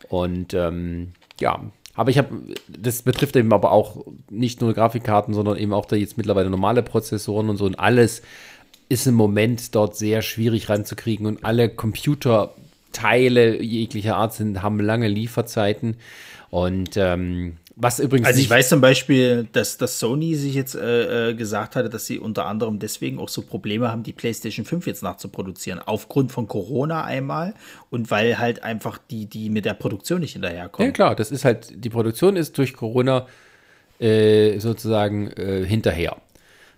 Und 0.08 0.54
ähm, 0.54 1.12
ja, 1.40 1.60
aber 1.94 2.10
ich 2.10 2.18
habe, 2.18 2.28
das 2.68 3.02
betrifft 3.02 3.36
eben 3.36 3.52
aber 3.52 3.72
auch 3.72 4.04
nicht 4.28 4.60
nur 4.60 4.74
Grafikkarten, 4.74 5.32
sondern 5.32 5.56
eben 5.56 5.72
auch 5.72 5.86
da 5.86 5.96
jetzt 5.96 6.16
mittlerweile 6.16 6.50
normale 6.50 6.82
Prozessoren 6.82 7.48
und 7.48 7.56
so 7.56 7.64
und 7.64 7.78
alles 7.78 8.22
ist 8.88 9.06
im 9.06 9.14
Moment 9.14 9.74
dort 9.74 9.96
sehr 9.96 10.20
schwierig 10.20 10.68
ranzukriegen 10.68 11.26
und 11.26 11.44
alle 11.44 11.68
Computerteile 11.70 13.62
jeglicher 13.62 14.16
Art 14.16 14.34
sind, 14.34 14.62
haben 14.62 14.78
lange 14.78 15.08
Lieferzeiten 15.08 15.96
und 16.54 16.96
ähm, 16.96 17.56
was 17.74 17.98
übrigens 17.98 18.28
Also 18.28 18.38
ich 18.38 18.48
weiß 18.48 18.68
zum 18.68 18.80
Beispiel, 18.80 19.48
dass, 19.50 19.76
dass 19.76 19.98
Sony 19.98 20.36
sich 20.36 20.54
jetzt 20.54 20.76
äh, 20.76 21.30
äh, 21.30 21.34
gesagt 21.34 21.74
hatte, 21.74 21.90
dass 21.90 22.06
sie 22.06 22.20
unter 22.20 22.46
anderem 22.46 22.78
deswegen 22.78 23.18
auch 23.18 23.28
so 23.28 23.42
Probleme 23.42 23.90
haben, 23.90 24.04
die 24.04 24.12
PlayStation 24.12 24.64
5 24.64 24.86
jetzt 24.86 25.02
nachzuproduzieren. 25.02 25.80
Aufgrund 25.80 26.30
von 26.30 26.46
Corona 26.46 27.02
einmal 27.02 27.54
und 27.90 28.12
weil 28.12 28.38
halt 28.38 28.62
einfach 28.62 28.98
die, 29.10 29.26
die 29.26 29.50
mit 29.50 29.64
der 29.64 29.74
Produktion 29.74 30.20
nicht 30.20 30.34
hinterherkommen. 30.34 30.90
Ja, 30.90 30.92
klar, 30.92 31.16
das 31.16 31.32
ist 31.32 31.44
halt, 31.44 31.72
die 31.74 31.90
Produktion 31.90 32.36
ist 32.36 32.56
durch 32.56 32.74
Corona 32.74 33.26
äh, 33.98 34.60
sozusagen 34.60 35.32
äh, 35.32 35.66
hinterher. 35.66 36.18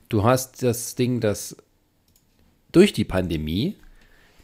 Du 0.09 0.25
hast 0.25 0.63
das 0.63 0.95
Ding, 0.95 1.21
das 1.21 1.55
durch 2.73 2.95
die 2.95 3.05
Pandemie, 3.05 3.77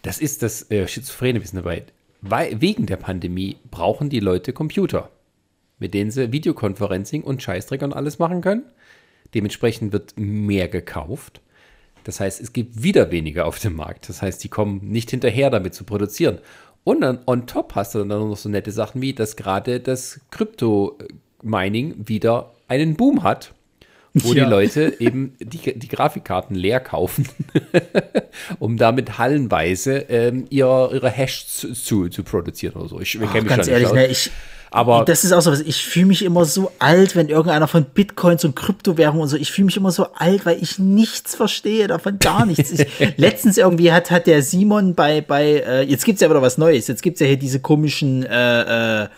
das 0.02 0.18
ist 0.18 0.42
das 0.42 0.70
äh, 0.70 0.86
schizophrene 0.86 1.42
Wissen 1.42 1.56
dabei, 1.56 1.86
weil, 2.20 2.60
wegen 2.60 2.84
der 2.84 2.96
Pandemie 2.96 3.56
brauchen 3.70 4.10
die 4.10 4.20
Leute 4.20 4.52
Computer, 4.52 5.10
mit 5.82 5.92
denen 5.92 6.10
sie 6.10 6.32
Videokonferencing 6.32 7.22
und 7.22 7.42
Scheißdreck 7.42 7.82
und 7.82 7.92
alles 7.92 8.18
machen 8.18 8.40
können. 8.40 8.62
Dementsprechend 9.34 9.92
wird 9.92 10.14
mehr 10.16 10.68
gekauft. 10.68 11.40
Das 12.04 12.20
heißt, 12.20 12.40
es 12.40 12.52
gibt 12.52 12.82
wieder 12.82 13.10
weniger 13.10 13.46
auf 13.46 13.58
dem 13.58 13.74
Markt. 13.74 14.08
Das 14.08 14.22
heißt, 14.22 14.42
die 14.42 14.48
kommen 14.48 14.80
nicht 14.82 15.10
hinterher, 15.10 15.50
damit 15.50 15.74
zu 15.74 15.84
produzieren. 15.84 16.38
Und 16.84 17.00
dann 17.02 17.18
on 17.26 17.46
top 17.46 17.74
hast 17.74 17.94
du 17.94 17.98
dann 17.98 18.08
noch 18.08 18.36
so 18.36 18.48
nette 18.48 18.72
Sachen 18.72 19.02
wie, 19.02 19.12
dass 19.12 19.36
gerade 19.36 19.78
das 19.80 20.20
Krypto-Mining 20.30 21.94
wieder 22.08 22.52
einen 22.68 22.94
Boom 22.96 23.22
hat, 23.22 23.52
wo 24.14 24.32
Ja. 24.34 24.44
die 24.44 24.50
Leute 24.50 24.96
eben 24.98 25.34
die, 25.38 25.78
die 25.78 25.88
Grafikkarten 25.88 26.54
leer 26.56 26.80
kaufen, 26.80 27.28
um 28.58 28.76
damit 28.76 29.18
hallenweise 29.18 29.98
ähm, 30.08 30.46
ihre, 30.50 30.92
ihre 30.94 31.10
Hash 31.10 31.46
zu, 31.46 31.72
zu, 31.72 32.08
zu 32.08 32.22
produzieren 32.24 32.74
oder 32.74 32.88
so. 32.88 33.00
Ich 33.00 33.18
Ach, 33.22 33.32
kenn 33.32 33.44
mich 33.44 33.54
ganz 33.56 33.68
ehrlich, 33.68 33.92
ne, 33.92 34.06
ich, 34.08 34.30
Aber 34.72 35.04
das 35.04 35.22
ist 35.22 35.32
auch 35.32 35.42
so 35.42 35.52
was. 35.52 35.60
Ich 35.60 35.84
fühle 35.84 36.06
mich 36.06 36.24
immer 36.24 36.46
so 36.46 36.72
alt, 36.78 37.14
wenn 37.14 37.28
irgendeiner 37.28 37.68
von 37.68 37.84
Bitcoins 37.84 38.42
und 38.44 38.56
Kryptowährungen 38.56 39.22
und 39.22 39.28
so. 39.28 39.36
Ich 39.36 39.52
fühle 39.52 39.66
mich 39.66 39.76
immer 39.76 39.90
so 39.90 40.06
alt, 40.14 40.46
weil 40.46 40.62
ich 40.62 40.78
nichts 40.78 41.34
verstehe 41.34 41.88
davon, 41.88 42.18
gar 42.18 42.46
nichts. 42.46 42.72
Ich, 42.72 42.88
letztens 43.18 43.58
irgendwie 43.58 43.92
hat, 43.92 44.10
hat 44.10 44.26
der 44.26 44.42
Simon 44.42 44.94
bei, 44.94 45.20
bei 45.20 45.62
äh, 45.66 45.82
jetzt 45.82 46.06
gibt's 46.06 46.22
ja 46.22 46.30
wieder 46.30 46.40
was 46.40 46.56
Neues. 46.56 46.88
Jetzt 46.88 47.02
gibt's 47.02 47.20
ja 47.20 47.26
hier 47.26 47.36
diese 47.36 47.60
komischen, 47.60 48.24
äh, 48.24 49.02
äh, 49.02 49.08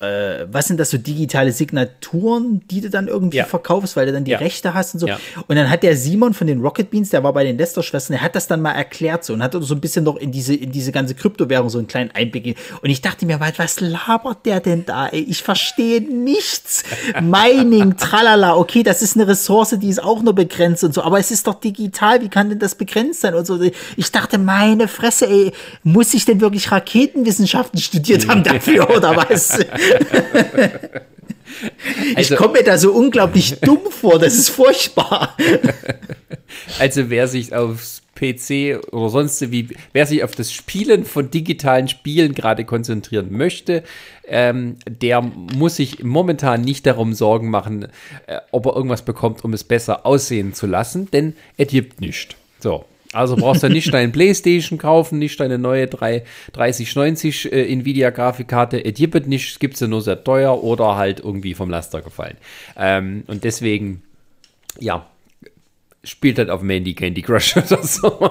äh, 0.00 0.46
was 0.50 0.66
sind 0.68 0.78
das 0.78 0.90
so 0.90 0.98
digitale 0.98 1.50
Signaturen, 1.52 2.62
die 2.70 2.80
du 2.80 2.90
dann 2.90 3.08
irgendwie 3.08 3.38
Ja. 3.38 3.44
verkaufst, 3.44 3.96
weil 3.96 4.06
du 4.06 4.12
dann 4.12 4.24
die 4.24 4.30
Ja. 4.30 4.38
Rechte 4.38 4.72
hast 4.74 4.94
und 4.94 5.00
so. 5.00 5.08
Ja. 5.08 5.18
Und 5.48 5.56
dann 5.56 5.68
hat 5.70 5.82
der 5.82 5.96
Simon 5.96 6.34
von 6.34 6.46
den 6.46 6.60
Rocket 6.60 6.90
Beans, 6.90 7.10
der 7.10 7.24
war 7.24 7.32
bei 7.32 7.42
den 7.44 7.58
Lester-Schwestern, 7.58 8.14
der 8.14 8.22
hat 8.22 8.36
das 8.36 8.46
dann 8.46 8.60
mal 8.60 8.72
erklärt 8.72 9.24
so 9.24 9.32
und 9.32 9.42
hat 9.42 9.56
so 9.58 9.74
ein 9.74 9.80
bisschen 9.80 10.04
noch 10.04 10.16
in 10.16 10.30
diese, 10.30 10.54
in 10.54 10.70
diese 10.70 10.92
ganze 10.92 11.14
Kryptowährung 11.14 11.68
so 11.68 11.78
einen 11.78 11.88
kleinen 11.88 12.10
Einblick. 12.12 12.44
gegeben. 12.44 12.60
Und 12.82 12.90
ich 12.90 13.00
dachte 13.00 13.26
mir, 13.26 13.40
was 13.40 13.58
was 13.58 13.80
labert 13.80 14.46
der 14.46 14.60
denn 14.60 14.84
da? 14.86 15.08
Ey? 15.08 15.20
Ich 15.28 15.42
verstehe 15.42 16.00
nichts. 16.00 16.84
Mining, 17.20 17.96
tralala, 17.96 18.56
okay, 18.56 18.82
das 18.84 19.02
ist 19.02 19.16
eine 19.16 19.26
Ressource, 19.26 19.76
die 19.80 19.88
ist 19.88 20.02
auch 20.02 20.22
nur 20.22 20.34
begrenzt 20.34 20.84
und 20.84 20.94
so, 20.94 21.02
aber 21.02 21.18
es 21.18 21.30
ist 21.30 21.46
doch 21.46 21.54
digital, 21.60 22.20
wie 22.22 22.28
kann 22.28 22.48
denn 22.50 22.58
das 22.60 22.74
begrenzt 22.76 23.20
sein 23.22 23.34
und 23.34 23.46
so. 23.46 23.58
Ich 23.96 24.12
dachte, 24.12 24.38
meine 24.38 24.86
Fresse, 24.88 25.26
ey, 25.28 25.52
muss 25.82 26.14
ich 26.14 26.24
denn 26.24 26.40
wirklich 26.40 26.70
Raketenwissenschaften 26.70 27.80
studiert 27.80 28.28
haben 28.28 28.42
dafür 28.44 28.88
oder 28.96 29.16
was? 29.16 29.58
ich 32.10 32.16
Also- 32.16 32.36
komme 32.36 32.54
mir 32.58 32.64
da 32.64 32.78
so 32.78 32.92
unglaublich 32.92 33.58
dumm 33.60 33.90
vor, 33.90 34.18
das 34.18 34.34
ist 34.34 34.48
furchtbar. 34.50 35.36
Also 36.78 37.10
wer 37.10 37.28
sich 37.28 37.54
aufs 37.54 38.02
PC 38.14 38.80
oder 38.92 39.10
sonst 39.10 39.52
wie, 39.52 39.68
wer 39.92 40.06
sich 40.06 40.24
auf 40.24 40.34
das 40.34 40.52
Spielen 40.52 41.04
von 41.04 41.30
digitalen 41.30 41.88
Spielen 41.88 42.34
gerade 42.34 42.64
konzentrieren 42.64 43.28
möchte, 43.30 43.84
ähm, 44.26 44.76
der 44.86 45.20
muss 45.22 45.76
sich 45.76 46.02
momentan 46.02 46.62
nicht 46.62 46.86
darum 46.86 47.12
Sorgen 47.12 47.50
machen, 47.50 47.88
äh, 48.26 48.38
ob 48.50 48.66
er 48.66 48.76
irgendwas 48.76 49.02
bekommt, 49.02 49.44
um 49.44 49.52
es 49.52 49.62
besser 49.62 50.06
aussehen 50.06 50.54
zu 50.54 50.66
lassen, 50.66 51.10
denn 51.10 51.34
er 51.58 51.66
gibt 51.66 52.00
nichts. 52.00 52.34
So. 52.60 52.84
Also 53.12 53.36
brauchst 53.36 53.62
du 53.62 53.70
nicht 53.70 53.92
deinen 53.94 54.12
Playstation 54.12 54.78
kaufen, 54.78 55.18
nicht 55.18 55.40
deine 55.40 55.58
neue 55.58 55.86
3, 55.86 56.24
3090 56.52 57.52
äh, 57.52 57.72
Nvidia-Grafikkarte. 57.72 58.84
Es 58.84 58.94
gibt 58.94 59.26
nicht, 59.26 59.60
gibt 59.60 59.78
sie 59.78 59.88
nur 59.88 60.02
sehr 60.02 60.22
teuer 60.22 60.62
oder 60.62 60.96
halt 60.96 61.20
irgendwie 61.20 61.54
vom 61.54 61.70
Laster 61.70 62.02
gefallen. 62.02 62.36
Ähm, 62.76 63.24
und 63.26 63.44
deswegen, 63.44 64.02
ja, 64.78 65.06
spielt 66.04 66.38
halt 66.38 66.50
auf 66.50 66.60
dem 66.60 66.70
Handy 66.70 66.94
Candy 66.94 67.22
Crush 67.22 67.56
oder 67.56 67.82
so. 67.82 68.30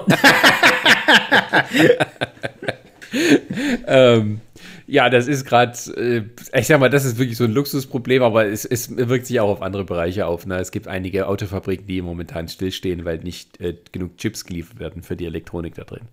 ähm, 3.86 4.40
ja, 4.90 5.10
das 5.10 5.28
ist 5.28 5.44
gerade, 5.44 5.76
äh, 5.96 6.58
ich 6.58 6.66
sag 6.66 6.80
mal, 6.80 6.88
das 6.88 7.04
ist 7.04 7.18
wirklich 7.18 7.36
so 7.36 7.44
ein 7.44 7.52
Luxusproblem, 7.52 8.22
aber 8.22 8.46
es, 8.46 8.64
es 8.64 8.96
wirkt 8.96 9.26
sich 9.26 9.38
auch 9.38 9.50
auf 9.50 9.60
andere 9.60 9.84
Bereiche 9.84 10.26
auf. 10.26 10.46
Ne? 10.46 10.56
Es 10.56 10.70
gibt 10.72 10.88
einige 10.88 11.28
Autofabriken, 11.28 11.86
die 11.86 12.00
momentan 12.00 12.48
stillstehen, 12.48 13.04
weil 13.04 13.18
nicht 13.18 13.60
äh, 13.60 13.76
genug 13.92 14.16
Chips 14.16 14.46
geliefert 14.46 14.80
werden 14.80 15.02
für 15.02 15.14
die 15.14 15.26
Elektronik 15.26 15.74
da 15.74 15.84
drin. 15.84 16.08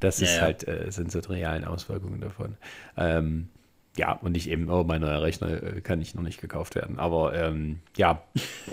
Das 0.00 0.20
ist 0.20 0.32
ja, 0.32 0.36
ja. 0.36 0.42
halt, 0.42 0.66
äh, 0.66 0.90
sind 0.90 1.12
so 1.12 1.20
die 1.20 1.28
realen 1.32 1.64
Auswirkungen 1.64 2.20
davon. 2.20 2.56
Ähm, 2.96 3.50
ja, 3.98 4.12
und 4.22 4.32
nicht 4.32 4.48
eben, 4.48 4.70
oh, 4.70 4.84
mein 4.84 5.00
neuer 5.00 5.22
Rechner 5.22 5.60
äh, 5.60 5.80
kann 5.80 5.98
nicht 5.98 6.14
noch 6.14 6.22
nicht 6.22 6.40
gekauft 6.40 6.76
werden. 6.76 7.00
Aber 7.00 7.34
ähm, 7.34 7.80
ja. 7.96 8.22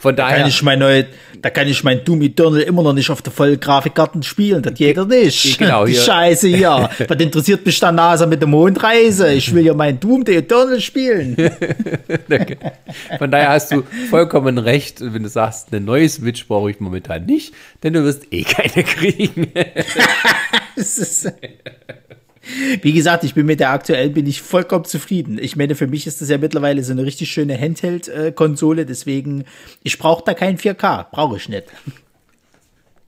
Von 0.00 0.16
daher. 0.16 0.38
Da 0.38 0.42
kann, 0.42 0.48
ich 0.48 0.62
mein 0.64 0.78
neue, 0.80 1.06
da 1.40 1.50
kann 1.50 1.68
ich 1.68 1.84
mein 1.84 2.04
Doom 2.04 2.22
Eternal 2.22 2.60
immer 2.62 2.82
noch 2.82 2.92
nicht 2.92 3.08
auf 3.10 3.22
der 3.22 3.32
vollen 3.32 3.60
Grafikkarten 3.60 4.24
spielen. 4.24 4.62
Das 4.62 4.78
ja 4.78 5.04
nicht. 5.04 5.58
Genau, 5.62 5.84
Die 5.86 5.92
hier. 5.92 6.00
Scheiße 6.00 6.48
hier. 6.48 6.90
Was 7.06 7.20
interessiert 7.20 7.64
mich 7.64 7.78
da 7.78 7.92
NASA 7.92 8.26
mit 8.26 8.40
der 8.40 8.48
Mondreise? 8.48 9.32
Ich 9.32 9.54
will 9.54 9.64
ja 9.64 9.74
mein 9.74 10.00
Doom 10.00 10.24
The 10.26 10.36
Eternal 10.36 10.80
spielen. 10.80 11.36
Von 13.18 13.30
daher 13.30 13.50
hast 13.50 13.70
du 13.70 13.84
vollkommen 14.10 14.58
recht, 14.58 15.00
wenn 15.00 15.22
du 15.22 15.28
sagst, 15.28 15.68
eine 15.70 15.80
neue 15.80 16.08
Switch 16.08 16.48
brauche 16.48 16.70
ich 16.70 16.80
momentan 16.80 17.26
nicht, 17.26 17.54
denn 17.84 17.92
du 17.92 18.02
wirst 18.02 18.32
eh 18.32 18.42
keine 18.42 18.82
kriegen. 18.82 19.52
Wie 22.82 22.92
gesagt, 22.92 23.24
ich 23.24 23.34
bin 23.34 23.46
mit 23.46 23.60
der 23.60 23.70
aktuellen 23.70 24.12
bin 24.12 24.26
ich 24.26 24.42
vollkommen 24.42 24.84
zufrieden. 24.84 25.38
Ich 25.40 25.56
meine, 25.56 25.74
für 25.74 25.86
mich 25.86 26.06
ist 26.06 26.20
das 26.20 26.28
ja 26.28 26.38
mittlerweile 26.38 26.82
so 26.82 26.92
eine 26.92 27.04
richtig 27.04 27.30
schöne 27.30 27.58
Handheld-Konsole, 27.58 28.86
deswegen, 28.86 29.44
ich 29.82 29.98
brauche 29.98 30.24
da 30.24 30.34
kein 30.34 30.58
4K, 30.58 31.10
brauche 31.10 31.36
ich 31.36 31.48
nicht. 31.48 31.64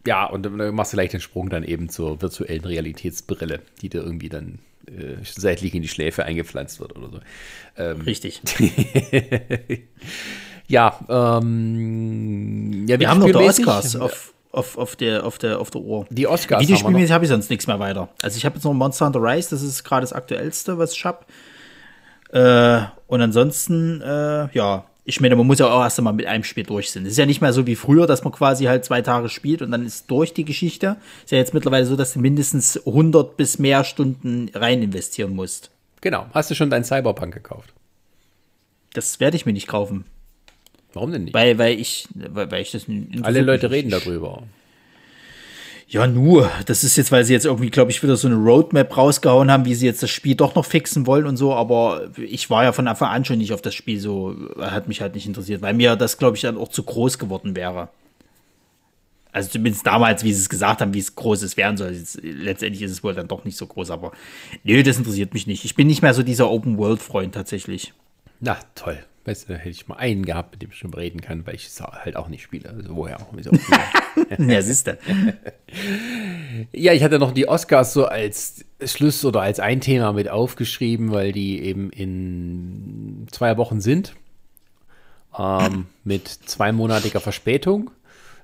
Ja, 0.06 0.26
und 0.26 0.44
dann 0.44 0.74
machst 0.74 0.92
du 0.92 0.96
gleich 0.96 1.10
den 1.10 1.20
Sprung 1.20 1.48
dann 1.48 1.64
eben 1.64 1.88
zur 1.88 2.20
virtuellen 2.20 2.64
Realitätsbrille, 2.64 3.60
die 3.80 3.88
dir 3.88 4.02
irgendwie 4.02 4.28
dann 4.28 4.58
äh, 4.86 5.16
seitlich 5.24 5.74
in 5.74 5.82
die 5.82 5.88
Schläfe 5.88 6.24
eingepflanzt 6.24 6.78
wird 6.80 6.96
oder 6.96 7.08
so. 7.08 7.20
Ähm, 7.78 8.02
Richtig. 8.02 8.42
ja, 10.68 11.00
ähm, 11.08 12.86
ja, 12.86 13.00
wir 13.00 13.08
haben 13.08 13.20
noch 13.20 13.26
die 13.26 13.34
Oscars 13.34 13.96
auf, 13.96 14.33
auf, 14.54 14.78
auf, 14.78 14.96
der, 14.96 15.24
auf, 15.24 15.38
der, 15.38 15.60
auf 15.60 15.70
der 15.70 15.80
Uhr. 15.80 16.06
Die 16.10 16.26
Oscars. 16.26 16.62
Videospielmäßig 16.62 17.12
habe 17.12 17.24
ich 17.24 17.30
sonst 17.30 17.50
nichts 17.50 17.66
mehr 17.66 17.78
weiter. 17.78 18.08
Also 18.22 18.36
ich 18.36 18.44
habe 18.44 18.56
jetzt 18.56 18.64
noch 18.64 18.72
Monster 18.72 19.06
Hunter 19.06 19.22
Rise, 19.22 19.50
das 19.50 19.62
ist 19.62 19.84
gerade 19.84 20.02
das 20.02 20.12
aktuellste, 20.12 20.78
was 20.78 20.92
ich 20.92 21.04
habe. 21.04 21.24
Äh, 22.32 22.86
und 23.06 23.20
ansonsten, 23.20 24.00
äh, 24.00 24.48
ja, 24.52 24.84
ich 25.04 25.20
meine, 25.20 25.36
man 25.36 25.46
muss 25.46 25.58
ja 25.58 25.68
auch 25.68 25.82
erst 25.82 25.98
einmal 25.98 26.14
mit 26.14 26.26
einem 26.26 26.44
Spiel 26.44 26.64
durch 26.64 26.90
sein. 26.90 27.04
Es 27.04 27.12
ist 27.12 27.18
ja 27.18 27.26
nicht 27.26 27.42
mehr 27.42 27.52
so 27.52 27.66
wie 27.66 27.76
früher, 27.76 28.06
dass 28.06 28.24
man 28.24 28.32
quasi 28.32 28.64
halt 28.64 28.84
zwei 28.84 29.02
Tage 29.02 29.28
spielt 29.28 29.60
und 29.60 29.70
dann 29.70 29.84
ist 29.84 30.10
durch 30.10 30.32
die 30.32 30.46
Geschichte. 30.46 30.96
Ist 31.24 31.30
ja 31.30 31.38
jetzt 31.38 31.52
mittlerweile 31.52 31.84
so, 31.84 31.94
dass 31.94 32.14
du 32.14 32.20
mindestens 32.20 32.78
100 32.86 33.36
bis 33.36 33.58
mehr 33.58 33.84
Stunden 33.84 34.50
rein 34.54 34.82
investieren 34.82 35.34
musst. 35.34 35.70
Genau. 36.00 36.26
Hast 36.32 36.50
du 36.50 36.54
schon 36.54 36.70
deinen 36.70 36.84
Cyberpunk 36.84 37.34
gekauft? 37.34 37.74
Das 38.94 39.20
werde 39.20 39.36
ich 39.36 39.44
mir 39.44 39.52
nicht 39.52 39.68
kaufen. 39.68 40.04
Warum 40.94 41.12
denn 41.12 41.24
nicht? 41.24 41.34
Weil, 41.34 41.58
weil 41.58 41.78
ich, 41.78 42.06
weil, 42.14 42.50
weil 42.50 42.62
ich 42.62 42.72
das 42.72 42.86
Alle 43.22 43.42
Leute 43.42 43.70
reden 43.70 43.90
darüber. 43.90 44.42
Ja, 45.88 46.06
nur. 46.06 46.50
Das 46.66 46.82
ist 46.82 46.96
jetzt, 46.96 47.12
weil 47.12 47.24
sie 47.24 47.32
jetzt 47.32 47.44
irgendwie, 47.44 47.70
glaube 47.70 47.90
ich, 47.90 48.02
wieder 48.02 48.16
so 48.16 48.26
eine 48.26 48.36
Roadmap 48.36 48.96
rausgehauen 48.96 49.50
haben, 49.50 49.64
wie 49.64 49.74
sie 49.74 49.86
jetzt 49.86 50.02
das 50.02 50.10
Spiel 50.10 50.34
doch 50.34 50.54
noch 50.54 50.64
fixen 50.64 51.06
wollen 51.06 51.26
und 51.26 51.36
so. 51.36 51.54
Aber 51.54 52.10
ich 52.16 52.48
war 52.50 52.64
ja 52.64 52.72
von 52.72 52.88
Anfang 52.88 53.10
an 53.10 53.24
schon 53.24 53.38
nicht 53.38 53.52
auf 53.52 53.62
das 53.62 53.74
Spiel 53.74 54.00
so, 54.00 54.34
hat 54.58 54.88
mich 54.88 55.00
halt 55.00 55.14
nicht 55.14 55.26
interessiert, 55.26 55.62
weil 55.62 55.74
mir 55.74 55.96
das, 55.96 56.18
glaube 56.18 56.36
ich, 56.36 56.42
dann 56.42 56.56
auch 56.56 56.68
zu 56.68 56.82
groß 56.82 57.18
geworden 57.18 57.54
wäre. 57.54 57.90
Also 59.30 59.50
zumindest 59.50 59.86
damals, 59.86 60.22
wie 60.22 60.32
sie 60.32 60.40
es 60.40 60.48
gesagt 60.48 60.80
haben, 60.80 60.94
wie 60.94 61.00
es 61.00 61.16
groß 61.16 61.42
es 61.42 61.56
werden 61.56 61.76
soll. 61.76 61.92
Jetzt, 61.92 62.20
letztendlich 62.22 62.82
ist 62.82 62.92
es 62.92 63.02
wohl 63.02 63.14
dann 63.14 63.28
doch 63.28 63.44
nicht 63.44 63.56
so 63.56 63.66
groß, 63.66 63.90
aber 63.90 64.12
nö, 64.62 64.82
das 64.82 64.96
interessiert 64.96 65.34
mich 65.34 65.46
nicht. 65.46 65.64
Ich 65.64 65.74
bin 65.74 65.88
nicht 65.88 66.02
mehr 66.02 66.14
so 66.14 66.22
dieser 66.22 66.50
Open-World-Freund 66.50 67.34
tatsächlich. 67.34 67.92
Na, 68.40 68.56
toll. 68.74 68.98
Weißt 69.26 69.48
du, 69.48 69.54
da 69.54 69.58
hätte 69.58 69.70
ich 69.70 69.88
mal 69.88 69.96
einen 69.96 70.26
gehabt, 70.26 70.52
mit 70.52 70.62
dem 70.62 70.70
ich 70.70 70.76
schon 70.76 70.92
reden 70.92 71.22
kann, 71.22 71.46
weil 71.46 71.54
ich 71.54 71.66
es 71.66 71.80
halt 71.80 72.14
auch 72.16 72.28
nicht 72.28 72.42
spiele. 72.42 72.68
Also 72.68 72.94
woher 72.94 73.20
auch. 73.20 73.28
Wieso 73.32 73.52
ja, 74.38 74.60
siehst 74.60 74.86
du. 74.86 74.98
ja, 76.72 76.92
ich 76.92 77.02
hatte 77.02 77.18
noch 77.18 77.32
die 77.32 77.48
Oscars 77.48 77.94
so 77.94 78.04
als 78.04 78.66
Schluss 78.84 79.24
oder 79.24 79.40
als 79.40 79.60
ein 79.60 79.80
Thema 79.80 80.12
mit 80.12 80.28
aufgeschrieben, 80.28 81.10
weil 81.10 81.32
die 81.32 81.62
eben 81.62 81.88
in 81.90 83.26
zwei 83.30 83.56
Wochen 83.56 83.80
sind. 83.80 84.14
Ähm, 85.38 85.86
mit 86.04 86.28
zweimonatiger 86.28 87.20
Verspätung. 87.20 87.90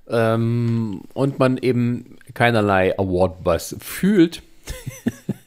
Ähm, 0.09 1.03
und 1.13 1.39
man 1.39 1.59
eben 1.59 2.17
keinerlei 2.33 2.99
Award-Buzz 2.99 3.77
fühlt. 3.81 4.43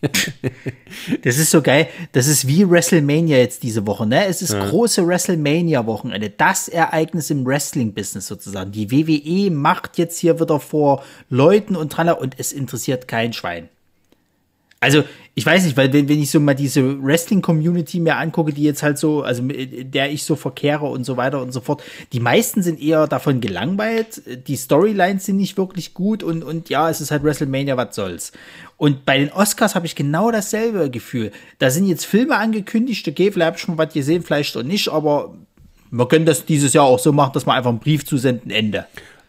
das 1.24 1.38
ist 1.38 1.52
so 1.52 1.62
geil. 1.62 1.88
Das 2.12 2.28
ist 2.28 2.48
wie 2.48 2.70
WrestleMania 2.70 3.38
jetzt 3.38 3.64
diese 3.64 3.86
Woche, 3.88 4.06
ne? 4.06 4.26
Es 4.26 4.42
ist 4.42 4.54
ja. 4.54 4.70
große 4.70 5.08
WrestleMania-Wochenende. 5.08 6.30
Das 6.30 6.68
Ereignis 6.68 7.30
im 7.30 7.46
Wrestling-Business 7.46 8.28
sozusagen. 8.28 8.72
Die 8.72 8.92
WWE 8.92 9.52
macht 9.52 9.98
jetzt 9.98 10.20
hier 10.20 10.40
wieder 10.40 10.60
vor 10.60 11.04
Leuten 11.30 11.76
und 11.76 11.90
dran 11.90 12.10
und 12.10 12.36
es 12.38 12.52
interessiert 12.52 13.08
kein 13.08 13.34
Schwein. 13.34 13.70
Also, 14.84 15.06
ich 15.34 15.46
weiß 15.46 15.64
nicht, 15.64 15.78
weil 15.78 15.94
wenn, 15.94 16.10
wenn 16.10 16.22
ich 16.22 16.30
so 16.30 16.42
mal 16.42 16.56
diese 16.56 17.02
Wrestling-Community 17.02 18.02
mir 18.02 18.18
angucke, 18.18 18.52
die 18.52 18.64
jetzt 18.64 18.84
halt 18.84 18.98
so, 18.98 19.24
also 19.24 19.42
der 19.42 20.12
ich 20.12 20.26
so 20.26 20.36
verkehre 20.36 20.86
und 20.86 21.06
so 21.06 21.16
weiter 21.16 21.42
und 21.42 21.54
so 21.54 21.62
fort, 21.62 21.82
die 22.12 22.20
meisten 22.20 22.62
sind 22.62 22.82
eher 22.82 23.08
davon 23.08 23.40
gelangweilt, 23.40 24.22
die 24.48 24.58
Storylines 24.58 25.26
sind 25.26 25.38
nicht 25.38 25.58
wirklich 25.58 25.94
gut 25.94 26.22
und, 26.22 26.44
und 26.44 26.70
ja, 26.70 26.90
es 26.90 27.00
ist 27.00 27.12
halt 27.12 27.24
WrestleMania, 27.24 27.78
was 27.78 27.96
soll's. 27.96 28.34
Und 28.84 29.06
bei 29.06 29.18
den 29.18 29.32
Oscars 29.32 29.76
habe 29.76 29.86
ich 29.86 29.96
genau 29.96 30.30
dasselbe 30.30 30.90
Gefühl. 30.90 31.32
Da 31.58 31.70
sind 31.70 31.86
jetzt 31.86 32.06
Filme 32.06 32.36
angekündigt, 32.36 33.08
okay, 33.08 33.32
vielleicht 33.32 33.46
habe 33.46 33.56
ich 33.56 33.64
schon 33.64 33.78
was 33.78 33.94
gesehen, 33.94 34.24
vielleicht 34.24 34.58
auch 34.58 34.64
nicht, 34.64 34.90
aber 34.90 35.34
wir 35.90 36.06
können 36.10 36.26
das 36.26 36.44
dieses 36.44 36.74
Jahr 36.74 36.84
auch 36.84 37.00
so 37.00 37.14
machen, 37.14 37.32
dass 37.32 37.46
wir 37.46 37.54
einfach 37.54 37.70
einen 37.70 37.80
Brief 37.80 38.06
zusenden, 38.06 38.52
Ende. 38.52 38.86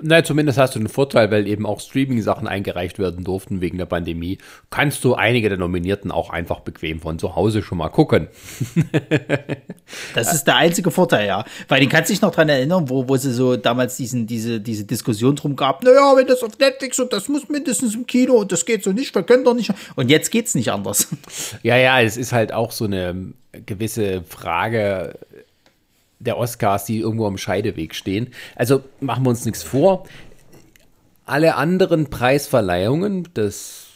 Na, 0.06 0.22
zumindest 0.22 0.58
hast 0.58 0.74
du 0.74 0.80
einen 0.80 0.90
Vorteil, 0.90 1.30
weil 1.30 1.48
eben 1.48 1.64
auch 1.64 1.80
Streaming-Sachen 1.80 2.46
eingereicht 2.46 2.98
werden 2.98 3.24
durften 3.24 3.62
wegen 3.62 3.78
der 3.78 3.86
Pandemie. 3.86 4.36
Kannst 4.68 5.02
du 5.02 5.14
einige 5.14 5.48
der 5.48 5.56
Nominierten 5.56 6.10
auch 6.10 6.28
einfach 6.28 6.60
bequem 6.60 7.00
von 7.00 7.18
zu 7.18 7.36
Hause 7.36 7.62
schon 7.62 7.78
mal 7.78 7.88
gucken. 7.88 8.28
das 10.14 10.34
ist 10.34 10.44
der 10.44 10.56
einzige 10.56 10.90
Vorteil, 10.90 11.26
ja. 11.26 11.46
Weil 11.68 11.80
den 11.80 11.88
kannst 11.88 12.10
du 12.10 12.12
dich 12.12 12.20
noch 12.20 12.34
dran 12.34 12.50
erinnern, 12.50 12.90
wo, 12.90 13.08
wo 13.08 13.16
sie 13.16 13.32
so 13.32 13.56
damals 13.56 13.96
diesen, 13.96 14.26
diese, 14.26 14.60
diese 14.60 14.84
Diskussion 14.84 15.36
drum 15.36 15.56
gab, 15.56 15.82
naja, 15.82 16.14
wenn 16.14 16.26
das 16.26 16.42
auf 16.42 16.58
Netflix 16.58 17.00
und 17.00 17.10
das 17.10 17.30
muss 17.30 17.48
mindestens 17.48 17.94
im 17.94 18.06
Kino 18.06 18.34
und 18.34 18.52
das 18.52 18.66
geht 18.66 18.84
so 18.84 18.92
nicht, 18.92 19.14
wir 19.14 19.22
können 19.22 19.44
doch 19.44 19.54
nicht. 19.54 19.72
Und 19.96 20.10
jetzt 20.10 20.30
geht's 20.30 20.54
nicht 20.54 20.70
anders. 20.70 21.08
Ja, 21.62 21.78
ja, 21.78 22.02
es 22.02 22.18
ist 22.18 22.32
halt 22.32 22.52
auch 22.52 22.72
so 22.72 22.84
eine 22.84 23.32
gewisse 23.64 24.22
Frage 24.22 25.18
der 26.24 26.38
Oscars, 26.38 26.84
die 26.84 26.98
irgendwo 26.98 27.26
am 27.26 27.38
Scheideweg 27.38 27.94
stehen. 27.94 28.28
Also 28.56 28.82
machen 29.00 29.24
wir 29.24 29.30
uns 29.30 29.44
nichts 29.44 29.62
vor. 29.62 30.04
Alle 31.26 31.54
anderen 31.54 32.10
Preisverleihungen, 32.10 33.28
das, 33.34 33.86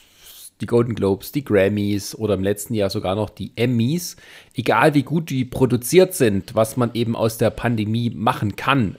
die 0.60 0.66
Golden 0.66 0.94
Globes, 0.94 1.32
die 1.32 1.44
Grammys 1.44 2.14
oder 2.14 2.34
im 2.34 2.42
letzten 2.42 2.74
Jahr 2.74 2.90
sogar 2.90 3.14
noch 3.14 3.30
die 3.30 3.52
Emmys, 3.56 4.16
egal 4.54 4.94
wie 4.94 5.02
gut 5.02 5.30
die 5.30 5.44
produziert 5.44 6.14
sind, 6.14 6.54
was 6.54 6.76
man 6.76 6.90
eben 6.94 7.16
aus 7.16 7.36
der 7.36 7.50
Pandemie 7.50 8.10
machen 8.10 8.56
kann, 8.56 8.96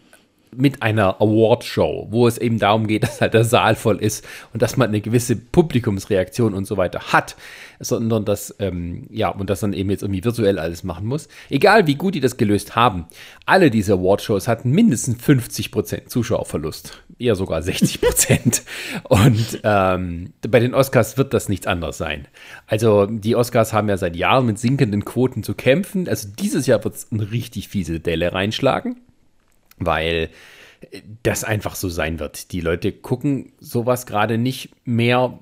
mit 0.56 0.82
einer 0.82 1.22
Awardshow, 1.22 2.08
wo 2.10 2.28
es 2.28 2.38
eben 2.38 2.60
darum 2.60 2.88
geht, 2.88 3.04
dass 3.04 3.22
halt 3.22 3.34
der 3.34 3.46
Saal 3.46 3.76
voll 3.76 3.98
ist 3.98 4.26
und 4.54 4.62
dass 4.62 4.78
man 4.78 4.90
eine 4.90 5.02
gewisse 5.02 5.36
Publikumsreaktion 5.36 6.54
und 6.54 6.66
so 6.66 6.78
weiter 6.78 7.00
hat, 7.14 7.36
sondern 7.80 8.26
dass, 8.26 8.56
ähm, 8.60 9.08
ja, 9.10 9.30
und 9.30 9.50
das 9.50 9.62
dann 9.62 9.74
eben 9.74 9.90
jetzt 9.90 10.02
irgendwie 10.02 10.24
virtuell 10.24 10.60
alles 10.60 10.84
machen 10.84 11.06
muss. 11.06 11.28
Egal 11.50 11.88
wie 11.88 11.96
gut 11.96 12.16
die 12.16 12.20
das 12.20 12.38
gelöst 12.38 12.76
haben, 12.76 13.06
alle 13.46 13.72
diese 13.72 13.94
Awardshows 13.94 14.48
hatten 14.48 14.72
mindestens 14.72 15.24
50% 15.24 16.08
Zuschauerverlust, 16.08 17.02
eher 17.18 17.36
sogar 17.36 17.62
60%. 17.62 18.62
und 19.04 19.62
ähm, 19.64 20.34
bei 20.48 20.60
den 20.60 20.74
Oscars 20.74 21.18
wird 21.18 21.34
das 21.34 21.50
nichts 21.50 21.68
anderes 21.68 21.98
sein. 21.98 22.28
Also 22.68 23.06
die 23.06 23.36
Oscars 23.36 23.74
haben 23.74 23.90
ja 23.90 23.98
seit 23.98 24.16
Jahren 24.16 24.46
mit 24.46 24.60
sinkenden 24.60 25.06
Quoten 25.06 25.44
zu 25.44 25.54
kämpfen. 25.54 26.08
Also 26.08 26.28
dieses 26.28 26.68
Jahr 26.68 26.84
wird 26.84 26.96
es 26.96 27.12
eine 27.12 27.32
richtig 27.32 27.70
fiese 27.70 28.00
Delle 28.00 28.34
reinschlagen 28.34 28.98
weil 29.80 30.30
das 31.24 31.44
einfach 31.44 31.76
so 31.76 31.90
sein 31.90 32.20
wird. 32.20 32.52
Die 32.52 32.62
Leute 32.62 32.92
gucken 32.92 33.52
sowas 33.60 34.06
gerade 34.06 34.38
nicht 34.38 34.70
mehr, 34.86 35.38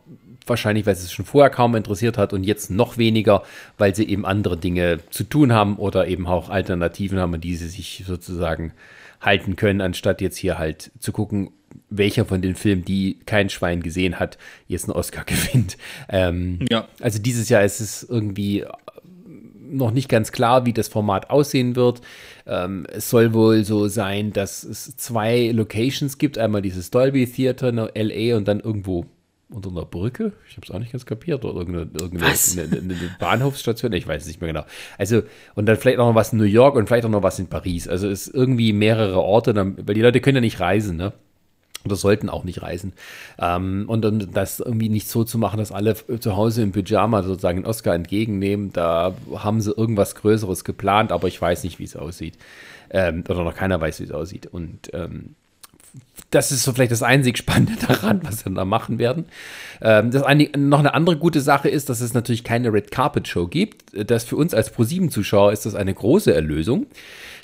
wahrscheinlich 0.45 0.85
weil 0.85 0.93
es 0.93 1.11
schon 1.11 1.25
vorher 1.25 1.51
kaum 1.51 1.75
interessiert 1.75 2.17
hat 2.17 2.33
und 2.33 2.43
jetzt 2.43 2.71
noch 2.71 2.97
weniger, 2.97 3.43
weil 3.77 3.95
sie 3.95 4.07
eben 4.07 4.25
andere 4.25 4.57
Dinge 4.57 4.99
zu 5.11 5.23
tun 5.23 5.53
haben 5.53 5.77
oder 5.77 6.07
eben 6.07 6.25
auch 6.25 6.49
Alternativen 6.49 7.19
haben, 7.19 7.35
an 7.35 7.41
die 7.41 7.55
sie 7.55 7.67
sich 7.67 8.03
sozusagen 8.05 8.73
halten 9.21 9.55
können, 9.55 9.81
anstatt 9.81 10.21
jetzt 10.21 10.37
hier 10.37 10.57
halt 10.57 10.91
zu 10.99 11.11
gucken, 11.11 11.51
welcher 11.89 12.25
von 12.25 12.41
den 12.41 12.55
Filmen, 12.55 12.85
die 12.85 13.19
kein 13.25 13.49
Schwein 13.49 13.81
gesehen 13.81 14.19
hat, 14.19 14.37
jetzt 14.67 14.85
einen 14.85 14.97
Oscar 14.97 15.23
gewinnt. 15.25 15.77
Ähm, 16.09 16.59
Ja. 16.69 16.87
Also 16.99 17.19
dieses 17.19 17.49
Jahr 17.49 17.63
ist 17.63 17.79
es 17.79 18.03
irgendwie 18.03 18.65
noch 19.69 19.91
nicht 19.91 20.09
ganz 20.09 20.31
klar, 20.31 20.65
wie 20.65 20.73
das 20.73 20.87
Format 20.87 21.29
aussehen 21.29 21.75
wird. 21.75 22.01
Ähm, 22.45 22.85
es 22.91 23.09
soll 23.09 23.33
wohl 23.33 23.63
so 23.63 23.87
sein, 23.87 24.33
dass 24.33 24.63
es 24.63 24.95
zwei 24.97 25.51
Locations 25.53 26.17
gibt. 26.17 26.37
Einmal 26.37 26.61
dieses 26.61 26.91
Dolby 26.91 27.25
Theater 27.25 27.69
in 27.69 27.77
LA 27.77 28.37
und 28.37 28.47
dann 28.47 28.59
irgendwo 28.59 29.05
unter 29.49 29.69
einer 29.69 29.85
Brücke. 29.85 30.33
Ich 30.49 30.57
habe 30.57 30.65
es 30.65 30.71
auch 30.71 30.79
nicht 30.79 30.91
ganz 30.91 31.05
kapiert. 31.05 31.45
Oder 31.45 31.55
irgendeine, 31.59 31.89
irgendeine 31.99 32.33
eine, 32.33 32.77
eine, 32.77 32.95
Bahnhofsstation. 33.19 33.93
Ich 33.93 34.07
weiß 34.07 34.23
es 34.23 34.27
nicht 34.27 34.41
mehr 34.41 34.51
genau. 34.51 34.65
Also, 34.97 35.23
und 35.55 35.65
dann 35.65 35.77
vielleicht 35.77 35.99
auch 35.99 36.07
noch 36.07 36.15
was 36.15 36.33
in 36.33 36.39
New 36.39 36.45
York 36.45 36.75
und 36.75 36.87
vielleicht 36.87 37.05
auch 37.05 37.09
noch 37.09 37.23
was 37.23 37.39
in 37.39 37.47
Paris. 37.47 37.87
Also 37.87 38.09
es 38.09 38.27
ist 38.27 38.35
irgendwie 38.35 38.73
mehrere 38.73 39.21
Orte, 39.21 39.53
dann, 39.53 39.77
weil 39.87 39.95
die 39.95 40.01
Leute 40.01 40.21
können 40.21 40.37
ja 40.37 40.41
nicht 40.41 40.59
reisen, 40.59 40.97
ne? 40.97 41.13
Oder 41.85 41.95
sollten 41.95 42.29
auch 42.29 42.43
nicht 42.43 42.61
reisen. 42.61 42.93
Ähm, 43.39 43.85
und 43.87 44.05
um 44.05 44.31
das 44.31 44.59
irgendwie 44.59 44.89
nicht 44.89 45.07
so 45.09 45.23
zu 45.23 45.37
machen, 45.37 45.57
dass 45.57 45.71
alle 45.71 45.95
zu 46.19 46.35
Hause 46.35 46.61
im 46.63 46.71
Pyjama 46.71 47.23
sozusagen 47.23 47.61
den 47.61 47.65
Oscar 47.65 47.93
entgegennehmen, 47.93 48.73
da 48.73 49.13
haben 49.35 49.61
sie 49.61 49.71
irgendwas 49.71 50.15
Größeres 50.15 50.63
geplant, 50.63 51.11
aber 51.11 51.27
ich 51.27 51.41
weiß 51.41 51.63
nicht, 51.63 51.79
wie 51.79 51.85
es 51.85 51.95
aussieht. 51.95 52.37
Ähm, 52.89 53.23
oder 53.27 53.43
noch 53.43 53.55
keiner 53.55 53.79
weiß, 53.81 53.99
wie 53.99 54.05
es 54.05 54.11
aussieht. 54.11 54.47
Und 54.47 54.93
ähm, 54.93 55.35
das 56.31 56.51
ist 56.51 56.63
so 56.63 56.73
vielleicht 56.73 56.91
das 56.91 57.03
einzig 57.03 57.37
Spannende 57.37 57.73
daran, 57.87 58.21
was 58.23 58.45
wir 58.45 58.53
da 58.53 58.65
machen 58.65 58.99
werden. 58.99 59.25
Ähm, 59.81 60.11
das 60.11 60.23
eine, 60.23 60.49
noch 60.57 60.79
eine 60.79 60.93
andere 60.93 61.17
gute 61.17 61.41
Sache 61.41 61.69
ist, 61.69 61.89
dass 61.89 62.01
es 62.01 62.13
natürlich 62.13 62.43
keine 62.43 62.73
Red 62.73 62.91
Carpet 62.91 63.27
Show 63.27 63.47
gibt. 63.47 63.85
Das 64.09 64.23
für 64.23 64.35
uns 64.35 64.53
als 64.53 64.73
Pro7-Zuschauer 64.73 65.51
ist 65.51 65.65
das 65.65 65.75
eine 65.75 65.93
große 65.93 66.33
Erlösung, 66.33 66.87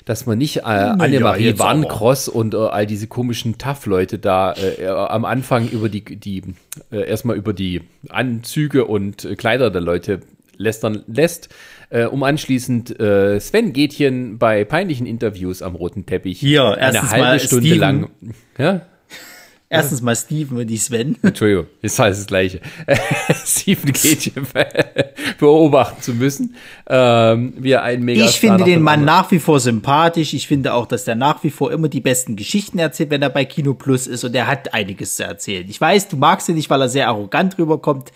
dass 0.04 0.26
man 0.26 0.38
nicht 0.38 0.58
äh, 0.58 0.60
Annemarie 0.62 1.50
aber. 1.50 1.58
Warncross 1.60 2.28
und 2.28 2.54
äh, 2.54 2.58
all 2.58 2.86
diese 2.86 3.06
komischen 3.06 3.58
Tough-Leute 3.58 4.18
da 4.18 4.54
äh, 4.54 4.86
am 4.86 5.24
Anfang 5.24 5.68
über 5.68 5.88
die, 5.88 6.02
die 6.04 6.42
äh, 6.90 7.08
erstmal 7.08 7.36
über 7.36 7.52
die 7.52 7.82
Anzüge 8.08 8.84
und 8.84 9.24
äh, 9.24 9.34
Kleider 9.34 9.70
der 9.70 9.80
Leute 9.80 10.20
lästern 10.56 11.02
lässt, 11.06 11.48
äh, 11.90 12.04
um 12.04 12.22
anschließend 12.22 13.00
äh, 13.00 13.40
Sven 13.40 13.72
Gätchen 13.72 14.38
bei 14.38 14.64
peinlichen 14.64 15.06
Interviews 15.06 15.62
am 15.62 15.74
roten 15.74 16.06
Teppich 16.06 16.38
Hier, 16.38 16.76
eine 16.76 17.10
halbe 17.10 17.40
Stunde 17.40 17.66
Steven. 17.66 17.80
lang. 17.80 18.10
Ja? 18.58 18.82
Erstens 19.74 20.02
mal 20.02 20.16
Steven 20.16 20.58
und 20.58 20.66
die 20.66 20.76
Sven. 20.76 21.16
Entschuldigung, 21.22 21.66
ist 21.82 21.98
alles 22.00 22.18
das 22.18 22.26
Gleiche. 22.26 22.60
Stephen 23.44 23.92
Gätchen 23.92 24.46
beobachten 25.38 26.02
zu 26.02 26.14
müssen, 26.14 26.54
ähm, 26.88 27.54
wie 27.58 27.72
er 27.72 27.82
einen 27.82 28.04
mega 28.04 28.24
Ich 28.24 28.40
finde 28.40 28.64
den 28.64 28.82
Mann 28.82 29.04
nach 29.04 29.30
wie 29.30 29.38
vor 29.38 29.60
sympathisch. 29.60 30.34
Ich 30.34 30.46
finde 30.46 30.74
auch, 30.74 30.86
dass 30.86 31.04
der 31.04 31.14
nach 31.14 31.42
wie 31.44 31.50
vor 31.50 31.72
immer 31.72 31.88
die 31.88 32.00
besten 32.00 32.36
Geschichten 32.36 32.78
erzählt, 32.78 33.10
wenn 33.10 33.22
er 33.22 33.30
bei 33.30 33.44
Kino 33.44 33.74
Plus 33.74 34.06
ist. 34.06 34.24
Und 34.24 34.34
er 34.34 34.46
hat 34.46 34.72
einiges 34.74 35.16
zu 35.16 35.24
erzählen. 35.24 35.66
Ich 35.68 35.80
weiß, 35.80 36.08
du 36.08 36.16
magst 36.16 36.48
ihn 36.48 36.54
nicht, 36.54 36.70
weil 36.70 36.80
er 36.80 36.88
sehr 36.88 37.08
arrogant 37.08 37.58
rüberkommt. 37.58 38.12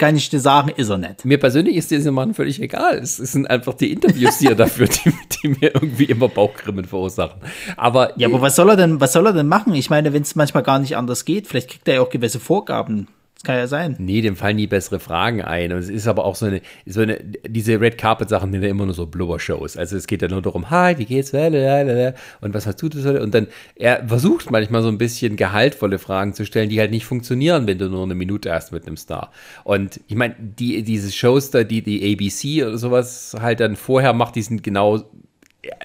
Kann 0.00 0.16
ich 0.16 0.30
dir 0.30 0.40
sagen, 0.40 0.70
ist 0.74 0.88
er 0.88 0.96
nicht. 0.96 1.26
Mir 1.26 1.36
persönlich 1.36 1.76
ist 1.76 1.90
dieser 1.90 2.10
Mann 2.10 2.32
völlig 2.32 2.58
egal. 2.62 2.96
Es 2.96 3.18
sind 3.18 3.50
einfach 3.50 3.74
die 3.74 3.92
Interviews, 3.92 4.38
die 4.38 4.46
er 4.46 4.54
dafür, 4.54 4.86
die, 4.88 5.12
die 5.42 5.48
mir 5.48 5.74
irgendwie 5.74 6.04
immer 6.04 6.26
Bauchgrimmen 6.26 6.86
verursachen. 6.86 7.38
Aber, 7.76 8.18
Ja, 8.18 8.28
aber 8.28 8.40
was 8.40 8.56
soll 8.56 8.70
er 8.70 8.76
denn, 8.76 8.98
was 8.98 9.12
soll 9.12 9.26
er 9.26 9.34
denn 9.34 9.46
machen? 9.46 9.74
Ich 9.74 9.90
meine, 9.90 10.14
wenn 10.14 10.22
es 10.22 10.34
manchmal 10.34 10.62
gar 10.62 10.78
nicht 10.78 10.96
anders 10.96 11.26
geht, 11.26 11.48
vielleicht 11.48 11.68
kriegt 11.68 11.86
er 11.86 11.96
ja 11.96 12.00
auch 12.00 12.08
gewisse 12.08 12.40
Vorgaben. 12.40 13.08
Das 13.40 13.46
kann 13.46 13.56
ja 13.56 13.66
sein. 13.68 13.96
Nee, 13.98 14.20
dem 14.20 14.36
fallen 14.36 14.56
nie 14.56 14.66
bessere 14.66 15.00
Fragen 15.00 15.40
ein. 15.40 15.72
Und 15.72 15.78
es 15.78 15.88
ist 15.88 16.06
aber 16.06 16.26
auch 16.26 16.36
so 16.36 16.44
eine, 16.44 16.60
so 16.84 17.00
eine 17.00 17.18
diese 17.48 17.80
Red 17.80 17.96
Carpet 17.96 18.28
Sachen 18.28 18.52
sind 18.52 18.62
ja 18.62 18.68
immer 18.68 18.84
nur 18.84 18.92
so 18.92 19.06
Blubber-Shows. 19.06 19.78
Also 19.78 19.96
es 19.96 20.06
geht 20.06 20.20
ja 20.20 20.28
nur 20.28 20.42
darum, 20.42 20.68
hi, 20.68 20.98
wie 20.98 21.06
geht's? 21.06 21.32
Und 21.32 22.52
was 22.52 22.66
hast 22.66 22.82
du 22.82 22.90
das? 22.90 23.06
Und 23.06 23.34
dann, 23.34 23.46
er 23.76 24.06
versucht 24.06 24.50
manchmal 24.50 24.82
so 24.82 24.88
ein 24.88 24.98
bisschen 24.98 25.36
gehaltvolle 25.36 25.98
Fragen 25.98 26.34
zu 26.34 26.44
stellen, 26.44 26.68
die 26.68 26.80
halt 26.80 26.90
nicht 26.90 27.06
funktionieren, 27.06 27.66
wenn 27.66 27.78
du 27.78 27.88
nur 27.88 28.02
eine 28.02 28.14
Minute 28.14 28.52
hast 28.52 28.72
mit 28.72 28.86
einem 28.86 28.98
Star. 28.98 29.32
Und 29.64 30.02
ich 30.06 30.16
meine, 30.16 30.34
die, 30.38 30.82
diese 30.82 31.10
Shows 31.10 31.50
da, 31.50 31.64
die 31.64 31.80
die 31.80 32.12
ABC 32.12 32.62
oder 32.62 32.76
sowas 32.76 33.34
halt 33.40 33.60
dann 33.60 33.76
vorher 33.76 34.12
macht, 34.12 34.36
die 34.36 34.42
sind 34.42 34.62
genau 34.62 35.02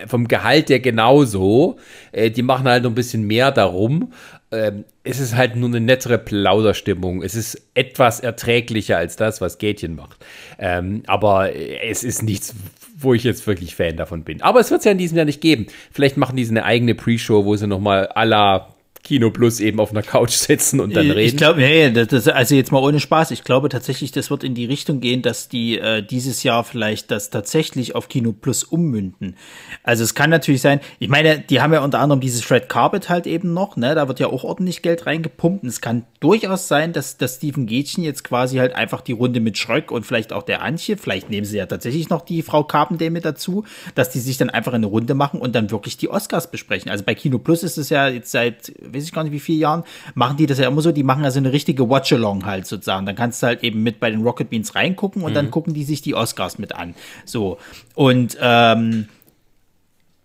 vom 0.07 0.27
Gehalt 0.27 0.69
her 0.69 0.79
genauso. 0.79 1.77
Äh, 2.11 2.31
die 2.31 2.43
machen 2.43 2.67
halt 2.67 2.83
noch 2.83 2.91
ein 2.91 2.95
bisschen 2.95 3.23
mehr 3.23 3.51
darum. 3.51 4.11
Ähm, 4.55 4.85
es 5.03 5.19
ist 5.19 5.35
halt 5.35 5.55
nur 5.55 5.69
eine 5.69 5.81
nettere 5.81 6.17
Plauderstimmung. 6.17 7.21
Es 7.21 7.35
ist 7.35 7.61
etwas 7.73 8.19
erträglicher 8.19 8.97
als 8.97 9.15
das, 9.15 9.41
was 9.41 9.57
Gätchen 9.57 9.95
macht. 9.95 10.25
Ähm, 10.57 11.03
aber 11.07 11.55
es 11.55 12.03
ist 12.03 12.23
nichts, 12.23 12.55
wo 12.97 13.13
ich 13.13 13.23
jetzt 13.23 13.45
wirklich 13.45 13.75
Fan 13.75 13.97
davon 13.97 14.23
bin. 14.23 14.41
Aber 14.41 14.59
es 14.59 14.71
wird 14.71 14.79
es 14.79 14.85
ja 14.85 14.91
in 14.91 14.97
diesem 14.97 15.17
Jahr 15.17 15.25
nicht 15.25 15.41
geben. 15.41 15.67
Vielleicht 15.91 16.17
machen 16.17 16.35
die 16.35 16.45
so 16.45 16.51
eine 16.51 16.63
eigene 16.63 16.95
Pre-Show, 16.95 17.45
wo 17.45 17.55
sie 17.55 17.67
nochmal 17.67 18.09
à 18.15 18.25
la 18.25 18.74
Kino 19.05 19.29
Plus 19.29 19.59
eben 19.61 19.79
auf 19.79 19.91
einer 19.91 20.01
Couch 20.01 20.31
sitzen 20.31 20.81
und 20.81 20.95
dann 20.95 21.09
reden. 21.09 21.27
Ich 21.27 21.37
glaube, 21.37 21.61
nee, 21.61 21.89
das, 21.91 22.07
das, 22.07 22.27
also 22.27 22.55
jetzt 22.55 22.71
mal 22.71 22.79
ohne 22.79 22.99
Spaß, 22.99 23.31
ich 23.31 23.43
glaube 23.43 23.69
tatsächlich, 23.69 24.11
das 24.11 24.29
wird 24.29 24.43
in 24.43 24.55
die 24.55 24.65
Richtung 24.65 24.99
gehen, 24.99 25.21
dass 25.21 25.47
die 25.47 25.79
äh, 25.79 26.01
dieses 26.01 26.43
Jahr 26.43 26.63
vielleicht 26.63 27.11
das 27.11 27.29
tatsächlich 27.29 27.95
auf 27.95 28.09
Kino 28.09 28.33
Plus 28.33 28.63
ummünden. 28.63 29.37
Also 29.83 30.03
es 30.03 30.15
kann 30.15 30.29
natürlich 30.29 30.61
sein, 30.61 30.81
ich 30.99 31.07
meine, 31.07 31.39
die 31.39 31.61
haben 31.61 31.71
ja 31.71 31.83
unter 31.83 31.99
anderem 31.99 32.19
dieses 32.19 32.49
Red 32.51 32.67
Carpet 32.67 33.07
halt 33.07 33.27
eben 33.27 33.53
noch, 33.53 33.77
ne? 33.77 33.95
Da 33.95 34.07
wird 34.07 34.19
ja 34.19 34.27
auch 34.27 34.43
ordentlich 34.43 34.81
Geld 34.81 35.05
reingepumpt. 35.05 35.63
Und 35.63 35.69
es 35.69 35.79
kann 35.79 36.03
durchaus 36.19 36.67
sein, 36.67 36.91
dass, 36.91 37.17
dass 37.17 37.35
Steven 37.35 37.67
Gätchen 37.67 38.03
jetzt 38.03 38.23
quasi 38.23 38.57
halt 38.57 38.73
einfach 38.73 39.01
die 39.01 39.11
Runde 39.11 39.39
mit 39.39 39.57
Schröck 39.57 39.91
und 39.91 40.05
vielleicht 40.05 40.33
auch 40.33 40.43
der 40.43 40.63
Antje, 40.63 40.97
vielleicht 40.97 41.29
nehmen 41.29 41.45
sie 41.45 41.57
ja 41.57 41.67
tatsächlich 41.67 42.09
noch 42.09 42.21
die 42.21 42.41
Frau 42.41 42.63
Carpendale 42.63 43.11
mit 43.11 43.25
dazu, 43.25 43.63
dass 43.93 44.09
die 44.09 44.19
sich 44.19 44.37
dann 44.37 44.49
einfach 44.49 44.73
eine 44.73 44.87
Runde 44.87 45.13
machen 45.13 45.39
und 45.39 45.53
dann 45.53 45.69
wirklich 45.69 45.97
die 45.97 46.09
Oscars 46.09 46.49
besprechen. 46.49 46.89
Also 46.89 47.03
bei 47.03 47.13
Kino 47.13 47.37
Plus 47.37 47.63
ist 47.63 47.77
es 47.77 47.89
ja 47.89 48.07
jetzt 48.07 48.31
seit, 48.31 48.73
weiß 48.95 49.03
ich 49.03 49.11
gar 49.11 49.23
nicht 49.23 49.33
wie 49.33 49.39
vielen 49.39 49.59
Jahren, 49.59 49.83
machen 50.13 50.37
die 50.37 50.45
das 50.45 50.59
ja 50.59 50.67
immer 50.67 50.81
so, 50.81 50.91
die 50.91 51.03
machen 51.03 51.23
ja 51.23 51.31
so 51.31 51.39
eine 51.39 51.51
richtige 51.51 51.89
Watch-Along 51.89 52.45
halt 52.45 52.65
sozusagen. 52.65 53.05
Dann 53.05 53.15
kannst 53.15 53.43
du 53.43 53.47
halt 53.47 53.63
eben 53.63 53.83
mit 53.83 53.99
bei 53.99 54.09
den 54.09 54.21
Rocket 54.21 54.49
Beans 54.49 54.75
reingucken 54.75 55.23
und 55.23 55.33
dann 55.33 55.51
gucken 55.51 55.73
die 55.73 55.83
sich 55.83 56.01
die 56.01 56.15
Oscars 56.15 56.57
mit 56.57 56.73
an. 56.75 56.95
So. 57.25 57.57
Und 57.93 58.37
ähm, 58.41 59.07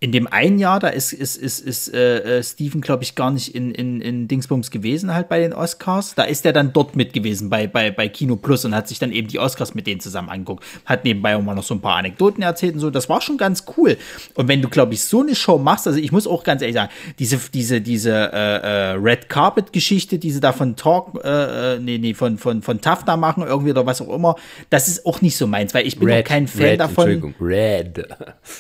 in 0.02 0.12
dem 0.12 0.27
einen 0.27 0.59
Jahr, 0.59 0.81
da 0.81 0.89
ist, 0.89 1.12
ist, 1.12 1.36
ist, 1.36 1.60
ist 1.60 1.93
äh, 1.93 2.39
äh, 2.39 2.43
Steven, 2.43 2.81
glaube 2.81 3.02
ich, 3.02 3.14
gar 3.14 3.31
nicht 3.31 3.55
in, 3.55 3.70
in, 3.70 4.01
in 4.01 4.28
Dingsbums 4.28 4.70
gewesen, 4.70 5.12
halt 5.12 5.28
bei 5.28 5.40
den 5.40 5.52
Oscars. 5.52 6.14
Da 6.14 6.22
ist 6.22 6.47
er 6.47 6.55
dann 6.55 6.72
dort 6.72 6.97
mit 6.97 7.12
gewesen 7.12 7.51
bei, 7.51 7.66
bei, 7.66 7.90
bei 7.90 8.09
Kino 8.09 8.36
Plus 8.36 8.64
und 8.64 8.74
hat 8.74 8.89
sich 8.89 8.98
dann 8.98 9.12
eben 9.12 9.28
die 9.28 9.39
Oscars 9.39 9.74
mit 9.74 9.86
denen 9.86 10.01
zusammen 10.01 10.31
angeguckt. 10.31 10.64
Hat 10.86 11.05
nebenbei 11.05 11.36
auch 11.36 11.43
mal 11.43 11.55
noch 11.55 11.64
so 11.64 11.74
ein 11.74 11.82
paar 11.82 11.97
Anekdoten 11.97 12.43
erzählt 12.43 12.74
und 12.74 12.81
so. 12.81 12.89
Das 12.89 13.10
war 13.10 13.20
schon 13.20 13.36
ganz 13.36 13.64
cool. 13.77 13.98
Und 14.36 14.48
wenn 14.48 14.62
du, 14.62 14.70
glaube 14.70 14.94
ich, 14.94 15.02
so 15.02 15.20
eine 15.20 15.35
Show 15.35 15.59
machst, 15.59 15.86
also 15.86 15.98
ich 15.98 16.12
muss 16.12 16.27
auch 16.27 16.44
ganz 16.44 16.62
ehrlich 16.62 16.77
sagen, 16.77 16.90
diese, 17.18 17.39
diese, 17.52 17.82
diese 17.82 18.32
äh, 18.32 18.36
äh, 18.36 18.90
Red 18.93 19.28
Carpet-Geschichte, 19.28 20.18
die 20.18 20.31
sie 20.31 20.40
da 20.40 20.55
von 20.55 20.77
Talk, 20.77 21.22
äh, 21.22 21.74
äh, 21.74 21.78
nee, 21.78 21.98
nee, 21.98 22.14
von, 22.14 22.39
von, 22.39 22.62
von 22.62 22.81
Tafta 22.81 23.18
machen 23.18 23.43
irgendwie 23.43 23.72
oder 23.72 23.85
was 23.85 24.01
auch 24.01 24.14
immer, 24.14 24.36
das 24.70 24.89
ist 24.89 25.05
auch 25.05 25.20
nicht 25.20 25.36
so 25.36 25.47
meins, 25.47 25.74
weil 25.74 25.86
ich 25.86 25.98
bin 25.98 26.10
auch 26.10 26.24
kein 26.24 26.48
Fan 26.48 26.62
Red, 26.62 26.81
davon. 26.81 27.10
Entschuldigung, 27.10 27.35
Red. 27.39 28.09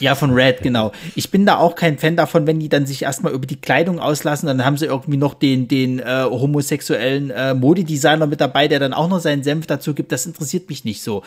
Ja, 0.00 0.14
von 0.14 0.32
Red, 0.32 0.62
genau. 0.62 0.92
Ich 1.14 1.29
bin 1.30 1.46
da 1.46 1.58
auch 1.58 1.74
kein 1.74 1.98
Fan 1.98 2.16
davon, 2.16 2.46
wenn 2.46 2.58
die 2.58 2.68
dann 2.68 2.86
sich 2.86 3.02
erstmal 3.02 3.32
über 3.32 3.46
die 3.46 3.60
Kleidung 3.60 4.00
auslassen, 4.00 4.46
dann 4.46 4.64
haben 4.64 4.76
sie 4.76 4.86
irgendwie 4.86 5.16
noch 5.16 5.34
den, 5.34 5.68
den 5.68 5.98
äh, 5.98 6.24
homosexuellen 6.24 7.30
äh, 7.30 7.54
Modedesigner 7.54 8.26
mit 8.26 8.40
dabei, 8.40 8.68
der 8.68 8.78
dann 8.78 8.92
auch 8.92 9.08
noch 9.08 9.20
seinen 9.20 9.42
Senf 9.42 9.66
dazu 9.66 9.94
gibt. 9.94 10.12
Das 10.12 10.26
interessiert 10.26 10.68
mich 10.68 10.84
nicht 10.84 11.02
so. 11.02 11.22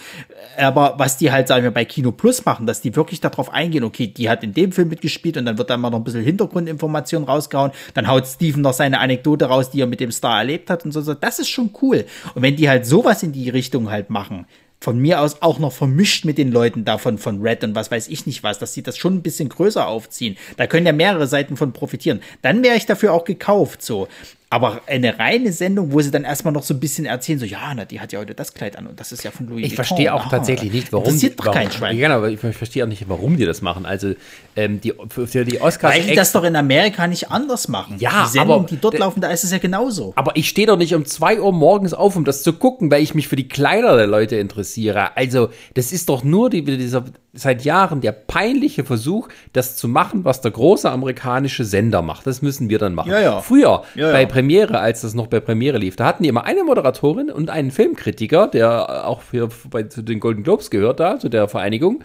Aber 0.57 0.95
was 0.97 1.17
die 1.17 1.31
halt, 1.31 1.47
sagen 1.47 1.63
wir, 1.63 1.71
bei 1.71 1.85
Kino 1.85 2.11
Plus 2.11 2.45
machen, 2.45 2.65
dass 2.65 2.81
die 2.81 2.95
wirklich 2.95 3.21
darauf 3.21 3.51
eingehen, 3.51 3.83
okay, 3.83 4.07
die 4.07 4.29
hat 4.29 4.43
in 4.43 4.53
dem 4.53 4.71
Film 4.71 4.89
mitgespielt 4.89 5.37
und 5.37 5.45
dann 5.45 5.57
wird 5.57 5.69
dann 5.69 5.81
mal 5.81 5.89
noch 5.89 5.99
ein 5.99 6.03
bisschen 6.03 6.23
Hintergrundinformation 6.23 7.23
rausgehauen, 7.23 7.71
dann 7.93 8.07
haut 8.07 8.27
Steven 8.27 8.61
noch 8.61 8.73
seine 8.73 8.99
Anekdote 8.99 9.45
raus, 9.45 9.69
die 9.69 9.81
er 9.81 9.87
mit 9.87 9.99
dem 9.99 10.11
Star 10.11 10.39
erlebt 10.39 10.69
hat 10.69 10.85
und 10.85 10.91
so, 10.91 11.01
so. 11.01 11.13
das 11.13 11.39
ist 11.39 11.49
schon 11.49 11.71
cool. 11.81 12.05
Und 12.35 12.41
wenn 12.41 12.55
die 12.55 12.69
halt 12.69 12.85
sowas 12.85 13.23
in 13.23 13.31
die 13.31 13.49
Richtung 13.49 13.89
halt 13.89 14.09
machen, 14.09 14.45
von 14.83 14.99
mir 14.99 15.21
aus 15.21 15.41
auch 15.41 15.59
noch 15.59 15.71
vermischt 15.71 16.25
mit 16.25 16.37
den 16.37 16.51
Leuten 16.51 16.83
davon 16.83 17.17
von 17.17 17.41
Red 17.41 17.63
und 17.63 17.73
was 17.73 17.89
weiß 17.89 18.09
ich 18.09 18.25
nicht 18.25 18.43
was, 18.43 18.59
dass 18.59 18.73
sie 18.73 18.83
das 18.83 18.97
schon 18.97 19.15
ein 19.15 19.21
bisschen 19.21 19.47
größer 19.47 19.87
aufziehen. 19.87 20.35
Da 20.57 20.67
können 20.67 20.85
ja 20.85 20.91
mehrere 20.91 21.25
Seiten 21.25 21.55
von 21.55 21.71
profitieren. 21.71 22.21
Dann 22.41 22.63
wäre 22.63 22.75
ich 22.75 22.85
dafür 22.85 23.13
auch 23.13 23.23
gekauft, 23.23 23.81
so. 23.81 24.09
Aber 24.53 24.81
eine 24.87 25.17
reine 25.17 25.51
Sendung, 25.51 25.91
wo 25.91 25.99
sie 26.01 26.11
dann 26.11 26.23
erstmal 26.23 26.53
noch 26.53 26.63
so 26.63 26.73
ein 26.73 26.79
bisschen 26.79 27.05
erzählen, 27.05 27.39
so, 27.39 27.45
ja, 27.45 27.73
na, 27.75 27.85
die 27.85 27.99
hat 27.99 28.11
ja 28.13 28.19
heute 28.19 28.35
das 28.35 28.53
Kleid 28.53 28.77
an 28.77 28.87
und 28.87 28.99
das 28.99 29.11
ist 29.11 29.23
ja 29.23 29.31
von 29.31 29.47
Louis 29.47 29.65
Ich 29.65 29.71
Vuitton. 29.71 29.75
verstehe 29.85 30.13
auch 30.13 30.25
Ah, 30.27 30.29
tatsächlich 30.29 30.71
nicht, 30.71 30.93
warum. 30.93 31.05
Interessiert 31.05 31.39
doch 31.39 31.45
warum, 31.47 31.57
kein 31.59 31.71
Schwein. 31.71 31.97
Genau, 31.97 32.15
aber 32.17 32.29
ich 32.29 32.39
verstehe 32.39 32.83
auch 32.83 32.87
nicht, 32.87 33.09
warum 33.09 33.37
die 33.37 33.45
das 33.45 33.61
machen. 33.61 33.85
Also, 33.85 34.13
ähm, 34.55 34.79
die, 34.81 34.93
für, 35.09 35.43
die 35.45 35.59
Oscars. 35.61 35.95
Weil 35.95 36.03
die 36.03 36.15
das 36.15 36.31
doch 36.31 36.43
in 36.43 36.55
Amerika 36.55 37.07
nicht 37.07 37.31
anders 37.31 37.67
machen. 37.67 37.95
Ja, 37.99 38.25
die 38.25 38.29
Sendungen, 38.31 38.59
aber- 38.59 38.67
die 38.69 38.77
dort 38.77 38.99
laufen, 38.99 39.21
da 39.21 39.29
ist 39.29 39.43
es 39.43 39.51
ja 39.51 39.57
genauso. 39.57 40.13
Aber 40.15 40.35
ich 40.35 40.47
stehe 40.49 40.67
doch 40.67 40.77
nicht 40.77 40.93
um 40.93 41.05
2 41.05 41.41
Uhr 41.41 41.51
morgens 41.51 41.93
auf, 41.93 42.15
um 42.15 42.23
das 42.23 42.43
zu 42.43 42.53
gucken, 42.53 42.91
weil 42.91 43.01
ich 43.01 43.15
mich 43.15 43.27
für 43.27 43.35
die 43.35 43.47
Kleider 43.47 43.97
der 43.97 44.07
Leute 44.07 44.35
interessiere. 44.35 45.17
Also, 45.17 45.49
das 45.73 45.91
ist 45.91 46.09
doch 46.09 46.23
nur 46.23 46.49
die, 46.49 46.63
dieser 46.63 47.03
seit 47.35 47.65
Jahren 47.65 47.99
der 47.99 48.11
peinliche 48.11 48.83
Versuch, 48.83 49.27
das 49.53 49.75
zu 49.75 49.87
machen, 49.87 50.23
was 50.23 50.41
der 50.41 50.51
große 50.51 50.87
amerikanische 50.91 51.65
Sender 51.65 52.03
macht. 52.03 52.27
Das 52.27 52.43
müssen 52.43 52.69
wir 52.69 52.77
dann 52.77 52.93
machen. 52.93 53.09
Ja, 53.09 53.19
ja. 53.19 53.41
Früher, 53.41 53.83
Ja, 53.95 54.11
bei 54.11 54.21
ja. 54.21 54.27
Premiere, 54.43 54.79
als 54.79 54.99
das 55.01 55.13
noch 55.13 55.27
bei 55.27 55.39
Premiere 55.39 55.77
lief, 55.77 55.95
da 55.95 56.05
hatten 56.05 56.23
die 56.23 56.27
immer 56.29 56.43
eine 56.43 56.65
Moderatorin 56.65 57.29
und 57.31 57.49
einen 57.49 57.71
Filmkritiker, 57.71 58.47
der 58.47 59.07
auch 59.07 59.21
hier 59.31 59.47
bei 59.69 59.83
zu 59.83 60.01
den 60.01 60.19
Golden 60.19 60.43
Globes 60.43 60.69
gehört, 60.69 60.99
da, 60.99 61.17
zu 61.17 61.29
der 61.29 61.47
Vereinigung. 61.47 62.03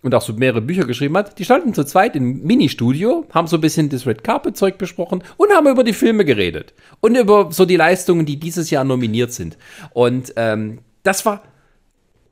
und 0.00 0.14
auch 0.14 0.22
so 0.22 0.32
mehrere 0.32 0.62
Bücher 0.62 0.84
geschrieben 0.84 1.16
hat, 1.18 1.38
die 1.38 1.44
standen 1.44 1.74
zu 1.74 1.84
zweit 1.84 2.16
im 2.16 2.42
Ministudio, 2.42 3.26
haben 3.32 3.48
so 3.48 3.58
ein 3.58 3.60
bisschen 3.60 3.90
das 3.90 4.06
Red 4.06 4.24
Carpet 4.24 4.56
Zeug 4.56 4.78
besprochen 4.78 5.22
und 5.36 5.52
haben 5.52 5.68
über 5.68 5.84
die 5.84 5.92
Filme 5.92 6.24
geredet 6.24 6.72
und 7.00 7.16
über 7.16 7.48
so 7.50 7.66
die 7.66 7.76
Leistungen, 7.76 8.24
die 8.24 8.38
dieses 8.38 8.70
Jahr 8.70 8.84
nominiert 8.84 9.34
sind. 9.34 9.58
Und 9.92 10.32
ähm, 10.36 10.78
das 11.02 11.26
war 11.26 11.42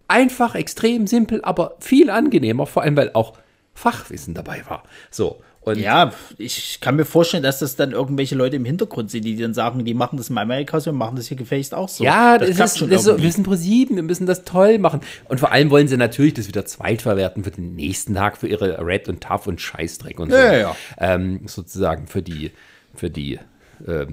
einfach 0.08 0.54
extrem 0.54 1.06
simpel, 1.06 1.42
aber 1.42 1.76
viel 1.80 2.08
angenehmer, 2.08 2.66
vor 2.66 2.82
allem 2.82 2.96
weil 2.96 3.10
auch 3.12 3.34
Fachwissen 3.74 4.32
dabei 4.32 4.62
war. 4.66 4.82
So. 5.10 5.40
Und 5.64 5.78
ja, 5.78 6.12
ich 6.39 6.80
kann 6.80 6.97
mir 6.97 7.05
vorstellen, 7.05 7.44
dass 7.44 7.60
das 7.60 7.76
dann 7.76 7.93
irgendwelche 7.93 8.34
Leute 8.34 8.56
im 8.56 8.64
Hintergrund 8.64 9.12
sind, 9.12 9.24
die 9.24 9.36
dann 9.36 9.55
sagen, 9.55 9.84
die 9.84 9.94
machen 9.94 10.16
das 10.16 10.28
in 10.28 10.36
Amerika 10.36 10.80
so 10.80 10.90
und 10.90 10.97
machen 10.97 11.14
das 11.14 11.28
hier 11.28 11.36
gefälligst 11.36 11.72
auch 11.72 11.89
so. 11.89 12.02
Ja, 12.02 12.36
das, 12.36 12.56
das 12.56 12.72
ist, 12.72 12.78
schon 12.78 12.90
das 12.90 13.05
so, 13.05 13.22
wir 13.22 13.30
sind 13.30 13.44
ProSieben, 13.44 13.94
wir 13.94 14.02
müssen 14.02 14.26
das 14.26 14.43
toll 14.44 14.78
machen. 14.78 15.02
Und 15.28 15.39
vor 15.39 15.52
allem 15.52 15.70
wollen 15.70 15.86
sie 15.86 15.97
natürlich 15.97 16.34
das 16.34 16.48
wieder 16.48 16.66
zweitverwerten 16.66 17.44
für 17.44 17.52
den 17.52 17.76
nächsten 17.76 18.14
Tag, 18.14 18.39
für 18.39 18.48
ihre 18.48 18.84
Red 18.84 19.09
und 19.09 19.22
Tough 19.22 19.47
und 19.47 19.60
Scheißdreck 19.60 20.18
und 20.18 20.30
so. 20.30 20.36
Ja, 20.36 20.52
ja. 20.52 20.76
Ähm, 20.98 21.43
sozusagen 21.47 22.09
für 22.09 22.22
die, 22.22 22.51
für 22.94 23.10
die 23.10 23.39
äh, 23.86 24.06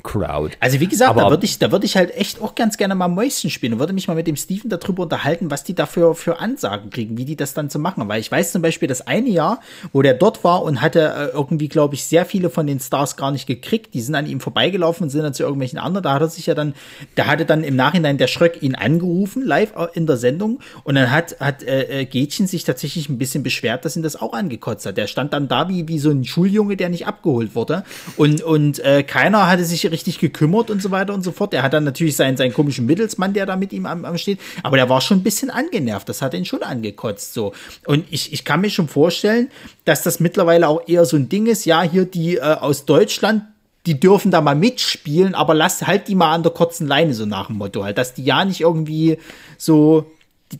Nicht-Fan-Crowd. 0.00 0.56
Also 0.60 0.80
wie 0.80 0.86
gesagt, 0.86 1.10
Aber, 1.10 1.22
da 1.22 1.30
würde 1.30 1.44
ich, 1.44 1.58
da 1.58 1.78
ich 1.82 1.96
halt 1.96 2.16
echt 2.16 2.40
auch 2.40 2.54
ganz 2.54 2.76
gerne 2.76 2.94
mal 2.94 3.08
Mäuschen 3.08 3.50
spielen 3.50 3.74
und 3.74 3.78
würde 3.78 3.92
mich 3.92 4.08
mal 4.08 4.14
mit 4.14 4.26
dem 4.26 4.36
Steven 4.36 4.68
darüber 4.68 5.04
unterhalten, 5.04 5.50
was 5.50 5.64
die 5.64 5.74
dafür 5.74 6.14
für 6.14 6.38
Ansagen 6.40 6.90
kriegen, 6.90 7.16
wie 7.16 7.24
die 7.24 7.36
das 7.36 7.54
dann 7.54 7.70
zu 7.70 7.78
so 7.78 7.82
machen. 7.82 8.08
Weil 8.08 8.20
ich 8.20 8.30
weiß 8.30 8.52
zum 8.52 8.62
Beispiel, 8.62 8.88
das 8.88 9.06
eine 9.06 9.28
Jahr, 9.28 9.60
wo 9.92 10.02
der 10.02 10.14
dort 10.14 10.44
war 10.44 10.62
und 10.62 10.80
hatte 10.80 11.00
äh, 11.00 11.36
irgendwie, 11.36 11.68
glaube 11.68 11.94
ich, 11.94 12.04
sehr 12.04 12.24
viele 12.24 12.50
von 12.50 12.66
den 12.66 12.80
Stars 12.80 13.16
gar 13.16 13.30
nicht 13.30 13.46
gekriegt, 13.46 13.94
die 13.94 14.00
sind 14.00 14.14
an 14.14 14.26
ihm 14.26 14.40
vorbeigelaufen 14.40 15.04
und 15.04 15.10
sind 15.10 15.22
dann 15.22 15.34
zu 15.34 15.42
irgendwelchen 15.42 15.78
anderen. 15.78 16.04
Da 16.04 16.14
hat 16.14 16.22
er 16.22 16.28
sich 16.28 16.46
ja 16.46 16.54
dann, 16.54 16.74
da 17.14 17.26
hatte 17.26 17.44
dann 17.44 17.64
im 17.64 17.76
Nachhinein 17.76 18.18
der 18.18 18.26
Schröck 18.26 18.62
ihn 18.62 18.74
angerufen, 18.74 19.44
live 19.44 19.72
in 19.94 20.06
der 20.06 20.16
Sendung. 20.16 20.60
Und 20.84 20.94
dann 20.94 21.10
hat, 21.10 21.40
hat 21.40 21.62
äh, 21.62 22.00
äh 22.00 22.04
Gätchen 22.04 22.46
sich 22.46 22.64
tatsächlich 22.64 23.08
ein 23.08 23.18
bisschen 23.18 23.42
beschwert, 23.42 23.84
dass 23.84 23.96
ihn 23.96 24.02
das 24.02 24.20
auch 24.20 24.32
angekotzt 24.32 24.86
hat. 24.86 24.96
Der 24.96 25.06
stand 25.06 25.32
dann 25.32 25.48
da 25.48 25.68
wie, 25.68 25.88
wie 25.88 25.98
so 25.98 26.10
ein 26.10 26.24
Schuljunge, 26.24 26.76
der 26.76 26.88
nicht 26.88 27.06
abgeholt 27.06 27.54
wurde. 27.54 27.84
Und, 28.16 28.42
und 28.42 28.78
äh, 28.80 29.02
keiner 29.02 29.48
hatte 29.48 29.64
sich 29.64 29.89
richtig 29.90 30.18
gekümmert 30.18 30.70
und 30.70 30.82
so 30.82 30.90
weiter 30.90 31.14
und 31.14 31.22
so 31.22 31.32
fort. 31.32 31.54
Er 31.54 31.62
hat 31.62 31.72
dann 31.72 31.84
natürlich 31.84 32.16
seinen, 32.16 32.36
seinen 32.36 32.52
komischen 32.52 32.86
Mittelsmann, 32.86 33.32
der 33.32 33.46
da 33.46 33.56
mit 33.56 33.72
ihm 33.72 33.86
am, 33.86 34.04
am 34.04 34.18
steht, 34.18 34.40
aber 34.62 34.76
der 34.76 34.88
war 34.88 35.00
schon 35.00 35.18
ein 35.18 35.22
bisschen 35.22 35.50
angenervt. 35.50 36.08
Das 36.08 36.22
hat 36.22 36.34
ihn 36.34 36.44
schon 36.44 36.62
angekotzt 36.62 37.34
so. 37.34 37.52
Und 37.86 38.04
ich, 38.10 38.32
ich 38.32 38.44
kann 38.44 38.60
mir 38.60 38.70
schon 38.70 38.88
vorstellen, 38.88 39.48
dass 39.84 40.02
das 40.02 40.20
mittlerweile 40.20 40.68
auch 40.68 40.86
eher 40.86 41.04
so 41.04 41.16
ein 41.16 41.28
Ding 41.28 41.46
ist, 41.46 41.64
ja, 41.64 41.82
hier 41.82 42.04
die 42.04 42.36
äh, 42.36 42.40
aus 42.40 42.84
Deutschland, 42.86 43.42
die 43.86 43.98
dürfen 43.98 44.30
da 44.30 44.40
mal 44.40 44.54
mitspielen, 44.54 45.34
aber 45.34 45.54
lass 45.54 45.86
halt 45.86 46.08
die 46.08 46.14
mal 46.14 46.34
an 46.34 46.42
der 46.42 46.52
kurzen 46.52 46.86
Leine, 46.86 47.14
so 47.14 47.24
nach 47.24 47.46
dem 47.46 47.56
Motto 47.56 47.82
halt, 47.82 47.98
dass 47.98 48.14
die 48.14 48.24
ja 48.24 48.44
nicht 48.44 48.60
irgendwie 48.60 49.18
so 49.56 50.10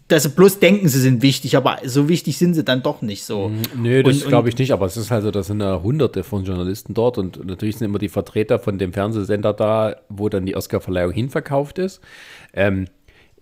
dass 0.06 0.22
sie 0.22 0.28
bloß 0.28 0.60
denken, 0.60 0.88
sie 0.88 1.00
sind 1.00 1.20
wichtig, 1.20 1.56
aber 1.56 1.78
so 1.84 2.08
wichtig 2.08 2.38
sind 2.38 2.54
sie 2.54 2.62
dann 2.62 2.82
doch 2.82 3.02
nicht 3.02 3.24
so. 3.24 3.48
Mm, 3.48 3.82
nö, 3.82 4.02
das 4.02 4.24
glaube 4.24 4.48
ich 4.48 4.56
nicht, 4.56 4.72
aber 4.72 4.86
es 4.86 4.96
ist 4.96 5.10
halt 5.10 5.24
so, 5.24 5.30
da 5.30 5.42
sind 5.42 5.60
ja 5.60 5.82
hunderte 5.82 6.22
von 6.22 6.44
Journalisten 6.44 6.94
dort 6.94 7.18
und 7.18 7.44
natürlich 7.44 7.78
sind 7.78 7.86
immer 7.86 7.98
die 7.98 8.08
Vertreter 8.08 8.60
von 8.60 8.78
dem 8.78 8.92
Fernsehsender 8.92 9.52
da, 9.52 9.96
wo 10.08 10.28
dann 10.28 10.46
die 10.46 10.56
Oscarverleihung 10.56 11.12
hinverkauft 11.12 11.78
ist. 11.78 12.00
Ähm, 12.52 12.86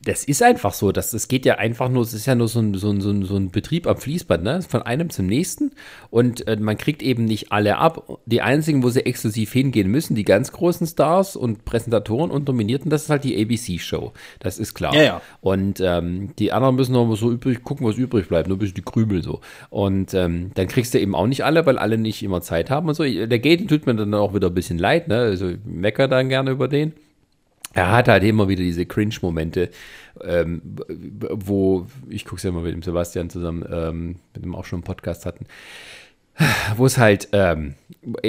das 0.08 0.24
ist 0.24 0.42
einfach 0.42 0.72
so. 0.72 0.90
Das, 0.90 1.10
das 1.10 1.28
geht 1.28 1.44
ja 1.44 1.56
einfach 1.56 1.90
nur, 1.90 2.02
es 2.02 2.14
ist 2.14 2.24
ja 2.24 2.34
nur 2.34 2.48
so 2.48 2.60
ein, 2.60 2.72
so 2.72 2.90
ein, 2.90 3.02
so 3.02 3.10
ein, 3.10 3.24
so 3.24 3.36
ein 3.36 3.50
Betrieb 3.50 3.86
am 3.86 3.98
Fließband, 3.98 4.42
ne? 4.42 4.62
Von 4.62 4.80
einem 4.80 5.10
zum 5.10 5.26
nächsten. 5.26 5.72
Und 6.08 6.48
äh, 6.48 6.56
man 6.56 6.78
kriegt 6.78 7.02
eben 7.02 7.26
nicht 7.26 7.52
alle 7.52 7.76
ab. 7.76 8.18
Die 8.24 8.40
einzigen, 8.40 8.82
wo 8.82 8.88
sie 8.88 9.04
exklusiv 9.04 9.52
hingehen 9.52 9.90
müssen, 9.90 10.14
die 10.14 10.24
ganz 10.24 10.50
großen 10.50 10.86
Stars 10.86 11.36
und 11.36 11.66
Präsentatoren 11.66 12.30
und 12.30 12.48
Dominierten, 12.48 12.88
das 12.88 13.02
ist 13.02 13.10
halt 13.10 13.24
die 13.24 13.38
ABC-Show. 13.38 14.12
Das 14.40 14.58
ist 14.58 14.72
klar. 14.72 14.94
Ja, 14.94 15.02
ja. 15.02 15.22
Und 15.42 15.78
ähm, 15.80 16.30
die 16.38 16.52
anderen 16.52 16.76
müssen 16.76 16.92
noch 16.92 17.14
so 17.14 17.30
übrig 17.30 17.62
gucken, 17.62 17.86
was 17.86 17.98
übrig 17.98 18.28
bleibt, 18.28 18.48
nur 18.48 18.56
ein 18.56 18.60
bisschen 18.60 18.76
die 18.76 18.82
Krümel 18.82 19.22
so. 19.22 19.40
Und 19.68 20.14
ähm, 20.14 20.52
dann 20.54 20.68
kriegst 20.68 20.94
du 20.94 20.98
eben 20.98 21.14
auch 21.14 21.26
nicht 21.26 21.44
alle, 21.44 21.66
weil 21.66 21.76
alle 21.76 21.98
nicht 21.98 22.22
immer 22.22 22.40
Zeit 22.40 22.70
haben 22.70 22.88
und 22.88 22.94
so. 22.94 23.04
Der 23.04 23.38
Gaten 23.38 23.68
tut 23.68 23.84
mir 23.84 23.94
dann 23.94 24.14
auch 24.14 24.32
wieder 24.32 24.46
ein 24.46 24.54
bisschen 24.54 24.78
leid, 24.78 25.08
ne? 25.08 25.18
Also 25.18 25.50
ich 25.50 25.58
mecker 25.66 26.08
dann 26.08 26.30
gerne 26.30 26.52
über 26.52 26.66
den 26.66 26.94
er 27.74 27.92
hat 27.92 28.08
halt 28.08 28.24
immer 28.24 28.48
wieder 28.48 28.62
diese 28.62 28.86
Cringe-Momente, 28.86 29.70
ähm, 30.22 30.62
wo, 30.88 31.86
ich 32.08 32.24
gucke 32.24 32.36
es 32.36 32.42
ja 32.42 32.50
mal 32.50 32.62
mit 32.62 32.72
dem 32.72 32.82
Sebastian 32.82 33.30
zusammen, 33.30 33.64
ähm, 33.70 34.16
mit 34.34 34.44
dem 34.44 34.54
auch 34.54 34.64
schon 34.64 34.78
einen 34.78 34.84
Podcast 34.84 35.26
hatten, 35.26 35.46
wo 36.76 36.86
es 36.86 36.98
halt, 36.98 37.28
ähm, 37.32 37.74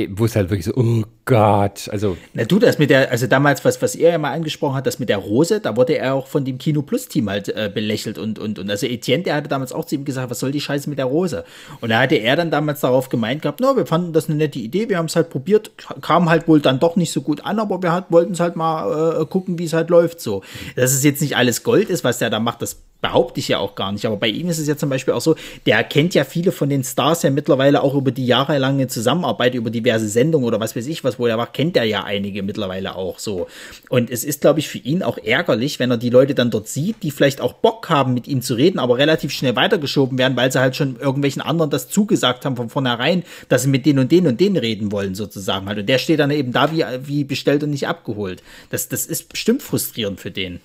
wo 0.10 0.26
es 0.26 0.36
halt 0.36 0.50
wirklich 0.50 0.66
so, 0.66 0.74
oh 0.76 1.04
Gott, 1.26 1.90
also. 1.92 2.18
Na 2.34 2.44
du, 2.44 2.58
das 2.58 2.80
mit 2.80 2.90
der, 2.90 3.12
also 3.12 3.28
damals, 3.28 3.64
was, 3.64 3.82
was 3.82 3.94
er 3.94 4.12
ja 4.12 4.18
mal 4.18 4.34
angesprochen 4.34 4.76
hat, 4.76 4.88
das 4.88 4.98
mit 4.98 5.10
der 5.10 5.18
Rose, 5.18 5.60
da 5.60 5.76
wurde 5.78 5.98
er 5.98 6.16
auch 6.16 6.28
von 6.28 6.44
dem 6.44 6.58
Kino 6.58 6.82
Plus 6.82 7.08
Team 7.08 7.30
halt 7.30 7.50
äh, 7.50 7.70
belächelt 7.72 8.18
und, 8.18 8.40
und, 8.40 8.58
und 8.58 8.70
also 8.70 8.88
Etienne, 8.88 9.24
der 9.24 9.36
hatte 9.36 9.48
damals 9.48 9.72
auch 9.72 9.86
zu 9.86 9.96
ihm 9.96 10.06
gesagt, 10.06 10.32
was 10.32 10.40
soll 10.40 10.52
die 10.52 10.62
Scheiße 10.62 10.90
mit 10.90 10.98
der 10.98 11.06
Rose? 11.06 11.44
Und 11.82 11.90
da 11.90 12.00
hatte 12.02 12.16
er 12.16 12.36
dann 12.36 12.50
damals 12.50 12.80
darauf 12.80 13.10
gemeint 13.10 13.44
gehabt, 13.44 13.60
no, 13.60 13.78
wir 13.78 13.86
fanden 13.86 14.12
das 14.12 14.28
eine 14.28 14.38
nette 14.38 14.60
Idee, 14.60 14.90
wir 14.90 14.98
haben 14.98 15.06
es 15.06 15.16
halt 15.16 15.30
probiert, 15.30 15.72
kam 16.02 16.30
halt 16.30 16.48
wohl 16.48 16.62
dann 16.62 16.80
doch 16.80 16.96
nicht 16.96 17.12
so 17.12 17.22
gut 17.22 17.46
an, 17.46 17.60
aber 17.60 17.82
wir 17.84 17.92
halt, 17.92 18.06
wollten 18.10 18.34
es 18.34 18.40
halt 18.40 18.56
mal 18.56 19.22
äh, 19.22 19.26
gucken, 19.26 19.60
wie 19.60 19.66
es 19.66 19.74
halt 19.74 19.90
läuft 19.90 20.20
so. 20.20 20.44
Dass 20.76 20.94
es 20.94 21.04
jetzt 21.04 21.22
nicht 21.22 21.38
alles 21.38 21.64
Gold 21.64 21.90
ist, 21.90 22.04
was 22.04 22.18
der 22.18 22.32
da 22.32 22.40
macht, 22.40 22.62
das 22.64 22.78
behaupte 23.02 23.40
ich 23.40 23.48
ja 23.48 23.60
auch 23.60 23.76
gar 23.76 23.92
nicht. 23.92 24.06
Aber 24.06 24.18
bei 24.18 24.28
ihm 24.28 24.50
ist 24.50 24.60
es 24.60 24.68
ja 24.68 24.78
zum 24.78 24.90
Beispiel 24.90 25.14
auch 25.14 25.22
so, 25.22 25.36
der 25.66 25.84
kennt 25.84 26.14
ja 26.14 26.24
viele 26.24 26.52
von 26.52 26.70
den 26.70 26.84
Stars 26.84 27.24
ja 27.24 27.30
mittlerweile 27.30 27.82
auch 27.82 27.96
über 27.96 28.12
die 28.12 28.26
jahrelange 28.26 28.88
Zusammenarbeit, 28.88 29.56
über 29.56 29.70
diverse 29.70 30.10
Sendungen 30.10 30.48
oder 30.48 30.60
was 30.60 30.76
weiß 30.76 30.88
ich 30.88 31.04
was, 31.04 31.20
wo 31.20 31.28
er 31.28 31.38
war, 31.38 31.52
kennt 31.52 31.78
er 31.78 31.86
ja 31.86 32.04
einige 32.04 32.44
mittlerweile 32.44 32.96
auch 32.96 33.20
so. 33.20 33.48
Und 33.90 34.10
es 34.10 34.24
ist, 34.24 34.42
glaube 34.42 34.60
ich, 34.60 34.68
für 34.68 34.80
ihn 34.80 35.04
auch 35.04 35.18
ärgerlich, 35.18 35.80
wenn 35.80 35.92
er 35.92 35.98
die 35.98 36.10
Leute 36.10 36.36
dann 36.36 36.52
dort 36.52 36.68
sieht, 36.68 37.04
die 37.04 37.12
vielleicht 37.12 37.42
auch 37.42 37.54
Bock 37.54 37.90
haben, 37.90 38.14
mit 38.14 38.28
ihm 38.28 38.42
zu 38.42 38.56
reden, 38.56 38.80
aber 38.80 38.98
relativ 38.98 39.32
schnell 39.32 39.56
weitergeschoben 39.56 40.18
werden, 40.18 40.36
weil 40.36 40.52
sie 40.52 40.60
halt 40.60 40.76
schon 40.76 40.98
irgendwelchen 40.98 41.42
anderen 41.42 41.70
das 41.70 41.90
zugesagt 41.90 42.46
haben 42.46 42.58
von 42.58 42.70
vornherein, 42.70 43.24
dass 43.48 43.64
sie 43.64 43.70
mit 43.70 43.86
denen 43.86 44.00
und 44.00 44.12
denen 44.12 44.28
und 44.28 44.40
denen 44.40 44.58
reden 44.58 44.92
wollen, 44.92 45.16
sozusagen 45.16 45.68
halt. 45.68 45.80
Und 45.80 45.90
der 45.90 45.98
steht 45.98 46.20
dann 46.20 46.32
eben 46.32 46.52
da 46.52 46.72
wie, 46.72 46.84
wie 47.04 47.24
bestellt 47.24 47.64
und 47.64 47.70
nicht 47.70 47.88
abgeholt. 47.88 48.44
Das, 48.70 48.90
das 48.90 49.06
ist 49.06 49.30
bestimmt 49.30 49.62
frustrierend 49.62 50.20
für 50.20 50.32
den. 50.32 50.60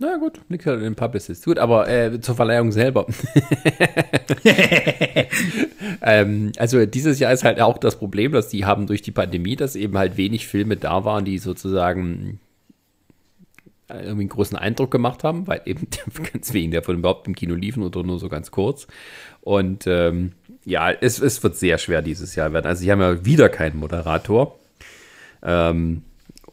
Na 0.00 0.16
gut, 0.16 0.40
liegt 0.48 0.64
halt 0.64 0.78
in 0.78 0.84
den 0.84 0.94
Publicist. 0.94 1.44
Gut, 1.44 1.58
aber 1.58 1.88
äh, 1.88 2.20
zur 2.20 2.36
Verleihung 2.36 2.70
selber. 2.70 3.06
ähm, 6.02 6.52
also 6.56 6.86
dieses 6.86 7.18
Jahr 7.18 7.32
ist 7.32 7.42
halt 7.42 7.60
auch 7.60 7.78
das 7.78 7.98
Problem, 7.98 8.30
dass 8.30 8.48
die 8.48 8.64
haben 8.64 8.86
durch 8.86 9.02
die 9.02 9.10
Pandemie, 9.10 9.56
dass 9.56 9.74
eben 9.74 9.98
halt 9.98 10.16
wenig 10.16 10.46
Filme 10.46 10.76
da 10.76 11.04
waren, 11.04 11.24
die 11.24 11.38
sozusagen 11.38 12.38
äh, 13.88 14.02
irgendwie 14.02 14.22
einen 14.22 14.28
großen 14.28 14.56
Eindruck 14.56 14.92
gemacht 14.92 15.24
haben, 15.24 15.48
weil 15.48 15.62
eben 15.64 15.88
ganz 16.32 16.52
wenig 16.52 16.74
davon 16.76 16.98
überhaupt 16.98 17.26
im 17.26 17.34
Kino 17.34 17.56
liefen 17.56 17.82
oder 17.82 18.04
nur 18.04 18.20
so 18.20 18.28
ganz 18.28 18.52
kurz. 18.52 18.86
Und 19.40 19.88
ähm, 19.88 20.32
ja, 20.64 20.92
es, 20.92 21.18
es 21.20 21.42
wird 21.42 21.56
sehr 21.56 21.78
schwer 21.78 22.02
dieses 22.02 22.36
Jahr 22.36 22.52
werden. 22.52 22.66
Also 22.66 22.82
sie 22.82 22.92
haben 22.92 23.00
ja 23.00 23.24
wieder 23.24 23.48
keinen 23.48 23.78
Moderator. 23.78 24.58
Ähm, 25.42 26.02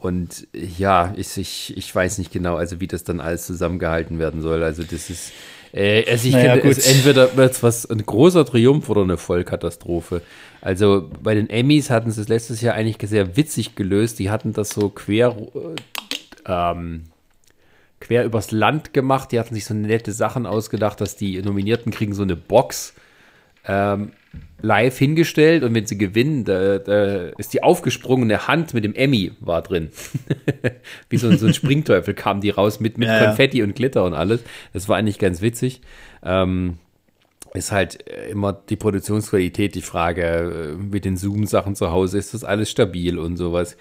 und 0.05 0.47
ja, 0.53 1.15
ich, 1.17 1.35
ich, 1.35 1.75
ich 1.75 1.95
weiß 1.95 2.19
nicht 2.19 2.31
genau, 2.31 2.57
also 2.57 2.79
wie 2.79 2.85
das 2.85 3.03
dann 3.03 3.19
alles 3.19 3.47
zusammengehalten 3.47 4.19
werden 4.19 4.39
soll. 4.39 4.61
Also 4.61 4.83
das 4.83 5.09
ist, 5.09 5.31
äh, 5.73 6.07
also 6.07 6.27
ich 6.27 6.35
naja, 6.35 6.53
finde, 6.53 6.69
es, 6.69 6.85
entweder 6.85 7.35
wird 7.35 7.53
es 7.53 7.63
was 7.63 7.89
ein 7.89 8.05
großer 8.05 8.45
Triumph 8.45 8.87
oder 8.87 9.01
eine 9.01 9.17
Vollkatastrophe. 9.17 10.21
Also 10.61 11.09
bei 11.23 11.33
den 11.33 11.49
Emmys 11.49 11.89
hatten 11.89 12.11
sie 12.11 12.21
es 12.21 12.27
letztes 12.27 12.61
Jahr 12.61 12.75
eigentlich 12.75 12.97
sehr 13.09 13.35
witzig 13.35 13.73
gelöst. 13.73 14.19
Die 14.19 14.29
hatten 14.29 14.53
das 14.53 14.69
so 14.69 14.89
quer, 14.89 15.35
äh, 15.55 15.75
ähm, 16.45 17.05
quer 17.99 18.25
übers 18.25 18.51
Land 18.51 18.93
gemacht. 18.93 19.31
Die 19.31 19.39
hatten 19.39 19.55
sich 19.55 19.65
so 19.65 19.73
nette 19.73 20.11
Sachen 20.11 20.45
ausgedacht, 20.45 21.01
dass 21.01 21.15
die 21.15 21.41
Nominierten 21.41 21.91
kriegen 21.91 22.13
so 22.13 22.21
eine 22.21 22.35
Box. 22.35 22.93
Ähm, 23.67 24.11
live 24.61 24.97
hingestellt 24.97 25.63
und 25.63 25.73
wenn 25.75 25.85
sie 25.85 25.97
gewinnen, 25.97 26.43
da, 26.43 26.79
da 26.79 27.27
ist 27.37 27.53
die 27.53 27.63
aufgesprungene 27.63 28.47
Hand 28.47 28.73
mit 28.73 28.83
dem 28.83 28.95
Emmy 28.95 29.31
war 29.39 29.61
drin. 29.61 29.89
Wie 31.09 31.17
so, 31.17 31.31
so, 31.35 31.47
ein 31.47 31.53
Springteufel 31.53 32.13
kam 32.13 32.41
die 32.41 32.49
raus 32.49 32.79
mit, 32.79 32.97
mit 32.97 33.07
ja, 33.07 33.25
Konfetti 33.25 33.61
und 33.63 33.75
Glitter 33.75 34.03
und 34.03 34.13
alles. 34.13 34.41
Das 34.73 34.89
war 34.89 34.97
eigentlich 34.97 35.19
ganz 35.19 35.41
witzig. 35.41 35.81
Ähm, 36.23 36.79
ist 37.53 37.71
halt 37.71 38.03
immer 38.29 38.53
die 38.53 38.75
Produktionsqualität 38.75 39.75
die 39.75 39.81
Frage 39.81 40.75
äh, 40.75 40.81
mit 40.81 41.05
den 41.05 41.17
Zoom-Sachen 41.17 41.75
zu 41.75 41.91
Hause. 41.91 42.17
Ist 42.17 42.33
das 42.33 42.43
alles 42.43 42.69
stabil 42.69 43.17
und 43.17 43.37
sowas? 43.37 43.77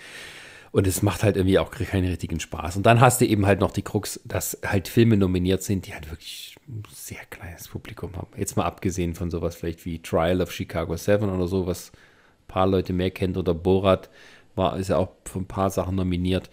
Und 0.74 0.88
es 0.88 1.02
macht 1.02 1.22
halt 1.22 1.36
irgendwie 1.36 1.60
auch 1.60 1.70
keinen 1.70 2.08
richtigen 2.08 2.40
Spaß. 2.40 2.76
Und 2.76 2.84
dann 2.84 3.00
hast 3.00 3.20
du 3.20 3.26
eben 3.26 3.46
halt 3.46 3.60
noch 3.60 3.70
die 3.70 3.82
Krux, 3.82 4.18
dass 4.24 4.58
halt 4.66 4.88
Filme 4.88 5.16
nominiert 5.16 5.62
sind, 5.62 5.86
die 5.86 5.94
halt 5.94 6.10
wirklich 6.10 6.56
ein 6.66 6.82
sehr 6.92 7.24
kleines 7.30 7.68
Publikum 7.68 8.16
haben. 8.16 8.26
Jetzt 8.36 8.56
mal 8.56 8.64
abgesehen 8.64 9.14
von 9.14 9.30
sowas 9.30 9.54
vielleicht 9.54 9.84
wie 9.84 10.00
Trial 10.00 10.42
of 10.42 10.50
Chicago 10.50 10.96
7 10.96 11.28
oder 11.30 11.46
so, 11.46 11.68
was 11.68 11.92
ein 11.92 12.48
paar 12.48 12.66
Leute 12.66 12.92
mehr 12.92 13.12
kennt, 13.12 13.36
oder 13.36 13.54
Borat 13.54 14.10
war, 14.56 14.76
ist 14.76 14.88
ja 14.88 14.96
auch 14.96 15.10
für 15.26 15.38
ein 15.38 15.46
paar 15.46 15.70
Sachen 15.70 15.94
nominiert. 15.94 16.50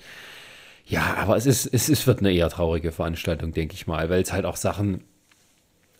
Ja, 0.85 1.15
aber 1.17 1.35
es 1.35 1.47
ist, 1.47 1.65
es 1.65 1.89
ist, 1.89 2.05
wird 2.05 2.19
eine 2.19 2.31
eher 2.31 2.49
traurige 2.49 2.91
Veranstaltung, 2.91 3.53
denke 3.53 3.73
ich 3.73 3.87
mal, 3.87 4.11
weil 4.11 4.21
es 4.21 4.31
halt 4.31 4.45
auch 4.45 4.55
Sachen, 4.55 5.03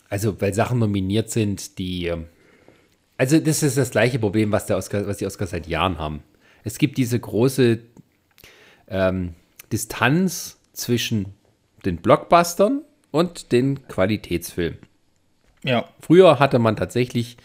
also 0.08 0.40
weil 0.40 0.54
Sachen 0.54 0.78
nominiert 0.78 1.28
sind, 1.28 1.76
die, 1.76 2.06
ähm, 2.06 2.26
also 3.16 3.40
das 3.40 3.64
ist 3.64 3.76
das 3.76 3.90
gleiche 3.90 4.20
Problem, 4.20 4.52
was, 4.52 4.66
der 4.66 4.76
Oscar, 4.76 5.08
was 5.08 5.16
die 5.16 5.26
Oscars 5.26 5.50
seit 5.50 5.66
Jahren 5.66 5.98
haben. 5.98 6.22
Es 6.62 6.78
gibt 6.78 6.98
diese 6.98 7.18
große 7.18 7.80
ähm, 8.92 9.34
Distanz 9.72 10.60
zwischen 10.72 11.34
den 11.84 11.96
Blockbustern 11.96 12.82
und 13.10 13.50
den 13.50 13.88
Qualitätsfilm. 13.88 14.76
Ja. 15.64 15.88
Früher 16.00 16.38
hatte 16.38 16.58
man 16.58 16.76
tatsächlich 16.76 17.36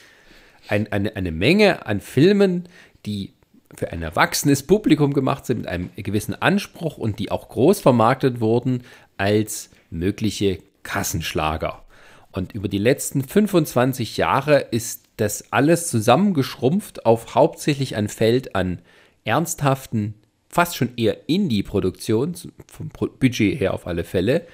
ein, 0.67 0.91
eine, 0.91 1.15
eine 1.15 1.31
Menge 1.31 1.85
an 1.85 2.01
Filmen, 2.01 2.67
die 3.05 3.33
für 3.73 3.91
ein 3.91 4.01
erwachsenes 4.01 4.63
Publikum 4.63 5.13
gemacht 5.13 5.45
sind, 5.45 5.59
mit 5.59 5.67
einem 5.67 5.89
gewissen 5.95 6.39
Anspruch 6.39 6.97
und 6.97 7.19
die 7.19 7.31
auch 7.31 7.49
groß 7.49 7.79
vermarktet 7.79 8.39
wurden 8.39 8.83
als 9.17 9.69
mögliche 9.89 10.59
Kassenschlager. 10.83 11.83
Und 12.31 12.53
über 12.53 12.67
die 12.67 12.77
letzten 12.77 13.23
25 13.23 14.17
Jahre 14.17 14.59
ist 14.59 15.05
das 15.17 15.51
alles 15.51 15.89
zusammengeschrumpft 15.89 17.05
auf 17.05 17.35
hauptsächlich 17.35 17.95
ein 17.95 18.09
Feld 18.09 18.55
an 18.55 18.79
ernsthaften, 19.23 20.13
fast 20.49 20.75
schon 20.75 20.89
eher 20.97 21.17
Indie-Produktionen, 21.27 22.35
vom 22.67 22.89
Budget 23.19 23.59
her 23.59 23.73
auf 23.73 23.87
alle 23.87 24.03
Fälle, 24.03 24.47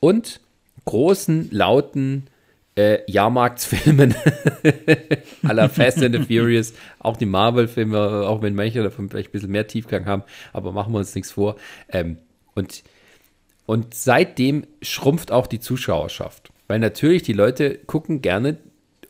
und 0.00 0.40
großen, 0.84 1.48
lauten 1.50 2.28
äh, 2.76 3.10
Jahrmarktsfilmen 3.10 4.14
aller 5.42 5.68
Fast 5.68 6.02
and 6.02 6.14
the 6.14 6.22
Furious, 6.22 6.74
auch 6.98 7.16
die 7.16 7.26
Marvel-Filme, 7.26 8.26
auch 8.26 8.42
wenn 8.42 8.54
manche 8.54 8.82
davon 8.82 9.08
vielleicht 9.08 9.30
ein 9.30 9.32
bisschen 9.32 9.50
mehr 9.50 9.66
Tiefgang 9.66 10.06
haben, 10.06 10.24
aber 10.52 10.72
machen 10.72 10.92
wir 10.92 10.98
uns 10.98 11.14
nichts 11.14 11.30
vor. 11.30 11.56
Ähm, 11.88 12.18
und, 12.54 12.82
und 13.66 13.94
seitdem 13.94 14.66
schrumpft 14.82 15.30
auch 15.30 15.46
die 15.46 15.60
Zuschauerschaft, 15.60 16.50
weil 16.66 16.80
natürlich 16.80 17.22
die 17.22 17.32
Leute 17.32 17.78
gucken 17.86 18.22
gerne, 18.22 18.58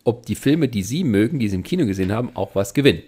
ob 0.04 0.26
die 0.26 0.34
Filme, 0.34 0.68
die 0.68 0.82
sie 0.82 1.02
mögen, 1.02 1.38
die 1.38 1.48
sie 1.48 1.56
im 1.56 1.62
Kino 1.62 1.86
gesehen 1.86 2.12
haben, 2.12 2.30
auch 2.34 2.54
was 2.54 2.74
gewinnen. 2.74 3.02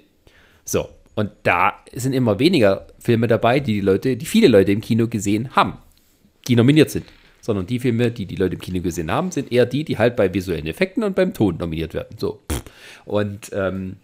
So, 0.65 0.89
und 1.17 1.33
da 1.43 1.75
sind 1.93 2.13
immer 2.13 2.39
weniger 2.39 2.87
Filme 3.01 3.27
dabei, 3.27 3.59
die 3.59 3.75
die 3.75 3.81
Leute, 3.81 4.17
die 4.17 4.27
viele 4.27 4.47
Leute 4.47 4.71
im 4.71 4.81
Kino 4.81 5.09
gesehen 5.09 5.57
haben, 5.57 5.79
die 6.47 6.55
nominiert 6.55 6.91
sind 6.91 7.07
sondern 7.47 7.67
die 7.67 7.79
Filme, 7.79 8.11
die 8.11 8.27
die 8.27 8.35
Leute 8.35 8.57
im 8.57 8.61
Kino 8.61 8.83
gesehen 8.83 9.11
haben, 9.11 9.31
sind 9.31 9.53
eher 9.53 9.67
die, 9.67 9.85
die 9.85 9.97
halt 9.97 10.17
bei 10.17 10.35
visuellen 10.35 10.67
Effekten 10.67 11.05
und 11.05 11.15
beim 11.15 11.33
Ton 11.33 11.57
nominiert 11.57 11.95
werden. 11.95 12.19
So. 12.19 12.41
Und, 13.05 13.51
ähm, 13.53 13.99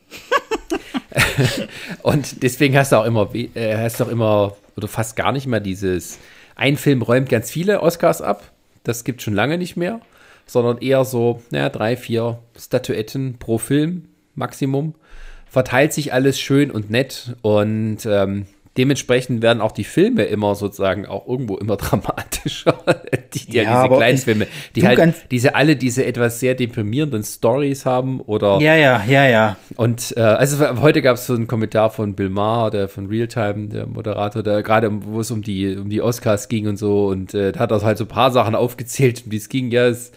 und 2.03 2.43
deswegen 2.45 2.77
hast 2.77 2.93
du 2.93 2.97
auch 2.97 3.05
immer, 3.05 3.29
äh, 3.35 3.77
hast 3.77 3.99
du 3.99 4.05
auch 4.05 4.09
immer, 4.09 4.57
oder 4.77 4.87
fast 4.87 5.17
gar 5.17 5.33
nicht 5.33 5.49
mehr 5.49 5.59
dieses, 5.59 6.21
ein 6.55 6.77
Film 6.77 7.03
räumt 7.03 7.29
ganz 7.29 7.51
viele 7.51 7.83
Oscars 7.83 8.23
ab. 8.23 8.53
Das 8.85 9.03
gibt 9.03 9.23
schon 9.23 9.35
lange 9.35 9.59
nicht 9.59 9.77
mehr, 9.77 10.01
sondern 10.47 10.79
eher 10.79 11.05
so, 11.05 11.43
naja, 11.51 11.69
drei, 11.69 11.97
vier 11.97 12.39
Statuetten 12.57 13.39
pro 13.41 13.59
Film, 13.59 14.05
Maximum. 14.37 14.95
Verteilt 15.53 15.93
sich 15.93 16.15
alles 16.15 16.41
schön 16.41 16.71
und 16.71 16.89
nett 16.89 17.37
und 17.43 17.99
ähm, 18.07 18.47
dementsprechend 18.79 19.43
werden 19.43 19.61
auch 19.61 19.73
die 19.73 19.85
Filme 19.85 20.23
immer 20.23 20.55
sozusagen 20.55 21.05
auch 21.05 21.29
irgendwo 21.29 21.59
immer 21.59 21.77
dramatischer. 21.77 22.79
die, 23.35 23.51
die 23.51 23.57
ja, 23.59 23.83
diese 23.83 23.95
Kleinfilme, 23.95 24.47
die 24.75 24.87
halt 24.87 25.15
diese 25.31 25.55
alle 25.55 25.77
diese 25.77 26.07
etwas 26.07 26.41
sehr 26.41 26.55
deprimierenden 26.55 27.23
Stories 27.23 27.85
haben 27.85 28.21
oder 28.21 28.61
ja 28.61 28.75
ja 28.77 29.05
ja 29.07 29.27
ja 29.29 29.57
und 29.77 30.15
äh, 30.17 30.21
also 30.21 30.81
heute 30.81 31.03
gab 31.03 31.17
es 31.17 31.27
so 31.27 31.35
einen 31.35 31.49
Kommentar 31.49 31.91
von 31.91 32.15
Bill 32.15 32.31
Maher, 32.31 32.71
der 32.71 32.89
von 32.89 33.09
Realtime, 33.09 33.69
der 33.69 33.87
Moderator, 33.87 34.43
der 34.43 34.63
gerade 34.63 34.91
wo 35.05 35.21
es 35.21 35.31
um 35.31 35.43
die 35.43 35.77
um 35.77 35.91
die 35.91 36.01
Oscars 36.01 36.49
ging 36.49 36.67
und 36.67 36.79
so 36.79 37.09
und 37.09 37.35
äh, 37.35 37.53
hat 37.59 37.71
das 37.71 37.85
halt 37.85 37.99
so 37.99 38.05
ein 38.05 38.09
paar 38.09 38.31
Sachen 38.31 38.55
aufgezählt, 38.55 39.31
die 39.31 39.37
es 39.37 39.51
ging. 39.51 39.71
Ja, 39.71 39.87
es 39.87 40.13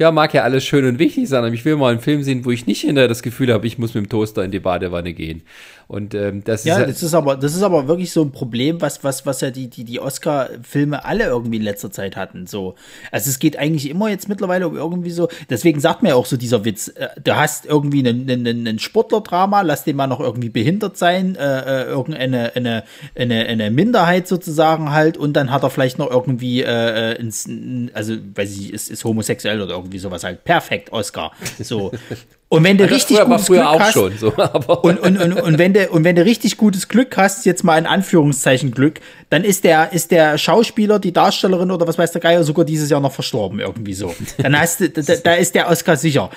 ja, 0.00 0.10
mag 0.10 0.32
ja 0.32 0.44
alles 0.44 0.64
schön 0.64 0.86
und 0.86 0.98
wichtig 0.98 1.28
sein, 1.28 1.44
aber 1.44 1.52
ich 1.52 1.66
will 1.66 1.76
mal 1.76 1.90
einen 1.90 2.00
Film 2.00 2.22
sehen, 2.22 2.46
wo 2.46 2.50
ich 2.50 2.66
nicht 2.66 2.80
hinterher 2.80 3.06
das 3.06 3.22
Gefühl 3.22 3.52
habe, 3.52 3.66
ich 3.66 3.76
muss 3.76 3.92
mit 3.92 4.06
dem 4.06 4.08
Toaster 4.08 4.42
in 4.42 4.50
die 4.50 4.58
Badewanne 4.58 5.12
gehen. 5.12 5.42
Und 5.90 6.14
ähm, 6.14 6.44
das 6.44 6.62
ja, 6.62 6.74
ist. 6.74 6.80
Ja, 6.80 6.86
das 6.86 7.02
ist 7.02 7.14
aber, 7.14 7.36
das 7.36 7.56
ist 7.56 7.64
aber 7.64 7.88
wirklich 7.88 8.12
so 8.12 8.22
ein 8.22 8.30
Problem, 8.30 8.80
was, 8.80 9.02
was, 9.02 9.26
was 9.26 9.40
ja 9.40 9.50
die, 9.50 9.66
die, 9.66 9.82
die 9.82 9.98
Oscar-Filme 9.98 11.04
alle 11.04 11.24
irgendwie 11.24 11.56
in 11.56 11.64
letzter 11.64 11.90
Zeit 11.90 12.14
hatten. 12.14 12.46
So. 12.46 12.76
Also 13.10 13.28
es 13.28 13.40
geht 13.40 13.58
eigentlich 13.58 13.90
immer 13.90 14.08
jetzt 14.08 14.28
mittlerweile 14.28 14.68
um 14.68 14.76
irgendwie 14.76 15.10
so, 15.10 15.28
deswegen 15.48 15.80
sagt 15.80 16.04
mir 16.04 16.10
ja 16.10 16.14
auch 16.14 16.26
so 16.26 16.36
dieser 16.36 16.64
Witz, 16.64 16.92
äh, 16.94 17.08
du 17.24 17.34
hast 17.34 17.66
irgendwie 17.66 18.08
einen, 18.08 18.30
einen, 18.30 18.46
einen 18.46 18.78
Sportler-Drama, 18.78 19.62
lass 19.62 19.82
den 19.82 19.96
mal 19.96 20.06
noch 20.06 20.20
irgendwie 20.20 20.48
behindert 20.48 20.96
sein, 20.96 21.34
äh, 21.34 21.42
äh, 21.42 21.84
irgendeine 21.86 22.54
eine, 22.54 22.84
eine, 23.16 23.46
eine 23.46 23.70
Minderheit 23.72 24.28
sozusagen 24.28 24.92
halt, 24.92 25.16
und 25.16 25.32
dann 25.32 25.50
hat 25.50 25.64
er 25.64 25.70
vielleicht 25.70 25.98
noch 25.98 26.08
irgendwie 26.08 26.62
äh, 26.62 27.14
äh 27.14 27.16
ins, 27.16 27.48
also 27.94 28.14
weiß 28.36 28.56
ich, 28.56 28.72
ist, 28.72 28.90
ist 28.90 29.02
homosexuell 29.02 29.60
oder 29.60 29.74
irgendwie 29.74 29.98
sowas 29.98 30.22
halt. 30.22 30.44
Perfekt, 30.44 30.92
Oscar. 30.92 31.32
So. 31.58 31.90
Und 32.52 32.64
wenn 32.64 32.78
du 32.78 32.82
also 32.82 32.96
richtig 32.96 33.20
gutes 33.20 33.46
Glück 33.46 33.62
hast, 33.62 33.94
so, 33.94 34.32
und, 34.82 34.98
und, 34.98 35.18
und, 35.18 35.32
und, 35.34 35.58
wenn 35.58 35.72
du, 35.72 35.88
und 35.88 36.02
wenn 36.02 36.16
du 36.16 36.24
richtig 36.24 36.56
gutes 36.56 36.88
Glück 36.88 37.16
hast, 37.16 37.46
jetzt 37.46 37.62
mal 37.62 37.78
in 37.78 37.86
Anführungszeichen 37.86 38.72
Glück, 38.72 38.98
dann 39.28 39.44
ist 39.44 39.62
der, 39.62 39.92
ist 39.92 40.10
der 40.10 40.36
Schauspieler, 40.36 40.98
die 40.98 41.12
Darstellerin 41.12 41.70
oder 41.70 41.86
was 41.86 41.96
weiß 41.96 42.10
der 42.10 42.20
Geier 42.20 42.42
sogar 42.42 42.64
dieses 42.64 42.90
Jahr 42.90 42.98
noch 43.00 43.12
verstorben, 43.12 43.60
irgendwie 43.60 43.94
so. 43.94 44.12
Dann 44.38 44.58
hast 44.58 44.80
du, 44.80 44.90
da, 44.90 45.00
da 45.00 45.34
ist 45.34 45.54
der 45.54 45.68
Oscar 45.68 45.96
sicher. 45.96 46.28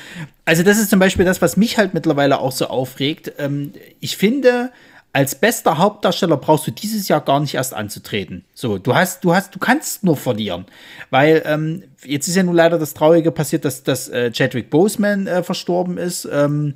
Also 0.45 0.61
das 0.61 0.77
ist 0.77 0.91
zum 0.91 0.99
Beispiel 0.99 1.25
das, 1.25 1.41
was 1.41 1.57
mich 1.57 1.79
halt 1.79 1.95
mittlerweile 1.95 2.39
auch 2.39 2.51
so 2.51 2.67
aufregt. 2.67 3.31
Ähm, 3.39 3.73
ich 3.99 4.15
finde, 4.15 4.69
als 5.13 5.35
bester 5.35 5.77
Hauptdarsteller 5.77 6.37
brauchst 6.37 6.65
du 6.65 6.71
dieses 6.71 7.07
Jahr 7.07 7.21
gar 7.21 7.39
nicht 7.39 7.53
erst 7.53 7.75
anzutreten. 7.75 8.45
So, 8.55 8.79
du 8.79 8.95
hast, 8.95 9.23
du 9.23 9.35
hast, 9.35 9.53
du 9.53 9.59
kannst 9.59 10.03
nur 10.03 10.17
verlieren, 10.17 10.65
weil 11.11 11.43
ähm, 11.45 11.83
jetzt 12.03 12.27
ist 12.27 12.35
ja 12.35 12.41
nun 12.41 12.55
leider 12.55 12.79
das 12.79 12.95
Traurige 12.95 13.31
passiert, 13.31 13.63
dass, 13.63 13.83
dass 13.83 14.09
äh, 14.09 14.31
Chadwick 14.31 14.71
Boseman 14.71 15.27
äh, 15.27 15.43
verstorben 15.43 15.99
ist. 15.99 16.27
Ähm, 16.31 16.73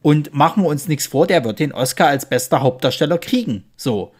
und 0.00 0.34
machen 0.34 0.64
wir 0.64 0.68
uns 0.68 0.88
nichts 0.88 1.06
vor, 1.06 1.26
der 1.26 1.44
wird 1.44 1.60
den 1.60 1.72
Oscar 1.72 2.08
als 2.08 2.26
bester 2.26 2.60
Hauptdarsteller 2.60 3.18
kriegen. 3.18 3.64
So. 3.76 4.12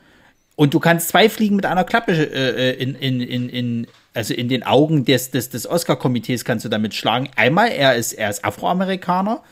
Und 0.55 0.75
du 0.75 0.81
kannst 0.81 1.09
zwei 1.09 1.29
Fliegen 1.29 1.57
mit 1.57 1.67
einer 1.67 1.85
Klappe 1.85 2.13
äh, 2.13 2.71
äh 2.71 2.83
in, 2.83 2.95
in, 2.95 3.21
in, 3.21 3.49
in, 3.49 3.87
also 4.15 4.35
in 4.35 4.49
den 4.49 4.65
Augen 4.65 5.05
des, 5.05 5.31
des, 5.31 5.51
des 5.51 5.69
Oscar-Komitees 5.69 6.45
kannst 6.45 6.65
du 6.65 6.69
damit 6.69 6.95
schlagen. 6.95 7.31
Einmal, 7.37 7.71
er 7.71 7.97
ist, 7.97 8.13
er 8.13 8.31
ist 8.31 8.45
Afroamerikaner 8.45 9.43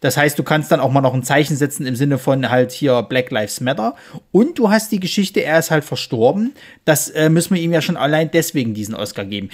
das 0.00 0.16
heißt, 0.16 0.38
du 0.38 0.42
kannst 0.42 0.70
dann 0.72 0.80
auch 0.80 0.90
mal 0.90 1.00
noch 1.00 1.14
ein 1.14 1.22
Zeichen 1.22 1.56
setzen 1.56 1.86
im 1.86 1.96
Sinne 1.96 2.18
von 2.18 2.50
halt 2.50 2.72
hier 2.72 3.02
Black 3.02 3.30
Lives 3.30 3.60
Matter. 3.60 3.94
Und 4.32 4.58
du 4.58 4.70
hast 4.70 4.92
die 4.92 5.00
Geschichte, 5.00 5.42
er 5.42 5.58
ist 5.58 5.70
halt 5.70 5.84
verstorben. 5.84 6.54
Das 6.84 7.08
äh, 7.10 7.28
müssen 7.28 7.54
wir 7.54 7.62
ihm 7.62 7.72
ja 7.72 7.80
schon 7.80 7.96
allein 7.96 8.30
deswegen 8.30 8.74
diesen 8.74 8.94
Oscar 8.94 9.24
geben. 9.24 9.50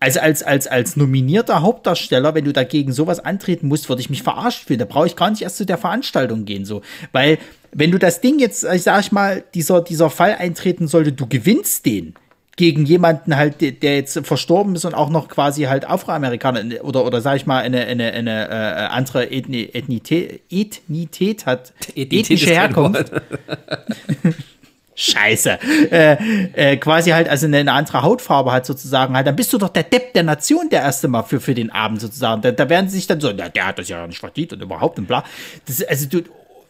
Also 0.00 0.20
als, 0.20 0.44
als, 0.44 0.68
als 0.68 0.96
nominierter 0.96 1.60
Hauptdarsteller, 1.62 2.34
wenn 2.34 2.44
du 2.44 2.52
dagegen 2.52 2.92
sowas 2.92 3.18
antreten 3.18 3.66
musst, 3.66 3.88
würde 3.88 4.00
ich 4.00 4.10
mich 4.10 4.22
verarscht 4.22 4.64
fühlen. 4.66 4.78
Da 4.78 4.84
brauche 4.84 5.08
ich 5.08 5.16
gar 5.16 5.30
nicht 5.30 5.42
erst 5.42 5.56
zu 5.56 5.66
der 5.66 5.78
Veranstaltung 5.78 6.44
gehen, 6.44 6.64
so. 6.64 6.82
Weil, 7.10 7.38
wenn 7.72 7.90
du 7.90 7.98
das 7.98 8.20
Ding 8.20 8.38
jetzt, 8.38 8.64
ich 8.64 8.84
sag 8.84 9.00
ich 9.00 9.10
mal, 9.10 9.42
dieser, 9.54 9.80
dieser 9.80 10.08
Fall 10.08 10.36
eintreten 10.38 10.86
sollte, 10.86 11.12
du 11.12 11.26
gewinnst 11.26 11.84
den, 11.84 12.14
gegen 12.58 12.84
jemanden 12.84 13.36
halt, 13.36 13.60
der 13.60 13.94
jetzt 13.94 14.18
verstorben 14.26 14.74
ist 14.74 14.84
und 14.84 14.92
auch 14.92 15.10
noch 15.10 15.28
quasi 15.28 15.62
halt 15.62 15.88
Afroamerikaner 15.88 16.84
oder, 16.84 17.06
oder 17.06 17.20
sag 17.20 17.36
ich 17.36 17.46
mal, 17.46 17.62
eine, 17.62 17.86
eine, 17.86 18.12
eine 18.12 18.48
äh, 18.48 18.52
andere 18.88 19.30
Ethni 19.30 19.70
Ethnität, 19.72 20.42
Ethnität 20.50 21.46
hat, 21.46 21.72
Ethnität 21.90 22.24
ethnische 22.24 22.50
Herkunft. 22.50 23.12
Scheiße. 24.96 25.60
Äh, 25.92 26.16
äh, 26.54 26.76
quasi 26.78 27.10
halt, 27.10 27.28
also 27.28 27.46
eine, 27.46 27.58
eine, 27.58 27.72
andere 27.72 28.02
Hautfarbe 28.02 28.50
hat 28.50 28.66
sozusagen 28.66 29.14
halt, 29.14 29.28
dann 29.28 29.36
bist 29.36 29.52
du 29.52 29.58
doch 29.58 29.68
der 29.68 29.84
Depp 29.84 30.12
der 30.14 30.24
Nation 30.24 30.68
der 30.70 30.80
erste 30.80 31.06
Mal 31.06 31.22
für, 31.22 31.38
für 31.38 31.54
den 31.54 31.70
Abend 31.70 32.00
sozusagen. 32.00 32.42
Da, 32.42 32.50
da 32.50 32.68
werden 32.68 32.88
sie 32.88 32.96
sich 32.96 33.06
dann 33.06 33.20
so, 33.20 33.30
na, 33.32 33.48
der 33.48 33.68
hat 33.68 33.78
das 33.78 33.88
ja 33.88 34.04
nicht 34.04 34.18
verdient 34.18 34.52
und 34.54 34.60
überhaupt 34.62 34.98
und 34.98 35.06
bla. 35.06 35.22
Das, 35.66 35.84
also 35.84 36.08
du, 36.08 36.22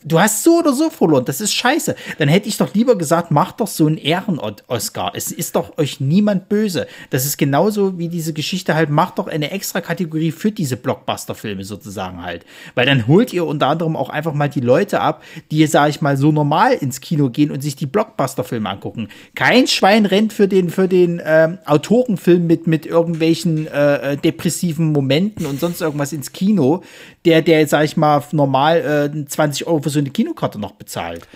du 0.05 0.21
hast 0.21 0.45
so 0.45 0.59
oder 0.59 0.73
so 0.73 0.91
verloren. 0.91 1.25
Das 1.25 1.41
ist 1.41 1.55
scheiße. 1.55 1.97
Dann 2.19 2.29
hätte 2.29 2.49
ich 2.49 2.57
doch 2.57 2.73
lieber 2.75 2.97
gesagt, 2.97 3.31
macht 3.31 3.61
doch 3.61 3.67
so 3.67 3.87
einen 3.87 3.97
Ehren-Oscar. 3.97 5.13
Es 5.15 5.33
ist 5.33 5.57
doch 5.57 5.77
euch 5.79 6.01
niemand 6.01 6.49
böse. 6.49 6.87
Das 7.11 7.27
ist 7.27 7.37
genauso 7.37 7.99
wie 7.99 8.09
diese 8.09 8.33
Geschichte 8.33 8.75
halt, 8.75 8.91
macht 8.91 9.19
doch 9.19 9.27
eine 9.27 9.51
extra 9.51 9.81
Kategorie 9.81 10.31
für 10.31 10.53
diese 10.53 10.77
Blockbuster-Filme 10.77 11.65
sozusagen 11.65 12.23
halt. 12.23 12.45
Weil 12.75 12.87
dann 12.87 13.07
holt 13.07 13.33
ihr 13.33 13.47
unter 13.47 13.69
anderem 13.69 13.97
auch 13.97 14.11
einfach 14.11 14.35
mal 14.35 14.49
die 14.49 14.61
Leute 14.61 15.01
ab, 15.01 15.23
die, 15.51 15.67
sag 15.67 15.91
ich 15.91 16.01
mal, 16.01 16.17
so 16.17 16.33
normal 16.33 16.75
ins 16.75 17.01
Kino 17.01 17.31
gehen 17.31 17.51
und 17.51 17.63
sich 17.63 17.77
die 17.77 17.87
Blockbuster-Filme 17.87 18.69
angucken. 18.69 19.09
Kein 19.35 19.67
Schwein 19.67 20.07
rennt 20.07 20.33
für 20.33 20.49
den, 20.49 20.71
für 20.71 20.89
den 20.89 21.21
ähm, 21.25 21.59
Autorenfilm 21.67 22.47
mit, 22.47 22.67
mit 22.67 22.87
irgendwelchen 22.87 23.67
äh, 23.67 24.13
äh 24.13 24.17
depressiven 24.17 24.93
Momenten 24.93 25.47
und 25.47 25.61
sonst 25.61 25.81
irgendwas 25.81 26.13
ins 26.13 26.33
Kino, 26.33 26.83
der, 27.25 27.43
der, 27.43 27.67
sag 27.67 27.85
ich 27.85 27.97
mal, 27.97 28.23
normal 28.33 29.11
äh, 29.15 29.27
20 29.27 29.67
Euro 29.67 29.81
für 29.89 29.95
so 29.95 29.99
eine 29.99 30.11
Kinokarte 30.11 30.59
noch 30.59 30.73
bezahlt. 30.73 31.27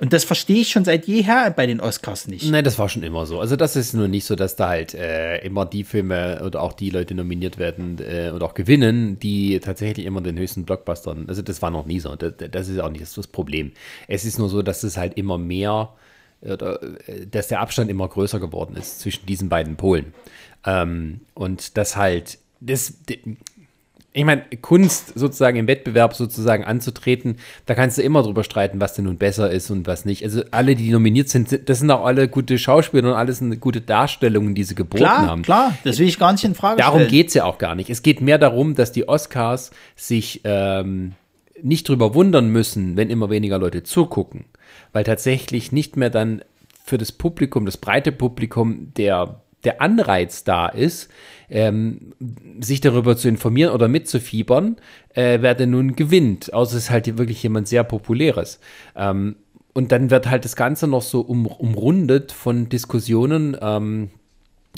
Und 0.00 0.14
das 0.14 0.24
verstehe 0.24 0.62
ich 0.62 0.70
schon 0.70 0.86
seit 0.86 1.06
jeher 1.06 1.50
bei 1.50 1.66
den 1.66 1.78
Oscars 1.78 2.26
nicht. 2.26 2.50
Nein, 2.50 2.64
das 2.64 2.78
war 2.78 2.88
schon 2.88 3.02
immer 3.02 3.26
so. 3.26 3.38
Also 3.38 3.54
das 3.54 3.76
ist 3.76 3.92
nur 3.92 4.08
nicht 4.08 4.24
so, 4.24 4.34
dass 4.34 4.56
da 4.56 4.68
halt 4.68 4.94
äh, 4.94 5.44
immer 5.44 5.66
die 5.66 5.84
Filme 5.84 6.42
oder 6.42 6.62
auch 6.62 6.72
die 6.72 6.88
Leute 6.88 7.14
nominiert 7.14 7.58
werden 7.58 7.98
äh, 8.00 8.30
und 8.30 8.42
auch 8.42 8.54
gewinnen, 8.54 9.18
die 9.18 9.60
tatsächlich 9.60 10.06
immer 10.06 10.22
den 10.22 10.38
höchsten 10.38 10.64
Blockbustern. 10.64 11.26
Also 11.28 11.42
das 11.42 11.60
war 11.60 11.70
noch 11.70 11.84
nie 11.84 12.00
so. 12.00 12.16
Das, 12.16 12.32
das 12.50 12.68
ist 12.68 12.80
auch 12.80 12.88
nicht 12.88 13.04
das 13.14 13.26
Problem. 13.26 13.72
Es 14.08 14.24
ist 14.24 14.38
nur 14.38 14.48
so, 14.48 14.62
dass 14.62 14.82
es 14.84 14.96
halt 14.96 15.18
immer 15.18 15.36
mehr 15.36 15.92
oder 16.40 16.82
äh, 17.06 17.26
dass 17.30 17.48
der 17.48 17.60
Abstand 17.60 17.90
immer 17.90 18.08
größer 18.08 18.40
geworden 18.40 18.76
ist 18.76 19.00
zwischen 19.00 19.26
diesen 19.26 19.50
beiden 19.50 19.76
Polen. 19.76 20.14
Ähm, 20.64 21.20
und 21.34 21.76
das 21.76 21.96
halt, 21.96 22.38
das, 22.60 22.94
ich 24.12 24.24
meine, 24.24 24.42
Kunst 24.60 25.16
sozusagen 25.16 25.56
im 25.56 25.68
Wettbewerb 25.68 26.14
sozusagen 26.14 26.64
anzutreten, 26.64 27.36
da 27.66 27.74
kannst 27.74 27.96
du 27.96 28.02
immer 28.02 28.22
drüber 28.22 28.42
streiten, 28.42 28.80
was 28.80 28.94
denn 28.94 29.04
nun 29.04 29.18
besser 29.18 29.50
ist 29.50 29.70
und 29.70 29.86
was 29.86 30.04
nicht. 30.04 30.24
Also 30.24 30.42
alle, 30.50 30.74
die 30.74 30.90
nominiert 30.90 31.28
sind, 31.28 31.68
das 31.68 31.78
sind 31.78 31.90
auch 31.92 32.04
alle 32.04 32.28
gute 32.28 32.58
Schauspieler 32.58 33.10
und 33.10 33.14
alles 33.14 33.38
sind 33.38 33.60
gute 33.60 33.80
Darstellungen, 33.80 34.56
die 34.56 34.64
sie 34.64 34.74
geboten 34.74 35.04
klar, 35.04 35.26
haben. 35.26 35.42
Klar, 35.42 35.78
das 35.84 36.00
will 36.00 36.08
ich 36.08 36.18
gar 36.18 36.32
nicht 36.32 36.42
in 36.42 36.56
Frage 36.56 36.78
Darum 36.78 37.00
stellen. 37.00 37.10
geht 37.10 37.28
es 37.28 37.34
ja 37.34 37.44
auch 37.44 37.58
gar 37.58 37.76
nicht. 37.76 37.88
Es 37.88 38.02
geht 38.02 38.20
mehr 38.20 38.38
darum, 38.38 38.74
dass 38.74 38.90
die 38.90 39.08
Oscars 39.08 39.70
sich 39.94 40.40
ähm, 40.42 41.12
nicht 41.62 41.88
drüber 41.88 42.12
wundern 42.14 42.48
müssen, 42.50 42.96
wenn 42.96 43.10
immer 43.10 43.30
weniger 43.30 43.58
Leute 43.58 43.84
zugucken. 43.84 44.46
Weil 44.92 45.04
tatsächlich 45.04 45.70
nicht 45.70 45.96
mehr 45.96 46.10
dann 46.10 46.42
für 46.84 46.98
das 46.98 47.12
Publikum, 47.12 47.64
das 47.64 47.76
breite 47.76 48.10
Publikum, 48.10 48.92
der, 48.96 49.40
der 49.64 49.80
Anreiz 49.80 50.44
da 50.44 50.66
ist, 50.66 51.08
ähm, 51.48 52.12
sich 52.60 52.80
darüber 52.80 53.16
zu 53.16 53.28
informieren 53.28 53.72
oder 53.72 53.88
mitzufiebern, 53.88 54.76
äh, 55.14 55.38
wer 55.40 55.54
denn 55.54 55.70
nun 55.70 55.96
gewinnt. 55.96 56.52
Außer 56.52 56.76
es 56.76 56.84
ist 56.84 56.90
halt 56.90 57.18
wirklich 57.18 57.42
jemand 57.42 57.68
sehr 57.68 57.84
Populäres. 57.84 58.60
Ähm, 58.96 59.36
und 59.72 59.92
dann 59.92 60.10
wird 60.10 60.28
halt 60.28 60.44
das 60.44 60.56
Ganze 60.56 60.86
noch 60.86 61.02
so 61.02 61.20
um, 61.20 61.46
umrundet 61.46 62.32
von 62.32 62.68
Diskussionen 62.68 63.56
ähm, 63.60 64.10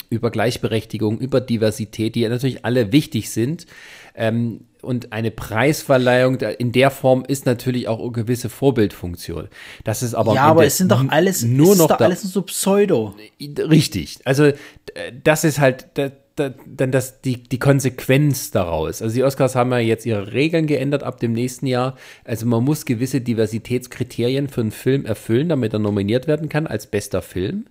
über 0.09 0.31
Gleichberechtigung, 0.31 1.19
über 1.19 1.41
Diversität, 1.41 2.15
die 2.15 2.21
ja 2.21 2.29
natürlich 2.29 2.65
alle 2.65 2.91
wichtig 2.91 3.31
sind. 3.31 3.65
Ähm, 4.15 4.61
und 4.83 5.13
eine 5.13 5.31
Preisverleihung 5.31 6.39
in 6.39 6.71
der 6.71 6.91
Form 6.91 7.23
ist 7.27 7.45
natürlich 7.45 7.87
auch 7.87 7.99
eine 7.99 8.11
gewisse 8.11 8.49
Vorbildfunktion. 8.49 9.47
Das 9.83 10.03
ist 10.03 10.13
aber 10.13 10.35
ja, 10.35 10.43
aber 10.43 10.65
es 10.65 10.77
sind 10.77 10.91
doch 10.91 11.03
alles 11.09 11.43
nur 11.43 11.75
noch 11.75 11.89
alles 11.91 12.21
so 12.23 12.41
Pseudo. 12.43 13.15
Richtig. 13.41 14.19
Also 14.25 14.51
das 15.23 15.43
ist 15.43 15.59
halt 15.59 15.87
da- 15.95 16.11
da- 16.35 16.53
dann 16.65 16.91
das, 16.91 17.21
die, 17.21 17.43
die 17.43 17.59
Konsequenz 17.59 18.51
daraus. 18.51 19.01
Also 19.01 19.13
die 19.15 19.23
Oscars 19.23 19.55
haben 19.55 19.71
ja 19.71 19.77
jetzt 19.79 20.05
ihre 20.05 20.33
Regeln 20.33 20.65
geändert 20.67 21.03
ab 21.03 21.19
dem 21.19 21.33
nächsten 21.33 21.67
Jahr. 21.67 21.95
Also 22.25 22.45
man 22.45 22.63
muss 22.63 22.85
gewisse 22.85 23.21
Diversitätskriterien 23.21 24.47
für 24.47 24.61
einen 24.61 24.71
Film 24.71 25.05
erfüllen, 25.05 25.49
damit 25.49 25.73
er 25.73 25.79
nominiert 25.79 26.27
werden 26.27 26.49
kann 26.49 26.67
als 26.67 26.87
bester 26.87 27.21
Film. 27.21 27.65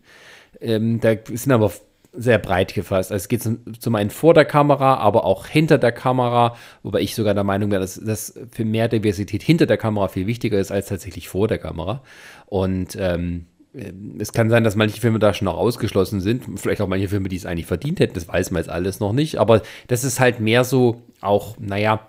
Ähm, 0.60 1.00
da 1.00 1.14
sind 1.32 1.50
aber 1.52 1.72
sehr 2.12 2.38
breit 2.38 2.74
gefasst. 2.74 3.10
Also 3.10 3.22
es 3.22 3.28
geht 3.28 3.42
zum, 3.42 3.60
zum 3.78 3.94
einen 3.94 4.10
vor 4.10 4.34
der 4.34 4.44
Kamera, 4.44 4.96
aber 4.96 5.24
auch 5.24 5.46
hinter 5.46 5.78
der 5.78 5.92
Kamera, 5.92 6.56
wobei 6.82 7.00
ich 7.00 7.14
sogar 7.14 7.34
der 7.34 7.44
Meinung 7.44 7.70
wäre, 7.70 7.80
dass 7.80 8.00
das 8.02 8.34
für 8.50 8.64
mehr 8.64 8.88
Diversität 8.88 9.42
hinter 9.42 9.66
der 9.66 9.78
Kamera 9.78 10.08
viel 10.08 10.26
wichtiger 10.26 10.58
ist 10.58 10.70
als 10.70 10.88
tatsächlich 10.88 11.28
vor 11.28 11.48
der 11.48 11.58
Kamera. 11.58 12.02
Und 12.46 12.96
ähm, 13.00 13.46
es 14.18 14.32
kann 14.32 14.50
sein, 14.50 14.64
dass 14.64 14.76
manche 14.76 15.00
Filme 15.00 15.18
da 15.18 15.32
schon 15.32 15.46
noch 15.46 15.56
ausgeschlossen 15.56 16.20
sind. 16.20 16.44
Vielleicht 16.60 16.82
auch 16.82 16.88
manche 16.88 17.08
Filme, 17.08 17.30
die 17.30 17.36
es 17.36 17.46
eigentlich 17.46 17.66
verdient 17.66 18.00
hätten. 18.00 18.14
Das 18.14 18.28
weiß 18.28 18.50
man 18.50 18.60
jetzt 18.60 18.68
alles 18.68 19.00
noch 19.00 19.14
nicht. 19.14 19.38
Aber 19.38 19.62
das 19.88 20.04
ist 20.04 20.20
halt 20.20 20.40
mehr 20.40 20.64
so 20.64 21.00
auch, 21.22 21.56
naja, 21.58 22.06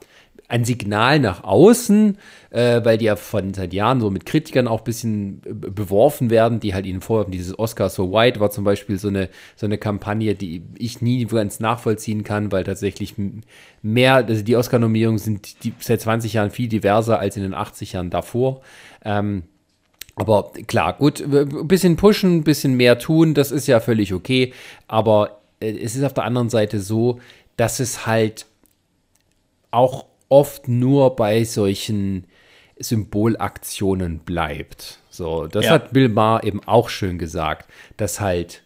ein 0.53 0.65
Signal 0.65 1.19
nach 1.19 1.43
außen, 1.43 2.19
äh, 2.51 2.85
weil 2.85 2.99
die 2.99 3.05
ja 3.05 3.15
von 3.15 3.55
seit 3.55 3.73
Jahren 3.73 3.99
so 3.99 4.11
mit 4.11 4.27
Kritikern 4.27 4.67
auch 4.67 4.81
ein 4.81 4.83
bisschen 4.83 5.41
äh, 5.45 5.51
beworfen 5.51 6.29
werden, 6.29 6.59
die 6.59 6.75
halt 6.75 6.85
ihnen 6.85 7.01
vorwerfen, 7.01 7.31
dieses 7.31 7.57
Oscar 7.57 7.89
so 7.89 8.11
white 8.13 8.39
war 8.39 8.51
zum 8.51 8.63
Beispiel 8.63 8.99
so 8.99 9.07
eine, 9.07 9.29
so 9.55 9.65
eine 9.65 9.79
Kampagne, 9.79 10.35
die 10.35 10.61
ich 10.77 11.01
nie 11.01 11.25
ganz 11.25 11.59
nachvollziehen 11.59 12.23
kann, 12.23 12.51
weil 12.51 12.63
tatsächlich 12.63 13.15
mehr, 13.81 14.13
also 14.13 14.43
die 14.43 14.55
Oscar-Nominierungen 14.55 15.17
sind 15.17 15.63
die, 15.63 15.73
seit 15.79 16.01
20 16.01 16.33
Jahren 16.33 16.51
viel 16.51 16.69
diverser 16.69 17.17
als 17.17 17.35
in 17.35 17.41
den 17.41 17.55
80 17.55 17.93
Jahren 17.93 18.11
davor. 18.11 18.61
Ähm, 19.03 19.45
aber 20.15 20.51
klar, 20.67 20.93
gut, 20.93 21.19
ein 21.19 21.67
bisschen 21.67 21.95
pushen, 21.95 22.37
ein 22.37 22.43
bisschen 22.43 22.75
mehr 22.75 22.99
tun, 22.99 23.33
das 23.33 23.49
ist 23.49 23.65
ja 23.65 23.79
völlig 23.79 24.13
okay. 24.13 24.53
Aber 24.87 25.41
äh, 25.59 25.71
es 25.71 25.95
ist 25.95 26.03
auf 26.03 26.13
der 26.13 26.25
anderen 26.25 26.51
Seite 26.51 26.79
so, 26.79 27.19
dass 27.57 27.79
es 27.79 28.05
halt 28.05 28.45
auch 29.71 30.12
oft 30.33 30.67
nur 30.67 31.15
bei 31.15 31.43
solchen 31.43 32.25
Symbolaktionen 32.79 34.19
bleibt. 34.19 34.99
So, 35.11 35.45
das 35.45 35.65
Ja. 35.65 35.71
hat 35.73 35.93
Bill 35.93 36.09
Maher 36.09 36.43
eben 36.43 36.61
auch 36.65 36.89
schön 36.89 37.19
gesagt, 37.19 37.69
dass 37.97 38.19
halt 38.19 38.63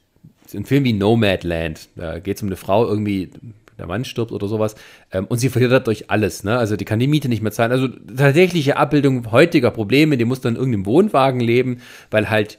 ein 0.53 0.65
Film 0.65 0.85
wie 0.85 0.93
Nomadland, 0.93 1.89
da 1.97 2.19
geht 2.19 2.37
es 2.37 2.41
um 2.41 2.47
eine 2.47 2.55
Frau 2.55 2.87
irgendwie, 2.87 3.29
der 3.77 3.85
Mann 3.85 4.05
stirbt 4.05 4.31
oder 4.31 4.47
sowas, 4.47 4.75
ähm, 5.11 5.25
und 5.25 5.39
sie 5.39 5.49
verliert 5.49 5.73
dadurch 5.73 6.09
alles, 6.09 6.45
ne? 6.45 6.57
Also 6.57 6.77
die 6.77 6.85
kann 6.85 6.99
die 6.99 7.07
Miete 7.07 7.27
nicht 7.27 7.43
mehr 7.43 7.51
zahlen. 7.51 7.73
Also 7.73 7.89
tatsächliche 7.89 8.77
Abbildung 8.77 9.29
heutiger 9.31 9.71
Probleme, 9.71 10.15
die 10.15 10.23
muss 10.25 10.39
dann 10.39 10.53
in 10.53 10.59
irgendeinem 10.59 10.85
Wohnwagen 10.85 11.41
leben, 11.41 11.81
weil 12.09 12.29
halt 12.29 12.57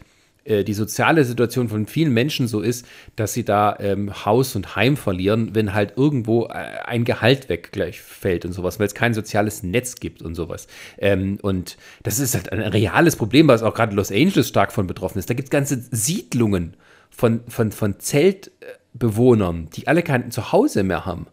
äh, 0.48 0.64
die 0.64 0.74
soziale 0.74 1.24
Situation 1.24 1.68
von 1.68 1.86
vielen 1.86 2.12
Menschen 2.12 2.48
so 2.48 2.60
ist, 2.60 2.86
dass 3.16 3.34
sie 3.34 3.44
da 3.44 3.76
ähm, 3.78 4.24
Haus 4.24 4.56
und 4.56 4.76
Heim 4.76 4.96
verlieren, 4.96 5.54
wenn 5.54 5.74
halt 5.74 5.94
irgendwo 5.96 6.46
äh, 6.46 6.52
ein 6.84 7.04
Gehalt 7.04 7.48
weg 7.48 7.70
gleich 7.72 8.00
fällt 8.00 8.44
und 8.44 8.52
sowas, 8.52 8.78
weil 8.78 8.86
es 8.86 8.94
kein 8.94 9.14
soziales 9.14 9.62
Netz 9.62 9.96
gibt 9.96 10.22
und 10.22 10.34
sowas. 10.34 10.66
Ähm, 10.98 11.38
und 11.42 11.76
das 12.02 12.18
ist 12.18 12.34
halt 12.34 12.50
ein 12.52 12.60
reales 12.60 13.16
Problem, 13.16 13.48
was 13.48 13.62
auch 13.62 13.74
gerade 13.74 13.94
Los 13.94 14.10
Angeles 14.10 14.48
stark 14.48 14.72
von 14.72 14.86
betroffen 14.86 15.18
ist. 15.18 15.28
Da 15.28 15.34
gibt 15.34 15.48
es 15.48 15.50
ganze 15.50 15.82
Siedlungen 15.90 16.74
von, 17.10 17.40
von, 17.48 17.70
von 17.70 18.00
Zeltbewohnern, 18.00 19.68
die 19.76 19.86
alle 19.86 20.02
kein 20.02 20.30
Zuhause 20.30 20.82
mehr 20.82 21.04
haben. 21.04 21.26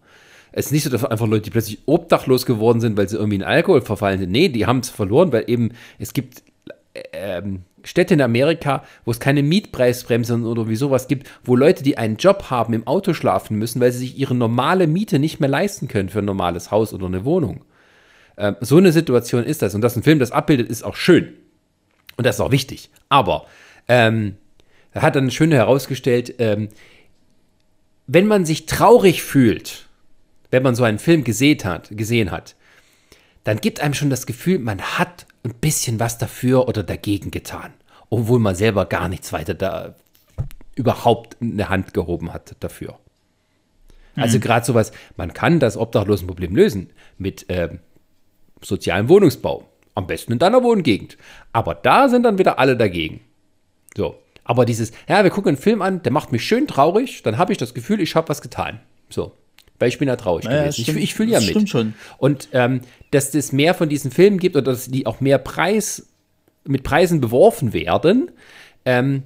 Es 0.52 0.68
ist 0.68 0.72
nicht 0.72 0.84
so, 0.84 0.90
dass 0.90 1.04
einfach 1.04 1.28
Leute, 1.28 1.44
die 1.44 1.50
plötzlich 1.50 1.80
obdachlos 1.86 2.46
geworden 2.46 2.80
sind, 2.80 2.96
weil 2.96 3.10
sie 3.10 3.18
irgendwie 3.18 3.36
in 3.36 3.44
Alkohol 3.44 3.82
verfallen 3.82 4.20
sind. 4.20 4.32
Nee, 4.32 4.50
die 4.50 4.66
haben 4.66 4.80
es 4.80 4.90
verloren, 4.90 5.34
weil 5.34 5.44
eben 5.48 5.72
es 6.00 6.14
gibt 6.14 6.44
ähm, 7.12 7.64
Städte 7.86 8.16
in 8.16 8.22
Amerika, 8.22 8.84
wo 9.06 9.12
es 9.12 9.20
keine 9.20 9.44
Mietpreisbremse 9.44 10.36
oder 10.40 10.68
wie 10.68 10.76
sowas 10.76 11.08
gibt, 11.08 11.30
wo 11.44 11.56
Leute, 11.56 11.84
die 11.84 11.98
einen 11.98 12.18
Job 12.18 12.50
haben, 12.50 12.74
im 12.74 12.88
Auto 12.88 13.14
schlafen 13.14 13.58
müssen, 13.58 13.80
weil 13.80 13.92
sie 13.92 14.00
sich 14.00 14.18
ihre 14.18 14.36
normale 14.36 14.88
Miete 14.88 15.20
nicht 15.20 15.40
mehr 15.40 15.50
leisten 15.50 15.88
können 15.88 16.10
für 16.10 16.20
ein 16.20 16.26
normales 16.26 16.72
Haus 16.72 16.94
oder 16.94 17.06
eine 17.06 17.26
Wohnung. 17.26 17.64
Ähm, 18.38 18.56
so 18.60 18.78
eine 18.78 18.92
Situation 18.92 19.44
ist 19.44 19.62
das. 19.62 19.76
Und 19.76 19.82
dass 19.82 19.96
ein 19.96 20.04
Film 20.04 20.20
das 20.20 20.32
abbildet, 20.32 20.70
ist 20.70 20.84
auch 20.84 20.96
schön. 20.96 21.34
Und 22.18 22.26
das 22.26 22.38
ist 22.38 22.42
auch 22.42 22.52
wichtig. 22.52 22.90
Aber 23.10 23.46
ähm, 23.88 24.36
hat 24.94 25.16
dann 25.16 25.32
schön 25.32 25.52
herausgestellt, 25.52 26.36
ähm, 26.40 26.70
wenn 28.08 28.28
man 28.28 28.46
sich 28.46 28.66
traurig 28.66 29.24
fühlt, 29.24 29.88
wenn 30.52 30.64
man 30.64 30.76
so 30.76 30.84
einen 30.84 31.00
Film 31.00 31.24
gesehen 31.24 31.64
hat, 31.64 31.90
gesehen 31.92 32.32
hat, 32.32 32.56
dann 33.44 33.62
gibt 33.62 33.80
einem 33.80 33.94
schon 33.94 34.10
das 34.10 34.26
Gefühl, 34.26 34.60
man 34.60 34.82
hat 34.82 35.28
ein 35.46 35.54
bisschen 35.56 36.00
was 36.00 36.18
dafür 36.18 36.68
oder 36.68 36.84
dagegen 36.84 37.32
getan, 37.32 37.74
obwohl 38.10 38.40
man 38.40 38.56
selber 38.56 38.86
gar 38.86 39.08
nichts 39.10 39.32
weiter 39.34 39.54
da 39.54 39.96
überhaupt 40.76 41.38
eine 41.42 41.70
Hand 41.70 41.94
gehoben 41.94 42.34
hat 42.34 42.56
dafür. 42.60 42.98
Also 44.18 44.40
gerade 44.40 44.66
sowas, 44.66 44.92
man 45.18 45.34
kann 45.34 45.60
das 45.60 45.76
Obdachlosenproblem 45.76 46.56
lösen 46.56 46.90
mit 47.18 47.46
ähm, 47.50 47.80
sozialem 48.62 49.10
Wohnungsbau. 49.10 49.68
Am 49.94 50.08
besten 50.08 50.34
in 50.34 50.40
deiner 50.40 50.62
Wohngegend. 50.64 51.18
Aber 51.54 51.74
da 51.76 52.10
sind 52.10 52.24
dann 52.24 52.38
wieder 52.38 52.60
alle 52.60 52.76
dagegen. 52.76 53.22
So. 53.96 54.16
Aber 54.44 54.66
dieses, 54.66 54.92
ja, 55.08 55.24
wir 55.24 55.32
gucken 55.32 55.50
einen 55.50 55.58
Film 55.58 55.82
an, 55.82 56.04
der 56.04 56.12
macht 56.12 56.32
mich 56.32 56.46
schön 56.46 56.68
traurig, 56.68 57.24
dann 57.24 57.38
habe 57.38 57.52
ich 57.54 57.58
das 57.58 57.74
Gefühl, 57.74 58.02
ich 58.02 58.16
habe 58.16 58.28
was 58.30 58.42
getan. 58.42 58.80
So. 59.10 59.32
Weil 59.80 59.90
ich 59.90 59.98
bin 59.98 60.08
ja 60.08 60.16
traurig 60.16 60.46
Naja, 60.46 60.64
gewesen. 60.64 60.84
stimmt. 60.84 60.98
ich 60.98 61.04
ich 61.06 61.14
fühle 61.14 61.32
ja 61.32 61.40
mit. 61.40 61.50
stimmt 61.50 61.70
schon. 61.70 61.94
Und 62.18 62.50
ähm, 62.54 62.82
dass 63.16 63.34
es 63.34 63.52
mehr 63.52 63.74
von 63.74 63.90
diesen 63.90 64.12
Filmen 64.12 64.38
gibt 64.40 64.56
oder 64.56 64.72
dass 64.72 64.88
die 64.88 65.06
auch 65.06 65.22
mehr 65.22 65.38
Preis 65.38 66.08
mit 66.66 66.84
Preisen 66.84 67.22
beworfen 67.22 67.74
werden, 67.74 68.32
ähm, 68.86 69.24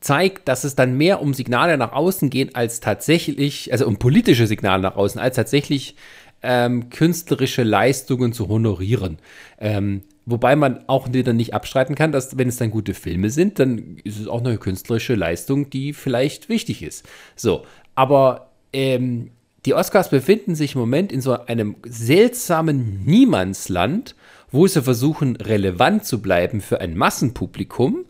zeigt, 0.00 0.48
dass 0.48 0.64
es 0.64 0.74
dann 0.74 0.96
mehr 0.96 1.22
um 1.22 1.34
Signale 1.34 1.78
nach 1.78 1.92
außen 1.92 2.28
geht, 2.30 2.56
als 2.56 2.80
tatsächlich, 2.80 3.72
also 3.72 3.86
um 3.86 3.98
politische 3.98 4.46
Signale 4.46 4.82
nach 4.82 4.96
außen, 4.96 5.20
als 5.20 5.36
tatsächlich 5.36 5.96
ähm, 6.42 6.90
künstlerische 6.90 7.62
Leistungen 7.62 8.32
zu 8.32 8.48
honorieren. 8.48 9.18
Ähm, 9.58 10.02
wobei 10.26 10.56
man 10.56 10.84
auch 10.88 11.12
wieder 11.12 11.32
nicht 11.32 11.54
abstreiten 11.54 11.94
kann, 11.94 12.12
dass 12.12 12.36
wenn 12.36 12.48
es 12.48 12.56
dann 12.56 12.70
gute 12.70 12.94
Filme 12.94 13.30
sind, 13.30 13.58
dann 13.58 13.96
ist 14.02 14.20
es 14.20 14.26
auch 14.26 14.40
eine 14.40 14.58
künstlerische 14.58 15.14
Leistung, 15.14 15.70
die 15.70 15.92
vielleicht 15.92 16.48
wichtig 16.48 16.82
ist. 16.82 17.08
So, 17.36 17.64
aber 17.94 18.50
ähm, 18.72 19.30
die 19.64 19.74
Oscars 19.74 20.10
befinden 20.10 20.54
sich 20.54 20.74
im 20.74 20.80
Moment 20.80 21.12
in 21.12 21.20
so 21.20 21.32
einem 21.46 21.76
seltsamen 21.86 23.04
Niemandsland, 23.04 24.16
wo 24.50 24.66
sie 24.66 24.82
versuchen, 24.82 25.36
relevant 25.36 26.04
zu 26.04 26.20
bleiben 26.20 26.60
für 26.60 26.80
ein 26.80 26.96
Massenpublikum, 26.96 28.04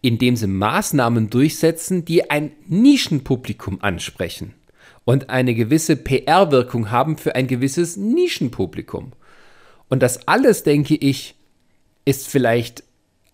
indem 0.00 0.36
sie 0.36 0.46
Maßnahmen 0.46 1.30
durchsetzen, 1.30 2.04
die 2.04 2.30
ein 2.30 2.52
Nischenpublikum 2.66 3.78
ansprechen 3.82 4.54
und 5.04 5.30
eine 5.30 5.54
gewisse 5.54 5.96
PR-Wirkung 5.96 6.90
haben 6.90 7.16
für 7.16 7.34
ein 7.34 7.46
gewisses 7.46 7.96
Nischenpublikum. 7.96 9.12
Und 9.88 10.02
das 10.02 10.26
alles, 10.28 10.62
denke 10.62 10.94
ich, 10.94 11.34
ist 12.04 12.28
vielleicht 12.28 12.84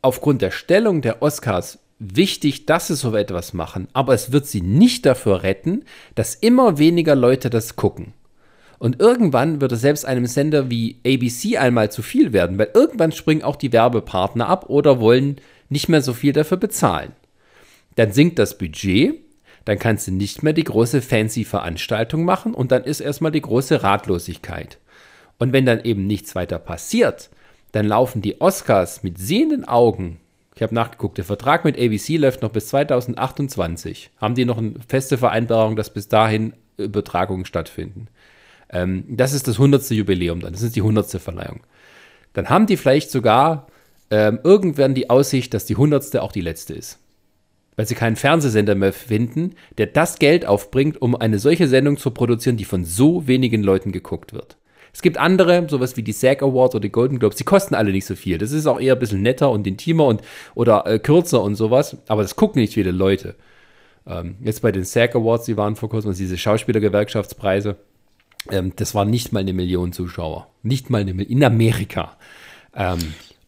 aufgrund 0.02 0.42
der 0.42 0.50
Stellung 0.50 1.02
der 1.02 1.22
Oscars 1.22 1.78
wichtig, 1.98 2.66
dass 2.66 2.88
sie 2.88 2.96
so 2.96 3.14
etwas 3.14 3.52
machen, 3.52 3.88
aber 3.92 4.14
es 4.14 4.32
wird 4.32 4.46
sie 4.46 4.60
nicht 4.60 5.04
dafür 5.06 5.42
retten, 5.42 5.84
dass 6.14 6.34
immer 6.34 6.78
weniger 6.78 7.14
Leute 7.14 7.50
das 7.50 7.76
gucken. 7.76 8.14
Und 8.78 9.00
irgendwann 9.00 9.60
wird 9.60 9.72
es 9.72 9.80
selbst 9.80 10.04
einem 10.04 10.26
Sender 10.26 10.70
wie 10.70 11.00
ABC 11.04 11.58
einmal 11.58 11.90
zu 11.90 12.02
viel 12.02 12.32
werden, 12.32 12.58
weil 12.58 12.70
irgendwann 12.74 13.10
springen 13.10 13.42
auch 13.42 13.56
die 13.56 13.72
Werbepartner 13.72 14.48
ab 14.48 14.66
oder 14.68 15.00
wollen 15.00 15.40
nicht 15.68 15.88
mehr 15.88 16.00
so 16.00 16.12
viel 16.12 16.32
dafür 16.32 16.58
bezahlen. 16.58 17.12
Dann 17.96 18.12
sinkt 18.12 18.38
das 18.38 18.56
Budget, 18.56 19.16
dann 19.64 19.80
kannst 19.80 20.06
du 20.06 20.12
nicht 20.12 20.44
mehr 20.44 20.52
die 20.52 20.64
große 20.64 21.02
fancy 21.02 21.44
Veranstaltung 21.44 22.24
machen 22.24 22.54
und 22.54 22.70
dann 22.70 22.84
ist 22.84 23.00
erstmal 23.00 23.32
die 23.32 23.42
große 23.42 23.82
Ratlosigkeit. 23.82 24.78
Und 25.38 25.52
wenn 25.52 25.66
dann 25.66 25.84
eben 25.84 26.06
nichts 26.06 26.36
weiter 26.36 26.60
passiert, 26.60 27.30
dann 27.72 27.86
laufen 27.86 28.22
die 28.22 28.40
Oscars 28.40 29.02
mit 29.02 29.18
sehenden 29.18 29.66
Augen. 29.66 30.20
Ich 30.58 30.62
habe 30.64 30.74
nachgeguckt, 30.74 31.18
der 31.18 31.24
Vertrag 31.24 31.64
mit 31.64 31.78
ABC 31.78 32.16
läuft 32.16 32.42
noch 32.42 32.50
bis 32.50 32.66
2028. 32.66 34.10
Haben 34.20 34.34
die 34.34 34.44
noch 34.44 34.58
eine 34.58 34.74
feste 34.88 35.16
Vereinbarung, 35.16 35.76
dass 35.76 35.94
bis 35.94 36.08
dahin 36.08 36.52
Übertragungen 36.76 37.44
stattfinden? 37.44 38.08
Ähm, 38.68 39.04
das 39.06 39.34
ist 39.34 39.46
das 39.46 39.54
100. 39.54 39.88
Jubiläum 39.90 40.40
dann. 40.40 40.52
Das 40.52 40.62
ist 40.62 40.74
die 40.74 40.80
100. 40.80 41.10
Verleihung. 41.22 41.60
Dann 42.32 42.48
haben 42.48 42.66
die 42.66 42.76
vielleicht 42.76 43.12
sogar 43.12 43.68
ähm, 44.10 44.40
irgendwann 44.42 44.96
die 44.96 45.10
Aussicht, 45.10 45.54
dass 45.54 45.64
die 45.64 45.74
100. 45.74 46.16
auch 46.16 46.32
die 46.32 46.40
letzte 46.40 46.74
ist. 46.74 46.98
Weil 47.76 47.86
sie 47.86 47.94
keinen 47.94 48.16
Fernsehsender 48.16 48.74
mehr 48.74 48.92
finden, 48.92 49.54
der 49.78 49.86
das 49.86 50.18
Geld 50.18 50.44
aufbringt, 50.44 51.00
um 51.00 51.14
eine 51.14 51.38
solche 51.38 51.68
Sendung 51.68 51.98
zu 51.98 52.10
produzieren, 52.10 52.56
die 52.56 52.64
von 52.64 52.84
so 52.84 53.28
wenigen 53.28 53.62
Leuten 53.62 53.92
geguckt 53.92 54.32
wird. 54.32 54.56
Es 54.98 55.02
gibt 55.02 55.16
andere, 55.16 55.64
sowas 55.68 55.96
wie 55.96 56.02
die 56.02 56.10
SAG 56.10 56.42
Awards 56.42 56.74
oder 56.74 56.82
die 56.82 56.90
Golden 56.90 57.20
Globes, 57.20 57.36
die 57.36 57.44
kosten 57.44 57.76
alle 57.76 57.92
nicht 57.92 58.04
so 58.04 58.16
viel. 58.16 58.36
Das 58.36 58.50
ist 58.50 58.66
auch 58.66 58.80
eher 58.80 58.94
ein 58.94 58.98
bisschen 58.98 59.22
netter 59.22 59.48
und 59.48 59.64
intimer 59.64 60.06
und 60.06 60.22
oder 60.56 60.88
äh, 60.88 60.98
kürzer 60.98 61.40
und 61.40 61.54
sowas, 61.54 61.98
aber 62.08 62.22
das 62.22 62.34
gucken 62.34 62.60
nicht 62.60 62.74
viele 62.74 62.90
Leute. 62.90 63.36
Ähm, 64.08 64.34
jetzt 64.42 64.60
bei 64.60 64.72
den 64.72 64.82
SAG 64.82 65.14
Awards, 65.14 65.44
die 65.44 65.56
waren 65.56 65.76
vor 65.76 65.88
kurzem, 65.88 66.08
also 66.08 66.18
diese 66.18 66.36
Schauspielergewerkschaftspreise, 66.36 67.76
ähm, 68.50 68.72
das 68.74 68.92
waren 68.96 69.08
nicht 69.08 69.32
mal 69.32 69.38
eine 69.38 69.52
Million 69.52 69.92
Zuschauer. 69.92 70.48
Nicht 70.64 70.90
mal 70.90 71.02
eine 71.02 71.14
Million 71.14 71.30
in 71.30 71.44
Amerika. 71.44 72.16
Ähm, 72.74 72.98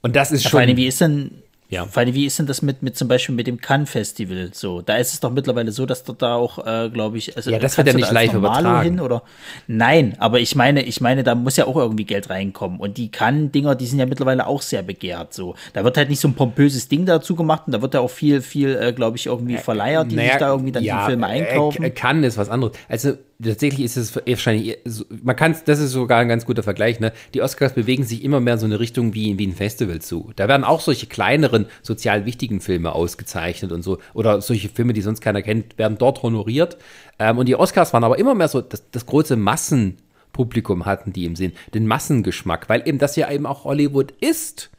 und 0.03 0.15
das 0.15 0.31
ist 0.31 0.49
schon. 0.49 0.61
Allem, 0.61 0.77
wie 0.77 0.87
ist 0.87 1.01
denn 1.01 1.43
ja. 1.71 1.87
Vor 1.87 2.03
allem, 2.03 2.15
wie 2.15 2.27
ist 2.27 2.37
denn 2.41 2.47
das 2.47 2.63
mit, 2.63 2.83
mit 2.83 2.97
zum 2.97 3.07
Beispiel 3.07 3.33
mit 3.33 3.47
dem 3.47 3.61
Cannes 3.61 3.89
Festival 3.89 4.51
so? 4.53 4.83
Da 4.83 4.97
ist 4.97 5.15
es 5.15 5.21
doch 5.21 5.31
mittlerweile 5.31 5.71
so, 5.71 5.87
dass 5.87 6.03
dort 6.03 6.21
da 6.21 6.35
auch, 6.35 6.67
äh, 6.67 6.91
glaube 6.91 7.17
ich, 7.17 7.37
also 7.37 7.49
ja, 7.49 7.61
das 7.61 7.79
wird 7.79 7.87
ja 7.87 7.95
nicht 7.95 8.11
live 8.11 8.35
übertragen. 8.35 8.83
Hin, 8.83 9.01
oder? 9.01 9.23
Nein, 9.69 10.17
aber 10.19 10.41
ich 10.41 10.57
meine, 10.57 10.83
ich 10.83 11.01
meine, 11.01 11.23
da 11.23 11.37
muss 11.37 11.57
ja 11.57 11.69
auch 11.69 11.77
irgendwie 11.77 12.05
Geld 12.05 12.29
reinkommen. 12.29 12.81
Und 12.81 12.99
die 12.99 13.13
Cannes-Dinger, 13.13 13.77
die 13.77 13.87
sind 13.87 14.01
ja 14.01 14.07
mittlerweile 14.07 14.49
auch 14.49 14.63
sehr 14.63 14.83
begehrt 14.83 15.33
so. 15.33 15.55
Da 15.73 15.85
wird 15.85 15.97
halt 15.97 16.11
nicht 16.11 16.21
so 16.21 16.27
ein 16.27 16.35
pompöses 16.35 16.89
Ding 16.89 17.07
dazu 17.07 17.37
gemacht 17.37 17.63
und 17.67 17.73
da 17.73 17.81
wird 17.81 17.95
ja 17.95 18.01
auch 18.01 18.11
viel, 18.11 18.43
viel, 18.43 18.77
äh, 18.77 18.93
glaube 18.93 19.17
ich, 19.17 19.27
irgendwie 19.27 19.57
Verleiher, 19.57 20.05
die 20.05 20.17
naja, 20.17 20.31
sich 20.31 20.39
da 20.41 20.51
irgendwie 20.51 20.73
dann 20.73 20.83
ja, 20.83 21.01
die 21.01 21.07
Filme 21.07 21.27
äh, 21.29 21.31
einkaufen. 21.31 21.85
Äh, 21.85 21.91
Cannes 21.91 22.35
ist 22.35 22.39
was 22.39 22.49
anderes. 22.49 22.77
Also 22.89 23.13
tatsächlich 23.43 23.85
ist 23.85 23.97
es 23.97 24.17
wahrscheinlich, 24.17 24.79
man 25.23 25.37
kann 25.37 25.57
das 25.65 25.79
ist 25.79 25.93
sogar 25.93 26.19
ein 26.21 26.29
ganz 26.29 26.45
guter 26.45 26.63
Vergleich, 26.63 27.01
ne? 27.01 27.13
Die 27.35 27.43
Oscars 27.43 27.75
bewegen 27.75 28.05
sich 28.05 28.25
immer 28.25 28.41
mehr 28.41 28.59
so 28.59 28.67
eine 28.67 28.81
Richtung 28.81 29.15
wie, 29.15 29.39
wie 29.39 29.47
ein 29.47 29.55
Festival 29.55 30.01
zu. 30.01 30.33
Da 30.37 30.49
werden 30.49 30.65
auch 30.65 30.81
solche 30.81 31.07
kleineren, 31.07 31.67
sozial 31.83 32.27
wichtigen 32.27 32.61
Filme 32.61 32.93
ausgezeichnet 32.93 33.73
und 33.73 33.83
so, 33.83 33.99
oder 34.15 34.41
solche 34.43 34.69
Filme, 34.69 34.93
die 34.93 35.03
sonst 35.03 35.21
keiner 35.21 35.43
kennt, 35.43 35.79
werden 35.79 35.99
dort 35.99 36.23
honoriert. 36.23 36.77
Ähm, 37.19 37.39
und 37.39 37.47
die 37.47 37.57
Oscars 37.57 37.93
waren 37.93 38.05
aber 38.05 38.19
immer 38.19 38.35
mehr 38.35 38.49
so 38.49 38.61
das, 38.61 38.91
das 38.91 39.07
große 39.07 39.37
Massenpublikum 39.37 40.87
hatten 40.87 41.13
die 41.13 41.25
im 41.25 41.37
Sinn, 41.37 41.53
den 41.75 41.87
Massengeschmack, 41.87 42.69
weil 42.69 42.87
eben 42.87 42.99
das 42.99 43.17
ja 43.17 43.31
eben 43.31 43.47
auch 43.47 43.65
Hollywood 43.65 44.13
ist. 44.21 44.71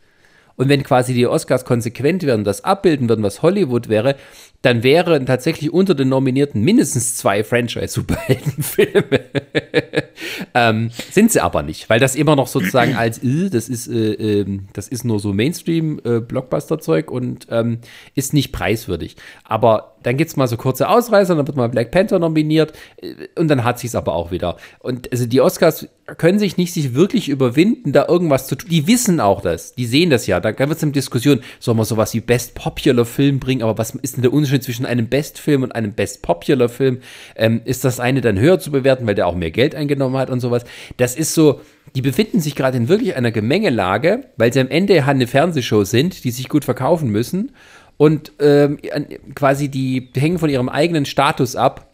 Und 0.55 0.69
wenn 0.69 0.83
quasi 0.83 1.13
die 1.13 1.25
Oscars 1.25 1.65
konsequent 1.65 2.23
werden, 2.23 2.43
das 2.43 2.63
abbilden 2.63 3.09
würden, 3.09 3.23
was 3.23 3.41
Hollywood 3.41 3.89
wäre, 3.89 4.15
dann 4.61 4.83
wären 4.83 5.25
tatsächlich 5.25 5.73
unter 5.73 5.95
den 5.95 6.09
Nominierten 6.09 6.61
mindestens 6.61 7.15
zwei 7.15 7.43
Franchise-Superheldenfilme. 7.43 9.21
ähm, 10.53 10.91
sind 11.09 11.31
sie 11.31 11.43
aber 11.43 11.63
nicht, 11.63 11.89
weil 11.89 11.99
das 11.99 12.15
immer 12.15 12.35
noch 12.35 12.47
sozusagen 12.47 12.95
als, 12.95 13.23
äh, 13.23 13.49
das 13.49 13.69
ist, 13.69 13.87
äh, 13.87 14.41
äh, 14.41 14.59
das 14.73 14.87
ist 14.87 15.03
nur 15.03 15.19
so 15.19 15.33
Mainstream-Blockbuster-Zeug 15.33 17.09
und 17.09 17.47
ähm, 17.49 17.79
ist 18.13 18.33
nicht 18.33 18.51
preiswürdig. 18.51 19.15
Aber 19.43 19.95
dann 20.03 20.17
gibt 20.17 20.29
es 20.29 20.35
mal 20.35 20.47
so 20.47 20.57
kurze 20.57 20.89
Ausreißer, 20.89 21.35
dann 21.35 21.47
wird 21.47 21.57
mal 21.57 21.69
Black 21.69 21.91
Panther 21.91 22.19
nominiert 22.19 22.73
äh, 23.01 23.27
und 23.35 23.47
dann 23.47 23.63
hat 23.63 23.79
sich 23.79 23.95
aber 23.95 24.13
auch 24.13 24.31
wieder. 24.31 24.57
Und 24.79 25.11
also 25.11 25.25
die 25.25 25.41
Oscars 25.41 25.87
können 26.17 26.39
sich 26.39 26.57
nicht 26.57 26.73
sich 26.73 26.93
wirklich 26.93 27.29
überwinden, 27.29 27.93
da 27.93 28.07
irgendwas 28.07 28.47
zu 28.47 28.55
tun. 28.55 28.69
Die 28.69 28.87
wissen 28.87 29.19
auch 29.19 29.41
das, 29.41 29.75
die 29.75 29.85
sehen 29.85 30.09
das 30.09 30.27
ja. 30.27 30.39
Da 30.39 30.57
wird 30.57 30.71
es 30.71 30.83
eine 30.83 30.91
Diskussion, 30.91 31.41
soll 31.59 31.75
man 31.75 31.85
sowas 31.85 32.13
wie 32.13 32.19
Best 32.19 32.55
Popular 32.55 33.05
Film 33.05 33.39
bringen, 33.39 33.63
aber 33.63 33.77
was 33.77 33.95
ist 33.95 34.15
denn 34.15 34.23
der 34.23 34.33
Unterschied? 34.33 34.63
Zwischen 34.63 34.85
einem 34.85 35.07
Best-Film 35.07 35.63
und 35.63 35.73
einem 35.73 35.93
Best-Popular-Film. 35.93 36.99
Ähm, 37.35 37.61
ist 37.65 37.83
das 37.83 37.99
eine 37.99 38.21
dann 38.21 38.39
höher 38.39 38.59
zu 38.59 38.71
bewerten, 38.71 39.07
weil 39.07 39.15
der 39.15 39.27
auch 39.27 39.35
mehr 39.35 39.51
Geld 39.51 39.75
eingenommen 39.75 40.17
hat 40.17 40.29
und 40.29 40.39
sowas? 40.39 40.65
Das 40.97 41.15
ist 41.15 41.33
so, 41.33 41.61
die 41.95 42.01
befinden 42.01 42.39
sich 42.39 42.55
gerade 42.55 42.77
in 42.77 42.87
wirklich 42.87 43.15
einer 43.15 43.31
Gemengelage, 43.31 44.25
weil 44.37 44.51
sie 44.53 44.59
am 44.59 44.69
Ende 44.69 45.03
eine 45.03 45.27
Fernsehshow 45.27 45.83
sind, 45.83 46.23
die 46.23 46.31
sich 46.31 46.49
gut 46.49 46.65
verkaufen 46.65 47.09
müssen 47.09 47.51
und 48.01 48.31
ähm, 48.39 48.79
quasi 49.35 49.69
die 49.69 50.09
hängen 50.15 50.39
von 50.39 50.49
ihrem 50.49 50.69
eigenen 50.69 51.05
Status 51.05 51.55
ab, 51.55 51.91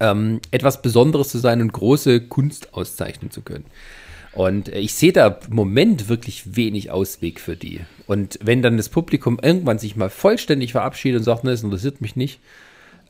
ähm, 0.00 0.40
etwas 0.50 0.80
Besonderes 0.80 1.28
zu 1.28 1.36
sein 1.36 1.60
und 1.60 1.74
große 1.74 2.22
Kunst 2.22 2.72
auszeichnen 2.72 3.30
zu 3.30 3.42
können. 3.42 3.66
Und 4.32 4.68
ich 4.68 4.94
sehe 4.94 5.12
da 5.12 5.38
im 5.46 5.54
Moment 5.54 6.08
wirklich 6.08 6.56
wenig 6.56 6.90
Ausweg 6.90 7.38
für 7.38 7.54
die. 7.54 7.80
Und 8.06 8.38
wenn 8.42 8.62
dann 8.62 8.78
das 8.78 8.88
Publikum 8.88 9.38
irgendwann 9.42 9.78
sich 9.78 9.94
mal 9.94 10.08
vollständig 10.08 10.72
verabschiedet 10.72 11.18
und 11.18 11.24
sagt, 11.24 11.44
ne, 11.44 11.50
das 11.50 11.62
interessiert 11.62 12.00
mich 12.00 12.16
nicht, 12.16 12.40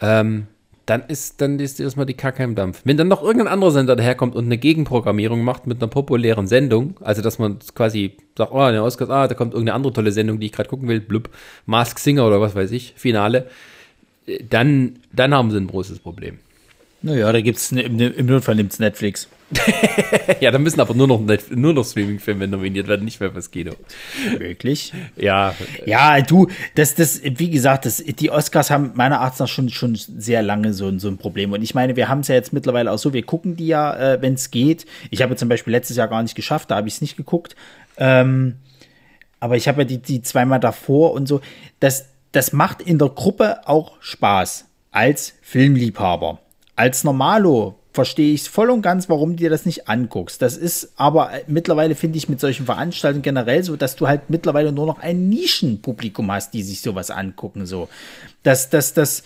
ähm, 0.01 0.49
dann 0.87 1.05
ist, 1.09 1.41
dann 1.41 1.59
ist 1.59 1.79
erstmal 1.79 2.07
die 2.07 2.15
Kacke 2.15 2.43
im 2.43 2.55
Dampf. 2.55 2.83
Wenn 2.85 2.97
dann 2.97 3.09
noch 3.09 3.23
irgendein 3.23 3.53
anderer 3.53 3.71
Sender 3.71 3.97
daherkommt 3.97 4.35
und 4.35 4.47
eine 4.47 4.59
Gegenprogrammierung 4.59 5.43
macht 5.43 5.67
mit 5.67 5.81
einer 5.81 5.89
populären 5.89 6.47
Sendung, 6.47 6.97
also 7.01 7.23
dass 7.23 7.39
man 7.39 7.59
quasi 7.75 8.17
sagt, 8.37 8.53
oh, 8.53 8.71
der 8.71 8.83
Oscar, 8.83 9.09
ah, 9.11 9.29
da 9.29 9.35
kommt 9.35 9.53
irgendeine 9.53 9.77
andere 9.77 9.93
tolle 9.93 10.13
Sendung, 10.13 10.41
die 10.41 10.47
ich 10.47 10.53
gerade 10.53 10.69
gucken 10.69 10.89
will, 10.89 11.01
blub, 11.01 11.31
Mask 11.67 11.99
Singer 11.99 12.27
oder 12.27 12.41
was 12.41 12.55
weiß 12.55 12.73
ich, 12.73 12.95
Finale, 12.97 13.47
äh, 14.27 14.43
dann, 14.49 14.99
dann 15.13 15.35
haben 15.35 15.51
sie 15.51 15.59
ein 15.59 15.69
großes 15.69 16.01
Problem. 16.01 16.39
Naja, 17.03 17.33
da 17.33 17.41
gibt 17.41 17.59
es 17.59 17.73
ne, 17.73 17.83
im 17.83 18.27
Notfall 18.27 18.57
nimmt 18.57 18.79
Netflix. 18.79 19.29
ja, 20.41 20.51
da 20.51 20.59
müssen 20.59 20.81
aber 20.81 20.95
nur 20.95 21.09
noch, 21.09 21.21
nur 21.51 21.73
noch 21.73 21.85
Streaming-Filme 21.85 22.47
nominiert 22.47 22.87
werden, 22.87 23.05
nicht 23.05 23.21
mehr 23.21 23.33
fürs 23.33 23.51
Kino. 23.51 23.73
Wirklich? 24.39 24.93
Ja. 25.17 25.55
Ja, 25.87 26.21
du, 26.21 26.47
das, 26.77 26.95
das, 26.95 27.21
wie 27.25 27.51
gesagt, 27.51 27.85
das, 27.85 27.97
die 27.97 28.31
Oscars 28.31 28.71
haben 28.71 28.93
meiner 28.95 29.21
Art 29.21 29.39
nach 29.41 29.49
schon, 29.49 29.69
schon 29.71 29.97
sehr 29.97 30.43
lange 30.43 30.73
so, 30.73 30.97
so 30.99 31.09
ein 31.09 31.19
Problem. 31.19 31.53
Und 31.53 31.63
ich 31.63 31.75
meine, 31.75 31.97
wir 31.97 32.09
haben 32.09 32.21
es 32.21 32.29
ja 32.29 32.37
jetzt 32.37 32.53
mittlerweile 32.53 32.93
auch 32.93 32.99
so, 32.99 33.13
wir 33.13 33.23
gucken 33.25 33.57
die 33.57 33.67
ja, 33.67 33.97
äh, 33.97 34.23
wenn 34.23 34.35
es 34.35 34.51
geht. 34.51 34.87
Ich 35.11 35.23
habe 35.23 35.35
zum 35.35 35.49
Beispiel 35.49 35.73
letztes 35.73 35.97
Jahr 35.97 36.09
gar 36.09 36.23
nicht 36.23 36.37
geschafft, 36.37 36.71
da 36.71 36.77
habe 36.77 36.87
ich 36.87 36.95
es 36.95 37.01
nicht 37.01 37.17
geguckt. 37.17 37.57
Ähm, 37.97 38.57
aber 39.41 39.57
ich 39.57 39.67
habe 39.67 39.83
ja 39.83 39.85
die, 39.85 39.99
die 39.99 40.23
zweimal 40.23 40.61
davor 40.61 41.13
und 41.13 41.27
so. 41.27 41.41
Das, 41.81 42.11
das 42.31 42.53
macht 42.53 42.83
in 42.83 42.99
der 42.99 43.09
Gruppe 43.09 43.67
auch 43.67 44.01
Spaß 44.01 44.67
als 44.93 45.35
Filmliebhaber. 45.43 46.39
Als 46.81 47.05
Normalo 47.05 47.75
verstehe 47.93 48.33
ich 48.33 48.49
voll 48.49 48.71
und 48.71 48.81
ganz, 48.81 49.11
warum 49.11 49.33
du 49.33 49.37
dir 49.37 49.51
das 49.51 49.67
nicht 49.67 49.87
anguckst. 49.87 50.41
Das 50.41 50.57
ist 50.57 50.95
aber 50.97 51.31
mittlerweile, 51.47 51.95
finde 51.95 52.17
ich, 52.17 52.31
mit 52.31 52.41
solchen 52.41 52.65
Veranstaltungen 52.65 53.21
generell 53.21 53.63
so, 53.63 53.77
dass 53.77 53.97
du 53.97 54.09
halt 54.09 54.31
mittlerweile 54.31 54.73
nur 54.73 54.87
noch 54.87 54.99
ein 54.99 55.29
Nischenpublikum 55.29 56.33
hast, 56.33 56.55
die 56.55 56.63
sich 56.63 56.81
sowas 56.81 57.11
angucken. 57.11 57.67
So. 57.67 57.91
Das, 58.45 58.71
das, 58.71 58.95
das, 58.95 59.25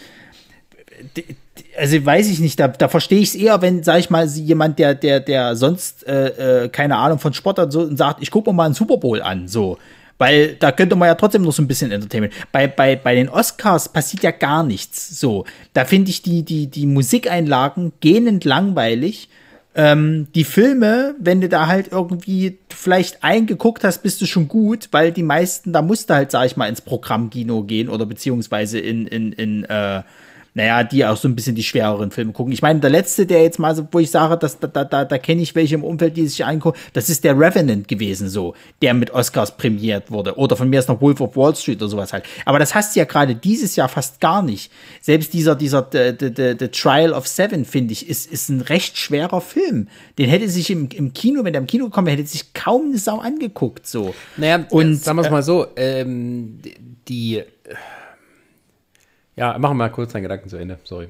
also 1.78 2.04
weiß 2.04 2.28
ich 2.28 2.40
nicht, 2.40 2.58
da, 2.58 2.66
da 2.66 2.88
verstehe 2.88 3.20
ich 3.20 3.28
es 3.28 3.34
eher, 3.36 3.62
wenn, 3.62 3.84
sag 3.84 4.00
ich 4.00 4.10
mal, 4.10 4.26
jemand, 4.26 4.80
der, 4.80 4.96
der, 4.96 5.20
der 5.20 5.54
sonst 5.54 6.04
äh, 6.08 6.64
äh 6.64 6.68
keine 6.70 6.96
Ahnung 6.96 7.20
von 7.20 7.34
Sport 7.34 7.60
hat, 7.60 7.70
so 7.70 7.82
und 7.82 7.96
sagt, 7.96 8.20
ich 8.20 8.32
gucke 8.32 8.50
mir 8.50 8.56
mal 8.56 8.64
einen 8.64 8.74
Super 8.74 8.96
Bowl 8.96 9.22
an. 9.22 9.46
So. 9.46 9.78
Weil 10.24 10.54
da 10.54 10.72
könnte 10.72 10.96
man 10.96 11.08
ja 11.08 11.16
trotzdem 11.16 11.42
noch 11.42 11.52
so 11.52 11.60
ein 11.60 11.68
bisschen 11.68 11.92
Entertainment. 11.92 12.32
Bei, 12.50 12.66
bei, 12.66 12.96
bei 12.96 13.14
den 13.14 13.28
Oscars 13.28 13.90
passiert 13.90 14.22
ja 14.22 14.30
gar 14.30 14.62
nichts. 14.62 15.20
So, 15.20 15.44
da 15.74 15.84
finde 15.84 16.08
ich 16.08 16.22
die, 16.22 16.42
die, 16.42 16.66
die 16.66 16.86
Musikeinlagen 16.86 17.92
gähnend 18.00 18.46
langweilig. 18.46 19.28
Ähm, 19.74 20.28
die 20.34 20.44
Filme, 20.44 21.14
wenn 21.18 21.42
du 21.42 21.50
da 21.50 21.66
halt 21.66 21.92
irgendwie 21.92 22.56
vielleicht 22.70 23.22
eingeguckt 23.22 23.84
hast, 23.84 24.02
bist 24.02 24.22
du 24.22 24.24
schon 24.24 24.48
gut, 24.48 24.88
weil 24.92 25.12
die 25.12 25.22
meisten, 25.22 25.74
da 25.74 25.82
musst 25.82 26.08
du 26.08 26.14
halt, 26.14 26.30
sag 26.30 26.46
ich 26.46 26.56
mal, 26.56 26.70
ins 26.70 26.80
Programmkino 26.80 27.64
gehen 27.64 27.90
oder 27.90 28.06
beziehungsweise 28.06 28.78
in, 28.78 29.06
in, 29.06 29.32
in 29.32 29.64
äh, 29.64 30.04
naja, 30.54 30.84
die 30.84 31.04
auch 31.04 31.16
so 31.16 31.26
ein 31.26 31.34
bisschen 31.34 31.56
die 31.56 31.64
schwereren 31.64 32.12
Filme 32.12 32.32
gucken. 32.32 32.52
Ich 32.52 32.62
meine, 32.62 32.78
der 32.78 32.90
letzte, 32.90 33.26
der 33.26 33.42
jetzt 33.42 33.58
mal 33.58 33.74
so, 33.74 33.88
wo 33.90 33.98
ich 33.98 34.10
sage, 34.10 34.36
dass, 34.36 34.60
da, 34.60 34.68
da, 34.68 34.84
da, 34.84 35.04
da 35.04 35.18
kenne 35.18 35.42
ich 35.42 35.56
welche 35.56 35.74
im 35.74 35.82
Umfeld, 35.82 36.16
die 36.16 36.28
sich 36.28 36.44
angucken, 36.44 36.78
das 36.92 37.10
ist 37.10 37.24
der 37.24 37.36
Revenant 37.36 37.88
gewesen, 37.88 38.28
so, 38.28 38.54
der 38.80 38.94
mit 38.94 39.10
Oscars 39.10 39.56
prämiert 39.56 40.12
wurde. 40.12 40.36
Oder 40.38 40.54
von 40.54 40.70
mir 40.70 40.78
ist 40.78 40.88
noch 40.88 41.00
Wolf 41.00 41.20
of 41.20 41.36
Wall 41.36 41.56
Street 41.56 41.82
oder 41.82 41.88
sowas 41.88 42.12
halt. 42.12 42.24
Aber 42.44 42.60
das 42.60 42.72
hast 42.72 42.94
du 42.94 43.00
ja 43.00 43.04
gerade 43.04 43.34
dieses 43.34 43.74
Jahr 43.74 43.88
fast 43.88 44.20
gar 44.20 44.42
nicht. 44.42 44.70
Selbst 45.00 45.34
dieser, 45.34 45.56
dieser, 45.56 45.88
the, 45.90 46.12
the, 46.18 46.32
the, 46.34 46.54
the 46.58 46.68
Trial 46.68 47.12
of 47.12 47.26
Seven, 47.26 47.64
finde 47.64 47.92
ich, 47.92 48.08
ist, 48.08 48.30
ist 48.30 48.48
ein 48.48 48.60
recht 48.60 48.96
schwerer 48.96 49.40
Film. 49.40 49.88
Den 50.18 50.30
hätte 50.30 50.48
sich 50.48 50.70
im, 50.70 50.88
im 50.94 51.12
Kino, 51.12 51.42
wenn 51.42 51.52
der 51.52 51.62
im 51.62 51.66
Kino 51.66 51.86
gekommen 51.86 52.06
wäre, 52.06 52.18
hätte 52.18 52.28
sich 52.28 52.52
kaum 52.54 52.86
eine 52.86 52.98
Sau 52.98 53.18
angeguckt, 53.18 53.88
so. 53.88 54.14
Naja, 54.36 54.64
und 54.70 54.94
sagen 55.02 55.18
wir 55.18 55.22
es 55.22 55.30
mal 55.30 55.42
so, 55.42 55.66
ähm, 55.74 56.60
die, 57.08 57.42
Ja, 59.36 59.58
machen 59.58 59.72
wir 59.72 59.84
mal 59.84 59.88
kurz 59.90 60.12
deinen 60.12 60.22
Gedanken 60.22 60.48
zu 60.48 60.56
Ende, 60.56 60.78
sorry. 60.84 61.08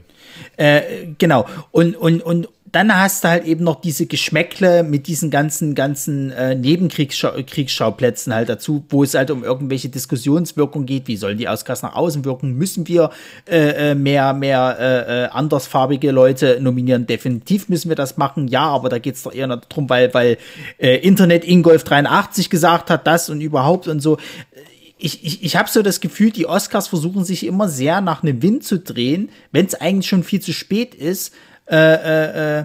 Äh, 0.57 1.09
genau. 1.19 1.47
Und, 1.73 1.97
und, 1.97 2.23
und 2.23 2.49
dann 2.75 2.93
hast 2.93 3.23
du 3.23 3.29
halt 3.29 3.45
eben 3.45 3.63
noch 3.63 3.81
diese 3.81 4.07
Geschmäckle 4.07 4.83
mit 4.83 5.07
diesen 5.07 5.31
ganzen, 5.31 5.77
ganzen 5.77 6.33
äh, 6.33 6.57
Nebenkriegsschauplätzen 6.57 8.35
halt 8.35 8.49
dazu, 8.49 8.85
wo 8.89 9.05
es 9.05 9.15
halt 9.15 9.31
um 9.31 9.45
irgendwelche 9.45 9.89
Diskussionswirkungen 9.91 10.85
geht. 10.85 11.07
Wie 11.07 11.17
sollen 11.17 11.39
die 11.39 11.47
Oscars 11.47 11.83
nach 11.83 11.95
außen 11.95 12.25
wirken? 12.25 12.57
Müssen 12.59 12.89
wir 12.89 13.11
äh, 13.49 13.91
äh 13.91 13.95
mehr, 13.95 14.33
mehr 14.33 14.77
äh, 14.81 15.25
äh, 15.25 15.29
andersfarbige 15.29 16.11
Leute 16.11 16.59
nominieren? 16.61 17.07
Definitiv 17.07 17.69
müssen 17.69 17.91
wir 17.91 17.97
das 17.97 18.17
machen. 18.17 18.49
Ja, 18.49 18.67
aber 18.67 18.89
da 18.89 18.99
geht 18.99 19.15
es 19.15 19.23
doch 19.23 19.33
eher 19.33 19.47
darum, 19.47 19.89
weil, 19.89 20.13
weil 20.13 20.37
äh, 20.79 20.97
Internet 20.97 21.45
Ingolf 21.45 21.85
83 21.85 22.51
gesagt 22.51 22.91
hat, 22.91 23.07
das 23.07 23.31
und 23.31 23.41
überhaupt 23.41 23.87
und 23.87 24.01
so 24.01 24.19
ich, 25.05 25.23
ich, 25.23 25.45
ich 25.45 25.57
habe 25.57 25.69
so 25.69 25.83
das 25.83 26.01
Gefühl, 26.01 26.31
die 26.31 26.47
Oscars 26.47 26.89
versuchen 26.89 27.25
sich 27.25 27.45
immer 27.45 27.69
sehr 27.69 28.01
nach 28.01 28.23
einem 28.23 28.41
Wind 28.41 28.65
zu 28.65 28.79
drehen, 28.79 29.29
wenn 29.53 29.67
es 29.67 29.75
eigentlich 29.75 30.09
schon 30.09 30.25
viel 30.25 30.41
zu 30.41 30.55
spät 30.55 30.95
ist, 30.95 31.35
äh, 31.67 31.77
äh, 31.77 32.61
äh, 32.61 32.65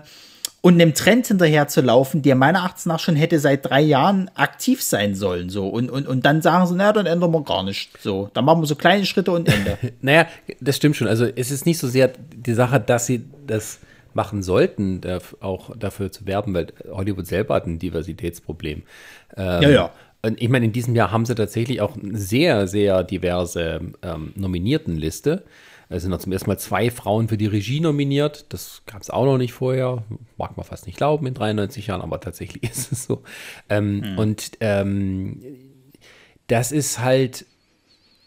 und 0.62 0.74
einem 0.74 0.94
Trend 0.94 1.28
hinterher 1.28 1.68
zu 1.68 1.82
laufen, 1.82 2.22
der 2.22 2.36
meiner 2.36 2.64
Achtung 2.64 2.92
nach 2.92 3.00
schon 3.00 3.16
hätte 3.16 3.40
seit 3.40 3.66
drei 3.66 3.82
Jahren 3.82 4.30
aktiv 4.36 4.82
sein 4.82 5.16
sollen. 5.16 5.50
So. 5.50 5.68
Und, 5.68 5.90
und, 5.90 6.08
und 6.08 6.26
dann 6.26 6.42
sagen 6.42 6.68
sie, 6.68 6.76
naja, 6.76 6.94
dann 6.94 7.06
ändern 7.06 7.32
wir 7.32 7.44
gar 7.44 7.64
nichts. 7.64 8.02
So, 8.02 8.30
dann 8.34 8.46
machen 8.46 8.62
wir 8.62 8.68
so 8.68 8.76
kleine 8.76 9.06
Schritte 9.06 9.32
und 9.32 9.48
Ende. 9.48 9.78
naja, 10.02 10.26
das 10.60 10.78
stimmt 10.78 10.96
schon. 10.96 11.08
Also 11.08 11.26
es 11.26 11.52
ist 11.52 11.66
nicht 11.66 11.78
so 11.78 11.88
sehr 11.88 12.12
die 12.36 12.54
Sache, 12.54 12.80
dass 12.80 13.06
sie 13.06 13.26
das 13.48 13.80
machen 14.14 14.44
sollten, 14.44 15.02
auch 15.40 15.76
dafür 15.78 16.12
zu 16.12 16.26
werben, 16.26 16.54
weil 16.54 16.68
Hollywood 16.90 17.28
selber 17.28 17.56
hat 17.56 17.68
ein 17.68 17.80
Diversitätsproblem. 17.80 18.84
Ähm, 19.38 19.62
ja, 19.62 19.70
ja. 19.70 19.92
Ich 20.38 20.50
meine, 20.50 20.66
in 20.66 20.74
diesem 20.74 20.96
Jahr 20.96 21.12
haben 21.12 21.26
sie 21.26 21.36
tatsächlich 21.36 21.80
auch 21.82 21.96
eine 21.96 22.18
sehr, 22.18 22.68
sehr 22.68 23.04
diverse 23.04 23.80
ähm, 24.02 24.34
Nominiertenliste. 24.36 25.46
Es 25.92 26.04
sind 26.04 26.12
noch 26.12 26.20
zum 26.20 26.32
ersten 26.32 26.50
Mal 26.50 26.60
zwei 26.60 26.92
Frauen 26.92 27.28
für 27.30 27.38
die 27.38 27.48
Regie 27.48 27.80
nominiert. 27.80 28.46
Das 28.50 28.84
gab 28.86 29.02
es 29.02 29.10
auch 29.10 29.26
noch 29.26 29.40
nicht 29.40 29.54
vorher. 29.54 30.04
Mag 30.38 30.56
man 30.56 30.66
fast 30.66 30.86
nicht 30.86 30.98
glauben 30.98 31.26
in 31.26 31.34
93 31.34 31.88
Jahren, 31.88 32.02
aber 32.02 32.20
tatsächlich 32.20 32.64
ist 32.72 32.92
es 32.92 33.06
so. 33.06 33.24
Ähm, 33.70 34.04
hm. 34.04 34.18
Und 34.18 34.52
ähm, 34.60 35.42
das 36.46 36.72
ist 36.72 37.00
halt, 37.00 37.48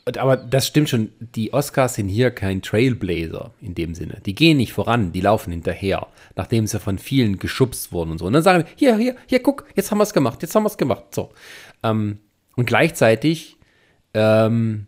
aber 0.05 0.37
das 0.37 0.67
stimmt 0.67 0.89
schon, 0.89 1.11
die 1.21 1.53
Oscars 1.53 1.95
sind 1.95 2.09
hier 2.09 2.33
kein 2.33 2.63
Trailblazer 2.63 3.53
in 3.61 3.77
dem 3.77 3.95
Sinne. 3.95 4.21
Die 4.27 4.35
gehen 4.35 4.57
nicht 4.57 4.73
voran, 4.73 5.13
die 5.13 5.21
laufen 5.21 5.53
hinterher, 5.53 6.09
nachdem 6.35 6.67
sie 6.67 6.81
von 6.81 6.99
vielen 6.99 7.39
geschubst 7.39 7.93
wurden 7.93 8.11
und 8.13 8.19
so. 8.19 8.27
Und 8.27 8.33
dann 8.33 8.43
sagen 8.43 8.65
wir, 8.65 8.73
hier, 8.75 8.97
hier, 8.97 9.17
hier, 9.27 9.41
guck, 9.41 9.67
jetzt 9.77 9.93
haben 9.93 9.99
wir 9.99 10.05
es 10.05 10.13
gemacht, 10.13 10.43
jetzt 10.43 10.55
haben 10.55 10.65
wir 10.65 10.69
es 10.69 10.79
gemacht. 10.79 11.15
So. 11.15 11.31
Ähm, 11.83 12.19
und 12.57 12.67
gleichzeitig 12.67 13.57
ähm, 14.15 14.87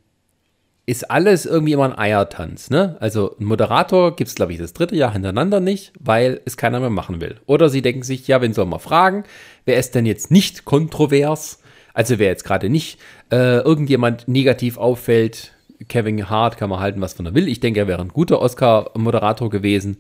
ist 0.87 1.11
alles 1.11 1.47
irgendwie 1.47 1.73
immer 1.73 1.85
ein 1.85 1.99
Eiertanz. 1.99 2.69
Ne? 2.69 2.97
Also 3.01 3.37
ein 3.41 3.45
Moderator 3.45 4.17
gibt 4.17 4.29
es, 4.29 4.35
glaube 4.35 4.53
ich, 4.53 4.59
das 4.59 4.75
dritte 4.75 4.97
Jahr 4.97 5.13
hintereinander 5.13 5.61
nicht, 5.61 5.93
weil 5.99 6.41
es 6.45 6.57
keiner 6.57 6.81
mehr 6.81 6.91
machen 6.91 7.21
will. 7.21 7.41
Oder 7.47 7.69
sie 7.71 7.83
denken 7.83 8.03
sich, 8.03 8.29
ja, 8.29 8.43
wen 8.43 8.53
soll 8.53 8.67
man 8.67 8.81
fragen? 8.81 9.25
Wer 9.65 9.79
ist 9.79 9.95
denn 9.95 10.05
jetzt 10.05 10.31
nicht 10.31 10.65
kontrovers? 10.65 11.61
Also 11.95 12.19
wer 12.19 12.29
jetzt 12.29 12.45
gerade 12.45 12.69
nicht 12.69 12.99
äh, 13.31 13.61
irgendjemand 13.61 14.29
negativ 14.29 14.77
auffällt, 14.77 15.53
Kevin 15.89 16.29
Hart 16.29 16.57
kann 16.57 16.71
man 16.71 16.81
halten, 16.81 17.01
was 17.01 17.15
von 17.15 17.27
er 17.27 17.35
will. 17.35 17.49
Ich 17.49 17.61
denke, 17.61 17.81
er 17.81 17.89
wäre 17.89 18.01
ein 18.01 18.09
guter 18.09 18.41
Oscar-Moderator 18.41 19.51
gewesen, 19.51 19.99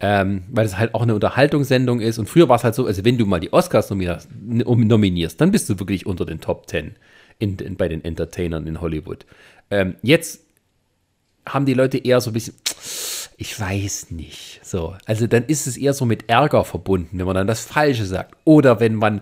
ähm, 0.00 0.44
weil 0.50 0.66
es 0.66 0.78
halt 0.78 0.94
auch 0.94 1.02
eine 1.02 1.14
Unterhaltungssendung 1.14 2.00
ist. 2.00 2.18
Und 2.18 2.28
früher 2.28 2.48
war 2.48 2.56
es 2.56 2.64
halt 2.64 2.74
so, 2.74 2.86
also 2.86 3.04
wenn 3.04 3.18
du 3.18 3.26
mal 3.26 3.40
die 3.40 3.52
Oscars 3.52 3.90
nominierst, 3.90 4.28
nominierst 4.42 5.40
dann 5.40 5.50
bist 5.50 5.68
du 5.68 5.78
wirklich 5.78 6.06
unter 6.06 6.26
den 6.26 6.40
Top 6.40 6.66
Ten 6.66 6.96
in, 7.38 7.56
in, 7.58 7.76
bei 7.76 7.88
den 7.88 8.04
Entertainern 8.04 8.66
in 8.66 8.80
Hollywood. 8.80 9.26
Ähm, 9.70 9.96
jetzt 10.02 10.40
haben 11.46 11.66
die 11.66 11.74
Leute 11.74 11.98
eher 11.98 12.20
so 12.20 12.30
ein 12.30 12.32
bisschen, 12.34 12.54
ich 13.36 13.58
weiß 13.58 14.10
nicht. 14.10 14.60
So, 14.62 14.96
also 15.06 15.26
dann 15.26 15.44
ist 15.44 15.66
es 15.66 15.76
eher 15.76 15.92
so 15.92 16.04
mit 16.04 16.28
Ärger 16.28 16.64
verbunden, 16.64 17.18
wenn 17.18 17.26
man 17.26 17.36
dann 17.36 17.46
das 17.46 17.64
Falsche 17.64 18.06
sagt. 18.06 18.36
Oder 18.44 18.80
wenn 18.80 18.94
man 18.94 19.20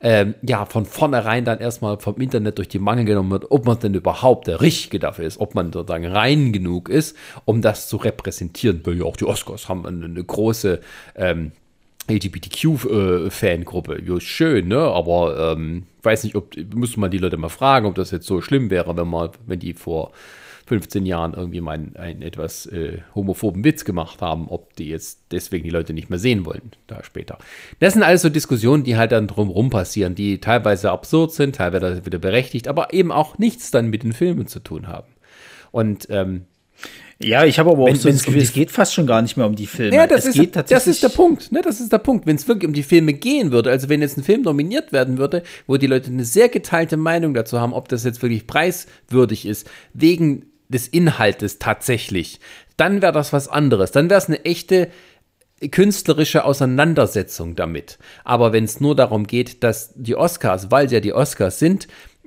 ähm, 0.00 0.34
ja 0.42 0.64
von 0.64 0.86
vornherein 0.86 1.44
dann 1.44 1.58
erstmal 1.58 1.98
vom 1.98 2.16
Internet 2.20 2.58
durch 2.58 2.68
die 2.68 2.78
Mangel 2.78 3.04
genommen 3.04 3.30
wird, 3.30 3.50
ob 3.50 3.66
man 3.66 3.78
denn 3.78 3.94
überhaupt 3.94 4.46
der 4.46 4.60
Richtige 4.60 4.98
dafür 4.98 5.26
ist, 5.26 5.40
ob 5.40 5.54
man 5.54 5.72
sozusagen 5.72 6.06
rein 6.06 6.52
genug 6.52 6.88
ist, 6.88 7.16
um 7.44 7.60
das 7.62 7.88
zu 7.88 7.96
repräsentieren. 7.98 8.80
Weil 8.84 8.98
ja 8.98 9.04
auch 9.04 9.16
die 9.16 9.26
Oscars 9.26 9.68
haben 9.68 9.86
eine, 9.86 10.24
große 10.24 10.80
ähm, 11.16 11.52
LGBTQ-Fangruppe. 12.08 14.02
Ja, 14.04 14.20
schön, 14.20 14.68
ne? 14.68 14.78
Aber 14.78 15.54
ähm, 15.54 15.84
weiß 16.02 16.24
nicht, 16.24 16.34
ob 16.34 16.54
müsste 16.74 16.98
man 16.98 17.10
die 17.10 17.18
Leute 17.18 17.36
mal 17.36 17.48
fragen, 17.48 17.86
ob 17.86 17.94
das 17.94 18.10
jetzt 18.10 18.26
so 18.26 18.40
schlimm 18.40 18.70
wäre, 18.70 18.96
wenn 18.96 19.08
man, 19.08 19.30
wenn 19.46 19.58
die 19.58 19.74
vor 19.74 20.12
15 20.70 21.04
Jahren 21.04 21.34
irgendwie 21.34 21.60
mal 21.60 21.72
einen, 21.72 21.96
einen 21.96 22.22
etwas 22.22 22.64
äh, 22.66 22.98
homophoben 23.12 23.64
Witz 23.64 23.84
gemacht 23.84 24.22
haben, 24.22 24.46
ob 24.48 24.76
die 24.76 24.88
jetzt 24.88 25.18
deswegen 25.32 25.64
die 25.64 25.70
Leute 25.70 25.92
nicht 25.92 26.10
mehr 26.10 26.20
sehen 26.20 26.46
wollen, 26.46 26.70
da 26.86 27.02
später. 27.02 27.38
Das 27.80 27.94
sind 27.94 28.04
alles 28.04 28.22
so 28.22 28.28
Diskussionen, 28.28 28.84
die 28.84 28.96
halt 28.96 29.10
dann 29.10 29.26
drumherum 29.26 29.68
passieren, 29.68 30.14
die 30.14 30.38
teilweise 30.38 30.92
absurd 30.92 31.32
sind, 31.32 31.56
teilweise 31.56 32.06
wieder 32.06 32.20
berechtigt, 32.20 32.68
aber 32.68 32.92
eben 32.92 33.10
auch 33.10 33.36
nichts 33.36 33.72
dann 33.72 33.90
mit 33.90 34.04
den 34.04 34.12
Filmen 34.12 34.46
zu 34.46 34.60
tun 34.60 34.86
haben. 34.86 35.08
Und 35.72 36.06
ähm, 36.08 36.42
ja, 37.20 37.44
ich 37.44 37.58
habe 37.58 37.70
aber 37.70 37.82
auch 37.82 37.86
wenn, 37.86 37.96
so 37.96 38.08
das 38.08 38.22
Gefühl, 38.22 38.40
es 38.40 38.52
geht 38.52 38.70
fast 38.70 38.94
schon 38.94 39.08
gar 39.08 39.22
nicht 39.22 39.36
mehr 39.36 39.46
um 39.46 39.56
die 39.56 39.66
Filme. 39.66 39.96
Ja, 39.96 40.06
das, 40.06 40.24
es 40.24 40.36
ist, 40.36 40.54
das 40.54 40.86
ist 40.86 41.02
der 41.02 41.08
Punkt. 41.08 41.50
Ne? 41.50 41.62
Das 41.62 41.80
ist 41.80 41.92
der 41.92 41.98
Punkt. 41.98 42.26
Wenn 42.26 42.36
es 42.36 42.46
wirklich 42.46 42.68
um 42.68 42.74
die 42.74 42.84
Filme 42.84 43.12
gehen 43.12 43.50
würde, 43.50 43.70
also 43.70 43.88
wenn 43.88 44.00
jetzt 44.02 44.16
ein 44.16 44.22
Film 44.22 44.42
nominiert 44.42 44.92
werden 44.92 45.18
würde, 45.18 45.42
wo 45.66 45.78
die 45.78 45.88
Leute 45.88 46.12
eine 46.12 46.24
sehr 46.24 46.48
geteilte 46.48 46.96
Meinung 46.96 47.34
dazu 47.34 47.60
haben, 47.60 47.72
ob 47.72 47.88
das 47.88 48.04
jetzt 48.04 48.22
wirklich 48.22 48.46
preiswürdig 48.46 49.46
ist, 49.46 49.68
wegen 49.94 50.49
des 50.70 50.88
Inhaltes 50.88 51.58
tatsächlich, 51.58 52.40
dann 52.76 53.02
wäre 53.02 53.12
das 53.12 53.32
was 53.32 53.48
anderes. 53.48 53.92
Dann 53.92 54.08
wäre 54.08 54.18
es 54.18 54.28
eine 54.28 54.44
echte 54.44 54.88
künstlerische 55.70 56.44
Auseinandersetzung 56.44 57.54
damit. 57.54 57.98
Aber 58.24 58.52
wenn 58.52 58.64
es 58.64 58.80
nur 58.80 58.96
darum 58.96 59.26
geht, 59.26 59.62
dass 59.62 59.92
die 59.94 60.16
Oscars, 60.16 60.70
weil 60.70 60.88
sie 60.88 60.94
ja 60.94 61.00
die 61.00 61.12
Oscars 61.12 61.58
sind, 61.58 61.86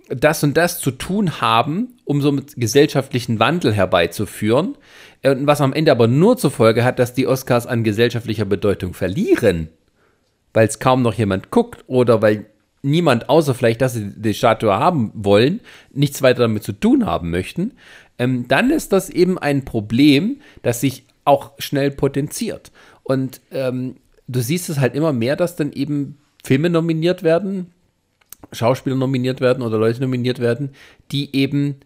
das 0.10 0.44
und 0.44 0.56
das 0.58 0.80
zu 0.80 0.92
tun 0.92 1.42
haben, 1.42 1.96
um 2.06 2.22
so 2.22 2.32
mit 2.32 2.56
gesellschaftlichen 2.56 3.40
Wandel 3.40 3.74
herbeizuführen, 3.74 4.78
äh, 5.22 5.36
was 5.40 5.62
am 5.62 5.74
Ende 5.74 5.92
aber 5.92 6.08
nur 6.08 6.38
zur 6.38 6.52
Folge 6.52 6.84
hat, 6.84 7.00
dass 7.00 7.14
die 7.14 7.26
Oscars 7.26 7.66
an 7.66 7.84
gesellschaftlicher 7.84 8.46
Bedeutung 8.46 8.94
verlieren, 8.94 9.70
weil 10.54 10.68
es 10.68 10.80
kaum 10.80 11.02
noch 11.02 11.16
jemand 11.16 11.50
guckt 11.50 11.84
oder 11.88 12.22
weil 12.22 12.46
niemand, 12.84 13.30
außer 13.30 13.56
vielleicht, 13.56 13.82
dass 13.82 13.94
sie 13.94 14.12
die 14.16 14.34
Statue 14.34 14.74
haben 14.74 15.12
wollen, 15.16 15.62
nichts 15.92 16.22
weiter 16.22 16.42
damit 16.42 16.64
zu 16.64 16.74
tun 16.74 17.06
haben 17.06 17.32
möchten, 17.32 17.72
ähm, 18.18 18.48
dann 18.48 18.70
ist 18.70 18.92
das 18.92 19.10
eben 19.10 19.38
ein 19.38 19.66
Problem, 19.66 20.38
das 20.62 20.82
sich 20.82 21.06
auch 21.26 21.52
schnell 21.58 21.92
potenziert. 21.92 22.72
Und 23.04 23.42
ähm, 23.52 23.96
du 24.28 24.42
siehst 24.42 24.70
es 24.70 24.80
halt 24.80 24.96
immer 24.96 25.14
mehr, 25.14 25.36
dass 25.36 25.56
dann 25.56 25.72
eben 25.72 26.18
Filme 26.44 26.70
nominiert 26.70 27.24
werden, 27.24 27.72
Schauspieler 28.52 28.96
nominiert 28.96 29.42
werden 29.42 29.64
oder 29.64 29.78
Leute 29.78 30.02
nominiert 30.02 30.40
werden, 30.40 30.72
die 31.12 31.36
eben, 31.36 31.78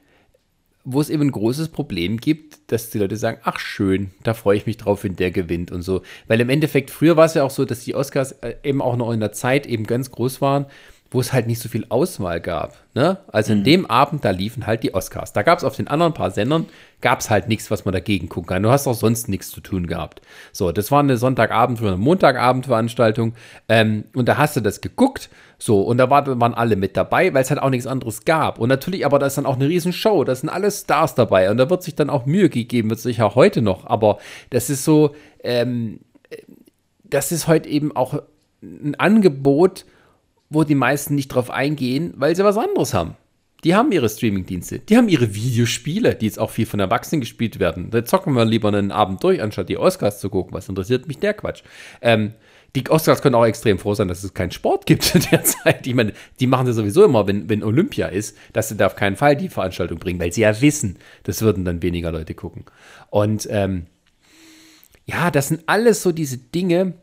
wo 0.84 1.00
es 1.00 1.10
eben 1.10 1.24
ein 1.24 1.32
großes 1.32 1.70
Problem 1.70 2.18
gibt, 2.18 2.60
dass 2.72 2.90
die 2.90 2.98
Leute 2.98 3.16
sagen, 3.16 3.40
ach 3.44 3.60
schön, 3.60 4.12
da 4.24 4.34
freue 4.34 4.58
ich 4.58 4.66
mich 4.66 4.78
drauf, 4.78 5.04
wenn 5.04 5.16
der 5.16 5.32
gewinnt 5.32 5.72
und 5.72 5.84
so. 5.84 6.02
Weil 6.28 6.42
im 6.42 6.50
Endeffekt, 6.50 6.90
früher 6.90 7.16
war 7.16 7.26
es 7.26 7.36
ja 7.36 7.44
auch 7.44 7.52
so, 7.52 7.64
dass 7.66 7.84
die 7.84 7.96
Oscars 7.96 8.34
äh, 8.42 8.56
eben 8.64 8.82
auch 8.82 8.98
noch 8.98 9.12
in 9.12 9.20
der 9.20 9.32
Zeit 9.32 9.68
eben 9.68 9.86
ganz 9.86 10.12
groß 10.12 10.42
waren 10.42 10.66
wo 11.10 11.20
es 11.20 11.32
halt 11.34 11.48
nicht 11.48 11.62
so 11.62 11.70
viel 11.70 11.86
Auswahl 11.90 12.42
gab. 12.42 12.76
Ne? 12.94 13.18
Also 13.28 13.54
in 13.54 13.60
mhm. 13.60 13.64
dem 13.64 13.86
Abend, 13.86 14.26
da 14.26 14.32
liefen 14.32 14.68
halt 14.68 14.84
die 14.84 14.94
Oscars. 14.94 15.34
Da 15.34 15.44
gab 15.44 15.58
es 15.58 15.64
auf 15.64 15.76
den 15.76 15.88
anderen 15.88 16.14
paar 16.14 16.32
Sendern, 16.32 16.66
gab 17.00 17.20
es 17.20 17.30
halt 17.30 17.48
nichts, 17.48 17.72
was 17.72 17.86
man 17.86 17.94
dagegen 17.94 18.28
gucken 18.28 18.48
kann. 18.48 18.64
Du 18.64 18.70
hast 18.70 18.88
auch 18.88 18.94
sonst 18.94 19.30
nichts 19.30 19.50
zu 19.50 19.62
tun 19.62 19.88
gehabt. 19.88 20.22
So, 20.52 20.72
das 20.72 20.92
war 20.92 21.00
eine 21.00 21.18
Sonntagabend 21.18 21.80
oder 21.80 21.92
eine 21.92 21.98
Montagabendveranstaltung 21.98 23.34
ähm, 23.70 24.06
und 24.16 24.28
da 24.28 24.38
hast 24.38 24.56
du 24.56 24.62
das 24.62 24.82
geguckt. 24.82 25.30
So, 25.60 25.82
und 25.82 25.98
da 25.98 26.10
war, 26.10 26.40
waren 26.40 26.54
alle 26.54 26.76
mit 26.76 26.98
dabei, 26.98 27.34
weil 27.34 27.42
es 27.42 27.50
halt 27.50 27.62
auch 27.62 27.70
nichts 27.70 27.88
anderes 27.88 28.26
gab. 28.26 28.60
Und 28.60 28.70
natürlich, 28.70 29.06
aber 29.06 29.18
da 29.18 29.26
ist 29.26 29.38
dann 29.38 29.46
auch 29.46 29.56
eine 29.56 29.68
Riesenshow, 29.68 30.24
da 30.24 30.36
sind 30.36 30.50
alle 30.50 30.70
Stars 30.70 31.16
dabei 31.16 31.50
und 31.50 31.58
da 31.58 31.70
wird 31.70 31.84
sich 31.84 31.96
dann 31.96 32.10
auch 32.10 32.26
Mühe 32.26 32.50
gegeben, 32.50 32.90
wird 32.90 33.00
sich 33.00 33.22
auch 33.22 33.36
heute 33.36 33.62
noch. 33.62 33.86
Aber 33.86 34.20
das 34.50 34.70
ist 34.70 34.84
so, 34.84 35.16
ähm, 35.44 36.00
das 37.04 37.32
ist 37.32 37.48
heute 37.48 37.70
eben 37.70 37.96
auch 37.96 38.22
ein 38.62 38.96
Angebot, 38.96 39.86
wo 40.50 40.64
die 40.64 40.76
meisten 40.76 41.16
nicht 41.16 41.30
drauf 41.30 41.50
eingehen, 41.50 42.14
weil 42.18 42.36
sie 42.36 42.44
was 42.44 42.58
anderes 42.58 42.94
haben. 42.94 43.16
Die 43.64 43.76
haben 43.76 43.92
ihre 43.92 44.08
Streamingdienste, 44.08 44.80
die 44.80 44.98
haben 44.98 45.10
ihre 45.10 45.34
Videospiele, 45.34 46.14
die 46.16 46.28
jetzt 46.28 46.40
auch 46.40 46.52
viel 46.52 46.68
von 46.68 46.80
Erwachsenen 46.80 47.22
gespielt 47.22 47.60
werden. 47.60 47.90
Da 47.90 48.06
zocken 48.06 48.34
wir 48.34 48.46
lieber 48.46 48.68
einen 48.68 48.92
Abend 48.92 49.24
durch, 49.24 49.42
anstatt 49.42 49.68
die 49.70 49.78
Oscars 49.78 50.20
zu 50.20 50.30
gucken. 50.30 50.54
Was 50.54 50.70
interessiert 50.70 51.08
mich 51.08 51.18
der 51.18 51.34
Quatsch? 51.34 51.64
Ähm, 52.02 52.34
die 52.76 52.88
Oscars 52.88 53.24
können 53.24 53.34
auch 53.34 53.46
extrem 53.46 53.80
froh 53.80 53.96
sein, 53.96 54.08
dass 54.08 54.24
es 54.24 54.36
keinen 54.36 54.52
Sport 54.52 54.86
gibt 54.86 55.16
in 55.16 55.22
der 55.32 55.44
Zeit. 55.44 55.88
Ich 55.88 55.96
meine, 55.96 56.14
die 56.40 56.46
machen 56.46 56.68
das 56.68 56.76
sowieso 56.76 57.04
immer, 57.04 57.26
wenn, 57.26 57.50
wenn 57.50 57.64
Olympia 57.64 58.08
ist, 58.08 58.38
dass 58.54 58.70
sie 58.70 58.78
da 58.78 58.86
auf 58.86 58.96
keinen 58.96 59.16
Fall 59.16 59.36
die 59.36 59.50
Veranstaltung 59.50 59.98
bringen, 59.98 60.20
weil 60.20 60.32
sie 60.32 60.42
ja 60.42 60.62
wissen, 60.62 61.00
das 61.24 61.42
würden 61.42 61.66
dann 61.66 61.82
weniger 61.82 62.12
Leute 62.12 62.36
gucken. 62.36 62.66
Und 63.10 63.48
ähm, 63.50 63.88
ja, 65.06 65.32
das 65.32 65.48
sind 65.48 65.64
alles 65.66 66.04
so 66.04 66.12
diese 66.12 66.38
Dinge, 66.38 66.94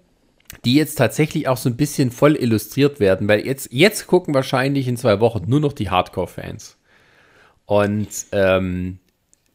die 0.65 0.75
jetzt 0.75 0.97
tatsächlich 0.97 1.49
auch 1.49 1.57
so 1.57 1.69
ein 1.69 1.77
bisschen 1.77 2.11
voll 2.11 2.37
illustriert 2.37 3.01
werden, 3.01 3.29
weil 3.29 3.47
jetzt, 3.47 3.73
jetzt 3.73 4.07
gucken 4.07 4.35
wahrscheinlich 4.35 4.89
in 4.89 4.97
zwei 4.97 5.21
Wochen 5.21 5.45
nur 5.49 5.61
noch 5.61 5.73
die 5.73 5.91
Hardcore-Fans. 5.91 6.77
Und 7.67 8.09
ähm, 8.33 8.99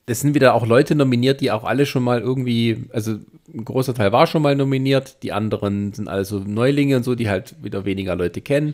das 0.06 0.22
sind 0.22 0.34
wieder 0.34 0.56
auch 0.56 0.66
Leute 0.66 0.96
nominiert, 0.96 1.42
die 1.42 1.52
auch 1.52 1.64
alle 1.64 1.86
schon 1.86 2.04
mal 2.04 2.20
irgendwie, 2.20 2.86
also 2.92 3.18
ein 3.54 3.66
großer 3.66 3.94
Teil 3.94 4.12
war 4.12 4.26
schon 4.26 4.42
mal 4.42 4.56
nominiert, 4.56 5.22
die 5.22 5.32
anderen 5.32 5.94
sind 5.94 6.08
also 6.08 6.40
Neulinge 6.40 6.98
und 6.98 7.04
so, 7.04 7.14
die 7.16 7.30
halt 7.30 7.56
wieder 7.64 7.86
weniger 7.86 8.16
Leute 8.16 8.42
kennen. 8.42 8.74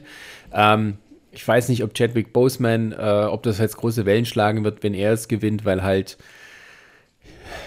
Ähm, 0.54 0.98
ich 1.32 1.46
weiß 1.46 1.68
nicht, 1.70 1.84
ob 1.84 1.94
Chadwick 1.94 2.32
Boseman, 2.32 2.94
äh, 2.94 3.26
ob 3.30 3.44
das 3.44 3.60
jetzt 3.60 3.76
große 3.76 4.06
Wellen 4.06 4.26
schlagen 4.26 4.64
wird, 4.64 4.84
wenn 4.84 4.94
er 4.94 5.12
es 5.12 5.28
gewinnt, 5.28 5.66
weil 5.66 5.84
halt, 5.84 6.18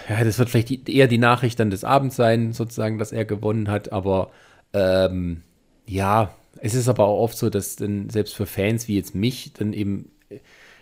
ja, 0.09 0.23
das 0.23 0.39
wird 0.39 0.49
vielleicht 0.49 0.69
die, 0.69 0.97
eher 0.97 1.07
die 1.07 1.17
Nachricht 1.17 1.59
dann 1.59 1.69
des 1.69 1.83
Abends 1.83 2.15
sein, 2.15 2.53
sozusagen, 2.53 2.97
dass 2.97 3.11
er 3.11 3.25
gewonnen 3.25 3.69
hat, 3.69 3.91
aber 3.91 4.31
ähm, 4.73 5.43
ja, 5.85 6.33
es 6.61 6.75
ist 6.75 6.87
aber 6.87 7.05
auch 7.05 7.21
oft 7.21 7.37
so, 7.37 7.49
dass 7.49 7.75
dann 7.75 8.09
selbst 8.09 8.35
für 8.35 8.45
Fans 8.45 8.87
wie 8.87 8.95
jetzt 8.95 9.15
mich 9.15 9.53
dann 9.53 9.73
eben, 9.73 10.11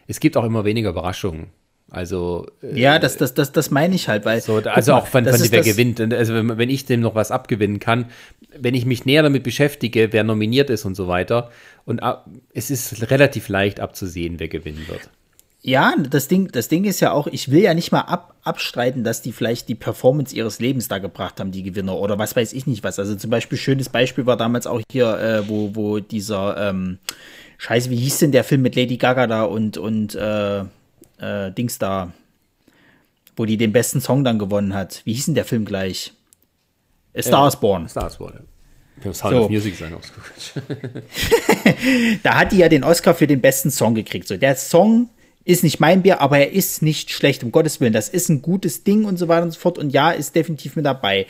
es 0.08 0.20
gibt 0.20 0.38
auch 0.38 0.44
immer 0.44 0.66
weniger 0.66 0.90
Überraschungen. 0.90 1.48
Also 1.90 2.48
äh, 2.62 2.80
ja, 2.80 3.00
das, 3.00 3.16
das, 3.16 3.34
das, 3.34 3.54
das 3.54 3.72
meine 3.72 3.96
ich 3.96 4.10
halt, 4.10 4.26
weil 4.26 4.42
so, 4.42 4.58
also 4.58 4.92
mal, 4.92 5.00
auch 5.00 5.08
von, 5.08 5.26
von 5.26 5.52
wer 5.52 5.62
gewinnt. 5.62 6.02
Also 6.02 6.34
wenn, 6.34 6.58
wenn 6.58 6.70
ich 6.70 6.86
dem 6.86 7.00
noch 7.00 7.16
was 7.16 7.32
abgewinnen 7.32 7.80
kann, 7.80 8.08
wenn 8.58 8.76
ich 8.76 8.86
mich 8.86 9.06
näher 9.06 9.24
damit 9.24 9.44
beschäftige, 9.44 10.12
wer 10.12 10.24
nominiert 10.24 10.70
ist 10.70 10.84
und 10.84 10.96
so 10.96 11.08
weiter, 11.08 11.50
und 11.86 12.02
es 12.54 12.70
ist 12.72 13.10
relativ 13.10 13.48
leicht 13.48 13.80
abzusehen, 13.80 14.40
wer 14.40 14.50
gewinnen 14.50 14.86
wird. 14.90 15.10
Ja, 15.68 15.94
das 15.98 16.30
Ding, 16.30 16.48
das 16.48 16.70
Ding 16.70 16.86
ist 16.86 17.02
ja 17.02 17.12
auch, 17.12 17.28
ich 17.28 17.52
will 17.52 17.62
ja 17.62 17.74
nicht 17.74 17.92
mal 17.92 18.00
ab, 18.00 18.36
abstreiten, 18.46 19.04
dass 19.04 19.22
die 19.22 19.34
vielleicht 19.34 19.68
die 19.68 19.76
Performance 19.76 20.34
ihres 20.34 20.60
Lebens 20.60 20.88
da 20.88 20.98
gebracht 20.98 21.42
haben, 21.42 21.52
die 21.52 21.62
Gewinner, 21.62 21.98
oder 21.98 22.18
was 22.18 22.38
weiß 22.38 22.54
ich 22.54 22.68
nicht 22.68 22.86
was. 22.86 23.00
Also 23.00 23.18
zum 23.18 23.30
Beispiel, 23.30 23.58
schönes 23.58 23.90
Beispiel 23.90 24.26
war 24.26 24.38
damals 24.38 24.66
auch 24.66 24.80
hier, 24.90 25.20
äh, 25.20 25.50
wo, 25.50 25.76
wo 25.76 26.00
dieser, 26.00 26.70
ähm, 26.70 27.00
Scheiße, 27.58 27.90
wie 27.90 27.98
hieß 27.98 28.20
denn 28.20 28.32
der 28.32 28.46
Film 28.46 28.62
mit 28.62 28.78
Lady 28.78 28.96
Gaga 28.96 29.28
da 29.28 29.44
und, 29.44 29.78
und 29.78 30.16
äh, 30.16 30.60
äh, 30.60 31.52
Dings 31.52 31.78
da, 31.78 32.14
wo 33.36 33.44
die 33.44 33.58
den 33.58 33.74
besten 33.74 34.00
Song 34.00 34.24
dann 34.24 34.40
gewonnen 34.40 34.74
hat. 34.74 35.02
Wie 35.04 35.12
hieß 35.12 35.26
denn 35.26 35.36
der 35.36 35.44
Film 35.44 35.66
gleich? 35.66 36.14
A 37.14 37.22
Star 37.22 37.46
is 37.46 37.58
Born. 37.58 37.90
Star 37.90 38.08
is 38.08 38.16
Born, 38.16 38.36
ja. 38.36 39.02
Für 39.02 39.14
Sound 39.14 39.36
so. 39.36 39.44
of 39.44 39.50
Music 39.50 39.76
sein 39.76 39.94
ausgeguckt. 39.94 40.54
da 42.24 42.36
hat 42.36 42.54
die 42.54 42.60
ja 42.60 42.70
den 42.70 42.86
Oscar 42.86 43.14
für 43.14 43.28
den 43.28 43.42
besten 43.42 43.70
Song 43.70 43.96
gekriegt. 43.96 44.30
So, 44.30 44.38
der 44.38 44.56
Song 44.56 45.10
ist 45.48 45.64
nicht 45.64 45.80
mein 45.80 46.04
Bier, 46.04 46.22
aber 46.22 46.40
er 46.40 46.52
ist 46.52 46.82
nicht 46.82 47.12
schlecht, 47.12 47.44
um 47.44 47.52
Gottes 47.52 47.80
Willen. 47.80 47.94
Das 47.94 48.10
ist 48.10 48.30
ein 48.30 48.42
gutes 48.42 48.84
Ding 48.84 49.06
und 49.06 49.18
so 49.18 49.28
weiter 49.28 49.44
und 49.44 49.52
so 49.52 49.60
fort. 49.60 49.78
Und 49.78 49.92
ja, 49.92 50.12
ist 50.12 50.36
definitiv 50.36 50.76
mit 50.76 50.86
dabei. 50.86 51.26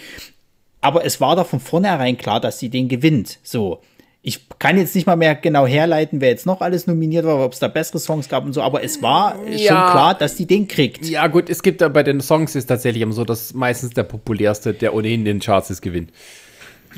Aber 0.82 1.06
es 1.06 1.22
war 1.22 1.36
doch 1.36 1.48
von 1.48 1.60
vornherein 1.60 2.18
klar, 2.18 2.40
dass 2.40 2.60
sie 2.60 2.70
den 2.70 2.88
gewinnt. 2.88 3.40
So 3.44 3.82
ich 4.28 4.42
kann 4.60 4.78
jetzt 4.78 4.94
nicht 4.94 5.08
mal 5.08 5.16
mehr 5.16 5.36
genau 5.36 5.66
herleiten, 5.66 6.20
wer 6.20 6.28
jetzt 6.28 6.46
noch 6.46 6.60
alles 6.60 6.86
nominiert 6.86 7.26
war, 7.26 7.40
ob 7.46 7.54
es 7.54 7.60
da 7.60 7.70
bessere 7.70 7.98
Songs 7.98 8.28
gab 8.28 8.44
und 8.44 8.52
so, 8.52 8.62
aber 8.62 8.84
es 8.84 9.02
war 9.02 9.38
ja, 9.48 9.58
schon 9.58 9.92
klar, 9.92 10.16
dass 10.16 10.36
die 10.36 10.46
den 10.46 10.68
kriegt. 10.68 11.06
Ja, 11.06 11.28
gut, 11.28 11.50
es 11.50 11.64
gibt 11.64 11.80
da 11.80 11.88
bei 11.88 12.04
den 12.04 12.20
Songs 12.20 12.54
ist 12.54 12.66
tatsächlich 12.66 13.02
immer 13.04 13.14
so, 13.14 13.24
dass 13.24 13.54
meistens 13.54 13.92
der 13.92 14.04
populärste, 14.04 14.74
der 14.74 14.94
ohnehin 14.94 15.24
den 15.24 15.40
Charts 15.40 15.70
ist, 15.70 15.82
gewinnt. 15.82 16.12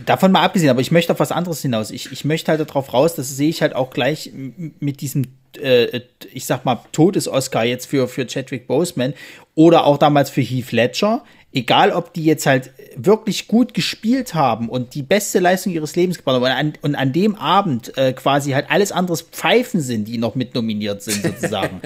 Davon 0.08 0.32
mal 0.32 0.42
abgesehen, 0.42 0.72
aber 0.72 0.82
ich 0.82 0.90
möchte 0.90 1.14
auf 1.14 1.20
was 1.20 1.32
anderes 1.32 1.62
hinaus. 1.62 1.92
Ich, 1.92 2.12
ich 2.12 2.26
möchte 2.26 2.50
halt 2.50 2.68
darauf 2.68 2.94
raus, 2.94 3.14
das 3.14 3.30
sehe 3.38 3.50
ich 3.50 3.62
halt 3.62 3.76
auch 3.76 3.92
gleich 3.92 4.32
mit 4.80 5.02
diesem, 5.02 5.28
äh, 5.58 6.02
ich 6.34 6.46
sag 6.46 6.66
mal, 6.66 6.80
Todes-Oscar 6.92 7.66
jetzt 7.66 7.88
für, 7.88 8.08
für 8.08 8.26
Chadwick 8.28 8.68
Boseman 8.68 9.14
oder 9.56 9.86
auch 9.86 9.98
damals 9.98 10.30
für 10.30 10.42
Heath 10.42 10.72
Ledger 10.72 11.24
egal 11.54 11.92
ob 11.92 12.14
die 12.14 12.24
jetzt 12.24 12.46
halt 12.46 12.72
wirklich 12.96 13.48
gut 13.48 13.74
gespielt 13.74 14.34
haben 14.34 14.70
und 14.70 14.94
die 14.94 15.04
beste 15.04 15.40
Leistung 15.40 15.74
ihres 15.74 15.96
Lebens 15.96 16.18
gebracht 16.18 16.36
haben 16.36 16.44
und 16.44 16.52
an, 16.52 16.74
und 16.82 16.96
an 16.96 17.14
dem 17.14 17.36
Abend 17.36 17.98
äh, 17.98 18.14
quasi 18.14 18.52
halt 18.52 18.70
alles 18.70 18.92
anderes 18.92 19.22
Pfeifen 19.22 19.82
sind, 19.82 20.08
die 20.08 20.18
noch 20.18 20.36
mit 20.36 20.54
nominiert 20.54 21.02
sind 21.02 21.24
sozusagen. 21.24 21.82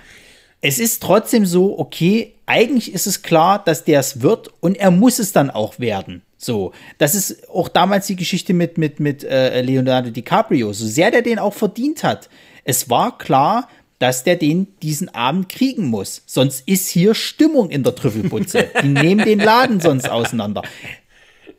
es 0.60 0.78
ist 0.78 1.02
trotzdem 1.02 1.44
so, 1.44 1.78
okay, 1.78 2.32
eigentlich 2.46 2.94
ist 2.94 3.06
es 3.06 3.22
klar, 3.22 3.62
dass 3.64 3.84
der 3.84 4.00
es 4.00 4.22
wird 4.22 4.50
und 4.60 4.76
er 4.76 4.90
muss 4.90 5.18
es 5.18 5.32
dann 5.32 5.50
auch 5.50 5.78
werden. 5.78 6.22
So, 6.38 6.72
das 6.98 7.14
ist 7.14 7.48
auch 7.50 7.68
damals 7.68 8.06
die 8.06 8.16
Geschichte 8.16 8.52
mit, 8.52 8.76
mit, 8.78 8.98
mit 8.98 9.24
äh, 9.24 9.60
Leonardo 9.60 10.10
DiCaprio, 10.10 10.72
so 10.72 10.86
sehr 10.86 11.10
der 11.10 11.22
den 11.22 11.38
auch 11.38 11.54
verdient 11.54 12.02
hat. 12.02 12.28
Es 12.64 12.88
war 12.90 13.18
klar, 13.18 13.68
dass 13.98 14.24
der 14.24 14.36
den 14.36 14.66
diesen 14.82 15.14
Abend 15.14 15.48
kriegen 15.48 15.86
muss. 15.86 16.22
Sonst 16.26 16.66
ist 16.66 16.88
hier 16.88 17.14
Stimmung 17.14 17.70
in 17.70 17.84
der 17.84 17.94
Trüffelputze. 17.94 18.68
Die 18.82 18.88
nehmen 18.88 19.24
den 19.24 19.38
Laden 19.38 19.80
sonst 19.80 20.10
auseinander. 20.10 20.62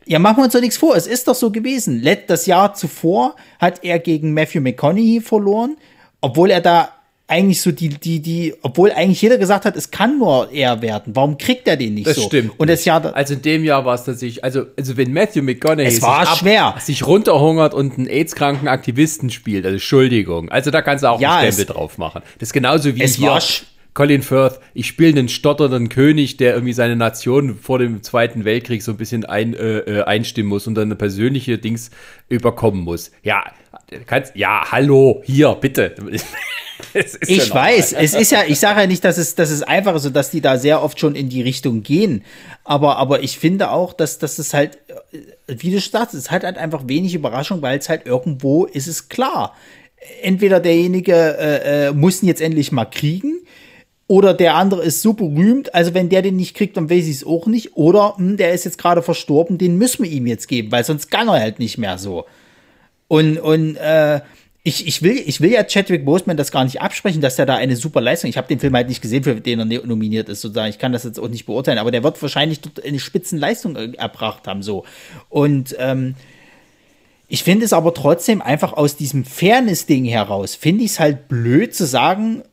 Ja, 0.06 0.20
machen 0.20 0.38
wir 0.38 0.44
uns 0.44 0.54
doch 0.54 0.60
nichts 0.60 0.76
vor. 0.76 0.96
Es 0.96 1.08
ist 1.08 1.28
doch 1.28 1.36
so 1.36 1.52
gewesen. 1.52 2.06
Das 2.28 2.46
Jahr 2.46 2.74
zuvor 2.74 3.38
hat 3.60 3.84
er 3.84 4.00
gegen 4.00 4.34
Matthew 4.34 4.60
McConaughey 4.60 5.22
verloren, 5.22 5.78
obwohl 6.20 6.52
er 6.52 6.60
da 6.60 6.92
eigentlich 7.34 7.62
so 7.62 7.72
die, 7.72 7.90
die, 7.90 8.20
die, 8.20 8.54
obwohl 8.62 8.92
eigentlich 8.92 9.22
jeder 9.22 9.40
gesagt 9.40 9.66
hat, 9.66 9.76
es 9.76 9.90
kann 9.90 10.20
nur 10.20 10.52
er 10.52 10.82
werden. 10.84 11.16
Warum 11.16 11.38
kriegt 11.38 11.68
er 11.68 11.78
den 11.78 11.96
nicht 11.96 12.06
das 12.06 12.16
so? 12.16 12.22
Das 12.22 12.28
stimmt. 12.28 12.60
Und 12.60 12.70
das 12.70 12.86
Jahr, 12.86 13.16
also 13.16 13.34
in 13.34 13.42
dem 13.42 13.64
Jahr 13.64 13.84
war 13.86 13.96
es 13.96 14.04
tatsächlich, 14.04 14.44
also, 14.44 14.68
also 14.78 14.98
wenn 14.98 15.12
Matthew 15.12 15.42
McConaughey 15.42 15.90
sich. 15.90 16.04
Ab, 16.04 16.80
sich 16.80 17.08
runterhungert 17.08 17.74
und 17.74 17.98
einen 17.98 18.08
AIDS-kranken 18.08 18.68
Aktivisten 18.68 19.32
spielt, 19.32 19.66
also 19.66 19.74
Entschuldigung. 19.76 20.50
Also 20.50 20.70
da 20.70 20.84
kannst 20.84 21.04
du 21.04 21.08
auch 21.08 21.20
ja, 21.20 21.38
einen 21.38 21.52
Stempel 21.52 21.74
drauf 21.74 21.98
machen. 21.98 22.22
Das 22.38 22.50
ist 22.50 22.54
genauso 22.54 22.96
wie 22.96 23.02
es 23.02 23.16
hier. 23.16 23.40
Colin 23.94 24.24
Firth, 24.24 24.60
ich 24.74 24.88
spiele 24.88 25.20
einen 25.20 25.30
stotternden 25.30 25.90
König, 25.90 26.38
der 26.38 26.54
irgendwie 26.54 26.74
seine 26.74 26.96
Nation 26.96 27.58
vor 27.60 27.78
dem 27.78 28.02
Zweiten 28.02 28.44
Weltkrieg 28.44 28.82
so 28.82 28.92
ein 28.92 28.98
bisschen 28.98 29.26
ein, 29.26 29.54
äh, 29.54 29.80
äh 29.80 30.04
einstimmen 30.04 30.50
muss 30.50 30.66
und 30.66 30.76
dann 30.76 30.86
eine 30.86 30.96
persönliche 30.96 31.60
Dings 31.60 31.92
überkommen 32.28 32.84
muss. 32.84 33.12
Ja, 33.22 33.44
kannst, 34.06 34.36
ja, 34.36 34.64
hallo, 34.72 35.22
hier, 35.26 35.56
bitte. 35.60 35.96
ich 36.94 37.48
ja 37.48 37.54
weiß, 37.54 37.94
es 37.94 38.14
ist 38.16 38.32
ja, 38.32 38.44
ich 38.48 38.60
sage 38.60 38.82
ja 38.82 38.88
nicht, 38.88 39.04
dass 39.04 39.18
es, 39.18 39.36
dass 39.36 39.52
es 39.52 39.62
einfach 39.62 39.96
ist, 39.96 40.16
dass 40.16 40.32
die 40.32 40.42
da 40.42 40.58
sehr 40.58 40.82
oft 40.82 41.00
schon 41.00 41.16
in 41.16 41.30
die 41.30 41.42
Richtung 41.42 41.84
gehen. 41.84 42.24
Aber, 42.64 42.98
aber 42.98 43.22
ich 43.22 43.38
finde 43.38 43.70
auch, 43.72 43.94
dass, 43.94 44.18
dass 44.18 44.40
es 44.40 44.54
halt, 44.54 44.80
äh, 45.12 45.20
wie 45.48 45.72
du 45.72 45.80
sagst, 45.80 46.16
es 46.16 46.32
hat 46.32 46.44
halt 46.44 46.58
einfach 46.58 46.88
wenig 46.88 47.14
Überraschung, 47.14 47.62
weil 47.62 47.78
es 47.78 47.90
halt 47.90 48.06
irgendwo 48.06 48.66
ist 48.66 48.88
es 48.88 49.10
klar. 49.10 49.56
Entweder 50.22 50.60
derjenige 50.60 51.14
äh, 51.14 51.88
äh, 51.88 51.92
muss 51.94 52.24
ihn 52.24 52.28
jetzt 52.28 52.42
endlich 52.42 52.72
mal 52.72 52.86
kriegen, 52.86 53.43
oder 54.08 54.34
der 54.34 54.56
andere 54.56 54.84
ist 54.84 55.02
so 55.02 55.14
berühmt, 55.14 55.74
also 55.74 55.94
wenn 55.94 56.10
der 56.10 56.22
den 56.22 56.36
nicht 56.36 56.56
kriegt, 56.56 56.76
dann 56.76 56.90
weiß 56.90 57.08
ich 57.08 57.18
es 57.18 57.26
auch 57.26 57.48
nicht. 57.48 57.76
Oder 57.78 58.16
mh, 58.18 58.18
hm, 58.18 58.38
der 58.38 58.54
ist 58.54 58.66
jetzt 58.66 58.78
gerade 58.78 59.02
verstorben, 59.02 59.58
den 59.58 59.78
müssen 59.78 60.04
wir 60.04 60.12
ihm 60.12 60.28
jetzt 60.28 60.48
geben, 60.48 60.72
weil 60.72 60.84
sonst 60.84 61.10
kann 61.10 61.28
er 61.28 61.40
halt 61.40 61.60
nicht 61.60 61.78
mehr 61.78 61.98
so. 61.98 62.26
Und, 63.08 63.38
und 63.38 63.76
äh, 63.78 64.22
ich, 64.64 64.88
ich, 64.88 65.02
will, 65.04 65.22
ich 65.26 65.42
will 65.42 65.52
ja 65.52 65.64
Chadwick 65.64 66.06
Boseman 66.06 66.38
das 66.38 66.52
gar 66.52 66.64
nicht 66.64 66.82
absprechen, 66.82 67.22
dass 67.22 67.36
der 67.36 67.46
da 67.46 67.56
eine 67.56 67.76
super 67.76 68.02
Leistung. 68.02 68.30
Ich 68.30 68.38
habe 68.38 68.48
den 68.48 68.60
Film 68.60 68.74
halt 68.76 68.88
nicht 68.88 69.02
gesehen, 69.02 69.24
für 69.24 69.36
den 69.36 69.60
er 69.60 69.86
nominiert 69.86 70.30
ist, 70.30 70.42
sozusagen. 70.42 70.70
Ich 70.70 70.80
kann 70.80 70.94
das 70.94 71.04
jetzt 71.04 71.20
auch 71.20 71.28
nicht 71.28 71.46
beurteilen, 71.46 71.78
aber 71.80 71.92
der 71.92 72.04
wird 72.04 72.22
wahrscheinlich 72.22 72.62
dort 72.62 72.84
eine 72.84 73.00
Spitzenleistung 73.00 73.76
äh, 73.76 73.92
erbracht 73.98 74.48
haben, 74.48 74.64
so. 74.64 74.86
Und 75.30 75.76
ähm, 75.80 76.16
ich 77.28 77.44
finde 77.44 77.66
es 77.66 77.74
aber 77.74 77.94
trotzdem 77.94 78.42
einfach 78.42 78.74
aus 78.74 78.96
diesem 78.96 79.26
Fairness-Ding 79.26 80.06
heraus, 80.06 80.56
finde 80.56 80.84
ich 80.84 80.92
es 80.92 81.00
halt 81.00 81.28
blöd 81.28 81.74
zu 81.76 81.86
sagen, 81.86 82.44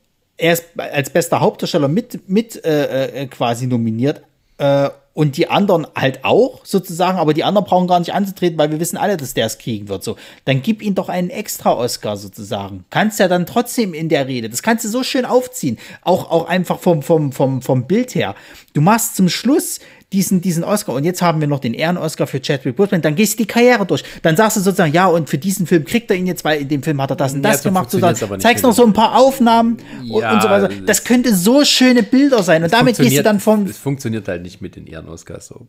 er 0.41 0.55
ist 0.55 0.65
als 0.77 1.11
bester 1.11 1.41
Hauptdarsteller 1.41 1.89
mit, 1.89 2.29
mit 2.29 2.65
äh, 2.65 3.23
äh, 3.23 3.27
quasi 3.27 3.67
nominiert. 3.67 4.23
Äh, 4.59 4.91
und 5.13 5.37
die 5.37 5.51
anderen 5.51 5.87
halt 5.95 6.25
auch 6.25 6.65
sozusagen, 6.65 7.19
aber 7.19 7.35
die 7.35 7.43
anderen 7.43 7.67
brauchen 7.67 7.89
gar 7.89 7.99
nicht 7.99 8.15
anzutreten, 8.15 8.57
weil 8.59 8.71
wir 8.71 8.79
wissen 8.79 8.97
alle, 8.97 9.17
dass 9.17 9.35
der 9.35 9.47
es 9.47 9.59
kriegen 9.59 9.89
wird. 9.89 10.05
So, 10.05 10.17
dann 10.45 10.63
gib 10.63 10.83
ihm 10.83 10.95
doch 10.95 11.09
einen 11.09 11.31
extra 11.31 11.73
Oscar 11.75 12.17
sozusagen. 12.17 12.85
Kannst 12.91 13.19
ja 13.19 13.27
dann 13.27 13.45
trotzdem 13.45 13.93
in 13.93 14.09
der 14.09 14.29
Rede. 14.29 14.49
Das 14.49 14.63
kannst 14.63 14.85
du 14.85 14.89
so 14.89 15.03
schön 15.03 15.25
aufziehen, 15.25 15.79
auch 16.03 16.31
auch 16.31 16.47
einfach 16.47 16.79
vom 16.79 17.03
vom 17.03 17.33
vom 17.33 17.61
vom 17.61 17.87
Bild 17.87 18.15
her. 18.15 18.35
Du 18.73 18.81
machst 18.81 19.17
zum 19.17 19.29
Schluss 19.29 19.81
diesen, 20.13 20.41
diesen 20.41 20.65
Oscar 20.65 20.95
und 20.95 21.05
jetzt 21.05 21.23
haben 21.23 21.41
wir 21.41 21.47
noch 21.47 21.61
den 21.61 21.73
Ehren-Oscar 21.73 22.27
für 22.27 22.41
Chadwick 22.41 22.75
Boseman, 22.75 23.01
dann 23.01 23.15
gehst 23.15 23.35
du 23.35 23.45
die 23.45 23.47
Karriere 23.47 23.87
durch. 23.87 24.03
Dann 24.23 24.37
sagst 24.37 24.57
du 24.57 24.61
sozusagen, 24.61 24.93
ja, 24.93 25.07
und 25.07 25.31
für 25.31 25.39
diesen 25.39 25.67
Film 25.67 25.85
kriegt 25.85 26.11
er 26.11 26.17
ihn 26.17 26.27
jetzt, 26.27 26.45
weil 26.45 26.63
in 26.63 26.69
dem 26.69 26.83
Film 26.83 27.01
hat 27.01 27.11
er 27.11 27.17
das 27.17 27.35
und 27.35 27.43
das 27.43 27.63
ja, 27.63 27.71
gemacht. 27.71 27.91
So 27.91 28.01
zeigst 28.39 28.65
noch 28.65 28.73
so 28.73 28.85
ein 28.85 28.93
paar 28.93 29.17
Aufnahmen 29.17 29.79
ja, 30.03 30.33
und 30.35 30.43
so 30.43 30.51
weiter. 30.51 30.69
Das 30.85 31.05
könnte 31.05 31.35
so 31.35 31.65
schöne 31.65 32.03
Bilder 32.03 32.43
sein 32.43 32.65
und 32.65 32.73
damit 32.73 32.99
gehst 32.99 33.17
du 33.17 33.23
dann 33.23 33.39
von. 33.39 33.67
Es 33.67 33.79
funktioniert 33.79 34.27
halt 34.27 34.43
nicht 34.43 34.61
mit 34.61 34.75
den 34.75 34.87
Ehren-Oscars 34.87 35.47
so. 35.47 35.67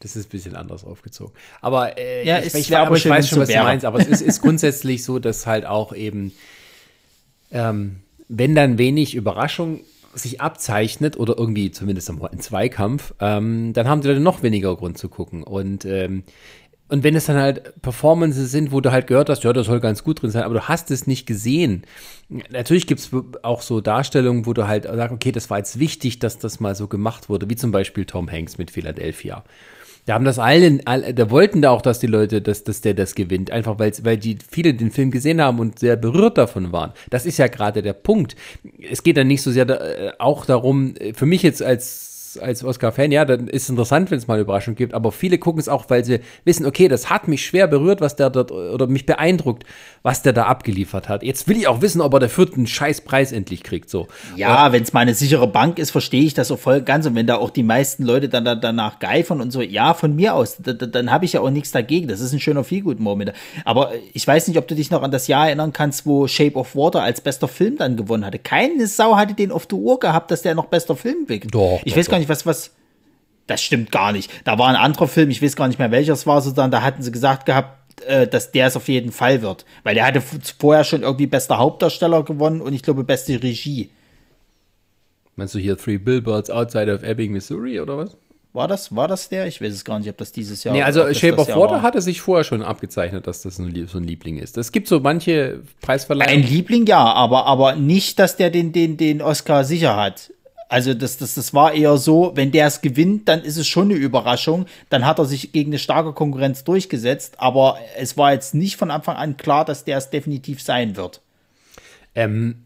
Das 0.00 0.14
ist 0.14 0.28
ein 0.28 0.30
bisschen 0.30 0.54
anders 0.54 0.84
aufgezogen. 0.84 1.34
Aber 1.60 1.98
äh, 1.98 2.24
ja, 2.24 2.38
ich, 2.38 2.54
ich, 2.54 2.76
aber 2.76 2.96
ich 2.96 3.08
weiß 3.08 3.28
schon, 3.28 3.40
was 3.40 3.48
du 3.48 3.56
meinst. 3.56 3.84
Aber 3.84 3.98
es 3.98 4.06
ist, 4.06 4.20
ist 4.22 4.40
grundsätzlich 4.40 5.02
so, 5.02 5.18
dass 5.18 5.46
halt 5.46 5.66
auch 5.66 5.92
eben, 5.92 6.32
ähm, 7.50 7.96
wenn 8.28 8.54
dann 8.54 8.78
wenig 8.78 9.16
Überraschung 9.16 9.80
sich 10.18 10.40
abzeichnet 10.40 11.18
oder 11.18 11.38
irgendwie 11.38 11.70
zumindest 11.70 12.08
im 12.08 12.20
Zweikampf, 12.40 13.14
ähm, 13.20 13.72
dann 13.72 13.88
haben 13.88 14.00
die 14.00 14.08
Leute 14.08 14.20
noch 14.20 14.42
weniger 14.42 14.76
Grund 14.76 14.98
zu 14.98 15.08
gucken. 15.08 15.42
Und, 15.42 15.84
ähm, 15.84 16.24
und 16.88 17.04
wenn 17.04 17.14
es 17.14 17.26
dann 17.26 17.36
halt 17.36 17.80
Performances 17.82 18.50
sind, 18.50 18.72
wo 18.72 18.80
du 18.80 18.90
halt 18.90 19.06
gehört 19.06 19.28
hast, 19.28 19.44
ja, 19.44 19.52
das 19.52 19.66
soll 19.66 19.80
ganz 19.80 20.04
gut 20.04 20.22
drin 20.22 20.30
sein, 20.30 20.44
aber 20.44 20.54
du 20.54 20.68
hast 20.68 20.90
es 20.90 21.06
nicht 21.06 21.26
gesehen. 21.26 21.82
Natürlich 22.50 22.86
gibt 22.86 23.00
es 23.00 23.10
auch 23.42 23.60
so 23.60 23.80
Darstellungen, 23.80 24.46
wo 24.46 24.54
du 24.54 24.66
halt 24.66 24.84
sagst, 24.84 25.14
okay, 25.14 25.32
das 25.32 25.50
war 25.50 25.58
jetzt 25.58 25.78
wichtig, 25.78 26.18
dass 26.18 26.38
das 26.38 26.60
mal 26.60 26.74
so 26.74 26.88
gemacht 26.88 27.28
wurde, 27.28 27.50
wie 27.50 27.56
zum 27.56 27.72
Beispiel 27.72 28.06
Tom 28.06 28.30
Hanks 28.30 28.56
mit 28.56 28.70
Philadelphia. 28.70 29.44
Da 30.08 30.14
haben 30.14 30.24
das 30.24 30.38
allen, 30.38 30.80
all, 30.86 31.12
da 31.12 31.30
wollten 31.30 31.60
da 31.60 31.68
auch, 31.68 31.82
dass 31.82 31.98
die 31.98 32.06
Leute, 32.06 32.40
dass, 32.40 32.64
dass 32.64 32.80
der 32.80 32.94
das 32.94 33.14
gewinnt, 33.14 33.50
einfach 33.50 33.78
weil, 33.78 33.92
weil 34.04 34.16
die 34.16 34.38
viele 34.50 34.72
den 34.72 34.90
Film 34.90 35.10
gesehen 35.10 35.38
haben 35.38 35.58
und 35.58 35.78
sehr 35.78 35.96
berührt 35.96 36.38
davon 36.38 36.72
waren. 36.72 36.94
Das 37.10 37.26
ist 37.26 37.36
ja 37.36 37.46
gerade 37.46 37.82
der 37.82 37.92
Punkt. 37.92 38.34
Es 38.90 39.02
geht 39.02 39.18
dann 39.18 39.26
nicht 39.26 39.42
so 39.42 39.50
sehr 39.50 39.66
da, 39.66 39.74
äh, 39.74 40.12
auch 40.18 40.46
darum, 40.46 40.94
äh, 40.96 41.12
für 41.12 41.26
mich 41.26 41.42
jetzt 41.42 41.62
als 41.62 42.17
als 42.38 42.64
Oscar-Fan, 42.64 43.12
ja, 43.12 43.24
dann 43.24 43.48
ist 43.48 43.64
es 43.64 43.68
interessant, 43.70 44.10
wenn 44.10 44.18
es 44.18 44.26
mal 44.26 44.34
eine 44.34 44.42
Überraschung 44.42 44.74
gibt, 44.74 44.94
aber 44.94 45.12
viele 45.12 45.38
gucken 45.38 45.60
es 45.60 45.68
auch, 45.68 45.84
weil 45.88 46.04
sie 46.04 46.20
wissen, 46.44 46.66
okay, 46.66 46.88
das 46.88 47.10
hat 47.10 47.28
mich 47.28 47.44
schwer 47.44 47.66
berührt, 47.66 48.00
was 48.00 48.16
der 48.16 48.30
dort, 48.30 48.50
oder 48.50 48.86
mich 48.86 49.06
beeindruckt, 49.06 49.64
was 50.02 50.22
der 50.22 50.32
da 50.32 50.44
abgeliefert 50.44 51.08
hat. 51.08 51.22
Jetzt 51.22 51.48
will 51.48 51.56
ich 51.56 51.68
auch 51.68 51.80
wissen, 51.80 52.00
ob 52.00 52.14
er 52.14 52.20
dafür 52.20 52.48
einen 52.54 52.66
scheiß 52.66 53.02
Preis 53.02 53.32
endlich 53.32 53.62
kriegt, 53.62 53.90
so. 53.90 54.08
Ja, 54.36 54.72
wenn 54.72 54.82
es 54.82 54.92
mal 54.92 55.00
eine 55.00 55.14
sichere 55.14 55.46
Bank 55.46 55.78
ist, 55.78 55.90
verstehe 55.90 56.24
ich 56.24 56.34
das 56.34 56.50
auch 56.50 56.58
voll 56.58 56.82
ganz 56.82 57.06
und 57.06 57.14
wenn 57.14 57.26
da 57.26 57.36
auch 57.36 57.50
die 57.50 57.62
meisten 57.62 58.04
Leute 58.04 58.28
dann 58.28 58.44
da, 58.44 58.54
danach 58.54 58.98
geifern 58.98 59.40
und 59.40 59.50
so, 59.50 59.60
ja, 59.60 59.94
von 59.94 60.14
mir 60.14 60.34
aus, 60.34 60.58
da, 60.58 60.72
da, 60.72 60.86
dann 60.86 61.10
habe 61.10 61.24
ich 61.24 61.34
ja 61.34 61.40
auch 61.40 61.50
nichts 61.50 61.70
dagegen, 61.72 62.08
das 62.08 62.20
ist 62.20 62.32
ein 62.32 62.40
schöner 62.40 62.64
Feelgood-Moment. 62.64 63.32
Aber 63.64 63.92
ich 64.12 64.26
weiß 64.26 64.48
nicht, 64.48 64.58
ob 64.58 64.68
du 64.68 64.74
dich 64.74 64.90
noch 64.90 65.02
an 65.02 65.10
das 65.10 65.26
Jahr 65.26 65.46
erinnern 65.46 65.72
kannst, 65.72 66.06
wo 66.06 66.26
Shape 66.26 66.56
of 66.56 66.74
Water 66.76 67.02
als 67.02 67.20
bester 67.20 67.48
Film 67.48 67.76
dann 67.76 67.96
gewonnen 67.96 68.24
hatte. 68.24 68.38
Keine 68.38 68.86
Sau 68.86 69.16
hatte 69.16 69.34
den 69.34 69.50
auf 69.50 69.66
der 69.66 69.78
Uhr 69.78 69.98
gehabt, 69.98 70.30
dass 70.30 70.42
der 70.42 70.54
noch 70.54 70.66
bester 70.66 70.96
Film 70.96 71.28
wird. 71.28 71.52
Doch, 71.52 71.80
ich 71.84 71.92
doch, 71.92 71.98
weiß 71.98 72.10
gar 72.10 72.18
nicht, 72.18 72.27
was, 72.28 72.46
was, 72.46 72.72
das 73.46 73.62
stimmt 73.62 73.92
gar 73.92 74.12
nicht. 74.12 74.30
Da 74.44 74.58
war 74.58 74.68
ein 74.68 74.76
anderer 74.76 75.08
Film, 75.08 75.30
ich 75.30 75.42
weiß 75.42 75.56
gar 75.56 75.68
nicht 75.68 75.78
mehr 75.78 75.90
welcher 75.90 76.12
es 76.12 76.26
war, 76.26 76.40
sondern 76.40 76.70
da 76.70 76.82
hatten 76.82 77.02
sie 77.02 77.12
gesagt 77.12 77.46
gehabt, 77.46 78.02
äh, 78.06 78.26
dass 78.26 78.52
der 78.52 78.66
es 78.66 78.76
auf 78.76 78.88
jeden 78.88 79.12
Fall 79.12 79.42
wird. 79.42 79.64
Weil 79.82 79.94
der 79.94 80.06
hatte 80.06 80.22
vorher 80.58 80.84
schon 80.84 81.02
irgendwie 81.02 81.26
bester 81.26 81.58
Hauptdarsteller 81.58 82.22
gewonnen 82.24 82.60
und 82.60 82.72
ich 82.72 82.82
glaube 82.82 83.04
beste 83.04 83.42
Regie. 83.42 83.90
Meinst 85.36 85.54
du 85.54 85.58
hier 85.58 85.76
Three 85.76 85.98
Billboards 85.98 86.50
Outside 86.50 86.92
of 86.92 87.02
Ebbing, 87.02 87.32
Missouri 87.32 87.80
oder 87.80 87.96
was? 87.96 88.16
War 88.54 88.66
das, 88.66 88.96
war 88.96 89.06
das 89.06 89.28
der? 89.28 89.46
Ich 89.46 89.60
weiß 89.60 89.72
es 89.72 89.84
gar 89.84 89.98
nicht, 89.98 90.08
ob 90.08 90.16
das 90.16 90.32
dieses 90.32 90.64
Jahr 90.64 90.74
Nee, 90.74 90.82
also 90.82 91.12
Shape 91.12 91.36
of 91.36 91.48
Water 91.48 91.74
war. 91.74 91.82
hatte 91.82 92.00
sich 92.00 92.20
vorher 92.20 92.44
schon 92.44 92.62
abgezeichnet, 92.62 93.26
dass 93.26 93.42
das 93.42 93.58
ein, 93.58 93.86
so 93.86 93.98
ein 93.98 94.04
Liebling 94.04 94.38
ist. 94.38 94.56
Es 94.56 94.72
gibt 94.72 94.88
so 94.88 95.00
manche 95.00 95.60
Preisverleihungen. 95.80 96.42
Ein 96.42 96.50
Liebling, 96.50 96.86
ja, 96.86 97.04
aber, 97.04 97.46
aber 97.46 97.76
nicht, 97.76 98.18
dass 98.18 98.36
der 98.36 98.50
den, 98.50 98.72
den, 98.72 98.96
den 98.96 99.20
Oscar 99.22 99.64
sicher 99.64 99.96
hat. 99.96 100.32
Also 100.68 100.92
das, 100.92 101.16
das, 101.16 101.34
das 101.34 101.54
war 101.54 101.72
eher 101.72 101.96
so, 101.96 102.32
wenn 102.34 102.52
der 102.52 102.66
es 102.66 102.82
gewinnt, 102.82 103.28
dann 103.28 103.42
ist 103.42 103.56
es 103.56 103.66
schon 103.66 103.90
eine 103.90 103.94
Überraschung. 103.94 104.66
Dann 104.90 105.06
hat 105.06 105.18
er 105.18 105.24
sich 105.24 105.52
gegen 105.52 105.70
eine 105.70 105.78
starke 105.78 106.12
Konkurrenz 106.12 106.62
durchgesetzt, 106.64 107.36
aber 107.38 107.78
es 107.96 108.18
war 108.18 108.32
jetzt 108.32 108.54
nicht 108.54 108.76
von 108.76 108.90
Anfang 108.90 109.16
an 109.16 109.38
klar, 109.38 109.64
dass 109.64 109.84
der 109.84 109.96
es 109.96 110.10
definitiv 110.10 110.62
sein 110.62 110.96
wird. 110.96 111.22
Ähm, 112.14 112.56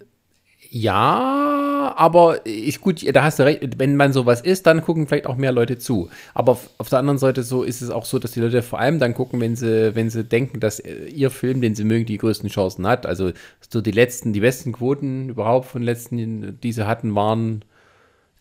ja, 0.74 1.92
aber 1.97 2.47
ich 2.47 2.81
gut, 2.81 3.05
da 3.14 3.22
hast 3.22 3.39
du 3.39 3.42
recht, 3.44 3.78
wenn 3.78 3.94
man 3.94 4.12
sowas 4.12 4.40
ist, 4.40 4.66
dann 4.66 4.82
gucken 4.82 5.06
vielleicht 5.06 5.26
auch 5.26 5.36
mehr 5.36 5.52
Leute 5.52 5.78
zu. 5.78 6.08
Aber 6.34 6.52
auf, 6.52 6.70
auf 6.78 6.89
der 6.89 6.98
anderen 6.98 7.18
Seite 7.18 7.42
so 7.42 7.62
ist 7.62 7.82
es 7.82 7.90
auch 7.90 8.06
so, 8.06 8.18
dass 8.18 8.32
die 8.32 8.40
Leute 8.40 8.62
vor 8.62 8.81
allem 8.81 8.98
dann 8.98 9.14
gucken, 9.14 9.40
wenn 9.40 9.55
sie, 9.55 9.94
wenn 9.94 10.08
sie 10.08 10.24
denken, 10.24 10.60
dass 10.60 10.81
äh, 10.81 11.05
ihr 11.06 11.31
Film, 11.31 11.60
den 11.60 11.74
sie 11.74 11.84
mögen, 11.84 12.06
die 12.06 12.18
größten 12.18 12.48
Chancen 12.48 12.86
hat. 12.86 13.06
Also 13.06 13.32
so 13.68 13.81
die 13.81 13.90
letzten, 13.90 14.32
die 14.32 14.40
besten 14.40 14.72
Quoten 14.72 15.28
überhaupt 15.28 15.68
von 15.68 15.82
letzten, 15.82 16.58
die 16.60 16.72
sie 16.72 16.86
hatten, 16.86 17.14
waren, 17.14 17.64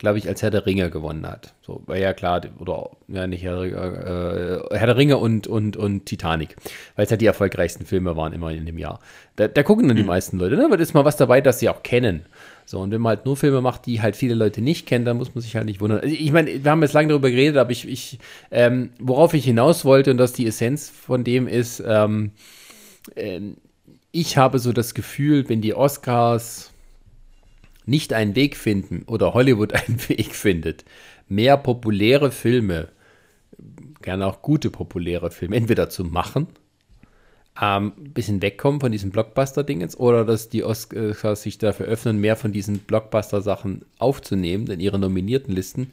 glaube 0.01 0.17
ich, 0.17 0.27
als 0.27 0.41
Herr 0.41 0.49
der 0.49 0.65
Ringe 0.65 0.89
gewonnen 0.89 1.27
hat. 1.27 1.53
So, 1.61 1.83
war 1.85 1.95
ja 1.95 2.13
klar, 2.13 2.41
oder 2.57 2.89
ja 3.07 3.27
nicht 3.27 3.43
Herr, 3.43 3.53
der 3.53 3.61
Ringe, 3.61 4.67
äh, 4.71 4.77
Herr 4.77 4.87
der 4.87 4.97
Ringe 4.97 5.17
und, 5.17 5.45
und, 5.45 5.77
und 5.77 6.07
Titanic, 6.07 6.55
weil 6.95 7.05
es 7.05 7.11
halt 7.11 7.21
die 7.21 7.27
erfolgreichsten 7.27 7.85
Filme 7.85 8.17
waren 8.17 8.33
immer 8.33 8.51
in 8.51 8.65
dem 8.65 8.79
Jahr. 8.79 8.99
Da, 9.35 9.47
da 9.47 9.61
gucken 9.61 9.87
dann 9.87 9.97
die 9.97 10.03
meisten 10.03 10.39
Leute, 10.39 10.57
ne? 10.57 10.65
Weil 10.69 10.77
da 10.77 10.83
ist 10.83 10.95
mal 10.95 11.05
was 11.05 11.17
dabei, 11.17 11.39
das 11.39 11.59
sie 11.59 11.69
auch 11.69 11.83
kennen. 11.83 12.25
So, 12.65 12.79
und 12.79 12.89
wenn 12.89 12.99
man 12.99 13.17
halt 13.17 13.25
nur 13.27 13.37
Filme 13.37 13.61
macht, 13.61 13.85
die 13.85 14.01
halt 14.01 14.15
viele 14.15 14.33
Leute 14.33 14.61
nicht 14.61 14.87
kennen, 14.87 15.05
dann 15.05 15.17
muss 15.17 15.35
man 15.35 15.43
sich 15.43 15.55
halt 15.55 15.65
nicht 15.65 15.81
wundern. 15.81 15.99
Also 15.99 16.15
ich 16.15 16.31
meine, 16.31 16.63
wir 16.63 16.71
haben 16.71 16.81
jetzt 16.81 16.93
lange 16.93 17.09
darüber 17.09 17.29
geredet, 17.29 17.57
aber 17.57 17.69
ich, 17.69 17.87
ich 17.87 18.17
ähm, 18.49 18.89
worauf 18.99 19.35
ich 19.35 19.45
hinaus 19.45 19.85
wollte 19.85 20.09
und 20.09 20.17
dass 20.17 20.33
die 20.33 20.47
Essenz 20.47 20.89
von 20.89 21.23
dem 21.23 21.47
ist, 21.47 21.81
ähm, 21.85 22.31
ähm, 23.15 23.57
ich 24.11 24.35
habe 24.37 24.57
so 24.57 24.73
das 24.73 24.95
Gefühl, 24.95 25.47
wenn 25.47 25.61
die 25.61 25.75
Oscars 25.75 26.70
nicht 27.85 28.13
einen 28.13 28.35
Weg 28.35 28.57
finden 28.57 29.03
oder 29.07 29.33
Hollywood 29.33 29.73
einen 29.87 29.99
Weg 30.09 30.35
findet, 30.35 30.85
mehr 31.27 31.57
populäre 31.57 32.31
Filme, 32.31 32.89
gerne 34.01 34.27
auch 34.27 34.41
gute 34.41 34.69
populäre 34.69 35.31
Filme, 35.31 35.55
entweder 35.55 35.89
zu 35.89 36.03
machen, 36.03 36.47
ähm, 37.59 37.93
ein 37.97 38.13
bisschen 38.13 38.41
wegkommen 38.41 38.79
von 38.79 38.91
diesen 38.91 39.11
Blockbuster-Dingens 39.11 39.97
oder 39.97 40.25
dass 40.25 40.49
die 40.49 40.63
Oscars 40.63 41.41
sich 41.41 41.57
dafür 41.57 41.85
öffnen, 41.85 42.19
mehr 42.19 42.35
von 42.35 42.51
diesen 42.51 42.79
Blockbuster-Sachen 42.79 43.85
aufzunehmen 43.97 44.67
in 44.67 44.79
ihre 44.79 44.99
nominierten 44.99 45.53
Listen, 45.53 45.91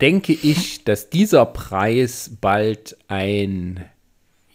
denke 0.00 0.32
ich, 0.32 0.84
dass 0.84 1.10
dieser 1.10 1.46
Preis 1.46 2.30
bald 2.40 2.96
ein, 3.08 3.84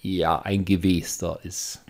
ja, 0.02 0.40
ein 0.40 0.66
Gewester 0.66 1.40
ist. 1.44 1.84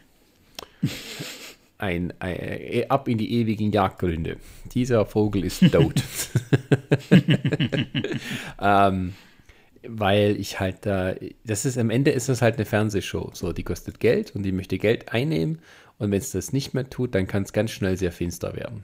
Ein, 1.78 2.14
ein, 2.20 2.36
äh, 2.36 2.86
ab 2.88 3.08
in 3.08 3.18
die 3.18 3.34
ewigen 3.34 3.72
Jagdgründe. 3.72 4.38
Dieser 4.74 5.06
Vogel 5.06 5.44
ist 5.44 5.60
tot. 5.72 6.02
ähm, 8.62 9.14
weil 9.88 10.40
ich 10.40 10.60
halt 10.60 10.86
da, 10.86 11.16
das 11.44 11.66
ist 11.66 11.78
am 11.78 11.90
Ende 11.90 12.12
ist 12.12 12.30
das 12.30 12.42
halt 12.42 12.56
eine 12.56 12.66
Fernsehshow. 12.66 13.32
So, 13.34 13.52
die 13.52 13.64
kostet 13.64 14.00
Geld 14.00 14.36
und 14.36 14.44
die 14.44 14.52
möchte 14.52 14.78
Geld 14.78 15.12
einnehmen. 15.12 15.60
Und 15.98 16.12
wenn 16.12 16.20
es 16.20 16.32
das 16.32 16.54
nicht 16.54 16.74
mehr 16.74 16.90
tut, 16.90 17.16
dann 17.16 17.28
kann 17.28 17.44
es 17.44 17.54
ganz 17.54 17.72
schnell 17.72 17.98
sehr 17.98 18.12
finster 18.12 18.56
werden. 18.56 18.84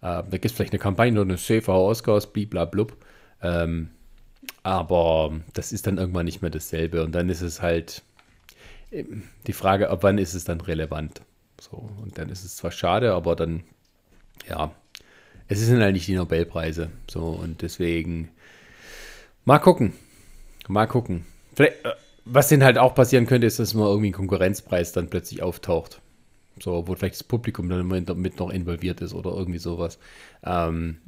Äh, 0.00 0.22
da 0.22 0.22
gibt 0.30 0.46
es 0.46 0.52
vielleicht 0.52 0.72
eine 0.72 0.78
Kampagne 0.78 1.12
oder 1.12 1.22
eine 1.22 1.38
Safer 1.38 1.74
Oscars, 1.74 2.32
bliblablub. 2.32 2.96
Ähm, 3.42 3.90
aber 4.62 5.40
das 5.52 5.72
ist 5.72 5.86
dann 5.86 5.98
irgendwann 5.98 6.26
nicht 6.26 6.42
mehr 6.42 6.50
dasselbe. 6.50 7.02
Und 7.02 7.12
dann 7.12 7.28
ist 7.28 7.40
es 7.40 7.62
halt 7.62 8.02
ähm, 8.92 9.24
die 9.46 9.52
Frage, 9.52 9.90
ab 9.90 10.02
wann 10.02 10.18
ist 10.18 10.34
es 10.34 10.44
dann 10.44 10.60
relevant? 10.60 11.22
So, 11.70 11.88
und 12.02 12.18
dann 12.18 12.28
ist 12.28 12.44
es 12.44 12.56
zwar 12.56 12.70
schade, 12.70 13.14
aber 13.14 13.36
dann, 13.36 13.64
ja, 14.48 14.72
es 15.48 15.60
sind 15.60 15.80
halt 15.80 15.94
nicht 15.94 16.06
die 16.06 16.14
Nobelpreise. 16.14 16.90
So, 17.10 17.28
und 17.28 17.62
deswegen 17.62 18.30
mal 19.44 19.58
gucken. 19.58 19.94
Mal 20.68 20.86
gucken. 20.86 21.24
Vielleicht, 21.54 21.84
äh, 21.84 21.92
was 22.26 22.48
denn 22.48 22.64
halt 22.64 22.78
auch 22.78 22.94
passieren 22.94 23.26
könnte, 23.26 23.46
ist, 23.46 23.58
dass 23.58 23.74
mal 23.74 23.86
irgendwie 23.86 24.10
ein 24.10 24.14
Konkurrenzpreis 24.14 24.92
dann 24.92 25.08
plötzlich 25.08 25.42
auftaucht. 25.42 26.00
So, 26.60 26.86
wo 26.86 26.94
vielleicht 26.94 27.16
das 27.16 27.24
Publikum 27.24 27.68
dann 27.68 27.86
mit, 27.86 28.14
mit 28.16 28.38
noch 28.38 28.50
involviert 28.50 29.00
ist 29.00 29.14
oder 29.14 29.30
irgendwie 29.30 29.58
sowas. 29.58 29.98
Ähm, 30.44 30.98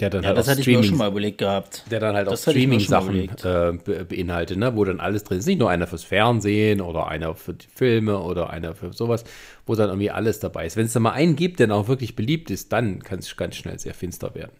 der 0.00 0.10
dann 0.10 0.22
Ja, 0.22 0.28
halt 0.28 0.38
das 0.38 0.46
auch 0.46 0.50
hatte 0.52 0.60
ich 0.60 0.66
mir 0.66 0.78
auch 0.78 0.82
Streaming, 0.82 0.88
schon 0.90 0.98
mal 0.98 1.08
überlegt 1.10 1.38
gehabt. 1.38 1.84
der 1.90 2.00
dann 2.00 2.14
halt 2.14 2.26
Das 2.28 2.46
auch 2.46 2.50
Streaming-Sachen 2.50 3.28
äh, 3.28 3.72
be 3.84 4.04
beinhaltet, 4.04 4.58
ne? 4.58 4.74
wo 4.76 4.84
dann 4.84 5.00
alles 5.00 5.24
drin 5.24 5.38
ist. 5.38 5.46
Nicht 5.46 5.58
nur 5.58 5.70
einer 5.70 5.86
fürs 5.86 6.04
Fernsehen 6.04 6.80
oder 6.80 7.06
einer 7.08 7.34
für 7.34 7.54
die 7.54 7.66
Filme 7.74 8.18
oder 8.20 8.50
einer 8.50 8.74
für 8.74 8.92
sowas, 8.92 9.24
wo 9.66 9.74
dann 9.74 9.88
irgendwie 9.90 10.10
alles 10.10 10.40
dabei 10.40 10.66
ist. 10.66 10.76
Wenn 10.76 10.86
es 10.86 10.92
da 10.92 11.00
mal 11.00 11.12
einen 11.12 11.36
gibt, 11.36 11.60
der 11.60 11.66
dann 11.68 11.76
auch 11.76 11.88
wirklich 11.88 12.16
beliebt 12.16 12.50
ist, 12.50 12.72
dann 12.72 13.02
kann 13.02 13.18
es 13.20 13.36
ganz 13.36 13.56
schnell 13.56 13.78
sehr 13.78 13.94
finster 13.94 14.34
werden. 14.34 14.52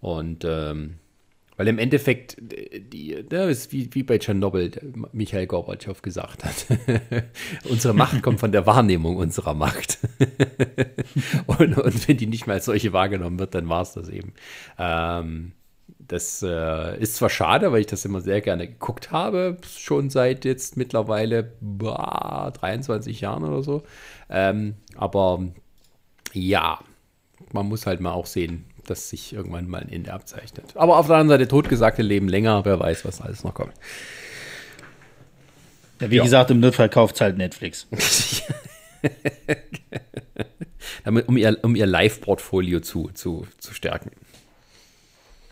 Und 0.00 0.44
ähm, 0.46 0.94
weil 1.58 1.68
im 1.68 1.78
Endeffekt, 1.78 2.38
äh, 2.52 2.80
die, 2.80 3.24
das 3.28 3.50
ist 3.50 3.72
wie, 3.72 3.94
wie 3.94 4.04
bei 4.04 4.16
Tschernobyl, 4.16 4.70
Michael 5.12 5.46
Gorbatschow 5.46 6.00
gesagt 6.00 6.44
hat. 6.44 6.66
Unsere 7.68 7.92
Macht 7.92 8.22
kommt 8.22 8.40
von 8.40 8.52
der 8.52 8.64
Wahrnehmung 8.64 9.16
unserer 9.16 9.54
Macht. 9.54 9.98
und, 11.46 11.76
und 11.76 12.08
wenn 12.08 12.16
die 12.16 12.28
nicht 12.28 12.46
mehr 12.46 12.54
als 12.54 12.64
solche 12.64 12.92
wahrgenommen 12.92 13.38
wird, 13.38 13.54
dann 13.54 13.68
war 13.68 13.82
es 13.82 13.92
das 13.92 14.08
eben. 14.08 14.32
Ähm, 14.78 15.52
das 15.98 16.42
äh, 16.42 16.98
ist 17.00 17.16
zwar 17.16 17.28
schade, 17.28 17.72
weil 17.72 17.80
ich 17.80 17.86
das 17.86 18.04
immer 18.04 18.20
sehr 18.20 18.40
gerne 18.40 18.68
geguckt 18.68 19.10
habe, 19.10 19.56
schon 19.66 20.10
seit 20.10 20.44
jetzt 20.44 20.76
mittlerweile 20.76 21.52
boah, 21.60 22.52
23 22.54 23.20
Jahren 23.20 23.44
oder 23.44 23.62
so. 23.62 23.82
Ähm, 24.30 24.74
aber 24.96 25.44
ja, 26.32 26.78
man 27.52 27.66
muss 27.66 27.86
halt 27.86 28.00
mal 28.00 28.12
auch 28.12 28.26
sehen, 28.26 28.64
dass 28.90 29.08
sich 29.10 29.32
irgendwann 29.32 29.68
mal 29.68 29.80
ein 29.80 29.90
Ende 29.90 30.12
abzeichnet. 30.12 30.64
Aber 30.74 30.98
auf 30.98 31.06
der 31.06 31.16
anderen 31.16 31.40
Seite, 31.40 31.48
totgesagte 31.48 32.02
leben 32.02 32.28
länger, 32.28 32.64
wer 32.64 32.78
weiß, 32.78 33.04
was 33.04 33.20
alles 33.20 33.44
noch 33.44 33.54
kommt. 33.54 33.72
Ja, 36.00 36.10
wie 36.10 36.18
gesagt, 36.18 36.50
im 36.50 36.60
Notfall 36.60 36.88
kauft 36.88 37.20
halt 37.20 37.36
Netflix. 37.38 37.86
Damit, 41.04 41.28
um 41.28 41.36
ihr, 41.36 41.58
um 41.62 41.74
ihr 41.74 41.86
Live-Portfolio 41.86 42.80
zu, 42.80 43.10
zu, 43.14 43.46
zu 43.58 43.74
stärken. 43.74 44.10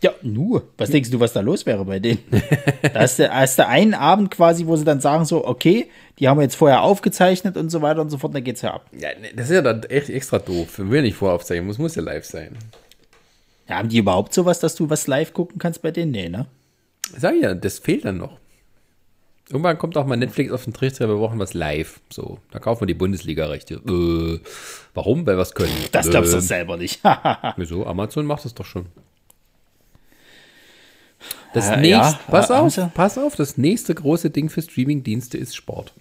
Ja, 0.01 0.11
nur. 0.21 0.63
Was 0.77 0.91
denkst 0.91 1.09
du, 1.09 1.19
was 1.19 1.33
da 1.33 1.39
los 1.39 1.65
wäre 1.65 1.83
bei 1.83 1.99
denen? 1.99 2.19
da 2.93 2.99
hast 2.99 3.17
du, 3.17 3.29
hast 3.29 3.57
du 3.57 3.65
einen 3.65 3.95
Abend 3.95 4.29
quasi, 4.29 4.67
wo 4.67 4.75
sie 4.75 4.85
dann 4.85 5.01
sagen 5.01 5.25
so, 5.25 5.45
okay, 5.45 5.87
die 6.19 6.27
haben 6.27 6.37
wir 6.37 6.43
jetzt 6.43 6.55
vorher 6.55 6.83
aufgezeichnet 6.83 7.57
und 7.57 7.69
so 7.69 7.81
weiter 7.81 8.01
und 8.01 8.09
so 8.11 8.17
fort, 8.19 8.35
dann 8.35 8.43
geht's 8.43 8.61
ja 8.61 8.75
ab. 8.75 8.85
Ja, 8.91 9.09
ne, 9.19 9.29
das 9.35 9.47
ist 9.47 9.55
ja 9.55 9.61
dann 9.61 9.83
echt 9.83 10.09
extra 10.09 10.37
doof. 10.37 10.77
Wenn 10.77 10.91
wir 10.91 11.01
nicht 11.01 11.15
voraufzeichnen, 11.15 11.65
muss, 11.65 11.79
muss 11.79 11.95
ja 11.95 12.03
live 12.03 12.25
sein. 12.25 12.55
Ja, 13.69 13.77
haben 13.77 13.89
die 13.89 13.97
überhaupt 13.97 14.33
sowas, 14.33 14.59
dass 14.59 14.75
du 14.75 14.89
was 14.89 15.07
live 15.07 15.33
gucken 15.33 15.59
kannst 15.59 15.81
bei 15.81 15.91
denen? 15.91 16.11
Nee, 16.11 16.29
ne? 16.29 16.47
Sag 17.17 17.35
ich 17.35 17.41
ja, 17.41 17.53
das 17.53 17.79
fehlt 17.79 18.05
dann 18.05 18.17
noch. 18.17 18.37
Irgendwann 19.49 19.77
kommt 19.77 19.95
auch 19.95 20.05
mal 20.05 20.17
Netflix 20.17 20.51
auf 20.51 20.65
den 20.65 20.73
Trichter, 20.73 21.07
wir 21.07 21.15
brauchen 21.15 21.39
was 21.39 21.53
live. 21.53 22.01
So, 22.09 22.39
da 22.51 22.59
kaufen 22.59 22.81
wir 22.81 22.87
die 22.87 22.93
Bundesliga-Rechte. 22.93 23.75
Äh, 23.75 24.39
warum? 24.93 25.25
Weil 25.25 25.37
wir 25.37 25.41
es 25.41 25.53
können. 25.53 25.71
Das 25.93 26.09
glaubst 26.09 26.33
du 26.33 26.37
äh, 26.37 26.41
selber 26.41 26.75
nicht. 26.75 26.99
Wieso? 27.55 27.85
Amazon 27.85 28.25
macht 28.25 28.43
das 28.43 28.53
doch 28.53 28.65
schon. 28.65 28.87
Das 31.53 31.69
Äh, 31.69 31.77
nächste, 31.77 31.89
ja, 31.89 32.19
pass 32.27 32.51
auf, 32.51 32.73
sie? 32.73 32.91
pass 32.93 33.17
auf, 33.17 33.35
das 33.37 33.57
nächste 33.57 33.95
große 33.95 34.29
Ding 34.29 34.49
für 34.49 34.61
Streamingdienste 34.61 35.37
ist 35.37 35.55
Sport. 35.55 35.93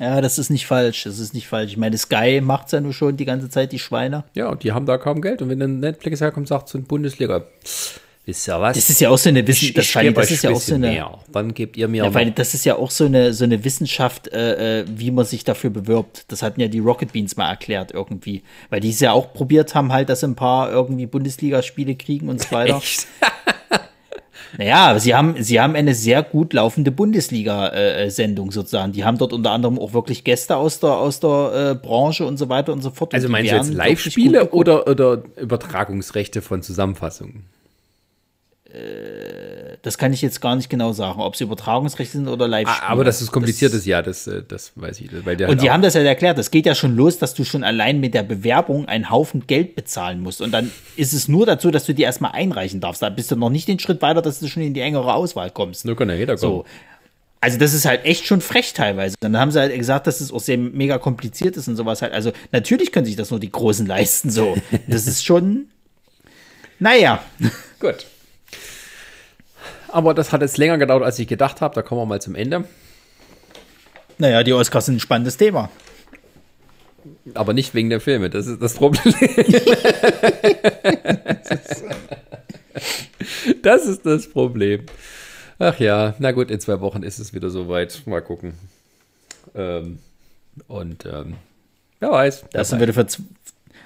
Ja, 0.00 0.22
das 0.22 0.38
ist 0.38 0.48
nicht 0.48 0.66
falsch. 0.66 1.04
Das 1.04 1.18
ist 1.18 1.34
nicht 1.34 1.46
falsch. 1.46 1.72
Ich 1.72 1.76
meine, 1.76 1.96
Sky 1.98 2.40
macht's 2.40 2.72
ja 2.72 2.80
nur 2.80 2.94
schon 2.94 3.18
die 3.18 3.26
ganze 3.26 3.50
Zeit, 3.50 3.70
die 3.70 3.78
Schweine. 3.78 4.24
Ja, 4.34 4.48
und 4.48 4.62
die 4.62 4.72
haben 4.72 4.86
da 4.86 4.96
kaum 4.96 5.20
Geld. 5.20 5.42
Und 5.42 5.50
wenn 5.50 5.60
dann 5.60 5.78
Netflix 5.78 6.22
herkommt, 6.22 6.48
sagt 6.48 6.70
so 6.70 6.78
ein 6.78 6.84
Bundesliga, 6.84 7.44
wisst 8.24 8.48
ihr 8.48 8.58
was? 8.58 8.76
Das 8.76 8.88
ist 8.88 8.98
ja 9.02 9.10
auch 9.10 9.18
so 9.18 9.28
eine 9.28 9.40
ich, 9.40 9.46
Wissen, 9.46 9.74
das, 9.74 9.94
ich 9.94 10.14
das 10.14 10.30
ist 10.30 10.42
ja 10.42 10.50
auch 10.52 10.60
so 10.60 10.74
eine, 10.74 10.88
mehr. 10.88 11.18
Dann 11.30 11.52
gebt 11.52 11.76
ihr 11.76 11.86
mir 11.86 12.04
ja, 12.04 12.14
weil 12.14 12.30
das 12.30 12.54
ist 12.54 12.64
ja 12.64 12.76
auch 12.76 12.90
so 12.90 13.04
eine, 13.04 13.34
so 13.34 13.44
eine 13.44 13.62
Wissenschaft, 13.62 14.28
äh, 14.28 14.80
äh, 14.80 14.84
wie 14.88 15.10
man 15.10 15.26
sich 15.26 15.44
dafür 15.44 15.68
bewirbt. 15.68 16.24
Das 16.28 16.42
hatten 16.42 16.62
ja 16.62 16.68
die 16.68 16.78
Rocket 16.78 17.12
Beans 17.12 17.36
mal 17.36 17.50
erklärt 17.50 17.92
irgendwie. 17.92 18.42
Weil 18.70 18.80
die 18.80 18.90
es 18.90 19.00
ja 19.00 19.12
auch 19.12 19.34
probiert 19.34 19.74
haben, 19.74 19.92
halt, 19.92 20.08
dass 20.08 20.24
ein 20.24 20.34
paar 20.34 20.72
irgendwie 20.72 21.04
Bundesligaspiele 21.04 21.94
kriegen 21.94 22.30
und 22.30 22.40
so 22.40 22.52
weiter. 22.52 22.76
Echt? 22.78 23.06
Naja, 24.58 24.86
aber 24.86 25.00
sie 25.00 25.14
haben, 25.14 25.42
sie 25.42 25.60
haben 25.60 25.74
eine 25.74 25.94
sehr 25.94 26.22
gut 26.22 26.52
laufende 26.52 26.90
Bundesliga-Sendung 26.90 28.50
sozusagen. 28.50 28.92
Die 28.92 29.04
haben 29.04 29.18
dort 29.18 29.32
unter 29.32 29.52
anderem 29.52 29.78
auch 29.78 29.92
wirklich 29.92 30.24
Gäste 30.24 30.56
aus 30.56 30.80
der, 30.80 30.90
aus 30.90 31.20
der 31.20 31.72
äh, 31.72 31.74
Branche 31.74 32.24
und 32.26 32.36
so 32.36 32.48
weiter 32.48 32.72
und 32.72 32.82
so 32.82 32.90
fort. 32.90 33.14
Also 33.14 33.28
meinst 33.28 33.52
du 33.52 33.56
jetzt 33.56 33.72
Live-Spiele 33.72 34.50
oder, 34.50 34.86
oder 34.86 35.22
Übertragungsrechte 35.36 36.42
von 36.42 36.62
Zusammenfassungen? 36.62 37.44
Das 39.82 39.98
kann 39.98 40.12
ich 40.12 40.22
jetzt 40.22 40.40
gar 40.40 40.54
nicht 40.54 40.68
genau 40.68 40.92
sagen, 40.92 41.20
ob 41.20 41.34
es 41.34 41.40
Übertragungsrechte 41.40 42.18
sind 42.18 42.28
oder 42.28 42.46
Live-Spiele. 42.46 42.82
Ah, 42.82 42.92
aber 42.92 43.02
das 43.02 43.20
ist 43.20 43.32
kompliziertes, 43.32 43.84
ja, 43.84 44.00
das, 44.02 44.26
äh, 44.26 44.42
das 44.46 44.72
weiß 44.76 45.00
ich. 45.00 45.10
Weil 45.24 45.36
der 45.36 45.48
Und 45.48 45.56
halt 45.56 45.62
die 45.62 45.70
haben 45.70 45.82
das 45.82 45.94
ja 45.94 46.02
erklärt, 46.02 46.38
das 46.38 46.50
geht 46.50 46.66
ja 46.66 46.74
schon 46.74 46.94
los, 46.94 47.18
dass 47.18 47.34
du 47.34 47.44
schon 47.44 47.64
allein 47.64 47.98
mit 47.98 48.14
der 48.14 48.22
Bewerbung 48.22 48.86
einen 48.86 49.10
Haufen 49.10 49.46
Geld 49.46 49.74
bezahlen 49.74 50.20
musst. 50.20 50.40
Und 50.40 50.52
dann 50.52 50.70
ist 50.96 51.12
es 51.12 51.26
nur 51.26 51.46
dazu, 51.46 51.70
dass 51.70 51.86
du 51.86 51.94
die 51.94 52.02
erstmal 52.02 52.32
einreichen 52.32 52.80
darfst. 52.80 53.02
Da 53.02 53.10
bist 53.10 53.30
du 53.30 53.36
noch 53.36 53.50
nicht 53.50 53.66
den 53.66 53.78
Schritt 53.78 54.02
weiter, 54.02 54.22
dass 54.22 54.38
du 54.38 54.46
schon 54.46 54.62
in 54.62 54.74
die 54.74 54.80
engere 54.80 55.14
Auswahl 55.14 55.50
kommst. 55.50 55.84
Nur 55.84 55.96
kann 55.96 56.08
ja 56.08 56.14
jeder 56.14 56.36
kommen. 56.36 56.52
So. 56.52 56.64
Also 57.40 57.58
das 57.58 57.72
ist 57.72 57.86
halt 57.86 58.04
echt 58.04 58.26
schon 58.26 58.42
frech 58.42 58.74
teilweise. 58.74 59.16
Dann 59.18 59.36
haben 59.38 59.50
sie 59.50 59.58
halt 59.58 59.76
gesagt, 59.76 60.06
dass 60.06 60.20
es 60.20 60.30
auch 60.30 60.40
sehr 60.40 60.58
mega 60.58 60.98
kompliziert 60.98 61.56
ist 61.56 61.66
und 61.68 61.76
sowas 61.76 62.02
halt. 62.02 62.12
Also 62.12 62.32
natürlich 62.52 62.92
können 62.92 63.06
sich 63.06 63.16
das 63.16 63.30
nur 63.30 63.40
die 63.40 63.50
Großen 63.50 63.86
leisten. 63.86 64.30
So, 64.30 64.56
das 64.86 65.06
ist 65.06 65.24
schon. 65.24 65.66
Naja, 66.78 67.22
Gut. 67.80 68.06
Aber 69.92 70.14
das 70.14 70.32
hat 70.32 70.40
jetzt 70.40 70.56
länger 70.58 70.78
gedauert, 70.78 71.02
als 71.02 71.18
ich 71.18 71.26
gedacht 71.26 71.60
habe. 71.60 71.74
Da 71.74 71.82
kommen 71.82 72.00
wir 72.00 72.06
mal 72.06 72.20
zum 72.20 72.34
Ende. 72.34 72.64
naja, 74.18 74.42
die 74.42 74.52
Oscars 74.52 74.86
sind 74.86 74.96
ein 74.96 75.00
spannendes 75.00 75.36
Thema. 75.36 75.70
Aber 77.34 77.52
nicht 77.52 77.74
wegen 77.74 77.90
der 77.90 78.00
Filme, 78.00 78.30
das 78.30 78.46
ist 78.46 78.60
das 78.60 78.74
Problem. 78.74 79.14
das 83.62 83.86
ist 83.86 84.04
das 84.04 84.28
Problem. 84.28 84.84
Ach 85.58 85.78
ja, 85.78 86.14
na 86.18 86.32
gut, 86.32 86.50
in 86.50 86.60
zwei 86.60 86.80
Wochen 86.80 87.02
ist 87.02 87.18
es 87.18 87.32
wieder 87.32 87.50
soweit. 87.50 88.02
Mal 88.06 88.22
gucken. 88.22 88.54
Ähm, 89.54 89.98
und 90.68 91.06
ähm, 91.06 91.36
wer 92.00 92.10
weiß. 92.10 92.44
Da 92.52 92.60
ist, 92.60 92.72
dann 92.72 92.80
wieder 92.80 92.92
für, 92.92 93.06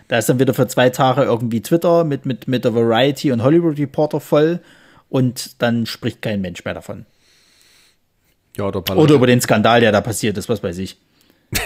da 0.08 0.18
ist 0.18 0.28
dann 0.28 0.38
wieder 0.40 0.54
für 0.54 0.66
zwei 0.66 0.90
Tage 0.90 1.22
irgendwie 1.22 1.62
Twitter 1.62 2.04
mit, 2.04 2.26
mit, 2.26 2.48
mit 2.48 2.64
der 2.64 2.74
Variety 2.74 3.30
und 3.32 3.42
Hollywood 3.42 3.78
Reporter 3.78 4.20
voll 4.20 4.60
und 5.14 5.62
dann 5.62 5.86
spricht 5.86 6.22
kein 6.22 6.40
Mensch 6.40 6.64
mehr 6.64 6.74
davon. 6.74 7.06
ja, 8.56 8.64
oder, 8.64 8.96
Oder 8.96 9.14
über 9.14 9.28
den 9.28 9.40
Skandal, 9.40 9.80
der 9.80 9.92
da 9.92 10.00
passiert 10.00 10.36
ist, 10.36 10.48
was 10.48 10.60
weiß 10.60 10.78
ich. 10.78 10.98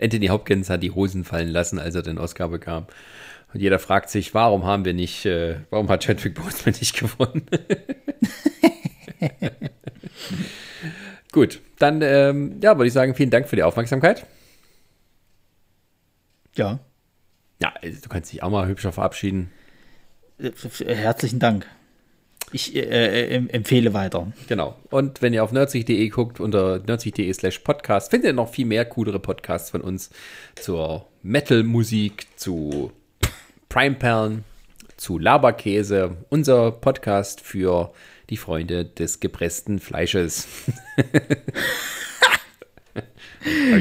Anthony 0.00 0.28
Hopkins 0.28 0.70
hat 0.70 0.84
die 0.84 0.92
Hosen 0.92 1.24
fallen 1.24 1.48
lassen, 1.48 1.80
als 1.80 1.96
er 1.96 2.02
den 2.02 2.18
Oscar 2.18 2.50
bekam. 2.50 2.86
Und 3.52 3.58
jeder 3.58 3.80
fragt 3.80 4.10
sich, 4.10 4.32
warum 4.32 4.64
haben 4.64 4.84
wir 4.84 4.94
nicht, 4.94 5.26
äh, 5.26 5.56
warum 5.70 5.88
hat 5.88 6.04
Chadwick 6.04 6.36
Boseman 6.36 6.76
nicht 6.78 6.96
gewonnen? 6.96 7.46
Gut, 11.32 11.60
dann 11.80 12.00
ähm, 12.00 12.60
ja, 12.62 12.76
würde 12.78 12.86
ich 12.86 12.92
sagen, 12.92 13.16
vielen 13.16 13.30
Dank 13.30 13.48
für 13.48 13.56
die 13.56 13.64
Aufmerksamkeit. 13.64 14.24
Ja, 16.54 16.78
Ja, 17.60 17.74
also 17.82 18.00
du 18.00 18.08
kannst 18.08 18.32
dich 18.32 18.44
auch 18.44 18.50
mal 18.50 18.68
hübscher 18.68 18.92
verabschieden. 18.92 19.50
Äh, 20.38 20.94
herzlichen 20.94 21.38
Dank. 21.38 21.66
Ich 22.52 22.76
äh, 22.76 22.80
äh, 22.80 23.34
em- 23.34 23.48
empfehle 23.50 23.92
weiter. 23.92 24.32
Genau. 24.46 24.76
Und 24.90 25.20
wenn 25.20 25.34
ihr 25.34 25.42
auf 25.42 25.52
nerdsich.de 25.52 26.08
guckt, 26.10 26.38
unter 26.38 26.78
nerdsich.de 26.78 27.32
slash 27.32 27.58
podcast, 27.60 28.10
findet 28.10 28.28
ihr 28.30 28.34
noch 28.34 28.50
viel 28.52 28.66
mehr 28.66 28.84
coolere 28.84 29.18
Podcasts 29.18 29.70
von 29.70 29.80
uns 29.80 30.10
zur 30.54 31.06
Metal-Musik, 31.22 32.26
zu 32.36 32.92
Prime-Perlen, 33.68 34.44
zu 34.96 35.18
Laberkäse, 35.18 36.16
unser 36.28 36.70
Podcast 36.70 37.40
für 37.40 37.92
die 38.30 38.36
Freunde 38.36 38.84
des 38.84 39.20
gepressten 39.20 39.80
Fleisches. 39.80 40.46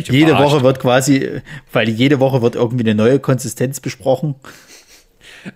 Jede. 0.09 0.37
Woche 0.37 0.61
wird 0.61 0.79
quasi, 0.79 1.41
weil 1.71 1.89
jede 1.89 2.19
Woche 2.19 2.41
wird 2.41 2.55
irgendwie 2.55 2.83
eine 2.83 2.93
neue 2.95 3.19
Konsistenz 3.19 3.79
besprochen. 3.79 4.35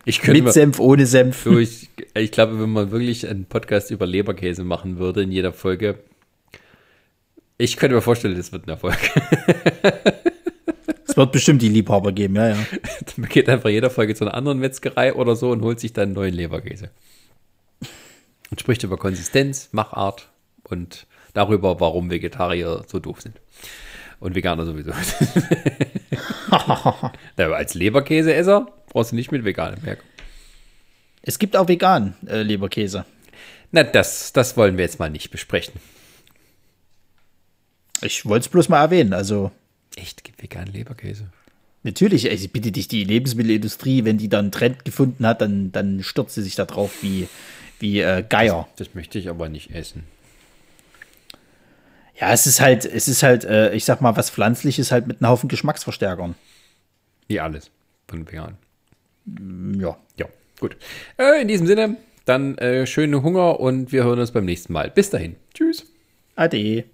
Ich 0.06 0.26
Mit 0.26 0.44
mal, 0.44 0.52
Senf, 0.52 0.80
ohne 0.80 1.06
Senf. 1.06 1.44
so, 1.44 1.58
ich, 1.58 1.90
ich 2.14 2.32
glaube, 2.32 2.60
wenn 2.60 2.70
man 2.70 2.92
wirklich 2.92 3.28
einen 3.28 3.46
Podcast 3.46 3.92
über 3.92 4.06
Leberkäse 4.06 4.64
machen 4.64 4.98
würde 4.98 5.24
in 5.24 5.32
jeder 5.32 5.54
Folge, 5.54 6.00
ich 7.58 7.78
könnte 7.78 7.96
mir 7.96 8.02
vorstellen, 8.02 8.38
das 8.38 8.52
wird 8.52 8.68
ein 8.68 8.70
Erfolg. 8.70 8.98
Es 11.08 11.18
wird 11.18 11.32
bestimmt 11.32 11.62
die 11.62 11.70
Liebhaber 11.70 12.12
geben, 12.12 12.36
ja, 12.36 12.50
ja. 12.50 12.58
Man 13.18 13.30
geht 13.30 13.50
einfach 13.50 13.70
jeder 13.70 13.90
Folge 13.90 14.14
zu 14.14 14.26
einer 14.26 14.36
anderen 14.36 14.60
Metzgerei 14.60 15.14
oder 15.14 15.36
so 15.36 15.50
und 15.50 15.62
holt 15.62 15.80
sich 15.80 15.92
dann 15.92 16.04
einen 16.04 16.14
neuen 16.14 16.36
Leberkäse. 16.36 16.92
Und 18.52 18.60
spricht 18.60 18.84
über 18.84 18.98
Konsistenz, 18.98 19.70
Machart 19.72 20.30
und 20.64 21.08
darüber, 21.34 21.80
warum 21.80 22.12
Vegetarier 22.12 22.84
so 22.88 23.00
doof 23.00 23.22
sind. 23.22 23.42
Und 24.20 24.36
Veganer 24.36 24.66
sowieso. 24.66 24.92
Als 27.38 27.74
Leberkäseesser 27.74 28.68
brauchst 28.90 29.12
du 29.12 29.16
nicht 29.16 29.32
mit 29.32 29.46
veganem 29.46 29.84
Werk. 29.84 30.04
Es 31.22 31.40
gibt 31.40 31.56
auch 31.56 31.68
vegan 31.68 32.16
äh, 32.28 32.42
Leberkäse. 32.42 33.06
Na, 33.72 33.84
das, 33.84 34.34
das 34.34 34.58
wollen 34.58 34.78
wir 34.78 34.86
jetzt 34.86 35.00
mal 35.00 35.10
nicht 35.10 35.30
besprechen. 35.32 35.74
Ich 38.02 38.26
wollte 38.26 38.46
es 38.46 38.50
bloß 38.50 38.70
mal 38.70 38.82
erwähnen. 38.82 39.14
Also 39.14 39.52
Echt, 39.96 40.24
gibt 40.24 40.42
veganen 40.42 40.74
Leberkäse. 40.74 41.28
natürlich, 41.84 42.26
ey, 42.30 42.36
ich 42.36 42.52
bitte 42.52 42.72
dich, 42.72 42.88
die 42.88 43.04
Lebensmittelindustrie, 43.04 44.06
wenn 44.06 44.18
die 44.18 44.30
dann 44.30 44.46
einen 44.46 44.52
Trend 44.52 44.86
gefunden 44.86 45.26
hat, 45.26 45.42
dann, 45.42 45.72
dann 45.72 46.04
stürzt 46.04 46.36
sie 46.36 46.42
sich 46.42 46.56
da 46.56 46.66
drauf 46.66 47.04
wie, 47.04 47.28
wie 47.80 48.00
äh, 48.02 48.24
Geier. 48.28 48.68
Das 48.78 48.94
möchte 48.96 49.20
ich 49.20 49.30
aber 49.30 49.50
nicht 49.50 49.72
essen. 49.72 50.06
Ja, 52.20 52.32
es 52.34 52.48
ist 52.48 52.60
halt, 52.60 52.86
es 52.86 53.08
ist 53.08 53.24
halt, 53.24 53.46
äh, 53.46 53.74
ich 53.74 53.86
sag 53.86 54.02
mal, 54.02 54.16
was 54.18 54.30
Pflanzliches 54.30 54.92
halt 54.92 55.08
mit 55.08 55.22
einem 55.22 55.30
Haufen 55.30 55.48
Geschmacksverstärkern. 55.50 56.36
Wie 57.28 57.40
alles 57.40 57.72
von 58.08 58.28
vegan. 58.28 58.58
Ja. 59.26 59.98
Ja, 60.18 60.26
gut. 60.60 60.78
Äh, 61.18 61.42
in 61.42 61.48
diesem 61.48 61.68
Sinne, 61.68 61.98
dann 62.26 62.58
äh, 62.58 62.86
schönen 62.86 63.24
Hunger 63.24 63.60
und 63.60 63.92
wir 63.92 64.04
hören 64.04 64.20
uns 64.20 64.32
beim 64.32 64.46
nächsten 64.46 64.74
Mal. 64.74 64.90
Bis 64.90 65.10
dahin. 65.10 65.36
Tschüss. 65.54 65.86
Ade. 66.36 66.86